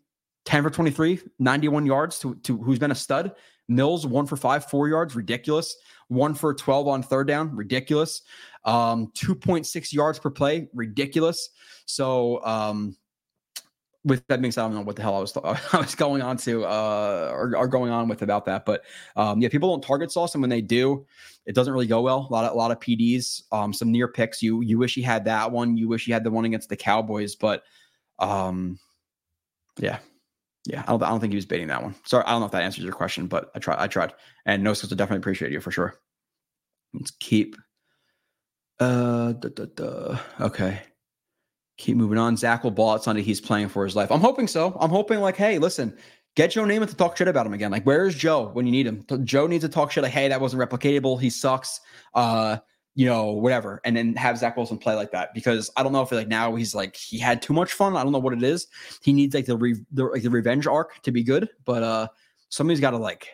10 0.46 0.64
for 0.64 0.70
23, 0.70 1.20
91 1.40 1.86
yards 1.86 2.20
to, 2.20 2.36
to 2.44 2.58
who's 2.58 2.80
been 2.80 2.92
a 2.92 2.96
stud. 2.96 3.34
Mills, 3.68 4.06
one 4.06 4.28
for 4.28 4.38
five, 4.38 4.70
four 4.70 4.88
yards, 4.88 5.16
ridiculous. 5.16 5.76
One 6.08 6.36
for 6.36 6.54
12 6.54 6.88
on 6.88 7.02
third 7.02 7.28
down, 7.28 7.56
ridiculous. 7.56 8.22
Um, 8.66 9.12
2.6 9.14 9.94
yards 9.94 10.20
per 10.20 10.30
play, 10.30 10.68
ridiculous. 10.74 11.50
So, 11.86 12.44
um, 12.44 12.98
with 14.04 14.26
that 14.28 14.40
being 14.40 14.52
said, 14.52 14.62
I 14.62 14.68
don't 14.68 14.76
know 14.76 14.82
what 14.82 14.96
the 14.96 15.02
hell 15.02 15.16
I 15.16 15.20
was 15.20 15.36
I 15.74 15.78
was 15.78 15.96
going 15.96 16.22
on 16.22 16.38
to 16.38 16.64
uh 16.66 17.30
or, 17.34 17.58
or 17.58 17.68
going 17.68 17.92
on 17.92 18.08
with 18.08 18.22
about 18.22 18.46
that, 18.46 18.66
but 18.66 18.84
um 19.16 19.42
yeah, 19.42 19.50
people 19.50 19.70
don't 19.72 19.82
target 19.82 20.12
sauce, 20.12 20.36
and 20.36 20.42
when 20.42 20.50
they 20.50 20.62
do, 20.62 21.06
it 21.46 21.56
doesn't 21.56 21.74
really 21.74 21.88
go 21.88 22.02
well. 22.02 22.28
A 22.30 22.34
lot 22.34 22.46
of 22.46 22.54
a 22.54 22.56
lot 22.56 22.72
of 22.72 22.80
PDs, 22.80 23.42
um, 23.52 23.74
some 23.74 23.92
near 23.92 24.08
picks. 24.08 24.44
You 24.44 24.62
you 24.62 24.78
wish 24.78 24.96
you 24.96 25.04
had 25.04 25.26
that 25.26 25.52
one. 25.52 25.76
You 25.78 25.88
wish 25.88 26.08
you 26.08 26.14
had 26.14 26.24
the 26.24 26.32
one 26.32 26.46
against 26.46 26.70
the 26.70 26.76
Cowboys, 26.78 27.36
but 27.36 27.64
um, 28.20 28.80
yeah, 29.80 30.00
Yeah, 30.68 30.84
I 30.88 30.92
don't, 30.92 31.04
I 31.04 31.10
don't 31.10 31.20
think 31.20 31.34
he 31.34 31.38
was 31.38 31.46
baiting 31.46 31.68
that 31.68 31.84
one. 31.84 31.96
Sorry, 32.06 32.24
I 32.26 32.32
don't 32.32 32.42
know 32.42 32.48
if 32.48 32.52
that 32.54 32.64
answers 32.64 32.84
your 32.84 32.94
question, 32.94 33.28
but 33.28 33.52
I 33.56 33.60
tried. 33.60 33.80
I 33.80 33.88
tried, 33.88 34.14
and 34.46 34.64
no 34.64 34.72
will 34.72 34.76
definitely 34.76 35.18
appreciate 35.18 35.52
you 35.52 35.62
for 35.62 35.72
sure. 35.72 35.96
Let's 36.94 37.12
keep. 37.12 37.56
Uh, 38.80 39.34
duh, 39.34 39.50
duh, 39.50 39.66
duh. 39.76 40.18
okay. 40.40 40.82
Keep 41.78 41.98
moving 41.98 42.18
on. 42.18 42.38
Zach 42.38 42.64
will 42.64 42.72
ball 42.72 42.92
out 42.92 43.04
Sunday. 43.04 43.22
He's 43.22 43.42
playing 43.42 43.70
for 43.70 43.84
his 43.84 43.96
life. 43.96 44.12
I'm 44.12 44.22
hoping 44.22 44.48
so. 44.48 44.78
I'm 44.80 44.90
hoping 44.90 45.20
like, 45.20 45.36
hey, 45.36 45.60
listen, 45.60 45.98
get 46.36 46.52
Joe 46.52 46.64
Namath 46.64 46.90
to 46.90 46.96
talk 46.96 47.18
shit 47.18 47.28
about 47.28 47.46
him 47.46 47.54
again. 47.54 47.72
Like, 47.72 47.84
where's 47.84 48.16
Joe 48.16 48.50
when 48.54 48.66
you 48.66 48.72
need 48.72 48.88
him? 48.88 49.06
Joe 49.26 49.48
needs 49.48 49.64
to 49.64 49.70
talk 49.70 49.92
shit 49.92 50.04
like, 50.04 50.14
hey, 50.14 50.30
that 50.30 50.40
wasn't 50.40 50.62
replicatable. 50.62 51.20
He 51.20 51.30
sucks. 51.30 51.82
Uh, 52.14 52.58
you 52.98 53.06
know, 53.06 53.34
whatever, 53.34 53.82
and 53.84 53.96
then 53.96 54.16
have 54.16 54.38
Zach 54.38 54.56
Wilson 54.56 54.78
play 54.78 54.96
like 54.96 55.12
that 55.12 55.34
because 55.34 55.70
I 55.76 55.84
don't 55.84 55.92
know 55.92 56.02
if 56.02 56.14
like 56.14 56.30
now 56.30 56.56
he's 56.56 56.74
like 56.74 56.96
he 56.96 57.20
had 57.20 57.42
too 57.42 57.52
much 57.52 57.74
fun. 57.74 57.98
I 57.98 58.04
don't 58.04 58.14
know 58.14 58.20
what 58.20 58.32
it 58.32 58.42
is. 58.42 58.68
He 59.04 59.12
needs 59.12 59.36
like 59.36 59.46
the 59.46 59.58
re, 59.58 59.76
the, 59.92 60.06
like 60.06 60.24
the 60.24 60.30
revenge 60.30 60.66
arc 60.66 61.02
to 61.04 61.12
be 61.12 61.22
good, 61.22 61.50
but 61.66 61.84
uh, 61.84 62.08
somebody's 62.48 62.80
got 62.80 62.92
to 62.92 62.98
like 62.98 63.28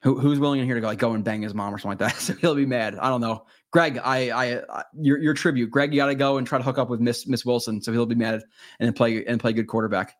who, 0.00 0.18
who's 0.18 0.38
willing 0.38 0.60
in 0.60 0.66
here 0.66 0.76
to 0.76 0.80
go 0.80 0.86
like 0.86 0.98
go 0.98 1.12
and 1.12 1.24
bang 1.24 1.42
his 1.42 1.52
mom 1.52 1.74
or 1.74 1.78
something 1.78 1.98
like 1.98 2.14
that. 2.14 2.16
so 2.20 2.32
he'll 2.34 2.54
be 2.54 2.64
mad. 2.64 2.96
I 2.96 3.10
don't 3.10 3.20
know. 3.20 3.44
Greg, 3.76 4.00
I, 4.02 4.30
I, 4.30 4.84
your, 4.98 5.18
your 5.18 5.34
tribute. 5.34 5.70
Greg, 5.70 5.92
you 5.92 6.00
got 6.00 6.06
to 6.06 6.14
go 6.14 6.38
and 6.38 6.46
try 6.46 6.56
to 6.56 6.64
hook 6.64 6.78
up 6.78 6.88
with 6.88 6.98
Miss 6.98 7.26
Miss 7.26 7.44
Wilson, 7.44 7.82
so 7.82 7.92
he'll 7.92 8.06
be 8.06 8.14
mad 8.14 8.42
and 8.80 8.96
play 8.96 9.22
and 9.26 9.38
play 9.38 9.52
good 9.52 9.66
quarterback. 9.66 10.14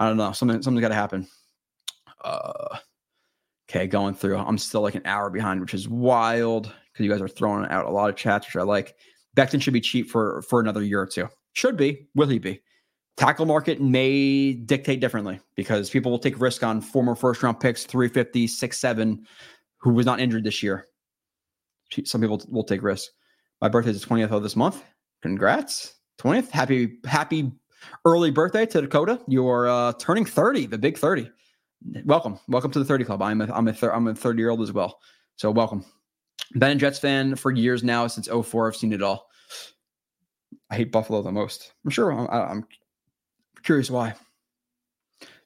I 0.00 0.08
don't 0.08 0.16
know. 0.16 0.32
Something 0.32 0.60
something's 0.62 0.80
got 0.80 0.88
to 0.88 0.96
happen. 0.96 1.28
Uh, 2.24 2.78
okay, 3.70 3.86
going 3.86 4.14
through. 4.14 4.38
I'm 4.38 4.58
still 4.58 4.80
like 4.80 4.96
an 4.96 5.02
hour 5.04 5.30
behind, 5.30 5.60
which 5.60 5.74
is 5.74 5.88
wild 5.88 6.74
because 6.92 7.06
you 7.06 7.08
guys 7.08 7.20
are 7.20 7.28
throwing 7.28 7.70
out 7.70 7.84
a 7.84 7.90
lot 7.90 8.10
of 8.10 8.16
chats, 8.16 8.48
which 8.48 8.60
I 8.60 8.64
like. 8.64 8.96
Becton 9.36 9.62
should 9.62 9.74
be 9.74 9.80
cheap 9.80 10.10
for 10.10 10.42
for 10.42 10.58
another 10.58 10.82
year 10.82 11.00
or 11.00 11.06
two. 11.06 11.28
Should 11.52 11.76
be. 11.76 12.08
Will 12.16 12.26
he 12.26 12.40
be? 12.40 12.60
Tackle 13.16 13.46
market 13.46 13.80
may 13.80 14.54
dictate 14.54 14.98
differently 14.98 15.38
because 15.54 15.88
people 15.88 16.10
will 16.10 16.18
take 16.18 16.40
risk 16.40 16.64
on 16.64 16.80
former 16.80 17.14
first 17.14 17.44
round 17.44 17.60
picks, 17.60 17.84
350, 17.84 18.48
6, 18.48 18.76
7, 18.76 19.24
who 19.76 19.90
was 19.92 20.04
not 20.04 20.18
injured 20.18 20.42
this 20.42 20.64
year. 20.64 20.88
Some 22.04 22.20
people 22.20 22.42
will 22.48 22.64
take 22.64 22.82
risks. 22.82 23.10
My 23.60 23.68
birthday 23.68 23.90
is 23.90 24.00
the 24.00 24.06
20th 24.06 24.30
of 24.30 24.42
this 24.42 24.56
month. 24.56 24.84
Congrats. 25.22 25.94
20th. 26.18 26.50
Happy, 26.50 26.98
happy 27.04 27.52
early 28.04 28.30
birthday 28.30 28.66
to 28.66 28.80
Dakota. 28.80 29.20
You're 29.26 29.68
uh, 29.68 29.92
turning 29.98 30.24
30, 30.24 30.66
the 30.66 30.78
big 30.78 30.98
30. 30.98 31.30
Welcome. 32.04 32.38
Welcome 32.48 32.70
to 32.72 32.78
the 32.78 32.84
30 32.84 33.04
club. 33.04 33.22
I'm 33.22 33.40
a, 33.40 33.52
I'm 33.52 33.68
a, 33.68 33.72
thir- 33.72 33.92
I'm 33.92 34.06
a 34.08 34.14
30 34.14 34.38
year 34.38 34.50
old 34.50 34.62
as 34.62 34.72
well. 34.72 35.00
So 35.36 35.50
welcome. 35.50 35.84
Been 36.54 36.72
a 36.72 36.74
Jets 36.76 36.98
fan 36.98 37.36
for 37.36 37.50
years 37.52 37.84
now, 37.84 38.06
since 38.06 38.28
04. 38.28 38.68
I've 38.68 38.76
seen 38.76 38.92
it 38.92 39.02
all. 39.02 39.28
I 40.70 40.76
hate 40.76 40.92
Buffalo 40.92 41.22
the 41.22 41.32
most. 41.32 41.72
I'm 41.84 41.90
sure 41.90 42.12
I'm, 42.12 42.28
I'm 42.28 42.66
curious 43.62 43.90
why. 43.90 44.14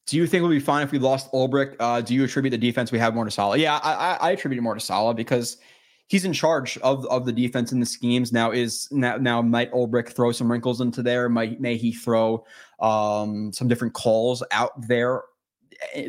Do 0.07 0.17
you 0.17 0.27
think 0.27 0.43
we'll 0.43 0.51
be 0.51 0.61
fine 0.61 0.83
if 0.83 0.93
we 0.93 0.99
lost 0.99 1.31
Ulbrich? 1.33 1.77
Uh, 1.79 2.01
do 2.01 2.15
you 2.15 2.25
attribute 2.25 2.51
the 2.51 2.59
defense 2.59 2.91
we 2.91 2.99
have 2.99 3.15
more 3.15 3.25
to 3.25 3.31
Saleh? 3.31 3.61
Yeah, 3.61 3.79
I, 3.83 4.17
I 4.21 4.31
attribute 4.33 4.59
it 4.59 4.63
more 4.63 4.75
to 4.75 4.81
Saleh 4.81 5.17
because 5.17 5.59
he's 6.09 6.25
in 6.25 6.33
charge 6.33 6.77
of, 6.79 7.07
of 7.07 7.25
the 7.25 7.33
defense 7.33 7.73
and 7.73 7.81
the 7.81 7.87
schemes. 7.87 8.33
Now 8.33 8.51
is 8.51 8.89
now 8.91 9.17
now 9.17 9.43
might 9.43 9.73
Ulbrich 9.73 10.11
throw 10.11 10.33
some 10.33 10.51
wrinkles 10.51 10.81
into 10.81 11.03
there? 11.03 11.29
Might 11.29 11.61
may 11.61 11.77
he 11.77 11.93
throw 11.93 12.45
um, 12.81 13.53
some 13.53 13.69
different 13.69 13.95
calls 13.95 14.43
out 14.51 14.73
there 14.87 15.23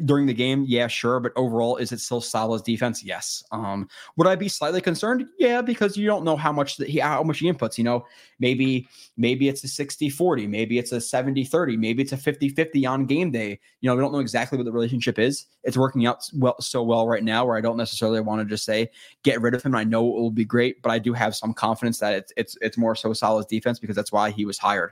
during 0.05 0.25
the 0.25 0.33
game, 0.33 0.65
yeah, 0.67 0.87
sure. 0.87 1.19
But 1.19 1.33
overall, 1.35 1.77
is 1.77 1.91
it 1.91 1.99
still 1.99 2.21
Saleh's 2.21 2.61
defense? 2.61 3.03
Yes. 3.03 3.43
Um, 3.51 3.87
would 4.17 4.27
I 4.27 4.35
be 4.35 4.47
slightly 4.47 4.81
concerned? 4.81 5.25
Yeah, 5.37 5.61
because 5.61 5.97
you 5.97 6.05
don't 6.05 6.23
know 6.23 6.35
how 6.35 6.51
much 6.51 6.77
that 6.77 6.89
he 6.89 6.99
how 6.99 7.23
much 7.23 7.39
he 7.39 7.51
inputs. 7.51 7.77
You 7.77 7.83
know, 7.83 8.05
maybe 8.39 8.87
maybe 9.17 9.47
it's 9.47 9.63
a 9.63 9.67
60-40, 9.67 10.47
maybe 10.49 10.77
it's 10.77 10.91
a 10.91 10.97
70-30, 10.97 11.77
maybe 11.77 12.01
it's 12.01 12.11
a 12.11 12.17
50-50 12.17 12.89
on 12.89 13.05
game 13.05 13.31
day. 13.31 13.59
You 13.81 13.89
know, 13.89 13.95
we 13.95 14.01
don't 14.01 14.11
know 14.11 14.19
exactly 14.19 14.57
what 14.57 14.65
the 14.65 14.71
relationship 14.71 15.19
is. 15.19 15.45
It's 15.63 15.77
working 15.77 16.05
out 16.05 16.29
well 16.33 16.59
so 16.61 16.83
well 16.83 17.07
right 17.07 17.23
now 17.23 17.45
where 17.45 17.57
I 17.57 17.61
don't 17.61 17.77
necessarily 17.77 18.21
want 18.21 18.41
to 18.41 18.45
just 18.45 18.65
say 18.65 18.89
get 19.23 19.41
rid 19.41 19.53
of 19.53 19.63
him. 19.63 19.75
I 19.75 19.83
know 19.83 20.07
it 20.07 20.21
will 20.21 20.31
be 20.31 20.45
great, 20.45 20.81
but 20.81 20.91
I 20.91 20.99
do 20.99 21.13
have 21.13 21.35
some 21.35 21.53
confidence 21.53 21.99
that 21.99 22.13
it's 22.13 22.33
it's 22.37 22.57
it's 22.61 22.77
more 22.77 22.95
so 22.95 23.13
Saleh's 23.13 23.45
defense 23.45 23.79
because 23.79 23.95
that's 23.95 24.11
why 24.11 24.31
he 24.31 24.45
was 24.45 24.57
hired. 24.57 24.91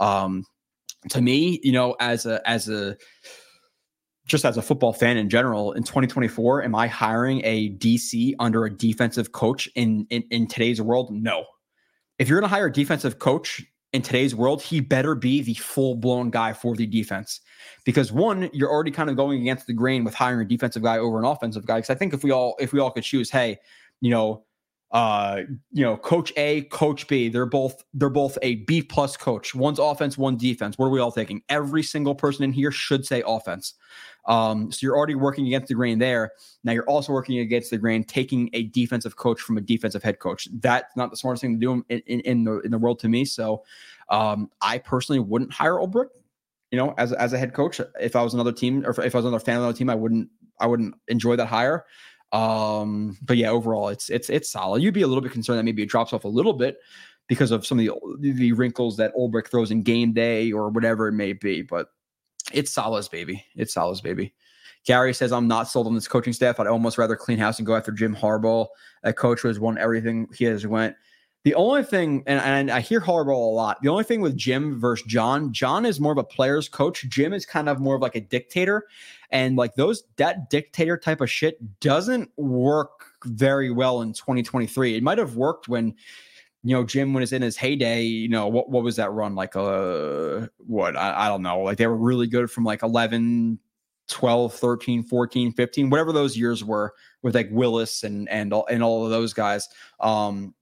Um, 0.00 0.46
to 1.10 1.20
me, 1.20 1.60
you 1.62 1.72
know, 1.72 1.96
as 2.00 2.26
a 2.26 2.46
as 2.48 2.68
a 2.68 2.96
just 4.26 4.44
as 4.44 4.56
a 4.56 4.62
football 4.62 4.92
fan 4.92 5.16
in 5.16 5.28
general, 5.28 5.72
in 5.72 5.82
2024, 5.82 6.62
am 6.62 6.74
I 6.74 6.86
hiring 6.86 7.42
a 7.44 7.70
DC 7.76 8.34
under 8.38 8.64
a 8.64 8.70
defensive 8.70 9.32
coach 9.32 9.68
in 9.74 10.06
in, 10.10 10.24
in 10.30 10.46
today's 10.46 10.80
world? 10.80 11.10
No. 11.12 11.44
If 12.18 12.28
you're 12.28 12.40
going 12.40 12.48
to 12.48 12.54
hire 12.54 12.66
a 12.66 12.72
defensive 12.72 13.18
coach 13.18 13.62
in 13.92 14.02
today's 14.02 14.34
world, 14.34 14.62
he 14.62 14.80
better 14.80 15.14
be 15.14 15.42
the 15.42 15.54
full 15.54 15.94
blown 15.94 16.30
guy 16.30 16.52
for 16.52 16.74
the 16.74 16.86
defense. 16.86 17.40
Because 17.84 18.12
one, 18.12 18.48
you're 18.52 18.70
already 18.70 18.90
kind 18.90 19.10
of 19.10 19.16
going 19.16 19.40
against 19.40 19.66
the 19.66 19.72
grain 19.72 20.04
with 20.04 20.14
hiring 20.14 20.40
a 20.40 20.48
defensive 20.48 20.82
guy 20.82 20.98
over 20.98 21.18
an 21.18 21.24
offensive 21.24 21.66
guy. 21.66 21.76
Because 21.76 21.90
I 21.90 21.94
think 21.94 22.14
if 22.14 22.24
we 22.24 22.30
all 22.30 22.56
if 22.58 22.72
we 22.72 22.80
all 22.80 22.90
could 22.90 23.04
choose, 23.04 23.30
hey, 23.30 23.58
you 24.00 24.10
know, 24.10 24.44
uh, 24.90 25.40
you 25.72 25.84
know, 25.84 25.96
coach 25.96 26.32
A, 26.36 26.62
coach 26.62 27.08
B, 27.08 27.28
they're 27.28 27.46
both 27.46 27.82
they're 27.94 28.08
both 28.08 28.38
a 28.42 28.56
B 28.56 28.80
plus 28.80 29.16
coach. 29.16 29.54
One's 29.54 29.78
offense, 29.78 30.16
one 30.16 30.36
defense. 30.36 30.78
What 30.78 30.86
are 30.86 30.90
we 30.90 31.00
all 31.00 31.10
thinking? 31.10 31.42
Every 31.48 31.82
single 31.82 32.14
person 32.14 32.44
in 32.44 32.52
here 32.52 32.70
should 32.70 33.04
say 33.04 33.22
offense. 33.26 33.74
Um, 34.26 34.72
so 34.72 34.78
you're 34.82 34.96
already 34.96 35.14
working 35.14 35.46
against 35.46 35.68
the 35.68 35.74
grain 35.74 35.98
there. 35.98 36.32
Now 36.62 36.72
you're 36.72 36.88
also 36.88 37.12
working 37.12 37.38
against 37.38 37.70
the 37.70 37.78
grain, 37.78 38.04
taking 38.04 38.50
a 38.52 38.64
defensive 38.64 39.16
coach 39.16 39.40
from 39.40 39.58
a 39.58 39.60
defensive 39.60 40.02
head 40.02 40.18
coach. 40.18 40.48
That's 40.60 40.96
not 40.96 41.10
the 41.10 41.16
smartest 41.16 41.42
thing 41.42 41.54
to 41.54 41.60
do 41.60 41.84
in, 41.88 42.00
in, 42.06 42.20
in 42.20 42.44
the 42.44 42.60
in 42.60 42.70
the 42.70 42.78
world 42.78 42.98
to 43.00 43.08
me. 43.08 43.24
So 43.24 43.64
um, 44.08 44.50
I 44.60 44.78
personally 44.78 45.20
wouldn't 45.20 45.52
hire 45.52 45.74
Ulbrich, 45.74 46.08
you 46.70 46.78
know, 46.78 46.94
as 46.96 47.12
as 47.12 47.32
a 47.32 47.38
head 47.38 47.54
coach. 47.54 47.80
If 48.00 48.16
I 48.16 48.22
was 48.22 48.34
another 48.34 48.52
team 48.52 48.84
or 48.86 48.90
if 48.90 49.14
I 49.14 49.18
was 49.18 49.24
another 49.24 49.44
fan 49.44 49.56
of 49.56 49.62
another 49.62 49.76
team, 49.76 49.90
I 49.90 49.94
wouldn't 49.94 50.28
I 50.60 50.66
wouldn't 50.66 50.94
enjoy 51.08 51.36
that 51.36 51.46
hire. 51.46 51.84
Um, 52.32 53.16
but 53.22 53.36
yeah, 53.36 53.50
overall, 53.50 53.88
it's 53.88 54.10
it's 54.10 54.30
it's 54.30 54.50
solid. 54.50 54.82
You'd 54.82 54.94
be 54.94 55.02
a 55.02 55.06
little 55.06 55.22
bit 55.22 55.32
concerned 55.32 55.58
that 55.58 55.64
maybe 55.64 55.82
it 55.82 55.88
drops 55.88 56.12
off 56.12 56.24
a 56.24 56.28
little 56.28 56.54
bit 56.54 56.78
because 57.28 57.50
of 57.50 57.64
some 57.64 57.78
of 57.78 57.84
the 57.84 58.36
the 58.36 58.52
wrinkles 58.52 58.96
that 58.96 59.14
Ulbrich 59.14 59.48
throws 59.48 59.70
in 59.70 59.82
game 59.82 60.12
day 60.12 60.50
or 60.52 60.68
whatever 60.68 61.08
it 61.08 61.12
may 61.12 61.32
be. 61.32 61.62
But 61.62 61.88
it's 62.54 62.72
Saleh's 62.72 63.08
baby. 63.08 63.44
It's 63.56 63.74
Saleh's 63.74 64.00
baby. 64.00 64.34
Gary 64.84 65.14
says, 65.14 65.32
I'm 65.32 65.48
not 65.48 65.68
sold 65.68 65.86
on 65.86 65.94
this 65.94 66.08
coaching 66.08 66.32
staff. 66.32 66.60
I'd 66.60 66.66
almost 66.66 66.98
rather 66.98 67.16
clean 67.16 67.38
house 67.38 67.58
and 67.58 67.66
go 67.66 67.74
after 67.74 67.90
Jim 67.90 68.14
Harbaugh. 68.14 68.66
A 69.02 69.12
coach 69.12 69.40
who 69.40 69.48
has 69.48 69.58
won 69.58 69.78
everything 69.78 70.28
he 70.34 70.44
has 70.44 70.66
went. 70.66 70.94
The 71.44 71.54
only 71.54 71.82
thing, 71.82 72.22
and, 72.26 72.40
and 72.40 72.70
I 72.70 72.80
hear 72.80 73.02
Harbaugh 73.02 73.28
a 73.28 73.54
lot. 73.54 73.82
The 73.82 73.90
only 73.90 74.04
thing 74.04 74.22
with 74.22 74.34
Jim 74.34 74.80
versus 74.80 75.06
John, 75.06 75.52
John 75.52 75.84
is 75.84 76.00
more 76.00 76.12
of 76.12 76.16
a 76.18 76.24
player's 76.24 76.70
coach. 76.70 77.04
Jim 77.10 77.34
is 77.34 77.44
kind 77.44 77.68
of 77.68 77.80
more 77.80 77.96
of 77.96 78.00
like 78.00 78.14
a 78.14 78.20
dictator, 78.20 78.86
and 79.30 79.54
like 79.54 79.74
those 79.74 80.04
that 80.16 80.48
dictator 80.48 80.96
type 80.96 81.20
of 81.20 81.30
shit 81.30 81.58
doesn't 81.80 82.30
work 82.38 83.08
very 83.26 83.70
well 83.70 84.00
in 84.00 84.14
2023. 84.14 84.96
It 84.96 85.02
might 85.02 85.18
have 85.18 85.36
worked 85.36 85.68
when 85.68 85.94
you 86.64 86.74
know, 86.74 86.82
Jim 86.82 87.12
when 87.12 87.22
it's 87.22 87.32
in 87.32 87.42
his 87.42 87.58
heyday, 87.58 88.02
you 88.02 88.28
know, 88.28 88.48
what 88.48 88.70
what 88.70 88.82
was 88.82 88.96
that 88.96 89.12
run 89.12 89.34
like? 89.34 89.54
Uh, 89.54 90.46
what 90.58 90.96
I, 90.96 91.26
I 91.26 91.28
don't 91.28 91.42
know. 91.42 91.60
Like 91.60 91.76
they 91.76 91.86
were 91.86 91.96
really 91.96 92.26
good 92.26 92.50
from 92.50 92.64
like 92.64 92.82
11, 92.82 93.58
12, 94.08 94.54
13, 94.54 95.02
14, 95.02 95.52
15, 95.52 95.90
whatever 95.90 96.10
those 96.10 96.38
years 96.38 96.64
were 96.64 96.94
with 97.22 97.34
like 97.34 97.50
Willis 97.52 98.02
and 98.02 98.28
and 98.30 98.54
all 98.54 98.66
and 98.66 98.82
all 98.82 99.04
of 99.04 99.10
those 99.10 99.34
guys. 99.34 99.68
Um, 100.00 100.54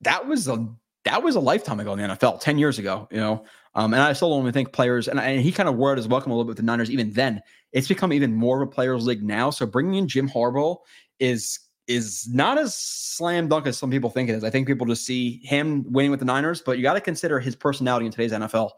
that 0.00 0.26
was 0.26 0.48
a 0.48 0.66
that 1.04 1.22
was 1.22 1.36
a 1.36 1.40
lifetime 1.40 1.80
ago 1.80 1.92
in 1.92 1.98
the 1.98 2.14
NFL, 2.16 2.40
10 2.40 2.58
years 2.58 2.78
ago, 2.78 3.06
you 3.10 3.18
know. 3.18 3.44
Um, 3.74 3.92
and 3.94 4.02
I 4.02 4.14
still 4.14 4.32
only 4.32 4.52
think 4.52 4.72
players, 4.72 5.06
and, 5.06 5.20
and 5.20 5.40
he 5.40 5.52
kind 5.52 5.68
of 5.68 5.76
worded 5.76 5.98
his 5.98 6.08
welcome 6.08 6.32
a 6.32 6.34
little 6.34 6.44
bit 6.44 6.50
with 6.50 6.56
the 6.56 6.62
Niners 6.64 6.90
even 6.90 7.12
then. 7.12 7.40
It's 7.72 7.88
become 7.88 8.12
even 8.12 8.34
more 8.34 8.60
of 8.60 8.68
a 8.68 8.70
players' 8.70 9.06
league 9.06 9.22
now. 9.22 9.50
So 9.50 9.66
bringing 9.66 9.94
in 9.94 10.08
Jim 10.08 10.28
Harbaugh 10.28 10.78
is 11.20 11.60
is 11.90 12.28
not 12.32 12.56
as 12.56 12.74
slam 12.74 13.48
dunk 13.48 13.66
as 13.66 13.76
some 13.76 13.90
people 13.90 14.10
think 14.10 14.30
it 14.30 14.34
is. 14.34 14.44
I 14.44 14.50
think 14.50 14.66
people 14.66 14.86
just 14.86 15.04
see 15.04 15.40
him 15.42 15.84
winning 15.92 16.10
with 16.10 16.20
the 16.20 16.26
Niners, 16.26 16.62
but 16.62 16.78
you 16.78 16.82
got 16.82 16.94
to 16.94 17.00
consider 17.00 17.40
his 17.40 17.56
personality 17.56 18.06
in 18.06 18.12
today's 18.12 18.32
NFL. 18.32 18.70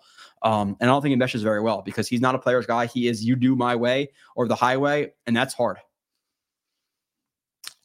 Um, 0.42 0.76
and 0.80 0.90
I 0.90 0.92
don't 0.92 1.02
think 1.02 1.10
he 1.10 1.16
meshes 1.16 1.42
very 1.42 1.60
well 1.60 1.82
because 1.82 2.08
he's 2.08 2.20
not 2.20 2.34
a 2.34 2.38
player's 2.38 2.66
guy. 2.66 2.86
He 2.86 3.06
is 3.06 3.24
you 3.24 3.36
do 3.36 3.54
my 3.54 3.76
way 3.76 4.10
or 4.34 4.48
the 4.48 4.56
highway, 4.56 5.12
and 5.26 5.36
that's 5.36 5.54
hard. 5.54 5.78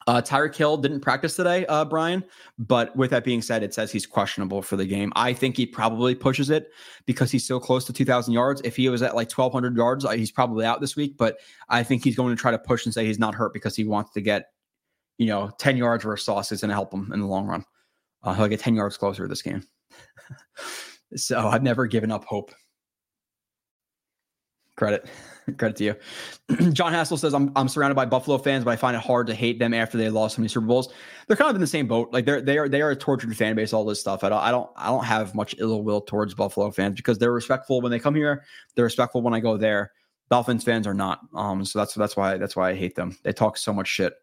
Uh, 0.08 0.22
Tyreek 0.22 0.56
Hill 0.56 0.78
didn't 0.78 1.02
practice 1.02 1.36
today, 1.36 1.66
uh, 1.66 1.84
Brian. 1.84 2.24
But 2.58 2.96
with 2.96 3.12
that 3.12 3.26
being 3.26 3.42
said, 3.42 3.62
it 3.62 3.74
says 3.74 3.92
he's 3.92 4.06
questionable 4.06 4.62
for 4.62 4.78
the 4.78 4.86
game. 4.86 5.12
I 5.18 5.34
think 5.34 5.58
he 5.58 5.66
probably 5.66 6.16
pushes 6.16 6.50
it 6.50 6.72
because 7.06 7.30
he's 7.30 7.46
so 7.46 7.60
close 7.60 7.84
to 7.86 7.94
2,000 7.94 8.34
yards. 8.34 8.62
If 8.64 8.78
he 8.78 8.88
was 8.88 9.02
at 9.02 9.16
like 9.16 9.30
1,200 9.30 9.76
yards, 9.76 10.06
uh, 10.06 10.12
he's 10.12 10.32
probably 10.32 10.66
out 10.66 10.80
this 10.80 10.96
week. 10.96 11.18
But 11.18 11.38
I 11.68 11.84
think 11.84 12.06
he's 12.06 12.16
going 12.16 12.34
to 12.34 12.42
try 12.42 12.52
to 12.52 12.58
push 12.58 12.86
and 12.86 12.94
say 12.94 13.06
he's 13.06 13.20
not 13.20 13.36
hurt 13.36 13.54
because 13.54 13.76
he 13.76 13.84
wants 13.84 14.12
to 14.12 14.22
get, 14.22 14.46
you 15.18 15.28
know, 15.28 15.50
10 15.60 15.78
yards 15.78 16.06
where 16.06 16.18
sauce 16.18 16.52
is 16.52 16.62
going 16.62 16.70
to 16.70 16.76
help 16.76 16.94
him 16.94 17.12
in 17.14 17.20
the 17.20 17.26
long 17.26 17.48
run. 17.48 17.64
Uh, 18.24 18.34
he'll 18.34 18.48
get 18.48 18.60
10 18.60 18.76
yards 18.76 18.98
closer 18.98 19.28
this 19.28 19.42
game. 19.42 19.64
so 21.16 21.48
I've 21.48 21.64
never 21.64 21.86
given 21.88 22.12
up 22.12 22.26
hope. 22.26 22.52
Credit. 24.76 25.10
Credit 25.58 25.76
to 25.78 25.84
you. 25.84 26.72
John 26.74 26.94
Hassel 26.94 27.18
says, 27.18 27.34
I'm, 27.34 27.52
I'm 27.56 27.68
surrounded 27.68 27.96
by 27.96 28.06
Buffalo 28.06 28.38
fans, 28.38 28.64
but 28.64 28.72
I 28.72 28.76
find 28.76 28.96
it 28.96 29.02
hard 29.02 29.28
to 29.28 29.34
hate 29.34 29.60
them 29.60 29.74
after 29.74 29.98
they 29.98 30.10
lost 30.10 30.36
so 30.36 30.42
many 30.42 30.50
Super 30.50 30.68
Bowls. 30.68 30.94
They're 31.28 31.38
kind 31.38 31.50
of 31.50 31.56
in 31.56 31.62
the 31.62 31.68
same 31.68 31.88
boat. 31.88 32.10
Like 32.12 32.26
they're 32.26 32.42
they 32.42 32.58
are 32.58 32.68
they 32.70 32.82
are 32.82 32.92
a 32.92 32.96
tortured 32.96 33.36
fan 33.36 33.56
base, 33.56 33.74
all 33.74 33.86
this 33.86 34.00
stuff. 34.00 34.24
I 34.24 34.30
don't 34.30 34.42
I 34.42 34.52
don't 34.52 34.70
I 34.76 34.88
don't 34.88 35.06
have 35.06 35.34
much 35.34 35.56
ill 35.58 35.84
will 35.84 36.02
towards 36.02 36.34
Buffalo 36.34 36.70
fans 36.72 36.96
because 36.96 37.18
they're 37.18 37.32
respectful 37.32 37.82
when 37.82 37.92
they 37.92 38.00
come 38.00 38.14
here. 38.14 38.44
They're 38.76 38.86
respectful 38.86 39.22
when 39.22 39.34
I 39.34 39.40
go 39.40 39.58
there. 39.58 39.94
Dolphins 40.30 40.66
fans 40.66 40.86
are 40.86 40.94
not. 40.94 41.22
Um, 41.34 41.64
so 41.64 41.80
that's 41.80 41.94
that's 41.94 42.18
why 42.18 42.38
that's 42.38 42.56
why 42.56 42.70
I 42.72 42.76
hate 42.76 42.96
them. 42.96 43.18
They 43.24 43.32
talk 43.32 43.58
so 43.58 43.74
much 43.74 43.88
shit. 43.88 44.14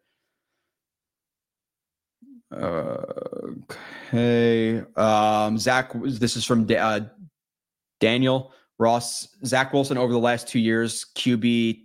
Okay. 2.55 4.83
Um, 4.95 5.57
Zach, 5.57 5.91
this 5.93 6.35
is 6.35 6.45
from 6.45 6.67
uh, 6.77 7.01
Daniel 7.99 8.53
Ross. 8.77 9.27
Zach 9.45 9.73
Wilson 9.73 9.97
over 9.97 10.11
the 10.11 10.19
last 10.19 10.47
two 10.47 10.59
years, 10.59 11.05
QB, 11.15 11.83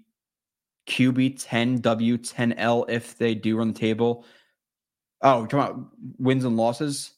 QB 0.89 1.45
10W, 1.45 2.19
10L 2.19 2.91
if 2.91 3.17
they 3.19 3.35
do 3.35 3.57
run 3.57 3.73
the 3.73 3.79
table. 3.79 4.25
Oh, 5.23 5.47
talking 5.47 5.59
about 5.59 5.87
wins 6.19 6.45
and 6.45 6.57
losses. 6.57 7.13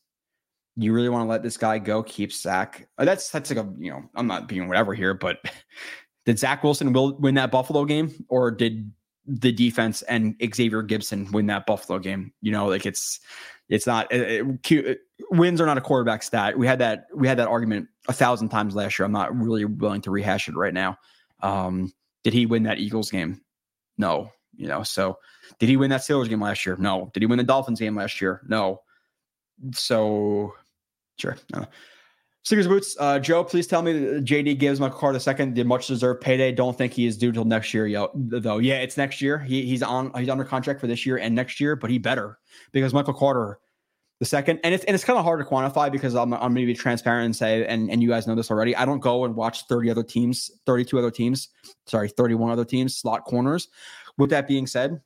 You 0.77 0.93
really 0.93 1.09
want 1.09 1.27
to 1.27 1.31
let 1.31 1.43
this 1.43 1.57
guy 1.57 1.79
go? 1.79 2.03
Keep 2.03 2.33
Zach. 2.33 2.89
Uh, 2.99 3.05
that's 3.05 3.31
that's 3.31 3.51
like 3.51 3.65
a 3.65 3.69
you 3.79 3.91
know 3.91 4.03
I'm 4.15 4.27
not 4.27 4.49
being 4.49 4.69
whatever 4.69 4.95
here, 4.95 5.15
but 5.15 5.39
did 6.27 6.39
Zach 6.39 6.65
Wilson 6.65 6.93
will 6.93 7.17
win 7.19 7.35
that 7.35 7.51
Buffalo 7.51 7.85
game, 7.85 8.13
or 8.29 8.51
did 8.51 8.91
the 9.27 9.53
defense 9.53 10.03
and 10.03 10.35
Xavier 10.55 10.83
Gipson 10.83 11.31
win 11.33 11.47
that 11.47 11.67
Buffalo 11.67 11.99
game. 11.99 12.33
You 12.41 12.53
know, 12.53 12.67
like 12.67 12.87
it's 12.87 13.21
it's 13.69 13.87
not 13.87 14.13
it, 14.13 14.47
it, 14.71 14.99
wins 15.31 15.61
are 15.61 15.67
not 15.67 15.79
a 15.79 15.83
quarterback 15.83 16.23
stat. 16.23 16.59
We 16.59 16.67
had 16.67 16.79
that 16.81 17.07
we 17.15 17.29
had 17.29 17.39
that 17.39 17.49
argument 17.49 17.89
a 18.09 18.13
thousand 18.13 18.49
times 18.49 18.75
last 18.75 18.99
year. 18.99 19.07
I'm 19.07 19.13
not 19.13 19.37
really 19.37 19.65
willing 19.65 20.03
to 20.03 20.11
rehash 20.11 20.49
it 20.49 20.57
right 20.57 20.75
now. 20.75 20.97
Um, 21.41 21.93
did 22.25 22.33
he 22.33 22.47
win 22.47 22.65
that 22.65 22.79
Eagles 22.79 23.11
game? 23.11 23.41
No. 23.99 24.31
You 24.55 24.69
know, 24.69 24.83
so 24.83 25.19
did 25.59 25.69
he 25.69 25.79
win 25.79 25.91
that 25.91 26.03
Steelers 26.03 26.29
game 26.29 26.43
last 26.43 26.67
year? 26.67 26.77
No. 26.77 27.11
Did 27.15 27.23
he 27.23 27.27
win 27.27 27.39
the 27.39 27.45
Dolphins 27.45 27.81
game 27.81 27.97
last 27.97 28.21
year? 28.21 28.43
No. 28.47 28.83
So 29.73 30.55
sure. 31.17 31.37
Stickers 32.45 32.67
boots. 32.67 32.97
Uh, 32.99 33.21
Joe, 33.21 33.45
please 33.45 33.69
tell 33.69 33.83
me 33.83 33.93
JD 33.93 34.59
gives 34.59 34.81
Michael 34.81 34.99
Carter 34.99 35.15
the 35.15 35.21
second 35.21 35.55
the 35.55 35.63
much 35.63 35.87
deserved 35.87 36.21
payday. 36.21 36.51
Don't 36.51 36.77
think 36.77 36.93
he 36.93 37.07
is 37.07 37.17
due 37.17 37.31
till 37.31 37.45
next 37.45 37.73
year, 37.73 37.87
yo, 37.87 38.11
though. 38.15 38.59
Yeah, 38.59 38.81
it's 38.81 38.97
next 38.97 39.21
year. 39.21 39.39
He, 39.39 39.65
he's 39.65 39.83
on 39.83 40.13
he's 40.17 40.29
under 40.29 40.45
contract 40.45 40.81
for 40.81 40.89
this 40.89 41.07
year 41.07 41.19
and 41.19 41.35
next 41.35 41.61
year, 41.61 41.77
but 41.77 41.89
he 41.89 41.99
better 41.99 42.41
because 42.73 42.93
Michael 42.93 43.15
Carter 43.15 43.61
the 44.23 44.27
second, 44.27 44.61
and 44.63 44.73
it's 44.73 44.85
and 44.85 44.95
it's 44.95 45.03
kind 45.03 45.19
of 45.19 45.25
hard 45.25 45.41
to 45.41 45.45
quantify 45.45 45.91
because 45.91 46.15
I'm 46.15 46.33
I'm 46.33 46.55
to 46.55 46.65
be 46.65 46.75
transparent 46.75 47.25
and 47.25 47.35
say, 47.35 47.67
and 47.67 47.91
and 47.91 48.01
you 48.01 48.09
guys 48.09 48.29
know 48.29 48.37
this 48.37 48.53
already. 48.53 48.75
I 48.77 48.85
don't 48.85 49.01
go 49.01 49.25
and 49.25 49.35
watch 49.35 49.67
30 49.67 49.91
other 49.91 50.05
teams, 50.05 50.49
32 50.65 50.97
other 50.97 51.11
teams, 51.11 51.49
sorry, 51.87 52.09
31 52.09 52.53
other 52.53 52.65
teams 52.65 52.97
slot 52.97 53.25
corners. 53.25 53.67
With 54.19 54.31
that 54.31 54.47
being 54.47 54.69
said, 54.69 55.01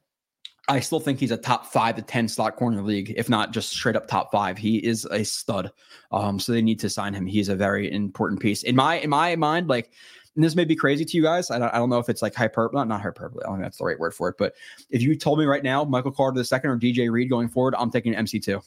I 0.69 0.81
still 0.81 0.99
think 0.99 1.21
he's 1.21 1.31
a 1.31 1.37
top 1.37 1.67
five 1.67 1.95
to 1.97 2.03
10 2.03 2.29
slot 2.29 2.57
corner 2.57 2.83
league, 2.83 3.15
if 3.17 3.29
not 3.29 3.53
just 3.53 3.71
straight 3.71 3.95
up 3.95 4.09
top 4.09 4.33
five. 4.33 4.59
He 4.59 4.79
is 4.79 5.05
a 5.07 5.25
stud. 5.25 5.71
Um, 6.11 6.41
so 6.41 6.53
they 6.53 6.63
need 6.63 6.81
to 6.81 6.91
sign 6.91 7.15
him. 7.15 7.25
He's 7.25 7.49
a 7.49 7.55
very 7.55 7.91
important 7.93 8.41
piece. 8.41 8.65
In 8.65 8.75
my 8.75 8.97
in 8.97 9.11
my 9.11 9.37
mind, 9.37 9.69
like 9.69 9.93
this 10.35 10.57
may 10.57 10.65
be 10.65 10.77
crazy 10.77 11.05
to 11.05 11.17
you 11.17 11.23
guys. 11.23 11.51
I 11.51 11.59
don't, 11.59 11.73
I 11.73 11.79
don't 11.79 11.89
know 11.89 11.99
if 11.99 12.09
it's 12.09 12.21
like 12.21 12.35
hyperbole, 12.35 12.79
not, 12.79 12.89
not 12.89 13.01
hyperbole. 13.01 13.43
I 13.45 13.49
don't 13.49 13.57
think 13.57 13.65
that's 13.65 13.79
the 13.79 13.85
right 13.85 13.99
word 13.99 14.13
for 14.13 14.29
it. 14.29 14.37
But 14.39 14.55
if 14.91 15.01
you 15.01 15.17
told 15.17 15.39
me 15.39 15.47
right 15.47 15.63
now, 15.63 15.85
Michael 15.85 16.13
Carter 16.13 16.37
the 16.37 16.45
second 16.45 16.71
or 16.71 16.79
DJ 16.79 17.11
Reed 17.11 17.31
going 17.31 17.49
forward, 17.49 17.75
I'm 17.79 17.91
taking 17.91 18.13
MC2. 18.13 18.63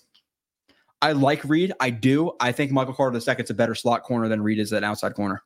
I 1.02 1.12
like 1.12 1.44
Reed. 1.46 1.74
I 1.80 1.92
do. 1.92 2.32
I 2.40 2.52
think 2.52 2.72
Michael 2.72 2.94
Carter 2.94 3.14
the 3.14 3.22
second 3.22 3.46
is 3.46 3.50
a 3.52 3.54
better 3.54 3.76
slot 3.76 4.04
corner 4.04 4.28
than 4.28 4.42
Reed 4.42 4.60
is 4.60 4.72
an 4.72 4.84
outside 4.84 5.14
corner. 5.14 5.44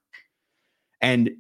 And 1.02 1.32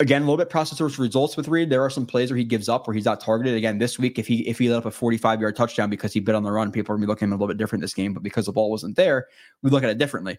again, 0.00 0.22
a 0.22 0.24
little 0.24 0.38
bit 0.38 0.50
process 0.50 0.78
versus 0.78 0.98
results 0.98 1.36
with 1.36 1.46
Reed. 1.46 1.70
There 1.70 1.82
are 1.82 1.90
some 1.90 2.06
plays 2.06 2.30
where 2.30 2.38
he 2.38 2.44
gives 2.44 2.68
up, 2.68 2.86
where 2.86 2.94
he's 2.94 3.04
not 3.04 3.20
targeted. 3.20 3.54
Again, 3.54 3.78
this 3.78 3.98
week, 3.98 4.18
if 4.18 4.26
he 4.26 4.40
if 4.48 4.58
he 4.58 4.68
let 4.68 4.78
up 4.78 4.86
a 4.86 4.90
45 4.90 5.40
yard 5.40 5.54
touchdown 5.54 5.90
because 5.90 6.12
he 6.12 6.20
bit 6.20 6.34
on 6.34 6.42
the 6.42 6.50
run, 6.50 6.72
people 6.72 6.92
are 6.92 6.96
gonna 6.96 7.06
be 7.06 7.10
looking 7.10 7.28
a 7.28 7.32
little 7.32 7.46
bit 7.46 7.58
different 7.58 7.82
this 7.82 7.94
game. 7.94 8.12
But 8.12 8.22
because 8.22 8.46
the 8.46 8.52
ball 8.52 8.70
wasn't 8.70 8.96
there, 8.96 9.28
we 9.62 9.70
look 9.70 9.84
at 9.84 9.90
it 9.90 9.98
differently. 9.98 10.38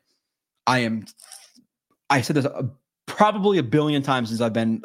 I 0.68 0.80
am. 0.80 1.06
I 2.10 2.22
said 2.22 2.36
this 2.36 2.46
a, 2.46 2.70
probably 3.06 3.60
a 3.60 3.64
billion 3.64 4.02
times 4.02 4.30
since 4.30 4.42
I've 4.42 4.54
been 4.54 4.82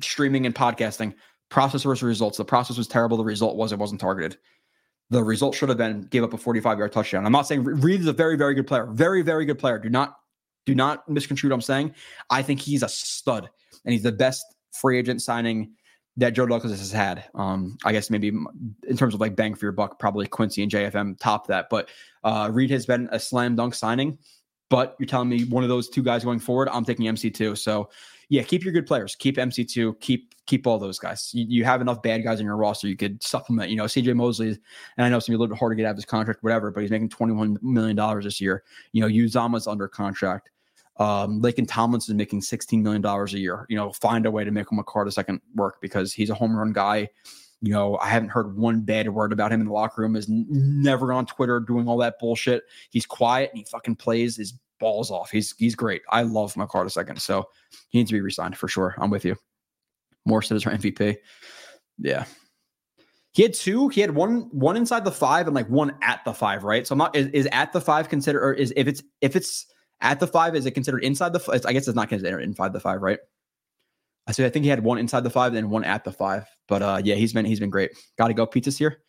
streaming 0.00 0.46
and 0.46 0.54
podcasting. 0.54 1.14
Process 1.48 1.82
versus 1.82 2.02
results. 2.02 2.36
The 2.36 2.44
process 2.44 2.76
was 2.76 2.86
terrible. 2.86 3.16
The 3.16 3.24
result 3.24 3.56
was 3.56 3.72
it 3.72 3.78
wasn't 3.78 4.00
targeted. 4.00 4.36
The 5.10 5.24
result 5.24 5.54
should 5.54 5.70
have 5.70 5.78
been 5.78 6.02
gave 6.02 6.22
up 6.22 6.34
a 6.34 6.38
45 6.38 6.78
yard 6.78 6.92
touchdown. 6.92 7.24
I'm 7.24 7.32
not 7.32 7.46
saying 7.46 7.64
Reed 7.64 8.00
is 8.00 8.06
a 8.06 8.12
very 8.12 8.36
very 8.36 8.54
good 8.54 8.66
player, 8.66 8.86
very 8.86 9.22
very 9.22 9.46
good 9.46 9.58
player. 9.58 9.78
Do 9.78 9.88
not 9.88 10.18
do 10.66 10.74
not 10.74 11.08
misconstrue 11.08 11.48
what 11.48 11.54
I'm 11.54 11.62
saying. 11.62 11.94
I 12.28 12.42
think 12.42 12.60
he's 12.60 12.82
a 12.82 12.88
stud 12.90 13.48
and 13.88 13.94
he's 13.94 14.02
the 14.02 14.12
best 14.12 14.44
free 14.70 14.98
agent 14.98 15.22
signing 15.22 15.72
that 16.18 16.34
Joe 16.34 16.44
Douglas 16.44 16.78
has 16.78 16.92
had. 16.92 17.24
Um, 17.34 17.78
I 17.86 17.92
guess 17.92 18.10
maybe 18.10 18.28
in 18.28 18.96
terms 18.98 19.14
of 19.14 19.20
like 19.20 19.34
bang 19.34 19.54
for 19.54 19.64
your 19.64 19.72
buck, 19.72 19.98
probably 19.98 20.26
Quincy 20.26 20.62
and 20.62 20.70
JFM 20.70 21.18
top 21.18 21.46
that. 21.46 21.70
But 21.70 21.88
uh, 22.22 22.50
Reed 22.52 22.70
has 22.70 22.84
been 22.84 23.08
a 23.12 23.18
slam 23.18 23.56
dunk 23.56 23.74
signing. 23.74 24.18
But 24.68 24.94
you're 24.98 25.06
telling 25.06 25.30
me 25.30 25.44
one 25.44 25.62
of 25.62 25.70
those 25.70 25.88
two 25.88 26.02
guys 26.02 26.22
going 26.22 26.38
forward, 26.38 26.68
I'm 26.70 26.84
taking 26.84 27.06
MC2. 27.06 27.56
So 27.56 27.88
yeah, 28.28 28.42
keep 28.42 28.62
your 28.62 28.74
good 28.74 28.86
players. 28.86 29.16
Keep 29.16 29.38
MC2. 29.38 29.98
Keep 30.00 30.34
keep 30.44 30.66
all 30.66 30.78
those 30.78 30.98
guys. 30.98 31.30
You, 31.32 31.46
you 31.48 31.64
have 31.64 31.80
enough 31.80 32.02
bad 32.02 32.22
guys 32.24 32.40
in 32.40 32.44
your 32.44 32.56
roster. 32.56 32.88
You 32.88 32.96
could 32.96 33.22
supplement. 33.22 33.70
You 33.70 33.76
know, 33.76 33.84
CJ 33.84 34.14
Mosley, 34.14 34.48
and 34.48 34.58
I 34.98 35.08
know 35.08 35.16
it's 35.16 35.26
gonna 35.26 35.36
be 35.36 35.38
a 35.38 35.40
little 35.40 35.54
bit 35.54 35.58
hard 35.58 35.72
to 35.72 35.76
get 35.76 35.86
out 35.86 35.92
of 35.92 35.96
his 35.96 36.04
contract, 36.04 36.42
whatever. 36.42 36.70
But 36.70 36.82
he's 36.82 36.90
making 36.90 37.08
21 37.08 37.58
million 37.62 37.96
dollars 37.96 38.24
this 38.24 38.38
year. 38.38 38.64
You 38.92 39.00
know, 39.00 39.08
Uzomah's 39.08 39.66
under 39.66 39.88
contract. 39.88 40.50
Um, 40.98 41.40
Laken 41.40 41.66
Tomlinson 41.68 42.14
is 42.14 42.18
making 42.18 42.40
$16 42.40 42.82
million 42.82 43.04
a 43.04 43.26
year. 43.38 43.66
You 43.68 43.76
know, 43.76 43.92
find 43.92 44.26
a 44.26 44.30
way 44.30 44.44
to 44.44 44.50
make 44.50 44.70
him 44.70 44.78
a 44.78 45.00
a 45.00 45.12
second 45.12 45.40
work 45.54 45.80
because 45.80 46.12
he's 46.12 46.30
a 46.30 46.34
home 46.34 46.56
run 46.56 46.72
guy. 46.72 47.08
You 47.60 47.72
know, 47.72 47.98
I 47.98 48.08
haven't 48.08 48.30
heard 48.30 48.56
one 48.56 48.82
bad 48.82 49.08
word 49.08 49.32
about 49.32 49.52
him 49.52 49.60
in 49.60 49.66
the 49.66 49.72
locker 49.72 50.02
room. 50.02 50.16
Is 50.16 50.28
never 50.28 51.12
on 51.12 51.26
Twitter 51.26 51.60
doing 51.60 51.88
all 51.88 51.98
that 51.98 52.18
bullshit. 52.20 52.64
He's 52.90 53.06
quiet 53.06 53.50
and 53.50 53.58
he 53.58 53.64
fucking 53.64 53.96
plays 53.96 54.36
his 54.36 54.54
balls 54.78 55.10
off. 55.10 55.30
He's 55.30 55.54
he's 55.58 55.74
great. 55.74 56.02
I 56.10 56.22
love 56.22 56.54
McCart 56.54 56.86
a 56.86 56.90
second. 56.90 57.20
So 57.20 57.48
he 57.88 57.98
needs 57.98 58.10
to 58.10 58.14
be 58.14 58.20
resigned 58.20 58.56
for 58.56 58.68
sure. 58.68 58.94
I'm 58.98 59.10
with 59.10 59.24
you. 59.24 59.36
Morse 60.24 60.50
is 60.52 60.66
our 60.66 60.72
MVP. 60.72 61.16
Yeah. 61.98 62.24
He 63.32 63.42
had 63.42 63.54
two. 63.54 63.88
He 63.88 64.00
had 64.00 64.14
one 64.14 64.48
one 64.50 64.76
inside 64.76 65.04
the 65.04 65.12
five 65.12 65.46
and 65.46 65.54
like 65.54 65.68
one 65.68 65.96
at 66.02 66.24
the 66.24 66.32
five, 66.32 66.64
right? 66.64 66.86
So 66.86 66.92
I'm 66.92 66.98
not 66.98 67.16
is, 67.16 67.28
is 67.28 67.48
at 67.52 67.72
the 67.72 67.80
five 67.80 68.08
considered 68.08 68.42
or 68.42 68.52
is 68.52 68.72
if 68.76 68.86
it's 68.86 69.02
if 69.20 69.36
it's 69.36 69.66
at 70.00 70.20
the 70.20 70.26
five, 70.26 70.54
is 70.54 70.66
it 70.66 70.72
considered 70.72 71.02
inside 71.04 71.32
the? 71.32 71.62
I 71.66 71.72
guess 71.72 71.88
it's 71.88 71.96
not 71.96 72.08
considered 72.08 72.40
inside 72.40 72.72
the 72.72 72.80
five, 72.80 73.02
right? 73.02 73.18
I 74.26 74.32
say 74.32 74.44
I 74.44 74.50
think 74.50 74.64
he 74.64 74.68
had 74.68 74.84
one 74.84 74.98
inside 74.98 75.24
the 75.24 75.30
five 75.30 75.54
and 75.54 75.70
one 75.70 75.84
at 75.84 76.04
the 76.04 76.12
five. 76.12 76.46
But 76.68 76.82
uh, 76.82 77.00
yeah, 77.02 77.14
he's 77.14 77.32
been 77.32 77.44
he's 77.44 77.60
been 77.60 77.70
great. 77.70 77.92
Got 78.16 78.28
to 78.28 78.34
go. 78.34 78.46
Pizza's 78.46 78.78
here. 78.78 79.02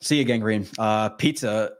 See 0.00 0.16
you 0.16 0.22
again, 0.22 0.40
Green. 0.40 0.66
Uh, 0.78 1.10
pizza, 1.10 1.72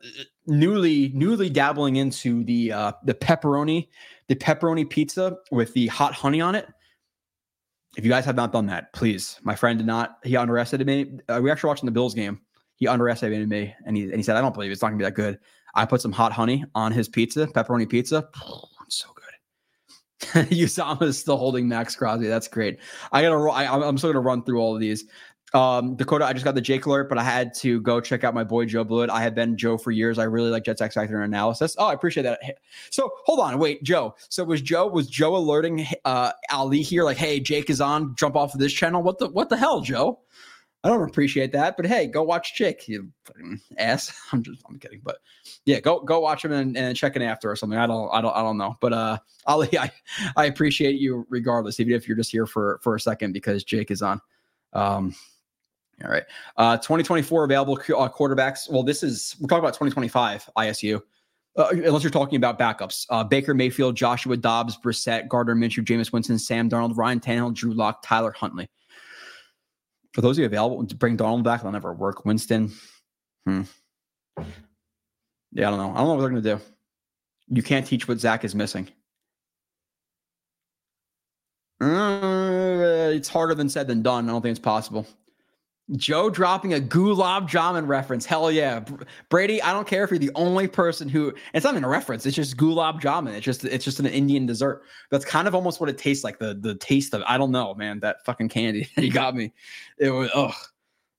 newly 0.47 1.11
newly 1.15 1.51
dabbling 1.51 1.97
into 1.97 2.45
the 2.45 2.73
uh, 2.73 2.93
the 3.05 3.15
pepperoni, 3.15 3.89
the 4.29 4.37
pepperoni 4.37 4.89
pizza 4.89 5.37
with 5.51 5.73
the 5.75 5.89
hot 5.89 6.15
honey 6.15 6.41
on 6.41 6.55
it. 6.55 6.69
If 7.97 8.05
you 8.05 8.11
guys 8.11 8.25
have 8.25 8.37
not 8.37 8.53
done 8.53 8.67
that, 8.67 8.93
please. 8.93 9.39
My 9.43 9.55
friend 9.55 9.79
did 9.79 9.87
not. 9.87 10.19
He 10.25 10.37
underestimated 10.37 10.87
me. 10.87 11.19
Uh, 11.29 11.41
we 11.43 11.51
actually 11.51 11.69
watching 11.69 11.87
the 11.87 11.93
Bills 11.93 12.15
game. 12.15 12.41
He 12.77 12.89
underestimated 12.89 13.49
me, 13.49 13.75
and 13.87 13.97
he 13.97 14.05
and 14.05 14.17
he 14.17 14.23
said, 14.23 14.37
"I 14.37 14.41
don't 14.41 14.55
believe 14.55 14.71
it's 14.71 14.83
not 14.83 14.89
gonna 14.89 14.99
be 14.99 15.05
that 15.05 15.15
good." 15.15 15.39
I 15.75 15.85
put 15.85 16.01
some 16.01 16.13
hot 16.13 16.33
honey 16.33 16.65
on 16.75 16.93
his 16.93 17.09
pizza, 17.09 17.47
pepperoni 17.47 17.89
pizza. 17.89 18.29
it's 18.87 18.97
so 18.97 19.09
good. 19.15 20.49
Uzomah 20.51 21.03
is 21.03 21.19
still 21.19 21.37
holding 21.37 21.69
Maxx 21.69 21.97
Crosby. 21.97 22.27
That's 22.27 22.49
great. 22.49 22.79
I 23.13 23.23
gotta. 23.23 23.37
I, 23.51 23.89
I'm 23.89 23.99
still 23.99 24.11
gonna 24.11 24.21
run 24.21 24.45
through 24.45 24.61
all 24.61 24.75
of 24.75 24.81
these. 24.81 25.05
Um, 25.55 25.95
Dakota, 25.95 26.25
I 26.25 26.33
just 26.33 26.45
got 26.45 26.57
the 26.57 26.61
Jake 26.61 26.87
alert, 26.87 27.09
but 27.09 27.17
I 27.17 27.23
had 27.23 27.55
to 27.59 27.81
go 27.81 28.01
check 28.01 28.25
out 28.25 28.35
my 28.35 28.43
boy 28.43 28.65
Joe 28.65 28.83
Blewett. 28.83 29.09
I 29.09 29.23
have 29.23 29.37
been 29.37 29.57
Joe 29.57 29.79
for 29.79 29.93
years. 29.93 30.19
I 30.19 30.25
really 30.25 30.51
like 30.51 30.65
Jets 30.65 30.83
X 30.83 30.97
Factor 30.97 31.23
analysis. 31.23 31.77
Oh, 31.79 31.87
I 31.87 31.93
appreciate 31.93 32.25
that. 32.25 32.41
So 32.91 33.13
hold 33.25 33.39
on, 33.39 33.59
wait, 33.59 33.85
Joe. 33.85 34.17
So 34.29 34.43
was 34.43 34.61
Joe 34.61 34.89
was 34.89 35.09
Joe 35.09 35.37
alerting 35.37 35.87
uh, 36.05 36.33
Ali 36.51 36.83
here 36.83 37.05
like, 37.05 37.17
hey, 37.17 37.39
Jake 37.39 37.71
is 37.71 37.81
on. 37.81 38.17
Jump 38.17 38.35
off 38.35 38.53
of 38.55 38.61
this 38.61 38.73
channel. 38.73 39.01
What 39.01 39.19
the 39.19 39.29
what 39.29 39.49
the 39.49 39.57
hell, 39.57 39.81
Joe? 39.81 40.19
I 40.85 40.89
don't 40.89 41.09
appreciate 41.09 41.51
that, 41.53 41.79
but 41.79 41.87
hey, 41.87 42.07
go 42.07 42.23
watch 42.23 42.53
Chick, 42.53 42.87
you 42.89 43.11
ass. 43.79 44.15
I'm 44.33 44.43
just, 44.43 44.63
I'm 44.69 44.79
kidding, 44.79 45.01
but 45.03 45.17
yeah, 45.65 45.81
go 45.81 46.01
go 46.01 46.21
watch 46.21 46.45
him 46.45 46.53
and, 46.53 46.77
and 46.77 46.95
check 46.95 47.17
in 47.17 47.23
after 47.23 47.51
or 47.51 47.57
something. 47.57 47.79
I 47.79 47.87
don't, 47.87 48.11
I 48.13 48.21
don't, 48.21 48.37
I 48.37 48.43
don't 48.43 48.59
know, 48.59 48.77
but 48.83 48.93
uh, 48.93 49.19
Ali, 49.47 49.71
I, 49.79 49.91
I 50.37 50.45
appreciate 50.45 51.01
you 51.01 51.27
regardless, 51.31 51.81
even 51.81 51.95
if 51.95 52.07
you're 52.07 52.19
just 52.19 52.31
here 52.31 52.47
for 52.47 52.81
for 52.83 52.95
a 52.95 53.01
second 53.01 53.33
because 53.33 53.65
Jake 53.65 53.91
is 53.91 54.03
on. 54.03 54.21
Um, 54.75 55.15
all 56.05 56.11
right, 56.11 56.25
uh, 56.59 56.77
2024 56.77 57.45
available 57.45 57.75
uh, 57.75 58.09
quarterbacks. 58.11 58.71
Well, 58.71 58.83
this 58.83 59.03
is 59.03 59.37
we're 59.41 59.49
talking 59.49 59.61
about 59.61 59.75
2025 59.75 60.51
ISU. 60.59 61.01
Uh, 61.57 61.69
unless 61.71 62.03
you're 62.03 62.11
talking 62.11 62.37
about 62.37 62.59
backups, 62.59 63.07
uh, 63.11 63.23
Baker 63.25 63.55
Mayfield, 63.55 63.97
Joshua 63.97 64.37
Dobbs, 64.37 64.77
Brissett, 64.77 65.29
Gardner 65.29 65.55
Minshew, 65.55 65.85
Jameis 65.85 66.13
Winston, 66.13 66.37
Sam 66.39 66.69
Darnold, 66.69 66.97
Ryan 66.97 67.21
Tannehill, 67.21 67.55
Drew 67.55 67.73
Lock, 67.73 68.03
Tyler 68.03 68.33
Huntley 68.33 68.69
for 70.15 70.21
those 70.21 70.39
of 70.39 70.41
you 70.41 70.47
available 70.47 70.87
to 70.87 70.95
bring 70.95 71.17
Donald 71.17 71.45
back, 71.45 71.63
they'll 71.63 71.73
never 71.73 71.93
work. 71.93 72.25
Winston, 72.25 72.73
hmm. 73.45 73.63
Yeah, 75.53 75.69
I 75.69 75.71
don't 75.71 75.79
know. 75.79 75.93
I 75.93 75.99
don't 75.99 76.07
know 76.07 76.15
what 76.15 76.21
they're 76.21 76.31
going 76.31 76.43
to 76.43 76.57
do. 76.57 76.61
You 77.49 77.63
can't 77.63 77.87
teach 77.87 78.09
what 78.09 78.19
Zach 78.19 78.45
is 78.45 78.55
missing. 78.55 78.89
Uh, 81.81 83.11
it's 83.13 83.29
harder 83.29 83.55
than 83.55 83.69
said 83.69 83.87
than 83.87 84.03
done. 84.03 84.29
I 84.29 84.33
don't 84.33 84.43
think 84.43 84.53
it's 84.53 84.65
possible. 84.65 85.07
Joe 85.93 86.31
dropping 86.31 86.73
a 86.73 86.81
gulab 86.81 87.49
jamun 87.49 87.87
reference. 87.87 88.25
Hell 88.25 88.51
yeah. 88.51 88.83
Brady, 89.29 89.61
I 89.61 89.73
don't 89.73 89.87
care 89.87 90.03
if 90.03 90.11
you're 90.11 90.19
the 90.19 90.31
only 90.35 90.67
person 90.67 91.11
who 91.11 91.35
it's 91.53 91.65
not 91.65 91.75
even 91.75 91.85
a 91.85 91.89
reference. 91.89 92.25
It's 92.25 92.35
just 92.35 92.57
gulab 92.57 93.03
jamun. 93.03 93.35
It's 93.35 93.45
just 93.45 93.65
it's 93.65 93.85
just 93.85 94.01
an 94.01 94.07
Indian 94.07 94.47
dessert. 94.47 94.83
That's 95.11 95.27
kind 95.27 95.47
of 95.47 95.55
almost 95.55 95.81
what 95.81 95.91
it 95.91 95.99
tastes 95.99 96.25
like. 96.25 96.39
The 96.39 96.55
the 96.55 96.75
taste 96.77 97.13
of 97.13 97.23
I 97.27 97.37
don't 97.37 97.51
know, 97.51 97.75
man. 97.75 98.01
That 98.01 98.25
fucking 98.25 98.49
candy. 98.49 98.89
you 98.97 99.11
got 99.11 99.35
me. 99.35 99.53
It 99.99 100.09
was 100.09 100.31
ugh. 100.35 100.55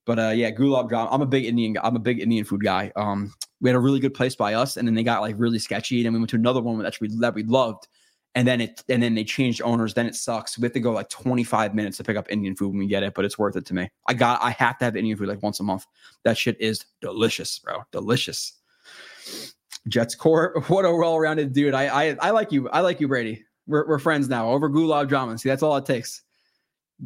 But 0.04 0.18
uh 0.18 0.30
yeah, 0.30 0.50
gulab 0.50 0.90
jamun. 0.90 1.08
I'm 1.12 1.22
a 1.22 1.26
big 1.26 1.44
Indian 1.44 1.76
I'm 1.82 1.94
a 1.94 2.00
big 2.00 2.18
Indian 2.18 2.44
food 2.44 2.64
guy. 2.64 2.90
Um 2.96 3.32
we 3.60 3.70
had 3.70 3.76
a 3.76 3.80
really 3.80 4.00
good 4.00 4.14
place 4.14 4.34
by 4.34 4.54
us 4.54 4.76
and 4.76 4.88
then 4.88 4.94
they 4.94 5.04
got 5.04 5.20
like 5.20 5.36
really 5.38 5.60
sketchy 5.60 5.98
and 5.98 6.06
then 6.06 6.12
we 6.12 6.18
went 6.18 6.30
to 6.30 6.36
another 6.36 6.60
one 6.60 6.78
that 6.78 7.00
we 7.00 7.08
that 7.20 7.34
we 7.34 7.44
loved 7.44 7.86
and 8.36 8.46
then 8.46 8.60
it 8.60 8.84
and 8.88 9.02
then 9.02 9.14
they 9.14 9.24
changed 9.24 9.62
owners. 9.62 9.94
Then 9.94 10.06
it 10.06 10.14
sucks. 10.14 10.56
We 10.58 10.66
have 10.66 10.74
to 10.74 10.80
go 10.80 10.92
like 10.92 11.08
25 11.08 11.74
minutes 11.74 11.96
to 11.96 12.04
pick 12.04 12.16
up 12.16 12.30
indian 12.30 12.54
food 12.54 12.68
when 12.68 12.78
we 12.78 12.86
get 12.86 13.02
it 13.02 13.14
but 13.14 13.24
it's 13.24 13.38
worth 13.38 13.56
it 13.56 13.64
to 13.66 13.74
me. 13.74 13.90
I 14.06 14.14
got 14.14 14.40
i 14.42 14.50
have 14.50 14.78
to 14.78 14.84
have 14.84 14.94
indian 14.94 15.16
food 15.16 15.28
like 15.28 15.42
once 15.42 15.58
a 15.58 15.64
month. 15.64 15.86
That 16.22 16.38
shit 16.38 16.60
is 16.60 16.84
delicious 17.00 17.58
bro. 17.58 17.82
Delicious. 17.90 18.52
Jets 19.88 20.14
core 20.14 20.62
what 20.68 20.84
a 20.84 20.94
well-rounded 20.94 21.52
dude. 21.52 21.74
I 21.74 21.86
i, 21.86 22.16
I 22.20 22.30
like 22.30 22.52
you 22.52 22.68
i 22.68 22.80
like 22.80 23.00
you 23.00 23.08
brady. 23.08 23.42
We're, 23.66 23.88
we're 23.88 23.98
friends 23.98 24.28
now 24.28 24.50
over 24.50 24.70
gulab 24.70 25.08
jamun. 25.08 25.40
See 25.40 25.48
that's 25.48 25.62
all 25.62 25.76
it 25.76 25.86
takes. 25.86 26.22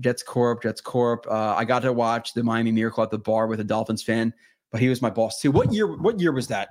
Jets 0.01 0.24
corp 0.24 0.62
jets 0.62 0.81
corp. 0.81 1.27
Uh, 1.31 1.55
i 1.57 1.65
got 1.65 1.82
to 1.82 1.93
watch 1.93 2.35
the 2.35 2.43
miami 2.43 2.73
miracle 2.73 3.05
at 3.05 3.11
the 3.11 3.19
bar 3.19 3.47
with 3.47 3.61
a 3.61 3.65
dolphins 3.65 4.02
fan 4.02 4.35
but 4.73 4.81
he 4.81 4.89
was 4.89 5.02
my 5.02 5.11
boss 5.11 5.40
too. 5.40 5.51
What 5.51 5.73
year 5.73 5.97
what 5.97 6.20
year 6.20 6.32
was 6.32 6.48
that 6.48 6.70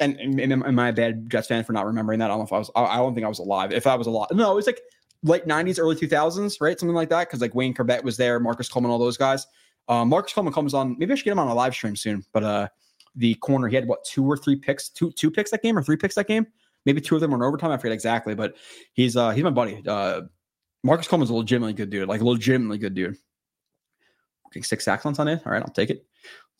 and, 0.00 0.18
and, 0.18 0.40
and 0.40 0.52
am 0.52 0.78
I 0.78 0.88
a 0.88 0.92
bad 0.92 1.30
Jets 1.30 1.48
fan 1.48 1.64
for 1.64 1.72
not 1.72 1.86
remembering 1.86 2.18
that? 2.18 2.26
I 2.26 2.28
don't 2.28 2.38
know 2.38 2.44
if 2.44 2.52
I 2.52 2.58
was. 2.58 2.70
I 2.74 2.96
don't 2.96 3.14
think 3.14 3.24
I 3.24 3.28
was 3.28 3.38
alive. 3.38 3.72
If 3.72 3.86
I 3.86 3.94
was 3.94 4.06
alive, 4.06 4.28
no, 4.32 4.52
it 4.52 4.54
was 4.56 4.66
like 4.66 4.80
late 5.22 5.46
'90s, 5.46 5.78
early 5.78 5.96
2000s, 5.96 6.60
right? 6.60 6.78
Something 6.78 6.94
like 6.94 7.10
that. 7.10 7.28
Because 7.28 7.40
like 7.40 7.54
Wayne 7.54 7.74
Chrebet 7.74 8.02
was 8.02 8.16
there, 8.16 8.40
Marcus 8.40 8.68
Coleman, 8.68 8.90
all 8.90 8.98
those 8.98 9.16
guys. 9.16 9.46
Uh, 9.88 10.04
Marcus 10.04 10.32
Coleman 10.32 10.52
comes 10.52 10.74
on. 10.74 10.96
Maybe 10.98 11.12
I 11.12 11.16
should 11.16 11.24
get 11.24 11.32
him 11.32 11.38
on 11.38 11.48
a 11.48 11.54
live 11.54 11.74
stream 11.74 11.96
soon. 11.96 12.24
But 12.32 12.44
uh, 12.44 12.68
the 13.14 13.34
corner, 13.36 13.68
he 13.68 13.76
had 13.76 13.86
what 13.86 14.04
two 14.04 14.24
or 14.24 14.36
three 14.36 14.56
picks, 14.56 14.88
two 14.88 15.10
two 15.12 15.30
picks 15.30 15.50
that 15.50 15.62
game 15.62 15.76
or 15.76 15.82
three 15.82 15.96
picks 15.96 16.14
that 16.14 16.26
game. 16.28 16.46
Maybe 16.86 17.00
two 17.00 17.14
of 17.14 17.20
them 17.20 17.32
were 17.32 17.36
in 17.36 17.42
overtime. 17.42 17.70
I 17.70 17.76
forget 17.76 17.92
exactly, 17.92 18.34
but 18.34 18.56
he's 18.92 19.16
uh 19.16 19.30
he's 19.30 19.44
my 19.44 19.50
buddy. 19.50 19.82
Uh, 19.86 20.22
Marcus 20.82 21.06
Coleman's 21.06 21.30
a 21.30 21.34
legitimately 21.34 21.74
good 21.74 21.90
dude, 21.90 22.08
like 22.08 22.20
a 22.20 22.24
legitimately 22.24 22.78
good 22.78 22.94
dude. 22.94 23.16
Okay, 24.46 24.62
six 24.62 24.84
sacks 24.84 25.04
on 25.06 25.14
Sunday. 25.14 25.40
All 25.44 25.52
right, 25.52 25.62
I'll 25.62 25.72
take 25.72 25.90
it. 25.90 26.06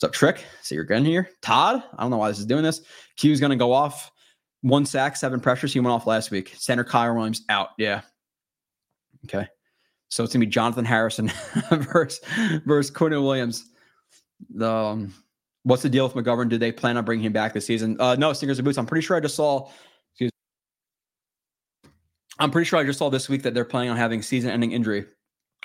What's 0.00 0.08
up, 0.08 0.14
Trick? 0.14 0.46
See 0.62 0.76
you're 0.76 0.86
here. 0.86 1.28
Todd, 1.42 1.82
I 1.94 2.00
don't 2.02 2.10
know 2.10 2.16
why 2.16 2.30
this 2.30 2.38
is 2.38 2.46
doing 2.46 2.62
this. 2.62 2.80
Q's 3.16 3.38
going 3.38 3.50
to 3.50 3.56
go 3.56 3.70
off. 3.70 4.10
One 4.62 4.86
sack, 4.86 5.14
seven 5.14 5.40
pressures. 5.40 5.74
He 5.74 5.80
went 5.80 5.92
off 5.92 6.06
last 6.06 6.30
week. 6.30 6.54
Center 6.56 6.84
Kyle 6.84 7.14
Williams 7.14 7.44
out. 7.50 7.72
Yeah. 7.76 8.00
Okay. 9.26 9.46
So 10.08 10.24
it's 10.24 10.32
going 10.32 10.40
to 10.40 10.46
be 10.46 10.50
Jonathan 10.50 10.86
Harrison 10.86 11.30
versus, 11.70 12.18
versus 12.64 12.90
Quinnen 12.90 13.22
Williams. 13.22 13.66
The, 14.48 14.72
um, 14.72 15.14
what's 15.64 15.82
the 15.82 15.90
deal 15.90 16.08
with 16.08 16.14
McGovern? 16.14 16.48
Do 16.48 16.56
they 16.56 16.72
plan 16.72 16.96
on 16.96 17.04
bringing 17.04 17.26
him 17.26 17.34
back 17.34 17.52
this 17.52 17.66
season? 17.66 18.00
Uh, 18.00 18.16
no, 18.16 18.32
Stingers 18.32 18.58
and 18.58 18.64
Boots. 18.64 18.78
I'm 18.78 18.86
pretty 18.86 19.04
sure 19.04 19.18
I 19.18 19.20
just 19.20 19.36
saw. 19.36 19.68
Excuse 20.12 20.30
I'm 22.38 22.50
pretty 22.50 22.64
sure 22.64 22.78
I 22.78 22.84
just 22.84 22.98
saw 22.98 23.10
this 23.10 23.28
week 23.28 23.42
that 23.42 23.52
they're 23.52 23.66
planning 23.66 23.90
on 23.90 23.98
having 23.98 24.22
season-ending 24.22 24.72
injury 24.72 25.04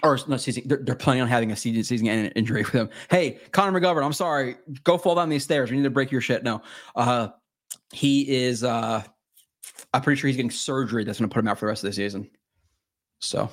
or 0.03 0.19
not 0.27 0.41
season, 0.41 0.63
they're, 0.65 0.77
they're, 0.77 0.95
planning 0.95 1.21
on 1.21 1.27
having 1.27 1.51
a 1.51 1.55
season 1.55 1.83
season 1.83 2.07
injury 2.07 2.63
for 2.63 2.77
them. 2.77 2.89
Hey, 3.09 3.39
Connor 3.51 3.79
McGovern, 3.79 4.03
I'm 4.03 4.13
sorry, 4.13 4.55
go 4.83 4.97
fall 4.97 5.15
down 5.15 5.29
these 5.29 5.43
stairs. 5.43 5.71
We 5.71 5.77
need 5.77 5.83
to 5.83 5.89
break 5.89 6.11
your 6.11 6.21
shit. 6.21 6.43
No, 6.43 6.61
uh, 6.95 7.29
he 7.93 8.29
is. 8.29 8.63
Uh, 8.63 9.03
I'm 9.93 10.01
pretty 10.01 10.19
sure 10.19 10.27
he's 10.27 10.35
getting 10.35 10.51
surgery 10.51 11.03
that's 11.03 11.19
going 11.19 11.29
to 11.29 11.33
put 11.33 11.39
him 11.39 11.47
out 11.47 11.57
for 11.57 11.65
the 11.65 11.69
rest 11.69 11.83
of 11.83 11.89
the 11.89 11.93
season. 11.93 12.29
So, 13.19 13.49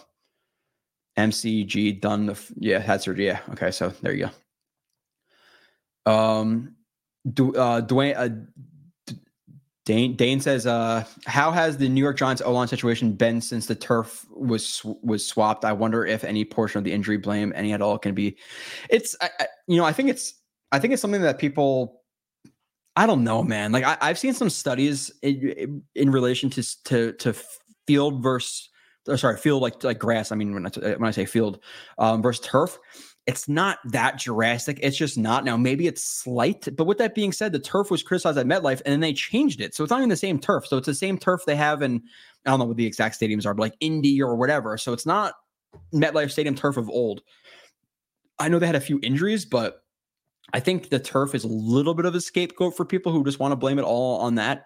MCG 1.16 2.00
done. 2.00 2.26
The 2.26 2.52
yeah 2.56 2.78
had 2.78 3.02
surgery. 3.02 3.26
Yeah, 3.26 3.40
okay. 3.50 3.70
So 3.70 3.90
there 4.02 4.12
you 4.12 4.30
go. 6.06 6.12
Um, 6.12 6.74
do 7.32 7.54
uh, 7.54 7.80
Dwayne 7.82 8.14
uh, 8.16 8.28
Dane 9.84 10.14
Dane 10.14 10.40
says, 10.40 10.66
uh, 10.66 11.04
"How 11.26 11.50
has 11.50 11.76
the 11.76 11.88
New 11.88 12.00
York 12.00 12.16
Giants 12.16 12.40
O 12.42 12.52
line 12.52 12.68
situation 12.68 13.14
been 13.14 13.40
since 13.40 13.66
the 13.66 13.74
turf 13.74 14.24
was 14.30 14.80
was 15.02 15.26
swapped? 15.26 15.64
I 15.64 15.72
wonder 15.72 16.06
if 16.06 16.22
any 16.22 16.44
portion 16.44 16.78
of 16.78 16.84
the 16.84 16.92
injury 16.92 17.16
blame, 17.16 17.52
any 17.56 17.72
at 17.72 17.82
all, 17.82 17.98
can 17.98 18.14
be. 18.14 18.38
It's, 18.90 19.16
I, 19.20 19.30
I, 19.40 19.46
you 19.66 19.76
know, 19.76 19.84
I 19.84 19.92
think 19.92 20.08
it's, 20.08 20.34
I 20.70 20.78
think 20.78 20.92
it's 20.92 21.02
something 21.02 21.22
that 21.22 21.38
people, 21.38 22.02
I 22.94 23.06
don't 23.06 23.24
know, 23.24 23.42
man. 23.42 23.72
Like 23.72 23.82
I, 23.82 24.06
have 24.06 24.18
seen 24.18 24.34
some 24.34 24.50
studies 24.50 25.10
in, 25.22 25.82
in 25.96 26.10
relation 26.10 26.48
to 26.50 26.84
to 26.84 27.12
to 27.14 27.34
field 27.88 28.22
versus, 28.22 28.68
sorry, 29.16 29.36
field 29.36 29.62
like 29.62 29.82
like 29.82 29.98
grass. 29.98 30.30
I 30.30 30.36
mean, 30.36 30.54
when 30.54 30.66
I, 30.66 30.70
when 30.92 31.04
I 31.04 31.10
say 31.10 31.24
field 31.24 31.58
um, 31.98 32.22
versus 32.22 32.46
turf." 32.46 32.78
It's 33.26 33.48
not 33.48 33.78
that 33.84 34.18
drastic. 34.18 34.80
It's 34.82 34.96
just 34.96 35.16
not. 35.16 35.44
Now, 35.44 35.56
maybe 35.56 35.86
it's 35.86 36.02
slight, 36.02 36.68
but 36.76 36.84
with 36.84 36.98
that 36.98 37.14
being 37.14 37.32
said, 37.32 37.52
the 37.52 37.60
turf 37.60 37.90
was 37.90 38.02
criticized 38.02 38.38
at 38.38 38.46
MetLife 38.46 38.82
and 38.84 38.92
then 38.92 39.00
they 39.00 39.12
changed 39.12 39.60
it. 39.60 39.74
So 39.74 39.84
it's 39.84 39.90
not 39.90 39.98
even 39.98 40.08
the 40.08 40.16
same 40.16 40.40
turf. 40.40 40.66
So 40.66 40.76
it's 40.76 40.86
the 40.86 40.94
same 40.94 41.18
turf 41.18 41.42
they 41.46 41.54
have 41.54 41.82
in, 41.82 42.02
I 42.44 42.50
don't 42.50 42.58
know 42.58 42.64
what 42.64 42.76
the 42.76 42.86
exact 42.86 43.20
stadiums 43.20 43.46
are, 43.46 43.54
but 43.54 43.62
like 43.62 43.76
Indy 43.80 44.20
or 44.20 44.34
whatever. 44.34 44.76
So 44.76 44.92
it's 44.92 45.06
not 45.06 45.34
MetLife 45.94 46.32
Stadium 46.32 46.56
turf 46.56 46.76
of 46.76 46.90
old. 46.90 47.22
I 48.38 48.48
know 48.48 48.58
they 48.58 48.66
had 48.66 48.74
a 48.74 48.80
few 48.80 48.98
injuries, 49.02 49.44
but 49.44 49.84
I 50.52 50.58
think 50.58 50.90
the 50.90 50.98
turf 50.98 51.34
is 51.34 51.44
a 51.44 51.48
little 51.48 51.94
bit 51.94 52.06
of 52.06 52.14
a 52.16 52.20
scapegoat 52.20 52.76
for 52.76 52.84
people 52.84 53.12
who 53.12 53.24
just 53.24 53.38
want 53.38 53.52
to 53.52 53.56
blame 53.56 53.78
it 53.78 53.84
all 53.84 54.18
on 54.20 54.34
that. 54.34 54.64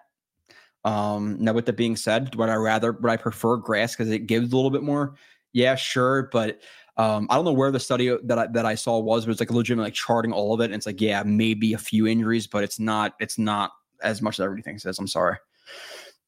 Um, 0.83 1.37
now, 1.39 1.53
with 1.53 1.65
that 1.67 1.77
being 1.77 1.95
said, 1.95 2.33
would 2.35 2.49
I 2.49 2.55
rather, 2.55 2.93
would 2.93 3.11
I 3.11 3.17
prefer 3.17 3.57
grass 3.57 3.93
because 3.95 4.09
it 4.09 4.25
gives 4.25 4.51
a 4.51 4.55
little 4.55 4.71
bit 4.71 4.83
more? 4.83 5.15
Yeah, 5.53 5.75
sure. 5.75 6.29
But 6.31 6.61
um, 6.97 7.27
I 7.29 7.35
don't 7.35 7.45
know 7.45 7.53
where 7.53 7.71
the 7.71 7.79
study 7.79 8.15
that 8.23 8.39
I, 8.39 8.47
that 8.47 8.65
I 8.65 8.75
saw 8.75 8.99
was, 8.99 9.25
but 9.25 9.31
it's 9.31 9.39
like 9.39 9.51
legitimate 9.51 9.83
like 9.83 9.93
charting 9.93 10.33
all 10.33 10.53
of 10.53 10.61
it. 10.61 10.65
And 10.65 10.75
it's 10.75 10.85
like, 10.85 10.99
yeah, 10.99 11.23
maybe 11.23 11.73
a 11.73 11.77
few 11.77 12.07
injuries, 12.07 12.47
but 12.47 12.63
it's 12.63 12.79
not 12.79 13.13
it's 13.19 13.37
not 13.37 13.71
as 14.01 14.21
much 14.21 14.39
as 14.39 14.43
everything 14.43 14.79
says. 14.79 14.97
I'm 14.99 15.07
sorry. 15.07 15.37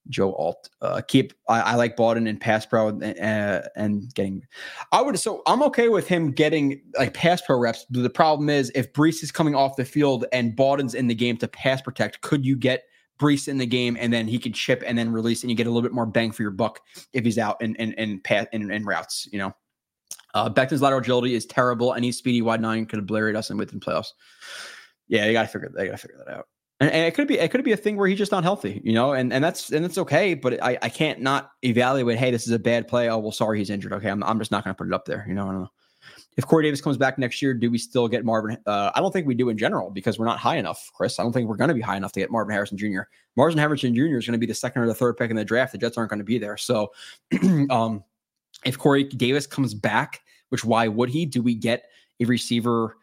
Joe 0.07 0.33
Alt. 0.35 0.69
Uh, 0.81 1.01
keep 1.07 1.33
I, 1.47 1.61
I 1.61 1.75
like 1.75 1.95
Bawden 1.95 2.27
and 2.27 2.39
pass 2.39 2.65
pro 2.65 2.89
and, 2.89 3.03
uh, 3.03 3.61
and 3.75 4.13
getting. 4.13 4.43
I 4.91 5.01
would 5.01 5.19
so 5.19 5.41
I'm 5.45 5.61
okay 5.63 5.89
with 5.89 6.07
him 6.07 6.31
getting 6.31 6.81
like 6.97 7.13
pass 7.13 7.41
pro 7.41 7.57
reps. 7.57 7.85
The 7.89 8.09
problem 8.09 8.49
is 8.49 8.71
if 8.75 8.93
Breece 8.93 9.23
is 9.23 9.31
coming 9.31 9.55
off 9.55 9.75
the 9.75 9.85
field 9.85 10.25
and 10.31 10.55
Bawden's 10.55 10.95
in 10.95 11.07
the 11.07 11.15
game 11.15 11.37
to 11.37 11.47
pass 11.47 11.81
protect, 11.81 12.21
could 12.21 12.45
you 12.45 12.55
get 12.55 12.83
Breece 13.19 13.47
in 13.47 13.57
the 13.57 13.65
game 13.65 13.97
and 13.99 14.13
then 14.13 14.27
he 14.27 14.39
can 14.39 14.53
chip 14.53 14.83
and 14.85 14.97
then 14.97 15.11
release 15.11 15.43
and 15.43 15.49
you 15.49 15.55
get 15.55 15.67
a 15.67 15.69
little 15.69 15.81
bit 15.83 15.93
more 15.93 16.05
bang 16.05 16.31
for 16.31 16.41
your 16.41 16.51
buck 16.51 16.79
if 17.13 17.25
he's 17.25 17.37
out 17.37 17.57
and 17.61 17.75
and 17.79 17.93
and 17.97 18.23
pass 18.23 18.47
in, 18.51 18.71
in 18.71 18.85
routes, 18.85 19.27
you 19.31 19.39
know. 19.39 19.53
Uh, 20.33 20.49
Becton's 20.49 20.81
lateral 20.81 21.01
agility 21.01 21.33
is 21.33 21.45
terrible. 21.45 21.93
Any 21.93 22.11
speedy 22.11 22.41
wide 22.41 22.61
nine 22.61 22.85
could 22.85 22.99
obliterate 22.99 23.35
us 23.35 23.49
in 23.49 23.57
within 23.57 23.79
playoffs. 23.79 24.13
Yeah, 25.07 25.25
you 25.25 25.33
got 25.33 25.43
to 25.43 25.47
figure. 25.47 25.71
They 25.73 25.85
got 25.85 25.91
to 25.91 25.97
figure 25.97 26.17
that 26.25 26.31
out. 26.31 26.47
And, 26.79 26.91
and, 26.91 27.05
it 27.05 27.13
could 27.13 27.27
be 27.27 27.37
it 27.37 27.49
could 27.51 27.63
be 27.65 27.73
a 27.73 27.77
thing 27.77 27.97
where 27.97 28.07
he's 28.07 28.17
just 28.17 28.31
not 28.31 28.43
healthy, 28.43 28.79
you 28.85 28.93
know, 28.93 29.11
and 29.11 29.33
and 29.33 29.43
that's 29.43 29.69
and 29.71 29.83
that's 29.83 29.97
okay. 29.97 30.33
But 30.33 30.63
I 30.63 30.77
I 30.81 30.89
can't 30.89 31.19
not 31.19 31.51
evaluate. 31.61 32.17
Hey, 32.17 32.31
this 32.31 32.47
is 32.47 32.53
a 32.53 32.59
bad 32.59 32.87
play. 32.87 33.09
Oh 33.09 33.17
well, 33.17 33.33
sorry, 33.33 33.57
he's 33.57 33.69
injured. 33.69 33.91
Okay, 33.91 34.09
I'm 34.09 34.23
I'm 34.23 34.39
just 34.39 34.51
not 34.51 34.63
to 34.63 34.73
put 34.73 34.87
it 34.87 34.93
up 34.93 35.03
there. 35.03 35.25
You 35.27 35.33
know, 35.33 35.43
I 35.43 35.51
don't 35.51 35.61
know. 35.61 35.71
If 36.37 36.47
Corey 36.47 36.63
Davis 36.63 36.79
comes 36.79 36.95
back 36.95 37.17
next 37.17 37.41
year, 37.41 37.53
do 37.53 37.69
we 37.69 37.77
still 37.77 38.07
get 38.07 38.23
Marvin? 38.23 38.57
Uh, 38.65 38.91
I 38.95 39.01
don't 39.01 39.11
think 39.11 39.27
we 39.27 39.35
do 39.35 39.49
in 39.49 39.57
general 39.57 39.89
because 39.89 40.17
we're 40.17 40.25
not 40.25 40.39
high 40.39 40.55
enough, 40.55 40.89
Chris. 40.93 41.19
I 41.19 41.23
don't 41.23 41.33
think 41.33 41.49
we're 41.49 41.57
going 41.57 41.67
to 41.67 41.73
be 41.73 41.81
high 41.81 41.97
enough 41.97 42.13
to 42.13 42.21
get 42.21 42.31
Marvin 42.31 42.53
Harrison 42.53 42.77
Jr. 42.77 43.01
Marvin 43.35 43.57
Harrison 43.57 43.93
Jr. 43.93 44.17
is 44.17 44.25
going 44.25 44.33
to 44.33 44.37
be 44.37 44.45
the 44.45 44.53
second 44.53 44.81
or 44.81 44.87
the 44.87 44.93
third 44.93 45.17
pick 45.17 45.29
in 45.29 45.35
the 45.35 45.43
draft. 45.43 45.73
The 45.73 45.77
Jets 45.77 45.97
aren't 45.97 46.09
going 46.09 46.19
to 46.19 46.25
be 46.25 46.37
there. 46.37 46.55
So, 46.55 46.93
um, 47.69 48.05
if 48.65 48.77
Corey 48.77 49.03
Davis 49.03 49.47
comes 49.47 49.73
back 49.73 50.21
which 50.49 50.65
why 50.65 50.87
would 50.87 51.09
he? 51.09 51.25
Do 51.25 51.41
we 51.41 51.55
get 51.55 51.85
a 52.19 52.25
receiver, 52.25 52.97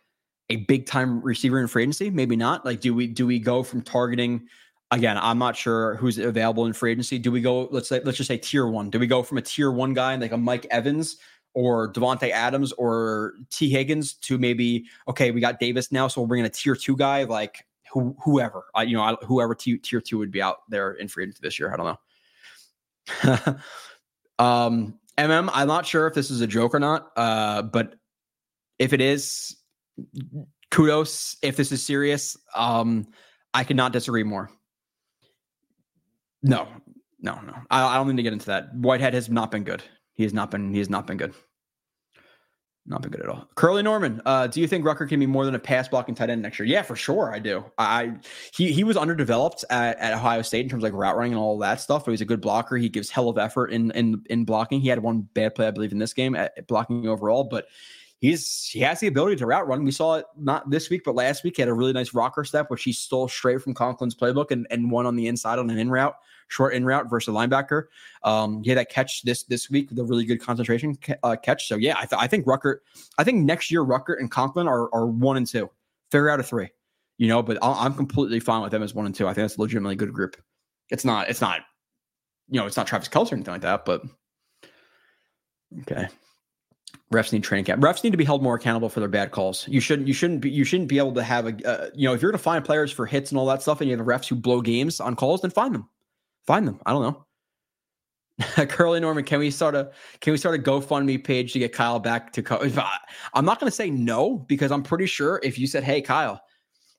a 0.51 0.57
big 0.57 0.87
time 0.87 1.21
receiver 1.23 1.61
in 1.61 1.67
free 1.67 1.85
agency? 1.85 2.11
Maybe 2.11 2.37
not. 2.37 2.65
Like, 2.65 2.81
do 2.81 2.95
we 2.95 3.07
do 3.07 3.27
we 3.27 3.39
go 3.39 3.63
from 3.63 3.83
targeting? 3.83 4.47
Again, 4.93 5.19
I'm 5.21 5.39
not 5.39 5.57
sure 5.57 5.97
who's 5.97 6.19
available 6.19 6.67
in 6.67 6.73
free 6.73 6.93
agency. 6.93 7.19
Do 7.19 7.33
we 7.33 7.41
go? 7.41 7.67
Let's 7.71 7.89
say 7.89 8.01
let's 8.05 8.19
just 8.19 8.29
say 8.29 8.39
tier 8.39 8.67
one. 8.67 8.91
Do 8.91 8.99
we 8.99 9.07
go 9.07 9.23
from 9.23 9.39
a 9.39 9.43
tier 9.43 9.73
one 9.73 9.95
guy 9.95 10.15
like 10.17 10.33
a 10.33 10.37
Mike 10.37 10.67
Evans 10.71 11.17
or 11.55 11.93
Davante 11.93 12.31
Adams 12.31 12.73
or 12.73 13.35
Tee 13.51 13.71
Higgins 13.71 14.15
to 14.15 14.39
maybe 14.39 14.85
okay, 15.09 15.31
we 15.31 15.41
got 15.41 15.59
Davis 15.59 15.91
now, 15.91 16.07
so 16.07 16.21
we'll 16.21 16.29
bring 16.29 16.41
in 16.41 16.47
a 16.47 16.51
tier 16.51 16.77
two 16.77 16.97
guy 16.97 17.25
like 17.25 17.65
who, 17.93 18.17
whoever. 18.23 18.65
I, 18.75 18.83
you 18.83 18.97
know, 18.97 19.17
whoever 19.23 19.55
t- 19.55 19.79
tier 19.79 20.01
two 20.01 20.19
would 20.19 20.31
be 20.31 20.43
out 20.43 20.59
there 20.69 20.93
in 20.93 21.09
free 21.09 21.25
agency 21.25 21.41
this 21.43 21.59
year. 21.59 21.73
I 21.73 21.77
don't 21.77 21.99
know. 23.39 23.59
um, 24.45 24.99
MM, 25.19 25.51
I'm 25.53 25.69
not 25.69 25.87
sure 25.87 26.07
if 26.07 26.15
this 26.15 26.31
is 26.31 26.41
a 26.41 26.47
joke 26.47 26.75
or 26.75 26.81
not, 26.81 27.11
uh, 27.17 27.63
but 27.63 27.95
if 28.79 28.93
it 28.93 29.01
is, 29.01 29.57
kudos. 30.71 31.37
If 31.43 31.57
this 31.57 31.73
is 31.73 31.83
serious, 31.83 32.37
um, 32.55 33.07
I 33.55 33.65
cannot 33.65 33.93
disagree 33.93 34.25
more. 34.25 34.51
No, 36.43 36.69
no, 37.21 37.41
no. 37.41 37.55
I, 37.71 37.85
I 37.85 37.95
don't 37.97 38.09
need 38.09 38.17
to 38.17 38.23
get 38.23 38.35
into 38.35 38.47
that. 38.47 38.75
Whitehead 38.75 39.15
has 39.15 39.31
not 39.31 39.51
been 39.51 39.65
good. 39.65 39.83
He 40.13 40.23
has 40.23 40.35
not 40.35 40.51
been. 40.51 40.73
He 40.73 40.79
has 40.79 40.91
not 40.91 41.07
been 41.07 41.17
good. 41.17 41.35
Not 42.89 43.03
been 43.03 43.11
good 43.11 43.21
at 43.21 43.29
all. 43.29 43.49
Curly 43.57 43.83
Norman, 43.83 44.23
uh, 44.27 44.47
do 44.47 44.61
you 44.61 44.69
think 44.69 44.85
Ruckert 44.85 45.09
can 45.09 45.19
be 45.19 45.27
more 45.27 45.45
than 45.45 45.57
a 45.57 45.59
pass 45.59 45.89
blocking 45.89 46.15
tight 46.15 46.31
end 46.31 46.43
next 46.43 46.61
year? 46.61 46.67
Yeah, 46.67 46.83
for 46.83 46.95
sure. 46.95 47.35
I 47.35 47.41
do. 47.41 47.65
I 47.79 48.15
he 48.55 48.71
he 48.71 48.85
was 48.85 48.97
underdeveloped 48.97 49.65
at, 49.71 49.99
at 49.99 50.15
Ohio 50.15 50.43
State 50.43 50.61
in 50.61 50.69
terms 50.69 50.85
of 50.85 50.93
like 50.93 50.99
route 50.99 51.17
running 51.17 51.33
and 51.33 51.41
all 51.41 51.59
that 51.59 51.81
stuff, 51.81 52.05
but 52.05 52.13
he's 52.13 52.21
a 52.21 52.27
good 52.27 52.41
blocker. 52.41 52.77
He 52.77 52.89
gives 52.89 53.11
hell 53.11 53.29
of 53.29 53.39
effort 53.39 53.73
in 53.73 53.91
in 53.93 54.23
in 54.31 54.45
blocking. 54.45 54.81
He 54.81 54.89
had 54.89 55.01
one 55.01 55.23
bad 55.35 55.57
play, 55.57 55.67
I 55.67 55.73
believe, 55.73 55.91
in 55.91 55.99
this 55.99 56.13
game 56.13 56.37
at, 56.37 56.67
blocking 56.69 57.09
overall, 57.09 57.43
but 57.43 57.67
he's 58.21 58.69
he 58.73 58.79
has 58.81 59.01
the 59.01 59.09
ability 59.09 59.35
to 59.37 59.47
route 59.47 59.67
run. 59.67 59.83
We 59.83 59.91
saw 59.91 60.17
it 60.17 60.27
not 60.39 60.71
this 60.71 60.89
week, 60.89 61.03
but 61.05 61.17
last 61.17 61.43
week. 61.43 61.57
He 61.57 61.63
had 61.63 61.69
a 61.69 61.75
really 61.75 61.93
nice 61.93 62.15
rocker 62.15 62.45
step, 62.45 62.71
which 62.71 62.85
he 62.85 62.93
stole 62.93 63.27
straight 63.27 63.63
from 63.63 63.75
Conklin's 63.75 64.15
playbook 64.15 64.53
and, 64.53 64.65
and 64.71 64.93
one 64.93 65.07
on 65.07 65.17
the 65.17 65.27
inside 65.27 65.59
on 65.59 65.71
an 65.71 65.79
in 65.79 65.91
route 65.91 66.15
short 66.49 66.75
in 66.75 66.85
route 66.85 67.09
versus 67.11 67.29
a 67.29 67.37
linebacker. 67.37 67.85
Um, 68.23 68.63
he 68.63 68.71
had 68.71 68.79
that 68.79 68.91
catch 68.91 69.23
this 69.23 69.45
this 69.45 69.71
week 69.71 69.91
with 69.91 69.99
a 69.99 70.05
really 70.05 70.25
good 70.25 70.41
concentration 70.41 70.97
uh, 71.23 71.37
catch. 71.37 71.69
So 71.69 71.77
yeah, 71.77 71.95
I, 71.97 72.07
th- 72.07 72.21
I 72.21 72.27
think 72.27 72.47
Ruckert, 72.47 72.79
I 73.19 73.25
think 73.25 73.45
next 73.45 73.71
year 73.71 73.85
Ruckert 73.85 74.19
and 74.21 74.31
Conklin 74.31 74.69
are 74.69 74.95
are 74.95 75.07
one 75.07 75.37
and 75.37 75.47
two, 75.47 75.71
figure 76.11 76.31
out 76.31 76.41
a 76.41 76.43
three, 76.43 76.69
you 77.19 77.29
know. 77.29 77.43
But 77.43 77.59
i 77.63 77.87
am 77.87 77.95
completely 77.95 78.41
fine 78.41 78.63
with 78.63 78.73
them 78.73 78.83
as 78.83 78.95
one 78.95 79.07
and 79.07 79.15
two. 79.15 79.27
I 79.27 79.35
think 79.35 79.45
that's 79.45 79.57
a 79.57 79.61
legitimately 79.61 79.97
good 79.97 80.13
group. 80.13 80.37
It's 80.91 81.05
not, 81.05 81.29
it's 81.29 81.41
not, 81.41 81.63
you 82.49 82.61
know, 82.61 82.67
it's 82.67 82.77
not 82.77 82.87
Travis 82.87 83.09
Kelce 83.09 83.33
or 83.33 83.35
anything 83.35 83.53
like 83.53 83.63
that. 83.63 83.85
But 83.85 84.03
okay. 85.83 86.09
Refs 87.13 87.33
need 87.33 87.45
training 87.45 87.65
camp. 87.65 87.83
Refs 87.83 88.03
need 88.03 88.11
to 88.11 88.17
be 88.17 88.25
held 88.25 88.43
more 88.43 88.57
accountable 88.57 88.89
for 88.89 88.99
their 88.99 89.09
bad 89.09 89.31
calls. 89.31 89.67
You 89.69 89.79
shouldn't. 89.79 90.09
You 90.09 90.15
shouldn't 90.15 90.41
be. 90.41 90.51
You 90.51 90.65
shouldn't 90.65 90.89
be 90.89 90.99
able 90.99 91.13
to 91.15 91.23
have 91.23 91.47
a. 91.47 91.69
Uh, 91.69 91.91
you 91.95 92.09
know, 92.09 92.15
if 92.15 92.21
you're 92.21 92.33
going 92.33 92.39
to 92.39 92.43
find 92.43 92.65
players 92.65 92.91
for 92.91 93.07
hits 93.07 93.31
and 93.31 93.39
all 93.39 93.47
that 93.47 93.63
stuff, 93.63 93.81
and 93.81 93.89
you 93.89 93.97
have 93.97 94.05
refs 94.05 94.27
who 94.27 94.35
blow 94.35 94.61
games 94.61 94.99
on 94.99 95.15
calls, 95.15 95.41
then 95.43 95.53
find 95.53 95.73
them. 95.73 95.89
Find 96.47 96.67
them. 96.67 96.81
I 96.87 96.93
don't 96.93 97.03
know. 97.03 97.27
Curly 98.67 99.01
Norman, 99.01 99.25
can 99.25 99.39
we 99.39 99.51
start 99.51 99.75
a 99.75 99.91
can 100.21 100.33
we 100.33 100.37
start 100.37 100.55
a 100.55 100.63
GoFundMe 100.63 101.23
page 101.23 101.53
to 101.55 101.59
get 101.59 101.73
Kyle 101.73 101.99
back 101.99 102.33
to? 102.35 102.91
I'm 103.35 103.45
not 103.45 103.59
going 103.59 103.71
to 103.71 103.75
say 103.75 103.89
no 103.91 104.37
because 104.37 104.71
I'm 104.71 104.83
pretty 104.83 105.07
sure 105.07 105.41
if 105.43 105.59
you 105.59 105.67
said, 105.67 105.83
"Hey, 105.85 106.03
Kyle," 106.03 106.41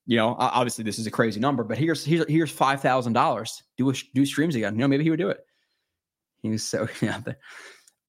you 0.07 0.17
know, 0.17 0.35
obviously 0.39 0.83
this 0.83 0.97
is 0.97 1.05
a 1.05 1.11
crazy 1.11 1.39
number, 1.39 1.63
but 1.63 1.77
here's 1.77 2.03
here's 2.03 2.25
here's 2.27 2.51
five 2.51 2.81
thousand 2.81 3.13
dollars. 3.13 3.61
Do 3.77 3.89
a, 3.91 3.93
do 4.15 4.25
streams 4.25 4.55
again. 4.55 4.73
You 4.73 4.81
know, 4.81 4.87
maybe 4.87 5.03
he 5.03 5.11
would 5.11 5.19
do 5.19 5.29
it. 5.29 5.45
He 6.41 6.49
was 6.49 6.63
so 6.63 6.87
yeah. 7.01 7.21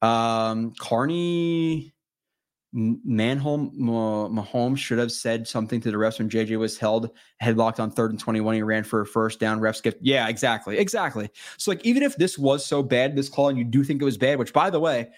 Um, 0.00 0.72
Carney 0.78 1.92
Manholm 2.74 3.74
Mahomes 3.78 4.76
should 4.76 4.98
have 4.98 5.10
said 5.10 5.48
something 5.48 5.80
to 5.80 5.90
the 5.90 5.96
refs 5.96 6.18
when 6.18 6.28
JJ 6.28 6.58
was 6.58 6.76
held 6.76 7.10
headlocked 7.42 7.80
on 7.80 7.90
third 7.90 8.10
and 8.10 8.20
21. 8.20 8.56
He 8.56 8.62
ran 8.62 8.84
for 8.84 9.00
a 9.00 9.06
first 9.06 9.40
down. 9.40 9.60
Refs 9.60 9.82
get 9.82 9.98
yeah, 10.02 10.28
exactly. 10.28 10.76
Exactly. 10.76 11.30
So 11.56 11.70
like 11.70 11.84
even 11.84 12.02
if 12.02 12.16
this 12.16 12.38
was 12.38 12.66
so 12.66 12.82
bad, 12.82 13.16
this 13.16 13.30
call, 13.30 13.48
and 13.48 13.56
you 13.56 13.64
do 13.64 13.84
think 13.84 14.02
it 14.02 14.04
was 14.04 14.18
bad, 14.18 14.38
which 14.38 14.52
by 14.52 14.68
the 14.68 14.80
way, 14.80 15.08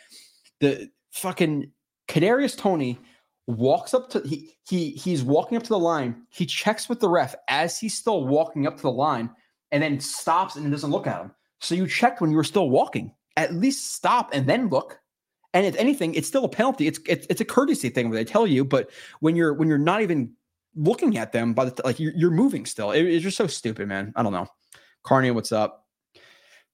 the 0.60 0.88
fucking 1.10 1.72
Kadarius 2.06 2.56
Toney 2.56 3.00
walks 3.48 3.94
up 3.94 4.10
to 4.10 4.20
he 4.20 4.56
he 4.68 4.90
he's 4.90 5.24
walking 5.24 5.56
up 5.56 5.64
to 5.64 5.70
the 5.70 5.78
line. 5.78 6.22
He 6.28 6.46
checks 6.46 6.88
with 6.88 7.00
the 7.00 7.08
ref 7.08 7.34
as 7.48 7.78
he's 7.78 7.98
still 7.98 8.28
walking 8.28 8.68
up 8.68 8.76
to 8.76 8.82
the 8.82 8.92
line 8.92 9.28
and 9.72 9.82
then 9.82 9.98
stops 9.98 10.54
and 10.54 10.70
doesn't 10.70 10.90
look 10.90 11.08
at 11.08 11.20
him. 11.20 11.32
So 11.60 11.74
you 11.74 11.88
checked 11.88 12.20
when 12.20 12.30
you 12.30 12.36
were 12.36 12.44
still 12.44 12.70
walking. 12.70 13.12
At 13.36 13.54
least 13.54 13.94
stop 13.94 14.30
and 14.32 14.46
then 14.46 14.68
look 14.68 14.99
and 15.52 15.66
if 15.66 15.76
anything, 15.76 16.14
it's 16.14 16.28
still 16.28 16.44
a 16.44 16.48
penalty. 16.48 16.86
It's 16.86 17.00
it's, 17.06 17.26
it's 17.28 17.40
a 17.40 17.44
courtesy 17.44 17.88
thing 17.88 18.08
where 18.08 18.18
they 18.18 18.24
tell 18.24 18.46
you, 18.46 18.64
but 18.64 18.90
when 19.20 19.36
you're 19.36 19.52
when 19.52 19.68
you're 19.68 19.78
not 19.78 20.02
even 20.02 20.32
looking 20.76 21.18
at 21.18 21.32
them, 21.32 21.54
by 21.54 21.66
the 21.66 21.82
like 21.84 21.98
you're, 21.98 22.12
you're 22.14 22.30
moving 22.30 22.66
still. 22.66 22.92
It, 22.92 23.02
it's 23.02 23.22
just 23.22 23.36
so 23.36 23.46
stupid, 23.46 23.88
man. 23.88 24.12
I 24.16 24.22
don't 24.22 24.32
know. 24.32 24.46
Carney, 25.02 25.30
what's 25.30 25.52
up? 25.52 25.86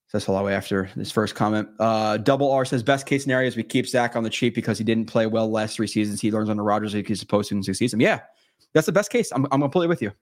Says 0.08 0.24
hello 0.24 0.46
after 0.46 0.88
this 0.94 1.10
first 1.10 1.34
comment. 1.34 1.68
Uh, 1.80 2.16
Double 2.18 2.50
R 2.52 2.64
says 2.64 2.82
best 2.82 3.06
case 3.06 3.22
scenario 3.22 3.48
is 3.48 3.56
we 3.56 3.62
keep 3.62 3.88
Zach 3.88 4.14
on 4.14 4.22
the 4.22 4.30
cheap 4.30 4.54
because 4.54 4.78
he 4.78 4.84
didn't 4.84 5.06
play 5.06 5.26
well 5.26 5.50
last 5.50 5.76
three 5.76 5.88
seasons. 5.88 6.20
He 6.20 6.30
learns 6.30 6.48
under 6.48 6.62
Rodgers 6.62 6.94
like 6.94 7.08
he's 7.08 7.18
supposed 7.18 7.48
to 7.48 7.56
in 7.56 7.62
six 7.62 7.78
seasons. 7.78 8.02
Yeah, 8.02 8.20
that's 8.72 8.86
the 8.86 8.92
best 8.92 9.10
case. 9.10 9.32
I'm 9.32 9.46
I'm 9.50 9.60
completely 9.60 9.88
with 9.88 10.02
you. 10.02 10.12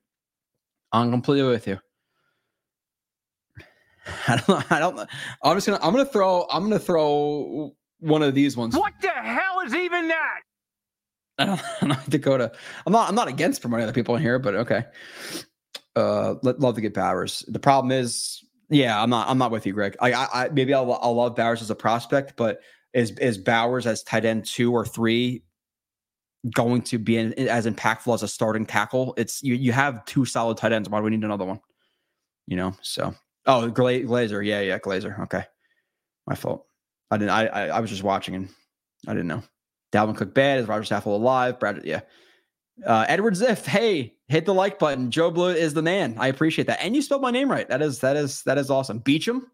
I'm 0.93 1.11
completely 1.11 1.51
with 1.51 1.67
you. 1.67 1.79
I 4.29 4.37
don't. 4.37 4.49
Know. 4.49 4.63
I 4.71 4.79
don't. 4.79 4.97
know. 4.97 5.07
I'm 5.43 5.57
just 5.57 5.67
gonna. 5.67 5.81
I'm 5.83 5.93
gonna 5.93 6.07
throw. 6.07 6.47
I'm 6.51 6.63
gonna 6.63 6.79
throw 6.79 7.75
one 8.05 8.23
of 8.23 8.35
these 8.35 8.57
ones. 8.57 8.77
What 8.77 8.93
the 9.01 9.09
hell 9.09 9.61
is 9.65 9.75
even 9.75 10.09
that? 10.09 10.41
I 11.39 11.47
don't, 11.47 11.61
I 11.83 11.87
don't 11.87 12.11
Dakota. 12.11 12.53
I'm 12.87 12.93
not. 12.93 13.09
I'm 13.09 13.15
not 13.15 13.29
against 13.29 13.61
promoting 13.61 13.85
other 13.85 13.93
people 13.93 14.15
in 14.17 14.23
here, 14.23 14.39
but 14.39 14.55
okay. 14.55 14.85
Uh, 15.97 16.35
let, 16.43 16.61
love 16.61 16.75
to 16.75 16.81
get 16.81 16.95
Bowers. 16.95 17.45
The 17.49 17.59
problem 17.59 17.93
is, 17.93 18.45
yeah, 18.69 19.01
I'm 19.01 19.11
not. 19.11 19.29
I'm 19.29 19.39
not 19.39 19.51
with 19.51 19.67
you, 19.67 19.73
Greg. 19.73 19.97
I, 20.01 20.13
I, 20.13 20.45
I 20.45 20.49
maybe 20.51 20.75
I'll, 20.75 20.93
I'll 21.03 21.15
love 21.15 21.35
Bowers 21.35 21.63
as 21.63 21.71
a 21.71 21.75
prospect, 21.75 22.35
but 22.37 22.61
is 22.93 23.11
is 23.13 23.39
Bowers 23.39 23.87
as 23.87 24.03
tight 24.03 24.25
end 24.25 24.45
two 24.45 24.73
or 24.73 24.85
three 24.87 25.43
going 26.55 26.83
to 26.83 26.99
be 26.99 27.17
in, 27.17 27.33
as 27.49 27.67
impactful 27.67 28.15
as 28.15 28.23
a 28.23 28.29
starting 28.29 28.67
tackle? 28.67 29.15
It's 29.17 29.43
you. 29.43 29.55
You 29.55 29.73
have 29.73 30.05
two 30.05 30.25
solid 30.25 30.59
tight 30.59 30.73
ends. 30.73 30.89
Why 30.89 30.99
do 30.99 31.05
we 31.05 31.11
need 31.11 31.25
another 31.25 31.45
one? 31.45 31.61
You 32.47 32.57
know. 32.57 32.77
So, 32.81 33.15
oh, 33.47 33.69
Gla- 33.71 34.03
Glazer. 34.03 34.47
Yeah, 34.47 34.61
yeah, 34.61 34.79
Glazer. 34.79 35.19
Okay, 35.25 35.45
my 36.29 36.37
fault. 36.37 36.67
I 37.15 37.19
didn't. 37.19 37.31
I, 37.31 37.47
I, 37.47 37.67
I 37.69 37.81
was 37.81 37.91
just 37.91 38.03
watching 38.03 38.35
and 38.35 38.49
I 39.07 39.13
didn't 39.13 39.29
know. 39.29 39.43
Dalvin 39.93 40.17
Cook 40.17 40.35
bad. 40.35 40.59
Is 40.59 40.67
Rodger 40.67 40.83
Saffold 40.83 41.07
alive? 41.07 41.61
Brad, 41.61 41.83
yeah. 41.85 42.01
Uh, 42.85 43.05
Edward 43.09 43.35
Ziff, 43.35 43.65
hey, 43.65 44.17
hit 44.27 44.47
the 44.47 44.55
like 44.55 44.81
button. 44.81 45.13
Joe 45.13 45.31
Blue 45.31 45.51
is 45.51 45.75
the 45.75 45.83
man. 45.83 46.17
I 46.19 46.27
appreciate 46.27 46.67
that. 46.67 46.83
And 46.83 46.97
you 46.97 47.03
spelled 47.03 47.23
my 47.23 47.31
name 47.31 47.49
right. 47.49 47.69
That 47.69 47.83
is 47.83 48.01
that 48.01 48.17
is 48.17 48.43
that 48.43 48.59
is 48.59 48.69
awesome. 48.69 48.99
Beecham. 48.99 49.47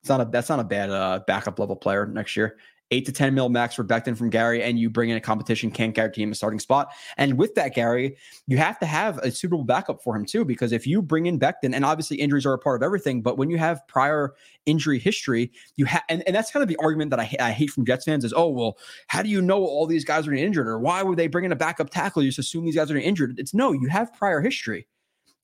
It's 0.00 0.08
not 0.08 0.22
a 0.22 0.24
that's 0.24 0.48
not 0.48 0.60
a 0.60 0.64
bad 0.64 0.88
uh, 0.88 1.20
backup 1.26 1.58
level 1.58 1.76
player 1.76 2.06
next 2.06 2.36
year 2.36 2.56
eight 2.90 3.04
to 3.06 3.12
10 3.12 3.34
mil 3.34 3.48
max 3.48 3.74
for 3.74 3.84
Becton 3.84 4.16
from 4.16 4.30
Gary, 4.30 4.62
and 4.62 4.78
you 4.78 4.88
bring 4.88 5.10
in 5.10 5.16
a 5.16 5.20
competition, 5.20 5.70
can't 5.70 5.94
guarantee 5.94 6.22
him 6.22 6.32
a 6.32 6.34
starting 6.34 6.60
spot. 6.60 6.92
And 7.16 7.36
with 7.36 7.54
that, 7.56 7.74
Gary, 7.74 8.16
you 8.46 8.58
have 8.58 8.78
to 8.78 8.86
have 8.86 9.18
a 9.18 9.30
suitable 9.30 9.64
backup 9.64 10.02
for 10.02 10.14
him 10.14 10.24
too, 10.24 10.44
because 10.44 10.72
if 10.72 10.86
you 10.86 11.02
bring 11.02 11.26
in 11.26 11.38
Becton, 11.38 11.74
and 11.74 11.84
obviously 11.84 12.16
injuries 12.16 12.46
are 12.46 12.52
a 12.52 12.58
part 12.58 12.80
of 12.80 12.84
everything, 12.84 13.22
but 13.22 13.38
when 13.38 13.50
you 13.50 13.58
have 13.58 13.86
prior 13.88 14.34
injury 14.66 14.98
history, 14.98 15.50
you 15.76 15.84
have, 15.84 16.02
and, 16.08 16.22
and 16.26 16.36
that's 16.36 16.50
kind 16.50 16.62
of 16.62 16.68
the 16.68 16.76
argument 16.76 17.10
that 17.10 17.20
I, 17.20 17.34
I 17.40 17.50
hate 17.50 17.70
from 17.70 17.84
Jets 17.84 18.04
fans 18.04 18.24
is, 18.24 18.32
oh, 18.36 18.48
well, 18.48 18.78
how 19.08 19.22
do 19.22 19.28
you 19.28 19.42
know 19.42 19.64
all 19.64 19.86
these 19.86 20.04
guys 20.04 20.26
are 20.28 20.34
injured? 20.34 20.68
Or 20.68 20.78
why 20.78 21.02
would 21.02 21.18
they 21.18 21.26
bring 21.26 21.44
in 21.44 21.52
a 21.52 21.56
backup 21.56 21.90
tackle? 21.90 22.22
You 22.22 22.28
just 22.28 22.38
assume 22.38 22.64
these 22.64 22.76
guys 22.76 22.90
are 22.90 22.96
injured. 22.96 23.38
It's 23.38 23.54
no, 23.54 23.72
you 23.72 23.88
have 23.88 24.12
prior 24.14 24.40
history. 24.40 24.86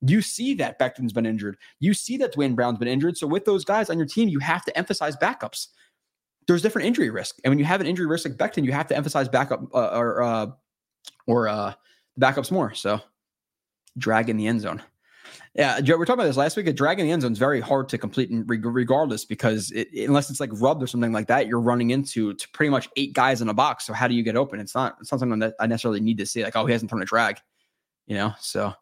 You 0.05 0.21
see 0.21 0.55
that 0.55 0.81
Becton's 0.81 1.13
been 1.13 1.27
injured. 1.27 1.57
You 1.79 1.95
see 1.95 2.17
that 2.19 2.33
Duane 2.33 2.57
Brown's 2.57 2.79
been 2.79 2.89
injured. 2.89 3.17
So 3.17 3.27
with 3.27 3.45
those 3.45 3.65
guys 3.65 3.89
on 3.89 3.99
your 3.99 4.07
team, 4.07 4.29
you 4.29 4.41
have 4.41 4.65
to 4.65 4.77
emphasize 4.77 5.17
backups 5.17 5.69
there's 6.47 6.63
different 6.63 6.87
injury 6.87 7.11
risk. 7.11 7.37
And 7.45 7.51
when 7.51 7.59
you 7.59 7.65
have 7.65 7.81
an 7.81 7.87
injury 7.87 8.07
risk 8.07 8.27
like 8.27 8.37
Becton, 8.37 8.65
you 8.65 8.73
have 8.73 8.87
to 8.89 8.97
emphasize 8.97 9.29
backup 9.29 9.63
uh, 9.75 9.89
or 9.89 10.23
uh, 10.23 10.47
or 11.27 11.49
uh, 11.49 11.75
backups 12.21 12.51
more. 12.51 12.75
So 12.75 13.01
drag 13.99 14.29
in 14.29 14.37
the 14.37 14.47
end 14.47 14.61
zone. 14.61 14.83
Yeah, 15.55 15.81
Joe, 15.81 15.97
we 15.97 16.03
are 16.03 16.07
talking 16.07 16.21
about 16.21 16.29
this 16.29 16.37
last 16.37 16.57
week. 16.57 16.67
A 16.67 16.73
drag 16.73 16.99
in 16.99 17.07
the 17.07 17.13
end 17.13 17.23
zone 17.23 17.33
is 17.33 17.39
very 17.39 17.61
hard 17.61 17.89
to 17.91 17.99
complete, 17.99 18.31
regardless, 18.47 19.25
because 19.27 19.71
it, 19.73 19.89
unless 19.95 20.31
it's 20.31 20.41
like 20.41 20.51
rubbed 20.55 20.83
or 20.83 20.87
something 20.87 21.13
like 21.13 21.27
that, 21.27 21.47
you're 21.47 21.61
running 21.61 21.91
into 21.91 22.33
to 22.35 22.49
pretty 22.51 22.71
much 22.71 22.89
eight 22.97 23.13
guys 23.13 23.43
in 23.43 23.49
a 23.49 23.55
box. 23.55 23.87
So 23.87 23.93
how 23.93 24.09
do 24.09 24.15
you 24.15 24.23
get 24.23 24.35
open? 24.35 24.61
It's 24.61 24.75
not 24.75 24.97
it's 25.01 25.13
not 25.13 25.21
something 25.21 25.39
that 25.41 25.55
I 25.61 25.67
necessarily 25.67 26.01
need 26.01 26.19
to 26.19 26.27
see. 26.27 26.43
Like, 26.43 26.57
oh, 26.57 26.65
he 26.65 26.73
hasn't 26.73 26.91
thrown 26.91 27.03
a 27.03 27.07
drag, 27.07 27.39
you 28.07 28.17
know. 28.17 28.33
So, 28.41 28.73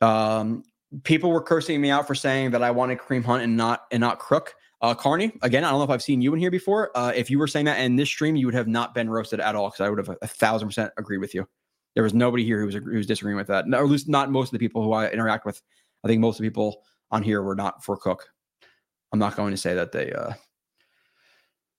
um, 0.00 0.62
people 1.02 1.30
were 1.30 1.42
cursing 1.42 1.80
me 1.80 1.90
out 1.90 2.06
for 2.06 2.14
saying 2.14 2.52
that 2.52 2.62
I 2.62 2.70
wanted 2.70 2.98
Kareem 2.98 3.24
Hunt 3.24 3.42
and 3.42 3.56
not 3.56 3.86
and 3.90 4.00
not 4.00 4.20
Crook. 4.20 4.54
Uh, 4.84 4.92
Carney, 4.92 5.32
again, 5.40 5.64
I 5.64 5.70
don't 5.70 5.78
know 5.78 5.84
if 5.84 5.88
I've 5.88 6.02
seen 6.02 6.20
you 6.20 6.34
in 6.34 6.38
here 6.38 6.50
before. 6.50 6.94
Uh, 6.94 7.10
if 7.16 7.30
you 7.30 7.38
were 7.38 7.46
saying 7.46 7.64
that 7.64 7.80
in 7.80 7.96
this 7.96 8.10
stream, 8.10 8.36
you 8.36 8.44
would 8.44 8.54
have 8.54 8.68
not 8.68 8.92
been 8.92 9.08
roasted 9.08 9.40
at 9.40 9.54
all 9.54 9.70
because 9.70 9.80
I 9.80 9.88
would 9.88 9.96
have 9.96 10.14
a, 10.20 10.26
thousand 10.26 10.68
percent 10.68 10.92
agreed 10.98 11.18
with 11.18 11.34
you. 11.34 11.48
There 11.94 12.02
was 12.02 12.12
nobody 12.12 12.44
here 12.44 12.60
who 12.60 12.66
was, 12.66 12.74
who 12.74 12.94
was 12.94 13.06
disagreeing 13.06 13.38
with 13.38 13.46
that, 13.46 13.66
no, 13.66 13.78
or 13.78 13.84
at 13.84 13.88
least 13.88 14.10
not 14.10 14.30
most 14.30 14.48
of 14.48 14.52
the 14.52 14.58
people 14.58 14.84
who 14.84 14.92
I 14.92 15.08
interact 15.08 15.46
with. 15.46 15.62
I 16.04 16.08
think 16.08 16.20
most 16.20 16.38
of 16.38 16.42
the 16.42 16.50
people 16.50 16.82
on 17.10 17.22
here 17.22 17.42
were 17.42 17.54
not 17.54 17.82
for 17.82 17.96
Cook. 17.96 18.28
I'm 19.10 19.18
not 19.18 19.36
going 19.36 19.52
to 19.52 19.56
say 19.56 19.72
that 19.72 19.92
they. 19.92 20.12
Uh, 20.12 20.34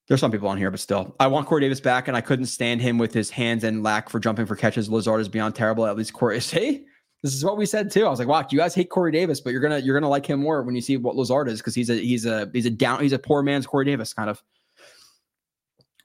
there's 0.07 0.19
some 0.19 0.31
people 0.31 0.47
on 0.47 0.57
here, 0.57 0.71
but 0.71 0.79
still, 0.79 1.15
I 1.19 1.27
want 1.27 1.45
Corey 1.45 1.61
Davis 1.61 1.81
back, 1.81 2.07
and 2.07 2.17
I 2.17 2.21
couldn't 2.21 2.47
stand 2.47 2.81
him 2.81 2.97
with 2.97 3.13
his 3.13 3.29
hands 3.29 3.63
and 3.63 3.83
lack 3.83 4.09
for 4.09 4.19
jumping 4.19 4.47
for 4.47 4.55
catches. 4.55 4.89
Lazard 4.89 5.21
is 5.21 5.29
beyond 5.29 5.53
terrible. 5.53 5.85
At 5.85 5.95
least 5.95 6.13
Corey, 6.13 6.37
is, 6.37 6.49
hey, 6.51 6.85
this 7.25 7.33
is 7.33 7.43
what 7.43 7.57
we 7.57 7.65
said 7.65 7.89
too. 7.89 8.05
I 8.05 8.09
was 8.09 8.19
like, 8.19 8.27
"Wow, 8.27 8.45
you 8.51 8.57
guys 8.59 8.75
hate 8.75 8.91
Corey 8.91 9.11
Davis, 9.11 9.41
but 9.41 9.49
you're 9.49 9.59
gonna 9.59 9.79
you're 9.79 9.99
gonna 9.99 10.07
like 10.07 10.27
him 10.27 10.41
more 10.41 10.61
when 10.61 10.75
you 10.75 10.81
see 10.81 10.95
what 10.95 11.15
Lazard 11.15 11.49
is 11.49 11.59
because 11.59 11.73
he's 11.73 11.89
a 11.89 11.95
he's 11.95 12.27
a 12.27 12.47
he's 12.53 12.67
a 12.67 12.69
down 12.69 13.01
he's 13.01 13.13
a 13.13 13.17
poor 13.17 13.41
man's 13.41 13.65
Corey 13.65 13.83
Davis 13.83 14.13
kind 14.13 14.29
of." 14.29 14.43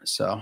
So, 0.07 0.41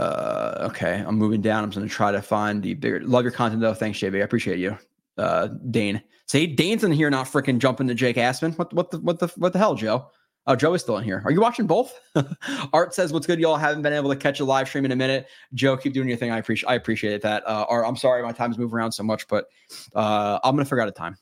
uh, 0.00 0.66
okay, 0.70 1.04
I'm 1.06 1.16
moving 1.16 1.40
down. 1.42 1.62
I'm 1.62 1.70
gonna 1.70 1.86
try 1.86 2.10
to 2.10 2.20
find 2.20 2.60
the 2.60 2.74
bigger. 2.74 3.02
Love 3.04 3.22
your 3.22 3.30
content 3.30 3.62
though. 3.62 3.72
Thanks, 3.72 4.00
JB. 4.00 4.16
I 4.16 4.24
appreciate 4.24 4.58
you, 4.58 4.76
uh, 5.16 5.46
Dane. 5.70 6.02
Say 6.26 6.48
Dane's 6.48 6.82
in 6.82 6.90
here, 6.90 7.08
not 7.08 7.28
freaking 7.28 7.60
jumping 7.60 7.86
to 7.86 7.94
Jake 7.94 8.16
Asman. 8.16 8.58
What 8.58 8.74
what 8.74 8.90
the 8.90 8.98
what 8.98 9.20
the 9.20 9.28
what 9.36 9.52
the 9.52 9.60
hell, 9.60 9.76
Joe? 9.76 10.10
Oh, 10.46 10.56
Joe 10.56 10.74
is 10.74 10.82
still 10.82 10.96
in 10.96 11.04
here. 11.04 11.22
Are 11.24 11.30
you 11.30 11.40
watching 11.40 11.68
both? 11.68 11.98
Art 12.72 12.94
says, 12.94 13.12
"What's 13.12 13.26
good, 13.26 13.38
y'all? 13.38 13.56
Haven't 13.56 13.82
been 13.82 13.92
able 13.92 14.10
to 14.10 14.16
catch 14.16 14.40
a 14.40 14.44
live 14.44 14.66
stream 14.66 14.84
in 14.84 14.90
a 14.90 14.96
minute." 14.96 15.28
Joe, 15.54 15.76
keep 15.76 15.92
doing 15.92 16.08
your 16.08 16.16
thing. 16.16 16.32
I 16.32 16.38
appreciate. 16.38 16.68
I 16.68 16.74
appreciate 16.74 17.22
that. 17.22 17.46
Uh, 17.46 17.64
Art, 17.68 17.84
I'm 17.86 17.96
sorry 17.96 18.22
my 18.22 18.32
time's 18.32 18.58
moving 18.58 18.74
around 18.74 18.90
so 18.92 19.04
much, 19.04 19.28
but 19.28 19.46
uh, 19.94 20.40
I'm 20.42 20.56
gonna 20.56 20.64
figure 20.64 20.80
out 20.80 20.88
a 20.88 20.92
time. 20.92 21.16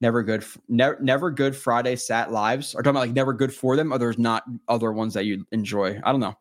Never 0.00 0.22
good. 0.22 0.44
Never, 0.68 0.98
never 1.00 1.30
good 1.30 1.56
Friday 1.56 1.96
sat 1.96 2.30
lives. 2.30 2.74
Are 2.74 2.82
talking 2.82 2.90
about 2.90 3.00
like 3.00 3.12
never 3.12 3.32
good 3.32 3.52
for 3.52 3.76
them, 3.76 3.92
or 3.92 3.98
there's 3.98 4.18
not 4.18 4.44
other 4.68 4.92
ones 4.92 5.14
that 5.14 5.24
you 5.24 5.44
enjoy. 5.50 6.00
I 6.04 6.12
don't 6.12 6.20
know. 6.20 6.34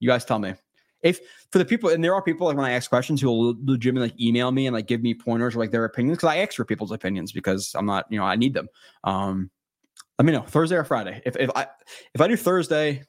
You 0.00 0.08
guys 0.08 0.24
tell 0.24 0.38
me. 0.38 0.54
if 1.02 1.20
for 1.50 1.58
the 1.58 1.64
people, 1.64 1.90
and 1.90 2.02
there 2.02 2.14
are 2.14 2.22
people 2.22 2.46
like 2.46 2.56
when 2.56 2.66
I 2.66 2.72
ask 2.72 2.88
questions 2.90 3.20
who 3.20 3.28
will 3.28 3.54
legitimately 3.64 4.08
like 4.08 4.20
email 4.20 4.50
me 4.50 4.66
and 4.66 4.74
like 4.74 4.86
give 4.86 5.02
me 5.02 5.14
pointers 5.14 5.54
or 5.54 5.58
like 5.58 5.72
their 5.72 5.84
opinions 5.84 6.18
because 6.18 6.30
I 6.30 6.38
ask 6.38 6.54
for 6.54 6.64
people's 6.64 6.92
opinions 6.92 7.32
because 7.32 7.74
I'm 7.74 7.86
not, 7.86 8.06
you 8.10 8.18
know, 8.18 8.24
I 8.24 8.36
need 8.36 8.54
them. 8.54 8.68
Um, 9.04 9.50
let 10.18 10.24
me 10.24 10.32
know 10.32 10.42
Thursday 10.42 10.76
or 10.76 10.84
Friday. 10.84 11.22
If 11.24 11.36
if 11.36 11.50
I 11.54 11.66
if 12.14 12.20
I 12.20 12.28
do 12.28 12.36
Thursday, 12.36 13.02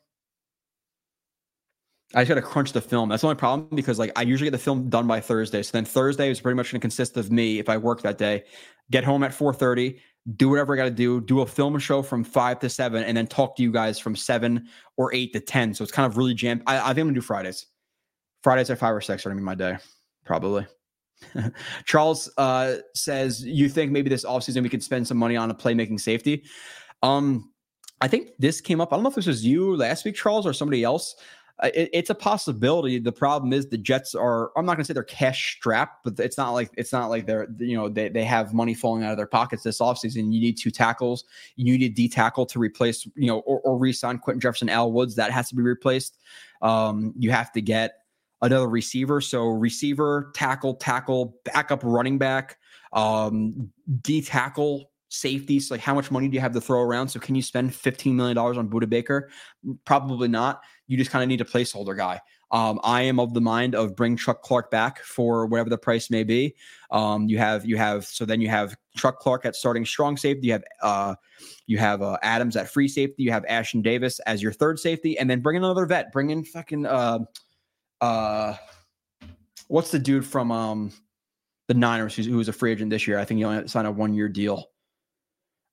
I 2.15 2.21
just 2.21 2.29
got 2.29 2.35
to 2.35 2.41
crunch 2.41 2.71
the 2.73 2.81
film. 2.81 3.09
That's 3.09 3.21
the 3.21 3.27
only 3.27 3.37
problem 3.37 3.69
because 3.73 3.99
like 3.99 4.11
I 4.15 4.21
usually 4.21 4.47
get 4.47 4.57
the 4.57 4.63
film 4.63 4.89
done 4.89 5.07
by 5.07 5.19
Thursday. 5.19 5.61
So 5.61 5.71
then 5.73 5.85
Thursday 5.85 6.29
is 6.29 6.39
pretty 6.39 6.55
much 6.55 6.71
going 6.71 6.79
to 6.79 6.83
consist 6.83 7.17
of 7.17 7.31
me 7.31 7.59
if 7.59 7.69
I 7.69 7.77
work 7.77 8.01
that 8.01 8.17
day, 8.17 8.43
get 8.91 9.03
home 9.03 9.23
at 9.23 9.31
4:30, 9.31 9.99
do 10.35 10.49
whatever 10.49 10.73
I 10.73 10.77
got 10.77 10.85
to 10.85 10.91
do, 10.91 11.21
do 11.21 11.41
a 11.41 11.45
film 11.45 11.77
show 11.79 12.01
from 12.01 12.23
5 12.23 12.59
to 12.59 12.69
7 12.69 13.03
and 13.03 13.15
then 13.15 13.27
talk 13.27 13.55
to 13.57 13.63
you 13.63 13.71
guys 13.71 13.99
from 13.99 14.15
7 14.15 14.67
or 14.97 15.13
8 15.13 15.33
to 15.33 15.39
10. 15.39 15.73
So 15.73 15.83
it's 15.83 15.91
kind 15.91 16.05
of 16.05 16.17
really 16.17 16.33
jammed. 16.33 16.63
I, 16.67 16.77
I 16.77 16.87
think 16.87 16.99
I'm 16.99 17.05
going 17.05 17.15
to 17.15 17.21
do 17.21 17.25
Fridays. 17.25 17.65
Fridays 18.43 18.69
at 18.69 18.79
5 18.79 18.95
or 18.95 19.01
6 19.01 19.25
are 19.25 19.29
going 19.29 19.37
to 19.37 19.41
be 19.41 19.45
my 19.45 19.55
day 19.55 19.77
probably. 20.25 20.67
Charles 21.85 22.29
uh, 22.37 22.75
says 22.93 23.43
you 23.43 23.69
think 23.69 23.91
maybe 23.91 24.09
this 24.09 24.25
offseason 24.25 24.61
we 24.61 24.69
could 24.69 24.83
spend 24.83 25.07
some 25.07 25.17
money 25.17 25.35
on 25.35 25.49
a 25.49 25.55
playmaking 25.55 25.99
safety. 25.99 26.43
Um 27.03 27.51
I 27.99 28.07
think 28.07 28.29
this 28.37 28.61
came 28.61 28.79
up. 28.79 28.93
I 28.93 28.95
don't 28.95 29.03
know 29.03 29.09
if 29.09 29.15
this 29.15 29.25
was 29.25 29.43
you 29.43 29.75
last 29.75 30.05
week, 30.05 30.15
Charles, 30.15 30.45
or 30.45 30.53
somebody 30.53 30.83
else 30.83 31.15
it, 31.63 31.89
it's 31.91 32.09
a 32.09 32.15
possibility. 32.15 32.99
The 32.99 33.11
problem 33.11 33.51
is 33.51 33.67
the 33.67 33.77
Jets 33.77 34.13
are. 34.13 34.51
I'm 34.55 34.65
not 34.65 34.73
going 34.75 34.83
to 34.83 34.85
say 34.85 34.93
they're 34.93 35.03
cash 35.03 35.55
strapped, 35.57 36.03
but 36.03 36.19
it's 36.19 36.37
not 36.37 36.51
like 36.51 36.69
it's 36.77 36.91
not 36.91 37.07
like 37.07 37.25
they're 37.25 37.47
you 37.57 37.75
know 37.75 37.89
they 37.89 38.09
they 38.09 38.23
have 38.23 38.53
money 38.53 38.73
falling 38.73 39.03
out 39.03 39.11
of 39.11 39.17
their 39.17 39.27
pockets 39.27 39.63
this 39.63 39.79
offseason. 39.79 40.31
You 40.31 40.39
need 40.39 40.57
two 40.57 40.69
tackles. 40.69 41.23
You 41.55 41.65
need 41.65 41.83
a 41.83 41.89
D 41.89 42.07
tackle 42.09 42.45
to 42.47 42.59
replace 42.59 43.05
you 43.15 43.27
know 43.27 43.39
or, 43.39 43.59
or 43.61 43.77
re-sign 43.77 44.19
Quinton 44.19 44.39
Jefferson, 44.39 44.69
Al 44.69 44.91
Woods. 44.91 45.15
That 45.15 45.31
has 45.31 45.49
to 45.49 45.55
be 45.55 45.63
replaced. 45.63 46.19
Um, 46.61 47.13
you 47.17 47.31
have 47.31 47.51
to 47.53 47.61
get 47.61 48.03
another 48.41 48.69
receiver. 48.69 49.19
So 49.19 49.47
receiver, 49.47 50.31
tackle, 50.35 50.75
tackle, 50.75 51.39
backup 51.43 51.81
running 51.83 52.19
back, 52.19 52.57
um, 52.93 53.71
D 54.01 54.21
tackle, 54.21 54.91
safeties. 55.09 55.71
Like 55.71 55.81
how 55.81 55.93
much 55.93 56.11
money 56.11 56.27
do 56.27 56.35
you 56.35 56.41
have 56.41 56.53
to 56.53 56.61
throw 56.61 56.81
around? 56.81 57.09
So 57.09 57.19
can 57.19 57.35
you 57.35 57.41
spend 57.41 57.71
$15 57.71 58.13
million 58.13 58.37
on 58.37 58.69
Budda 58.69 58.89
Baker? 58.89 59.29
Probably 59.85 60.27
not. 60.27 60.61
You 60.87 60.97
just 60.97 61.11
kind 61.11 61.23
of 61.23 61.29
need 61.29 61.41
a 61.41 61.45
placeholder 61.45 61.95
guy. 61.95 62.21
Um, 62.51 62.79
I 62.83 63.01
am 63.01 63.19
of 63.19 63.33
the 63.33 63.41
mind 63.41 63.75
of 63.75 63.95
bring 63.95 64.15
Chuck 64.15 64.41
Clark 64.41 64.71
back 64.71 64.99
for 64.99 65.45
whatever 65.45 65.69
the 65.69 65.77
price 65.77 66.09
may 66.09 66.23
be. 66.23 66.55
Um, 66.91 67.27
you 67.27 67.37
have 67.37 67.65
you 67.65 67.75
have 67.75 68.05
so 68.05 68.23
then 68.23 68.39
you 68.39 68.47
have 68.47 68.75
Chuck 68.95 69.19
Clark 69.19 69.45
at 69.45 69.55
starting 69.55 69.85
strong 69.85 70.15
safety. 70.15 70.47
You 70.47 70.53
have 70.53 70.63
uh, 70.81 71.15
you 71.65 71.77
have 71.77 72.01
uh, 72.01 72.17
Adams 72.23 72.55
at 72.55 72.69
free 72.69 72.87
safety. 72.87 73.23
You 73.23 73.31
have 73.31 73.43
Ashtyn 73.43 73.83
Davis 73.83 74.19
as 74.19 74.41
your 74.41 74.53
third 74.53 74.79
safety, 74.79 75.19
and 75.19 75.29
then 75.29 75.41
bring 75.41 75.57
in 75.57 75.63
another 75.65 75.85
vet. 75.85 76.13
Bring 76.13 76.29
in 76.29 76.45
fucking 76.45 76.85
uh, 76.85 77.19
uh, 77.99 78.55
what's 79.67 79.91
the 79.91 79.99
dude 79.99 80.25
from 80.25 80.49
um 80.51 80.93
the 81.67 81.73
Niners 81.73 82.15
who 82.15 82.37
was 82.37 82.47
a 82.47 82.53
free 82.53 82.71
agent 82.71 82.89
this 82.89 83.07
year? 83.07 83.19
I 83.19 83.25
think 83.25 83.39
he 83.39 83.43
only 83.43 83.67
signed 83.67 83.87
a 83.87 83.91
one 83.91 84.13
year 84.13 84.29
deal. 84.29 84.69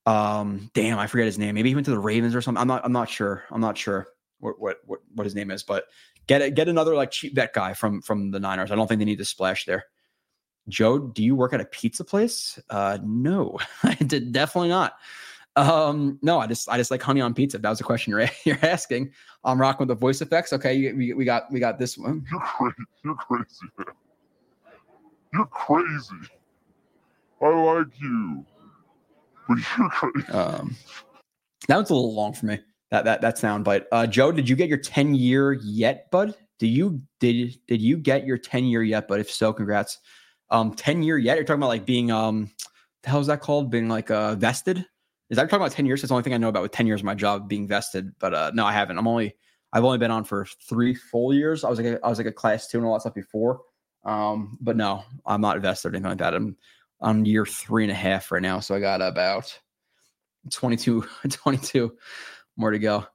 Um, 0.06 0.70
damn, 0.74 0.98
I 0.98 1.06
forget 1.06 1.26
his 1.26 1.38
name. 1.38 1.54
Maybe 1.54 1.70
he 1.70 1.74
went 1.74 1.86
to 1.86 1.90
the 1.90 1.98
Ravens 1.98 2.34
or 2.34 2.42
something. 2.42 2.60
I'm 2.60 2.68
not. 2.68 2.84
I'm 2.84 2.92
not 2.92 3.08
sure. 3.08 3.44
I'm 3.50 3.60
not 3.60 3.78
sure 3.78 4.08
what 4.40 4.60
what 4.60 4.78
what, 4.84 5.00
what 5.14 5.24
his 5.24 5.34
name 5.34 5.50
is, 5.50 5.62
but 5.62 5.84
get 6.26 6.42
it. 6.42 6.54
Get 6.54 6.68
another 6.68 6.94
like 6.94 7.10
cheap 7.10 7.34
vet 7.34 7.52
guy 7.54 7.72
from 7.72 8.02
from 8.02 8.30
the 8.30 8.40
Niners. 8.40 8.70
I 8.70 8.74
don't 8.74 8.86
think 8.86 8.98
they 8.98 9.04
need 9.06 9.18
to 9.18 9.24
splash 9.24 9.64
there. 9.64 9.86
Joe, 10.68 10.98
do 10.98 11.22
you 11.22 11.34
work 11.34 11.52
at 11.52 11.60
a 11.60 11.66
pizza 11.66 12.04
place? 12.04 12.58
Uh, 12.70 12.98
no, 13.02 13.58
I 13.82 13.94
did 13.94 14.32
definitely 14.32 14.70
not. 14.70 14.94
Um, 15.56 16.18
no, 16.20 16.40
I 16.40 16.46
just 16.46 16.68
I 16.68 16.76
just 16.76 16.90
like 16.90 17.02
honey 17.02 17.20
on 17.20 17.32
pizza. 17.32 17.58
That 17.58 17.68
was 17.68 17.78
the 17.78 17.84
question 17.84 18.10
you're 18.10 18.28
you're 18.44 18.58
asking. 18.62 19.12
I'm 19.44 19.60
rocking 19.60 19.86
with 19.86 19.88
the 19.88 20.00
voice 20.00 20.20
effects. 20.20 20.52
Okay, 20.52 20.92
we, 20.92 21.12
we 21.12 21.24
got 21.24 21.50
we 21.50 21.60
got 21.60 21.78
this 21.78 21.96
one. 21.96 22.24
You're 22.30 22.40
crazy. 22.40 22.74
You're 23.04 23.14
crazy. 23.14 23.66
Man. 23.78 23.86
You're 25.32 25.46
crazy. 25.46 26.30
I 27.40 27.48
like 27.48 27.86
you. 28.00 28.44
um, 30.32 30.76
that 31.68 31.76
was 31.76 31.90
a 31.90 31.94
little 31.94 32.14
long 32.14 32.32
for 32.32 32.46
me. 32.46 32.60
That 32.90 33.04
that 33.04 33.20
that 33.22 33.38
sound 33.38 33.64
bite. 33.64 33.84
Uh, 33.90 34.06
Joe, 34.06 34.32
did 34.32 34.48
you 34.48 34.56
get 34.56 34.68
your 34.68 34.78
ten 34.78 35.14
year 35.14 35.52
yet, 35.52 36.10
bud? 36.10 36.34
Do 36.58 36.66
you 36.66 37.02
did 37.20 37.58
did 37.66 37.80
you 37.80 37.96
get 37.96 38.26
your 38.26 38.38
ten 38.38 38.64
year 38.64 38.82
yet? 38.82 39.08
But 39.08 39.20
if 39.20 39.30
so, 39.30 39.52
congrats. 39.52 39.98
Um, 40.50 40.74
ten 40.74 41.02
year 41.02 41.18
yet? 41.18 41.36
You're 41.36 41.44
talking 41.44 41.60
about 41.60 41.68
like 41.68 41.86
being 41.86 42.10
um, 42.10 42.50
the 43.02 43.10
hell 43.10 43.20
is 43.20 43.26
that 43.26 43.40
called? 43.40 43.70
Being 43.70 43.88
like 43.88 44.10
uh 44.10 44.34
vested? 44.36 44.86
Is 45.30 45.36
that 45.36 45.44
talking 45.44 45.56
about 45.56 45.72
ten 45.72 45.86
years? 45.86 46.02
That's 46.02 46.10
the 46.10 46.14
only 46.14 46.22
thing 46.22 46.34
I 46.34 46.38
know 46.38 46.48
about 46.48 46.62
with 46.62 46.72
ten 46.72 46.86
years 46.86 47.00
of 47.00 47.04
my 47.04 47.14
job 47.14 47.48
being 47.48 47.66
vested. 47.66 48.12
But 48.18 48.34
uh, 48.34 48.50
no, 48.54 48.64
I 48.64 48.72
haven't. 48.72 48.98
I'm 48.98 49.08
only 49.08 49.34
I've 49.72 49.84
only 49.84 49.98
been 49.98 50.12
on 50.12 50.24
for 50.24 50.46
three 50.68 50.94
full 50.94 51.34
years. 51.34 51.64
I 51.64 51.70
was 51.70 51.80
like 51.80 51.88
a, 51.88 52.06
I 52.06 52.08
was 52.08 52.18
like 52.18 52.28
a 52.28 52.32
class 52.32 52.68
two 52.68 52.78
and 52.78 52.86
all 52.86 52.92
that 52.94 53.00
stuff 53.00 53.14
before. 53.14 53.62
Um, 54.04 54.56
but 54.60 54.76
no, 54.76 55.02
I'm 55.26 55.40
not 55.40 55.60
vested 55.60 55.92
or 55.92 55.96
anything 55.96 56.10
like 56.10 56.18
that. 56.18 56.34
I'm 56.34 56.56
on 57.00 57.24
year 57.24 57.46
three 57.46 57.84
and 57.84 57.92
a 57.92 57.94
half 57.94 58.32
right 58.32 58.42
now. 58.42 58.60
So 58.60 58.74
I 58.74 58.80
got 58.80 59.02
about 59.02 59.58
22, 60.50 61.04
22 61.28 61.92
more 62.56 62.70
to 62.70 62.78
go. 62.78 63.06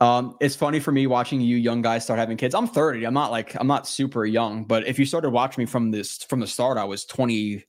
Um, 0.00 0.36
it's 0.40 0.56
funny 0.56 0.80
for 0.80 0.90
me 0.92 1.06
watching 1.06 1.40
you 1.40 1.56
young 1.56 1.80
guys 1.80 2.04
start 2.04 2.18
having 2.18 2.36
kids. 2.36 2.54
I'm 2.54 2.66
30. 2.66 3.06
I'm 3.06 3.14
not 3.14 3.30
like 3.30 3.58
I'm 3.58 3.66
not 3.66 3.86
super 3.86 4.26
young, 4.26 4.64
but 4.64 4.86
if 4.86 4.98
you 4.98 5.06
started 5.06 5.30
watching 5.30 5.62
me 5.62 5.66
from 5.66 5.90
this 5.90 6.22
from 6.24 6.40
the 6.40 6.46
start, 6.46 6.76
I 6.78 6.84
was 6.84 7.06
20. 7.06 7.64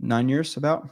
Nine 0.00 0.28
years 0.28 0.56
about. 0.56 0.88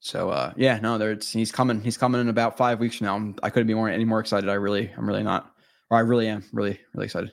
So 0.00 0.30
uh, 0.30 0.52
yeah, 0.56 0.78
no, 0.80 0.98
there's 0.98 1.32
he's 1.32 1.52
coming. 1.52 1.80
He's 1.80 1.96
coming 1.96 2.20
in 2.20 2.28
about 2.28 2.56
five 2.56 2.78
weeks 2.78 2.96
from 2.96 3.06
now. 3.06 3.16
I'm, 3.16 3.34
I 3.42 3.50
couldn't 3.50 3.66
be 3.66 3.74
more 3.74 3.88
any 3.88 4.04
more 4.04 4.20
excited. 4.20 4.48
I 4.48 4.54
really, 4.54 4.90
I'm 4.96 5.06
really 5.06 5.22
not, 5.22 5.52
or 5.90 5.98
I 5.98 6.00
really 6.00 6.28
am, 6.28 6.44
really, 6.52 6.78
really 6.94 7.06
excited. 7.06 7.32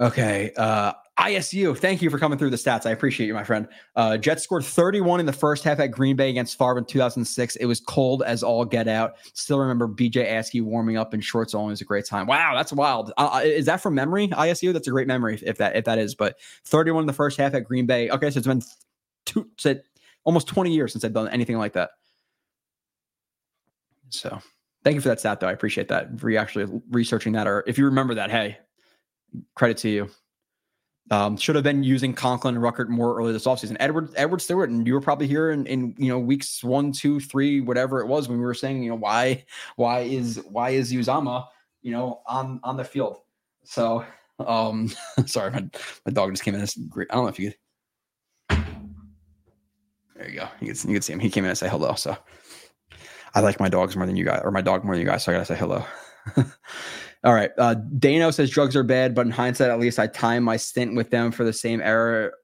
Okay, 0.00 0.52
uh, 0.56 0.92
ISU. 1.20 1.76
Thank 1.76 2.00
you 2.00 2.08
for 2.08 2.18
coming 2.18 2.38
through 2.38 2.50
the 2.50 2.56
stats. 2.56 2.86
I 2.86 2.90
appreciate 2.90 3.26
you, 3.26 3.34
my 3.34 3.44
friend. 3.44 3.68
Uh, 3.94 4.16
Jets 4.16 4.42
scored 4.42 4.64
31 4.64 5.20
in 5.20 5.26
the 5.26 5.32
first 5.32 5.62
half 5.62 5.78
at 5.78 5.88
Green 5.88 6.16
Bay 6.16 6.30
against 6.30 6.56
Favre 6.58 6.78
in 6.78 6.86
2006. 6.86 7.56
It 7.56 7.66
was 7.66 7.80
cold 7.80 8.22
as 8.22 8.42
all 8.42 8.64
get 8.64 8.88
out. 8.88 9.16
Still 9.34 9.58
remember 9.58 9.86
BJ 9.86 10.24
Askew 10.38 10.64
warming 10.64 10.96
up 10.96 11.12
in 11.12 11.20
shorts 11.20 11.54
only. 11.54 11.70
Was 11.70 11.82
a 11.82 11.84
great 11.84 12.06
time. 12.06 12.26
Wow, 12.26 12.54
that's 12.54 12.72
wild. 12.72 13.12
Uh, 13.18 13.30
uh 13.34 13.40
is 13.44 13.66
that 13.66 13.82
from 13.82 13.94
memory? 13.94 14.28
ISU. 14.28 14.72
That's 14.72 14.88
a 14.88 14.90
great 14.90 15.06
memory 15.06 15.38
if 15.42 15.58
that 15.58 15.76
if 15.76 15.84
that 15.84 15.98
is. 15.98 16.14
But 16.14 16.38
31 16.64 17.02
in 17.02 17.06
the 17.06 17.12
first 17.12 17.36
half 17.38 17.52
at 17.54 17.64
Green 17.64 17.86
Bay. 17.86 18.08
Okay, 18.08 18.30
so 18.30 18.38
it's 18.38 18.46
been 18.46 18.62
two. 19.26 19.48
Said 19.58 19.82
almost 20.24 20.48
20 20.48 20.72
years 20.72 20.92
since 20.92 21.04
I've 21.04 21.12
done 21.12 21.28
anything 21.28 21.58
like 21.58 21.72
that. 21.74 21.90
So 24.10 24.40
thank 24.84 24.94
you 24.94 25.00
for 25.00 25.08
that 25.08 25.20
stat, 25.20 25.40
though. 25.40 25.48
I 25.48 25.52
appreciate 25.52 25.88
that 25.88 26.18
for 26.18 26.36
actually 26.36 26.80
researching 26.90 27.32
that. 27.32 27.46
Or 27.46 27.64
if 27.66 27.78
you 27.78 27.84
remember 27.86 28.14
that, 28.14 28.30
hey, 28.30 28.58
credit 29.54 29.78
to 29.78 29.88
you. 29.88 30.10
Um, 31.10 31.36
should 31.36 31.56
have 31.56 31.64
been 31.64 31.82
using 31.82 32.14
Conklin 32.14 32.54
and 32.54 32.62
Ruckert 32.62 32.88
more 32.88 33.16
early 33.16 33.32
this 33.32 33.44
offseason. 33.44 33.76
Edward 33.80 34.10
Edward 34.14 34.40
Stewart, 34.40 34.70
and 34.70 34.86
you 34.86 34.94
were 34.94 35.00
probably 35.00 35.26
here 35.26 35.50
in, 35.50 35.66
in 35.66 35.96
you 35.98 36.08
know 36.08 36.18
weeks 36.18 36.62
one, 36.62 36.92
two, 36.92 37.18
three, 37.18 37.60
whatever 37.60 38.00
it 38.00 38.06
was 38.06 38.28
when 38.28 38.38
we 38.38 38.44
were 38.44 38.54
saying, 38.54 38.84
you 38.84 38.90
know, 38.90 38.96
why 38.96 39.44
why 39.74 40.00
is 40.00 40.40
why 40.48 40.70
is 40.70 40.92
Uzomah 40.92 41.46
you 41.82 41.90
know, 41.90 42.22
on 42.26 42.60
on 42.62 42.76
the 42.76 42.84
field. 42.84 43.18
So 43.64 44.04
um 44.38 44.90
sorry, 45.26 45.50
my, 45.50 45.68
my 46.06 46.12
dog 46.12 46.30
just 46.30 46.44
came 46.44 46.54
in. 46.54 46.60
This 46.60 46.76
great. 46.76 47.08
I 47.10 47.14
don't 47.14 47.24
know 47.24 47.30
if 47.30 47.38
you 47.38 47.52
there 50.22 50.30
you 50.30 50.38
go. 50.38 50.48
You 50.60 50.72
can, 50.72 50.88
you 50.88 50.94
can 50.96 51.02
see 51.02 51.12
him. 51.12 51.18
He 51.18 51.30
came 51.30 51.44
in 51.44 51.50
and 51.50 51.58
say 51.58 51.68
hello. 51.68 51.94
So 51.94 52.16
I 53.34 53.40
like 53.40 53.58
my 53.58 53.68
dogs 53.68 53.96
more 53.96 54.06
than 54.06 54.16
you 54.16 54.24
guys, 54.24 54.40
or 54.44 54.50
my 54.50 54.60
dog 54.60 54.84
more 54.84 54.94
than 54.94 55.04
you 55.04 55.10
guys. 55.10 55.24
So 55.24 55.32
I 55.32 55.34
gotta 55.34 55.46
say 55.46 55.56
hello. 55.56 55.84
All 57.24 57.34
right. 57.34 57.50
Uh, 57.58 57.74
Dano 57.74 58.30
says 58.30 58.50
drugs 58.50 58.76
are 58.76 58.84
bad, 58.84 59.14
but 59.14 59.26
in 59.26 59.32
hindsight, 59.32 59.70
at 59.70 59.80
least 59.80 59.98
I 59.98 60.06
timed 60.06 60.44
my 60.44 60.56
stint 60.56 60.94
with 60.94 61.10
them 61.10 61.32
for 61.32 61.44
the 61.44 61.52
same 61.52 61.80
error 61.80 62.34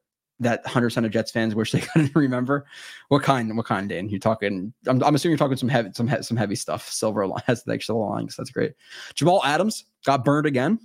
that 0.41 0.65
100% 0.65 1.05
of 1.05 1.11
Jets 1.11 1.33
fans 1.33 1.55
wish 1.55 1.73
they 1.73 1.81
couldn't 1.93 2.15
remember. 2.15 2.67
What 3.09 3.23
kind? 3.23 3.57
What 3.57 3.67
kind, 3.67 3.89
Dan? 3.89 4.09
You're 4.09 4.21
talking. 4.21 4.73
I'm, 4.87 5.03
I'm 5.03 5.15
assuming 5.15 5.33
you're 5.33 5.39
talking 5.39 5.57
some 5.57 5.69
heavy, 5.69 5.91
some 5.95 6.11
some 6.23 6.37
heavy 6.37 6.57
stuff. 6.57 6.89
Silver 6.91 7.29
has 7.47 7.63
the 7.63 7.73
extra 7.73 7.95
lines. 7.95 8.35
That's 8.37 8.51
great. 8.51 8.75
Jamal 9.15 9.45
Adams 9.45 9.85
got 10.05 10.25
burned 10.25 10.47
again 10.47 10.81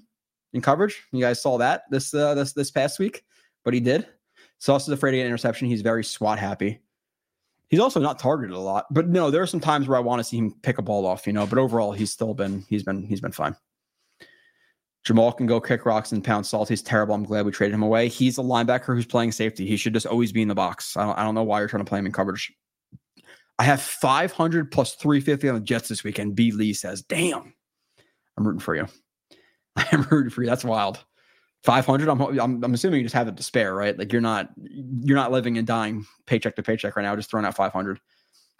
in 0.53 0.61
coverage. 0.61 1.03
You 1.11 1.21
guys 1.21 1.41
saw 1.41 1.57
that 1.57 1.83
this 1.89 2.13
uh, 2.13 2.35
this 2.35 2.53
this 2.53 2.69
past 2.69 2.99
week, 2.99 3.23
but 3.63 3.73
he 3.73 3.79
did. 3.79 4.07
Sauce 4.63 4.83
is 4.83 4.93
afraid 4.93 5.11
to 5.11 5.17
get 5.17 5.25
interception. 5.25 5.67
He's 5.67 5.81
very 5.81 6.05
SWAT 6.05 6.39
happy. 6.39 6.79
He's 7.73 7.79
also 7.79 7.99
not 7.99 8.19
targeted 8.19 8.55
a 8.55 8.59
lot, 8.59 8.85
but 8.91 9.07
no, 9.07 9.31
there 9.31 9.41
are 9.41 9.47
some 9.47 9.59
times 9.59 9.87
where 9.87 9.97
I 9.97 9.99
want 9.99 10.19
to 10.19 10.23
see 10.23 10.37
him 10.37 10.53
pick 10.61 10.77
a 10.77 10.83
ball 10.83 11.07
off, 11.07 11.25
you 11.25 11.33
know. 11.33 11.47
But 11.47 11.57
overall, 11.57 11.91
he's 11.91 12.11
still 12.11 12.35
been 12.35 12.63
he's 12.69 12.83
been 12.83 13.01
he's 13.01 13.19
been 13.19 13.31
fine. 13.31 13.55
Jamal 15.03 15.31
can 15.31 15.47
go 15.47 15.59
kick 15.59 15.83
rocks 15.83 16.11
and 16.11 16.23
pound 16.23 16.45
salt. 16.45 16.69
He's 16.69 16.83
terrible. 16.83 17.15
I'm 17.15 17.23
glad 17.23 17.47
we 17.47 17.51
traded 17.51 17.73
him 17.73 17.81
away. 17.81 18.09
He's 18.09 18.37
a 18.37 18.43
linebacker 18.43 18.93
who's 18.93 19.07
playing 19.07 19.31
safety. 19.31 19.65
He 19.65 19.75
should 19.75 19.95
just 19.95 20.05
always 20.05 20.31
be 20.31 20.43
in 20.43 20.49
the 20.49 20.53
box. 20.53 20.95
I 20.95 21.03
don't, 21.03 21.17
I 21.17 21.23
don't 21.23 21.33
know 21.33 21.41
why 21.41 21.61
you're 21.61 21.67
trying 21.67 21.83
to 21.83 21.89
play 21.89 21.97
him 21.97 22.05
in 22.05 22.11
coverage. 22.11 22.53
I 23.57 23.63
have 23.63 23.81
500 23.81 24.71
plus 24.71 24.93
350 24.93 25.49
on 25.49 25.55
the 25.55 25.61
Jets 25.61 25.89
this 25.89 26.03
weekend. 26.03 26.35
B. 26.35 26.51
Lee 26.51 26.73
says, 26.73 27.01
"Damn, 27.01 27.55
I'm 28.37 28.45
rooting 28.45 28.59
for 28.59 28.75
you. 28.75 28.85
I'm 29.75 30.03
rooting 30.11 30.29
for 30.29 30.43
you. 30.43 30.47
That's 30.47 30.63
wild. 30.63 31.03
500 31.63 32.09
I'm, 32.09 32.21
I'm 32.21 32.63
i'm 32.63 32.73
assuming 32.73 32.99
you 32.99 33.05
just 33.05 33.15
have 33.15 33.27
it 33.27 33.37
to 33.37 33.43
spare 33.43 33.73
right? 33.73 33.97
Like 33.97 34.11
you're 34.11 34.21
not 34.21 34.49
you're 34.57 35.15
not 35.15 35.31
living 35.31 35.57
and 35.57 35.65
dying 35.65 36.05
paycheck 36.25 36.55
to 36.57 36.63
paycheck 36.63 36.95
right 36.95 37.03
now 37.03 37.15
just 37.15 37.29
throwing 37.29 37.45
out 37.45 37.55
500 37.55 37.99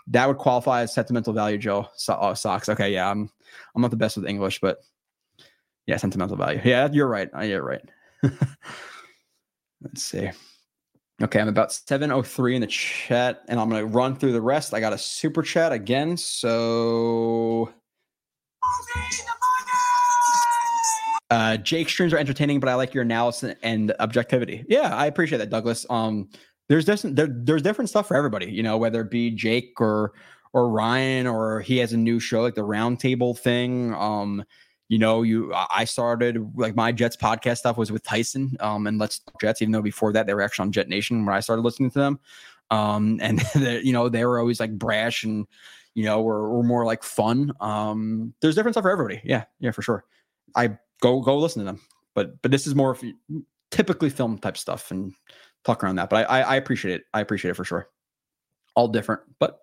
that 0.08 0.28
would 0.28 0.38
qualify 0.38 0.82
as 0.82 0.94
sentimental 0.94 1.34
value 1.34 1.58
joe. 1.58 1.88
So, 1.96 2.14
uh, 2.14 2.36
socks 2.36 2.70
okay 2.70 2.94
yeah 2.94 3.10
i'm 3.10 3.30
i'm 3.76 3.82
not 3.82 3.92
the 3.92 3.98
best 3.98 4.16
with 4.16 4.26
english 4.26 4.60
but 4.62 4.80
yeah 5.86 5.98
sentimental 5.98 6.38
value. 6.38 6.62
Yeah 6.64 6.90
you're 6.92 7.08
right. 7.10 7.30
Uh, 7.36 7.42
you're 7.42 7.64
right. 7.64 7.82
Let's 9.82 10.02
see. 10.02 10.30
Okay 11.22 11.42
i'm 11.42 11.50
about 11.50 11.74
703 11.74 12.56
in 12.56 12.62
the 12.62 12.68
chat 12.68 13.44
and 13.50 13.60
i'm 13.60 13.70
gonna 13.70 13.86
run 13.86 14.16
through 14.16 14.32
the 14.32 14.42
rest. 14.42 14.74
I 14.74 14.80
got 14.80 14.94
a 14.94 14.98
super 14.98 15.44
chat 15.44 15.74
again 15.74 16.16
so 16.16 17.70
uh, 21.34 21.58
Jake 21.58 21.90
streams 21.90 22.14
are 22.14 22.20
entertaining, 22.20 22.60
but 22.60 22.70
I 22.70 22.76
like 22.76 22.94
your 22.94 23.02
analysis 23.02 23.56
and 23.64 23.92
objectivity. 24.00 24.64
Yeah, 24.68 24.96
I 24.96 25.08
appreciate 25.08 25.40
that, 25.40 25.50
Douglas. 25.50 25.84
Um, 25.90 26.30
there's 26.70 26.86
different 26.86 27.16
there, 27.16 27.28
there's 27.28 27.64
different 27.64 27.90
stuff 27.90 28.08
for 28.08 28.16
everybody, 28.16 28.52
you 28.52 28.62
know, 28.62 28.78
whether 28.78 29.02
it 29.02 29.10
be 29.10 29.32
Jake 29.32 29.82
or 29.82 30.14
or 30.54 30.70
Ryan 30.70 31.26
or 31.26 31.62
he 31.62 31.78
has 31.78 31.92
a 31.92 31.98
new 31.98 32.20
show 32.20 32.44
like 32.44 32.54
the 32.54 32.62
roundtable 32.62 33.36
thing. 33.36 33.96
Um, 33.96 34.44
you 34.90 35.00
know, 35.00 35.24
you 35.24 35.52
I 35.56 35.86
started 35.86 36.52
like 36.56 36.76
my 36.76 36.92
Jets 36.92 37.18
podcast 37.18 37.58
stuff 37.58 37.78
was 37.78 37.92
with 37.92 38.04
Tyson 38.04 38.56
um 38.60 38.86
and 38.86 39.00
Let's 39.00 39.20
Talk 39.20 39.42
Jets, 39.42 39.64
even 39.64 39.72
though 39.72 39.82
before 39.82 40.14
that 40.14 40.28
they 40.28 40.36
were 40.36 40.42
actually 40.42 40.68
on 40.68 40.72
Jet 40.72 40.88
Nation 40.88 41.26
when 41.26 41.36
I 41.36 41.40
started 41.40 41.64
listening 41.64 41.90
to 41.92 42.00
them. 42.00 42.20
Um, 42.70 43.18
and 43.24 43.42
you 43.56 43.92
know, 43.92 44.08
they 44.08 44.24
were 44.24 44.40
always 44.40 44.60
like 44.60 44.78
brash 44.78 45.24
and 45.24 45.48
you 45.96 46.06
know, 46.06 46.22
were, 46.22 46.50
were 46.50 46.64
more 46.64 46.86
like 46.86 47.02
fun. 47.04 47.54
Um, 47.60 48.34
there's 48.42 48.56
different 48.56 48.76
stuff 48.76 48.84
for 48.84 48.92
everybody. 48.92 49.22
Yeah, 49.24 49.46
yeah, 49.60 49.72
for 49.72 49.82
sure. 49.82 50.06
I 50.56 50.78
go 51.04 51.20
go 51.20 51.38
listen 51.38 51.60
to 51.60 51.66
them. 51.66 51.82
But 52.16 52.42
but 52.42 52.50
this 52.50 52.66
is 52.66 52.74
more 52.74 52.98
typically 53.70 54.10
film 54.10 54.38
type 54.40 54.58
stuff 54.58 54.90
and 54.90 55.14
talk 55.66 55.84
around 55.84 55.98
that. 55.98 56.10
But 56.10 56.30
I, 56.30 56.40
I, 56.40 56.42
I 56.42 56.56
appreciate 56.56 56.96
it. 56.96 57.04
I 57.14 57.20
appreciate 57.20 57.52
it 57.52 57.56
for 57.56 57.66
sure. 57.66 57.90
All 58.76 58.88
different, 58.88 59.22
but 59.40 59.60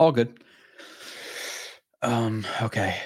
all 0.00 0.10
good. 0.10 0.42
Um. 2.02 2.46
Okay. 2.62 2.96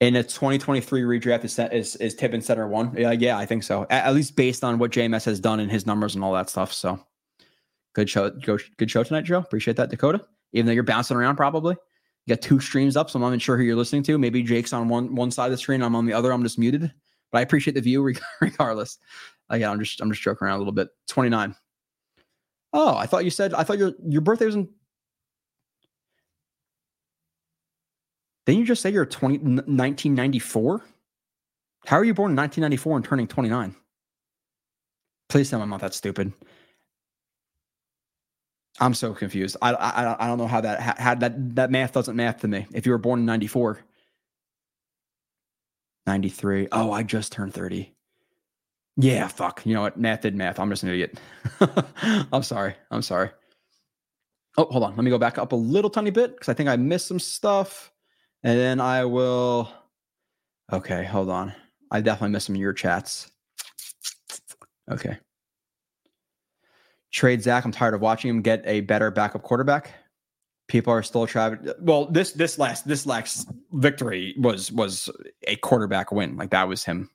In 0.00 0.14
a 0.14 0.22
2023 0.22 1.02
redraft 1.02 1.44
is 1.44 1.58
is 1.58 1.96
is 1.96 2.14
Tippmann 2.14 2.42
center 2.42 2.68
one? 2.68 2.94
Yeah, 2.96 3.10
yeah, 3.10 3.36
I 3.36 3.46
think 3.46 3.64
so. 3.64 3.82
At, 3.90 4.06
at, 4.06 4.14
least 4.14 4.36
based 4.36 4.62
on 4.62 4.78
what 4.78 4.92
JMS 4.92 5.24
has 5.24 5.40
done 5.40 5.58
and 5.58 5.70
his 5.70 5.86
numbers 5.86 6.14
and 6.14 6.22
all 6.22 6.32
that 6.34 6.48
stuff. 6.48 6.72
So 6.72 7.00
good 7.94 8.08
show. 8.08 8.30
Go, 8.30 8.58
good 8.76 8.90
show 8.90 9.02
tonight, 9.02 9.24
Joe. 9.24 9.38
Appreciate 9.38 9.76
that, 9.78 9.90
Dakota. 9.90 10.24
Even 10.52 10.66
though 10.66 10.72
you're 10.72 10.84
bouncing 10.84 11.16
around, 11.16 11.34
probably. 11.34 11.76
You 12.28 12.34
got 12.34 12.42
two 12.42 12.60
streams 12.60 12.94
up, 12.94 13.08
so 13.08 13.16
I'm 13.16 13.22
not 13.22 13.28
even 13.28 13.38
sure 13.38 13.56
who 13.56 13.62
you're 13.62 13.74
listening 13.74 14.02
to. 14.02 14.18
Maybe 14.18 14.42
Jake's 14.42 14.74
on 14.74 14.90
one 14.90 15.14
one 15.14 15.30
side 15.30 15.46
of 15.46 15.52
the 15.52 15.56
screen, 15.56 15.80
I'm 15.80 15.96
on 15.96 16.04
the 16.04 16.12
other. 16.12 16.30
I'm 16.30 16.42
just 16.42 16.58
muted, 16.58 16.92
but 17.32 17.38
I 17.38 17.40
appreciate 17.40 17.72
the 17.72 17.80
view 17.80 18.02
regardless. 18.42 18.98
Uh, 19.50 19.56
yeah, 19.56 19.70
I'm 19.70 19.80
just 19.80 19.98
I'm 20.02 20.10
just 20.10 20.20
joking 20.20 20.44
around 20.44 20.56
a 20.56 20.58
little 20.58 20.74
bit. 20.74 20.88
29. 21.06 21.54
Oh, 22.74 22.94
I 22.94 23.06
thought 23.06 23.24
you 23.24 23.30
said 23.30 23.54
I 23.54 23.64
thought 23.64 23.78
your 23.78 23.94
your 24.06 24.20
birthday 24.20 24.44
was 24.44 24.56
in. 24.56 24.68
Didn't 28.44 28.60
you 28.60 28.66
just 28.66 28.82
say 28.82 28.90
you're 28.90 29.06
20 29.06 29.38
1994? 29.38 30.84
How 31.86 31.96
are 31.96 32.04
you 32.04 32.12
born 32.12 32.32
in 32.32 32.36
1994 32.36 32.96
and 32.96 33.04
turning 33.06 33.26
29? 33.26 33.74
Please 35.30 35.48
tell 35.48 35.60
me 35.60 35.62
I'm 35.62 35.70
not 35.70 35.80
that 35.80 35.94
stupid. 35.94 36.34
I'm 38.80 38.94
so 38.94 39.12
confused. 39.12 39.56
I, 39.60 39.72
I 39.74 40.24
I 40.24 40.26
don't 40.28 40.38
know 40.38 40.46
how 40.46 40.60
that 40.60 40.80
how 40.80 41.14
that 41.16 41.56
that 41.56 41.70
math 41.70 41.92
doesn't 41.92 42.14
math 42.16 42.40
to 42.42 42.48
me. 42.48 42.66
If 42.72 42.86
you 42.86 42.92
were 42.92 42.98
born 42.98 43.20
in 43.20 43.26
94, 43.26 43.80
93. 46.06 46.68
Oh, 46.72 46.90
I 46.90 47.02
just 47.02 47.32
turned 47.32 47.52
30. 47.54 47.94
Yeah, 48.96 49.28
fuck. 49.28 49.64
You 49.64 49.74
know 49.74 49.82
what? 49.82 49.98
Math 49.98 50.22
did 50.22 50.34
math. 50.34 50.58
I'm 50.58 50.70
just 50.70 50.82
an 50.82 50.88
idiot. 50.88 51.20
I'm 52.32 52.42
sorry. 52.42 52.74
I'm 52.90 53.02
sorry. 53.02 53.30
Oh, 54.56 54.64
hold 54.64 54.84
on. 54.84 54.96
Let 54.96 55.04
me 55.04 55.10
go 55.10 55.18
back 55.18 55.38
up 55.38 55.52
a 55.52 55.56
little 55.56 55.90
tiny 55.90 56.10
bit 56.10 56.32
because 56.32 56.48
I 56.48 56.54
think 56.54 56.68
I 56.68 56.76
missed 56.76 57.06
some 57.06 57.20
stuff. 57.20 57.92
And 58.42 58.58
then 58.58 58.80
I 58.80 59.04
will. 59.04 59.70
Okay, 60.72 61.04
hold 61.04 61.28
on. 61.28 61.52
I 61.90 62.00
definitely 62.00 62.32
missed 62.32 62.46
some 62.46 62.56
of 62.56 62.60
your 62.60 62.72
chats. 62.72 63.30
Okay. 64.90 65.18
Trade 67.18 67.42
Zach. 67.42 67.64
I'm 67.64 67.72
tired 67.72 67.94
of 67.94 68.00
watching 68.00 68.30
him 68.30 68.42
get 68.42 68.62
a 68.64 68.80
better 68.82 69.10
backup 69.10 69.42
quarterback. 69.42 69.92
People 70.68 70.92
are 70.92 71.02
still 71.02 71.26
trying. 71.26 71.58
Well, 71.80 72.06
this 72.06 72.30
this 72.32 72.60
last 72.60 72.86
this 72.86 73.06
last 73.06 73.48
victory 73.72 74.36
was 74.38 74.70
was 74.70 75.10
a 75.48 75.56
quarterback 75.56 76.12
win. 76.12 76.36
Like 76.36 76.50
that 76.50 76.68
was 76.68 76.84
him. 76.84 77.10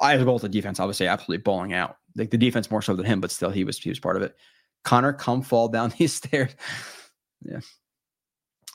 I 0.00 0.14
as 0.14 0.24
well 0.24 0.34
as 0.34 0.42
the 0.42 0.48
defense, 0.48 0.80
obviously, 0.80 1.06
absolutely 1.06 1.42
bowling 1.42 1.72
out. 1.72 1.98
Like 2.16 2.30
the 2.30 2.38
defense 2.38 2.72
more 2.72 2.82
so 2.82 2.96
than 2.96 3.06
him, 3.06 3.20
but 3.20 3.30
still, 3.30 3.50
he 3.50 3.62
was 3.62 3.78
he 3.78 3.88
was 3.88 4.00
part 4.00 4.16
of 4.16 4.22
it. 4.22 4.34
Connor, 4.82 5.12
come 5.12 5.42
fall 5.42 5.68
down 5.68 5.92
these 5.98 6.14
stairs. 6.14 6.50
Yeah. 7.42 7.60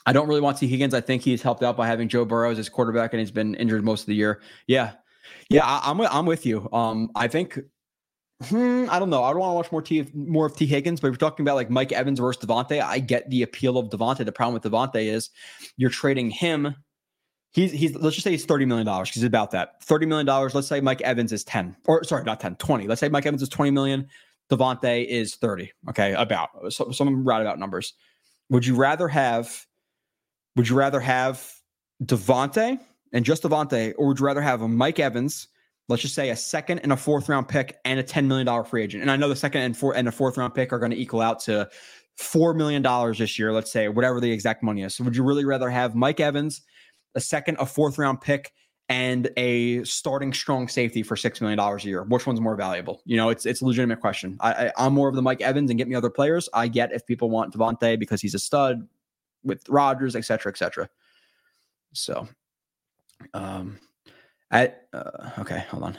I 0.05 0.13
don't 0.13 0.27
really 0.27 0.41
want 0.41 0.57
see 0.57 0.67
Higgins. 0.67 0.93
I 0.93 1.01
think 1.01 1.21
he's 1.21 1.41
helped 1.41 1.63
out 1.63 1.75
by 1.75 1.85
having 1.85 2.07
Joe 2.07 2.23
Burrow 2.23 2.49
as 2.49 2.57
his 2.57 2.69
quarterback, 2.69 3.11
and 3.13 3.19
he's 3.19 3.29
been 3.29 3.55
injured 3.55 3.83
most 3.83 4.01
of 4.01 4.07
the 4.07 4.15
year. 4.15 4.41
Yeah, 4.67 4.93
yeah, 5.49 5.65
I, 5.65 5.91
am 5.91 5.99
I'm, 5.99 6.07
I'm 6.11 6.25
with 6.25 6.45
you. 6.45 6.67
Um, 6.71 7.11
I 7.13 7.27
think 7.27 7.59
Hmm, 8.43 8.85
I 8.89 8.97
don't 8.97 9.09
know. 9.09 9.23
I 9.23 9.31
don't 9.31 9.39
want 9.39 9.51
to 9.51 9.55
watch 9.55 9.71
more 9.71 9.81
T 9.81 10.07
more 10.13 10.47
of 10.47 10.55
Tee 10.55 10.65
Higgins, 10.65 10.99
but 10.99 11.07
if 11.07 11.11
you're 11.11 11.29
talking 11.29 11.43
about 11.43 11.55
like 11.55 11.69
Mike 11.69 11.91
Evans 11.91 12.19
versus 12.19 12.43
Davante, 12.43 12.81
I 12.81 12.99
get 12.99 13.29
the 13.29 13.43
appeal 13.43 13.77
of 13.77 13.89
Davante. 13.89 14.25
The 14.25 14.31
problem 14.31 14.53
with 14.53 14.63
Davante 14.63 15.05
is 15.05 15.29
you're 15.77 15.89
trading 15.91 16.31
him. 16.31 16.75
He's 17.51 17.71
he's 17.71 17.95
let's 17.95 18.15
just 18.15 18.23
say 18.23 18.31
he's 18.31 18.45
$30 18.45 18.65
million 18.65 18.85
because 18.85 19.13
he's 19.13 19.23
about 19.23 19.51
that. 19.51 19.85
$30 19.85 20.07
million. 20.07 20.25
Let's 20.25 20.67
say 20.67 20.81
Mike 20.81 21.01
Evans 21.01 21.31
is 21.31 21.43
10. 21.43 21.75
Or 21.85 22.03
sorry, 22.03 22.23
not 22.23 22.39
10, 22.39 22.55
20. 22.55 22.87
Let's 22.87 23.01
say 23.01 23.09
Mike 23.09 23.25
Evans 23.25 23.41
is 23.41 23.49
20 23.49 23.71
million. 23.71 24.07
Davante 24.49 25.05
is 25.05 25.35
30. 25.35 25.71
Okay, 25.89 26.13
about 26.13 26.49
so, 26.69 26.91
some 26.91 27.21
about 27.21 27.59
numbers. 27.59 27.93
Would 28.49 28.65
you 28.65 28.75
rather 28.75 29.07
have 29.07 29.65
would 30.55 30.67
you 30.67 30.75
rather 30.75 30.99
have 30.99 31.53
Davante 32.03 32.79
and 33.13 33.23
just 33.23 33.43
Davante, 33.43 33.93
or 33.97 34.07
would 34.07 34.19
you 34.19 34.25
rather 34.25 34.41
have 34.41 34.61
a 34.61 34.67
Mike 34.67 34.99
Evans? 34.99 35.47
Let's 35.91 36.01
just 36.01 36.15
say 36.15 36.29
a 36.29 36.35
second 36.35 36.79
and 36.79 36.91
a 36.91 36.97
fourth 36.97 37.29
round 37.29 37.47
pick 37.47 37.77
and 37.85 37.99
a 37.99 38.03
$10 38.03 38.25
million 38.25 38.63
free 38.63 38.83
agent. 38.83 39.01
And 39.01 39.11
I 39.11 39.15
know 39.15 39.29
the 39.29 39.35
second 39.35 39.61
and 39.61 39.77
four 39.77 39.95
and 39.95 40.07
a 40.07 40.11
fourth 40.11 40.37
round 40.37 40.55
pick 40.55 40.73
are 40.73 40.79
going 40.79 40.91
to 40.91 40.97
equal 40.97 41.21
out 41.21 41.39
to 41.41 41.69
$4 42.19 42.55
million 42.55 42.81
this 43.17 43.37
year, 43.37 43.53
let's 43.53 43.71
say, 43.71 43.89
whatever 43.89 44.19
the 44.19 44.31
exact 44.31 44.63
money 44.63 44.83
is. 44.83 44.95
So 44.95 45.03
would 45.03 45.15
you 45.15 45.23
really 45.23 45.45
rather 45.45 45.69
have 45.69 45.95
Mike 45.95 46.19
Evans, 46.19 46.61
a 47.15 47.19
second, 47.19 47.57
a 47.59 47.65
fourth 47.65 47.97
round 47.97 48.21
pick, 48.21 48.51
and 48.89 49.29
a 49.37 49.83
starting 49.83 50.33
strong 50.33 50.67
safety 50.67 51.03
for 51.03 51.15
$6 51.15 51.41
million 51.41 51.59
a 51.59 51.77
year? 51.79 52.03
Which 52.03 52.25
one's 52.25 52.41
more 52.41 52.55
valuable? 52.55 53.01
You 53.05 53.17
know, 53.17 53.29
it's 53.29 53.45
it's 53.45 53.61
a 53.61 53.65
legitimate 53.65 54.01
question. 54.01 54.37
I, 54.39 54.71
I, 54.77 54.85
am 54.85 54.93
more 54.93 55.09
of 55.09 55.15
the 55.15 55.21
Mike 55.21 55.41
Evans 55.41 55.69
and 55.69 55.77
get 55.77 55.87
me 55.87 55.95
other 55.95 56.09
players. 56.09 56.49
I 56.53 56.67
get 56.67 56.91
if 56.91 57.05
people 57.05 57.29
want 57.29 57.53
Davante 57.53 57.99
because 57.99 58.21
he's 58.21 58.35
a 58.35 58.39
stud 58.39 58.87
with 59.43 59.67
Rodgers, 59.69 60.15
et 60.15 60.25
cetera, 60.25 60.51
et 60.51 60.57
cetera. 60.57 60.89
So, 61.93 62.27
um, 63.33 63.79
at 64.51 64.87
uh, 64.93 65.29
okay, 65.39 65.65
hold 65.69 65.83
on. 65.83 65.97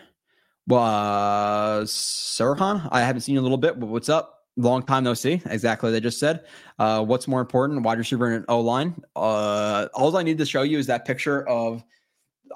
Well, 0.67 0.83
uh, 0.83 1.81
Sirhan, 1.83 2.89
I 2.93 3.01
haven't 3.01 3.23
seen 3.23 3.35
you 3.35 3.41
a 3.41 3.43
little 3.43 3.59
bit, 3.59 3.81
but 3.81 3.87
what's 3.87 4.09
up? 4.09 4.45
Long 4.57 4.83
time 4.83 5.03
no 5.05 5.15
see. 5.15 5.41
Exactly, 5.47 5.91
they 5.91 6.01
just 6.01 6.21
said. 6.21 6.45
Uh, 6.79 7.03
what's 7.05 7.27
more 7.27 7.41
important, 7.41 7.83
wide 7.83 7.99
receiver 7.99 8.31
and 8.33 8.45
O 8.49 8.61
line? 8.61 9.03
Uh, 9.17 9.89
all 9.95 10.17
I 10.17 10.23
need 10.23 10.39
to 10.39 10.47
show 10.47 10.63
you 10.63 10.79
is 10.79 10.87
that 10.87 11.07
picture 11.07 11.49
of. 11.49 11.83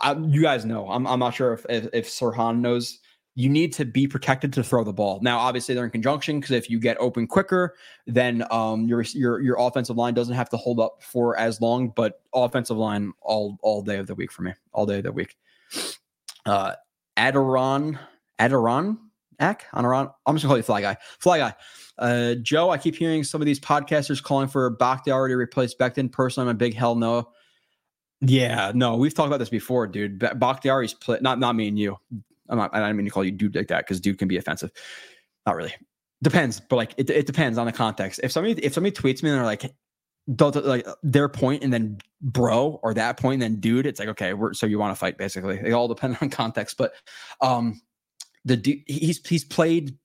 I, 0.02 0.14
you 0.14 0.42
guys 0.42 0.66
know. 0.66 0.88
I'm, 0.90 1.06
I'm 1.06 1.18
not 1.18 1.34
sure 1.34 1.54
if, 1.54 1.64
if 1.68 1.88
if 1.92 2.08
Sirhan 2.08 2.60
knows. 2.60 3.00
You 3.38 3.50
need 3.50 3.74
to 3.74 3.84
be 3.84 4.06
protected 4.06 4.50
to 4.54 4.64
throw 4.64 4.82
the 4.82 4.94
ball. 4.94 5.20
Now, 5.22 5.38
obviously, 5.38 5.74
they're 5.74 5.84
in 5.84 5.90
conjunction 5.90 6.40
because 6.40 6.52
if 6.52 6.70
you 6.70 6.80
get 6.80 6.96
open 6.98 7.26
quicker, 7.26 7.74
then 8.06 8.44
um, 8.50 8.86
your 8.86 9.02
your 9.02 9.40
your 9.40 9.56
offensive 9.58 9.96
line 9.96 10.14
doesn't 10.14 10.34
have 10.34 10.48
to 10.50 10.56
hold 10.56 10.80
up 10.80 11.02
for 11.02 11.38
as 11.38 11.60
long. 11.60 11.92
But 11.96 12.20
offensive 12.34 12.76
line 12.76 13.12
all 13.22 13.58
all 13.62 13.82
day 13.82 13.96
of 13.96 14.06
the 14.06 14.14
week 14.14 14.32
for 14.32 14.42
me, 14.42 14.52
all 14.72 14.86
day 14.86 14.98
of 14.98 15.04
the 15.04 15.12
week. 15.12 15.34
Uh, 16.46 16.74
Adiron, 17.18 17.98
Adiron, 18.38 18.98
Ack, 19.38 19.66
Anaron. 19.74 20.12
I'm 20.24 20.36
just 20.36 20.44
gonna 20.44 20.52
call 20.52 20.56
you 20.56 20.62
Fly 20.62 20.80
Guy. 20.80 20.96
Fly 21.18 21.38
Guy. 21.38 21.54
Uh, 21.98 22.34
Joe, 22.36 22.70
I 22.70 22.78
keep 22.78 22.94
hearing 22.94 23.24
some 23.24 23.40
of 23.40 23.46
these 23.46 23.60
podcasters 23.60 24.22
calling 24.22 24.48
for 24.48 24.70
Bakhtiari 24.70 25.30
to 25.30 25.36
replace 25.36 25.74
Becton. 25.74 26.10
Personally, 26.10 26.48
I'm 26.48 26.56
a 26.56 26.58
big 26.58 26.74
hell 26.74 26.94
no. 26.94 27.30
Yeah, 28.20 28.72
no, 28.74 28.96
we've 28.96 29.12
talked 29.12 29.26
about 29.26 29.38
this 29.38 29.50
before, 29.50 29.86
dude. 29.86 30.18
Bakhtiari's 30.18 30.94
play, 30.94 31.18
not 31.20 31.38
not 31.38 31.54
me 31.54 31.68
and 31.68 31.78
you. 31.78 31.96
I'm 32.48 32.58
not. 32.58 32.74
I 32.74 32.80
don't 32.80 32.96
mean 32.96 33.06
to 33.06 33.10
call 33.10 33.24
you 33.24 33.32
dude 33.32 33.54
like 33.54 33.68
that 33.68 33.84
because 33.84 34.00
dude 34.00 34.18
can 34.18 34.28
be 34.28 34.36
offensive. 34.36 34.70
Not 35.44 35.56
really. 35.56 35.74
Depends, 36.22 36.60
but 36.60 36.76
like 36.76 36.94
it, 36.96 37.10
it 37.10 37.26
depends 37.26 37.58
on 37.58 37.66
the 37.66 37.72
context. 37.72 38.20
If 38.22 38.32
somebody 38.32 38.54
if 38.64 38.72
somebody 38.72 38.94
tweets 38.94 39.22
me 39.22 39.30
and 39.30 39.38
they're 39.38 39.44
like, 39.44 39.70
like 40.26 40.86
their 41.02 41.28
point 41.28 41.62
and 41.62 41.72
then 41.72 41.98
bro 42.20 42.80
or 42.82 42.92
that 42.94 43.16
point 43.16 43.34
and 43.34 43.42
then 43.42 43.60
dude 43.60 43.86
it's 43.86 44.00
like 44.00 44.08
okay 44.08 44.32
we're 44.32 44.52
so 44.52 44.66
you 44.66 44.78
want 44.78 44.90
to 44.90 44.98
fight 44.98 45.16
basically 45.16 45.56
they 45.58 45.72
all 45.72 45.86
depend 45.86 46.16
on 46.22 46.28
context 46.28 46.76
but 46.76 46.94
um 47.40 47.80
the 48.44 48.56
dude 48.56 48.80
he's 48.86 49.24
he's 49.26 49.44
played 49.44 49.96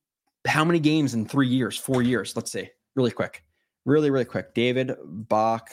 how 0.48 0.64
many 0.64 0.80
games 0.80 1.14
in 1.14 1.26
three 1.26 1.48
years 1.48 1.76
four 1.77 2.02
years 2.02 2.35
let's 2.35 2.52
see 2.52 2.69
really 2.95 3.11
quick 3.11 3.43
really 3.85 4.11
really 4.11 4.26
quick 4.26 4.53
david 4.53 4.91
bach 5.03 5.72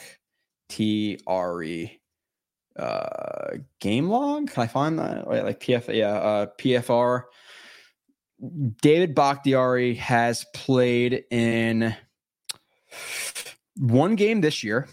t 0.67 1.19
r 1.27 1.61
e 1.61 1.99
uh 2.79 3.57
game 3.79 4.09
log. 4.09 4.49
Can 4.49 4.63
I 4.63 4.67
find 4.67 4.97
that? 4.99 5.27
Wait, 5.27 5.43
like 5.43 5.59
PF 5.59 5.93
yeah, 5.93 6.13
uh 6.13 6.45
PFR. 6.59 7.23
David 8.81 9.13
Bakhtiari 9.13 9.95
has 9.95 10.45
played 10.53 11.25
in 11.29 11.93
one 13.79 14.15
game 14.15 14.41
this 14.41 14.63
year, 14.63 14.87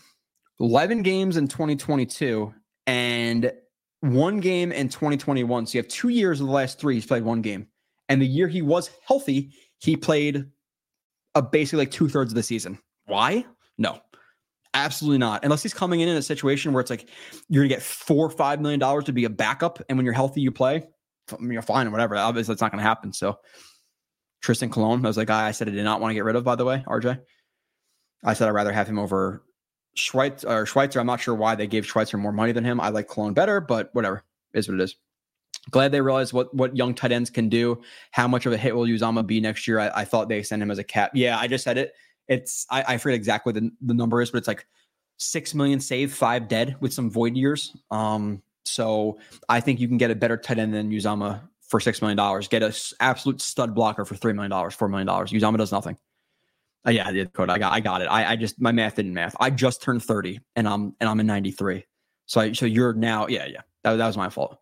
11 0.60 1.02
games 1.02 1.36
in 1.36 1.48
2022, 1.48 2.54
and 2.86 3.52
one 4.00 4.40
game 4.40 4.72
in 4.72 4.88
2021. 4.88 5.66
So 5.66 5.72
you 5.76 5.82
have 5.82 5.88
two 5.88 6.08
years 6.08 6.40
of 6.40 6.46
the 6.46 6.52
last 6.52 6.78
three, 6.78 6.94
he's 6.94 7.06
played 7.06 7.24
one 7.24 7.42
game. 7.42 7.66
And 8.08 8.22
the 8.22 8.26
year 8.26 8.46
he 8.46 8.62
was 8.62 8.90
healthy, 9.06 9.52
he 9.78 9.96
played 9.96 10.46
a 11.34 11.42
basically 11.42 11.80
like 11.80 11.90
two 11.90 12.08
thirds 12.08 12.30
of 12.30 12.36
the 12.36 12.42
season. 12.42 12.78
Why? 13.06 13.44
No, 13.76 14.00
absolutely 14.74 15.18
not. 15.18 15.44
Unless 15.44 15.64
he's 15.64 15.74
coming 15.74 16.00
in 16.00 16.08
in 16.08 16.16
a 16.16 16.22
situation 16.22 16.72
where 16.72 16.80
it's 16.80 16.90
like 16.90 17.08
you're 17.48 17.64
gonna 17.64 17.74
get 17.74 17.82
four 17.82 18.26
or 18.26 18.30
five 18.30 18.60
million 18.60 18.78
dollars 18.78 19.04
to 19.04 19.12
be 19.12 19.24
a 19.24 19.30
backup, 19.30 19.82
and 19.88 19.98
when 19.98 20.04
you're 20.04 20.14
healthy, 20.14 20.40
you 20.40 20.52
play. 20.52 20.86
You're 21.40 21.62
fine 21.62 21.88
or 21.88 21.90
whatever. 21.90 22.16
Obviously, 22.16 22.52
it's 22.52 22.62
not 22.62 22.70
gonna 22.70 22.84
happen. 22.84 23.12
So 23.12 23.38
Trystan 24.44 24.70
Colon, 24.70 25.02
that 25.02 25.08
was 25.08 25.18
guy 25.24 25.48
I 25.48 25.50
said 25.50 25.68
I 25.68 25.72
did 25.72 25.84
not 25.84 26.00
want 26.00 26.10
to 26.10 26.14
get 26.14 26.24
rid 26.24 26.36
of. 26.36 26.44
By 26.44 26.54
the 26.54 26.64
way, 26.64 26.84
RJ, 26.86 27.20
I 28.26 28.34
said 28.34 28.48
I'd 28.48 28.52
rather 28.52 28.72
have 28.72 28.88
him 28.88 28.98
over 28.98 29.42
Schweitzer 29.94 30.48
or 30.48 30.66
Schweitzer. 30.66 31.00
I'm 31.00 31.06
not 31.06 31.20
sure 31.20 31.34
why 31.34 31.54
they 31.54 31.66
gave 31.66 31.86
Schweitzer 31.86 32.18
more 32.18 32.32
money 32.32 32.52
than 32.52 32.64
him. 32.64 32.80
I 32.80 32.90
like 32.90 33.08
Cologne 33.08 33.32
better, 33.32 33.60
but 33.60 33.88
whatever 33.94 34.24
is 34.52 34.68
what 34.68 34.74
it 34.74 34.82
is 34.82 34.96
glad 35.70 35.92
they 35.92 36.00
realized 36.00 36.32
what 36.32 36.52
what 36.54 36.76
young 36.76 36.94
tight 36.94 37.12
ends 37.12 37.30
can 37.30 37.48
do. 37.48 37.80
How 38.10 38.28
much 38.28 38.46
of 38.46 38.52
a 38.52 38.56
hit 38.56 38.74
will 38.74 38.86
Uzomah 38.86 39.26
be 39.26 39.40
next 39.40 39.66
year? 39.66 39.78
I, 39.78 39.90
I, 40.00 40.04
thought 40.04 40.28
they 40.28 40.42
sent 40.42 40.62
him 40.62 40.70
as 40.70 40.78
a 40.78 40.84
cap. 40.84 41.12
Yeah, 41.14 41.38
I 41.38 41.46
just 41.48 41.64
said 41.64 41.78
it. 41.78 41.94
It's 42.28 42.66
I, 42.70 42.84
I 42.88 42.98
forget 42.98 43.16
exactly 43.16 43.52
the, 43.52 43.70
the 43.80 43.94
number 43.94 44.20
is, 44.20 44.30
but 44.30 44.38
it's 44.38 44.48
like 44.48 44.66
six 45.16 45.54
million 45.54 45.80
saved, 45.80 46.14
five 46.14 46.48
dead 46.48 46.76
with 46.80 46.92
some 46.92 47.10
void 47.10 47.36
years. 47.36 47.76
Um, 47.90 48.42
so 48.64 49.18
I 49.48 49.60
think 49.60 49.80
you 49.80 49.88
can 49.88 49.96
get 49.96 50.10
a 50.10 50.14
better 50.14 50.36
tight 50.36 50.58
end 50.58 50.74
than 50.74 50.90
Uzomah 50.90 51.40
for 51.60 51.80
six 51.80 52.00
million 52.00 52.16
dollars. 52.16 52.48
Get 52.48 52.62
a 52.62 52.76
absolute 53.00 53.40
stud 53.40 53.74
blocker 53.74 54.04
for 54.04 54.16
three 54.16 54.32
million 54.32 54.50
dollars, 54.50 54.74
four 54.74 54.88
million 54.88 55.06
dollars. 55.06 55.32
Uzomah 55.32 55.58
does 55.58 55.72
nothing. 55.72 55.96
Uh, 56.86 56.90
yeah, 56.90 57.10
the 57.10 57.26
code. 57.26 57.50
I 57.50 57.58
got 57.58 57.72
I 57.72 57.80
got 57.80 58.02
it. 58.02 58.06
I, 58.06 58.32
I 58.32 58.36
just 58.36 58.60
my 58.60 58.72
math 58.72 58.96
didn't 58.96 59.14
math. 59.14 59.34
I 59.40 59.50
just 59.50 59.82
turned 59.82 60.04
30 60.04 60.40
and 60.54 60.68
I'm 60.68 60.94
and 61.00 61.08
I'm 61.08 61.18
in 61.20 61.26
93. 61.26 61.84
So 62.26 62.40
I, 62.40 62.52
so 62.52 62.66
you're 62.66 62.92
now, 62.92 63.26
yeah, 63.28 63.46
yeah. 63.46 63.62
That, 63.82 63.96
that 63.96 64.06
was 64.06 64.16
my 64.16 64.28
fault. 64.28 64.58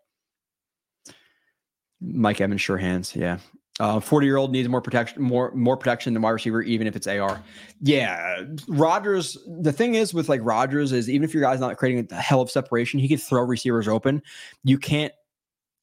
Mike 2.00 2.40
Evans, 2.40 2.60
sure 2.60 2.76
hands. 2.76 3.16
Yeah. 3.16 3.38
Uh, 3.80 3.98
40 3.98 4.26
year 4.26 4.36
old 4.36 4.52
needs 4.52 4.68
more 4.68 4.80
protection, 4.80 5.20
more 5.20 5.50
more 5.52 5.76
protection 5.76 6.12
than 6.12 6.22
wide 6.22 6.30
receiver, 6.30 6.62
even 6.62 6.86
if 6.86 6.94
it's 6.94 7.08
AR. 7.08 7.42
Yeah, 7.80 8.44
Rodgers. 8.68 9.36
The 9.60 9.72
thing 9.72 9.96
is 9.96 10.14
with 10.14 10.28
like 10.28 10.40
Rodgers 10.44 10.92
is 10.92 11.10
even 11.10 11.24
if 11.24 11.34
your 11.34 11.42
guy's 11.42 11.58
not 11.58 11.76
creating 11.76 12.06
a 12.12 12.20
hell 12.20 12.40
of 12.40 12.50
separation, 12.50 13.00
he 13.00 13.08
can 13.08 13.18
throw 13.18 13.42
receivers 13.42 13.88
open. 13.88 14.22
You 14.62 14.78
can't. 14.78 15.12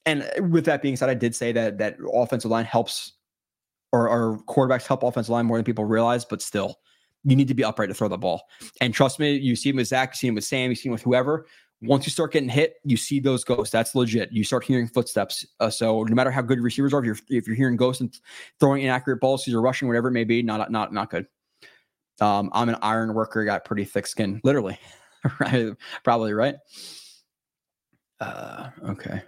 And 0.06 0.26
with 0.52 0.66
that 0.66 0.82
being 0.82 0.96
said, 0.96 1.10
I 1.10 1.14
did 1.14 1.36
say 1.36 1.52
that 1.52 1.80
that 1.80 1.98
offensive 2.14 2.50
line 2.50 2.66
helps, 2.66 3.14
or, 3.92 4.10
or 4.10 4.40
quarterbacks 4.48 4.88
help 4.88 5.04
offensive 5.04 5.30
line 5.30 5.46
more 5.46 5.58
than 5.58 5.66
people 5.66 5.86
realize. 5.86 6.26
But 6.26 6.42
still, 6.42 6.80
you 7.24 7.36
need 7.36 7.48
to 7.48 7.54
be 7.54 7.64
upright 7.64 7.90
to 7.90 7.96
throw 7.96 8.08
the 8.08 8.18
ball. 8.18 8.44
And 8.80 8.94
trust 8.94 9.20
me, 9.20 9.36
you 9.36 9.56
see 9.56 9.70
him 9.70 9.78
with 9.78 9.88
Zach, 9.88 10.12
you 10.12 10.18
see 10.18 10.28
him 10.28 10.36
with 10.36 10.44
Sam, 10.44 10.70
you 10.70 10.76
see 10.76 10.90
him 10.90 10.94
with 10.94 11.04
whoever 11.04 11.46
once 11.82 12.06
you 12.06 12.12
start 12.12 12.32
getting 12.32 12.50
hit, 12.50 12.76
you 12.84 12.96
see 12.96 13.20
those 13.20 13.44
ghosts. 13.44 13.72
That's 13.72 13.96
legit. 13.96 14.32
You 14.32 14.44
start 14.44 14.64
hearing 14.64 14.88
footsteps. 14.88 15.46
Uh, 15.60 15.70
so 15.70 16.04
no 16.04 16.16
matter 16.16 16.30
how 16.30 16.42
good 16.42 16.60
receivers 16.60 16.94
are, 16.94 17.00
if 17.00 17.06
you're 17.06 17.18
if 17.30 17.48
you're 17.48 17.56
hearing 17.56 17.76
ghosts 17.76 18.02
and 18.02 18.16
throwing 18.60 18.84
inaccurate 18.84 19.18
balls, 19.18 19.48
or 19.48 19.62
rushing, 19.62 19.88
whatever 19.88 20.10
it 20.10 20.12
may 20.12 20.24
be, 20.24 20.44
not 20.44 20.72
not 20.72 20.94
not 20.94 21.10
good. 21.10 21.26
Um, 22.20 22.52
I'm 22.54 22.70
an 22.70 22.78
iron 22.84 23.14
worker, 23.16 23.44
got 23.44 23.66
pretty 23.66 23.86
thick 23.86 24.06
skin, 24.06 24.42
literally. 24.44 24.78
right? 25.40 25.74
Probably 26.04 26.34
right. 26.34 26.56
Uh, 28.20 28.70
okay. 28.90 29.24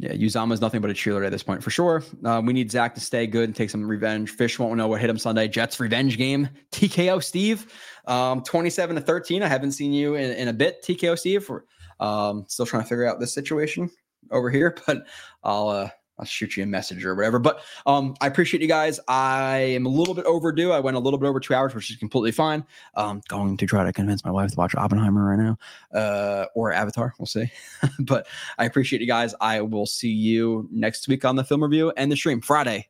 Yeah, 0.00 0.12
is 0.12 0.34
nothing 0.34 0.80
but 0.80 0.90
a 0.90 0.94
cheerleader 0.94 1.26
at 1.26 1.32
this 1.32 1.42
point 1.42 1.62
for 1.62 1.68
sure. 1.68 2.02
Uh, 2.24 2.40
we 2.42 2.54
need 2.54 2.70
Zach 2.70 2.94
to 2.94 3.00
stay 3.00 3.26
good 3.26 3.44
and 3.44 3.54
take 3.54 3.68
some 3.68 3.86
revenge. 3.86 4.30
Fish 4.30 4.58
won't 4.58 4.78
know 4.78 4.88
what 4.88 4.98
hit 4.98 5.10
him 5.10 5.18
Sunday. 5.18 5.46
Jets 5.46 5.78
revenge 5.78 6.16
game. 6.16 6.48
TKO 6.72 7.22
Steve, 7.22 7.70
um, 8.06 8.42
27 8.42 8.96
to 8.96 9.02
13. 9.02 9.42
I 9.42 9.46
haven't 9.46 9.72
seen 9.72 9.92
you 9.92 10.14
in, 10.14 10.32
in 10.32 10.48
a 10.48 10.54
bit, 10.54 10.82
TKO 10.82 11.18
Steve. 11.18 11.46
We're 11.46 11.64
um, 11.98 12.46
still 12.48 12.64
trying 12.64 12.82
to 12.82 12.88
figure 12.88 13.06
out 13.06 13.20
this 13.20 13.34
situation 13.34 13.90
over 14.30 14.48
here, 14.48 14.74
but 14.86 15.04
I'll 15.44 15.68
uh, 15.68 15.90
I'll 16.20 16.26
shoot 16.26 16.56
you 16.56 16.62
a 16.62 16.66
message 16.66 17.04
or 17.04 17.14
whatever. 17.14 17.38
But 17.38 17.62
um, 17.86 18.14
I 18.20 18.26
appreciate 18.26 18.60
you 18.60 18.68
guys. 18.68 19.00
I 19.08 19.56
am 19.58 19.86
a 19.86 19.88
little 19.88 20.14
bit 20.14 20.26
overdue. 20.26 20.70
I 20.70 20.80
went 20.80 20.96
a 20.96 21.00
little 21.00 21.18
bit 21.18 21.26
over 21.26 21.40
two 21.40 21.54
hours, 21.54 21.74
which 21.74 21.90
is 21.90 21.96
completely 21.96 22.30
fine. 22.30 22.64
Um, 22.94 23.22
going 23.28 23.56
to 23.56 23.66
try 23.66 23.84
to 23.84 23.92
convince 23.92 24.22
my 24.24 24.30
wife 24.30 24.50
to 24.50 24.56
watch 24.56 24.74
Oppenheimer 24.74 25.24
right 25.24 25.38
now, 25.38 25.58
uh, 25.98 26.46
or 26.54 26.72
Avatar. 26.72 27.14
We'll 27.18 27.26
see. 27.26 27.50
but 28.00 28.26
I 28.58 28.66
appreciate 28.66 29.00
you 29.00 29.08
guys. 29.08 29.34
I 29.40 29.62
will 29.62 29.86
see 29.86 30.12
you 30.12 30.68
next 30.70 31.08
week 31.08 31.24
on 31.24 31.36
the 31.36 31.44
film 31.44 31.62
review 31.62 31.92
and 31.96 32.12
the 32.12 32.16
stream 32.16 32.42
Friday. 32.42 32.88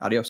Adios. 0.00 0.20